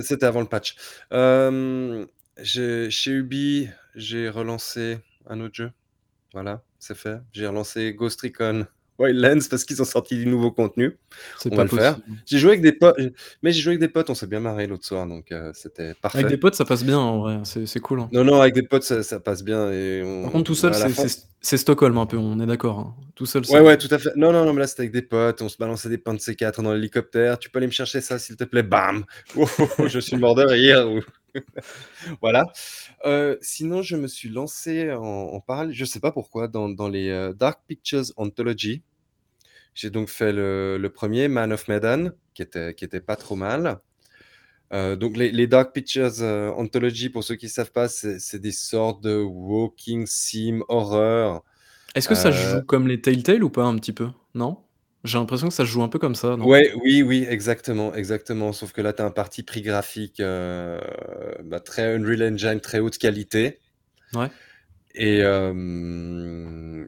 C'était 0.01 0.25
avant 0.25 0.41
le 0.41 0.47
patch. 0.47 0.75
Euh, 1.11 2.05
chez 2.43 3.11
Ubi, 3.11 3.67
j'ai 3.95 4.29
relancé 4.29 4.99
un 5.27 5.41
autre 5.41 5.55
jeu. 5.55 5.71
Voilà, 6.33 6.61
c'est 6.77 6.95
fait. 6.95 7.17
J'ai 7.33 7.47
relancé 7.47 7.93
Ghost 7.93 8.21
Recon 8.21 8.65
Wildlands 8.99 9.47
parce 9.49 9.63
qu'ils 9.63 9.81
ont 9.81 9.85
sorti 9.85 10.17
du 10.17 10.25
nouveau 10.25 10.51
contenu. 10.51 10.97
C'est 11.37 11.47
On 11.51 11.55
pas 11.55 11.63
va 11.63 11.63
le 11.63 11.69
faire. 11.69 11.97
J'ai 12.25 12.37
joué 12.37 12.49
avec 12.51 12.61
des 12.61 12.73
potes, 12.73 12.97
mais 13.41 13.51
j'ai 13.53 13.61
joué 13.61 13.71
avec 13.71 13.79
des 13.79 13.87
potes, 13.87 14.09
on 14.09 14.13
s'est 14.13 14.27
bien 14.27 14.41
marré 14.41 14.67
l'autre 14.67 14.85
soir, 14.85 15.07
donc 15.07 15.31
euh, 15.31 15.51
c'était 15.55 15.93
parfait. 15.95 16.19
Avec 16.19 16.29
des 16.29 16.37
potes, 16.37 16.55
ça 16.55 16.65
passe 16.65 16.83
bien 16.83 16.99
en 16.99 17.19
vrai, 17.19 17.39
c'est 17.43 17.79
cool. 17.79 18.01
hein. 18.01 18.09
Non, 18.11 18.23
non, 18.25 18.41
avec 18.41 18.53
des 18.53 18.63
potes, 18.63 18.83
ça, 18.83 19.01
ça 19.01 19.19
passe 19.21 19.41
bien. 19.43 19.71
Et 19.71 20.03
on- 20.03 20.23
Par 20.23 20.31
contre, 20.33 20.43
tout 20.47 20.55
seul, 20.55 20.73
c'est 21.41 21.57
Stockholm 21.57 21.97
un 21.97 22.05
peu, 22.05 22.17
on 22.17 22.39
est 22.41 22.45
d'accord. 22.45 22.79
hein. 22.79 22.95
Tout 23.15 23.25
seul, 23.25 23.43
Ouais, 23.49 23.61
ouais, 23.61 23.77
tout 23.77 23.87
à 23.91 23.97
fait. 23.97 24.11
Non, 24.17 24.31
non, 24.33 24.45
non, 24.45 24.53
mais 24.53 24.59
là, 24.59 24.67
c'était 24.67 24.81
avec 24.81 24.91
des 24.93 25.01
potes. 25.01 25.41
On 25.41 25.49
se 25.49 25.57
balançait 25.57 25.89
des 25.89 25.97
pains 25.97 26.13
de 26.13 26.19
C4 26.19 26.61
dans 26.61 26.73
l'hélicoptère. 26.73 27.39
Tu 27.39 27.49
peux 27.49 27.57
aller 27.59 27.67
me 27.67 27.71
chercher 27.71 28.01
ça, 28.01 28.19
s'il 28.19 28.35
te 28.35 28.43
plaît? 28.43 28.63
Bam 28.63 29.05
Oh, 29.37 29.45
oh, 29.59 29.67
oh, 29.79 29.87
Je 29.87 29.99
suis 29.99 30.17
mort 30.17 30.35
de 30.35 30.43
rire. 30.43 30.89
ou- 30.89 31.01
voilà. 32.21 32.45
Euh, 33.05 33.37
sinon, 33.41 33.81
je 33.81 33.95
me 33.95 34.07
suis 34.07 34.29
lancé 34.29 34.91
en, 34.91 35.03
en 35.03 35.39
parallèle, 35.39 35.73
je 35.73 35.85
sais 35.85 35.99
pas 35.99 36.11
pourquoi, 36.11 36.47
dans, 36.47 36.69
dans 36.69 36.87
les 36.87 37.09
euh, 37.09 37.33
Dark 37.33 37.61
Pictures 37.67 38.05
Anthology. 38.17 38.83
J'ai 39.73 39.89
donc 39.89 40.09
fait 40.09 40.33
le, 40.33 40.77
le 40.77 40.89
premier, 40.89 41.27
Man 41.27 41.53
of 41.53 41.67
Medan, 41.67 42.09
qui 42.33 42.41
était, 42.41 42.73
qui 42.73 42.85
était 42.85 43.01
pas 43.01 43.15
trop 43.15 43.35
mal. 43.35 43.79
Euh, 44.71 44.95
donc 44.95 45.17
les, 45.17 45.31
les 45.31 45.47
Dark 45.47 45.73
Pictures 45.73 46.21
Anthology, 46.21 47.09
pour 47.09 47.23
ceux 47.23 47.35
qui 47.35 47.45
ne 47.45 47.51
savent 47.51 47.71
pas, 47.71 47.87
c'est 47.87 48.39
des 48.39 48.51
sortes 48.51 49.01
de 49.03 49.19
walking 49.19 50.05
sim 50.05 50.61
horreur. 50.67 51.43
Est-ce 51.95 52.07
que 52.07 52.15
ça 52.15 52.31
joue 52.31 52.61
comme 52.63 52.87
les 52.87 53.01
Telltale 53.01 53.43
ou 53.43 53.49
pas 53.49 53.63
un 53.63 53.75
petit 53.77 53.93
peu? 53.93 54.09
Non? 54.35 54.57
J'ai 55.05 55.17
l'impression 55.17 55.47
que 55.47 55.53
ça 55.53 55.65
se 55.65 55.69
joue 55.71 55.81
un 55.81 55.87
peu 55.87 55.99
comme 55.99 56.15
ça, 56.15 56.35
non? 56.35 56.45
Ouais, 56.45 56.73
oui, 56.83 57.01
oui, 57.03 57.25
exactement, 57.29 57.93
exactement. 57.95 58.51
Sauf 58.51 58.73
que 58.73 58.81
là, 58.81 58.91
tu 58.91 59.01
as 59.01 59.05
un 59.05 59.11
parti 59.11 59.43
pris 59.43 59.61
graphique 59.61 60.19
euh, 60.19 60.79
bah, 61.45 61.59
très 61.59 61.95
Unreal 61.95 62.33
Engine, 62.33 62.59
très 62.59 62.79
haute 62.79 62.97
qualité. 62.97 63.59
Ouais. 64.13 64.29
Et, 64.95 65.21
euh, 65.23 66.85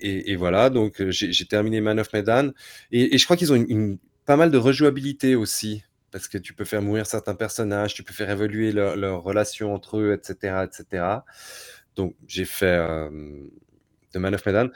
et, 0.00 0.32
et 0.32 0.36
voilà, 0.36 0.70
donc 0.70 1.00
euh, 1.00 1.10
j'ai 1.10 1.32
j'ai 1.32 1.44
terminé 1.46 1.80
Man 1.80 2.00
of 2.00 2.12
Medan. 2.12 2.50
Et, 2.90 3.14
et 3.14 3.18
je 3.18 3.24
crois 3.24 3.36
qu'ils 3.36 3.52
ont 3.52 3.56
une, 3.56 3.70
une- 3.70 3.98
pas 4.24 4.36
mal 4.36 4.50
de 4.50 4.58
rejouabilité 4.58 5.34
aussi. 5.36 5.82
Parce 6.10 6.28
que 6.28 6.36
tu 6.38 6.52
peux 6.52 6.64
faire 6.66 6.82
mourir 6.82 7.06
certains 7.06 7.34
personnages, 7.34 7.94
tu 7.94 8.02
peux 8.02 8.12
faire 8.12 8.28
évoluer 8.30 8.72
leur- 8.72 8.96
leurs 8.96 9.22
relations 9.22 9.72
entre 9.74 9.98
eux, 9.98 10.12
etc. 10.18 10.64
etc. 10.64 11.24
Donc 11.96 12.14
j'ai 12.26 12.44
fait 12.44 12.76
de 14.12 14.18
Man 14.18 14.34
of 14.34 14.44
Medan. 14.46 14.68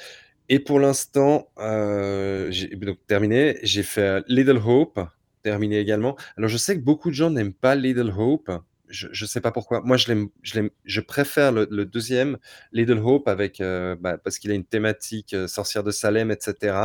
Et 0.48 0.58
pour 0.60 0.78
l'instant, 0.80 1.48
euh, 1.58 2.48
j'ai 2.50 2.68
donc 2.68 2.98
terminé. 3.06 3.58
J'ai 3.62 3.82
fait 3.82 4.22
Little 4.28 4.60
Hope, 4.64 5.00
terminé 5.42 5.78
également. 5.78 6.16
Alors, 6.36 6.48
je 6.48 6.56
sais 6.56 6.76
que 6.76 6.82
beaucoup 6.82 7.10
de 7.10 7.14
gens 7.14 7.30
n'aiment 7.30 7.52
pas 7.52 7.74
Little 7.74 8.12
Hope. 8.16 8.50
Je 8.88 9.08
ne 9.08 9.26
sais 9.26 9.40
pas 9.40 9.50
pourquoi. 9.50 9.80
Moi, 9.82 9.96
je 9.96 10.26
je 10.42 10.60
je 10.84 11.00
préfère 11.00 11.50
le, 11.50 11.66
le 11.70 11.84
deuxième, 11.84 12.38
Little 12.72 13.00
Hope, 13.04 13.26
avec, 13.26 13.60
euh, 13.60 13.96
bah, 13.98 14.16
parce 14.18 14.38
qu'il 14.38 14.52
a 14.52 14.54
une 14.54 14.64
thématique 14.64 15.34
euh, 15.34 15.48
sorcière 15.48 15.82
de 15.82 15.90
Salem, 15.90 16.30
etc. 16.30 16.76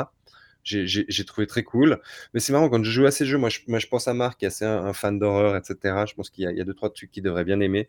J'ai, 0.63 1.25
trouvé 1.25 1.47
très 1.47 1.63
cool. 1.63 1.99
Mais 2.33 2.39
c'est 2.39 2.53
marrant, 2.53 2.69
quand 2.69 2.83
je 2.83 2.91
joue 2.91 3.05
à 3.05 3.11
ces 3.11 3.25
jeux, 3.25 3.37
moi, 3.37 3.49
je, 3.49 3.59
moi, 3.67 3.79
je 3.79 3.87
pense 3.87 4.07
à 4.07 4.13
Marc, 4.13 4.39
qui 4.39 4.45
est 4.45 4.49
assez 4.49 4.65
un, 4.65 4.85
un 4.85 4.93
fan 4.93 5.17
d'horreur, 5.19 5.55
etc. 5.55 6.05
Je 6.07 6.13
pense 6.13 6.29
qu'il 6.29 6.43
y 6.43 6.47
a, 6.47 6.51
il 6.51 6.57
y 6.57 6.61
a 6.61 6.63
deux, 6.65 6.73
trois 6.73 6.91
trucs 6.91 7.11
qu'il 7.11 7.23
devrait 7.23 7.43
bien 7.45 7.59
aimer. 7.59 7.87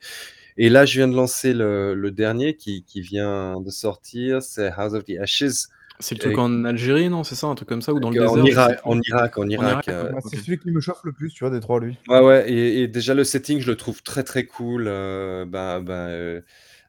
Et 0.56 0.68
là, 0.68 0.84
je 0.84 0.98
viens 0.98 1.08
de 1.08 1.14
lancer 1.16 1.54
le, 1.54 1.94
le 1.94 2.10
dernier 2.10 2.56
qui, 2.56 2.84
qui 2.84 3.00
vient 3.00 3.60
de 3.60 3.70
sortir, 3.70 4.42
c'est 4.42 4.68
House 4.76 4.94
of 4.94 5.04
the 5.04 5.18
Ashes. 5.20 5.68
C'est 6.00 6.16
le 6.16 6.20
truc 6.20 6.32
Et- 6.32 6.38
en 6.38 6.64
Algérie, 6.64 7.08
non? 7.08 7.22
C'est 7.22 7.34
ça, 7.34 7.46
un 7.46 7.54
truc 7.54 7.68
comme 7.68 7.82
ça 7.82 7.92
Ou 7.92 8.00
dans 8.00 8.10
le 8.10 8.26
en 8.26 8.42
désert 8.42 8.70
Irak, 8.70 8.80
en 8.84 9.00
Irak, 9.00 9.38
en 9.38 9.48
Irak. 9.48 9.86
Irak, 9.86 9.88
euh. 9.88 10.12
C'est 10.28 10.38
celui 10.38 10.58
qui 10.58 10.70
me 10.70 10.80
chauffe 10.80 11.04
le 11.04 11.12
plus, 11.12 11.30
tu 11.32 11.44
vois, 11.44 11.50
des 11.52 11.60
trois, 11.60 11.80
lui. 11.80 11.96
Ouais, 12.08 12.20
ouais, 12.20 12.50
et, 12.50 12.82
et 12.82 12.88
déjà 12.88 13.14
le 13.14 13.24
setting, 13.24 13.60
je 13.60 13.70
le 13.70 13.76
trouve 13.76 14.02
très 14.02 14.24
très 14.24 14.44
cool. 14.44 14.86
euh, 14.88 15.44
ben, 15.44 15.80
ben, 15.80 16.08
euh, 16.08 16.40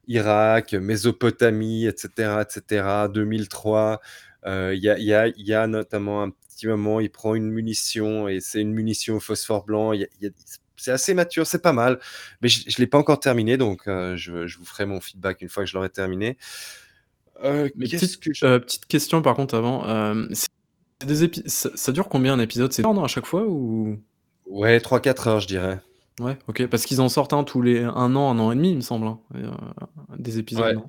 Irak, 0.08 0.74
Mésopotamie, 0.74 1.86
etc., 1.86 2.42
etc., 2.42 3.08
2003. 3.14 4.02
Euh, 4.46 4.74
Il 4.76 4.84
y, 4.84 4.90
a, 4.90 4.98
il 4.98 5.06
y, 5.06 5.14
a, 5.14 5.28
il 5.28 5.46
y 5.48 5.54
a 5.54 5.68
notamment 5.68 6.22
un 6.24 6.30
petit 6.32 6.68
moment, 6.68 7.00
il 7.00 7.10
prend 7.10 7.36
une 7.36 7.50
munition 7.50 8.28
et 8.28 8.40
c'est 8.40 8.62
une 8.62 8.74
munition 8.74 9.16
au 9.16 9.20
phosphore 9.20 9.64
blanc. 9.66 9.94
Y 9.94 10.04
a- 10.26 10.30
c'est 10.76 10.92
assez 10.92 11.14
mature, 11.14 11.48
c'est 11.48 11.62
pas 11.62 11.72
mal. 11.74 12.00
Mais 12.42 12.50
je 12.50 12.68
ne 12.68 12.74
l'ai 12.80 12.88
pas 12.88 12.98
encore 12.98 13.20
terminé, 13.20 13.56
donc 13.58 13.88
euh, 13.88 14.16
je, 14.18 14.48
je 14.48 14.58
vous 14.58 14.66
ferai 14.66 14.86
mon 14.86 15.00
feedback 15.00 15.42
une 15.42 15.48
fois 15.50 15.64
que 15.64 15.70
je 15.70 15.76
l'aurai 15.76 15.90
terminé. 15.90 16.38
Euh, 17.44 17.70
Mais 17.76 17.88
petite, 17.88 18.20
que 18.20 18.34
je- 18.34 18.46
euh, 18.46 18.60
petite 18.60 18.86
question 18.86 19.22
par 19.22 19.36
contre 19.36 19.56
avant. 19.56 19.88
euh, 19.88 20.28
c'est 20.32 20.50
des 21.08 21.26
épi- 21.26 21.48
ça, 21.48 21.70
ça 21.76 21.92
dure 21.92 22.08
combien 22.10 22.34
un 22.34 22.40
épisode? 22.40 22.72
C'est 22.74 22.86
à 22.86 23.08
chaque 23.08 23.26
fois 23.26 23.44
ou? 23.48 23.98
Ouais, 24.46 24.80
3-4 24.80 25.28
heures, 25.28 25.40
je 25.40 25.48
dirais. 25.48 25.80
Ouais, 26.20 26.38
ok. 26.48 26.68
Parce 26.68 26.86
qu'ils 26.86 27.02
en 27.02 27.10
sortent 27.10 27.34
un 27.34 27.44
tous 27.44 27.62
les 27.62 27.80
un 27.84 28.16
an, 28.16 28.32
un 28.32 28.40
an 28.40 28.52
et 28.52 28.56
demi, 28.56 28.72
il 28.72 28.76
me 28.78 28.82
semble. 28.82 29.08
hein, 29.08 29.20
des 30.18 30.38
épisodes. 30.38 30.78
Ouais. 30.78 30.84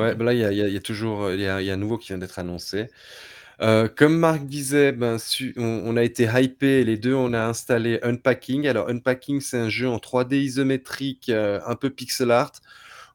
Ouais, 0.00 0.14
bah 0.14 0.24
là, 0.24 0.32
il 0.34 0.38
y 0.40 0.44
a, 0.44 0.52
il 0.52 0.58
y 0.58 0.62
a- 0.62 0.68
il 0.68 0.74
y 0.74 0.76
a 0.76 0.80
toujours 0.80 1.30
il 1.32 1.40
y 1.40 1.46
a, 1.46 1.60
il 1.60 1.66
y 1.66 1.70
a 1.70 1.74
un 1.74 1.76
nouveau 1.76 1.98
qui 1.98 2.08
vient 2.08 2.18
d'être 2.18 2.38
annoncé. 2.38 2.88
Euh, 3.62 3.88
comme 3.88 4.18
Marc 4.18 4.46
disait, 4.46 4.92
ben, 4.92 5.18
su- 5.18 5.54
on, 5.58 5.82
on 5.86 5.96
a 5.96 6.02
été 6.04 6.24
hypé, 6.32 6.84
les 6.84 6.98
deux, 6.98 7.14
on 7.14 7.32
a 7.34 7.40
installé 7.42 8.00
Unpacking. 8.02 8.66
Alors, 8.68 8.88
Unpacking, 8.90 9.40
c'est 9.40 9.58
un 9.58 9.68
jeu 9.68 9.88
en 9.88 9.98
3D 9.98 10.38
isométrique, 10.40 11.28
euh, 11.30 11.60
un 11.66 11.76
peu 11.76 11.90
pixel 11.90 12.30
art, 12.30 12.52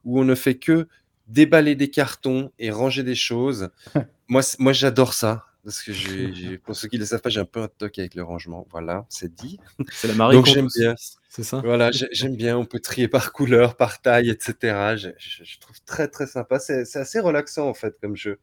où 0.04 0.20
on 0.20 0.24
ne 0.24 0.34
fait 0.36 0.56
que 0.56 0.88
déballer 1.28 1.74
des 1.76 1.90
cartons 1.90 2.52
et 2.58 2.70
ranger 2.70 3.02
des 3.04 3.16
choses. 3.16 3.70
moi, 4.28 4.42
c- 4.42 4.56
moi 4.60 4.72
j'adore 4.72 5.14
ça. 5.14 5.46
Parce 5.66 5.82
que 5.82 5.92
j'ai, 6.32 6.56
pour 6.58 6.74
ceux 6.76 6.88
qui 6.88 6.96
ne 6.96 7.00
le 7.00 7.06
savent 7.06 7.20
pas, 7.20 7.28
j'ai 7.28 7.40
un 7.40 7.44
peu 7.44 7.60
un 7.60 7.68
toc 7.68 7.98
avec 7.98 8.14
le 8.14 8.22
rangement. 8.22 8.66
Voilà, 8.70 9.04
c'est 9.10 9.34
dit. 9.34 9.58
C'est 9.90 10.08
la 10.08 10.14
marée 10.14 10.36
Donc, 10.36 10.46
j'aime 10.46 10.68
bien. 10.74 10.94
C'est 11.28 11.42
ça? 11.42 11.60
Voilà, 11.62 11.90
j'ai- 11.90 12.08
j'aime 12.12 12.36
bien, 12.36 12.56
on 12.56 12.64
peut 12.64 12.80
trier 12.80 13.08
par 13.08 13.32
couleur, 13.32 13.76
par 13.76 14.00
taille, 14.00 14.30
etc. 14.30 14.96
Je, 14.96 15.10
je- 15.18 15.44
je 15.44 15.58
trouve 15.58 15.76
très 15.84 16.08
très 16.08 16.26
sympa. 16.26 16.58
C'est 16.58 16.86
c'est 16.86 17.00
assez 17.00 17.20
relaxant 17.20 17.68
en 17.68 17.74
fait 17.74 17.94
comme 18.00 18.16
jeu. 18.16 18.38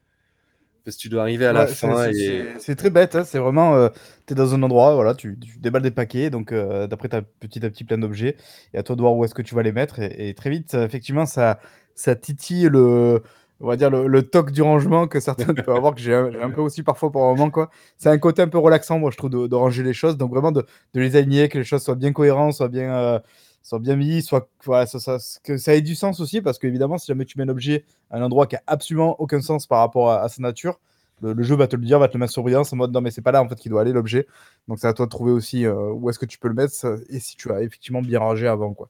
Parce 0.85 0.97
que 0.97 1.01
tu 1.01 1.09
dois 1.09 1.21
arriver 1.21 1.45
à 1.45 1.53
la 1.53 1.61
Ouais, 1.63 1.73
fin 1.73 2.11
c'est- 2.11 2.73
et. 2.73 2.75
très 2.75 2.89
bête, 2.89 3.15
hein, 3.15 3.23
c'est 3.23 3.39
vraiment, 3.39 3.87
tu 4.27 4.33
es 4.33 4.35
dans 4.35 4.53
un 4.53 4.61
endroit, 4.63 4.95
voilà, 4.95 5.15
tu, 5.15 5.39
tu 5.39 5.57
déballes 5.59 5.81
des 5.81 5.91
paquets, 5.91 6.29
donc 6.29 6.51
euh, 6.51 6.87
d'après 6.87 7.07
tu 7.07 7.15
as 7.15 7.21
petit 7.21 7.65
à 7.65 7.69
petit 7.69 7.85
plein 7.85 7.97
d'objets, 7.97 8.35
et 8.73 8.77
à 8.77 8.83
toi 8.83 8.97
de 8.97 9.01
voir 9.01 9.15
où 9.15 9.23
est-ce 9.23 9.33
que 9.33 9.41
tu 9.41 9.55
vas 9.55 9.63
les 9.63 9.71
mettre, 9.71 9.99
et, 9.99 10.27
et 10.27 10.33
très 10.33 10.49
vite, 10.49 10.73
effectivement, 10.73 11.25
ça, 11.25 11.61
ça 11.95 12.17
titille 12.17 12.67
le, 12.69 13.23
on 13.63 13.67
va 13.67 13.77
dire 13.77 13.89
le, 13.89 14.07
le 14.07 14.23
toc 14.23 14.51
du 14.51 14.61
rangement 14.61 15.07
que 15.07 15.19
certains 15.19 15.53
peuvent 15.53 15.75
avoir, 15.75 15.95
que 15.95 16.01
j'ai 16.01 16.13
un, 16.13 16.51
peu 16.51 16.61
aussi 16.61 16.83
parfois 16.83 17.11
pour 17.11 17.23
un 17.25 17.29
moment, 17.33 17.49
quoi. 17.49 17.69
C'est 17.97 18.09
un 18.09 18.17
côté 18.19 18.41
un 18.41 18.47
peu 18.49 18.57
relaxant, 18.59 18.99
moi, 18.99 19.09
je 19.11 19.17
trouve, 19.17 19.29
de, 19.31 19.47
de 19.47 19.55
ranger 19.55 19.83
les 19.83 19.93
choses, 19.93 20.17
donc 20.17 20.31
vraiment 20.31 20.51
de, 20.51 20.65
de 20.93 20.99
les 21.01 21.15
aligner, 21.15 21.49
que 21.49 21.57
les 21.57 21.63
choses 21.63 21.81
soient 21.83 21.95
bien 21.95 22.11
cohérentes, 22.13 22.53
soient 22.53 22.67
bien, 22.67 22.93
euh, 22.95 23.19
soient 23.63 23.79
bien 23.79 23.95
mis, 23.95 24.21
soit, 24.21 24.49
voilà, 24.65 24.85
ça, 24.85 24.99
ça- 24.99 25.17
que 25.43 25.57
ça 25.57 25.75
ait 25.75 25.81
du 25.81 25.95
sens 25.95 26.19
aussi, 26.19 26.41
parce 26.41 26.59
qu'évidemment, 26.59 26.97
si 26.97 27.07
jamais 27.07 27.25
tu 27.25 27.37
mets 27.37 27.45
un 27.45 27.49
objet 27.49 27.85
à 28.11 28.17
un 28.17 28.21
endroit 28.21 28.47
qui 28.47 28.55
a 28.57 28.63
absolument 28.67 29.19
aucun 29.21 29.41
sens 29.41 29.65
par 29.67 29.79
rapport 29.79 30.11
à, 30.11 30.21
à 30.21 30.29
sa 30.29 30.41
nature, 30.41 30.79
le, 31.21 31.33
le 31.33 31.43
jeu 31.43 31.55
va 31.55 31.67
te 31.67 31.75
le 31.77 31.85
dire, 31.85 31.99
va 31.99 32.07
te 32.09 32.13
le 32.15 32.19
mettre 32.19 32.33
sur 32.33 32.43
brillance 32.43 32.73
en 32.73 32.75
mode 32.75 32.91
non, 32.91 32.99
mais 33.01 33.11
c'est 33.11 33.21
pas 33.21 33.31
là 33.31 33.41
en 33.41 33.47
fait 33.47 33.55
qu'il 33.55 33.71
doit 33.71 33.81
aller 33.81 33.93
l'objet. 33.93 34.27
Donc 34.67 34.79
c'est 34.79 34.87
à 34.87 34.93
toi 34.93 35.05
de 35.05 35.09
trouver 35.11 35.31
aussi 35.31 35.65
euh, 35.65 35.91
où 35.93 36.09
est-ce 36.09 36.19
que 36.19 36.25
tu 36.25 36.37
peux 36.37 36.49
le 36.49 36.53
mettre 36.53 36.73
et 37.09 37.19
si 37.19 37.37
tu 37.37 37.51
as 37.51 37.61
effectivement 37.61 38.01
bien 38.01 38.19
rangé 38.19 38.47
avant. 38.47 38.73
quoi. 38.73 38.89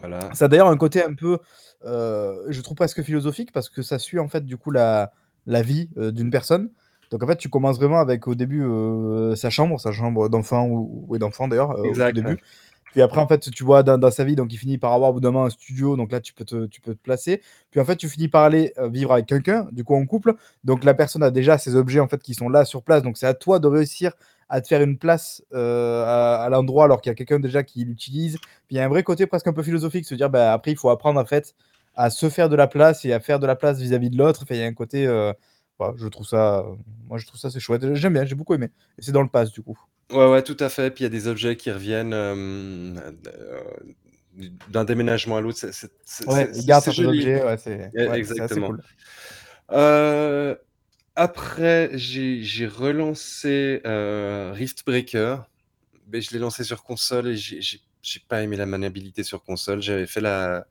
Voilà. 0.00 0.18
Ça 0.34 0.46
a 0.46 0.48
d'ailleurs 0.48 0.68
un 0.68 0.76
côté 0.76 1.02
un 1.02 1.14
peu, 1.14 1.38
euh, 1.84 2.34
je 2.48 2.60
trouve 2.60 2.76
presque 2.76 3.02
philosophique 3.02 3.52
parce 3.52 3.68
que 3.68 3.82
ça 3.82 3.98
suit 3.98 4.18
en 4.18 4.28
fait 4.28 4.44
du 4.44 4.56
coup 4.56 4.70
la, 4.70 5.12
la 5.46 5.62
vie 5.62 5.88
euh, 5.96 6.10
d'une 6.10 6.30
personne. 6.30 6.70
Donc 7.10 7.22
en 7.22 7.26
fait, 7.26 7.36
tu 7.36 7.48
commences 7.48 7.76
vraiment 7.76 7.98
avec 7.98 8.28
au 8.28 8.34
début 8.34 8.62
euh, 8.62 9.34
sa 9.34 9.50
chambre, 9.50 9.80
sa 9.80 9.90
chambre 9.92 10.28
d'enfant 10.28 10.66
ou, 10.66 11.06
ou 11.08 11.18
d'enfant 11.18 11.48
d'ailleurs, 11.48 11.78
au 11.78 12.12
début. 12.12 12.38
Puis 12.92 13.02
après, 13.02 13.20
en 13.20 13.28
fait, 13.28 13.50
tu 13.50 13.62
vois 13.62 13.84
dans, 13.84 13.98
dans 13.98 14.10
sa 14.10 14.24
vie, 14.24 14.34
donc 14.34 14.52
il 14.52 14.56
finit 14.56 14.76
par 14.78 14.92
avoir 14.92 15.10
au 15.10 15.12
bout 15.14 15.20
d'un 15.20 15.30
moment 15.30 15.44
un 15.44 15.50
studio, 15.50 15.96
donc 15.96 16.10
là 16.10 16.20
tu 16.20 16.32
peux 16.34 16.44
te, 16.44 16.66
tu 16.66 16.80
peux 16.80 16.94
te 16.94 17.00
placer. 17.00 17.40
Puis 17.70 17.80
en 17.80 17.84
fait, 17.84 17.96
tu 17.96 18.08
finis 18.08 18.26
par 18.28 18.42
aller 18.42 18.72
vivre 18.90 19.12
avec 19.12 19.26
quelqu'un, 19.26 19.68
du 19.70 19.84
coup 19.84 19.94
en 19.94 20.04
couple. 20.06 20.34
Donc 20.64 20.82
la 20.82 20.94
personne 20.94 21.22
a 21.22 21.30
déjà 21.30 21.56
ses 21.58 21.76
objets 21.76 22.00
en 22.00 22.08
fait 22.08 22.20
qui 22.20 22.34
sont 22.34 22.48
là 22.48 22.64
sur 22.64 22.82
place. 22.82 23.02
Donc 23.02 23.16
c'est 23.16 23.26
à 23.26 23.34
toi 23.34 23.58
de 23.60 23.68
réussir 23.68 24.12
à 24.50 24.60
te 24.60 24.66
faire 24.68 24.82
une 24.82 24.98
place 24.98 25.42
euh, 25.54 26.04
à, 26.04 26.42
à 26.44 26.48
l'endroit 26.50 26.84
alors 26.84 27.00
qu'il 27.00 27.08
y 27.10 27.12
a 27.12 27.14
quelqu'un 27.14 27.38
déjà 27.40 27.62
qui 27.62 27.84
l'utilise. 27.84 28.36
Puis 28.36 28.72
il 28.72 28.76
y 28.76 28.80
a 28.80 28.84
un 28.84 28.88
vrai 28.88 29.02
côté 29.02 29.26
presque 29.26 29.46
un 29.46 29.52
peu 29.54 29.62
philosophique, 29.62 30.04
se 30.04 30.14
dire 30.14 30.28
bah, 30.28 30.52
après 30.52 30.72
il 30.72 30.76
faut 30.76 30.90
apprendre 30.90 31.18
en 31.20 31.24
fait 31.24 31.54
à 31.94 32.10
se 32.10 32.28
faire 32.28 32.48
de 32.48 32.56
la 32.56 32.66
place 32.66 33.04
et 33.04 33.12
à 33.12 33.20
faire 33.20 33.38
de 33.38 33.46
la 33.46 33.56
place 33.56 33.78
vis-à-vis 33.78 34.10
de 34.10 34.18
l'autre. 34.18 34.40
Enfin, 34.42 34.56
il 34.56 34.60
y 34.60 34.64
a 34.64 34.66
un 34.66 34.74
côté, 34.74 35.06
euh, 35.06 35.32
voilà, 35.78 35.94
je 35.96 36.08
trouve 36.08 36.26
ça, 36.26 36.64
moi 37.08 37.18
je 37.18 37.26
trouve 37.26 37.38
ça 37.40 37.50
c'est 37.50 37.60
chouette. 37.60 37.94
J'aime 37.94 38.12
bien, 38.12 38.24
j'ai 38.24 38.34
beaucoup 38.34 38.54
aimé. 38.54 38.68
Et 38.98 39.02
c'est 39.02 39.12
dans 39.12 39.22
le 39.22 39.28
pass 39.28 39.50
du 39.52 39.62
coup. 39.62 39.78
Ouais, 40.12 40.28
ouais, 40.30 40.42
tout 40.42 40.56
à 40.58 40.68
fait. 40.68 40.90
Puis 40.90 41.02
il 41.02 41.04
y 41.04 41.06
a 41.06 41.10
des 41.10 41.28
objets 41.28 41.56
qui 41.56 41.70
reviennent 41.70 42.12
euh, 42.12 42.94
d'un 44.68 44.84
déménagement 44.84 45.36
à 45.36 45.40
l'autre. 45.40 45.58
C'est 45.58 46.26
Ouais, 46.28 46.50
joli. 46.92 47.18
objets, 47.20 47.36
ouais, 47.36 47.44
ouais, 47.44 47.52
assez 47.52 48.18
exactement. 48.18 48.68
cool. 48.68 48.82
Euh, 49.72 50.56
après, 51.20 51.90
j'ai 51.94 52.42
j'ai 52.42 52.66
relancé 52.66 53.80
euh, 53.86 54.52
Rift 54.54 54.84
Breaker. 54.86 55.38
Mais 56.12 56.20
je 56.22 56.32
l'ai 56.32 56.38
lancé 56.40 56.64
sur 56.64 56.84
console 56.84 57.28
et 57.28 57.36
j'ai 57.36 57.60
j'ai- 57.62 57.80
j'ai 58.02 58.20
pas 58.28 58.42
aimé 58.42 58.56
la 58.56 58.66
maniabilité 58.66 59.22
sur 59.24 59.42
console. 59.44 59.82
J'avais 59.82 60.06
fait 60.06 60.20
la 60.22 60.66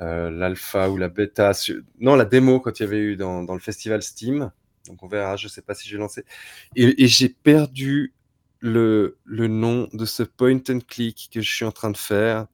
euh, 0.00 0.30
l'alpha 0.30 0.90
ou 0.90 0.96
la 0.96 1.08
bêta, 1.08 1.52
non 2.00 2.16
la 2.16 2.24
démo 2.24 2.60
quand 2.60 2.80
il 2.80 2.82
y 2.84 2.86
avait 2.86 2.98
eu 3.00 3.16
dans, 3.16 3.42
le 3.54 3.60
festival 3.60 4.02
Steam. 4.02 4.50
Donc 4.88 5.02
on 5.02 5.08
verra, 5.08 5.36
je 5.36 5.48
sais 5.48 5.62
pas 5.62 5.74
si 5.74 5.88
je 5.88 5.96
vais 5.96 6.00
lancer. 6.02 6.24
Et, 6.76 7.04
et 7.04 7.08
j'ai 7.08 7.28
perdu 7.30 8.14
le, 8.60 9.18
le 9.24 9.48
nom 9.48 9.88
de 9.92 10.04
ce 10.04 10.22
point 10.24 10.60
and 10.70 10.80
click 10.88 11.30
que 11.32 11.40
je 11.40 11.54
suis 11.54 11.64
en 11.64 11.72
train 11.72 11.90
de 11.90 11.96
faire 11.96 12.46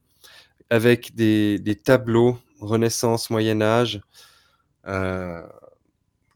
avec 0.70 1.14
des, 1.14 1.58
des 1.58 1.76
tableaux 1.76 2.38
Renaissance, 2.60 3.30
Moyen 3.30 3.62
Âge. 3.62 4.00
Euh, 4.86 5.42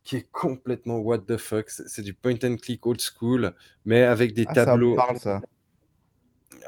qui 0.05 0.16
est 0.16 0.28
complètement 0.31 0.98
what 0.98 1.18
the 1.20 1.36
fuck. 1.36 1.68
C'est 1.70 2.02
du 2.02 2.14
point 2.14 2.36
and 2.44 2.56
click 2.56 2.86
old 2.86 3.01
school, 3.01 3.52
mais 3.85 4.02
avec 4.02 4.35
des 4.35 4.44
Ah, 4.47 4.55
ça 4.55 4.60
me 4.60 4.66
tableaux. 4.66 4.94
parle, 4.97 5.18
ça. 5.18 5.40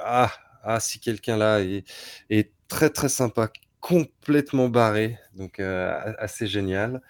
Ah, 0.01 0.33
ah, 0.63 0.81
si 0.81 0.99
quelqu'un 1.01 1.37
là 1.37 1.61
est, 1.61 1.85
est 2.31 2.53
très 2.69 2.91
très 2.91 3.09
sympa, 3.09 3.51
complètement 3.81 4.69
barré, 4.69 5.19
donc 5.35 5.61
euh, 5.61 5.97
assez 6.19 6.47
génial. 6.47 7.03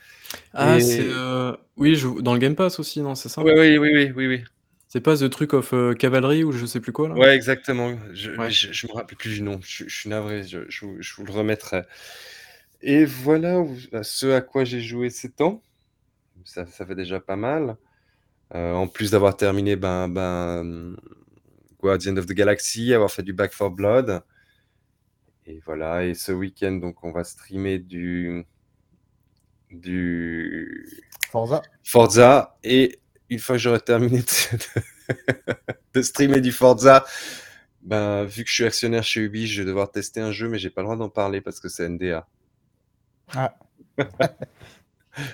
Ah, 0.53 0.77
Et- 0.78 0.82
c'est. 0.82 1.09
euh, 1.09 1.57
Oui, 1.77 1.94
je... 1.97 2.09
dans 2.09 2.35
le 2.35 2.39
Game 2.40 2.57
Pass 2.57 2.78
aussi, 2.78 3.01
non, 3.01 3.15
c'est 3.15 3.28
ça? 3.28 3.43
Oui, 3.43 3.53
oui, 3.57 3.78
oui, 3.78 3.90
oui, 3.94 4.12
oui, 4.15 4.27
oui. 4.27 4.44
C'est 4.89 5.01
pas 5.01 5.16
The 5.16 5.28
Truc 5.28 5.53
of 5.55 5.73
euh, 5.74 5.94
Cavalry 5.94 6.44
ou 6.44 6.53
je 6.53 6.65
sais 6.65 6.81
plus 6.81 6.93
quoi 6.93 7.09
là? 7.09 7.15
Ouais, 7.16 7.35
exactement. 7.35 7.97
Je, 8.15 8.31
Ouais. 8.32 8.51
je, 8.51 8.73
je 8.73 8.86
me 8.86 8.93
rappelle 8.93 9.16
plus 9.16 9.31
du 9.35 9.43
nom. 9.43 9.61
Je, 9.62 9.85
je 9.89 9.94
suis 10.01 10.09
navré. 10.09 10.44
Je, 10.44 10.61
je, 10.69 10.86
vous- 10.86 10.97
je 11.01 11.15
vous 11.16 11.24
le 11.24 11.32
remettrai. 11.32 11.82
Et 12.82 13.05
voilà 13.05 13.65
ce 14.03 14.27
à 14.32 14.40
quoi 14.40 14.65
j'ai 14.65 14.81
joué 14.81 15.11
ces 15.11 15.31
temps. 15.31 15.62
Ça, 16.47 16.64
ça 16.66 16.86
fait 16.86 16.94
déjà 16.94 17.20
pas 17.20 17.36
mal. 17.36 17.77
Euh, 18.55 18.73
en 18.73 18.86
plus 18.86 19.10
d'avoir 19.10 19.36
terminé 19.36 19.74
ben, 19.74 20.09
ben, 20.09 20.97
Guardian 21.81 22.16
of 22.16 22.27
the 22.27 22.32
Galaxy, 22.32 22.94
avoir 22.94 23.10
fait 23.10 23.23
du 23.24 23.32
Back 23.32 23.52
4 23.56 23.70
Blood. 23.70 24.23
Et 25.47 25.60
voilà. 25.66 26.05
Et 26.05 26.14
ce 26.14 26.32
week-end, 26.32 26.73
donc, 26.73 27.02
on 27.05 27.12
va 27.12 27.24
streamer 27.24 27.78
du 27.78 28.47
du 29.70 30.89
Forza. 31.31 31.62
Forza. 31.82 32.56
Et 32.62 33.01
une 33.28 33.40
fois 33.40 33.56
que 33.56 33.62
j'aurai 33.62 33.81
terminé 33.81 34.20
de, 34.20 35.14
de 35.94 36.02
streamer 36.02 36.40
du 36.40 36.52
Forza, 36.52 37.05
ben, 37.82 38.24
vu 38.24 38.44
que 38.44 38.48
je 38.48 38.55
suis 38.55 38.64
actionnaire 38.64 39.02
chez 39.02 39.20
Ubi, 39.20 39.47
je 39.47 39.62
vais 39.62 39.66
devoir 39.66 39.90
tester 39.90 40.20
un 40.20 40.32
jeu, 40.32 40.48
mais 40.48 40.59
j'ai 40.59 40.70
pas 40.70 40.82
le 40.82 40.86
droit 40.86 40.97
d'en 40.97 41.09
parler 41.09 41.40
parce 41.40 41.60
que 41.60 41.68
c'est 41.68 41.89
NDA. 41.89 42.27
Ah, 43.35 43.59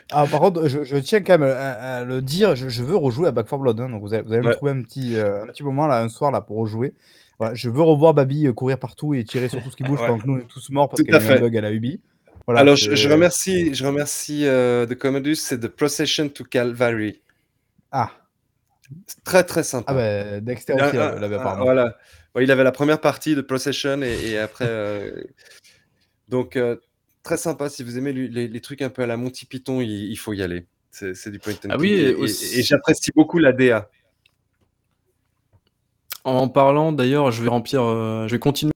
par 0.09 0.29
contre, 0.41 0.69
je, 0.69 0.85
je 0.85 0.97
tiens 0.97 1.21
quand 1.23 1.39
même 1.39 1.49
à, 1.51 1.73
à 1.99 2.05
le 2.05 2.23
dire, 2.23 2.55
je, 2.57 2.69
je 2.69 2.83
veux 2.83 2.97
rejouer 2.97 3.29
à 3.29 3.31
Back 3.33 3.49
4 3.49 3.59
Blood. 3.61 3.81
hein, 3.81 3.89
donc 3.91 4.03
vous 4.03 4.15
allez, 4.15 4.23
vous 4.23 4.33
allez 4.33 4.47
me 4.47 4.53
trouver 4.55 4.73
un 4.73 4.83
petit, 4.83 5.17
euh, 5.17 5.43
un 5.45 5.47
petit 5.49 5.63
moment 5.65 5.87
là, 5.87 6.01
un 6.01 6.09
soir 6.09 6.31
là, 6.31 6.41
pour 6.41 6.57
rejouer. 6.59 6.95
Voilà, 7.39 7.55
je 7.55 7.69
veux 7.71 7.83
revoir 7.83 8.15
Babi 8.15 8.47
euh, 8.47 8.53
courir 8.53 8.79
partout 8.79 9.15
et 9.15 9.25
tirer 9.25 9.49
sur 9.49 9.63
tout 9.63 9.71
ce 9.71 9.77
qui 9.77 9.83
bouge 9.83 9.99
Ouais. 10.03 10.07
pendant 10.07 10.19
que 10.23 10.27
nous 10.27 10.35
on 10.35 10.39
est 10.39 10.49
tous 10.49 10.71
morts 10.71 10.89
parce 10.89 11.03
qu'il 11.03 11.13
y 11.13 11.17
a 11.17 11.21
un 11.21 11.41
bug 11.41 11.57
à 11.57 11.61
la 11.61 11.73
Ubi. 11.73 12.01
Voilà, 12.47 12.61
Alors, 12.61 12.75
je, 12.77 13.09
remercie, 13.09 13.73
je 13.75 13.87
remercie 13.87 14.47
euh, 14.47 14.85
The 14.87 14.97
Commodus, 14.97 15.37
c'est 15.37 15.59
The 15.61 15.69
Procession 15.69 16.29
to 16.29 16.43
Calvary. 16.45 17.21
Ah, 17.93 18.11
très 19.25 19.45
très 19.45 19.63
sympa. 19.63 19.93
ah 19.93 19.95
ben 19.95 20.45
Dexter 20.45 20.75
Ah, 20.79 20.89
aussi 20.89 20.97
ah, 20.97 21.15
l'avait 21.21 21.37
ah, 21.37 21.41
apparemment. 21.41 21.65
voilà. 21.65 21.97
Ouais, 22.35 22.43
il 22.45 22.51
avait 22.51 22.65
la 22.65 22.73
première 22.73 23.01
partie 23.01 23.35
de 23.35 23.41
Procession 23.43 24.03
et, 24.03 24.31
et 24.31 24.39
après. 24.39 24.65
euh, 24.69 25.23
Donc, 26.29 26.57
euh, 26.57 26.77
très 27.23 27.37
sympa. 27.37 27.69
Si 27.69 27.83
vous 27.83 27.99
aimez 27.99 28.13
les, 28.13 28.61
trucs 28.61 28.83
un 28.83 28.91
peu 28.91 29.03
à 29.03 29.07
la 29.07 29.17
Monty 29.17 29.47
Python, 29.47 29.81
il, 29.81 30.11
il 30.11 30.17
faut 30.17 30.33
y 30.33 30.43
aller. 30.43 30.67
C'est 30.91 31.31
du 31.31 31.39
point 31.39 31.55
and 31.55 31.69
Ah 31.71 31.77
oui, 31.79 31.93
et 31.93 32.63
j'apprécie 32.63 33.11
beaucoup 33.17 33.39
la 33.39 33.53
DA. 33.53 33.89
En 36.25 36.49
parlant, 36.49 36.93
d'ailleurs, 36.93 37.33
je 37.33 37.43
vais 37.43 37.49
remplir, 37.49 37.83
euh, 37.83 38.29
je 38.29 38.33
vais 38.33 38.39
continuer 38.39 38.73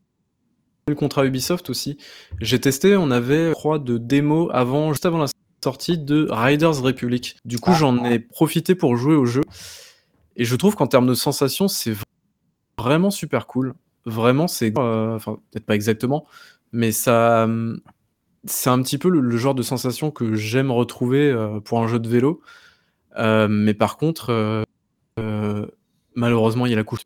le 0.88 0.94
contrat 0.94 1.26
Ubisoft 1.26 1.68
aussi. 1.68 1.98
J'ai 2.40 2.60
testé, 2.60 2.96
on 2.96 3.10
avait, 3.10 3.48
je 3.48 3.52
crois, 3.52 3.78
de 3.78 3.98
démos 3.98 4.50
avant, 4.52 4.92
juste 4.92 5.04
avant 5.04 5.18
la 5.18 5.26
sortie 5.62 5.98
de 5.98 6.26
Riders 6.30 6.80
Republic. 6.80 7.36
Du 7.44 7.58
coup, 7.58 7.72
j'en 7.74 8.04
ai 8.04 8.18
profité 8.18 8.74
pour 8.74 8.96
jouer 8.96 9.14
au 9.14 9.26
jeu. 9.26 9.42
Et 10.36 10.44
je 10.44 10.56
trouve 10.56 10.74
qu'en 10.74 10.86
termes 10.86 11.06
de 11.06 11.14
sensations, 11.14 11.68
c'est 11.68 11.94
vraiment 12.78 13.10
super 13.10 13.46
cool. 13.46 13.74
Vraiment, 14.06 14.48
c'est, 14.48 14.72
euh, 14.78 15.16
enfin, 15.16 15.38
peut-être 15.50 15.66
pas 15.66 15.74
exactement, 15.74 16.26
mais 16.72 16.92
ça, 16.92 17.44
hum, 17.44 17.80
c'est 18.46 18.70
un 18.70 18.80
petit 18.82 18.98
peu 18.98 19.08
le, 19.08 19.20
le 19.20 19.36
genre 19.36 19.54
de 19.54 19.62
sensation 19.62 20.10
que 20.10 20.34
j'aime 20.34 20.70
retrouver 20.70 21.30
euh, 21.30 21.60
pour 21.60 21.80
un 21.82 21.88
jeu 21.88 21.98
de 21.98 22.08
vélo. 22.08 22.40
Euh, 23.18 23.48
mais 23.48 23.74
par 23.74 23.96
contre, 23.96 24.30
euh, 24.30 24.62
euh, 25.18 25.66
malheureusement, 26.14 26.66
il 26.66 26.70
y 26.70 26.72
a 26.72 26.76
la 26.76 26.84
couche. 26.84 27.00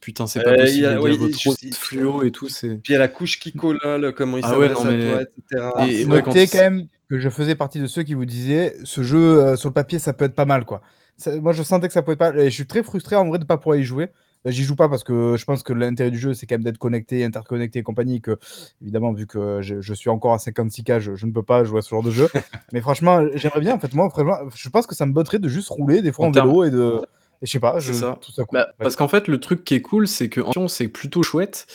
Putain, 0.00 0.26
c'est 0.26 0.42
pas 0.42 0.50
Euh, 0.52 0.56
possible. 0.56 0.76
il 0.78 0.82
y 0.82 0.86
a- 0.86 0.94
les 0.94 0.98
oui, 0.98 1.18
diables, 1.18 1.34
je- 1.62 1.68
de 1.68 1.74
fluo 1.74 2.22
et 2.22 2.30
tout, 2.30 2.48
c'est. 2.48 2.68
Puis 2.82 2.90
il 2.90 2.92
y 2.92 2.96
a 2.96 2.98
la 2.98 3.08
couche 3.08 3.38
qui 3.38 3.52
colle, 3.52 3.78
le- 3.84 4.12
comment 4.12 4.38
il 4.38 4.44
Ah 4.46 4.58
ouais, 4.58 4.70
non, 4.70 4.80
à 4.80 4.90
mais- 4.90 5.10
toi, 5.12 5.22
etc. 5.22 5.70
Et- 5.88 6.00
Et 6.02 6.04
ouais, 6.06 6.22
quand 6.22 6.54
même 6.54 6.86
que 7.10 7.18
je 7.18 7.28
faisais 7.28 7.54
partie 7.54 7.80
de 7.80 7.86
ceux 7.86 8.02
qui 8.02 8.14
vous 8.14 8.24
disaient 8.24 8.76
ce 8.84 9.02
jeu 9.02 9.18
euh, 9.42 9.56
sur 9.56 9.68
le 9.68 9.74
papier 9.74 9.98
ça 9.98 10.12
peut 10.14 10.24
être 10.24 10.34
pas 10.36 10.44
mal 10.46 10.64
quoi. 10.64 10.80
Ça- 11.16 11.38
moi 11.40 11.52
je 11.52 11.62
sentais 11.62 11.88
que 11.88 11.92
ça 11.92 12.02
pouvait 12.02 12.16
pas 12.16 12.34
et 12.34 12.44
je 12.46 12.54
suis 12.54 12.66
très 12.66 12.82
frustré 12.84 13.16
en 13.16 13.26
vrai 13.26 13.38
de 13.38 13.44
pas 13.44 13.58
pouvoir 13.58 13.76
y 13.76 13.82
jouer. 13.84 14.08
Euh, 14.46 14.50
J'y 14.50 14.64
joue 14.64 14.76
pas 14.76 14.88
parce 14.88 15.04
que 15.04 15.36
je 15.36 15.44
pense 15.44 15.62
que 15.62 15.72
l'intérêt 15.72 16.10
du 16.10 16.18
jeu 16.18 16.34
c'est 16.34 16.46
quand 16.46 16.54
même 16.54 16.64
d'être 16.64 16.78
connecté, 16.78 17.24
interconnecté 17.24 17.80
et 17.80 17.82
compagnie. 17.82 18.20
Que 18.20 18.38
évidemment 18.82 19.12
vu 19.12 19.26
que 19.26 19.60
je, 19.62 19.80
je 19.80 19.94
suis 19.94 20.10
encore 20.10 20.32
à 20.32 20.38
56k, 20.38 21.00
je, 21.00 21.14
je 21.14 21.26
ne 21.26 21.32
peux 21.32 21.42
pas 21.42 21.64
jouer 21.64 21.78
à 21.78 21.82
ce 21.82 21.90
genre 21.90 22.02
de 22.02 22.10
jeu. 22.10 22.28
Mais 22.72 22.80
franchement 22.80 23.22
j'aimerais 23.34 23.60
bien 23.60 23.74
en 23.74 23.78
fait 23.78 23.92
moi 23.94 24.08
vraiment, 24.08 24.36
je 24.54 24.68
pense 24.68 24.86
que 24.86 24.94
ça 24.94 25.06
me 25.06 25.12
botterait 25.12 25.38
de 25.38 25.48
juste 25.48 25.68
rouler 25.68 26.02
des 26.02 26.12
fois 26.12 26.26
En 26.26 26.28
en, 26.28 26.32
vélo 26.32 26.64
et 26.64 26.70
de 26.70 27.00
et 27.42 27.46
je 27.46 27.52
sais 27.52 27.58
pas, 27.60 27.78
je, 27.80 27.94
ça. 27.94 28.18
tout 28.20 28.32
ça 28.32 28.44
cool. 28.44 28.58
Bah, 28.58 28.68
parce 28.78 28.96
qu'en 28.96 29.08
fait, 29.08 29.26
le 29.26 29.40
truc 29.40 29.64
qui 29.64 29.74
est 29.74 29.80
cool, 29.80 30.06
c'est 30.06 30.28
que 30.28 30.42
c'est 30.68 30.88
plutôt 30.88 31.22
chouette. 31.22 31.66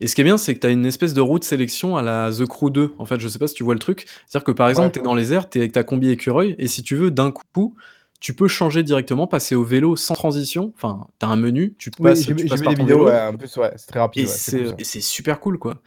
Et 0.00 0.08
ce 0.08 0.16
qui 0.16 0.20
est 0.20 0.24
bien, 0.24 0.36
c'est 0.36 0.52
que 0.56 0.58
tu 0.58 0.66
as 0.66 0.70
une 0.70 0.84
espèce 0.84 1.14
de 1.14 1.20
route 1.20 1.44
sélection 1.44 1.96
à 1.96 2.02
la 2.02 2.32
The 2.36 2.44
Crew 2.44 2.70
2. 2.70 2.94
En 2.98 3.06
fait, 3.06 3.20
je 3.20 3.28
sais 3.28 3.38
pas 3.38 3.46
si 3.46 3.54
tu 3.54 3.62
vois 3.62 3.74
le 3.74 3.78
truc. 3.78 4.06
C'est-à-dire 4.26 4.44
que 4.44 4.50
par 4.50 4.68
exemple, 4.68 4.86
Ouais. 4.86 4.92
tu 4.94 4.98
es 4.98 5.02
dans 5.02 5.14
les 5.14 5.32
airs, 5.32 5.48
tu 5.48 5.58
es 5.58 5.60
avec 5.60 5.70
ta 5.70 5.84
combi 5.84 6.10
écureuil, 6.10 6.56
et 6.58 6.66
si 6.66 6.82
tu 6.82 6.96
veux, 6.96 7.12
d'un 7.12 7.30
coup, 7.30 7.76
tu 8.22 8.34
peux 8.34 8.46
changer 8.48 8.82
directement, 8.84 9.26
passer 9.26 9.56
au 9.56 9.64
vélo 9.64 9.96
sans 9.96 10.14
transition. 10.14 10.72
Enfin, 10.76 11.08
tu 11.18 11.26
as 11.26 11.28
un 11.28 11.36
menu, 11.36 11.74
tu 11.76 11.90
Oui, 11.98 12.10
passes, 12.10 12.22
j'ai 12.22 12.34
tu 12.36 12.46
passes 12.46 12.62
par 12.62 12.72
des 12.72 12.76
ton 12.76 12.82
vidéos, 12.84 13.04
vélo, 13.04 13.10
ouais, 13.10 13.20
en 13.20 13.34
plus 13.36 13.54
ouais, 13.56 13.72
c'est 13.76 13.88
très 13.88 13.98
rapide. 13.98 14.22
et 14.22 14.26
ouais, 14.26 14.32
c'est 14.32 14.64
cool, 14.76 14.84
super 15.02 15.40
cool, 15.40 15.58
quoi. 15.58 15.82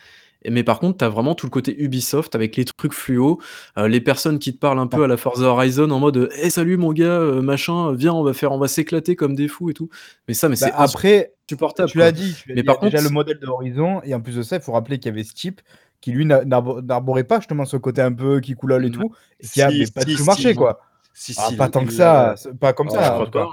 Mais 0.48 0.64
par 0.64 0.80
contre, 0.80 0.98
t'as 0.98 1.10
vraiment 1.10 1.34
tout 1.34 1.48
le 1.48 1.50
côté 1.50 1.76
Ubisoft 1.82 2.36
avec 2.36 2.56
les 2.58 2.66
trucs 2.66 2.94
fluo, 2.94 3.40
euh, 3.80 3.88
les 3.88 4.02
personnes 4.02 4.38
qui 4.38 4.54
te 4.54 4.60
parlent 4.60 4.78
un 4.80 4.86
peu 4.86 5.04
à 5.04 5.08
la 5.08 5.18
Forza 5.18 5.46
Horizon 5.46 5.90
en 5.90 6.00
mode 6.00 6.30
"Eh 6.40 6.50
salut 6.52 6.78
mon 6.78 6.94
gars, 6.94 7.06
euh, 7.20 7.42
machin, 7.42 7.94
viens, 7.94 8.14
on 8.14 8.22
va 8.22 8.34
faire 8.34 8.52
on 8.52 8.60
va 8.60 8.68
s'éclater 8.68 9.16
comme 9.16 9.34
des 9.34 9.48
fous 9.48 9.72
et 9.72 9.74
tout." 9.74 9.90
Mais 10.28 10.34
ça 10.36 10.48
mais 10.50 10.56
Bah, 10.60 10.68
c'est 10.68 10.74
après, 10.74 11.34
insupportable. 11.50 11.90
Tu 11.90 11.98
l'as 11.98 12.12
dit, 12.12 12.36
tu 12.36 12.50
Mais 12.50 12.56
dit, 12.62 12.64
par 12.64 12.76
a 12.76 12.86
déjà 12.86 12.98
contre- 12.98 13.10
le 13.10 13.14
modèle 13.14 13.40
de 13.40 13.48
Horizon, 13.48 14.02
et 14.04 14.14
en 14.14 14.20
plus 14.22 14.36
de 14.36 14.44
ça, 14.44 14.58
il 14.58 14.62
faut 14.62 14.74
rappeler 14.74 15.00
qu'il 15.00 15.08
y 15.08 15.14
avait 15.14 15.24
Steep, 15.24 15.62
qui 16.02 16.12
lui 16.12 16.26
n'a- 16.26 16.44
n'arbo- 16.46 16.82
n'arborait 16.82 17.24
pas 17.24 17.40
justement 17.40 17.66
ce 17.66 17.78
côté 17.78 18.02
un 18.02 18.12
peu 18.14 18.40
qui 18.42 18.54
coulole 18.56 18.86
et 18.86 18.92
tout, 18.92 19.12
et 19.40 19.48
qui 19.48 19.62
a 19.64 19.72
Si, 19.72 19.92
pas 19.94 20.02
si, 20.02 20.08
du 20.08 20.16
tout 20.16 20.26
marché, 20.26 20.54
quoi. 20.54 20.80
Si, 21.18 21.34
Ah, 21.38 21.48
si, 21.50 21.56
pas 21.56 21.70
tant 21.70 21.86
que 21.86 21.94
ça, 21.94 22.36
pas 22.60 22.74
comme 22.74 22.90
Oh, 22.92 22.94
ça. 22.94 23.04
je 23.06 23.10
crois 23.12 23.32
pas. 23.32 23.48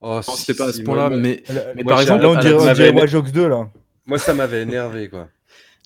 Oh, 0.00 0.14
Non, 0.16 0.22
si, 0.22 0.44
c'était 0.44 0.56
pas 0.58 0.68
à 0.70 0.72
ce 0.72 0.78
moi, 0.78 0.84
point-là, 0.86 1.10
moi- 1.10 1.18
mais 1.18 1.42
moi, 1.76 1.84
par 1.88 2.00
exemple, 2.00 2.22
Là, 2.22 2.28
on 2.30 2.40
dirait, 2.40 2.54
on 2.54 2.64
m'avait- 2.64 2.74
dirait 2.90 3.00
Watch 3.00 3.12
Dogs 3.12 3.30
2, 3.32 3.48
là. 3.48 3.68
Moi, 4.06 4.18
ça 4.18 4.32
m'avait 4.34 4.62
énervé, 4.62 5.08
quoi. 5.10 5.28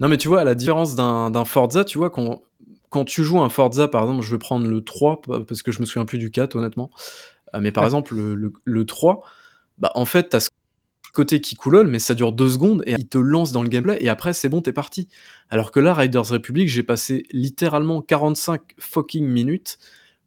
Non, 0.00 0.08
mais 0.08 0.16
tu 0.16 0.28
vois, 0.28 0.40
à 0.40 0.44
la 0.44 0.54
différence 0.54 0.94
d'un 0.94 1.30
d'un 1.30 1.44
Forza, 1.44 1.84
tu 1.84 1.98
vois, 1.98 2.10
quand, 2.10 2.42
quand 2.90 3.04
tu 3.04 3.24
joues 3.24 3.40
un 3.40 3.48
Forza, 3.48 3.88
par 3.88 4.02
exemple, 4.02 4.22
je 4.24 4.30
vais 4.30 4.38
prendre 4.38 4.66
le 4.68 4.82
3, 4.82 5.20
pa- 5.20 5.40
parce 5.40 5.62
que 5.62 5.72
je 5.72 5.80
me 5.80 5.86
souviens 5.86 6.04
plus 6.06 6.18
du 6.18 6.30
4, 6.30 6.54
honnêtement. 6.56 6.90
Euh, 7.54 7.58
mais 7.60 7.72
par 7.72 7.84
exemple, 7.84 8.14
le, 8.14 8.34
le- 8.36 8.52
le 8.64 8.84
3, 8.86 9.24
bah, 9.78 9.90
en 9.96 10.04
fait, 10.04 10.28
tu 10.30 10.36
as 10.36 10.40
ce 10.40 10.48
côté 11.12 11.40
qui 11.40 11.56
coulole, 11.56 11.88
mais 11.88 11.98
ça 11.98 12.14
dure 12.14 12.32
deux 12.32 12.48
secondes 12.50 12.82
et 12.86 12.92
il 12.92 13.08
te 13.08 13.18
lance 13.18 13.50
dans 13.50 13.62
le 13.64 13.68
gameplay 13.68 13.98
et 14.00 14.08
après, 14.08 14.32
c'est 14.32 14.48
bon, 14.48 14.60
t'es 14.62 14.72
parti. 14.72 15.08
Alors 15.50 15.72
que 15.72 15.80
là, 15.80 15.92
Riders 15.94 16.28
Republic, 16.28 16.68
j'ai 16.68 16.82
passé 16.84 17.24
littéralement 17.32 18.00
45 18.02 18.60
fucking 18.78 19.26
minutes 19.26 19.78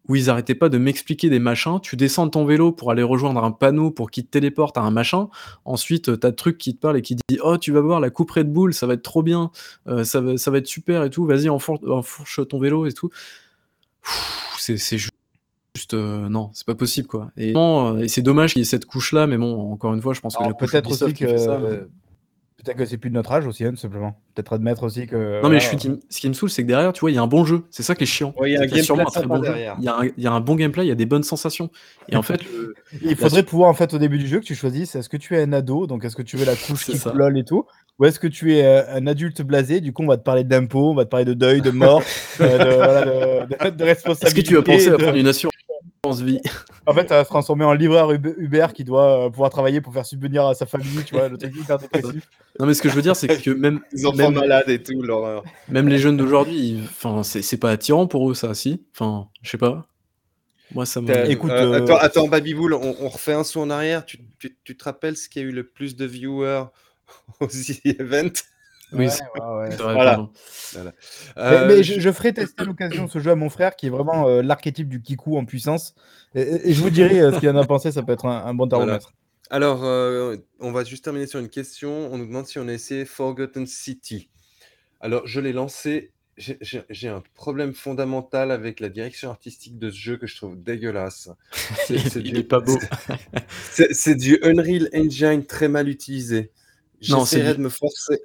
où 0.10 0.16
ils 0.16 0.30
arrêtaient 0.30 0.56
pas 0.56 0.68
de 0.70 0.78
m'expliquer 0.78 1.30
des 1.30 1.40
machins. 1.40 1.80
Tu 1.82 1.96
descends 1.96 2.26
de 2.26 2.32
ton 2.32 2.44
vélo 2.46 2.72
pour 2.72 2.90
aller 2.92 3.04
rejoindre 3.04 3.44
un 3.44 3.52
panneau 3.52 3.92
pour 3.92 4.10
qu'il 4.12 4.26
te 4.26 4.32
téléporte 4.32 4.78
à 4.78 4.82
un 4.82 4.92
machin. 4.92 5.30
Ensuite, 5.64 6.10
euh, 6.10 6.18
t'as 6.18 6.30
le 6.30 6.36
truc 6.36 6.58
qui 6.58 6.74
te 6.76 6.80
parle 6.80 6.98
et 6.98 7.02
qui 7.02 7.16
dit 7.16 7.40
Oh, 7.44 7.58
tu 7.58 7.72
vas 7.72 7.82
voir 7.82 8.00
la 8.00 8.10
coupe 8.10 8.32
Red 8.32 8.52
Bull, 8.52 8.74
ça 8.74 8.88
va 8.88 8.94
être 8.96 9.04
trop 9.04 9.22
bien, 9.24 9.52
euh, 9.88 10.04
ça, 10.04 10.20
va, 10.22 10.38
ça 10.38 10.50
va 10.52 10.58
être 10.58 10.68
super 10.68 11.04
et 11.04 11.10
tout. 11.10 11.26
Vas-y, 11.26 11.50
enfour- 11.50 11.80
enfourche 11.88 12.40
ton 12.48 12.60
vélo 12.60 12.86
et 12.88 12.94
tout. 12.94 13.10
C'est 14.58 14.78
c'est 14.78 14.98
ju- 14.98 15.10
juste. 15.76 15.94
euh, 15.94 16.28
non, 16.30 16.50
c'est 16.54 16.66
pas 16.66 16.76
possible 16.76 17.08
quoi. 17.08 17.32
Et, 17.38 17.54
euh, 17.56 17.98
et 18.00 18.08
c'est 18.08 18.22
dommage 18.22 18.54
qu'il 18.54 18.62
y 18.62 18.64
ait 18.64 18.66
cette 18.66 18.86
couche-là, 18.86 19.28
mais 19.28 19.38
bon, 19.38 19.72
encore 19.72 19.94
une 19.94 20.02
fois, 20.02 20.14
je 20.14 20.22
pense 20.22 20.36
que 20.36 20.44
la 20.44 20.54
couche 20.54 20.72
Peut-être 20.72 20.92
aussi 20.92 21.14
que. 21.14 21.38
ça, 21.38 21.60
mais- 21.60 21.80
Peut-être 22.64 22.78
que 22.78 22.86
c'est 22.86 22.98
plus 22.98 23.10
de 23.10 23.16
notre 23.16 23.32
âge 23.32 23.48
aussi, 23.48 23.66
hein, 23.66 23.72
tout 23.72 23.76
simplement. 23.78 24.20
Peut-être 24.36 24.54
admettre 24.54 24.84
aussi 24.84 25.08
que. 25.08 25.16
Non, 25.16 25.50
mais 25.50 25.58
voilà. 25.58 25.60
je 25.60 25.66
suis 25.68 25.78
ce 26.10 26.20
qui 26.22 26.28
me 26.30 26.34
saoule, 26.34 26.50
c'est 26.52 26.62
que 26.62 26.68
derrière, 26.68 26.94
tu 26.94 27.00
vois, 27.02 27.10
il 27.10 27.16
y 27.16 27.18
a 27.18 27.22
un 27.22 27.28
bon 27.28 27.44
jeu. 27.44 27.64
C'est 27.72 27.82
ça 27.82 27.96
qui 27.96 28.04
est 28.04 28.08
chiant. 28.08 28.36
Ouais, 28.38 28.52
il 28.52 28.54
y 28.54 28.58
a 28.58 28.62
un 28.62 28.66
gameplay 28.68 29.06
très 29.06 29.26
bon 29.26 29.40
derrière. 29.40 29.76
Il 29.80 29.84
y, 29.86 29.88
a 29.88 29.98
un, 29.98 30.06
il 30.06 30.24
y 30.24 30.28
a 30.28 30.32
un 30.32 30.40
bon 30.42 30.56
gameplay, 30.56 30.86
il 30.86 30.90
y 30.90 30.92
a 30.92 30.96
des 30.96 31.08
bonnes 31.08 31.24
sensations. 31.24 31.72
Et 32.10 32.16
en 32.16 32.22
fait, 32.22 32.44
le- 32.44 32.76
Il 33.02 33.16
faudrait 33.16 33.44
pouvoir, 33.44 33.70
en 33.70 33.74
fait, 33.74 33.94
au 33.94 33.98
début 33.98 34.18
du 34.20 34.28
jeu, 34.28 34.40
que 34.40 34.46
tu 34.46 34.54
choisisses 34.56 34.96
est-ce 34.96 35.10
que 35.10 35.18
tu 35.18 35.36
es 35.36 35.42
un 35.42 35.54
ado, 35.54 35.88
donc 35.88 36.06
est-ce 36.06 36.16
que 36.16 36.22
tu 36.22 36.38
veux 36.38 36.46
la 36.46 36.56
couche 36.56 36.86
qui 36.86 37.00
coulole 37.00 37.38
et 37.40 37.44
tout, 37.44 37.66
ou 38.00 38.06
est-ce 38.06 38.20
que 38.20 38.28
tu 38.28 38.56
es 38.56 38.64
euh, 38.66 38.96
un 38.96 39.08
adulte 39.08 39.42
blasé, 39.42 39.82
du 39.82 39.92
coup, 39.94 40.04
on 40.04 40.08
va 40.08 40.18
te 40.18 40.24
parler 40.24 40.44
d'impôts, 40.44 40.92
on 40.92 40.96
va 40.96 41.06
te 41.06 41.10
parler 41.10 41.26
de 41.26 41.34
deuil, 41.34 41.62
de 41.62 41.72
mort, 41.72 42.04
euh, 42.42 42.58
de, 42.58 42.76
voilà, 42.76 43.06
de, 43.06 43.12
de- 43.12 43.48
de 43.48 43.84
Est-ce 43.84 43.84
responsabilité. 43.84 44.44
que 44.44 44.48
tu 44.48 44.58
as 44.58 44.62
pensé 44.62 44.90
à 44.90 44.98
prendre 44.98 45.18
une 45.18 45.28
assurance 45.28 45.51
vie 46.10 46.40
En 46.88 46.94
fait, 46.96 47.08
ça 47.10 47.18
va 47.18 47.24
se 47.24 47.30
transformer 47.30 47.64
en 47.64 47.74
livreur 47.74 48.12
Uber 48.12 48.68
qui 48.74 48.84
doit 48.84 49.28
euh, 49.28 49.30
pouvoir 49.30 49.52
travailler 49.52 49.82
pour 49.82 49.94
faire 49.94 50.06
subvenir 50.06 50.48
à 50.48 50.56
sa 50.56 50.66
famille, 50.66 51.04
tu 51.06 51.14
vois, 51.14 51.30
le 51.30 51.38
truc 51.38 51.56
hyper 51.56 51.78
dépressif. 51.78 52.28
Non, 52.60 52.66
mais 52.66 52.74
ce 52.74 52.82
que 52.82 52.90
je 52.90 52.96
veux 52.96 53.02
dire, 53.02 53.16
c'est 53.16 53.28
que 53.42 53.50
même, 53.52 53.80
Les 53.94 54.06
enfants 54.06 54.18
même, 54.18 54.34
malades 54.34 54.68
et 54.70 54.82
tout, 54.84 55.02
l'horreur. 55.02 55.44
même 55.70 55.88
les 55.88 56.00
jeunes 56.00 56.18
d'aujourd'hui, 56.18 56.80
enfin, 56.84 57.24
c'est 57.24 57.58
pas 57.58 57.72
attirant 57.72 58.08
pour 58.08 58.30
eux, 58.30 58.34
ça, 58.34 58.54
si? 58.54 58.84
Enfin, 58.94 59.30
je 59.42 59.52
sais 59.52 59.58
pas. 59.58 59.88
Moi, 60.74 60.86
ça 60.86 61.02
me. 61.02 61.30
Écoute, 61.30 61.52
euh, 61.52 61.74
euh, 61.74 61.84
Attends, 61.84 61.98
attends 61.98 62.28
Babyboul, 62.28 62.74
on, 62.74 62.96
on 63.00 63.08
refait 63.10 63.34
un 63.34 63.44
saut 63.44 63.62
en 63.62 63.70
arrière. 63.70 64.06
Tu, 64.06 64.20
tu- 64.40 64.58
tu 64.64 64.76
te 64.76 64.84
rappelles 64.84 65.16
ce 65.18 65.30
qui 65.30 65.40
a 65.40 65.44
eu 65.44 65.52
le 65.52 65.64
plus 65.66 65.96
de 65.96 66.06
viewers 66.06 66.64
au 67.40 67.48
The 67.48 67.86
Event 67.86 68.32
Oui, 68.94 69.06
Ouais, 69.06 69.10
c'est 69.10 69.24
ouais, 69.24 69.76
Voilà. 69.94 70.30
Mais, 70.76 70.92
Euh, 71.38 71.68
mais 71.68 71.84
je- 71.84 71.94
je, 71.96 72.00
je 72.00 72.12
ferai 72.12 72.34
tester 72.34 72.62
à 72.62 72.66
l'occasion 72.66 73.08
ce 73.08 73.20
jeu 73.20 73.32
à 73.32 73.36
mon 73.36 73.50
frère 73.50 73.76
qui 73.76 73.88
est 73.88 73.90
vraiment 73.90 74.28
euh, 74.28 74.42
l'archétype 74.42 74.88
du 74.90 75.02
kikou 75.02 75.38
en 75.38 75.46
puissance. 75.46 75.96
Et, 76.36 76.74
je 76.74 76.82
vous 76.82 76.90
dirai 76.90 77.20
euh, 77.22 77.32
ce 77.34 77.40
qu'il 77.40 77.50
en 77.50 77.56
a 77.56 77.66
pensé, 77.66 77.92
ça 77.92 78.04
peut 78.04 78.14
être 78.14 78.26
un, 78.26 78.46
un 78.46 78.54
bon 78.54 78.68
Voilà. 78.68 78.86
thermomètre. 78.86 79.14
Alors, 79.50 79.84
euh, 79.84 80.38
on 80.60 80.72
va 80.72 80.84
juste 80.84 81.04
terminer 81.04 81.28
sur 81.28 81.40
une 81.40 81.50
question. 81.50 82.10
On 82.12 82.18
nous 82.18 82.26
demande 82.26 82.48
si 82.48 82.58
on 82.60 82.68
a 82.68 82.74
essayé 82.74 83.06
Forgotten 83.06 83.66
City. 83.68 84.30
Alors, 85.02 85.26
je 85.28 85.40
l'ai 85.42 85.52
lancé. 85.54 86.12
J'ai- 86.38 87.10
un 87.10 87.22
problème 87.36 87.74
fondamental 87.74 88.52
avec 88.52 88.80
la 88.80 88.88
direction 88.90 89.30
artistique 89.30 89.78
de 89.78 89.92
ce 89.92 89.98
jeu 89.98 90.18
que 90.18 90.26
je 90.26 90.36
trouve 90.38 90.56
dégueulasse. 90.62 91.30
Il, 91.90 92.00
c'est 92.10 92.20
il 92.22 92.32
du- 92.34 92.40
est 92.40 92.44
pas 92.44 92.62
beau. 92.62 92.80
C'est 93.92 94.16
du 94.16 94.40
Unreal 94.42 94.90
Engine 94.96 95.46
très 95.46 95.68
mal 95.68 95.90
utilisé. 95.90 96.52
Non, 97.10 97.26
c'est 97.26 97.38
J'essaierai 97.38 97.56
de 97.58 97.62
me 97.62 97.70
forcer. 97.70 98.22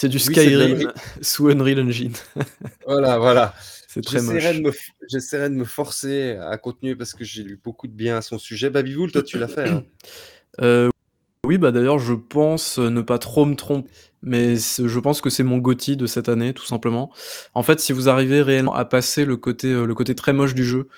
C'est 0.00 0.08
du 0.08 0.20
Skyrim 0.20 0.92
sous 1.22 1.48
Unreal 1.48 1.80
Engine. 1.80 2.12
Voilà, 2.86 3.18
voilà. 3.18 3.52
C'est 3.88 4.00
très 4.00 4.22
moche. 4.22 4.44
J'essaierai 5.10 5.50
de, 5.50 5.56
me, 5.56 5.64
forcer 5.64 6.36
à 6.40 6.56
continuer 6.56 6.94
parce 6.94 7.14
que 7.14 7.24
j'ai 7.24 7.42
lu 7.42 7.60
beaucoup 7.62 7.88
de 7.88 7.92
bien 7.92 8.16
à 8.16 8.22
son 8.22 8.38
sujet. 8.38 8.70
Babywool, 8.70 9.10
toi, 9.10 9.24
tu 9.24 9.38
l'as 9.38 9.48
fait. 9.48 9.68
hein 9.68 9.84
Euh, 10.60 10.88
oui, 11.46 11.56
bah 11.56 11.70
d'ailleurs, 11.70 12.00
je 12.00 12.14
pense 12.14 12.80
euh, 12.80 12.90
ne 12.90 13.00
pas 13.00 13.18
trop 13.18 13.44
me 13.44 13.54
tromper, 13.54 13.88
mais 14.22 14.56
je 14.56 14.98
pense 14.98 15.20
que 15.20 15.30
c'est 15.30 15.44
mon 15.44 15.58
GOTY 15.58 15.96
de 15.96 16.06
cette 16.06 16.28
année, 16.28 16.52
tout 16.52 16.64
simplement. 16.64 17.12
En 17.54 17.62
fait, 17.62 17.78
si 17.78 17.92
vous 17.92 18.08
arrivez 18.08 18.42
réellement 18.42 18.74
à 18.74 18.84
passer 18.84 19.24
le 19.24 19.36
côté, 19.36 19.68
euh, 19.68 19.84
le 19.84 19.94
côté 19.94 20.16
très 20.16 20.32
moche 20.32 20.54
du 20.54 20.64
jeu, 20.64 20.88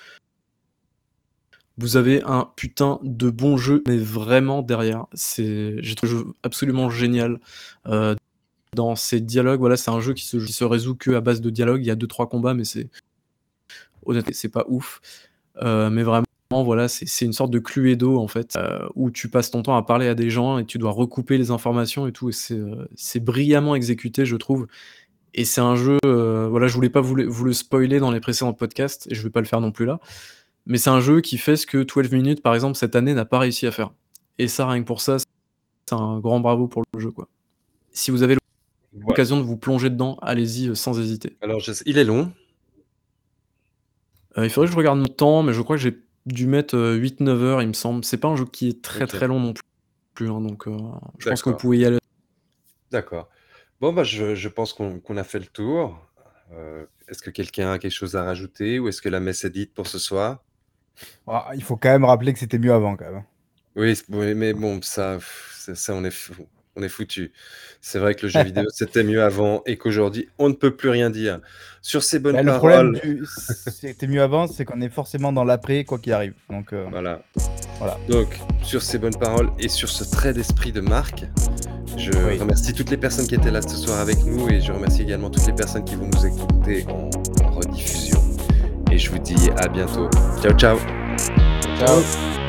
vous 1.77 1.97
avez 1.97 2.23
un 2.23 2.49
putain 2.55 2.99
de 3.03 3.29
bon 3.29 3.57
jeu, 3.57 3.83
mais 3.87 3.97
vraiment 3.97 4.63
derrière. 4.63 5.05
C'est, 5.13 5.75
j'ai 5.79 5.93
trouvé 5.93 6.13
le 6.13 6.19
jeu 6.19 6.25
absolument 6.43 6.89
génial. 6.89 7.39
Euh, 7.87 8.15
dans 8.75 8.95
ses 8.95 9.19
dialogues, 9.19 9.59
voilà, 9.59 9.77
c'est 9.77 9.91
un 9.91 9.99
jeu 9.99 10.13
qui 10.13 10.25
se, 10.25 10.63
résout 10.63 10.95
que 10.95 11.11
à 11.11 11.21
base 11.21 11.41
de 11.41 11.49
dialogue. 11.49 11.81
Il 11.81 11.87
y 11.87 11.91
a 11.91 11.95
deux 11.95 12.07
trois 12.07 12.29
combats, 12.29 12.53
mais 12.53 12.63
c'est 12.63 12.89
honnêtement, 14.05 14.31
c'est 14.33 14.49
pas 14.49 14.65
ouf. 14.69 15.01
Euh, 15.61 15.89
mais 15.89 16.03
vraiment, 16.03 16.25
voilà, 16.51 16.87
c'est 16.87 17.25
une 17.25 17.33
sorte 17.33 17.51
de 17.51 17.59
Cluedo 17.59 18.17
en 18.17 18.27
fait, 18.27 18.55
euh, 18.55 18.87
où 18.95 19.11
tu 19.11 19.29
passes 19.29 19.51
ton 19.51 19.61
temps 19.61 19.75
à 19.75 19.83
parler 19.83 20.07
à 20.07 20.15
des 20.15 20.29
gens 20.29 20.57
et 20.57 20.65
tu 20.65 20.77
dois 20.77 20.91
recouper 20.91 21.37
les 21.37 21.51
informations 21.51 22.07
et 22.07 22.11
tout. 22.11 22.29
Et 22.29 22.33
c'est 22.33 22.55
euh, 22.55 23.19
brillamment 23.21 23.75
exécuté, 23.75 24.25
je 24.25 24.35
trouve. 24.35 24.67
Et 25.33 25.45
c'est 25.45 25.61
un 25.61 25.75
jeu, 25.75 25.97
voilà, 26.03 26.67
je 26.67 26.73
voulais 26.73 26.89
pas 26.89 26.99
vous 26.99 27.15
le, 27.15 27.25
vous 27.25 27.45
le 27.45 27.53
spoiler 27.53 27.99
dans 27.99 28.11
les 28.11 28.19
précédents 28.19 28.53
podcasts 28.53 29.07
et 29.09 29.15
je 29.15 29.23
vais 29.23 29.29
pas 29.29 29.39
le 29.39 29.45
faire 29.45 29.61
non 29.61 29.71
plus 29.71 29.85
là. 29.85 29.99
Mais 30.65 30.77
c'est 30.77 30.89
un 30.89 30.99
jeu 30.99 31.21
qui 31.21 31.37
fait 31.37 31.55
ce 31.55 31.65
que 31.65 31.83
12 31.83 32.11
minutes, 32.11 32.41
par 32.43 32.53
exemple, 32.53 32.77
cette 32.77 32.95
année 32.95 33.13
n'a 33.13 33.25
pas 33.25 33.39
réussi 33.39 33.65
à 33.65 33.71
faire. 33.71 33.93
Et 34.37 34.47
ça, 34.47 34.67
rien 34.67 34.81
que 34.81 34.87
pour 34.87 35.01
ça, 35.01 35.17
c'est 35.19 35.95
un 35.95 36.19
grand 36.19 36.39
bravo 36.39 36.67
pour 36.67 36.83
le 36.93 36.99
jeu, 36.99 37.11
quoi. 37.11 37.27
Si 37.93 38.11
vous 38.11 38.23
avez. 38.23 38.40
L'occasion 38.97 39.37
de 39.37 39.43
vous 39.43 39.57
plonger 39.57 39.89
dedans, 39.89 40.17
allez-y 40.21 40.69
euh, 40.69 40.75
sans 40.75 40.99
hésiter. 40.99 41.37
Alors, 41.41 41.59
je 41.59 41.71
il 41.85 41.97
est 41.97 42.03
long. 42.03 42.31
Euh, 44.37 44.45
il 44.45 44.49
faudrait 44.49 44.67
que 44.67 44.73
je 44.73 44.77
regarde 44.77 44.99
mon 44.99 45.07
temps, 45.07 45.43
mais 45.43 45.53
je 45.53 45.61
crois 45.61 45.75
que 45.75 45.81
j'ai 45.81 45.99
dû 46.25 46.47
mettre 46.47 46.75
euh, 46.77 46.97
8-9 46.97 47.29
heures, 47.41 47.61
il 47.61 47.67
me 47.67 47.73
semble. 47.73 48.03
C'est 48.05 48.17
pas 48.17 48.29
un 48.29 48.35
jeu 48.35 48.45
qui 48.45 48.69
est 48.69 48.81
très 48.81 49.05
très 49.07 49.27
long 49.27 49.39
non 49.39 49.53
plus, 50.13 50.29
hein, 50.29 50.41
donc 50.41 50.67
euh, 50.67 50.77
je 51.19 51.29
pense 51.29 51.41
que 51.41 51.49
vous 51.49 51.57
pouvez 51.57 51.79
y 51.79 51.85
aller. 51.85 51.97
D'accord. 52.91 53.29
Bon, 53.79 53.93
bah, 53.93 54.03
je, 54.03 54.35
je 54.35 54.49
pense 54.49 54.73
qu'on 54.73 55.17
a 55.17 55.23
fait 55.23 55.39
le 55.39 55.45
tour. 55.47 55.99
Euh, 56.53 56.85
est-ce 57.07 57.21
que 57.23 57.29
quelqu'un 57.29 57.71
a 57.71 57.79
quelque 57.79 57.91
chose 57.93 58.15
à 58.15 58.23
rajouter 58.23 58.79
ou 58.79 58.87
est-ce 58.89 59.01
que 59.01 59.09
la 59.09 59.19
messe 59.19 59.43
est 59.45 59.49
dite 59.49 59.73
pour 59.73 59.87
ce 59.87 59.97
soir? 59.99 60.43
Ah, 61.27 61.51
il 61.55 61.63
faut 61.63 61.77
quand 61.77 61.89
même 61.89 62.05
rappeler 62.05 62.33
que 62.33 62.39
c'était 62.39 62.59
mieux 62.59 62.73
avant 62.73 62.95
quand 62.95 63.09
même. 63.11 63.23
oui, 63.75 63.95
c'est- 63.95 64.05
oui, 64.09 64.33
mais 64.35 64.53
bon, 64.53 64.81
ça, 64.81 65.17
ça, 65.53 65.73
ça, 65.75 65.93
on 65.95 66.03
est 66.03 66.11
fou. 66.11 66.33
On 66.77 66.83
est 66.83 66.89
foutu. 66.89 67.31
C'est 67.81 67.99
vrai 67.99 68.15
que 68.15 68.25
le 68.25 68.31
jeu 68.31 68.43
vidéo, 68.43 68.65
c'était 68.73 69.03
mieux 69.03 69.21
avant 69.21 69.61
et 69.65 69.77
qu'aujourd'hui, 69.77 70.29
on 70.39 70.47
ne 70.49 70.53
peut 70.53 70.75
plus 70.75 70.89
rien 70.89 71.09
dire. 71.09 71.39
Sur 71.81 72.01
ces 72.03 72.19
bonnes 72.19 72.35
Bah, 72.35 72.43
le 72.43 72.53
problème 72.53 72.93
paroles, 72.93 73.01
du 73.17 73.25
c'était 73.25 74.07
mieux 74.07 74.21
avant, 74.21 74.47
c'est 74.47 74.63
qu'on 74.65 74.79
est 74.81 74.89
forcément 74.89 75.33
dans 75.33 75.43
l'après 75.43 75.83
quoi 75.83 75.99
qu'il 75.99 76.13
arrive. 76.13 76.33
Donc 76.49 76.71
euh, 76.73 76.85
voilà. 76.89 77.21
Voilà. 77.79 77.97
Donc, 78.07 78.39
sur 78.63 78.81
ces 78.81 78.99
bonnes 78.99 79.17
paroles 79.19 79.49
et 79.59 79.67
sur 79.67 79.89
ce 79.89 80.03
trait 80.03 80.33
d'esprit 80.33 80.71
de 80.71 80.81
Marc, 80.81 81.25
je 81.97 82.11
Oui. 82.11 82.37
remercie 82.37 82.73
toutes 82.73 82.89
les 82.91 82.97
personnes 82.97 83.27
qui 83.27 83.35
étaient 83.35 83.51
là 83.51 83.61
ce 83.61 83.75
soir 83.75 83.99
avec 83.99 84.23
nous 84.23 84.47
et 84.49 84.61
je 84.61 84.71
remercie 84.71 85.01
également 85.01 85.29
toutes 85.29 85.47
les 85.47 85.53
personnes 85.55 85.83
qui 85.83 85.95
vont 85.95 86.07
nous 86.07 86.25
écouter 86.25 86.85
en, 86.87 87.09
en 87.43 87.51
rediffusion. 87.51 88.19
Et 88.91 88.97
je 88.97 89.09
vous 89.11 89.19
dis 89.19 89.49
à 89.57 89.67
bientôt. 89.67 90.09
Ciao, 90.41 90.53
ciao. 90.53 90.77
ciao. 91.79 92.40